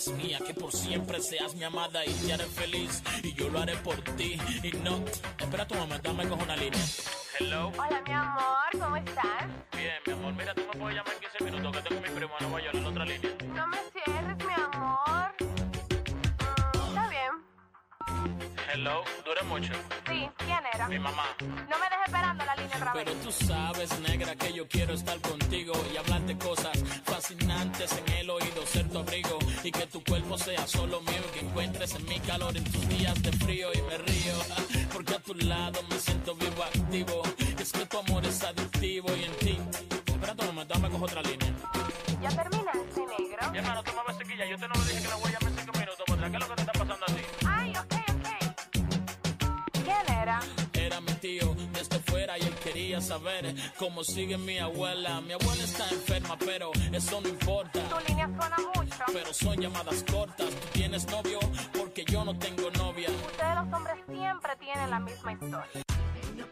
seas 0.00 0.16
mía, 0.16 0.38
que 0.46 0.54
por 0.54 0.72
siempre 0.72 1.20
seas 1.20 1.54
mi 1.54 1.64
amada 1.64 2.04
y 2.06 2.12
te 2.12 2.32
haré 2.32 2.44
feliz. 2.44 3.02
Y 3.22 3.34
yo 3.34 3.50
lo 3.50 3.60
haré 3.60 3.76
por 3.76 3.96
ti. 4.16 4.38
Y 4.62 4.72
no, 4.78 5.04
espera 5.38 5.66
tu 5.66 5.74
momento, 5.74 6.10
dame 6.10 6.28
cojo 6.28 6.42
una 6.42 6.56
línea. 6.56 6.80
Hello. 7.38 7.72
Hola, 7.78 8.02
mi 8.06 8.12
amor, 8.12 8.70
¿cómo 8.80 8.96
estás? 8.96 9.46
Bien, 9.76 9.94
mi 10.06 10.12
amor, 10.12 10.32
mira, 10.34 10.54
tú 10.54 10.62
me 10.72 10.78
puedes 10.78 10.96
llamar 10.96 11.14
en 11.14 11.20
15 11.20 11.44
minutos 11.44 11.76
que 11.76 11.88
tengo 11.88 12.00
mi 12.00 12.08
primo 12.08 12.32
en 12.38 12.50
Nueva 12.50 12.64
York 12.64 12.74
en 12.76 12.86
otra 12.86 13.04
línea. 13.04 13.30
No 13.54 13.66
me 13.68 13.78
cierres, 13.92 14.38
Hello, 18.72 19.02
dura 19.24 19.42
mucho. 19.48 19.72
Sí, 20.08 20.28
¿quién 20.36 20.58
era? 20.72 20.86
Mi 20.86 20.98
mamá. 20.98 21.24
No 21.40 21.76
me 21.78 21.88
dejes 21.90 22.06
esperando 22.06 22.44
la 22.44 22.54
línea 22.54 22.76
otra 22.76 22.92
vez. 22.92 23.04
Pero 23.04 23.16
tú 23.18 23.32
sabes, 23.32 24.00
negra, 24.00 24.36
que 24.36 24.52
yo 24.52 24.68
quiero 24.68 24.94
estar 24.94 25.20
contigo 25.20 25.72
y 25.92 25.96
hablarte 25.96 26.38
cosas 26.38 26.78
fascinantes 27.04 27.90
en 27.98 28.12
el 28.14 28.30
oído, 28.30 28.64
ser 28.66 28.88
tu 28.88 28.98
abrigo 28.98 29.38
y 29.64 29.72
que 29.72 29.86
tu 29.88 30.04
cuerpo 30.04 30.38
sea 30.38 30.64
solo 30.68 31.00
mío 31.00 31.20
y 31.28 31.38
que 31.38 31.46
encuentres 31.46 31.96
en 31.96 32.04
mi 32.04 32.20
calor 32.20 32.56
en 32.56 32.62
tus 32.64 32.88
días 32.88 33.20
de 33.22 33.32
frío 33.32 33.70
y 33.74 33.82
me 33.82 33.98
río 33.98 34.34
porque 34.92 35.14
a 35.14 35.18
tu 35.18 35.34
lado 35.34 35.80
me 35.90 35.98
siento 35.98 36.34
vivo, 36.36 36.62
activo. 36.62 37.22
Es 37.58 37.72
que 37.72 37.86
tu 37.86 37.98
amor 37.98 38.24
es 38.24 38.42
adictivo 38.44 39.08
y 39.16 39.24
en 39.24 39.36
ti. 39.38 39.58
Espera 40.06 40.34
un 40.38 40.46
momento, 40.46 40.74
dame 40.74 40.90
cojo 40.90 41.06
otra 41.06 41.22
línea. 41.22 41.52
¿Ya 42.22 42.28
terminaste, 42.28 43.00
negro? 43.00 43.50
Mi 43.50 43.58
hermano, 43.58 43.82
ves 43.82 44.16
sequilla. 44.16 44.46
Yo 44.46 44.56
te 44.58 44.68
no 44.68 44.74
lo 44.74 44.84
dije 44.84 45.02
que 45.02 45.08
la 45.08 45.16
voy 45.16 45.32
a 45.32 45.39
quería 53.00 53.02
saber 53.02 53.54
cómo 53.78 54.04
sigue 54.04 54.36
mi 54.36 54.58
abuela. 54.58 55.20
Mi 55.20 55.32
abuela 55.32 55.64
está 55.64 55.88
enferma, 55.88 56.36
pero 56.38 56.70
eso 56.92 57.20
no 57.20 57.28
importa. 57.28 57.80
Tu 57.88 58.08
línea 58.08 58.26
suena 58.26 58.56
mucho. 58.74 59.04
Pero 59.12 59.34
son 59.34 59.60
llamadas 59.60 60.04
cortas. 60.10 60.48
¿Tú 60.48 60.56
tienes 60.72 61.06
novio? 61.08 61.38
Porque 61.76 62.04
yo 62.04 62.24
no 62.24 62.38
tengo 62.38 62.70
novia. 62.72 63.08
Ustedes 63.10 63.54
los 63.56 63.72
hombres 63.72 63.96
siempre 64.06 64.56
tienen 64.56 64.90
la 64.90 65.00
misma 65.00 65.32
historia. 65.32 65.82
Yo 66.36 66.44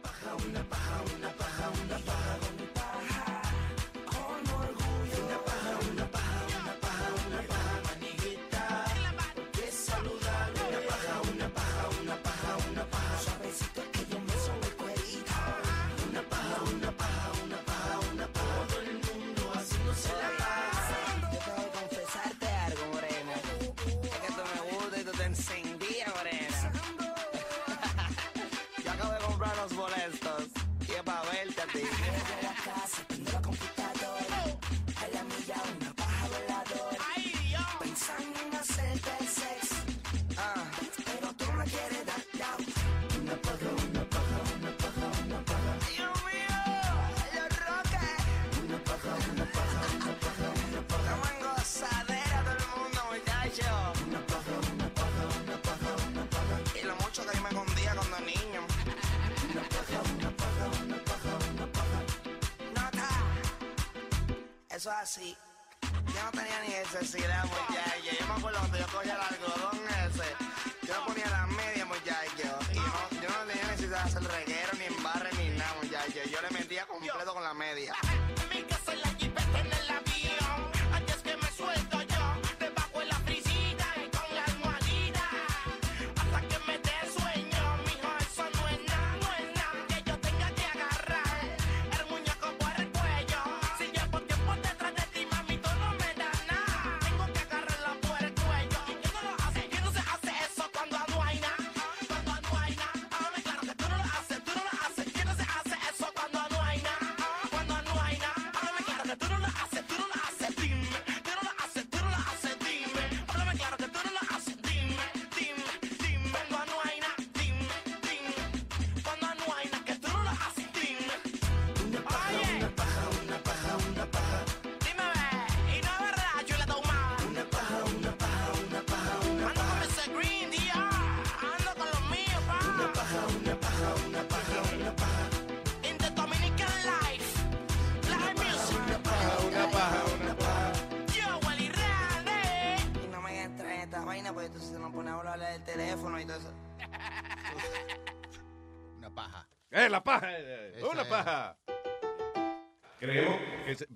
tenía 66.39 66.61
ni 66.61 66.69
necesidad, 66.69 67.45
muchacho. 67.45 68.11
Yo 68.19 68.27
me 68.27 68.35
acuerdo 68.35 68.59
cuando 68.61 68.79
yo 68.79 68.87
cogía 68.87 69.15
el 69.15 69.21
algodón 69.21 69.79
ese. 70.07 70.87
Yo 70.87 71.01
me 71.01 71.07
ponía 71.07 71.31
las 71.31 71.49
medias, 71.49 71.87
muchacho. 71.87 72.59
Y 72.73 72.77
no, 72.77 73.21
yo 73.23 73.29
no 73.29 73.47
tenía 73.47 73.65
necesidad 73.65 74.05
de 74.05 74.09
hacer 74.11 74.23
reguero, 74.23 74.73
ni 74.79 74.85
embarre, 74.85 75.31
ni 75.37 75.49
nada, 75.57 75.75
muchacho. 75.83 76.31
Yo 76.31 76.41
le 76.41 76.51
metía 76.51 76.87
completo 76.87 77.35
con 77.35 77.43
la 77.43 77.55
media. 77.55 77.95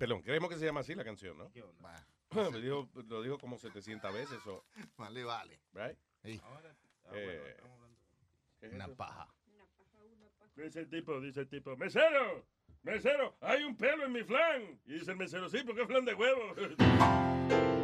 Perdón, 0.03 0.21
creemos 0.21 0.49
que 0.49 0.57
se 0.57 0.65
llama 0.65 0.81
así 0.81 0.93
la 0.95 1.05
canción, 1.05 1.37
¿no? 1.37 1.49
Me 2.51 2.59
dijo- 2.59 2.89
lo 3.07 3.21
dijo 3.21 3.37
como 3.39 3.57
700 3.57 4.13
veces. 4.13 4.45
o 4.47 4.65
Vale, 4.97 5.23
vale. 5.23 5.61
right? 5.73 5.97
Sí. 6.23 6.41
Eh, 7.13 7.55
¿qué 8.59 8.67
es 8.67 8.73
Una 8.73 8.83
eso? 8.85 8.95
paja. 8.97 9.33
Dice 10.57 10.81
el 10.81 10.89
tipo, 10.89 11.21
dice 11.21 11.39
el 11.39 11.47
tipo, 11.47 11.77
mesero, 11.77 12.45
mesero, 12.81 13.37
hay 13.39 13.63
un 13.63 13.77
pelo 13.77 14.03
en 14.05 14.11
mi 14.11 14.23
flan. 14.23 14.77
Y 14.85 14.93
dice 14.95 15.11
el 15.11 15.17
mesero, 15.17 15.47
sí, 15.47 15.63
porque 15.65 15.83
es 15.83 15.87
flan 15.87 16.03
de 16.03 16.13
huevo. 16.15 16.53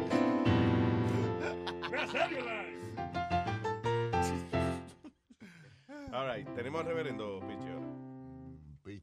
All 6.12 6.26
right, 6.26 6.46
tenemos 6.54 6.80
al 6.80 6.86
reverendo 6.88 7.40
Pichi 7.40 7.68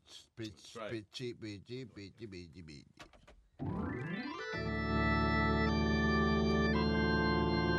Pitch, 0.07 0.23
pitch, 0.37 1.33
pichi, 1.33 1.33
pichi, 1.33 2.27
pichi, 2.27 2.63
pichi. 2.63 2.85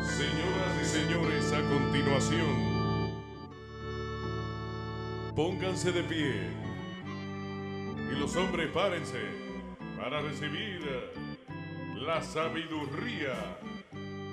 Señoras 0.04 0.74
y 0.82 0.84
señores, 0.84 1.52
a 1.52 1.60
continuación, 1.70 2.54
pónganse 5.34 5.92
de 5.92 6.02
pie 6.02 6.34
y 8.12 8.18
los 8.18 8.36
hombres 8.36 8.70
párense 8.72 9.22
para 9.96 10.20
recibir 10.20 10.82
la 11.94 12.22
sabiduría 12.22 13.58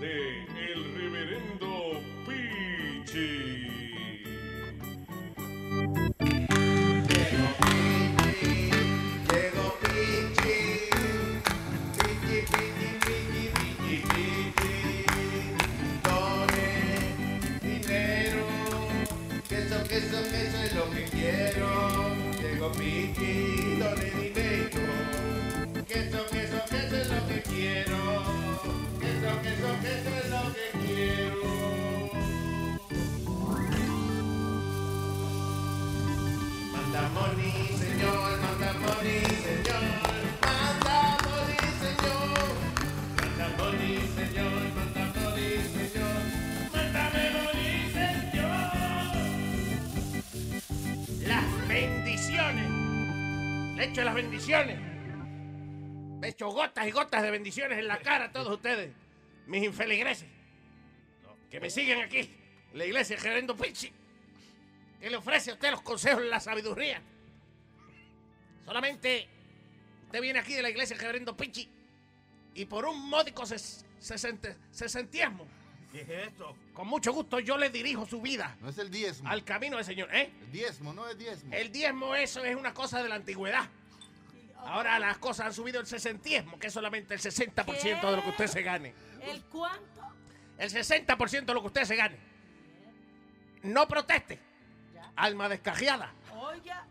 de 0.02 0.44
el 0.44 0.96
reverendo 0.96 2.02
Pichi. 2.26 3.95
Llegó 22.78 23.75
Le 53.86 53.92
echo 53.92 54.04
las 54.04 54.16
bendiciones. 54.16 54.80
Le 56.20 56.28
echo 56.30 56.50
gotas 56.50 56.88
y 56.88 56.92
gotas 56.92 57.22
de 57.22 57.30
bendiciones 57.30 57.78
en 57.78 57.88
la 57.88 58.00
cara 58.00 58.26
a 58.26 58.32
todos 58.32 58.52
ustedes, 58.56 58.92
mis 59.46 59.64
infeligreses. 59.64 60.28
Que 61.52 61.60
me 61.60 61.70
siguen 61.70 62.02
aquí, 62.02 62.28
la 62.74 62.84
iglesia 62.84 63.16
Gerendo 63.16 63.56
Pichi 63.56 63.94
que 65.00 65.10
le 65.12 65.18
ofrece 65.18 65.52
a 65.52 65.54
usted 65.54 65.70
los 65.70 65.84
consejos 65.84 66.24
de 66.24 66.30
la 66.30 66.40
sabiduría. 66.40 67.00
Solamente 68.66 69.28
usted 70.06 70.20
viene 70.20 70.40
aquí 70.40 70.54
de 70.56 70.64
la 70.64 70.72
iglesia 70.72 70.98
Reverendo 70.98 71.38
Pichi 71.38 71.70
y 72.56 72.66
por 72.66 72.88
un 72.88 73.08
módico 73.08 73.44
ses- 73.44 73.86
sesentiesmo, 74.72 75.46
¿Qué 75.96 76.02
es 76.02 76.28
esto? 76.28 76.56
con 76.74 76.88
mucho 76.88 77.14
gusto 77.14 77.40
yo 77.40 77.58
le 77.58 77.70
dirijo 77.70 78.06
su 78.06 78.22
vida 78.22 78.56
No 78.62 78.70
es 78.70 78.78
el 78.78 78.92
diezmo. 78.92 79.30
al 79.30 79.44
camino 79.44 79.78
del 79.78 79.86
Señor. 79.86 80.14
¿eh? 80.14 80.32
El 80.42 80.52
diezmo, 80.52 80.94
no 80.94 81.08
es 81.08 81.18
diezmo. 81.18 81.54
El 81.54 81.72
diezmo, 81.72 82.16
eso 82.16 82.44
es 82.44 82.56
una 82.56 82.74
cosa 82.74 83.02
de 83.02 83.10
la 83.10 83.16
antigüedad. 83.16 83.68
Ahora 84.58 84.98
las 85.00 85.18
cosas 85.20 85.48
han 85.48 85.54
subido 85.54 85.80
el 85.80 85.86
sesentiesmo, 85.86 86.58
que 86.60 86.68
es 86.68 86.74
solamente 86.74 87.14
el 87.14 87.20
60% 87.22 88.10
de 88.10 88.16
lo 88.16 88.24
que 88.24 88.30
usted 88.30 88.48
se 88.48 88.62
gane. 88.64 88.94
¿El 89.22 89.42
cuánto? 89.44 90.02
El 90.58 90.70
60% 90.72 91.46
de 91.46 91.54
lo 91.54 91.62
que 91.62 91.68
usted 91.68 91.84
se 91.86 91.96
gane. 91.96 92.18
No 93.64 93.88
proteste. 93.88 94.40
Alma 95.16 95.48
descajeada. 95.50 96.12
Oiga. 96.34 96.86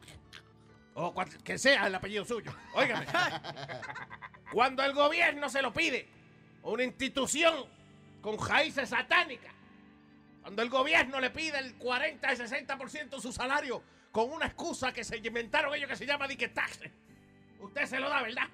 O 0.94 1.12
cual- 1.12 1.28
que 1.42 1.58
sea 1.58 1.86
el 1.89 1.94
apellido 1.94 2.24
suyo. 2.24 2.55
Óigame. 2.74 3.07
Cuando 4.52 4.83
el 4.84 4.92
gobierno 4.92 5.49
se 5.49 5.60
lo 5.62 5.73
pide, 5.73 6.08
una 6.62 6.84
institución 6.84 7.66
con 8.24 8.38
raíces 8.38 8.88
satánicas, 8.88 9.52
cuando 10.40 10.62
el 10.62 10.70
gobierno 10.70 11.20
le 11.20 11.28
pide 11.28 11.58
el 11.58 11.74
40 11.76 12.32
y 12.32 12.36
60% 12.36 13.10
de 13.10 13.20
su 13.20 13.30
salario 13.30 13.82
con 14.10 14.32
una 14.32 14.46
excusa 14.46 14.94
que 14.94 15.04
se 15.04 15.18
inventaron 15.18 15.74
ellos 15.74 15.90
que 15.90 15.94
se 15.96 16.06
llama 16.06 16.26
dique 16.26 16.48
taxe, 16.48 16.90
usted 17.60 17.84
se 17.84 18.00
lo 18.00 18.08
da, 18.08 18.22
¿verdad? 18.22 18.48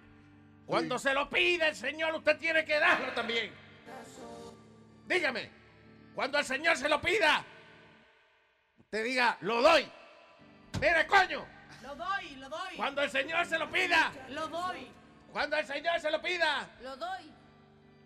Cuando 0.66 0.99
se 0.99 1.15
lo 1.15 1.31
pide 1.31 1.68
el 1.68 1.76
Señor, 1.76 2.12
usted 2.16 2.36
tiene 2.39 2.65
que 2.65 2.81
darlo 2.81 3.12
también. 3.12 3.52
Dígame, 5.07 5.49
cuando 6.16 6.39
el 6.40 6.44
Señor 6.44 6.76
se 6.76 6.89
lo 6.89 7.00
pida, 7.00 7.44
usted 8.76 9.05
diga, 9.05 9.39
lo 9.42 9.62
doy. 9.62 9.89
Mire, 10.81 11.07
coño, 11.07 11.47
Lo 11.82 11.94
doy, 11.94 12.34
lo 12.36 12.49
doy. 12.49 12.76
cuando 12.76 13.02
el 13.02 13.10
Señor 13.10 13.47
se 13.47 13.57
lo 13.57 13.70
pida, 13.70 14.12
Lo 14.31 14.49
doy. 14.49 14.89
cuando 15.31 15.57
el 15.58 15.65
Señor 15.66 16.00
se 16.00 16.10
lo 16.10 16.20
pida. 16.20 16.68
Lo 16.82 16.97
doy. 16.97 17.32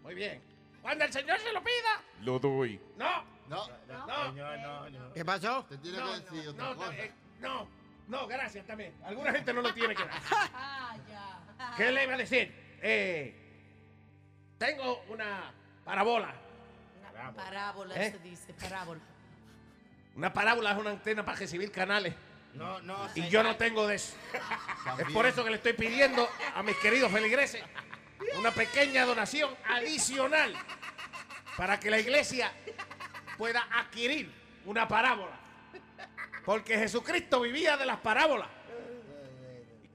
Muy 0.03 0.15
bien. 0.15 0.54
Cuando 0.85 1.03
el 1.07 1.13
Señor 1.15 1.41
se 1.41 1.51
lo 1.51 1.65
pida. 1.65 2.03
Lo 2.21 2.39
doy. 2.39 2.79
No. 2.99 3.25
No. 3.49 3.67
No. 4.07 5.13
¿Qué 5.15 5.25
pasó? 5.25 5.65
Te 5.65 5.79
tiene 5.79 5.97
No, 5.97 6.13
que 6.13 6.21
decir 6.21 6.49
otra 6.51 6.65
no, 6.65 6.77
cosa. 6.77 6.95
eh, 6.95 7.13
no, 7.41 7.69
no, 8.09 8.27
gracias 8.27 8.67
también. 8.67 8.95
Alguna 9.03 9.33
gente 9.33 9.55
no 9.55 9.63
lo 9.63 9.73
tiene 9.73 9.95
que 9.95 10.05
dar. 10.05 10.21
Ah, 10.31 10.95
ya. 11.09 11.75
¿Qué 11.79 11.91
le 11.91 12.05
iba 12.05 12.13
a 12.13 12.17
decir? 12.19 12.55
Eh, 12.83 13.35
tengo 14.59 15.03
una 15.09 15.55
parabola. 15.87 16.35
Parábola 17.35 17.95
¿Eh? 17.95 18.11
se 18.11 18.19
dice, 18.19 18.53
parábola. 18.53 19.01
Una 20.17 20.35
parábola 20.35 20.73
es 20.73 20.77
una 20.79 20.91
antena 20.91 21.25
para 21.25 21.39
recibir 21.39 21.73
canales. 21.73 22.15
No, 22.53 22.83
no. 22.83 23.09
Y 23.15 23.27
yo 23.31 23.43
no 23.43 23.57
tengo 23.57 23.87
de 23.87 23.95
eso. 23.95 24.15
Es 24.99 25.11
por 25.15 25.25
eso 25.25 25.43
que 25.43 25.49
le 25.49 25.57
estoy 25.57 25.73
pidiendo 25.73 26.29
a 26.55 26.63
mis 26.63 26.77
queridos 26.77 27.11
feligreses 27.11 27.65
una 28.39 28.51
pequeña 28.51 29.05
donación 29.05 29.55
adicional 29.69 30.55
para 31.57 31.79
que 31.79 31.91
la 31.91 31.99
iglesia 31.99 32.53
pueda 33.39 33.67
adquirir 33.73 34.33
una 34.65 34.89
parábola. 34.89 35.39
Porque 36.45 36.79
Jesucristo 36.79 37.41
vivía 37.41 37.77
de 37.77 37.87
las 37.87 37.99
parábolas. 38.01 38.49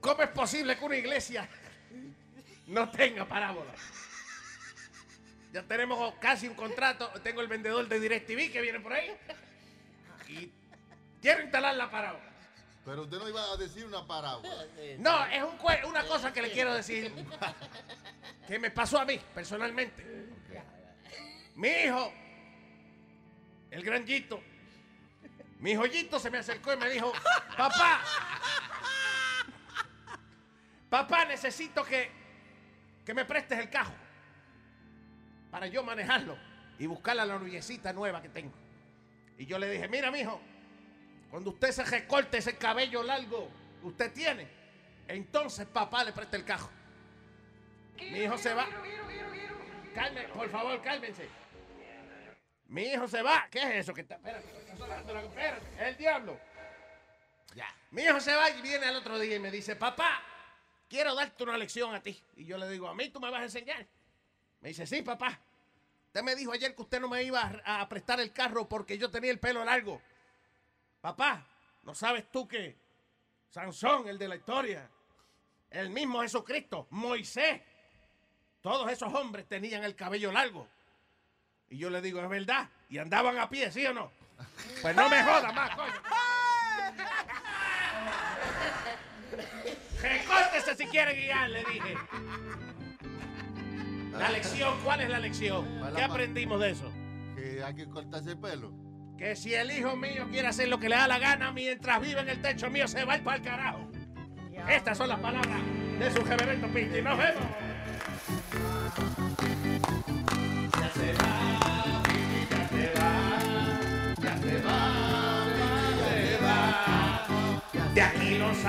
¿Cómo 0.00 0.22
es 0.22 0.30
posible 0.30 0.76
que 0.76 0.84
una 0.84 0.96
iglesia 0.96 1.48
no 2.66 2.90
tenga 2.90 3.26
parábola? 3.26 3.72
Ya 5.52 5.62
tenemos 5.62 6.14
casi 6.20 6.48
un 6.48 6.54
contrato. 6.54 7.08
Tengo 7.22 7.40
el 7.40 7.48
vendedor 7.48 7.86
de 7.88 8.00
DirecTV 8.00 8.52
que 8.52 8.60
viene 8.60 8.80
por 8.80 8.92
ahí. 8.92 9.16
Y 10.28 10.50
quiero 11.20 11.42
instalar 11.42 11.74
la 11.76 11.90
parábola. 11.90 12.30
Pero 12.84 13.02
usted 13.02 13.18
no 13.18 13.28
iba 13.28 13.52
a 13.52 13.56
decir 13.56 13.84
una 13.84 14.06
parábola. 14.06 14.66
No, 14.98 15.26
es 15.26 15.42
un 15.42 15.58
una 15.88 16.04
cosa 16.04 16.32
que 16.32 16.42
le 16.42 16.50
quiero 16.50 16.72
decir 16.72 17.12
que 18.50 18.58
me 18.58 18.72
pasó 18.72 18.98
a 18.98 19.04
mí 19.04 19.16
personalmente. 19.32 20.04
Mi 21.54 21.68
hijo, 21.68 22.12
el 23.70 23.84
gran 23.84 24.04
Yito, 24.04 24.42
mi 25.60 25.76
joyito 25.76 26.18
se 26.18 26.32
me 26.32 26.38
acercó 26.38 26.72
y 26.72 26.76
me 26.76 26.90
dijo, 26.90 27.12
papá, 27.56 28.00
papá, 30.88 31.26
necesito 31.26 31.84
que, 31.84 32.10
que 33.06 33.14
me 33.14 33.24
prestes 33.24 33.56
el 33.56 33.70
cajo 33.70 33.94
para 35.52 35.68
yo 35.68 35.84
manejarlo 35.84 36.36
y 36.76 36.86
buscar 36.86 37.20
a 37.20 37.24
la 37.24 37.38
noviecita 37.38 37.92
nueva 37.92 38.20
que 38.20 38.30
tengo. 38.30 38.54
Y 39.38 39.46
yo 39.46 39.60
le 39.60 39.70
dije, 39.70 39.86
mira, 39.86 40.10
mijo, 40.10 40.40
cuando 41.30 41.50
usted 41.50 41.70
se 41.70 41.84
recorte 41.84 42.38
ese 42.38 42.56
cabello 42.56 43.04
largo 43.04 43.48
que 43.80 43.86
usted 43.86 44.12
tiene, 44.12 44.48
entonces 45.06 45.68
papá 45.68 46.02
le 46.02 46.12
presta 46.12 46.36
el 46.36 46.44
cajo. 46.44 46.68
Mi 48.00 48.20
hijo 48.20 48.38
se 48.38 48.54
va. 48.54 48.66
Calme, 49.94 50.22
por 50.28 50.48
favor, 50.48 50.80
cálmense. 50.82 51.28
Mi 52.68 52.82
hijo 52.82 53.08
se 53.08 53.22
va. 53.22 53.48
¿Qué 53.50 53.60
es 53.62 53.74
eso 53.76 53.94
que 53.94 54.02
está? 54.02 54.16
Espérate, 54.16 54.48
espérate, 55.26 55.66
es 55.76 55.82
el 55.82 55.96
diablo. 55.96 56.38
Ya. 57.54 57.66
Mi 57.90 58.02
hijo 58.02 58.20
se 58.20 58.34
va 58.34 58.50
y 58.50 58.62
viene 58.62 58.86
al 58.86 58.96
otro 58.96 59.18
día 59.18 59.36
y 59.36 59.40
me 59.40 59.50
dice, 59.50 59.74
papá, 59.74 60.22
quiero 60.88 61.14
darte 61.14 61.42
una 61.42 61.58
lección 61.58 61.94
a 61.94 62.00
ti. 62.00 62.20
Y 62.36 62.44
yo 62.44 62.56
le 62.58 62.68
digo, 62.68 62.88
¿a 62.88 62.94
mí 62.94 63.08
tú 63.08 63.20
me 63.20 63.30
vas 63.30 63.40
a 63.40 63.44
enseñar? 63.44 63.86
Me 64.60 64.68
dice, 64.68 64.86
sí, 64.86 65.02
papá. 65.02 65.40
Usted 66.06 66.22
me 66.22 66.36
dijo 66.36 66.52
ayer 66.52 66.74
que 66.74 66.82
usted 66.82 67.00
no 67.00 67.08
me 67.08 67.22
iba 67.22 67.52
a, 67.64 67.80
a 67.80 67.88
prestar 67.88 68.20
el 68.20 68.32
carro 68.32 68.68
porque 68.68 68.98
yo 68.98 69.10
tenía 69.10 69.30
el 69.30 69.40
pelo 69.40 69.64
largo. 69.64 70.00
Papá, 71.00 71.46
¿no 71.82 71.94
sabes 71.94 72.30
tú 72.30 72.46
que 72.46 72.76
Sansón, 73.48 74.08
el 74.08 74.16
de 74.18 74.28
la 74.28 74.36
historia, 74.36 74.88
el 75.70 75.90
mismo 75.90 76.22
Jesucristo, 76.22 76.86
Moisés, 76.90 77.60
todos 78.62 78.90
esos 78.90 79.12
hombres 79.14 79.46
tenían 79.46 79.84
el 79.84 79.94
cabello 79.94 80.32
largo? 80.32 80.68
Y 81.68 81.78
yo 81.78 81.90
le 81.90 82.00
digo, 82.00 82.20
es 82.20 82.28
verdad. 82.28 82.68
Y 82.88 82.98
andaban 82.98 83.38
a 83.38 83.48
pie, 83.48 83.70
¿sí 83.70 83.86
o 83.86 83.94
no? 83.94 84.10
Pues 84.82 84.96
no 84.96 85.08
me 85.08 85.22
joda 85.22 85.52
más, 85.52 85.76
coño. 85.76 85.92
Recórtese 90.02 90.74
si 90.76 90.86
quiere 90.86 91.14
guiar, 91.14 91.50
le 91.50 91.64
dije. 91.64 91.94
La 94.12 94.30
lección, 94.30 94.78
¿cuál 94.82 95.02
es 95.02 95.08
la 95.08 95.18
lección? 95.20 95.80
¿Qué 95.94 96.02
aprendimos 96.02 96.60
de 96.60 96.70
eso? 96.70 96.92
Que 97.36 97.62
hay 97.62 97.74
que 97.74 97.88
cortarse 97.88 98.30
el 98.30 98.38
pelo. 98.38 98.72
Que 99.16 99.36
si 99.36 99.54
el 99.54 99.70
hijo 99.70 99.96
mío 99.96 100.28
quiere 100.30 100.48
hacer 100.48 100.68
lo 100.68 100.80
que 100.80 100.88
le 100.88 100.96
da 100.96 101.06
la 101.06 101.18
gana 101.18 101.52
mientras 101.52 102.00
vive 102.00 102.20
en 102.20 102.28
el 102.30 102.40
techo 102.40 102.70
mío, 102.70 102.88
se 102.88 103.04
va 103.04 103.14
a 103.14 103.16
ir 103.16 103.24
para 103.24 103.36
el 103.36 103.42
carajo. 103.42 103.90
Estas 104.68 104.98
son 104.98 105.08
las 105.08 105.20
palabras 105.20 105.60
de 105.98 106.10
su 106.10 106.24
reverendo 106.24 106.68
Pinti. 106.68 107.00
¡Nos 107.02 107.18
vemos! 107.18 107.69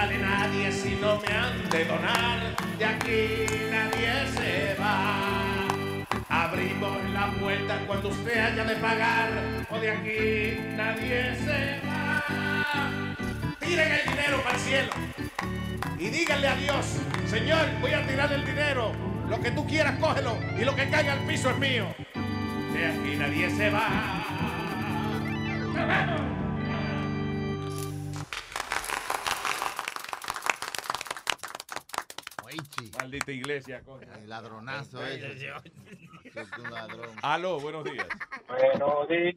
Sale 0.02 0.18
nadie 0.18 0.72
si 0.72 0.96
no 0.96 1.20
me 1.22 1.32
han 1.32 1.70
de 1.70 1.86
donar. 1.86 2.40
De 2.80 2.86
aquí 2.86 3.46
nadie 3.70 4.12
se 4.36 4.76
va. 4.82 6.06
Abrimos 6.28 6.98
la 7.14 7.28
puerta 7.40 7.78
cuando 7.86 8.10
usted 8.10 8.38
haya 8.46 8.64
de 8.64 8.76
pagar. 8.78 9.30
O 9.70 9.78
de 9.80 9.92
aquí 9.92 10.76
nadie 10.76 11.36
se 11.46 11.82
va. 11.86 12.24
Tiren 13.60 13.92
el 13.92 14.10
dinero 14.10 14.42
para 14.44 14.56
el 14.56 14.62
cielo. 14.62 14.92
Y 16.00 16.10
díganle 16.10 16.48
a 16.48 16.56
Dios, 16.56 16.86
Señor, 17.28 17.68
voy 17.80 17.94
a 17.94 18.08
tirar 18.08 18.34
el 18.34 18.44
dinero. 18.44 18.94
Lo 19.30 19.40
que 19.40 19.52
tú 19.52 19.68
quieras, 19.68 20.00
cógelo. 20.00 20.36
Y 20.60 20.66
lo 20.66 20.76
que 20.76 20.90
caiga 20.90 21.14
al 21.14 21.20
piso 21.28 21.52
es 21.52 21.58
mío. 21.58 21.86
De 22.74 22.86
aquí 22.88 23.16
nadie 23.18 23.52
se 23.52 23.70
va. 23.70 23.88
¡Nos 25.76 26.41
vemos! 32.82 32.98
Maldita 32.98 33.32
iglesia, 33.32 33.82
coño. 33.84 34.08
El 34.14 34.30
ladronazo 34.30 35.06
ese. 35.06 35.54
Es 36.24 36.52
un 36.58 36.72
ladrón. 36.72 37.16
Aló, 37.22 37.60
buenos 37.60 37.84
días. 37.84 38.08
Buenos 38.48 39.08
días. 39.08 39.36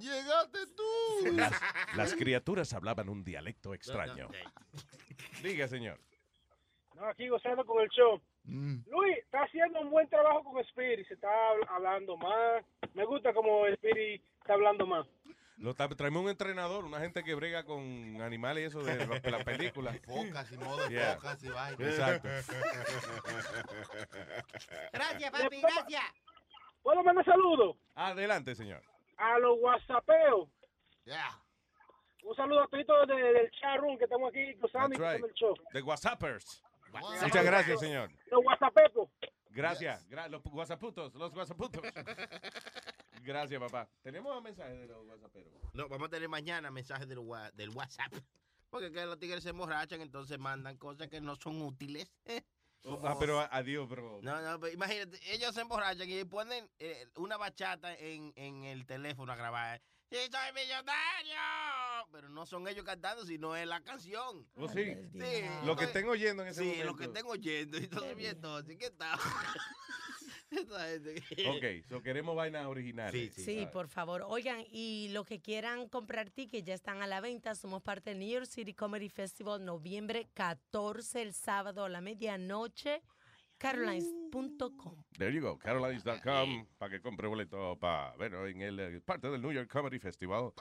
¡Llegaste 0.00 0.58
tú! 0.76 1.32
Las, 1.36 1.52
las 1.94 2.14
criaturas 2.14 2.72
hablaban 2.72 3.08
un 3.08 3.22
dialecto 3.22 3.74
extraño. 3.74 4.28
Diga, 5.42 5.68
señor. 5.68 6.00
No, 6.94 7.06
aquí 7.06 7.28
gozando 7.28 7.64
con 7.64 7.82
el 7.82 7.88
show. 7.90 8.20
Mm. 8.44 8.78
Luis, 8.90 9.18
está 9.18 9.42
haciendo 9.42 9.80
un 9.80 9.90
buen 9.90 10.08
trabajo 10.08 10.42
con 10.44 10.58
Spirit. 10.60 11.06
Se 11.06 11.14
está 11.14 11.28
habl- 11.28 11.66
hablando 11.68 12.16
más. 12.16 12.64
Me 12.94 13.04
gusta 13.04 13.34
como 13.34 13.66
Spirit 13.66 14.22
está 14.40 14.54
hablando 14.54 14.86
más. 14.86 15.06
Lo 15.58 15.74
tra- 15.74 15.94
traemos 15.94 16.22
un 16.22 16.30
entrenador, 16.30 16.86
una 16.86 17.00
gente 17.00 17.22
que 17.22 17.34
brega 17.34 17.64
con 17.64 18.18
animales 18.22 18.64
y 18.64 18.66
eso 18.68 18.82
de 18.82 19.06
la, 19.06 19.18
de 19.20 19.30
la 19.30 19.44
película. 19.44 19.92
Focas 20.04 20.50
y 20.52 20.56
modo 20.56 20.88
de 20.88 20.94
Yeah. 20.94 21.14
focas 21.16 21.44
y 21.44 21.48
vaina. 21.50 21.86
Exacto. 21.86 22.28
Gracias, 24.92 25.30
papi, 25.30 25.60
gracias. 25.60 26.02
¿Puedo 26.82 27.02
mandar 27.04 27.24
saludos? 27.24 27.76
Adelante, 27.94 28.54
señor. 28.54 28.82
A 29.18 29.38
los 29.38 29.58
whatsappeos. 29.60 30.48
Yeah. 31.04 31.38
Un 32.24 32.34
saludo 32.36 32.62
a 32.62 32.68
todos 32.68 33.08
de, 33.08 33.14
del 33.16 33.50
chat 33.52 33.78
room 33.80 33.98
que 33.98 34.04
estamos 34.04 34.30
aquí 34.30 34.54
gozando 34.54 34.96
y 34.96 34.98
right. 34.98 35.24
el 35.24 35.32
show. 35.34 35.54
The 35.72 35.82
WhatsAppers. 35.82 36.62
Muchas 36.92 37.44
gracias, 37.44 37.80
señor. 37.80 38.10
Los 38.30 38.44
whatsappepos. 38.44 39.08
Gracias. 39.50 40.08
Gra- 40.08 40.28
los 40.28 40.42
WhatsApputos, 40.46 41.14
los 41.14 41.34
WhatsApputos. 41.34 41.82
Gracias, 43.22 43.60
papá. 43.60 43.88
Tenemos 44.02 44.36
un 44.36 44.42
mensaje 44.42 44.70
de 44.72 44.86
los 44.86 45.04
WhatsApperos. 45.06 45.52
No, 45.74 45.88
vamos 45.88 46.06
a 46.06 46.10
tener 46.10 46.28
mañana 46.28 46.70
mensajes 46.70 47.06
del, 47.08 47.18
wa- 47.18 47.50
del 47.52 47.70
WhatsApp. 47.70 48.12
Porque 48.70 48.92
que 48.92 49.04
los 49.04 49.18
tigres 49.18 49.42
se 49.42 49.50
emborrachan, 49.50 50.00
entonces 50.00 50.38
mandan 50.38 50.76
cosas 50.78 51.08
que 51.08 51.20
no 51.20 51.36
son 51.36 51.60
útiles. 51.62 52.10
Ah, 53.04 53.14
pero 53.20 53.40
adiós, 53.50 53.86
bro. 53.86 54.20
No, 54.22 54.40
no, 54.40 54.58
pero 54.58 54.72
imagínate, 54.72 55.18
ellos 55.34 55.54
se 55.54 55.60
emborrachan 55.60 56.08
y 56.08 56.24
ponen 56.24 56.66
eh, 56.78 57.06
una 57.16 57.36
bachata 57.36 57.94
en, 57.94 58.32
en 58.36 58.64
el 58.64 58.86
teléfono 58.86 59.30
a 59.30 59.36
grabar. 59.36 59.82
¡Sí, 60.10 60.16
soy 60.30 60.52
millonario! 60.54 62.08
Pero 62.10 62.28
no 62.28 62.44
son 62.44 62.66
ellos 62.66 62.84
cantando, 62.84 63.24
sino 63.24 63.54
es 63.54 63.66
la 63.66 63.80
canción. 63.80 64.44
¿Oh, 64.56 64.68
sí? 64.68 64.94
Sí. 65.12 65.20
Lo 65.64 65.76
que 65.76 65.84
estén 65.84 66.08
oyendo 66.08 66.42
en 66.42 66.48
ese 66.48 66.62
Sí, 66.62 66.66
momento. 66.66 66.84
lo 66.86 66.96
que 66.96 67.04
estén 67.04 67.26
oyendo. 67.26 67.78
Entonces, 67.78 68.16
bien, 68.16 68.30
entonces, 68.34 68.76
¿qué 68.76 68.90
tal? 68.90 69.18
Ok, 70.52 71.86
so 71.88 72.02
queremos 72.02 72.34
vainas 72.34 72.66
originales. 72.66 73.32
Sí, 73.34 73.68
por 73.72 73.86
favor. 73.86 74.24
Oigan, 74.26 74.64
y 74.72 75.08
los 75.12 75.24
que 75.24 75.40
quieran 75.40 75.88
comprar 75.88 76.30
tickets 76.30 76.66
ya 76.66 76.74
están 76.74 77.02
a 77.02 77.06
la 77.06 77.20
venta. 77.20 77.54
Somos 77.54 77.82
parte 77.82 78.10
del 78.10 78.18
New 78.18 78.28
York 78.28 78.46
City 78.46 78.74
Comedy 78.74 79.08
Festival, 79.08 79.64
noviembre 79.64 80.28
14, 80.34 81.22
el 81.22 81.34
sábado 81.34 81.84
a 81.84 81.88
la 81.88 82.00
medianoche. 82.00 83.00
Carolines.com. 83.60 85.04
There 85.18 85.30
you 85.30 85.42
go, 85.42 85.58
carolines.com, 85.58 86.66
para 86.78 86.90
que 86.90 87.00
compre 87.02 87.28
boleto 87.28 87.76
para, 87.78 88.16
bueno, 88.16 88.46
en 88.46 88.62
el 88.62 88.80
eh, 88.80 89.00
parte 89.02 89.28
del 89.30 89.42
New 89.42 89.52
York 89.52 89.70
Comedy 89.70 89.98
Festival. 89.98 90.52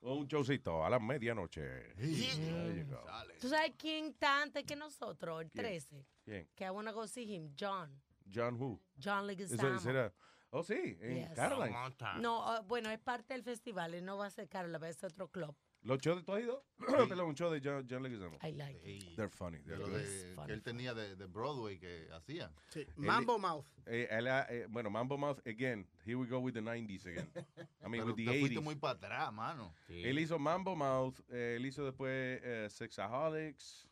Un 0.00 0.26
showcito 0.26 0.84
a 0.84 0.88
la 0.90 0.98
medianoche. 0.98 1.94
There 1.96 2.74
you 2.78 2.86
go. 2.88 3.04
¿Tú 3.40 3.48
sabes 3.48 3.72
quién 3.76 4.06
está 4.06 4.42
antes 4.42 4.64
que 4.64 4.74
nosotros? 4.76 5.42
El 5.42 5.50
¿Quién? 5.50 5.64
13. 5.66 6.06
¿Quién? 6.24 6.48
Que 6.54 6.64
I 6.64 6.70
wanna 6.70 6.92
go 6.92 7.06
see 7.06 7.24
him. 7.34 7.52
John. 7.58 8.00
John 8.32 8.54
who? 8.60 8.80
John 9.02 9.26
Leguizamo. 9.26 9.76
ese 9.76 9.90
era- 9.90 10.12
Oh, 10.50 10.62
sí, 10.62 10.96
en 11.00 11.16
Yes. 11.16 11.32
Caroline. 11.34 11.76
No, 12.20 12.42
ah, 12.48 12.60
bueno, 12.60 12.90
es 12.90 12.98
parte 13.00 13.34
del 13.34 13.42
festival, 13.42 13.92
él 13.94 14.04
no 14.04 14.16
va 14.16 14.26
a 14.26 14.30
ser 14.30 14.48
Caroline, 14.48 14.78
va 14.78 14.88
a 14.88 14.92
ser 14.94 15.10
otro 15.10 15.28
club. 15.28 15.54
¿Los 15.82 15.98
shows 16.00 16.16
de 16.18 16.22
tú 16.24 16.32
has 16.32 16.42
ido? 16.42 16.64
Perdón, 17.08 17.28
un 17.28 17.34
show 17.36 17.50
de 17.50 17.60
John, 17.62 17.86
John 17.88 18.02
Leguizamo. 18.02 18.38
I 18.42 18.50
like 18.52 18.80
it. 18.84 19.14
They're 19.14 19.28
funny. 19.30 19.58
they're 19.64 19.78
Lo 19.78 19.86
de- 19.88 20.04
que 20.46 20.52
él 20.52 20.62
tenía 20.62 20.94
de, 20.94 21.14
de 21.14 21.26
Broadway 21.26 21.78
que 21.78 22.08
hacía. 22.12 22.50
Él- 22.74 22.88
Mambo 22.96 23.38
Mouth. 23.38 23.66
eh, 23.86 24.08
él, 24.10 24.26
eh, 24.26 24.66
bueno, 24.68 24.90
Mambo 24.90 25.16
Mouth, 25.16 25.38
again. 25.46 25.86
Here 26.04 26.16
we 26.16 26.26
go 26.26 26.40
with 26.40 26.54
the 26.54 26.60
90s 26.60 27.06
again. 27.06 27.30
I 27.84 27.88
mean, 27.88 28.02
Pero 28.02 28.06
with 28.06 28.16
the 28.16 28.24
te 28.24 28.40
fuiste 28.40 28.58
80s. 28.58 28.62
muy 28.64 28.74
para 28.74 28.94
atrás, 28.98 29.32
mano. 29.32 29.72
Él 29.88 30.18
hizo 30.18 30.38
Mambo 30.40 30.74
Mouth, 30.74 31.20
eh, 31.30 31.54
él 31.56 31.66
hizo 31.66 31.84
después 31.84 32.40
eh, 32.42 32.66
Sexaholics. 32.68 33.88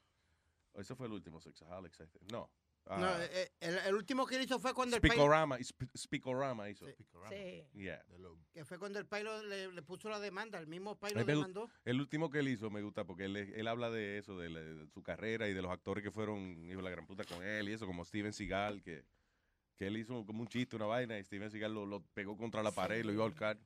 Oh, 0.73 0.81
ese 0.81 0.97
fue 0.97 1.07
el 1.07 1.13
último, 1.13 1.41
Sexaholics. 1.41 2.01
I 2.01 2.07
think. 2.07 2.33
No. 2.33 2.51
No, 2.87 2.95
ah, 3.07 3.19
eh, 3.31 3.51
el, 3.61 3.79
el 3.79 3.95
último 3.95 4.27
que 4.27 4.37
él 4.37 4.43
hizo 4.43 4.59
fue 4.59 4.75
cuando 4.75 4.97
el 4.97 5.01
país, 5.01 5.15
Speakorama, 5.15 5.57
Sp- 5.57 5.89
Speakorama 5.97 6.69
hizo. 6.69 6.87
Sí. 7.31 7.65
Yeah. 7.73 8.05
que 8.53 8.65
fue 8.67 8.79
cuando 8.79 8.99
el 8.99 9.07
país 9.07 9.25
le, 9.49 9.73
le 9.73 9.83
puso 9.83 10.11
la 10.11 10.21
demanda, 10.21 10.59
el 10.59 10.67
mismo 10.67 10.95
país 10.99 11.17
A 11.17 11.21
lo 11.21 11.25
demandó. 11.25 11.71
El 11.87 11.99
último 12.01 12.29
que 12.31 12.41
él 12.41 12.49
hizo 12.49 12.69
me 12.71 12.83
gusta 12.83 13.05
porque 13.07 13.25
él, 13.25 13.37
él 13.37 13.69
habla 13.69 13.91
de 13.91 14.19
eso, 14.19 14.39
de, 14.39 14.51
la- 14.51 14.61
de 14.61 14.87
su 14.89 15.03
carrera 15.03 15.49
y 15.49 15.55
de 15.55 15.63
los 15.63 15.71
actores 15.73 16.05
que 16.05 16.11
fueron, 16.11 16.63
hijo 16.69 16.77
de 16.77 16.83
la 16.83 16.91
gran 16.91 17.07
puta 17.07 17.25
con 17.25 17.43
él 17.43 17.71
y 17.71 17.73
eso, 17.73 17.87
como 17.87 18.05
Steven 18.05 18.35
Seagal, 18.35 18.83
que, 18.83 19.03
que 19.77 19.87
él 19.87 19.97
hizo 19.97 20.25
como 20.27 20.43
un 20.43 20.49
chiste, 20.49 20.77
una 20.77 20.85
vaina, 20.87 21.19
y 21.19 21.25
Steven 21.25 21.51
Seagal 21.51 21.73
lo, 21.73 21.87
lo 21.87 22.03
pegó 22.13 22.37
contra 22.37 22.63
la 22.63 22.71
pared 22.73 22.99
y 22.99 23.03
lo 23.03 23.13
iba 23.13 23.23
a 23.23 23.27
ahorcar. 23.27 23.59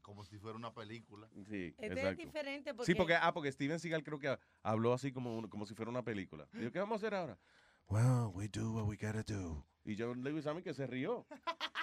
Como 0.00 0.24
si 0.24 0.36
fuera 0.38 0.56
una 0.56 0.72
película. 0.74 1.28
Sí, 1.48 1.76
Este 1.78 2.08
es 2.08 2.16
diferente 2.16 2.74
porque... 2.74 2.90
Sí, 2.90 2.96
porque, 2.96 3.14
ah, 3.14 3.32
porque 3.32 3.52
Steven 3.52 3.78
Seagal 3.78 4.02
creo 4.02 4.18
que 4.18 4.36
habló 4.62 4.92
así 4.94 5.12
como, 5.12 5.48
como 5.48 5.64
si 5.66 5.74
fuera 5.74 5.90
una 5.92 6.02
película. 6.02 6.48
Digo, 6.54 6.72
¿qué 6.72 6.80
vamos 6.80 6.94
a 6.94 6.96
hacer 7.06 7.14
ahora? 7.14 7.38
Well, 7.92 8.32
we 8.34 8.48
do 8.48 8.72
what 8.72 8.86
we 8.86 8.96
gotta 8.96 9.22
do. 9.22 9.62
Y 9.84 9.96
John 9.96 10.24
Leguizamo 10.24 10.62
que 10.62 10.72
se 10.72 10.86
rió. 10.86 11.26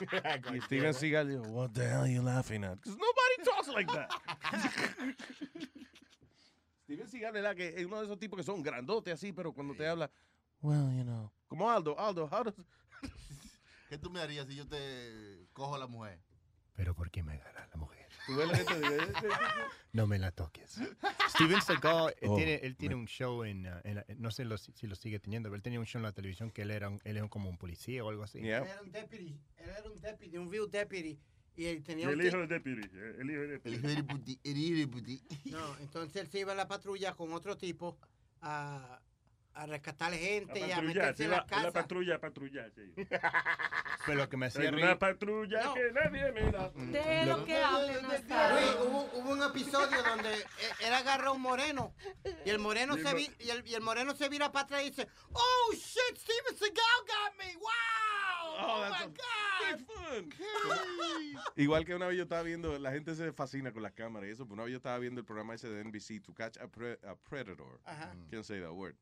y 0.56 0.62
Steven 0.62 0.92
Seagal 0.92 1.28
dijo, 1.28 1.44
what 1.52 1.72
the 1.74 1.88
hell 1.88 2.02
are 2.02 2.12
you 2.12 2.24
laughing 2.24 2.64
at? 2.64 2.82
Because 2.82 2.98
nobody 2.98 3.44
talks 3.44 3.68
like 3.68 3.88
that. 3.92 4.10
Steven 6.86 7.08
Seagal, 7.08 7.32
¿verdad? 7.32 7.56
Que 7.56 7.76
es 7.78 7.86
uno 7.86 8.00
de 8.00 8.06
esos 8.06 8.18
tipos 8.18 8.38
que 8.38 8.44
son 8.44 8.64
grandotes 8.64 9.14
así, 9.14 9.32
pero 9.32 9.54
cuando 9.54 9.76
te 9.76 9.88
habla, 9.88 10.10
well, 10.64 10.92
you 10.98 11.04
know. 11.04 11.32
Como 11.48 11.70
Aldo, 11.70 11.96
Aldo, 12.00 12.28
how 12.28 12.44
does... 12.44 12.56
¿Qué 13.90 14.00
tú 14.00 14.10
me 14.10 14.20
harías 14.20 14.48
si 14.48 14.56
yo 14.56 14.68
te 14.68 15.48
cojo 15.54 15.76
a 15.76 15.78
la 15.78 15.86
mujer? 15.86 16.20
Pero 16.74 16.96
¿por 16.96 17.12
qué 17.12 17.22
me 17.22 17.34
agarra 17.34 17.68
la 17.68 17.78
mujer? 17.78 17.99
De- 18.36 19.30
No 19.94 20.06
me 20.06 20.20
la 20.20 20.32
toques. 20.32 20.80
Steven 21.30 21.62
Seagal, 21.62 22.14
él 22.22 22.30
Oh, 22.30 22.36
tiene, 22.36 22.56
él 22.56 22.76
tiene 22.76 22.96
me- 22.96 23.02
un 23.02 23.08
show 23.08 23.44
en, 23.44 23.66
uh, 23.66 23.80
en 23.84 23.96
la- 23.96 24.06
no 24.18 24.30
sé 24.30 24.46
lo- 24.46 24.58
si 24.58 24.86
lo 24.86 24.96
sigue 24.96 25.20
teniendo, 25.20 25.50
pero 25.50 25.56
él 25.56 25.64
tenía 25.64 25.80
un 25.80 25.86
show 25.88 26.00
en 26.00 26.04
la 26.04 26.12
televisión 26.12 26.52
que 26.52 26.62
él 26.62 26.70
era, 26.72 26.90
un- 26.90 27.02
él 27.04 27.18
era 27.18 27.28
como 27.28 27.50
un 27.50 27.58
policía 27.58 28.04
o 28.04 28.10
algo 28.10 28.24
así. 28.24 28.38
Él 28.40 28.46
era 28.46 28.82
un 28.84 28.92
deputy, 28.92 29.40
él 29.58 29.70
era 29.70 29.90
un 29.90 30.00
deputy, 30.00 30.38
un 30.38 30.50
view 30.50 30.68
deputy. 30.68 31.20
Y 31.56 31.66
él 31.66 31.84
tenía 31.84 32.08
El 32.08 32.20
un 32.20 32.26
hijo 32.26 32.38
de 32.38 32.48
Deputy. 32.48 32.88
eh, 32.94 33.16
El 33.20 33.30
hijo 33.32 33.42
de 33.42 33.48
Deputy. 33.96 34.40
El 34.44 34.58
hijo 34.58 35.02
de. 35.02 35.20
No, 35.52 35.78
entonces 35.80 36.22
él 36.22 36.28
se 36.30 36.40
iba 36.40 36.52
a 36.54 36.56
la 36.56 36.68
patrulla 36.68 37.16
con 37.16 37.34
otro 37.34 37.58
tipo 37.58 37.98
a, 38.42 39.02
a 39.54 39.66
rescatar 39.66 40.14
gente 40.14 40.60
y 40.60 40.64
A 40.72 40.78
a 40.78 40.80
patrullar, 40.80 40.86
meterse 40.86 41.18
se 41.18 41.24
en 41.26 41.32
la 41.32 41.38
a 41.38 41.42
la 41.42 41.48
casa. 41.48 41.72
patrulla 41.74 42.16
a 42.16 42.20
patrullar. 42.20 42.72
sí. 42.76 42.94
Pero 44.06 44.18
lo 44.18 44.30
que 44.30 44.38
me 44.38 44.46
hacía 44.48 44.70
una 44.70 44.98
patrulla 44.98 45.64
No. 45.66 45.74
que 45.74 45.92
nadie 45.92 46.32
mira. 46.32 46.70
De 46.70 47.26
lo 47.26 47.44
que 47.46 47.58
hablen, 47.58 48.06
hubo, 48.06 49.10
hubo 49.14 49.30
un 49.32 49.44
episodio 49.44 50.02
donde 50.04 50.34
e- 50.34 50.88
él 50.88 50.94
agarra 50.94 51.28
a 51.28 51.32
un 51.32 51.42
moreno 51.42 51.94
y 52.46 52.50
el 52.50 52.60
moreno 52.60 52.96
se 52.98 53.14
vi- 53.14 53.32
y 53.40 53.50
el, 53.50 53.68
y 53.68 53.74
el 53.76 53.82
moreno 53.82 54.16
se 54.16 54.30
vira 54.30 54.52
para 54.52 54.64
atrás 54.66 54.84
y 54.84 54.90
dice, 54.92 55.08
"Oh 55.32 55.72
shit, 55.74 56.18
Steven 56.18 56.58
Seagal 56.58 57.02
got 57.06 57.38
me. 57.38 57.56
Wow! 57.56 57.70
Oh, 58.62 58.82
that's 58.90 59.00
my 59.00 59.06
a 59.06 59.08
god." 59.08 60.34
Igual 61.56 61.86
que 61.86 61.96
una 61.96 62.08
vez 62.08 62.18
yo 62.18 62.24
estaba 62.24 62.42
viendo, 62.44 62.78
la 62.80 62.92
gente 62.92 63.14
se 63.16 63.32
fascina 63.34 63.72
con 63.72 63.84
las 63.84 63.92
cámaras 63.94 64.30
y 64.30 64.32
eso, 64.34 64.46
pero 64.46 64.54
una 64.56 64.64
vez 64.64 64.72
yo 64.72 64.78
estaba 64.78 64.98
viendo 65.00 65.20
el 65.22 65.26
programa 65.26 65.54
ese 65.54 65.70
de 65.70 65.84
NBC, 65.84 66.22
To 66.24 66.34
Catch 66.34 66.58
a, 66.58 66.68
Pre- 66.68 67.00
a 67.08 67.16
Predator. 67.16 67.80
Ajá. 67.86 68.16
Can't 68.32 68.44
say 68.46 68.60
that 68.62 68.72
word. 68.72 68.96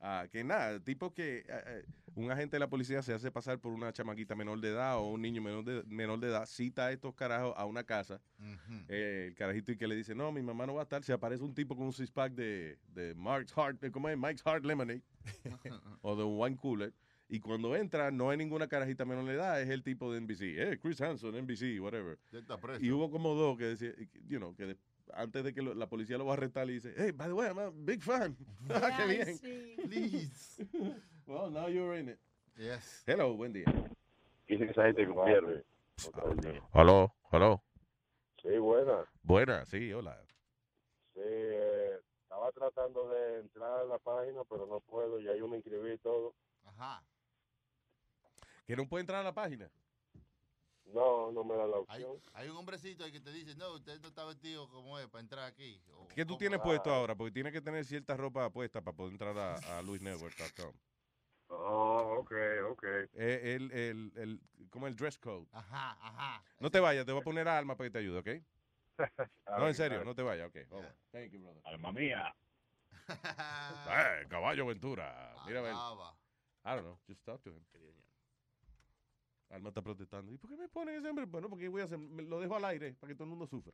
Ah, 0.00 0.26
que 0.30 0.44
nada, 0.44 0.78
tipo 0.80 1.12
que 1.12 1.38
eh, 1.38 1.44
eh, 1.48 1.84
un 2.14 2.30
agente 2.30 2.56
de 2.56 2.60
la 2.60 2.68
policía 2.68 3.02
se 3.02 3.12
hace 3.12 3.30
pasar 3.30 3.58
por 3.58 3.72
una 3.72 3.92
chamaquita 3.92 4.34
menor 4.34 4.60
de 4.60 4.68
edad 4.68 4.98
o 4.98 5.10
un 5.10 5.22
niño 5.22 5.42
menor 5.42 5.64
de, 5.64 5.82
menor 5.84 6.20
de 6.20 6.28
edad, 6.28 6.46
cita 6.46 6.86
a 6.86 6.92
estos 6.92 7.14
carajos 7.14 7.54
a 7.56 7.64
una 7.64 7.84
casa. 7.84 8.20
Eh, 8.88 9.26
el 9.28 9.34
carajito 9.34 9.72
y 9.72 9.76
que 9.76 9.88
le 9.88 9.96
dice, 9.96 10.14
no, 10.14 10.30
mi 10.32 10.42
mamá 10.42 10.66
no 10.66 10.74
va 10.74 10.82
a 10.82 10.84
estar. 10.84 11.02
Se 11.02 11.12
aparece 11.12 11.42
un 11.42 11.54
tipo 11.54 11.76
con 11.76 11.86
un 11.86 11.92
six 11.92 12.10
pack 12.10 12.32
de, 12.32 12.78
de 12.94 13.14
Mark's 13.14 13.56
Hard, 13.56 13.90
¿cómo 13.90 14.08
es? 14.08 14.16
Mike's 14.16 14.42
Hard 14.46 14.64
Lemonade 14.64 15.02
o 16.02 16.16
de 16.16 16.22
un 16.22 16.40
wine 16.40 16.56
cooler. 16.56 16.92
Y 17.28 17.40
cuando 17.40 17.74
entra, 17.74 18.12
no 18.12 18.30
hay 18.30 18.36
ninguna 18.36 18.68
carajita 18.68 19.04
menor 19.04 19.24
de 19.24 19.34
edad, 19.34 19.60
es 19.60 19.68
el 19.68 19.82
tipo 19.82 20.12
de 20.12 20.20
NBC. 20.20 20.42
Eh, 20.42 20.78
Chris 20.80 21.00
Hanson, 21.00 21.34
NBC, 21.34 21.80
whatever. 21.80 22.18
Ya 22.30 22.38
está 22.38 22.56
preso. 22.56 22.84
Y 22.84 22.92
hubo 22.92 23.10
como 23.10 23.34
dos 23.34 23.58
que 23.58 23.64
decían, 23.64 23.94
you 24.28 24.38
know, 24.38 24.54
que 24.54 24.76
antes 25.16 25.42
de 25.44 25.52
que 25.54 25.62
lo- 25.62 25.74
la 25.74 25.88
policía 25.88 26.18
lo 26.18 26.26
va 26.26 26.32
a 26.32 26.36
arrestar, 26.36 26.66
le 26.66 26.74
dice, 26.74 26.94
hey, 26.96 27.10
by 27.12 27.26
the 27.28 27.32
way, 27.34 27.48
I'm 27.48 27.58
a 27.58 27.70
big 27.70 28.02
fan. 28.02 28.36
Ah, 28.70 28.94
¡Qué 28.96 29.06
bien! 29.06 29.38
sí. 29.38 29.76
Please. 29.84 30.66
Well, 31.26 31.50
now 31.50 31.66
you're 31.66 31.98
in 31.98 32.10
it. 32.10 32.20
Yes. 32.56 33.02
Hello, 33.04 33.34
buen 33.34 33.52
día. 33.52 33.66
Dicen 34.46 34.66
que 34.66 34.70
esa 34.72 34.84
gente 34.84 35.04
convierte. 35.08 35.64
Hello, 36.72 37.12
hello. 37.32 37.62
Sí, 38.40 38.56
buena. 38.58 39.04
Buena, 39.24 39.66
sí, 39.66 39.92
hola. 39.92 40.16
Sí, 41.14 41.20
eh, 41.24 41.98
estaba 42.22 42.52
tratando 42.52 43.08
de 43.08 43.40
entrar 43.40 43.80
a 43.80 43.84
la 43.84 43.98
página, 43.98 44.44
pero 44.48 44.66
no 44.66 44.78
puedo. 44.80 45.18
Ya 45.18 45.34
yo 45.34 45.48
me 45.48 45.56
inscribí 45.56 45.94
y 45.94 45.98
todo. 45.98 46.32
Ajá. 46.64 47.02
¿Que 48.66 48.76
no 48.76 48.86
puede 48.88 49.00
entrar 49.00 49.20
a 49.20 49.24
la 49.24 49.34
página? 49.34 49.68
No, 50.92 51.32
no 51.32 51.44
me 51.44 51.56
da 51.56 51.66
la 51.66 51.76
Hay, 51.88 52.02
opción. 52.04 52.22
hay 52.32 52.48
un 52.48 52.56
hombrecito 52.56 53.04
ahí 53.04 53.12
que 53.12 53.20
te 53.20 53.32
dice, 53.32 53.54
no, 53.56 53.72
usted 53.74 54.00
no 54.00 54.08
está 54.08 54.24
vestido 54.24 54.68
como 54.68 54.98
es 54.98 55.06
para 55.08 55.20
entrar 55.20 55.44
aquí. 55.44 55.80
O- 55.92 56.06
¿Qué 56.08 56.24
tú 56.24 56.36
tienes 56.38 56.60
Ah. 56.60 56.62
puesto 56.62 56.90
ahora? 56.92 57.14
Porque 57.14 57.32
tienes 57.32 57.52
que 57.52 57.60
tener 57.60 57.84
cierta 57.84 58.16
ropa 58.16 58.48
puesta 58.50 58.80
para 58.82 58.96
poder 58.96 59.12
entrar 59.12 59.36
a, 59.36 59.78
a 59.78 59.82
luisnetwork.com. 59.82 60.72
Oh, 61.48 62.16
ok, 62.20 62.32
ok. 62.70 62.84
Eh, 63.14 63.54
el, 63.56 63.70
el, 63.72 64.12
el, 64.16 64.40
como 64.70 64.86
el 64.86 64.96
dress 64.96 65.18
code. 65.18 65.46
Ajá, 65.52 65.96
ajá. 66.00 66.44
No 66.60 66.70
te 66.70 66.80
vayas, 66.80 67.04
te 67.06 67.12
voy 67.12 67.20
a 67.20 67.24
poner 67.24 67.46
a 67.48 67.58
Alma 67.58 67.76
para 67.76 67.88
que 67.88 67.92
te 67.92 67.98
ayude, 67.98 68.18
¿ok? 68.18 68.98
No, 69.58 69.68
en 69.68 69.74
serio, 69.74 70.04
no 70.04 70.14
te 70.14 70.22
vayas, 70.22 70.48
ok. 70.48 70.56
Vamos. 70.70 70.86
Thank 71.12 71.30
you, 71.32 71.40
brother. 71.40 71.62
Alma 71.64 71.92
mía. 71.92 72.34
Eh, 73.08 74.26
caballo 74.28 74.66
Ventura. 74.66 75.34
Mira, 75.46 75.60
a 75.60 75.62
ver. 75.62 75.72
Alaba. 75.72 76.16
I 76.64 76.70
don't 76.74 76.82
know, 76.84 76.98
just 77.06 77.24
talk 77.24 77.40
to 77.42 77.50
him. 77.50 77.64
Alma 79.50 79.68
está 79.68 79.82
protestando. 79.82 80.32
¿Y 80.32 80.38
por 80.38 80.50
qué 80.50 80.56
me 80.56 80.68
ponen 80.68 80.96
ese 80.96 81.08
hombre? 81.08 81.24
Bueno, 81.26 81.48
porque 81.48 81.68
voy 81.68 81.80
a 81.80 81.84
hacer, 81.84 81.98
me 81.98 82.22
lo 82.22 82.40
dejo 82.40 82.56
al 82.56 82.64
aire 82.64 82.94
para 82.94 83.12
que 83.12 83.14
todo 83.14 83.24
el 83.24 83.30
mundo 83.30 83.46
sufra. 83.46 83.72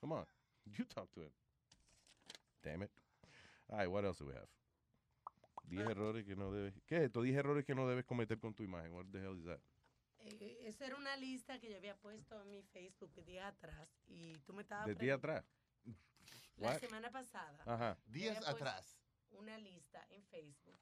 Come 0.00 0.14
on, 0.14 0.26
you 0.66 0.84
talk 0.84 1.10
to 1.12 1.22
him. 1.22 1.30
Damn 2.62 2.82
it. 2.82 2.90
All 3.68 3.78
right, 3.78 3.88
what 3.90 4.04
else 4.04 4.18
do 4.18 4.26
we 4.26 4.34
have? 4.34 4.48
10 5.68 5.88
errores 5.90 6.24
que 6.24 6.36
no 6.36 6.52
debes. 6.52 6.74
¿Qué 6.86 6.96
es 6.96 7.02
esto? 7.04 7.22
10 7.22 7.36
errores 7.36 7.64
que 7.64 7.74
no 7.74 7.88
debes 7.88 8.04
cometer 8.04 8.38
con 8.38 8.54
tu 8.54 8.62
imagen. 8.62 8.92
What 8.92 9.06
the 9.12 9.18
hell 9.18 9.36
is 9.36 9.44
that? 9.44 9.60
Eh, 10.18 10.58
esa 10.62 10.86
era 10.86 10.96
una 10.96 11.16
lista 11.16 11.58
que 11.60 11.70
yo 11.70 11.76
había 11.76 11.96
puesto 11.96 12.40
en 12.42 12.48
mi 12.50 12.62
Facebook 12.62 13.12
días 13.24 13.52
atrás 13.52 13.88
y 14.08 14.34
tú 14.40 14.52
me 14.52 14.62
estabas 14.62 14.86
¿De 14.86 14.94
día 14.94 15.14
atrás? 15.14 15.44
La 16.56 16.68
What? 16.68 16.80
semana 16.80 17.10
pasada. 17.10 17.62
Ajá. 17.66 17.98
Días 18.06 18.46
atrás. 18.46 18.98
Una 19.30 19.58
lista 19.58 20.04
en 20.10 20.22
Facebook. 20.24 20.78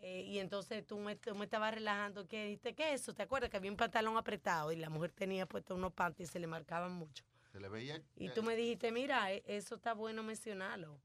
Eh, 0.00 0.22
y 0.22 0.38
entonces 0.38 0.86
tú 0.86 0.98
me, 0.98 1.16
tú 1.16 1.34
me 1.34 1.44
estabas 1.44 1.74
relajando. 1.74 2.26
que 2.26 2.44
dijiste 2.44 2.74
¿Qué 2.74 2.94
es 2.94 3.00
eso? 3.02 3.14
¿Te 3.14 3.22
acuerdas 3.22 3.50
que 3.50 3.56
había 3.56 3.70
un 3.70 3.76
pantalón 3.76 4.16
apretado 4.16 4.72
y 4.72 4.76
la 4.76 4.90
mujer 4.90 5.12
tenía 5.12 5.46
puesto 5.46 5.74
unos 5.74 5.92
panties 5.92 6.28
y 6.28 6.32
se 6.32 6.38
le 6.38 6.46
marcaban 6.46 6.92
mucho? 6.92 7.24
Se 7.52 7.60
le 7.60 7.68
veía. 7.68 8.02
Y 8.16 8.28
tú 8.30 8.42
me 8.42 8.54
dijiste, 8.54 8.92
mira, 8.92 9.32
e- 9.32 9.42
eso 9.46 9.76
está 9.76 9.94
bueno 9.94 10.22
mencionarlo. 10.22 11.00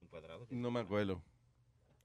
No 0.49 0.71
me 0.71 0.81
acuerdo. 0.81 1.23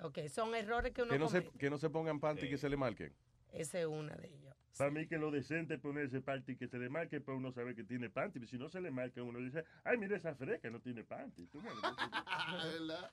Ok, 0.00 0.18
son 0.28 0.54
errores 0.54 0.92
que 0.92 1.02
uno 1.02 1.10
Que 1.10 1.18
no, 1.18 1.28
se, 1.28 1.44
que 1.44 1.70
no 1.70 1.76
se 1.76 1.90
pongan 1.90 2.20
panty 2.20 2.46
y 2.46 2.50
que 2.50 2.58
se 2.58 2.68
le 2.68 2.76
marquen. 2.76 3.12
Esa 3.52 3.80
es 3.80 3.86
una 3.86 4.14
de 4.14 4.28
ellas. 4.28 4.56
Para 4.76 4.92
mí 4.92 5.08
que 5.08 5.18
lo 5.18 5.32
decente 5.32 5.74
es 5.74 5.80
ponerse 5.80 6.20
panty 6.20 6.56
que 6.56 6.68
se 6.68 6.78
le 6.78 6.88
marque 6.88 7.20
para 7.20 7.36
uno 7.36 7.50
saber 7.50 7.74
que 7.74 7.82
tiene 7.82 8.08
panty. 8.10 8.46
Si 8.46 8.56
no 8.58 8.68
se 8.68 8.80
le 8.80 8.92
marca, 8.92 9.22
uno 9.24 9.40
dice, 9.40 9.64
ay, 9.82 9.98
mira 9.98 10.16
esa 10.16 10.36
fresca, 10.36 10.70
no 10.70 10.80
tiene 10.80 11.02
panty. 11.02 11.46
Tú 11.48 11.60
¿Verdad? 11.62 13.10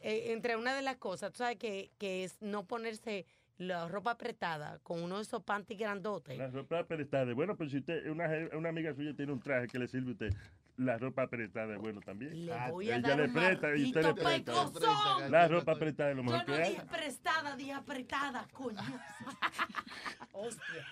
Eh, 0.00 0.32
entre 0.32 0.56
una 0.56 0.74
de 0.74 0.82
las 0.82 0.96
cosas, 0.96 1.32
tú 1.32 1.38
sabes 1.38 1.56
que, 1.56 1.90
que 1.98 2.24
es 2.24 2.40
no 2.42 2.64
ponerse 2.66 3.26
la 3.58 3.86
ropa 3.88 4.12
apretada 4.12 4.80
con 4.82 5.02
uno 5.02 5.16
de 5.16 5.22
esos 5.22 5.42
panties 5.44 5.78
grandotes. 5.78 6.36
La 6.36 6.48
ropa 6.48 6.80
apretada. 6.80 7.32
Bueno, 7.34 7.56
pues 7.56 7.70
si 7.70 7.78
usted, 7.78 8.08
una, 8.10 8.28
una 8.56 8.70
amiga 8.70 8.94
suya 8.94 9.14
tiene 9.14 9.32
un 9.32 9.40
traje 9.40 9.68
que 9.68 9.78
le 9.78 9.86
sirve 9.86 10.08
a 10.08 10.12
usted, 10.12 10.34
la 10.78 10.98
ropa 10.98 11.22
apretada 11.22 11.74
es 11.74 11.80
bueno 11.80 12.00
también. 12.00 12.46
Le 12.46 12.70
voy 12.70 12.90
a 12.90 12.96
Ella 12.96 13.08
dar 13.08 13.18
le 13.18 13.24
un 13.26 13.32
presta 13.34 13.76
y 13.76 13.84
usted 13.84 14.02
le 14.02 14.14
presta. 14.14 15.28
La 15.28 15.46
ropa 15.48 15.72
apretada 15.72 16.10
es 16.10 16.16
lo 16.16 16.22
Yo 16.22 16.30
mejor 16.32 16.48
no 16.48 16.56
que 16.56 16.62
hay. 16.62 16.80
prestada, 16.90 17.56
dije 17.56 17.72
apretada, 17.72 18.48
coño. 18.52 18.80
Hostias. 20.32 20.86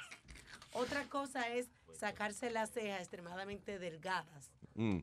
Otra 0.73 1.05
cosa 1.09 1.49
es 1.49 1.69
sacarse 1.95 2.51
las 2.51 2.70
cejas 2.70 3.01
extremadamente 3.01 3.79
delgadas. 3.79 4.53
Mm. 4.75 4.99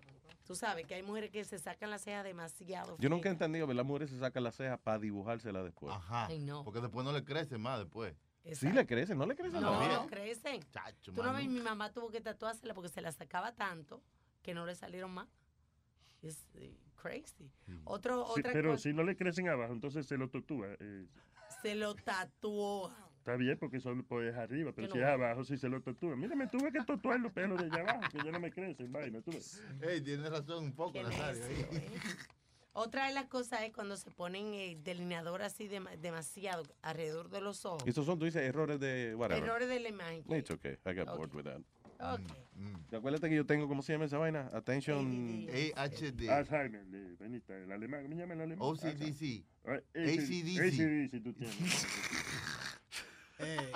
Tú 0.47 0.55
sabes 0.55 0.85
que 0.85 0.95
hay 0.95 1.03
mujeres 1.03 1.29
que 1.29 1.43
se 1.43 1.59
sacan 1.59 1.89
las 1.89 2.01
cejas 2.03 2.23
demasiado. 2.23 2.95
Yo 2.99 3.09
nunca 3.09 3.27
he 3.27 3.31
entendido 3.33 3.67
que 3.67 3.73
las 3.73 3.85
mujeres 3.85 4.09
se 4.09 4.17
sacan 4.17 4.43
las 4.43 4.55
cejas 4.55 4.79
para 4.79 4.97
dibujársela 4.97 5.61
después. 5.61 5.93
Ajá. 5.93 6.27
Ay, 6.27 6.39
no. 6.39 6.63
Porque 6.63 6.79
después 6.79 7.05
no 7.05 7.11
le 7.11 7.23
crece 7.23 7.57
más 7.57 7.79
después. 7.79 8.15
Sí 8.53 8.71
le 8.71 8.87
crecen, 8.87 9.17
no 9.17 9.25
le 9.25 9.35
crecen 9.35 9.59
No, 9.59 9.85
no 9.85 10.07
crecen. 10.07 10.61
Tú 11.01 11.21
no 11.21 11.33
ves, 11.33 11.47
mi 11.47 11.59
mamá 11.59 11.91
tuvo 11.91 12.09
que 12.09 12.21
tatuársela 12.21 12.73
porque 12.73 12.89
se 12.89 13.01
la 13.01 13.11
sacaba 13.11 13.53
tanto 13.53 14.01
que 14.41 14.53
no 14.53 14.65
le 14.65 14.73
salieron 14.73 15.11
más. 15.11 15.27
Es 16.21 16.47
eh, 16.55 16.73
crazy. 16.95 17.51
Otro, 17.83 18.25
Sí, 18.33 18.39
otra 18.39 18.53
pero 18.53 18.71
cosa, 18.71 18.83
si 18.83 18.93
no 18.93 19.03
le 19.03 19.17
crecen 19.17 19.49
abajo, 19.49 19.73
entonces 19.73 20.07
se 20.07 20.17
lo 20.17 20.29
tatúa. 20.29 20.67
eh, 20.79 21.07
se 21.61 21.75
lo 21.75 21.93
tatuó. 21.95 22.93
Está 23.27 23.35
bien 23.35 23.57
porque 23.57 23.81
solo 23.81 24.03
pues, 24.03 24.29
es 24.31 24.37
arriba, 24.37 24.71
pero 24.73 24.87
Yo 24.87 24.93
si 24.93 24.99
no 24.99 25.05
es 25.05 25.11
abajo, 25.13 25.43
si 25.43 25.57
se 25.57 25.67
lo 25.67 25.81
tatúa. 25.81 26.15
Mira, 26.15 26.33
me 26.35 26.47
tuve 26.47 26.71
que 26.71 26.79
tatuar 26.79 27.19
los 27.19 27.33
pelos 27.33 27.59
de 27.59 27.65
allá 27.65 27.81
abajo, 27.81 28.09
que 28.09 28.19
ya 28.23 28.31
no 28.31 28.39
me 28.39 28.49
crecen, 28.51 28.89
vaina. 28.91 29.21
Tú 29.21 29.31
ves. 29.31 29.61
Ey, 29.81 29.99
tienes 29.99 30.29
razón 30.29 30.63
un 30.65 30.71
poco, 30.71 31.01
Nazario. 31.03 31.43
¿eh? 31.43 31.89
Otra 32.71 33.07
de 33.07 33.13
las 33.13 33.25
cosas 33.25 33.63
es 33.63 33.73
cuando 33.73 33.97
se 33.97 34.11
ponen 34.11 34.53
eh, 34.53 34.77
delineador 34.81 35.41
así 35.41 35.67
dema- 35.67 35.97
demasiado 35.97 36.63
alrededor 36.81 37.29
de 37.29 37.41
los 37.41 37.65
ojos. 37.65 37.83
Estos 37.85 38.05
son, 38.05 38.17
tú 38.17 38.25
dices, 38.25 38.43
errores 38.43 38.79
de 38.79 39.13
whatever. 39.15 39.43
Errores 39.43 39.67
de 39.67 39.79
la 39.81 39.89
imagen. 39.89 40.23
It's 40.29 40.49
okay, 40.51 40.77
I 40.85 40.93
got 40.93 41.07
bored 41.17 41.33
with 41.33 41.43
that. 41.43 41.59
Ok. 41.99 42.93
Acuérdate 42.93 43.27
que 43.29 43.35
yo 43.35 43.45
tengo, 43.45 43.67
¿cómo 43.67 43.81
se 43.81 43.91
llama 43.91 44.05
esa 44.05 44.19
vaina? 44.19 44.49
Attention. 44.53 45.47
AHD. 45.75 46.29
Alzheimer, 46.29 46.85
de, 46.85 47.15
Benita, 47.15 47.57
el 47.57 47.71
alemán, 47.71 48.03
¿cómo 48.03 48.15
se 48.15 48.21
llama 48.21 48.33
el 48.35 48.41
alemán? 48.41 48.67
OCDC. 48.69 49.43
ACDC. 49.65 50.59
ACDC, 50.61 51.23
tú 51.23 51.33
tienes. 51.33 51.87
Eh, 53.39 53.71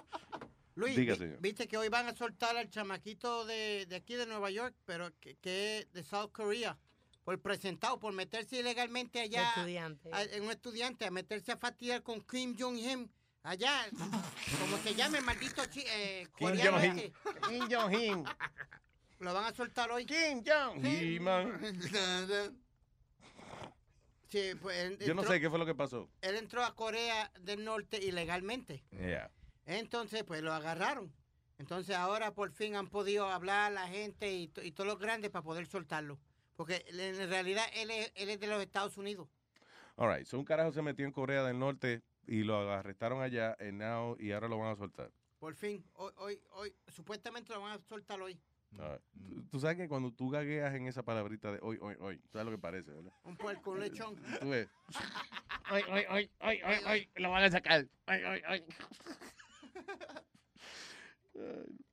Luis, 0.75 0.95
Diga, 0.95 1.15
vi- 1.15 1.35
viste 1.39 1.67
que 1.67 1.77
hoy 1.77 1.89
van 1.89 2.07
a 2.07 2.15
soltar 2.15 2.55
al 2.57 2.69
chamaquito 2.69 3.45
de, 3.45 3.85
de 3.87 3.95
aquí 3.95 4.15
de 4.15 4.25
Nueva 4.25 4.49
York, 4.49 4.75
pero 4.85 5.11
que, 5.19 5.35
que 5.35 5.79
es 5.79 5.93
de 5.93 6.03
South 6.03 6.31
Korea, 6.31 6.77
por 7.23 7.39
presentado, 7.41 7.99
por 7.99 8.13
meterse 8.13 8.57
ilegalmente 8.59 9.19
allá. 9.19 9.49
estudiante. 9.49 10.09
a- 10.13 10.23
en 10.23 10.43
un 10.43 10.51
estudiante, 10.51 11.05
a 11.05 11.11
meterse 11.11 11.51
a 11.51 11.57
fastidiar 11.57 12.01
con 12.03 12.21
Kim 12.21 12.55
Jong-un. 12.57 13.11
Allá, 13.43 13.85
como 14.59 14.77
se 14.83 14.93
llama 14.95 15.17
el 15.17 15.23
maldito 15.25 15.65
chi- 15.65 15.83
eh, 15.87 16.27
Kim 16.37 16.47
coreano 16.49 16.77
Jong-un. 16.79 16.99
este. 16.99 17.13
Kim 17.49 17.67
Jong-un. 17.69 18.23
Lo 19.19 19.33
van 19.35 19.45
a 19.45 19.53
soltar 19.55 19.91
hoy. 19.91 20.05
Kim 20.05 20.43
Jong-un. 20.45 20.83
Sí, 24.27 24.51
pues 24.61 24.97
Yo 24.99 25.13
no 25.13 25.23
sé 25.23 25.41
qué 25.41 25.49
fue 25.49 25.59
lo 25.59 25.65
que 25.65 25.75
pasó. 25.75 26.09
Él 26.21 26.35
entró 26.35 26.63
a 26.63 26.73
Corea 26.75 27.29
del 27.41 27.65
Norte 27.65 27.97
ilegalmente. 27.97 28.83
Yeah. 28.91 29.29
Entonces, 29.65 30.23
pues 30.23 30.41
lo 30.41 30.53
agarraron. 30.53 31.11
Entonces 31.57 31.95
ahora 31.95 32.33
por 32.33 32.51
fin 32.51 32.75
han 32.75 32.87
podido 32.87 33.27
hablar 33.27 33.71
la 33.71 33.87
gente 33.87 34.33
y, 34.33 34.47
to- 34.47 34.63
y 34.63 34.71
todos 34.71 34.87
los 34.87 34.97
grandes 34.99 35.29
para 35.29 35.43
poder 35.43 35.67
soltarlo. 35.67 36.17
Porque 36.55 36.83
en 36.87 37.29
realidad 37.29 37.65
él 37.75 37.91
es, 37.91 38.11
él 38.15 38.29
es 38.29 38.39
de 38.39 38.47
los 38.47 38.61
Estados 38.61 38.97
Unidos. 38.97 39.27
All 39.95 40.11
right, 40.15 40.25
so 40.25 40.39
un 40.39 40.45
carajo 40.45 40.71
se 40.71 40.81
metió 40.81 41.05
en 41.05 41.11
Corea 41.11 41.43
del 41.43 41.59
Norte 41.59 42.01
y 42.25 42.43
lo 42.43 42.57
arrestaron 42.71 43.21
allá 43.21 43.55
and 43.59 43.73
now, 43.81 44.15
y 44.19 44.31
ahora 44.31 44.47
lo 44.47 44.57
van 44.57 44.71
a 44.71 44.75
soltar. 44.75 45.11
Por 45.39 45.53
fin, 45.55 45.83
hoy, 45.95 46.11
hoy, 46.17 46.41
hoy, 46.51 46.75
supuestamente 46.87 47.53
lo 47.53 47.61
van 47.61 47.73
a 47.79 47.81
soltar 47.87 48.19
hoy. 48.21 48.39
Right. 48.71 49.01
Tú- 49.27 49.43
Tú 49.51 49.59
sabes 49.59 49.75
que 49.77 49.87
cuando 49.87 50.11
tú 50.11 50.29
gagueas 50.29 50.73
en 50.73 50.87
esa 50.87 51.03
palabrita 51.03 51.51
de 51.51 51.59
hoy, 51.61 51.77
hoy, 51.81 51.95
hoy, 51.99 52.21
¿sabes 52.31 52.45
lo 52.45 52.51
que 52.51 52.57
parece, 52.57 52.91
verdad? 52.91 53.11
Un 53.23 53.35
puerco, 53.37 53.71
un 53.71 53.79
lechón. 53.81 54.15
Tú 54.39 54.49
ves. 54.49 54.69
Ay, 55.65 55.83
ay, 55.89 56.05
ay, 56.09 56.29
ay, 56.39 56.59
ay, 56.63 56.79
ay, 56.85 57.09
lo 57.15 57.29
van 57.31 57.43
a 57.43 57.51
sacar. 57.51 57.85
Ay, 58.05 58.21
ay, 58.25 58.41
ay. 58.47 58.65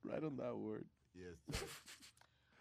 Right 0.03 0.23
on 0.23 0.37
that 0.37 0.55
word. 0.55 0.85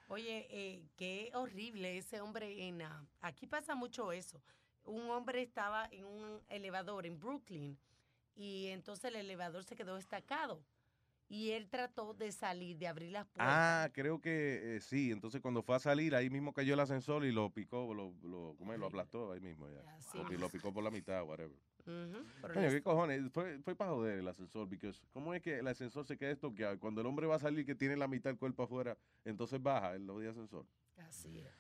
Oye, 0.09 0.47
eh, 0.51 0.83
qué 0.97 1.31
horrible 1.35 1.99
ese 1.99 2.21
hombre 2.21 2.67
en... 2.67 2.83
ah, 2.83 3.07
aquí 3.21 3.47
pasa 3.47 3.75
mucho 3.75 4.11
eso. 4.11 4.43
Un 4.85 5.11
hombre 5.11 5.43
estaba 5.43 5.87
en 5.91 6.07
un 6.07 6.41
elevador 6.49 7.05
en 7.05 7.19
Brooklyn 7.19 7.79
y 8.35 8.69
entonces 8.69 9.05
el 9.07 9.17
elevador 9.17 9.65
se 9.65 9.77
quedó 9.77 9.97
destacado. 9.97 10.65
Y 11.29 11.51
él 11.51 11.69
trató 11.69 12.15
de 12.15 12.33
salir, 12.33 12.79
de 12.79 12.89
abrir 12.89 13.13
las 13.13 13.27
puertas. 13.27 13.47
Ah, 13.47 13.91
creo 13.93 14.19
que 14.19 14.77
eh, 14.77 14.81
sí. 14.81 15.11
Entonces 15.11 15.43
cuando 15.43 15.63
fue 15.63 15.77
a 15.77 15.79
salir, 15.79 16.15
ahí 16.15 16.31
mismo 16.31 16.55
cayó 16.55 16.73
el 16.73 16.81
ascensor 16.81 17.27
y 17.27 17.33
lo 17.33 17.51
picó, 17.51 17.93
lo, 17.93 18.15
lo, 18.23 18.55
¿cómo 18.57 18.73
es? 18.73 18.79
lo 18.79 18.87
aplastó 18.87 19.33
ahí 19.33 19.41
mismo. 19.41 19.69
Ya. 19.69 19.97
Así 19.97 20.39
lo 20.39 20.49
picó 20.49 20.73
por 20.73 20.83
la 20.83 20.91
mitad, 20.91 21.23
whatever. 21.25 21.59
Coño, 22.55 22.69
¿qué 22.71 22.83
cojones? 22.83 23.31
Fue, 23.33 23.59
fue 23.61 23.75
para 23.75 23.91
joder 23.93 24.19
el 24.19 24.29
ascensor, 24.29 24.69
porque 24.69 24.93
¿cómo 25.13 25.33
es 25.35 25.43
que 25.43 25.59
el 25.59 25.67
ascensor 25.69 26.05
se 26.07 26.17
queda 26.17 26.31
estoqueado? 26.31 26.75
Y 26.75 26.79
Cuando 26.79 27.01
el 27.01 27.07
hombre 27.07 27.27
va 27.27 27.37
a 27.37 27.39
salir 27.39 27.65
que 27.65 27.75
tiene 27.75 27.97
la 27.97 28.09
mitad 28.09 28.31
del 28.31 28.39
cuerpo 28.39 28.63
afuera, 28.65 28.97
entonces 29.25 29.63
baja 29.63 29.95
el 29.95 30.07
de 30.07 30.29
ascensor. 30.29 30.67
Así 30.99 31.39
es. 31.39 31.53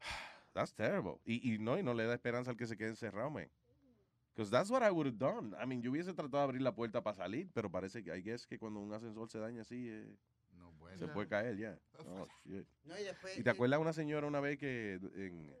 That's 0.52 0.72
terrible. 0.74 1.18
Y, 1.24 1.54
y 1.54 1.58
no, 1.58 1.78
y 1.78 1.82
no 1.82 1.94
le 1.94 2.04
da 2.04 2.14
esperanza 2.14 2.50
al 2.50 2.56
que 2.56 2.66
se 2.66 2.76
quede 2.76 2.88
encerrado, 2.90 3.30
man. 3.30 3.48
Because 4.34 4.50
that's 4.50 4.68
what 4.68 4.82
I 4.86 4.90
would 4.90 5.06
have 5.06 5.16
done. 5.16 5.54
I 5.58 5.66
mean, 5.66 5.80
yo 5.80 5.90
hubiese 5.90 6.12
tratado 6.12 6.36
de 6.36 6.44
abrir 6.44 6.60
la 6.60 6.74
puerta 6.74 7.02
para 7.02 7.16
salir, 7.16 7.48
pero 7.54 7.70
parece 7.70 8.04
que, 8.04 8.14
I 8.14 8.20
guess 8.20 8.46
que 8.46 8.58
cuando 8.58 8.80
un 8.80 8.92
ascensor 8.92 9.30
se 9.30 9.38
daña 9.38 9.62
así, 9.62 9.88
eh, 9.88 10.14
se 10.98 11.06
No. 11.06 11.12
puede 11.14 11.26
caer 11.26 11.56
ya. 11.56 11.78
Oh, 12.06 12.26
shit. 12.44 12.66
No, 12.84 12.98
y 12.98 13.02
después- 13.04 13.38
¿Y 13.38 13.42
te 13.42 13.48
acuerdas 13.48 13.80
una 13.80 13.94
señora 13.94 14.26
una 14.26 14.40
vez 14.40 14.58
que 14.58 14.94
en, 15.14 15.54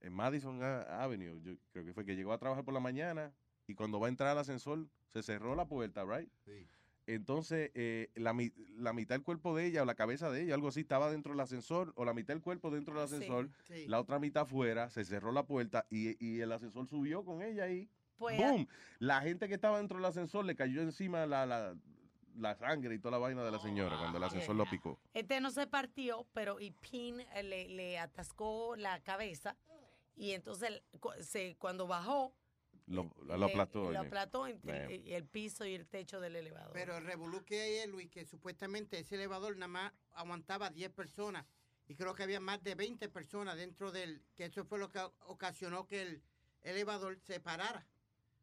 en 0.00 0.12
Madison 0.12 0.62
A- 0.62 1.02
Avenue, 1.02 1.40
yo 1.42 1.54
creo 1.72 1.84
que 1.84 1.92
fue 1.92 2.04
que 2.04 2.16
llegó 2.16 2.32
a 2.32 2.38
trabajar 2.38 2.64
por 2.64 2.74
la 2.74 2.80
mañana 2.80 3.32
y 3.66 3.74
cuando 3.74 3.98
va 4.00 4.06
a 4.06 4.10
entrar 4.10 4.30
al 4.30 4.38
ascensor 4.38 4.86
se 5.12 5.22
cerró 5.22 5.54
la 5.54 5.66
puerta, 5.66 6.04
right? 6.04 6.30
Sí. 6.44 6.66
Entonces, 7.08 7.70
eh, 7.74 8.10
la, 8.16 8.32
mi- 8.32 8.52
la 8.76 8.92
mitad 8.92 9.14
del 9.14 9.22
cuerpo 9.22 9.56
de 9.56 9.66
ella 9.66 9.82
o 9.82 9.84
la 9.84 9.94
cabeza 9.94 10.28
de 10.30 10.42
ella, 10.42 10.54
algo 10.54 10.68
así, 10.68 10.80
estaba 10.80 11.08
dentro 11.10 11.32
del 11.32 11.40
ascensor 11.40 11.92
o 11.96 12.04
la 12.04 12.12
mitad 12.12 12.34
del 12.34 12.42
cuerpo 12.42 12.70
dentro 12.70 12.94
del 12.94 13.04
ascensor, 13.04 13.48
sí. 13.68 13.86
la 13.86 14.00
otra 14.00 14.18
mitad 14.18 14.42
afuera, 14.42 14.90
se 14.90 15.04
cerró 15.04 15.30
la 15.30 15.44
puerta 15.46 15.86
y, 15.88 16.16
y 16.24 16.40
el 16.40 16.50
ascensor 16.50 16.86
subió 16.88 17.24
con 17.24 17.42
ella 17.42 17.64
ahí. 17.64 17.88
Pues, 18.18 18.38
¡Boom! 18.38 18.66
La 18.98 19.20
gente 19.20 19.46
que 19.46 19.54
estaba 19.54 19.78
dentro 19.78 19.98
del 19.98 20.06
ascensor 20.06 20.44
le 20.44 20.56
cayó 20.56 20.80
encima 20.82 21.26
la, 21.26 21.46
la, 21.46 21.76
la 22.38 22.54
sangre 22.56 22.94
y 22.94 22.98
toda 22.98 23.12
la 23.12 23.18
vaina 23.18 23.44
de 23.44 23.50
la 23.52 23.58
señora 23.60 23.96
cuando 23.98 24.18
el 24.18 24.24
ascensor 24.24 24.56
lo 24.56 24.64
picó. 24.68 24.98
Este 25.14 25.40
no 25.40 25.50
se 25.50 25.66
partió, 25.68 26.26
pero 26.32 26.58
y 26.58 26.72
Pin 26.72 27.20
eh, 27.20 27.42
le, 27.44 27.68
le 27.68 27.98
atascó 28.00 28.74
la 28.74 28.98
cabeza 29.00 29.54
y 30.16 30.32
entonces 30.32 30.82
se, 31.20 31.56
cuando 31.56 31.86
bajó, 31.86 32.34
Lo, 32.86 33.14
lo 33.24 33.44
aplastó. 33.46 33.90
lo 33.92 34.00
ahí. 34.00 34.06
aplastó 34.06 34.46
entre 34.46 34.72
Man. 34.82 34.90
el, 34.90 35.08
el 35.12 35.24
piso 35.26 35.64
y 35.66 35.74
el 35.74 35.86
techo 35.86 36.20
del 36.20 36.36
elevador. 36.36 36.72
Pero 36.72 36.96
el 36.96 37.04
revolú 37.04 37.44
que 37.44 37.60
hay 37.60 37.86
Luis, 37.88 38.10
que 38.10 38.24
supuestamente 38.24 38.98
ese 38.98 39.14
elevador 39.16 39.56
nada 39.56 39.68
más 39.68 39.92
aguantaba 40.12 40.70
10 40.70 40.90
personas. 40.92 41.46
Y 41.88 41.94
creo 41.94 42.14
que 42.14 42.22
había 42.24 42.40
más 42.40 42.62
de 42.64 42.74
20 42.74 43.08
personas 43.10 43.56
dentro 43.56 43.92
del... 43.92 44.20
Que 44.34 44.46
eso 44.46 44.64
fue 44.64 44.78
lo 44.78 44.90
que 44.90 44.98
ocasionó 45.26 45.86
que 45.86 46.02
el 46.02 46.22
elevador 46.62 47.18
se 47.20 47.38
parara. 47.38 47.86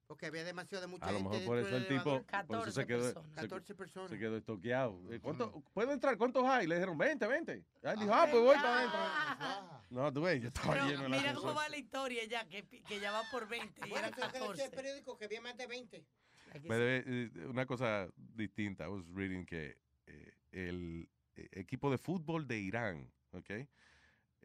Porque 0.08 0.26
había 0.28 0.44
demasiado 0.44 0.82
de 0.82 0.88
mucha 0.88 1.06
A 1.06 1.12
lo 1.12 1.18
gente 1.20 1.30
mejor 1.40 1.46
por 1.48 1.58
eso 1.60 1.78
el 1.78 1.88
tipo 1.88 2.10
elevador. 2.18 2.46
por 2.48 2.58
eso 2.68 2.72
se 2.72 2.86
quedó, 2.86 3.08
se- 3.10 3.32
14 3.36 3.74
personas. 3.76 4.10
se 4.12 4.20
quedó 4.20 4.38
estoqueado. 4.38 5.00
Eh, 5.12 5.20
¿cuánto- 5.20 5.64
¿Puedo 5.74 5.92
entrar? 5.94 6.18
¿Cuántos 6.18 6.44
hay? 6.46 6.68
Le 6.68 6.76
dijeron 6.76 6.98
20, 6.98 7.26
20. 7.26 7.52
Él 7.54 8.00
dijo, 8.00 8.14
ah, 8.14 8.28
pues 8.30 8.44
voy 8.44 8.56
para 8.56 8.80
adentro. 8.80 9.80
No, 9.90 10.12
tú 10.14 10.22
ves, 10.22 10.42
yo 10.42 10.48
estaba 10.50 10.74
Pero 10.74 10.88
lleno 10.88 11.04
el 11.06 11.10
mira 11.10 11.22
ascensor. 11.22 11.42
cómo 11.42 11.54
va 11.56 11.70
la 11.70 11.78
historia 11.78 12.26
ya, 12.26 12.46
que, 12.48 12.64
que 12.68 13.00
ya 13.00 13.12
va 13.12 13.24
por 13.32 13.48
20 13.48 13.80
y 13.88 13.90
decía 13.90 14.12
14. 14.12 14.66
el 14.66 14.72
periódico 14.72 15.18
que 15.18 15.26
había 15.26 15.42
más 15.42 15.56
de 15.58 15.68
20. 15.68 16.06
Pero, 16.68 16.84
eh, 16.88 17.04
eh, 17.06 17.30
una 17.48 17.66
cosa 17.66 18.08
distinta, 18.16 18.86
I 18.86 18.90
was 18.90 19.06
reading 19.14 19.46
que 19.46 19.78
eh, 20.06 20.34
el 20.52 21.10
eh, 21.36 21.48
equipo 21.54 21.90
de 21.90 21.98
fútbol 21.98 22.46
de 22.48 22.60
Irán, 22.60 23.10
¿ok? 23.32 23.50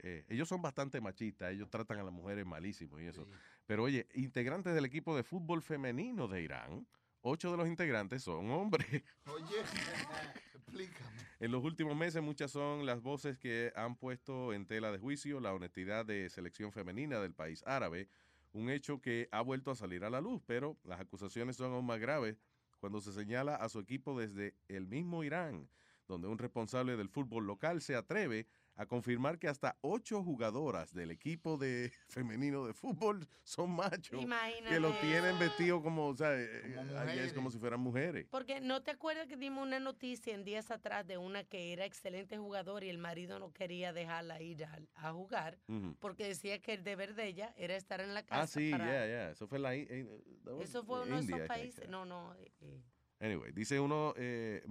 Eh, 0.00 0.24
ellos 0.28 0.48
son 0.48 0.62
bastante 0.62 1.00
machistas, 1.00 1.50
ellos 1.52 1.68
tratan 1.68 1.98
a 1.98 2.04
las 2.04 2.12
mujeres 2.12 2.46
malísimo 2.46 2.98
y 3.00 3.06
eso. 3.06 3.26
Pero 3.68 3.82
oye, 3.82 4.08
integrantes 4.14 4.74
del 4.74 4.86
equipo 4.86 5.14
de 5.14 5.22
fútbol 5.22 5.60
femenino 5.60 6.26
de 6.26 6.40
Irán, 6.40 6.86
ocho 7.20 7.50
de 7.50 7.58
los 7.58 7.68
integrantes 7.68 8.22
son 8.22 8.50
hombres. 8.50 8.86
Oye, 9.26 9.60
explícame. 10.54 11.18
En 11.38 11.52
los 11.52 11.62
últimos 11.62 11.94
meses 11.94 12.22
muchas 12.22 12.50
son 12.50 12.86
las 12.86 13.02
voces 13.02 13.36
que 13.36 13.70
han 13.76 13.94
puesto 13.96 14.54
en 14.54 14.64
tela 14.64 14.90
de 14.90 14.98
juicio 14.98 15.38
la 15.38 15.52
honestidad 15.52 16.06
de 16.06 16.30
selección 16.30 16.72
femenina 16.72 17.20
del 17.20 17.34
país 17.34 17.62
árabe, 17.66 18.08
un 18.54 18.70
hecho 18.70 19.02
que 19.02 19.28
ha 19.32 19.42
vuelto 19.42 19.70
a 19.70 19.76
salir 19.76 20.02
a 20.02 20.08
la 20.08 20.22
luz, 20.22 20.40
pero 20.46 20.78
las 20.82 20.98
acusaciones 20.98 21.56
son 21.56 21.74
aún 21.74 21.84
más 21.84 22.00
graves 22.00 22.40
cuando 22.80 23.02
se 23.02 23.12
señala 23.12 23.54
a 23.54 23.68
su 23.68 23.80
equipo 23.80 24.18
desde 24.18 24.54
el 24.68 24.86
mismo 24.86 25.24
Irán, 25.24 25.68
donde 26.06 26.26
un 26.26 26.38
responsable 26.38 26.96
del 26.96 27.10
fútbol 27.10 27.46
local 27.46 27.82
se 27.82 27.96
atreve 27.96 28.46
a 28.78 28.86
confirmar 28.86 29.38
que 29.40 29.48
hasta 29.48 29.76
ocho 29.80 30.22
jugadoras 30.22 30.94
del 30.94 31.10
equipo 31.10 31.58
de 31.58 31.92
femenino 32.08 32.64
de 32.64 32.72
fútbol 32.72 33.26
son 33.42 33.72
machos 33.72 34.10
que 34.10 34.16
lo 34.16 34.22
Imagínate. 34.22 35.00
tienen 35.00 35.38
vestido 35.38 35.82
como, 35.82 36.06
o 36.06 36.16
sea, 36.16 36.30
eh, 36.40 36.74
Como 36.76 36.96
ahí 36.98 37.18
es 37.18 37.32
como 37.32 37.50
si 37.50 37.58
fueran 37.58 37.80
mujeres. 37.80 38.28
Porque 38.30 38.60
no 38.60 38.82
te 38.84 38.92
acuerdas 38.92 39.26
que 39.26 39.36
dimos 39.36 39.66
una 39.66 39.80
noticia 39.80 40.32
en 40.32 40.44
días 40.44 40.70
atrás 40.70 41.04
de 41.06 41.18
una 41.18 41.42
que 41.42 41.72
era 41.72 41.84
excelente 41.84 42.38
jugador 42.38 42.84
y 42.84 42.88
el 42.88 42.98
marido 42.98 43.38
no 43.40 43.52
quería 43.52 43.92
dejarla 43.92 44.40
ir 44.40 44.64
a, 44.64 44.78
a 44.94 45.12
jugar 45.12 45.58
porque 45.98 46.28
decía 46.28 46.60
que 46.60 46.74
el 46.74 46.84
deber 46.84 47.14
de 47.16 47.26
ella 47.26 47.52
era 47.56 47.74
estar 47.74 48.00
en 48.00 48.14
la 48.14 48.22
casa. 48.24 48.42
Ah, 48.42 48.46
sí, 48.46 48.70
ya, 48.70 48.78
ya. 49.06 49.30
Eso 49.32 49.48
fue 49.48 49.58
la. 49.58 49.74
eh, 49.74 50.06
was 50.44 50.68
Eso 50.70 50.84
fue 50.84 51.02
uno 51.02 51.16
de 51.16 51.22
India, 51.22 51.36
esos 51.36 51.48
países. 51.48 51.80
yeah. 51.80 51.90
No, 51.90 52.04
no. 52.04 52.32
eh, 52.36 52.52
eh, 52.60 52.82
Anyway, 53.20 53.50
dice 53.50 53.80
uno, 53.80 54.14
eh, 54.16 54.62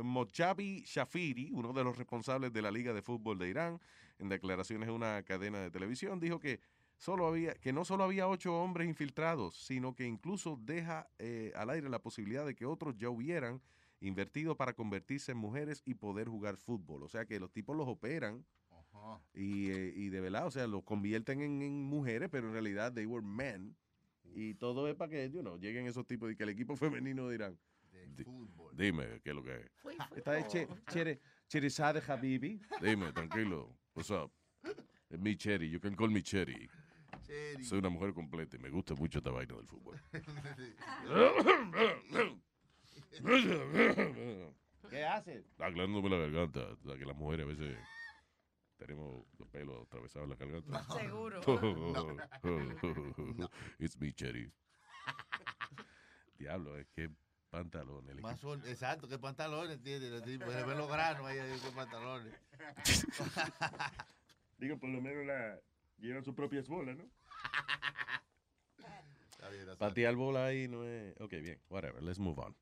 M- 0.00 0.08
Mochabi 0.08 0.82
Shafiri, 0.84 1.50
uno 1.52 1.72
de 1.72 1.84
los 1.84 1.96
responsables 1.96 2.52
de 2.52 2.62
la 2.62 2.70
Liga 2.70 2.92
de 2.92 3.02
Fútbol 3.02 3.38
de 3.38 3.48
Irán, 3.48 3.80
en 4.18 4.28
declaraciones 4.28 4.88
a 4.88 4.92
una 4.92 5.22
cadena 5.22 5.60
de 5.60 5.70
televisión, 5.70 6.18
dijo 6.20 6.38
que 6.40 6.60
solo 6.96 7.26
había, 7.26 7.54
que 7.54 7.72
no 7.72 7.84
solo 7.84 8.04
había 8.04 8.26
ocho 8.28 8.54
hombres 8.60 8.88
infiltrados, 8.88 9.56
sino 9.56 9.94
que 9.94 10.04
incluso 10.06 10.58
deja 10.60 11.08
eh, 11.18 11.52
al 11.54 11.70
aire 11.70 11.88
la 11.88 12.02
posibilidad 12.02 12.44
de 12.44 12.54
que 12.54 12.66
otros 12.66 12.96
ya 12.96 13.08
hubieran 13.10 13.60
invertido 14.00 14.56
para 14.56 14.74
convertirse 14.74 15.32
en 15.32 15.38
mujeres 15.38 15.82
y 15.84 15.94
poder 15.94 16.28
jugar 16.28 16.56
fútbol. 16.56 17.02
O 17.02 17.08
sea 17.08 17.24
que 17.26 17.38
los 17.40 17.52
tipos 17.52 17.76
los 17.76 17.88
operan 17.88 18.44
y, 19.34 19.70
eh, 19.70 19.92
y 19.94 20.08
de 20.08 20.20
verdad, 20.20 20.46
o 20.46 20.50
sea, 20.50 20.66
los 20.66 20.82
convierten 20.84 21.40
en, 21.42 21.62
en 21.62 21.84
mujeres, 21.84 22.28
pero 22.30 22.46
en 22.48 22.52
realidad 22.52 22.92
they 22.92 23.06
were 23.06 23.24
men. 23.26 23.76
Y 24.34 24.54
todo 24.54 24.88
es 24.88 24.94
para 24.94 25.10
que, 25.10 25.30
you 25.30 25.40
know, 25.40 25.56
lleguen 25.58 25.86
esos 25.86 26.06
tipos 26.06 26.30
y 26.30 26.36
que 26.36 26.42
el 26.44 26.50
equipo 26.50 26.76
femenino 26.76 27.28
dirán, 27.28 27.58
"Di- 28.06 28.24
dime, 28.74 29.20
¿qué 29.22 29.30
es 29.30 29.36
lo 29.36 29.42
que 29.42 29.56
es? 29.56 29.70
Esta 30.16 30.38
es 30.38 30.46
che, 30.48 30.68
Chere, 30.90 31.20
Cherizade 31.48 32.02
Habibi. 32.06 32.60
Dime, 32.80 33.12
tranquilo. 33.12 33.76
What's 33.94 34.10
up? 34.10 34.30
Es 35.10 35.18
mi 35.18 35.36
Cherry, 35.36 35.70
you 35.70 35.80
can 35.80 35.94
call 35.96 36.10
me 36.10 36.22
Cherry. 36.22 36.68
Cherry. 37.26 37.64
Soy 37.64 37.78
una 37.78 37.88
mujer 37.88 38.12
completa 38.12 38.56
y 38.56 38.60
me 38.60 38.68
gusta 38.70 38.94
mucho 38.94 39.18
esta 39.18 39.30
vaina 39.30 39.54
del 39.54 39.66
fútbol. 39.66 39.98
¿Qué 44.90 45.04
haces? 45.04 45.44
Aclarándome 45.58 46.08
la 46.10 46.16
garganta, 46.18 46.60
o 46.60 46.76
sea, 46.76 46.96
que 46.98 47.04
las 47.04 47.16
mujeres 47.16 47.46
a 47.46 47.48
veces 47.48 47.76
tenemos 48.76 49.24
los 49.38 49.48
pelos 49.48 49.82
atravesados 49.86 50.24
en 50.24 50.30
la 50.30 50.36
garganta. 50.36 50.84
No. 50.88 50.98
Seguro. 50.98 51.40
It's 53.78 53.98
me, 53.98 54.12
Cherry. 54.12 54.52
Diablo, 56.38 56.76
es 56.78 56.86
que 56.90 57.10
pantalones. 57.50 58.16
Más 58.20 58.38
son- 58.40 58.62
exacto, 58.66 59.08
qué 59.08 59.18
pantalones 59.18 59.80
tiene 59.82 60.06
el 60.08 60.22
tipo. 60.22 60.50
Se 60.50 60.62
ven 60.64 60.78
los 60.78 60.88
granos 60.88 61.26
ahí, 61.26 61.38
qué 61.62 61.70
pantalones. 61.72 62.34
Digo, 64.58 64.78
por 64.78 64.90
lo 64.90 65.00
menos 65.00 65.24
la 65.26 65.60
llevan 65.98 66.24
sus 66.24 66.34
propias 66.34 66.68
bolas, 66.68 66.96
¿no? 66.96 67.04
Está 69.30 69.48
bien, 69.50 69.62
está 69.62 69.76
Patear 69.76 70.14
bola 70.16 70.46
ahí 70.46 70.66
no 70.68 70.84
es. 70.84 71.14
Ok, 71.20 71.30
bien, 71.40 71.60
whatever, 71.68 72.02
let's 72.02 72.18
move 72.18 72.38
on. 72.40 72.54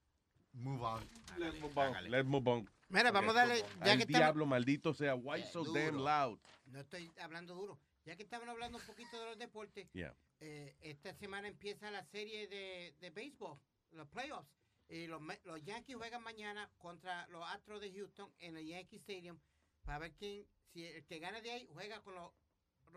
Move 0.53 0.83
on. 0.83 1.09
Let's 1.39 1.59
move 1.61 1.77
on. 1.77 2.11
Let's 2.11 2.27
move 2.29 2.49
on. 2.51 2.71
Mira, 2.89 3.11
vamos 3.11 3.35
a 3.35 3.41
darle- 3.47 3.61
ya 3.85 3.93
Al 3.93 3.99
que 3.99 4.05
estamos- 4.05 4.07
diablo 4.09 4.47
maldito 4.47 4.95
sea, 4.95 5.15
why 5.15 5.43
so 5.43 5.65
damn 5.73 5.97
loud? 5.97 6.39
No 6.67 6.81
estoy 6.81 7.11
hablando 7.21 7.55
duro. 7.55 7.79
Ya 8.05 8.15
que 8.17 8.23
estaban 8.23 8.49
hablando 8.49 8.79
un 8.79 8.85
poquito 8.87 9.19
de 9.19 9.27
los 9.27 9.39
deportes, 9.39 9.89
Yeah. 9.93 10.15
eh, 10.41 10.77
esta 10.81 11.13
semana 11.15 11.49
empieza 11.49 11.91
la 11.91 12.05
serie 12.05 12.47
de, 12.47 12.95
de 13.01 13.11
béisbol, 13.11 13.59
los 13.93 14.07
playoffs. 14.09 14.49
Y 14.89 15.07
los, 15.07 15.21
los 15.45 15.63
Yankees 15.65 15.97
juegan 15.97 16.23
mañana 16.23 16.71
contra 16.79 17.27
los 17.29 17.45
Astros 17.49 17.81
de 17.81 17.93
Houston 17.93 18.33
en 18.39 18.57
el 18.57 18.67
Yankee 18.67 18.97
Stadium 18.97 19.39
para 19.85 19.99
ver 19.99 20.13
quién, 20.15 20.47
si 20.73 20.85
el 20.85 21.05
que 21.05 21.19
gane 21.19 21.43
de 21.43 21.51
ahí 21.51 21.69
juega 21.73 22.03
con 22.03 22.15
los, 22.15 22.33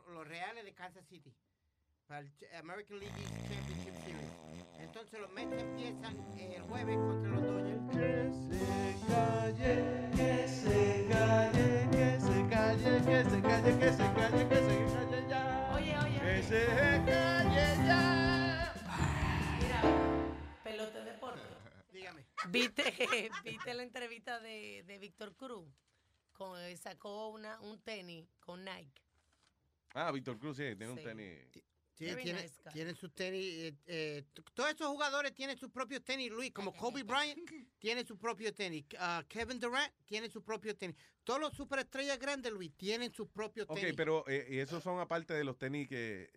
los 0.07 0.27
Reales 0.27 0.65
de 0.65 0.73
Kansas 0.73 1.05
City 1.07 1.33
para 2.07 2.21
el 2.21 2.31
American 2.57 2.99
League 2.99 3.13
East 3.21 3.35
Championship 3.47 3.95
Series. 4.03 4.31
Entonces 4.79 5.19
los 5.19 5.29
Mets 5.31 5.61
empiezan 5.61 6.17
el 6.37 6.61
jueves 6.63 6.97
contra 6.97 7.29
los 7.31 7.41
Dodgers. 7.43 7.79
Que 7.91 8.31
se 8.49 9.07
calle, 9.07 10.09
que 10.15 10.47
se 10.47 11.07
calle, 11.11 11.89
que 11.91 12.19
se 12.19 12.47
calle, 12.49 13.01
que 13.05 13.29
se 13.29 13.41
calle, 13.41 13.79
que 13.79 13.91
se 13.93 14.13
calle, 14.13 14.47
que 14.47 14.55
se 14.55 14.95
calle 14.95 15.27
ya. 15.29 15.71
Oye, 15.75 15.97
oye. 15.99 16.19
Que 16.19 16.43
se 16.43 16.65
calle 17.05 17.85
ya. 17.85 18.28
¿Viste, 22.49 22.83
viste 23.43 23.73
la 23.73 23.83
entrevista 23.83 24.39
de, 24.39 24.83
de 24.87 24.97
Víctor 24.99 25.35
Cruz? 25.35 25.67
Con, 26.33 26.57
eh, 26.59 26.77
sacó 26.77 27.29
una, 27.29 27.59
un 27.61 27.79
tenis 27.81 28.25
con 28.39 28.63
Nike. 28.63 29.01
Ah, 29.93 30.11
Víctor 30.11 30.39
Cruz, 30.39 30.57
sí, 30.57 30.63
tiene 30.77 30.89
un 30.89 31.03
tenis. 31.03 31.39
Sí, 31.95 32.05
Very 32.05 32.23
tiene- 32.23 32.43
nice 32.43 32.61
guy. 32.63 32.71
tienen 32.73 32.95
sus 32.95 33.13
tenis. 33.13 33.43
eh, 33.45 33.75
eh, 33.87 34.23
todos 34.53 34.69
esos 34.71 34.87
jugadores 34.87 35.33
tienen 35.33 35.57
sus 35.57 35.69
propios 35.69 36.01
tenis, 36.01 36.31
Luis. 36.31 36.51
Como 36.53 36.71
Kobe 36.93 37.03
Bryant 37.03 37.41
tiene 37.77 38.05
su 38.05 38.17
propio 38.17 38.53
tenis. 38.53 38.85
ah, 38.99 39.21
Kevin 39.27 39.59
Durant 39.59 39.93
tiene 40.05 40.29
su 40.29 40.41
propio 40.41 40.77
tenis. 40.77 40.95
Todos 41.25 41.41
los 41.41 41.53
superestrellas 41.53 42.17
grandes, 42.17 42.53
Luis, 42.53 42.71
tienen 42.77 43.11
sus 43.13 43.27
propios 43.27 43.65
Ok, 43.69 43.79
tenis. 43.79 43.93
pero 43.97 44.23
eh, 44.29 44.47
y 44.49 44.59
esos 44.59 44.81
son 44.81 44.99
aparte 45.01 45.33
de 45.33 45.43
los 45.43 45.57
tenis 45.57 45.89
que, 45.89 46.31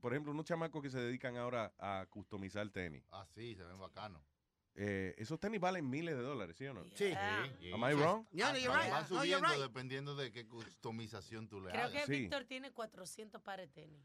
por 0.00 0.12
ejemplo, 0.12 0.32
unos 0.32 0.46
chamacos 0.46 0.82
que 0.82 0.90
se 0.90 0.98
dedican 0.98 1.36
ahora 1.36 1.72
a 1.78 2.06
customizar 2.10 2.68
tenis. 2.70 3.04
Ah, 3.12 3.24
sí, 3.32 3.54
se 3.54 3.62
ven 3.62 3.78
bacanos. 3.78 4.20
Eh, 4.74 5.14
esos 5.18 5.38
tenis 5.38 5.60
valen 5.60 5.88
miles 5.88 6.16
de 6.16 6.22
dólares, 6.22 6.56
¿sí 6.56 6.66
o 6.66 6.72
no? 6.74 6.84
Sí. 6.94 7.12
Am 7.12 7.84
I 7.90 7.94
wrong? 7.94 8.24
Yeah, 8.32 8.56
you're 8.56 8.74
right. 8.74 8.90
Van 8.90 9.04
No, 9.10 9.24
you're 9.24 9.38
subiendo 9.38 9.48
right. 9.48 9.60
dependiendo 9.62 10.16
de 10.16 10.32
qué 10.32 10.46
customización 10.48 11.48
tú 11.48 11.60
le 11.60 11.70
Creo 11.70 11.84
hagas. 11.84 12.06
que 12.06 12.12
Víctor 12.12 12.44
tiene 12.44 12.72
400 12.72 13.40
pares 13.42 13.68
de 13.74 13.82
tenis. 13.82 14.02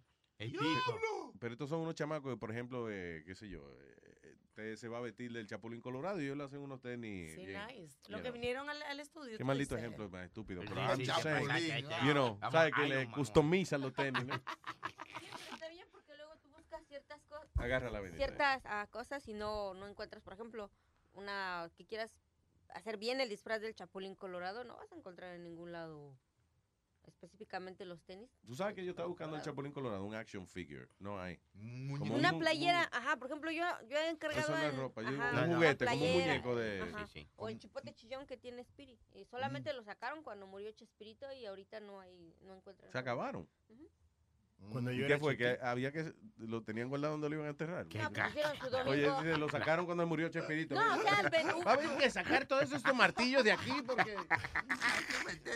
Pero 1.39 1.53
estos 1.53 1.69
son 1.69 1.79
unos 1.81 1.95
chamacos 1.95 2.33
que, 2.33 2.37
por 2.37 2.51
ejemplo, 2.51 2.87
eh, 2.91 3.23
qué 3.25 3.33
sé 3.33 3.47
yo, 3.49 3.61
eh, 3.81 4.35
usted 4.43 4.75
se 4.75 4.87
va 4.87 4.97
a 4.97 5.01
vestir 5.01 5.31
del 5.31 5.47
Chapulín 5.47 5.81
Colorado 5.81 6.19
y 6.21 6.25
ellos 6.25 6.37
le 6.37 6.43
hacen 6.43 6.59
unos 6.59 6.81
tenis. 6.81 7.33
Sí, 7.33 7.45
bien, 7.45 7.65
nice. 7.67 7.97
Los 8.09 8.21
que 8.21 8.27
know. 8.29 8.33
vinieron 8.33 8.69
al, 8.69 8.81
al 8.83 8.99
estudio. 8.99 9.37
Qué 9.37 9.43
maldito 9.43 9.75
dices. 9.75 9.85
ejemplo 9.87 10.09
más 10.09 10.25
estúpido. 10.25 10.61
Pero 10.61 10.75
de 10.75 10.81
I'm 10.81 10.99
just 10.99 11.23
Chapulín, 11.23 11.47
saying, 11.57 11.85
you 12.05 12.11
know, 12.11 12.37
¿sabes 12.51 12.73
que 12.73 12.87
le 12.87 13.09
customizan 13.11 13.81
los 13.81 13.93
tenis, 13.93 14.25
no? 14.25 14.33
Está 15.53 15.69
bien 15.69 15.87
porque 15.91 16.15
luego 16.17 16.35
tú 16.41 16.49
buscas 16.49 16.83
ciertas 16.87 17.21
cosas. 17.23 17.46
Agarra 17.57 17.89
la. 17.89 18.01
Ciertas 18.15 18.61
ah, 18.65 18.87
cosas 18.91 19.27
y 19.27 19.33
no, 19.33 19.73
no 19.73 19.87
encuentras, 19.87 20.21
por 20.23 20.33
ejemplo, 20.33 20.69
una 21.13 21.69
que 21.75 21.85
quieras 21.85 22.11
hacer 22.69 22.97
bien 22.97 23.21
el 23.21 23.29
disfraz 23.29 23.61
del 23.61 23.75
Chapulín 23.75 24.15
Colorado, 24.15 24.63
no 24.63 24.75
vas 24.75 24.91
a 24.91 24.95
encontrar 24.95 25.33
en 25.35 25.43
ningún 25.43 25.71
lado 25.71 26.15
específicamente 27.05 27.85
los 27.85 28.03
tenis. 28.03 28.29
Tú 28.45 28.53
sabes 28.53 28.75
que 28.75 28.83
yo 28.83 28.91
estaba 28.91 29.07
buscando 29.07 29.37
el 29.37 29.41
Chapulín 29.41 29.71
Colorado, 29.71 30.03
un 30.03 30.13
action 30.13 30.45
figure. 30.45 30.89
No 30.99 31.19
hay. 31.19 31.39
Como 31.53 32.15
Una 32.15 32.33
un- 32.33 32.39
playera, 32.39 32.89
ajá, 32.91 33.15
por 33.15 33.27
ejemplo, 33.27 33.49
yo, 33.49 33.63
yo 33.87 33.97
he 33.97 34.09
encargado 34.09 34.41
Eso 34.41 34.51
no 34.51 34.61
es 34.61 34.75
ropa, 34.75 35.01
yo- 35.03 35.09
ajá, 35.21 35.45
un 35.45 35.55
juguete, 35.55 35.85
como 35.85 36.05
un 36.05 36.11
muñeco 36.13 36.55
de- 36.57 36.81
ajá, 36.81 37.07
Sí, 37.07 37.21
sí. 37.21 37.29
O 37.37 37.47
el 37.47 37.57
chipote 37.57 37.93
chillón 37.93 38.27
que 38.27 38.35
tiene 38.35 38.61
Spirit. 38.61 38.99
Y 39.15 39.21
Mm. 39.23 39.27
solamente 39.29 39.71
lo 39.73 39.83
sacaron 39.83 40.21
cuando 40.21 40.47
murió 40.47 40.69
Chespirito 40.73 41.31
y 41.31 41.45
ahorita 41.45 41.79
no 41.79 42.01
hay, 42.01 42.35
no 42.41 42.53
encuentran. 42.53 42.91
Se 42.91 42.97
acabaron. 42.97 43.47
Cuando 44.71 44.91
¿Y 44.91 44.97
yo 44.97 45.07
¿Qué 45.07 45.13
era 45.13 45.19
fue? 45.19 45.37
¿Que 45.37 45.57
había 45.61 45.91
que 45.91 46.13
lo 46.39 46.61
tenían 46.61 46.89
guardado 46.89 47.13
donde 47.13 47.29
lo 47.29 47.35
iban 47.35 47.47
a 47.47 47.49
enterrar? 47.51 47.85
No, 47.85 48.11
pues 48.11 48.71
domingo. 48.71 48.89
Oye, 48.89 49.09
dice, 49.23 49.37
lo 49.37 49.49
sacaron 49.49 49.85
cuando 49.85 50.05
murió 50.05 50.27
Chespirito. 50.29 50.75
No, 50.75 50.97
o 50.97 51.01
sea, 51.01 51.21
el 51.21 51.31
menú. 51.31 51.63
Va 51.63 51.71
a 51.71 51.73
haber 51.75 51.97
que 51.97 52.09
sacar 52.09 52.45
todos 52.45 52.71
estos 52.71 52.93
martillos 52.95 53.43
de 53.43 53.53
aquí 53.53 53.71
porque 53.85 54.15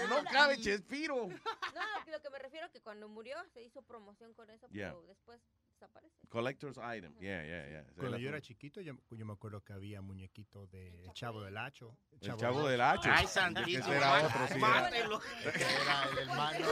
no 0.09 0.23
cabe 0.31 0.57
Chespiro. 0.59 1.27
No, 1.27 2.11
lo 2.11 2.21
que 2.21 2.29
me 2.29 2.39
refiero 2.39 2.65
es 2.67 2.71
que 2.71 2.81
cuando 2.81 3.09
murió 3.09 3.35
se 3.53 3.61
hizo 3.61 3.81
promoción 3.81 4.33
con 4.33 4.49
eso, 4.49 4.67
Yeah. 4.71 4.89
pero 4.91 5.01
después 5.07 5.41
desaparece. 5.81 6.27
Collector's 6.29 6.77
item. 6.77 7.13
Yeah, 7.19 7.43
yeah, 7.43 7.67
yeah. 7.67 7.79
Ese 7.81 7.93
Cuando 7.99 8.17
yo 8.17 8.29
era 8.29 8.41
chiquito, 8.41 8.81
yo, 8.81 8.93
yo 9.09 9.25
me 9.25 9.33
acuerdo 9.33 9.61
que 9.61 9.73
había 9.73 10.01
muñequitos 10.01 10.69
de 10.71 11.03
El 11.03 11.13
Chavo 11.13 11.41
del 11.41 11.57
Hacho. 11.57 11.97
El 12.21 12.35
Chavo 12.37 12.67
del 12.67 12.81
Hacho. 12.81 13.09
Ay, 13.11 13.25
Ese 13.25 13.33
santísimo. 13.33 13.93
era 13.93 14.25
otro, 14.25 14.47
sí. 14.47 14.59
Mátelo. 14.59 15.21
Era 15.43 16.09
el 16.11 16.17
hermano. 16.19 16.67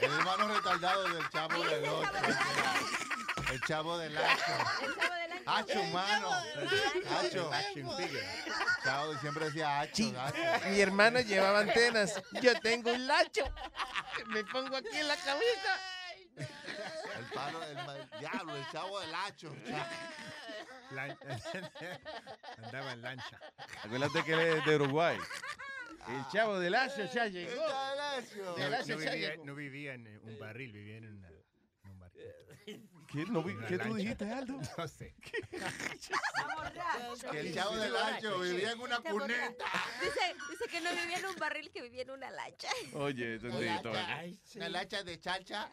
El 0.00 0.12
hermano 0.12 0.48
retardado 0.54 1.08
del 1.08 1.28
chavo 1.30 1.64
del 1.64 1.84
ocho. 1.84 2.10
El 3.52 3.60
chavo 3.62 3.98
del 3.98 4.16
hacho. 4.16 4.52
Hacho, 5.46 5.80
humano. 5.80 6.30
Hacho. 7.10 7.50
Chavo 8.84 9.18
siempre 9.18 9.44
decía 9.46 9.80
hacho. 9.80 10.12
hacho. 10.20 10.68
Mi 10.70 10.80
hermano 10.80 11.20
llevaba 11.20 11.60
antenas. 11.60 12.20
Yo 12.42 12.58
tengo 12.60 12.92
un 12.92 13.06
lacho. 13.06 13.44
Me 14.28 14.44
pongo 14.44 14.76
aquí 14.76 14.96
en 14.96 15.08
la 15.08 15.16
cabeza. 15.16 15.80
Palo 17.36 17.60
del 17.60 17.76
diablo, 18.20 18.56
el 18.56 18.66
chavo 18.72 19.00
del 19.00 19.14
hacho. 19.14 19.54
Lan- 20.92 21.18
Andaba 22.64 22.92
en 22.92 23.02
lancha. 23.02 23.40
Acuérdate 23.84 24.24
que 24.24 24.32
él 24.32 24.40
es 24.58 24.64
de 24.64 24.76
Uruguay. 24.76 25.18
El 26.08 26.28
chavo 26.28 26.58
del 26.60 26.74
Hacho 26.74 27.04
ya 27.12 27.26
llegó. 27.26 27.50
El 27.50 28.28
chavo 28.34 28.56
del 28.56 28.74
hacho. 28.74 28.92
No, 28.92 28.96
vivía, 28.98 29.14
llegó. 29.30 29.44
no 29.44 29.54
vivía 29.56 29.94
en 29.94 30.06
eh, 30.06 30.18
un 30.22 30.38
barril, 30.38 30.72
vivía 30.72 30.98
en, 30.98 31.16
una- 31.16 31.28
en 31.28 31.90
un 31.90 31.98
barril. 31.98 32.88
¿Qué, 33.12 33.24
no 33.26 33.42
vi- 33.42 33.54
Una 33.54 33.66
¿qué 33.66 33.78
tú 33.78 33.94
dijiste, 33.94 34.32
Aldo? 34.32 34.60
No 34.78 34.86
sé. 34.88 35.14
Que 37.32 37.40
el 37.40 37.54
chavo 37.54 37.76
del 37.76 37.96
hacho 37.96 38.38
vivía 38.40 38.70
en 38.72 38.80
una 38.80 38.98
cuneta. 39.00 39.64
Dice, 40.00 40.34
dice 40.50 40.64
que 40.70 40.80
no 40.80 40.90
vivía 40.92 41.18
en 41.18 41.26
un 41.26 41.36
barril, 41.36 41.70
que 41.72 41.82
vivía 41.82 42.02
en 42.02 42.10
una 42.10 42.30
lancha. 42.30 42.68
Oye, 42.94 43.34
entendito. 43.34 43.92
Una 44.56 44.68
lancha 44.68 45.02
de 45.02 45.18
chalcha. 45.20 45.68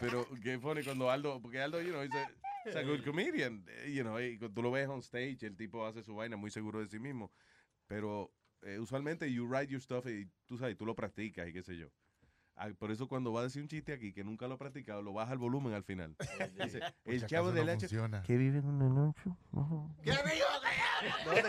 Pero 0.00 0.26
qué 0.42 0.58
funny 0.58 0.82
cuando 0.82 1.10
Aldo, 1.10 1.40
porque 1.40 1.60
Aldo, 1.60 1.80
you 1.80 1.90
know, 1.90 2.02
is 2.02 2.76
a, 2.76 2.82
good 2.82 3.04
comedian, 3.04 3.64
you 3.86 4.02
know, 4.02 4.20
y 4.20 4.38
cuando 4.38 4.54
tú 4.54 4.62
lo 4.62 4.70
ves 4.70 4.88
on 4.88 5.00
stage, 5.00 5.38
el 5.42 5.56
tipo 5.56 5.86
hace 5.86 6.02
su 6.02 6.14
vaina 6.14 6.36
muy 6.36 6.50
seguro 6.50 6.80
de 6.80 6.88
sí 6.88 6.98
mismo, 6.98 7.32
pero 7.86 8.32
eh, 8.62 8.78
usualmente 8.78 9.32
you 9.32 9.46
write 9.46 9.70
your 9.70 9.80
stuff 9.80 10.06
y 10.06 10.28
tú 10.46 10.58
sabes, 10.58 10.76
tú 10.76 10.84
lo 10.86 10.94
practicas 10.94 11.48
y 11.48 11.52
qué 11.52 11.62
sé 11.62 11.76
yo. 11.76 11.88
Ah, 12.60 12.68
por 12.76 12.90
eso 12.90 13.06
cuando 13.06 13.32
va 13.32 13.40
a 13.40 13.44
decir 13.44 13.62
un 13.62 13.68
chiste 13.68 13.92
aquí 13.92 14.12
que 14.12 14.24
nunca 14.24 14.48
lo 14.48 14.54
ha 14.54 14.58
practicado, 14.58 15.00
lo 15.00 15.12
baja 15.12 15.32
el 15.32 15.38
volumen 15.38 15.74
al 15.74 15.84
final. 15.84 16.16
Dice, 16.64 16.80
el 17.04 17.24
chavo 17.26 17.52
del 17.52 17.66
no 17.66 17.78
funciona. 17.78 18.22
que 18.22 18.36
vive 18.36 18.58
en 18.58 18.66
un 18.66 18.82
anuncio. 18.82 19.38
¿Qué 20.02 20.10
dijo? 20.10 20.48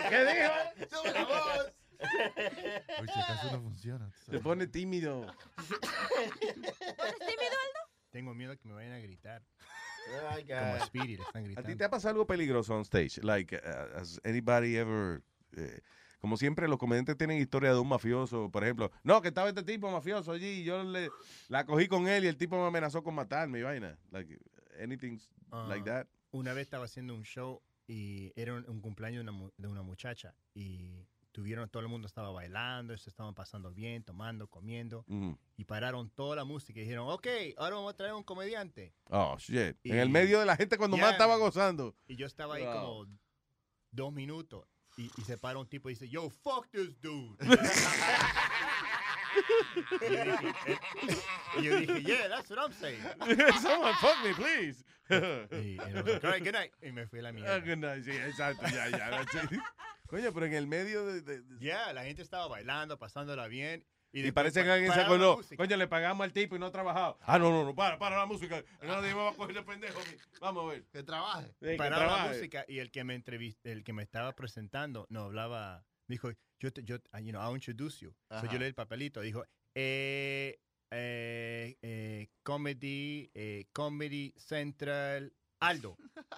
¿Qué 0.08 0.24
dijo? 0.24 0.52
¡Sube 0.88 1.12
la 1.12 1.24
voz! 1.24 1.72
Si 3.12 3.20
acaso 3.20 3.50
no 3.52 3.60
funciona. 3.62 4.10
Se 4.30 4.38
pone 4.38 4.66
tímido. 4.68 5.20
¿Pones 5.56 7.18
tímido? 7.18 7.56
Tengo 8.10 8.34
miedo 8.34 8.56
que 8.58 8.66
me 8.68 8.74
vayan 8.74 8.92
a 8.92 8.98
gritar. 8.98 9.42
Ay, 10.30 10.44
Como. 10.46 10.86
Speedy 10.86 11.16
le 11.16 11.22
están 11.22 11.42
¿A 11.42 11.46
gritando. 11.46 11.68
ti 11.70 11.76
te 11.76 11.84
ha 11.84 11.90
pasado 11.90 12.10
algo 12.12 12.26
peligroso 12.26 12.74
on 12.74 12.82
stage? 12.82 13.22
Like, 13.22 13.54
uh, 13.56 13.98
has 13.98 14.20
anybody 14.24 14.76
ever... 14.76 15.22
eh, 15.56 15.80
como 16.18 16.36
siempre, 16.36 16.68
los 16.68 16.78
comediantes 16.78 17.16
tienen 17.16 17.38
historia 17.38 17.72
de 17.72 17.78
un 17.78 17.88
mafioso, 17.88 18.50
por 18.50 18.62
ejemplo. 18.64 18.90
No, 19.04 19.22
que 19.22 19.28
estaba 19.28 19.48
este 19.48 19.62
tipo 19.62 19.90
mafioso 19.90 20.32
allí 20.32 20.60
y 20.60 20.64
yo 20.64 20.82
le, 20.84 21.08
la 21.48 21.64
cogí 21.64 21.88
con 21.88 22.08
él 22.08 22.24
y 22.24 22.28
el 22.28 22.36
tipo 22.36 22.60
me 22.60 22.66
amenazó 22.66 23.02
con 23.02 23.14
matarme 23.14 23.60
y 23.60 23.62
vaina. 23.62 23.98
Like, 24.10 24.38
anything 24.82 25.18
like 25.68 25.82
Ah, 25.88 26.00
that. 26.00 26.06
Una 26.32 26.52
vez 26.52 26.62
estaba 26.64 26.84
haciendo 26.84 27.14
un 27.14 27.22
show 27.24 27.62
y 27.86 28.32
era 28.36 28.52
un, 28.54 28.68
un 28.68 28.80
cumpleaños 28.80 29.18
de 29.24 29.30
una, 29.30 29.32
mu- 29.32 29.50
de 29.56 29.66
una 29.68 29.82
muchacha 29.82 30.34
y 30.54 31.06
tuvieron, 31.32 31.68
todo 31.68 31.82
el 31.82 31.88
mundo 31.88 32.06
estaba 32.06 32.30
bailando, 32.30 32.96
se 32.96 33.08
estaban 33.10 33.34
pasando 33.34 33.72
bien, 33.72 34.02
tomando, 34.02 34.48
comiendo 34.48 35.04
Ujú. 35.08 35.38
y 35.56 35.64
pararon 35.64 36.10
toda 36.10 36.36
la 36.36 36.44
música 36.44 36.80
y 36.80 36.82
dijeron, 36.82 37.08
ok, 37.08 37.26
ahora 37.56 37.76
vamos 37.76 37.94
a 37.94 37.96
traer 37.96 38.14
un 38.14 38.22
comediante. 38.24 38.92
Oh, 39.10 39.36
shit. 39.38 39.76
Y- 39.82 39.92
en 39.92 39.98
el 39.98 40.08
medio 40.08 40.40
de 40.40 40.46
la 40.46 40.56
gente 40.56 40.76
cuando 40.76 40.96
Yeah, 40.96 41.06
más 41.06 41.12
estaba 41.12 41.36
gozando. 41.36 41.94
Y 42.06 42.16
yo 42.16 42.26
estaba 42.26 42.56
ahí 42.56 42.64
Wow. 42.64 42.72
como 42.74 43.06
dos 43.92 44.12
minutos 44.12 44.66
y, 44.96 45.10
y 45.16 45.22
se 45.22 45.38
para 45.38 45.58
un 45.58 45.68
tipo 45.68 45.88
y 45.88 45.94
dice, 45.94 46.08
yo, 46.08 46.28
fuck 46.30 46.68
this 46.70 47.00
dude. 47.00 47.36
y, 50.00 50.04
yo 50.14 50.24
dije, 50.24 50.48
eh, 50.66 50.78
y 51.58 51.62
yo 51.62 51.76
dije, 51.80 52.02
yeah, 52.02 52.28
that's 52.28 52.50
what 52.50 52.58
I'm 52.58 52.72
saying. 52.72 53.00
Someone 53.62 53.94
fuck 54.00 54.16
me, 54.24 54.34
please. 54.34 54.84
y, 55.10 55.76
was 55.78 56.04
like, 56.06 56.24
"All 56.24 56.30
right, 56.30 56.42
good 56.44 56.52
night. 56.54 56.72
Y 56.82 56.92
me 56.92 57.06
fui 57.06 57.18
a 57.20 57.22
la 57.22 57.32
mierda. 57.32 57.54
Ah, 57.56 57.60
good 57.60 57.78
night, 57.78 58.04
sí, 58.04 58.10
exacto, 58.12 58.66
ya, 58.68 58.88
ya. 58.90 59.24
Coño, 60.10 60.32
pero 60.32 60.46
en 60.46 60.54
el 60.54 60.66
medio 60.66 61.06
de... 61.06 61.22
de- 61.22 61.40
de- 61.42 61.64
Ya, 61.64 61.92
la 61.92 62.04
gente 62.04 62.22
estaba 62.22 62.46
bailando, 62.48 62.98
pasándola 62.98 63.46
bien. 63.48 63.84
y 64.12 64.22
después 64.22 64.34
parece 64.52 64.64
que 64.64 64.70
alguien 64.70 64.90
se 64.92 64.98
la 64.98 65.04
acordó. 65.04 65.40
Coño, 65.56 65.76
le 65.76 65.86
pagamos 65.86 66.24
al 66.24 66.32
tipo 66.32 66.56
y 66.56 66.58
no 66.58 66.66
ha 66.66 66.72
trabajado. 66.72 67.16
Ah, 67.22 67.38
no, 67.38 67.50
no, 67.50 67.64
no, 67.64 67.74
para, 67.74 67.96
para 67.98 68.16
la 68.18 68.26
música. 68.26 68.62
Nadie 68.82 69.14
me 69.14 69.20
va 69.22 69.30
a 69.30 69.34
coger 69.34 69.54
de 69.54 69.62
pendejo. 69.62 70.00
Vamos 70.40 70.64
a 70.64 70.72
ver. 70.72 70.84
Que 70.92 71.02
trabaje. 71.04 71.46
Sí, 71.60 71.66
que 71.68 71.76
la 71.76 71.88
trabaje. 71.96 72.28
música 72.34 72.64
y 72.66 72.78
el 72.80 72.90
que 72.90 73.04
me 73.04 73.14
entrevist- 73.16 73.60
el 73.64 73.84
que 73.84 73.92
me 73.92 74.02
estaba 74.02 74.32
presentando 74.34 75.06
no 75.10 75.22
hablaba, 75.22 75.84
dijo, 76.08 76.30
yo, 76.58 76.72
te, 76.72 76.82
yo, 76.82 76.96
ah, 77.12 77.20
you 77.20 77.30
know, 77.30 77.40
I'll 77.40 77.54
introduce 77.56 78.00
you. 78.04 78.12
So 78.40 78.46
yo 78.50 78.58
leí 78.58 78.66
el 78.68 78.74
papelito, 78.74 79.20
dijo, 79.20 79.44
eh, 79.76 80.58
eh, 80.92 81.76
eh, 81.82 82.28
comedy, 82.42 83.30
eh, 83.34 83.66
comedy 83.72 84.34
central, 84.36 85.32
Aldo. 85.60 85.96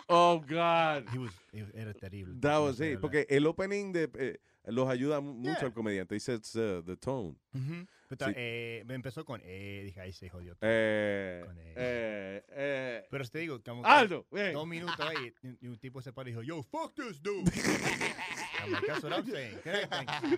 Oh, 0.09 0.41
God. 0.41 1.07
He 1.12 1.18
was- 1.18 1.33
he 1.52 1.62
was- 1.62 1.75
era 1.75 1.94
terrible. 1.94 2.34
That 2.41 2.60
was 2.60 2.81
it. 2.81 2.99
Porque 3.01 3.26
el 3.31 3.47
opening 3.47 3.92
de, 3.92 4.10
eh, 4.18 4.39
los 4.67 4.89
ayuda 4.89 5.20
mu- 5.20 5.34
mucho 5.34 5.52
Yeah. 5.60 5.67
al 5.67 5.73
comediante. 5.73 6.15
He 6.17 6.20
sets 6.20 6.55
uh, 6.57 6.83
the 6.84 6.97
tone. 6.97 7.36
Ujú. 7.55 7.86
Pero, 8.09 8.26
Sí. 8.26 8.33
eh, 8.36 8.83
me 8.86 8.94
empezó 8.94 9.25
con, 9.25 9.41
eh, 9.44 9.83
dije, 9.86 10.01
ahí 10.01 10.12
se 10.12 10.28
jodió. 10.28 10.55
todo". 10.57 10.68
Eh, 10.70 11.42
Con 11.47 11.59
E. 11.59 11.62
eh, 11.76 12.44
eh. 12.51 13.07
Pero 13.10 13.25
te 13.28 13.39
digo, 13.39 13.62
como 13.62 13.83
que 13.83 13.89
Aldo, 13.89 14.26
ven. 14.31 14.52
dos 14.52 14.67
minutos 14.67 15.01
ahí, 15.01 15.33
y, 15.42 15.67
y 15.67 15.68
un 15.68 15.78
tipo 15.78 16.02
se 16.02 16.12
paró 16.12 16.28
y 16.28 16.33
dijo, 16.33 16.42
yo, 16.42 16.62
fuck 16.65 16.94
this 16.94 17.23
dude. 17.23 17.44
I'm 18.62 18.70
like, 18.73 18.86
"That's 18.86 19.02
what 19.02 19.12
I'm 19.12 19.26
saying." 19.26 19.59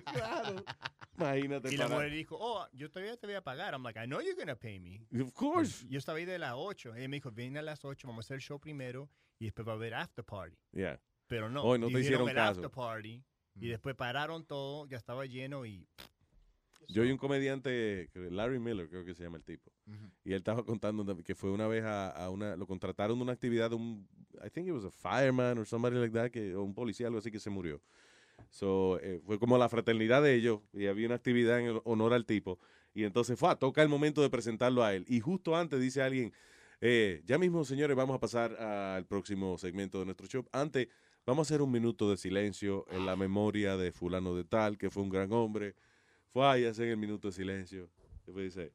Claro. 0.05 0.65
Imagínate. 1.17 1.73
Y 1.73 1.77
la 1.77 1.85
para- 1.85 1.97
mujer 1.97 2.13
dijo, 2.13 2.37
oh, 2.41 2.67
yo 2.73 2.91
todavía 2.91 3.17
te 3.17 3.27
voy 3.27 3.37
a 3.37 3.43
pagar. 3.43 3.75
I'm 3.75 3.83
like, 3.83 3.99
I 4.03 4.07
know 4.07 4.21
you're 4.21 4.35
gonna 4.37 4.57
pay 4.57 4.79
me. 4.81 5.01
Of 5.21 5.33
course. 5.33 5.87
Yo 5.89 5.99
estaba 5.99 6.19
ahí 6.19 6.25
de 6.25 6.39
las 6.39 6.55
8. 6.57 6.95
Ella 6.97 7.09
me 7.09 7.17
dijo, 7.17 7.31
ven 7.31 7.57
a 7.57 7.63
las 7.63 7.85
8, 7.85 8.07
vamos 8.09 8.25
a 8.25 8.27
hacer 8.27 8.35
el 8.37 8.41
show 8.43 8.59
primero 8.59 9.09
y 9.39 9.45
después 9.47 9.67
va 9.67 9.73
a 9.73 9.77
haber 9.77 9.95
after 9.95 10.25
party. 10.25 10.57
Yeah. 10.73 11.01
Pero 11.27 11.49
no, 11.51 11.63
Hoy 11.63 11.79
no 11.79 11.89
te 11.89 12.01
hicieron 12.01 12.29
el 12.29 12.35
caso. 12.35 12.61
after 12.61 12.71
party 12.71 13.23
Mm. 13.57 13.65
y 13.65 13.69
después 13.69 13.95
pararon 13.95 14.45
todo, 14.45 14.85
ya 14.89 14.97
estaba 14.97 15.27
lleno 15.27 15.65
y... 15.65 15.87
Yo 16.89 17.03
oí 17.03 17.11
un 17.13 17.17
comediante, 17.19 18.11
Larry 18.15 18.59
Miller, 18.59 18.89
creo 18.89 19.05
que 19.05 19.15
se 19.15 19.23
llama 19.23 19.37
el 19.39 19.45
tipo. 19.45 19.73
Y 20.25 20.33
él 20.33 20.39
estaba 20.39 20.65
contando 20.67 21.17
que 21.23 21.35
fue 21.37 21.51
una 21.53 21.67
vez 21.69 21.85
a, 21.85 22.11
a 22.11 22.31
una, 22.31 22.57
lo 22.57 22.67
contrataron 22.67 23.17
de 23.17 23.23
una 23.23 23.33
actividad 23.33 23.71
de 23.71 23.77
un, 23.77 24.07
I 24.45 24.51
think 24.51 24.67
it 24.67 24.73
was 24.73 24.85
a 24.85 24.91
fireman 24.91 25.57
or 25.57 25.67
somebody 25.67 25.97
like 25.97 26.13
that, 26.13 26.31
que, 26.31 26.55
o 26.57 26.63
un 26.65 26.75
policía, 26.75 27.07
algo 27.07 27.21
así 27.21 27.31
que 27.31 27.39
se 27.39 27.49
murió. 27.49 27.81
So, 28.51 29.01
eh, 29.01 29.21
fue 29.27 29.39
como 29.39 29.59
la 29.59 29.69
fraternidad 29.69 30.23
de 30.23 30.35
ellos 30.35 30.61
y 30.73 30.87
había 30.87 31.07
una 31.07 31.17
actividad 31.17 31.61
en 31.61 31.81
honor 31.85 32.15
al 32.15 32.25
tipo. 32.25 32.59
Y 32.95 33.05
entonces 33.05 33.39
fue, 33.39 33.51
a 33.51 33.57
toca 33.57 33.83
el 33.83 33.89
momento 33.89 34.23
de 34.23 34.31
presentarlo 34.31 34.85
a 34.85 34.95
él. 34.95 35.05
Y 35.09 35.21
justo 35.21 35.57
antes 35.57 35.81
dice 35.81 36.03
alguien, 36.03 36.33
eh, 36.81 37.23
ya 37.25 37.39
mismo 37.39 37.65
señores 37.65 37.97
vamos 37.97 38.17
a 38.17 38.21
pasar 38.21 38.55
al 38.61 39.07
próximo 39.07 39.59
segmento 39.59 39.99
de 39.99 40.05
nuestro 40.05 40.27
show. 40.27 40.47
Antes 40.53 40.89
vamos 41.27 41.47
a 41.47 41.55
hacer 41.55 41.63
un 41.63 41.73
minuto 41.73 42.11
de 42.11 42.17
silencio 42.17 42.87
en 42.91 43.07
la 43.07 43.17
memoria 43.17 43.77
de 43.77 43.91
fulano 43.91 44.35
de 44.35 44.45
tal, 44.45 44.77
que 44.79 44.91
fue 44.91 45.03
un 45.03 45.09
gran 45.09 45.33
hombre. 45.33 45.75
Fue 46.29 46.47
ahí 46.47 46.65
a 46.65 46.71
hacer 46.71 46.89
el 46.89 46.97
minuto 46.97 47.29
de 47.29 47.33
silencio. 47.33 47.89
Después 48.27 48.55
dice, 48.55 48.73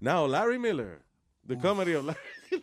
now 0.00 0.28
Larry 0.28 0.58
Miller, 0.58 1.05
the 1.46 1.58
comedy 1.58 1.94
of 1.94 2.06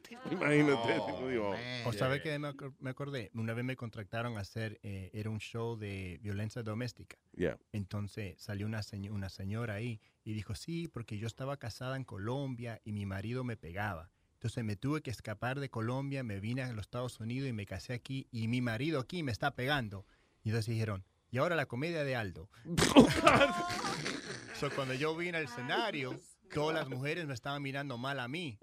tipo, 0.02 0.22
Imagínate. 0.32 0.94
tipo 0.94 1.28
dijo, 1.30 1.56
¿O 1.86 1.94
sabe 1.94 2.22
que 2.22 2.38
me, 2.40 2.53
me 2.80 2.90
acordé? 2.90 3.32
Una 3.34 3.53
vez 3.53 3.64
me 3.66 3.76
contrataron 3.76 4.38
a 4.38 4.42
hacer, 4.42 4.80
eh, 4.84 5.10
era 5.14 5.30
un 5.30 5.40
show 5.40 5.78
de 5.78 6.20
violencia 6.22 6.64
doméstica. 6.64 7.18
Yeah. 7.36 7.58
Entonces 7.72 8.36
salió 8.42 8.66
una, 8.66 8.80
señ- 8.82 9.10
una 9.12 9.30
señora 9.30 9.76
ahí 9.76 10.02
y 10.24 10.34
dijo, 10.34 10.56
sí, 10.56 10.88
porque 10.88 11.18
yo 11.18 11.28
estaba 11.28 11.58
casada 11.58 11.95
en 11.98 12.03
Colombia 12.03 12.82
y 12.86 12.92
mi 12.94 13.06
marido 13.06 13.44
me 13.44 13.58
pegaba. 13.58 14.10
Entonces 14.36 14.64
me 14.64 14.76
tuve 14.76 15.02
que 15.02 15.12
escapar 15.12 15.60
de 15.60 15.70
Colombia, 15.70 16.22
me 16.24 16.40
vine 16.40 16.64
a 16.64 16.68
los 16.74 16.82
Estados 16.82 17.20
Unidos 17.20 17.48
y 17.50 17.53
me 17.53 17.66
casé 17.66 17.94
aquí 17.94 18.28
y 18.32 18.48
mi 18.48 18.60
marido 18.62 19.00
aquí 19.00 19.24
me 19.24 19.32
está 19.32 19.52
pegando. 19.56 20.06
Y 20.44 20.50
entonces 20.50 20.74
dijeron, 20.74 21.06
y 21.32 21.38
ahora 21.38 21.56
la 21.56 21.66
comedia 21.66 22.03
de 22.03 22.16
Aldo. 22.16 22.50
so, 24.60 24.70
cuando 24.76 24.94
yo 24.94 25.16
vine 25.16 25.38
al 25.38 25.45
escenario, 25.45 26.20
todas 26.53 26.76
las 26.76 26.90
mujeres 26.90 27.26
me 27.26 27.34
estaban 27.34 27.62
mirando 27.62 27.98
mal 27.98 28.20
a 28.20 28.28
mí. 28.28 28.60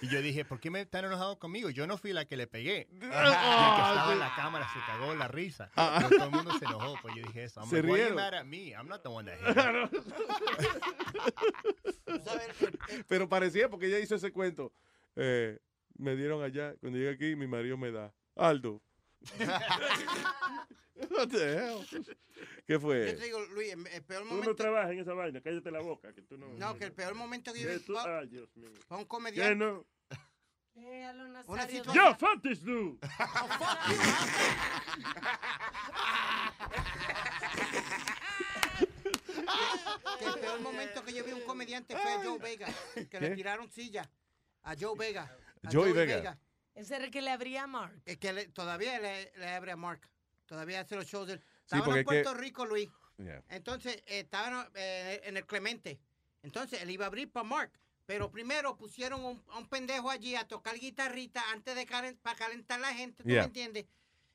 Y 0.00 0.08
yo 0.08 0.20
dije, 0.22 0.44
¿por 0.44 0.60
qué 0.60 0.70
me 0.70 0.80
están 0.80 1.04
enojados 1.04 1.38
conmigo? 1.38 1.70
Yo 1.70 1.86
no 1.86 1.96
fui 1.98 2.12
la 2.12 2.24
que 2.24 2.36
le 2.36 2.46
pegué. 2.46 2.88
Y 2.92 2.94
el 2.94 3.00
que 3.00 3.06
estaba 3.08 4.12
en 4.12 4.18
la 4.18 4.34
cámara 4.36 4.68
se 4.72 4.78
cagó 4.86 5.14
la 5.14 5.28
risa. 5.28 5.70
Pero 5.74 6.08
todo 6.10 6.24
el 6.24 6.30
mundo 6.30 6.58
se 6.58 6.64
enojó. 6.64 6.94
Pues 7.02 7.14
yo 7.16 7.22
dije 7.22 7.44
eso. 7.44 7.60
I'm 7.60 7.68
Se 7.70 7.76
like, 7.82 7.88
Why 7.92 7.98
you 7.98 8.04
rieron. 8.04 8.16
mad 8.16 8.34
at 8.34 8.44
me? 8.46 8.72
I'm 8.74 8.88
not 8.88 9.02
the 9.02 9.08
one 9.10 9.30
that 9.30 9.38
hit 9.38 9.56
you. 9.56 10.12
Pero 13.08 13.28
parecía 13.28 13.68
porque 13.68 13.86
ella 13.86 13.98
hizo 13.98 14.14
ese 14.14 14.32
cuento. 14.32 14.72
Eh, 15.16 15.58
me 15.98 16.16
dieron 16.16 16.42
allá, 16.42 16.74
cuando 16.80 16.98
llegué 16.98 17.10
aquí, 17.10 17.36
mi 17.36 17.46
marido 17.46 17.76
me 17.76 17.90
da. 17.92 18.12
Aldo. 18.36 18.80
What 21.10 21.28
the 21.28 21.54
hell? 21.56 21.86
¿Qué 22.66 22.74
Yo 22.74 22.80
fue? 22.80 23.14
te 23.14 23.24
digo, 23.24 23.40
Luis, 23.54 23.72
el- 23.72 23.86
el 23.86 24.02
peor 24.04 24.22
Tú 24.22 24.28
no 24.28 24.34
momento... 24.34 24.54
trabajas 24.56 24.92
en 24.92 25.00
esa 25.00 25.14
vaina, 25.14 25.40
cállate 25.40 25.70
la 25.70 25.80
boca, 25.80 26.12
que 26.12 26.22
tú 26.22 26.36
no... 26.36 26.48
No, 26.54 26.76
que 26.78 26.84
el 26.84 26.92
peor 26.92 27.14
momento 27.14 27.52
que 27.52 27.60
yo 27.60 27.68
vi 27.68 27.96
Ay, 28.06 28.28
Dios 28.28 28.48
mío. 28.56 28.70
fue 28.88 28.96
un 28.98 29.04
¿Qué 29.04 29.08
comediante. 29.08 29.56
no? 29.56 29.86
Una 31.46 31.66
situación... 31.68 31.94
Yo, 31.94 32.14
fuck 32.16 32.42
this 32.42 32.62
dude. 32.64 32.98
que 40.18 40.24
el 40.24 40.34
peor 40.40 40.60
momento 40.60 41.04
que 41.04 41.12
yo 41.12 41.24
vi 41.24 41.32
un 41.32 41.40
comediante 41.42 41.96
fue 41.96 42.12
a 42.12 42.24
Joe 42.24 42.38
Vega, 42.38 42.68
que 43.10 43.20
le 43.20 43.28
¿Qué? 43.30 43.34
tiraron 43.36 43.70
silla 43.70 44.08
a 44.62 44.74
Joe 44.78 44.96
Vega. 44.96 45.34
a 45.64 45.70
Joey 45.70 45.92
Vega. 45.92 46.38
Ese 46.74 46.96
era 46.96 47.04
el 47.04 47.10
que 47.10 47.20
le 47.20 47.30
abría 47.30 47.64
a 47.64 47.66
Mark. 47.66 48.00
Es 48.06 48.16
que 48.18 48.32
le- 48.32 48.48
todavía 48.48 48.98
le, 48.98 49.32
le 49.36 49.48
abre 49.48 49.72
a 49.72 49.76
Mark. 49.76 50.08
Todavía 50.52 50.80
hace 50.80 50.96
los 50.96 51.06
shows 51.06 51.28
del... 51.28 51.38
Sí, 51.40 51.76
Estaban 51.76 51.88
en 51.92 51.94
que- 51.96 52.04
Puerto 52.04 52.34
Rico, 52.34 52.66
Luis. 52.66 52.90
Yeah. 53.16 53.42
Entonces, 53.48 53.96
eh, 54.06 54.20
estaban 54.20 54.68
eh, 54.74 55.22
en 55.24 55.38
el 55.38 55.46
Clemente. 55.46 55.98
Entonces, 56.42 56.82
él 56.82 56.90
iba 56.90 57.06
a 57.06 57.08
abrir 57.08 57.32
para 57.32 57.44
Mark. 57.44 57.72
Pero 58.04 58.30
primero 58.30 58.76
pusieron 58.76 59.24
un, 59.24 59.42
a 59.50 59.56
un 59.56 59.66
pendejo 59.66 60.10
allí 60.10 60.34
a 60.36 60.46
tocar 60.46 60.76
guitarrita 60.78 61.42
antes 61.52 61.74
de 61.74 61.86
para 62.20 62.36
calentar 62.36 62.80
la 62.80 62.92
gente, 62.92 63.22
¿tú 63.22 63.30
Yeah. 63.30 63.40
me 63.42 63.46
entiendes? 63.46 63.86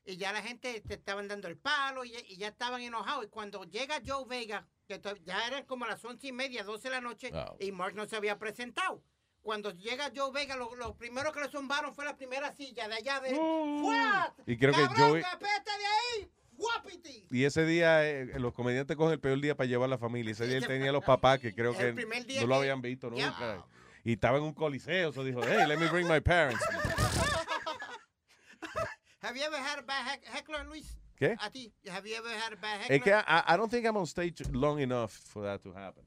Y 0.06 0.16
ya 0.16 0.32
la 0.32 0.42
gente 0.42 0.80
te 0.80 0.94
estaban 0.94 1.28
dando 1.28 1.46
el 1.46 1.56
palo 1.56 2.04
y, 2.04 2.12
y 2.26 2.36
ya 2.36 2.48
estaban 2.48 2.80
enojados. 2.80 3.26
Y 3.26 3.28
cuando 3.28 3.62
llega 3.62 4.02
Joe 4.04 4.24
Vega, 4.26 4.66
que 4.88 5.00
ya 5.24 5.46
eran 5.46 5.66
como 5.66 5.86
las 5.86 6.04
once 6.04 6.26
y 6.26 6.32
media, 6.32 6.64
doce 6.64 6.88
de 6.88 6.94
la 6.96 7.00
noche, 7.00 7.30
y 7.60 7.70
Mark 7.70 7.94
no 7.94 8.08
se 8.08 8.16
había 8.16 8.40
presentado. 8.40 9.04
Cuando 9.48 9.70
llega 9.70 10.12
Joe 10.14 10.30
Vega, 10.30 10.56
lo, 10.56 10.74
lo 10.76 10.94
primero 10.94 11.32
que 11.32 11.40
le 11.40 11.48
zumbaron 11.48 11.94
fue 11.94 12.04
la 12.04 12.14
primera 12.14 12.54
silla 12.54 12.86
de 12.86 12.96
allá 12.96 13.18
de... 13.20 13.34
¡Fuera! 13.34 14.34
Y 14.46 14.58
creo 14.58 14.74
que 14.74 14.82
¡Cabrón, 14.82 15.10
Joey- 15.12 15.22
capete 15.22 15.70
de 15.70 15.86
ahí! 16.20 16.30
¡Guapiti! 16.52 17.26
Y 17.30 17.44
ese 17.44 17.64
día, 17.64 18.06
eh, 18.06 18.26
los 18.38 18.52
comediantes 18.52 18.94
cogen 18.94 19.14
el 19.14 19.20
peor 19.20 19.40
día 19.40 19.56
para 19.56 19.66
llevar 19.66 19.86
a 19.86 19.88
la 19.88 19.96
familia. 19.96 20.32
Ese 20.32 20.46
día 20.46 20.58
él 20.58 20.66
tenía 20.66 20.90
a 20.90 20.92
los 20.92 21.02
papás 21.02 21.38
que 21.38 21.54
creo 21.54 21.74
que 21.74 21.94
no 21.94 22.46
lo 22.46 22.56
habían 22.56 22.82
visto 22.82 23.10
Yeah. 23.10 23.30
nunca. 23.30 23.66
Y 24.04 24.12
estaba 24.12 24.36
en 24.36 24.44
un 24.44 24.52
coliseo. 24.52 25.14
So 25.14 25.24
dijo, 25.24 25.40
hey, 25.42 25.64
let 25.66 25.78
me 25.78 25.86
bring 25.88 26.06
my 26.06 26.20
parents. 26.20 26.62
Have 29.22 29.34
you 29.34 29.44
ever 29.46 29.56
had 29.56 29.78
a 29.78 29.82
bad 29.82 30.04
heck- 30.08 30.26
heckler, 30.26 30.66
Luis? 30.66 30.98
¿Qué? 31.18 31.36
A 31.40 31.50
ti, 31.50 31.72
have 31.88 32.06
you 32.06 32.16
ever 32.16 32.28
had 32.28 32.52
a 32.52 32.56
bad 32.56 32.82
heckler? 32.82 32.96
Es 32.98 33.02
que 33.02 33.12
I, 33.14 33.54
I 33.54 33.56
don't 33.56 33.70
think 33.70 33.86
I'm 33.86 33.96
on 33.96 34.06
stage 34.06 34.42
long 34.52 34.78
enough 34.78 35.10
for 35.12 35.42
that 35.42 35.62
to 35.62 35.72
happen. 35.72 36.04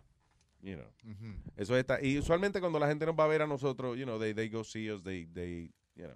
You 0.61 0.75
know. 0.75 0.87
Eso 1.55 1.75
está. 1.75 2.01
Y 2.01 2.17
usualmente 2.19 2.59
cuando 2.59 2.77
la 2.79 2.87
gente 2.87 3.05
nos 3.05 3.15
va 3.15 3.23
a 3.23 3.27
ver 3.27 3.41
a 3.41 3.47
nosotros, 3.47 3.97
you 3.97 4.05
know, 4.05 4.19
they, 4.19 4.33
they 4.33 4.47
go 4.49 4.63
see 4.63 4.91
us, 4.91 5.01
they, 5.03 5.25
they, 5.25 5.73
you 5.95 6.05
know, 6.05 6.15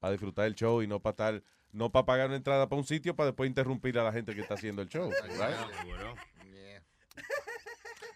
para 0.00 0.12
disfrutar 0.12 0.46
el 0.46 0.54
show 0.54 0.82
y 0.82 0.86
no 0.86 1.00
para 1.00 1.12
estar, 1.12 1.42
no 1.72 1.90
para 1.92 2.06
pagar 2.06 2.26
una 2.28 2.36
entrada 2.36 2.68
para 2.68 2.80
un 2.80 2.86
sitio 2.86 3.14
para 3.14 3.26
después 3.28 3.48
interrumpir 3.48 3.98
a 3.98 4.04
la 4.04 4.12
gente 4.12 4.34
que 4.34 4.40
está 4.40 4.54
haciendo 4.54 4.82
el 4.82 4.88
show. 4.88 5.10
right? 5.10 6.18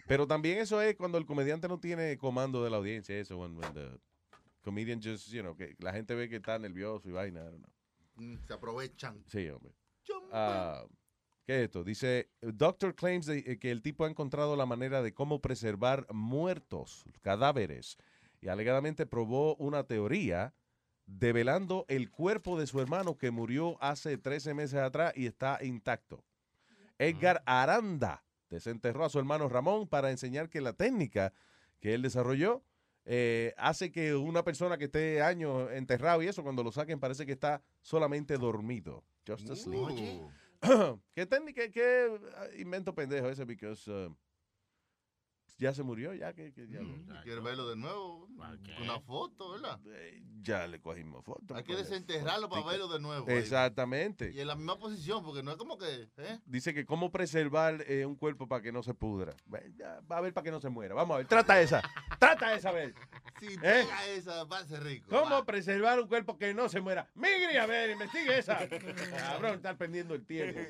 Pero 0.06 0.26
también 0.26 0.58
eso 0.58 0.80
es 0.80 0.94
cuando 0.94 1.18
el 1.18 1.26
comediante 1.26 1.66
no 1.68 1.80
tiene 1.80 2.16
comando 2.16 2.62
de 2.62 2.70
la 2.70 2.76
audiencia, 2.76 3.18
eso, 3.18 3.38
when, 3.38 3.56
when 3.56 3.72
the 3.74 3.88
comedian 4.62 5.00
just, 5.02 5.28
you 5.28 5.42
know, 5.42 5.56
que 5.56 5.74
la 5.80 5.92
gente 5.92 6.14
ve 6.14 6.28
que 6.28 6.36
está 6.36 6.58
nervioso 6.58 7.08
y 7.08 7.12
vaina, 7.12 7.40
I 7.40 7.44
don't 7.44 7.58
know. 7.58 7.72
Mm, 8.16 8.38
Se 8.46 8.52
aprovechan. 8.54 9.22
Sí, 9.26 9.48
hombre. 9.48 9.72
¿Qué 11.46 11.58
es 11.58 11.62
esto? 11.66 11.84
Dice, 11.84 12.28
doctor 12.42 12.94
claims 12.96 13.26
de- 13.26 13.38
eh, 13.46 13.58
que 13.58 13.70
el 13.70 13.80
tipo 13.80 14.04
ha 14.04 14.08
encontrado 14.10 14.56
la 14.56 14.66
manera 14.66 15.00
de 15.00 15.14
cómo 15.14 15.40
preservar 15.40 16.06
muertos, 16.12 17.04
cadáveres, 17.22 17.96
y 18.40 18.48
alegadamente 18.48 19.06
probó 19.06 19.54
una 19.56 19.84
teoría 19.84 20.54
develando 21.06 21.84
el 21.88 22.10
cuerpo 22.10 22.58
de 22.58 22.66
su 22.66 22.80
hermano 22.80 23.16
que 23.16 23.30
murió 23.30 23.80
hace 23.80 24.18
13 24.18 24.54
meses 24.54 24.80
atrás 24.80 25.12
y 25.16 25.26
está 25.26 25.58
intacto. 25.62 26.24
Edgar 26.98 27.42
Aranda 27.46 28.24
desenterró 28.50 29.04
a 29.04 29.08
su 29.08 29.18
hermano 29.20 29.48
Ramón 29.48 29.86
para 29.86 30.10
enseñar 30.10 30.48
que 30.48 30.60
la 30.60 30.72
técnica 30.72 31.32
que 31.78 31.94
él 31.94 32.02
desarrolló 32.02 32.64
eh, 33.04 33.54
hace 33.56 33.92
que 33.92 34.16
una 34.16 34.42
persona 34.42 34.78
que 34.78 34.86
esté 34.86 35.22
años 35.22 35.70
enterrado 35.70 36.22
y 36.22 36.26
eso, 36.26 36.42
cuando 36.42 36.64
lo 36.64 36.72
saquen, 36.72 36.98
parece 36.98 37.24
que 37.24 37.32
está 37.32 37.62
solamente 37.82 38.36
dormido. 38.36 39.04
Just 39.28 39.48
asleep. 39.50 39.80
¿Qué 41.14 41.26
técnica, 41.26 41.70
qué 41.70 42.18
ah, 42.36 42.46
invento 42.58 42.94
pendejo 42.94 43.28
ese? 43.28 43.44
Because 43.44 43.86
uh, 43.88 44.10
ya 45.58 45.72
se 45.74 45.82
murió, 45.82 46.12
ya 46.14 46.32
que, 46.32 46.52
que 46.52 46.68
ya, 46.68 46.80
lo- 46.80 47.22
¿Quieres 47.22 47.42
verlo 47.42 47.68
de 47.68 47.76
nuevo? 47.76 48.28
Una 48.82 49.00
foto, 49.00 49.52
¿verdad? 49.52 49.78
ya 50.42 50.64
le 50.68 50.80
cogimos 50.80 51.24
foto. 51.24 51.56
Hay 51.56 51.64
que 51.64 51.74
desenterrarlo 51.74 52.48
para 52.48 52.64
verlo 52.64 52.86
de 52.86 53.00
nuevo. 53.00 53.26
ahí. 53.28 53.36
Exactamente. 53.38 54.30
Y 54.32 54.40
en 54.40 54.46
la 54.46 54.54
misma 54.54 54.78
posición, 54.78 55.24
porque 55.24 55.42
no 55.42 55.50
es 55.50 55.56
como 55.56 55.76
que. 55.76 56.08
¿eh? 56.18 56.38
Dice 56.46 56.72
que 56.72 56.86
cómo 56.86 57.10
preservar 57.10 57.82
eh, 57.88 58.06
un 58.06 58.14
cuerpo 58.14 58.46
para 58.46 58.62
que 58.62 58.70
no 58.70 58.82
se 58.84 58.94
pudra. 58.94 59.34
Va 59.52 60.18
a 60.18 60.20
ver 60.20 60.32
para 60.32 60.44
que 60.44 60.50
no 60.52 60.60
se 60.60 60.68
muera. 60.68 60.94
Vamos 60.94 61.16
a 61.16 61.18
ver. 61.18 61.26
Trata 61.26 61.60
esa. 61.60 61.82
Trata 62.20 62.54
esa, 62.54 62.68
a 62.68 62.72
ver. 62.72 62.94
Si 63.40 63.46
¿Eh? 63.46 63.58
pega 63.60 64.06
esa, 64.08 64.44
va 64.44 64.60
a 64.60 64.64
ser 64.66 64.82
rico. 64.84 65.08
¿Cómo 65.10 65.44
preservar 65.44 65.98
un 66.00 66.06
cuerpo 66.06 66.38
que 66.38 66.54
no 66.54 66.68
se 66.68 66.80
muera? 66.80 67.10
Migri, 67.16 67.56
a 67.56 67.66
ver, 67.66 67.90
investigue 67.90 68.38
esa. 68.38 68.68
Cabrón, 68.68 69.54
estar 69.56 69.76
perdiendo 69.76 70.14
el 70.14 70.24
tiempo. 70.24 70.60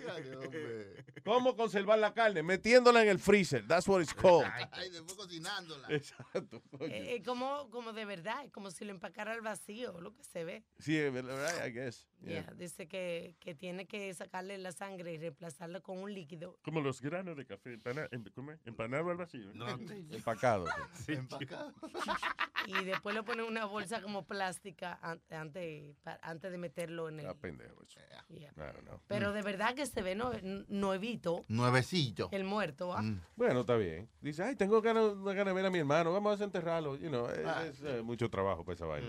¿Cómo 1.25 1.55
conservar 1.55 1.99
la 1.99 2.15
carne? 2.15 2.43
Metiéndola 2.43 3.03
en 3.03 3.09
el 3.09 3.19
freezer. 3.19 3.67
That's 3.67 3.87
what 3.87 4.01
it's 4.01 4.15
called. 4.15 4.47
Ay, 4.77 4.91
después 4.91 5.15
cocinándola. 5.15 5.89
Exacto. 5.91 6.63
Eh, 6.81 7.17
eh, 7.17 7.23
como, 7.25 7.69
como 7.71 7.93
de 7.93 8.05
verdad, 8.05 8.45
es 8.45 8.53
como 8.53 8.71
si 8.71 8.85
lo 8.85 8.91
empacara 8.93 9.33
al 9.33 9.41
vacío, 9.41 10.01
lo 10.01 10.15
que 10.15 10.23
se 10.25 10.45
ve. 10.45 10.65
Sí, 10.79 10.97
es 10.97 11.13
verdad, 11.13 11.67
I 11.67 11.71
guess. 11.73 12.07
Yeah. 12.21 12.43
Yeah, 12.43 12.55
dice 12.55 12.89
que, 12.89 13.37
que 13.41 13.55
tiene 13.55 13.87
que 13.87 14.13
sacarle 14.15 14.57
la 14.59 14.73
sangre 14.73 15.13
y 15.13 15.19
reemplazarla 15.19 15.81
con 15.81 15.99
un 15.99 16.13
líquido. 16.15 16.59
Como 16.63 16.81
los 16.81 17.01
granos 17.01 17.37
de 17.37 17.45
café, 17.47 17.75
empana- 17.75 18.09
em- 18.11 18.25
¿cómo 18.35 18.53
es? 18.53 18.61
empanado 18.67 19.11
al 19.11 19.17
vacío. 19.17 19.51
Empacado. 20.11 20.67
Sí. 21.05 21.13
Empacado. 21.15 21.73
Y 22.69 22.85
después 22.85 23.15
le 23.15 23.23
ponen 23.23 23.47
una 23.47 23.65
bolsa 23.65 24.03
como 24.03 24.27
plástica 24.27 24.99
an- 25.01 25.23
antes, 25.31 25.95
antes 26.21 26.51
de 26.51 26.59
meterlo 26.59 27.09
en 27.09 27.21
el... 27.21 27.27
Ah, 27.27 27.35
pendejo 27.35 27.81
eso. 27.85 28.01
Yeah. 28.29 28.51
I 28.57 28.73
don't 28.73 28.81
know. 28.81 29.01
Pero 29.07 29.33
de 29.33 29.43
verdad 29.43 29.77
que 29.77 29.87
se 29.87 30.03
ve 30.03 30.17
no, 30.17 30.33
nuevito 30.67 31.45
Nuevecito. 31.47 32.29
el 32.33 32.43
muerto, 32.43 32.93
¿ah? 32.93 33.05
Bueno, 33.37 33.61
está 33.61 33.77
bien. 33.77 34.09
Dice, 34.21 34.43
ay, 34.43 34.57
tengo 34.67 34.83
ganas, 34.83 35.15
ganas 35.23 35.47
de 35.47 35.53
ver 35.53 35.67
a 35.67 35.71
mi 35.71 35.79
hermano, 35.79 36.13
vamos 36.13 36.31
a 36.33 36.37
desenterrarlo. 36.37 36.97
You 36.97 37.09
know, 37.09 37.29
es, 37.31 37.47
Ah. 37.47 37.65
es, 37.67 37.81
eh, 37.83 38.03
mucho 38.03 38.29
trabajo 38.29 38.65
para 38.65 38.75
esa 38.75 38.85
vaina. 38.87 39.07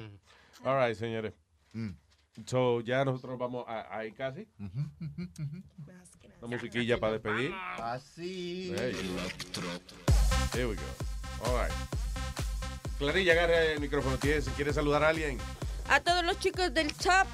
All 0.64 0.78
right, 0.88 0.96
señores. 0.96 1.34
So, 2.46 2.82
ya 2.82 3.04
nosotros 3.04 3.40
vamos 3.40 3.66
a- 3.68 3.98
ahí 3.98 4.12
casi. 4.12 4.48
La 6.42 6.48
musiquilla 6.48 7.00
para 7.00 7.14
despedir. 7.14 7.52
Así. 7.80 8.72
There 10.52 10.68
we 10.68 10.76
go. 10.76 10.82
All 11.46 11.60
right. 11.66 11.74
Clarilla, 13.00 13.34
agarra 13.34 13.64
el 13.64 13.80
micrófono. 13.80 14.18
¿Quieres, 14.20 14.48
¿Quieres 14.56 14.76
saludar 14.76 15.04
a 15.04 15.10
alguien? 15.10 15.40
A 15.90 16.00
todos 16.00 16.24
los 16.24 16.38
chicos 16.40 16.72
del 16.74 16.96
chat, 16.98 17.28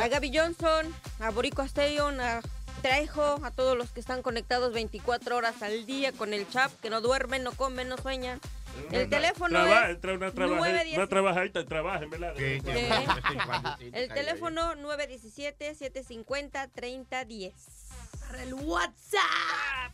a 0.00 0.08
Gaby 0.08 0.36
Johnson, 0.36 0.92
a 1.20 1.30
Borico 1.30 1.62
Asterion, 1.62 2.20
a 2.20 2.40
Trejo, 2.82 3.40
a 3.44 3.50
todos 3.50 3.76
los 3.76 3.90
que 3.90 3.98
están 4.00 4.22
conectados 4.22 4.72
24 4.72 5.36
horas 5.36 5.60
al 5.62 5.84
día 5.86 6.12
con 6.12 6.32
el 6.32 6.48
chat, 6.48 6.70
que 6.80 6.90
no 6.90 7.00
duermen, 7.00 7.42
no 7.42 7.50
comen, 7.52 7.88
no 7.88 7.96
sueñan. 7.98 8.40
El 8.92 9.08
teléfono 9.10 9.58
Traba- 9.58 9.90
es 9.90 10.00
tra- 10.00 10.14
una, 10.16 10.30
trabaja, 10.30 10.60
910 10.60 10.96
una 10.98 11.06
trabajadita, 11.08 11.64
trabajen, 11.64 12.10
¿verdad? 12.10 12.38
El 12.38 12.62
teléfono 14.12 14.74
917-750-3010. 14.76 17.52
Para 18.28 18.42
el 18.42 18.54
WhatsApp. 18.54 19.92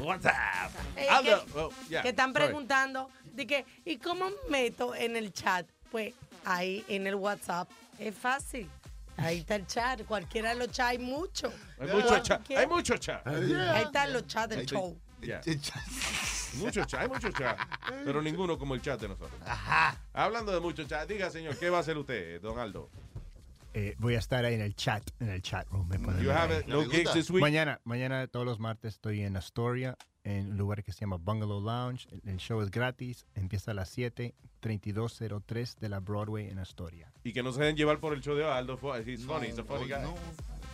WhatsApp. 0.00 0.70
Eh, 0.96 1.08
Aldo, 1.08 1.44
que, 1.46 1.52
oh, 1.58 1.70
yeah, 1.88 2.02
que 2.02 2.08
están 2.10 2.32
sorry. 2.32 2.46
preguntando 2.46 3.08
de 3.32 3.46
que, 3.46 3.64
¿y 3.84 3.96
cómo 3.98 4.26
meto 4.48 4.94
en 4.94 5.16
el 5.16 5.32
chat? 5.32 5.66
Pues 5.90 6.12
ahí 6.44 6.84
en 6.88 7.06
el 7.06 7.14
WhatsApp 7.14 7.68
es 7.98 8.14
fácil. 8.14 8.68
Ahí 9.16 9.38
está 9.38 9.56
el 9.56 9.66
chat, 9.66 10.04
cualquiera 10.04 10.50
de 10.50 10.56
los 10.56 10.68
chats 10.68 10.90
hay 10.90 10.98
mucho. 10.98 11.52
Hay 11.78 11.88
mucho 11.88 12.18
chat. 12.20 12.50
Hay 12.50 12.66
mucho 12.66 12.96
chat. 12.98 13.26
Ahí 13.26 13.82
están 13.82 14.12
los 14.12 14.26
chats 14.26 14.54
del 14.54 14.66
show. 14.66 14.98
Yeah. 15.20 15.40
Mucho 16.56 16.84
chat, 16.84 17.00
hay 17.02 17.08
mucho 17.08 17.30
chat. 17.32 17.58
Pero 18.04 18.22
ninguno 18.22 18.58
como 18.58 18.74
el 18.74 18.82
chat 18.82 19.00
de 19.00 19.08
nosotros. 19.08 19.40
Hablando 20.12 20.52
de 20.52 20.60
mucho 20.60 20.84
chat, 20.84 21.08
diga, 21.08 21.30
señor, 21.30 21.56
¿qué 21.58 21.70
va 21.70 21.78
a 21.78 21.80
hacer 21.80 21.96
usted, 21.96 22.40
don 22.40 22.58
Aldo? 22.58 22.90
Eh, 23.78 23.94
voy 23.98 24.14
a 24.14 24.18
estar 24.18 24.42
ahí 24.44 24.54
en 24.54 24.62
el 24.62 24.74
chat, 24.74 25.02
en 25.20 25.28
el 25.28 25.42
chat 25.42 25.68
room. 25.68 25.86
me 25.88 25.98
You 26.22 26.30
have 26.30 26.64
no 26.66 26.88
gigs 26.88 27.12
this 27.12 27.30
week? 27.30 27.42
Mañana, 27.42 27.78
mañana 27.84 28.26
todos 28.26 28.46
los 28.46 28.58
martes 28.58 28.94
estoy 28.94 29.20
en 29.20 29.36
Astoria, 29.36 29.98
en 30.24 30.52
un 30.52 30.56
lugar 30.56 30.82
que 30.82 30.92
se 30.92 31.00
llama 31.00 31.18
Bungalow 31.18 31.60
Lounge. 31.60 32.08
El, 32.10 32.22
el 32.26 32.36
show 32.38 32.62
es 32.62 32.70
gratis, 32.70 33.26
empieza 33.34 33.72
a 33.72 33.74
las 33.74 33.90
7, 33.90 34.34
3203 34.66 35.78
de 35.78 35.88
la 35.88 36.00
Broadway 36.00 36.48
en 36.48 36.58
Astoria. 36.58 37.12
Y 37.22 37.32
que 37.32 37.42
no 37.44 37.52
se 37.52 37.60
dejen 37.60 37.76
llevar 37.76 38.00
por 38.00 38.12
el 38.14 38.20
show 38.20 38.34
de 38.34 38.44
Aldo. 38.44 38.74
He's 39.06 39.24
funny, 39.24 39.46
he's 39.46 39.58
a 39.60 39.64
funny 39.64 39.86
guy. 39.86 39.94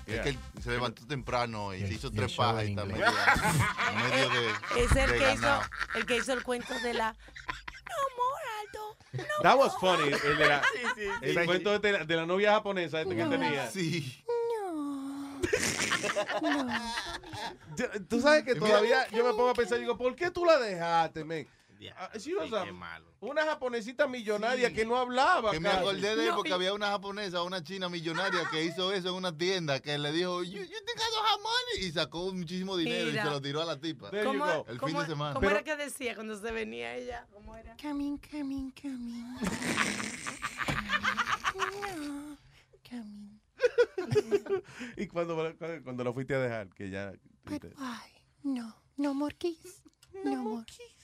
Es 0.06 0.14
Yeah. 0.14 0.22
que 0.24 0.28
él 0.30 0.38
se 0.62 0.70
levantó 0.70 1.06
temprano 1.06 1.74
y 1.74 1.78
Y 1.78 1.82
el- 1.82 1.88
se 1.88 1.94
hizo 1.94 2.06
y 2.08 2.10
el 2.10 2.16
tres 2.16 2.32
pajas 2.34 2.66
y 2.66 2.74
medio, 2.74 2.86
medio 2.96 4.30
de, 4.30 4.82
Es 4.82 4.96
el 4.96 5.10
de 5.12 5.18
que, 5.18 5.32
hizo, 5.34 5.60
el 5.94 6.06
que 6.06 6.16
hizo 6.16 6.32
el 6.32 6.42
cuento 6.42 6.74
de 6.80 6.94
la... 6.94 7.12
No, 7.12 7.96
amor, 8.12 8.40
Aldo. 8.60 8.96
No, 9.12 9.42
That 9.42 9.56
was 9.58 9.76
funny. 9.78 10.12
El, 10.24 10.38
de 10.38 10.48
la, 10.48 10.62
Sí, 10.62 10.78
sí, 10.96 11.02
el 11.20 11.38
sí. 11.38 11.44
cuento 11.46 11.78
de 11.78 11.92
la, 11.92 12.04
de 12.04 12.16
la 12.16 12.26
novia 12.26 12.52
japonesa 12.54 13.02
este 13.02 13.14
que 13.14 13.22
No. 13.24 13.30
tenía. 13.30 13.70
Sí. 13.70 14.24
Yo- 17.76 18.04
Tú 18.08 18.20
sabes 18.20 18.42
que 18.44 18.54
todavía 18.54 19.06
yo 19.10 19.24
me 19.24 19.30
pongo 19.30 19.50
a 19.50 19.54
pensar, 19.54 19.78
digo, 19.78 19.96
¿por 19.96 20.14
qué 20.16 20.30
tú 20.30 20.44
la 20.44 20.58
dejaste, 20.58 21.24
men? 21.24 21.46
Ah, 21.90 22.10
she 22.18 22.34
was 22.34 22.52
a- 22.52 22.64
qué 22.64 22.72
malo. 22.72 23.06
una 23.20 23.44
japonesita 23.44 24.06
millonaria 24.06 24.72
que 24.72 24.84
no 24.84 24.96
hablaba. 24.96 25.50
Que 25.50 25.60
me 25.60 25.68
casi. 25.68 25.80
acordé 25.80 26.16
de 26.16 26.26
él 26.28 26.32
porque 26.34 26.52
había 26.52 26.72
una 26.74 26.88
japonesa, 26.88 27.42
una 27.42 27.62
china 27.62 27.88
millonaria 27.88 28.48
que 28.50 28.64
hizo 28.64 28.92
eso 28.92 29.08
en 29.10 29.14
una 29.14 29.36
tienda 29.36 29.80
que 29.80 29.96
le 29.98 30.12
dijo, 30.12 30.42
don't 30.42 30.50
have 30.54 31.42
money? 31.42 31.86
Y 31.86 31.92
sacó 31.92 32.32
muchísimo 32.32 32.76
dinero 32.76 33.06
Mira. 33.10 33.22
y 33.22 33.24
se 33.26 33.30
lo 33.30 33.40
tiró 33.40 33.62
a 33.62 33.64
la 33.64 33.80
tipa. 33.80 34.10
There 34.10 34.24
you 34.24 34.30
¿Cómo, 34.38 34.44
go. 34.44 34.64
El 34.68 34.78
cómo- 34.78 34.90
fin 34.92 35.00
de 35.00 35.06
semana. 35.06 35.34
¿Cómo 35.34 35.48
era 35.50 35.62
que 35.62 35.76
decía 35.76 36.14
cuando 36.14 36.38
se 36.38 36.52
venía 36.52 36.94
ella? 36.96 37.26
¿Cómo 37.32 37.56
era? 37.56 37.76
Coming, 37.80 38.18
coming, 38.30 38.70
coming. 38.72 39.36
No, 41.54 42.38
coming. 42.88 43.40
y 44.96 45.06
cuando, 45.06 45.34
cuando, 45.58 45.82
cuando 45.84 46.04
lo 46.04 46.14
fuiste 46.14 46.34
a 46.34 46.38
dejar, 46.40 46.68
que 46.70 46.90
ya... 46.90 47.12
But 47.44 47.64
why? 47.78 48.22
No, 48.42 48.74
no 48.96 49.14
more 49.14 49.34
kiss. 49.36 49.82
No, 50.24 50.36
more 50.42 50.64
kiss. 50.66 51.01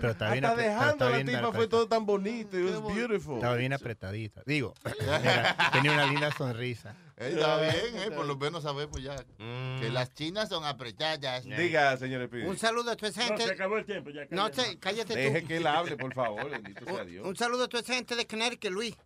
Pero 0.00 0.10
está 0.12 0.32
bien, 0.32 0.44
Hasta 0.44 0.62
dejando 0.62 1.10
la 1.10 1.24
tipa 1.24 1.52
fue 1.52 1.68
todo 1.68 1.86
tan 1.86 2.04
bonito. 2.04 2.58
It 2.58 2.74
was 2.74 2.94
beautiful. 2.94 3.36
Estaba 3.36 3.54
bien 3.54 3.72
apretadita. 3.72 4.42
Digo, 4.44 4.74
era- 5.00 5.70
tenía 5.72 5.92
una 5.92 6.06
linda 6.06 6.30
sonrisa. 6.32 6.96
Eh, 7.16 7.30
Está 7.34 7.60
bien, 7.60 7.96
eh, 8.02 8.10
por 8.10 8.26
lo 8.26 8.36
menos 8.36 8.64
sabemos 8.64 9.00
ya 9.00 9.14
que 9.38 9.88
las 9.92 10.12
chinas 10.12 10.48
son 10.48 10.64
apretadas. 10.64 11.44
Diga, 11.44 11.96
señor 11.96 12.22
Espíritu. 12.22 12.50
Un 12.50 12.58
saludo 12.58 12.90
a 12.90 12.96
toda 12.96 13.10
esa 13.10 13.20
No, 13.22 13.26
gente. 13.28 13.44
se 13.44 13.52
acabó 13.52 13.78
el 13.78 13.86
tiempo, 13.86 14.10
ya. 14.10 14.22
No, 14.30 14.50
cállate. 14.50 14.62
te- 14.64 14.78
cállate 14.80 15.14
Deje 15.16 15.40
tú. 15.42 15.46
que 15.48 15.56
él 15.58 15.66
hable, 15.66 15.96
por 15.96 16.12
favor. 16.12 16.50
Bendito 16.50 16.84
sea 16.84 17.04
Dios. 17.04 17.24
Un 17.26 17.36
saludo 17.36 17.64
a 17.64 17.68
toda 17.68 17.82
esa 17.82 17.94
gente 17.94 18.16
de 18.16 18.26
Connecticut, 18.26 18.70
Luis. 18.72 18.96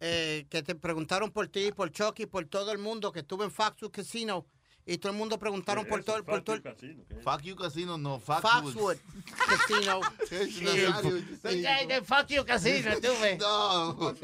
eh, 0.00 0.46
que 0.50 0.62
te 0.62 0.74
preguntaron 0.76 1.32
por 1.32 1.48
ti, 1.48 1.72
por 1.72 1.90
Chucky, 1.90 2.26
por 2.26 2.44
todo 2.44 2.70
el 2.70 2.78
mundo 2.78 3.10
que 3.10 3.20
estuvo 3.20 3.42
en 3.42 3.50
Foxwood 3.50 3.90
Casino. 3.90 4.46
Y 4.90 4.96
todo 4.96 5.12
el 5.12 5.18
mundo 5.18 5.38
preguntaron 5.38 5.84
por 5.84 6.02
todo, 6.02 6.24
por 6.24 6.40
todo 6.40 6.56
el 6.56 6.62
Fuck 7.22 7.42
you 7.42 7.54
casino, 7.54 7.98
no, 7.98 8.18
fuck 8.18 8.40
Foxwood 8.40 8.96
Casino. 9.46 10.00
Fuck 12.04 12.28
You 12.28 12.44
Casino, 12.46 12.96
tú 12.98 13.08
ves. 13.20 13.38
No. 13.38 13.92
No, 13.92 14.14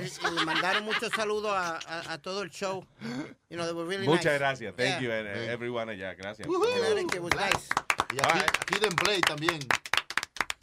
y, 0.00 0.42
y 0.42 0.46
mandaron 0.46 0.84
muchos 0.84 1.10
saludos 1.10 1.50
a, 1.52 1.78
a, 1.78 2.12
a 2.12 2.18
todo 2.22 2.42
el 2.42 2.50
show. 2.50 2.86
You 3.50 3.56
know, 3.56 3.64
they 3.66 3.72
were 3.74 3.84
really 3.88 4.06
Muchas 4.06 4.26
nice. 4.26 4.38
gracias. 4.38 4.74
Thank 4.76 4.88
Yeah. 4.88 5.00
you, 5.00 5.10
eh, 5.10 5.52
everyone 5.52 5.90
allá. 5.90 6.14
Gracias. 6.14 6.46
Connecticut 6.46 7.20
was 7.20 7.34
nice. 7.34 7.68
Y 8.14 8.18
a 8.20 8.32
Kid, 8.32 8.76
Kid 8.76 8.84
and 8.84 8.96
Play 8.96 9.20
también. 9.22 9.58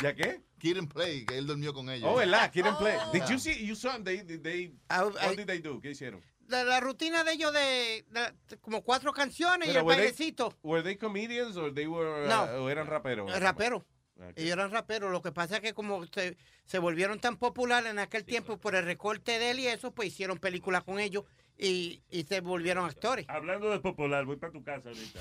¿Ya 0.02 0.14
qué? 0.16 0.42
Kid 0.60 0.78
and 0.78 0.88
Play, 0.92 1.26
que 1.26 1.38
él 1.38 1.46
durmió 1.46 1.74
con 1.74 1.90
ellos. 1.90 2.10
Oh, 2.10 2.16
¿verdad? 2.16 2.52
Quieren 2.54 2.76
play. 2.78 2.98
Did 3.12 3.24
you 3.30 3.38
see? 3.38 3.66
You 3.66 3.76
saw 3.76 3.92
them? 3.92 4.04
They, 4.06 4.22
they, 4.24 4.38
they- 4.38 4.72
I- 4.90 5.04
what 5.04 5.36
did 5.36 5.46
they 5.48 5.60
do? 5.60 5.80
¿Qué 5.82 5.92
hicieron? 5.92 6.22
De 6.48 6.64
la 6.66 6.80
rutina 6.80 7.24
de 7.24 7.34
ellos 7.34 7.54
de, 7.54 8.06
de- 8.10 8.58
como 8.62 8.82
cuatro 8.84 9.12
canciones 9.14 9.68
y 9.68 9.72
el 9.72 9.78
they- 9.78 9.84
bailecito. 9.86 10.58
Were 10.64 10.84
they 10.84 10.96
comedians 10.98 11.58
or 11.58 11.74
they 11.74 11.88
were, 11.88 12.26
uh, 12.26 12.28
No. 12.30 12.44
o 12.64 12.70
eran 12.70 12.88
raperos? 12.88 13.32
Rapero. 13.40 13.86
Ok. 14.18 14.32
Ellos 14.38 14.54
eran 14.54 14.72
raperos. 14.72 15.12
Lo 15.12 15.22
que 15.22 15.32
pasa 15.32 15.56
es 15.56 15.62
que 15.62 15.74
como 15.74 16.06
se, 16.08 16.38
se 16.66 16.80
volvieron 16.80 17.20
tan 17.20 17.36
populares 17.38 17.92
en 17.92 18.00
aquel 18.00 18.24
tiempo 18.24 18.58
por 18.58 18.76
el 18.76 18.86
recorte 18.86 19.40
de 19.40 19.52
él 19.52 19.60
y 19.60 19.68
eso, 19.68 19.92
pues 19.92 20.08
hicieron 20.10 20.38
películas 20.38 20.84
con 20.84 21.00
ellos 21.00 21.26
y, 21.58 22.02
y 22.10 22.24
se 22.24 22.40
volvieron 22.42 22.86
actores. 22.86 23.26
Hablando 23.30 23.70
de 23.70 23.80
popular, 23.80 24.24
voy 24.26 24.38
para 24.38 24.54
tu 24.54 24.64
casa 24.64 24.88
ahorita. 24.90 25.20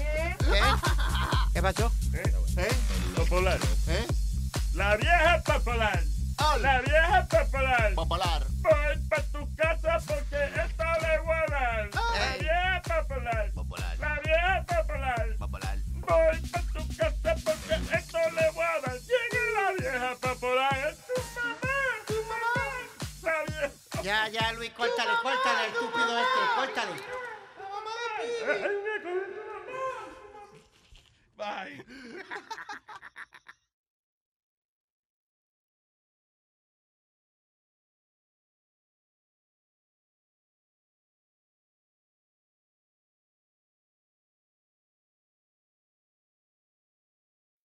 ¿Eh? 0.00 0.36
¿Qué 1.54 1.62
pasó? 1.62 1.92
¿Eh? 2.14 2.68
Popular. 3.14 3.58
¿Eh? 3.88 4.06
La 4.74 4.96
vieja 4.96 5.42
popular. 5.44 6.02
La 6.38 6.80
vieja 6.80 7.26
popular. 7.28 7.94
Popular. 7.94 8.46
Voy 8.62 8.98
para 9.08 9.22
tu 9.22 9.56
casa 9.56 9.98
porque 10.06 10.44
esta 10.44 10.98
le 10.98 11.18
dar. 11.48 11.90
La 11.94 12.36
vieja 12.38 13.02
popular. 13.02 13.50
Popular. 13.52 13.98
La 13.98 14.20
vieja 14.20 14.64
popular. 14.66 15.36
Popular. 15.38 15.78
Voy 15.94 16.40
para 16.50 16.64
tu 16.72 16.96
casa 16.96 17.34
porque 17.44 17.96
esto 17.96 18.18
le 18.18 18.50
voy 18.50 18.64
a 18.64 18.80
dar. 18.80 18.98
Llegue 19.00 19.52
la 19.54 19.70
vieja 19.78 20.14
popular. 20.20 20.76
Es 20.88 20.98
tu 21.06 21.14
mamá. 21.34 21.78
Tu 22.06 22.14
mamá. 22.22 22.54
La 23.22 23.44
vieja. 23.44 24.02
Ya, 24.02 24.28
ya, 24.28 24.52
Luis, 24.52 24.70
córtale, 24.72 25.12
córtale, 25.22 25.68
estúpido 25.68 26.18
este, 26.18 26.40
córtale. 26.56 26.92
Bye. 31.36 31.84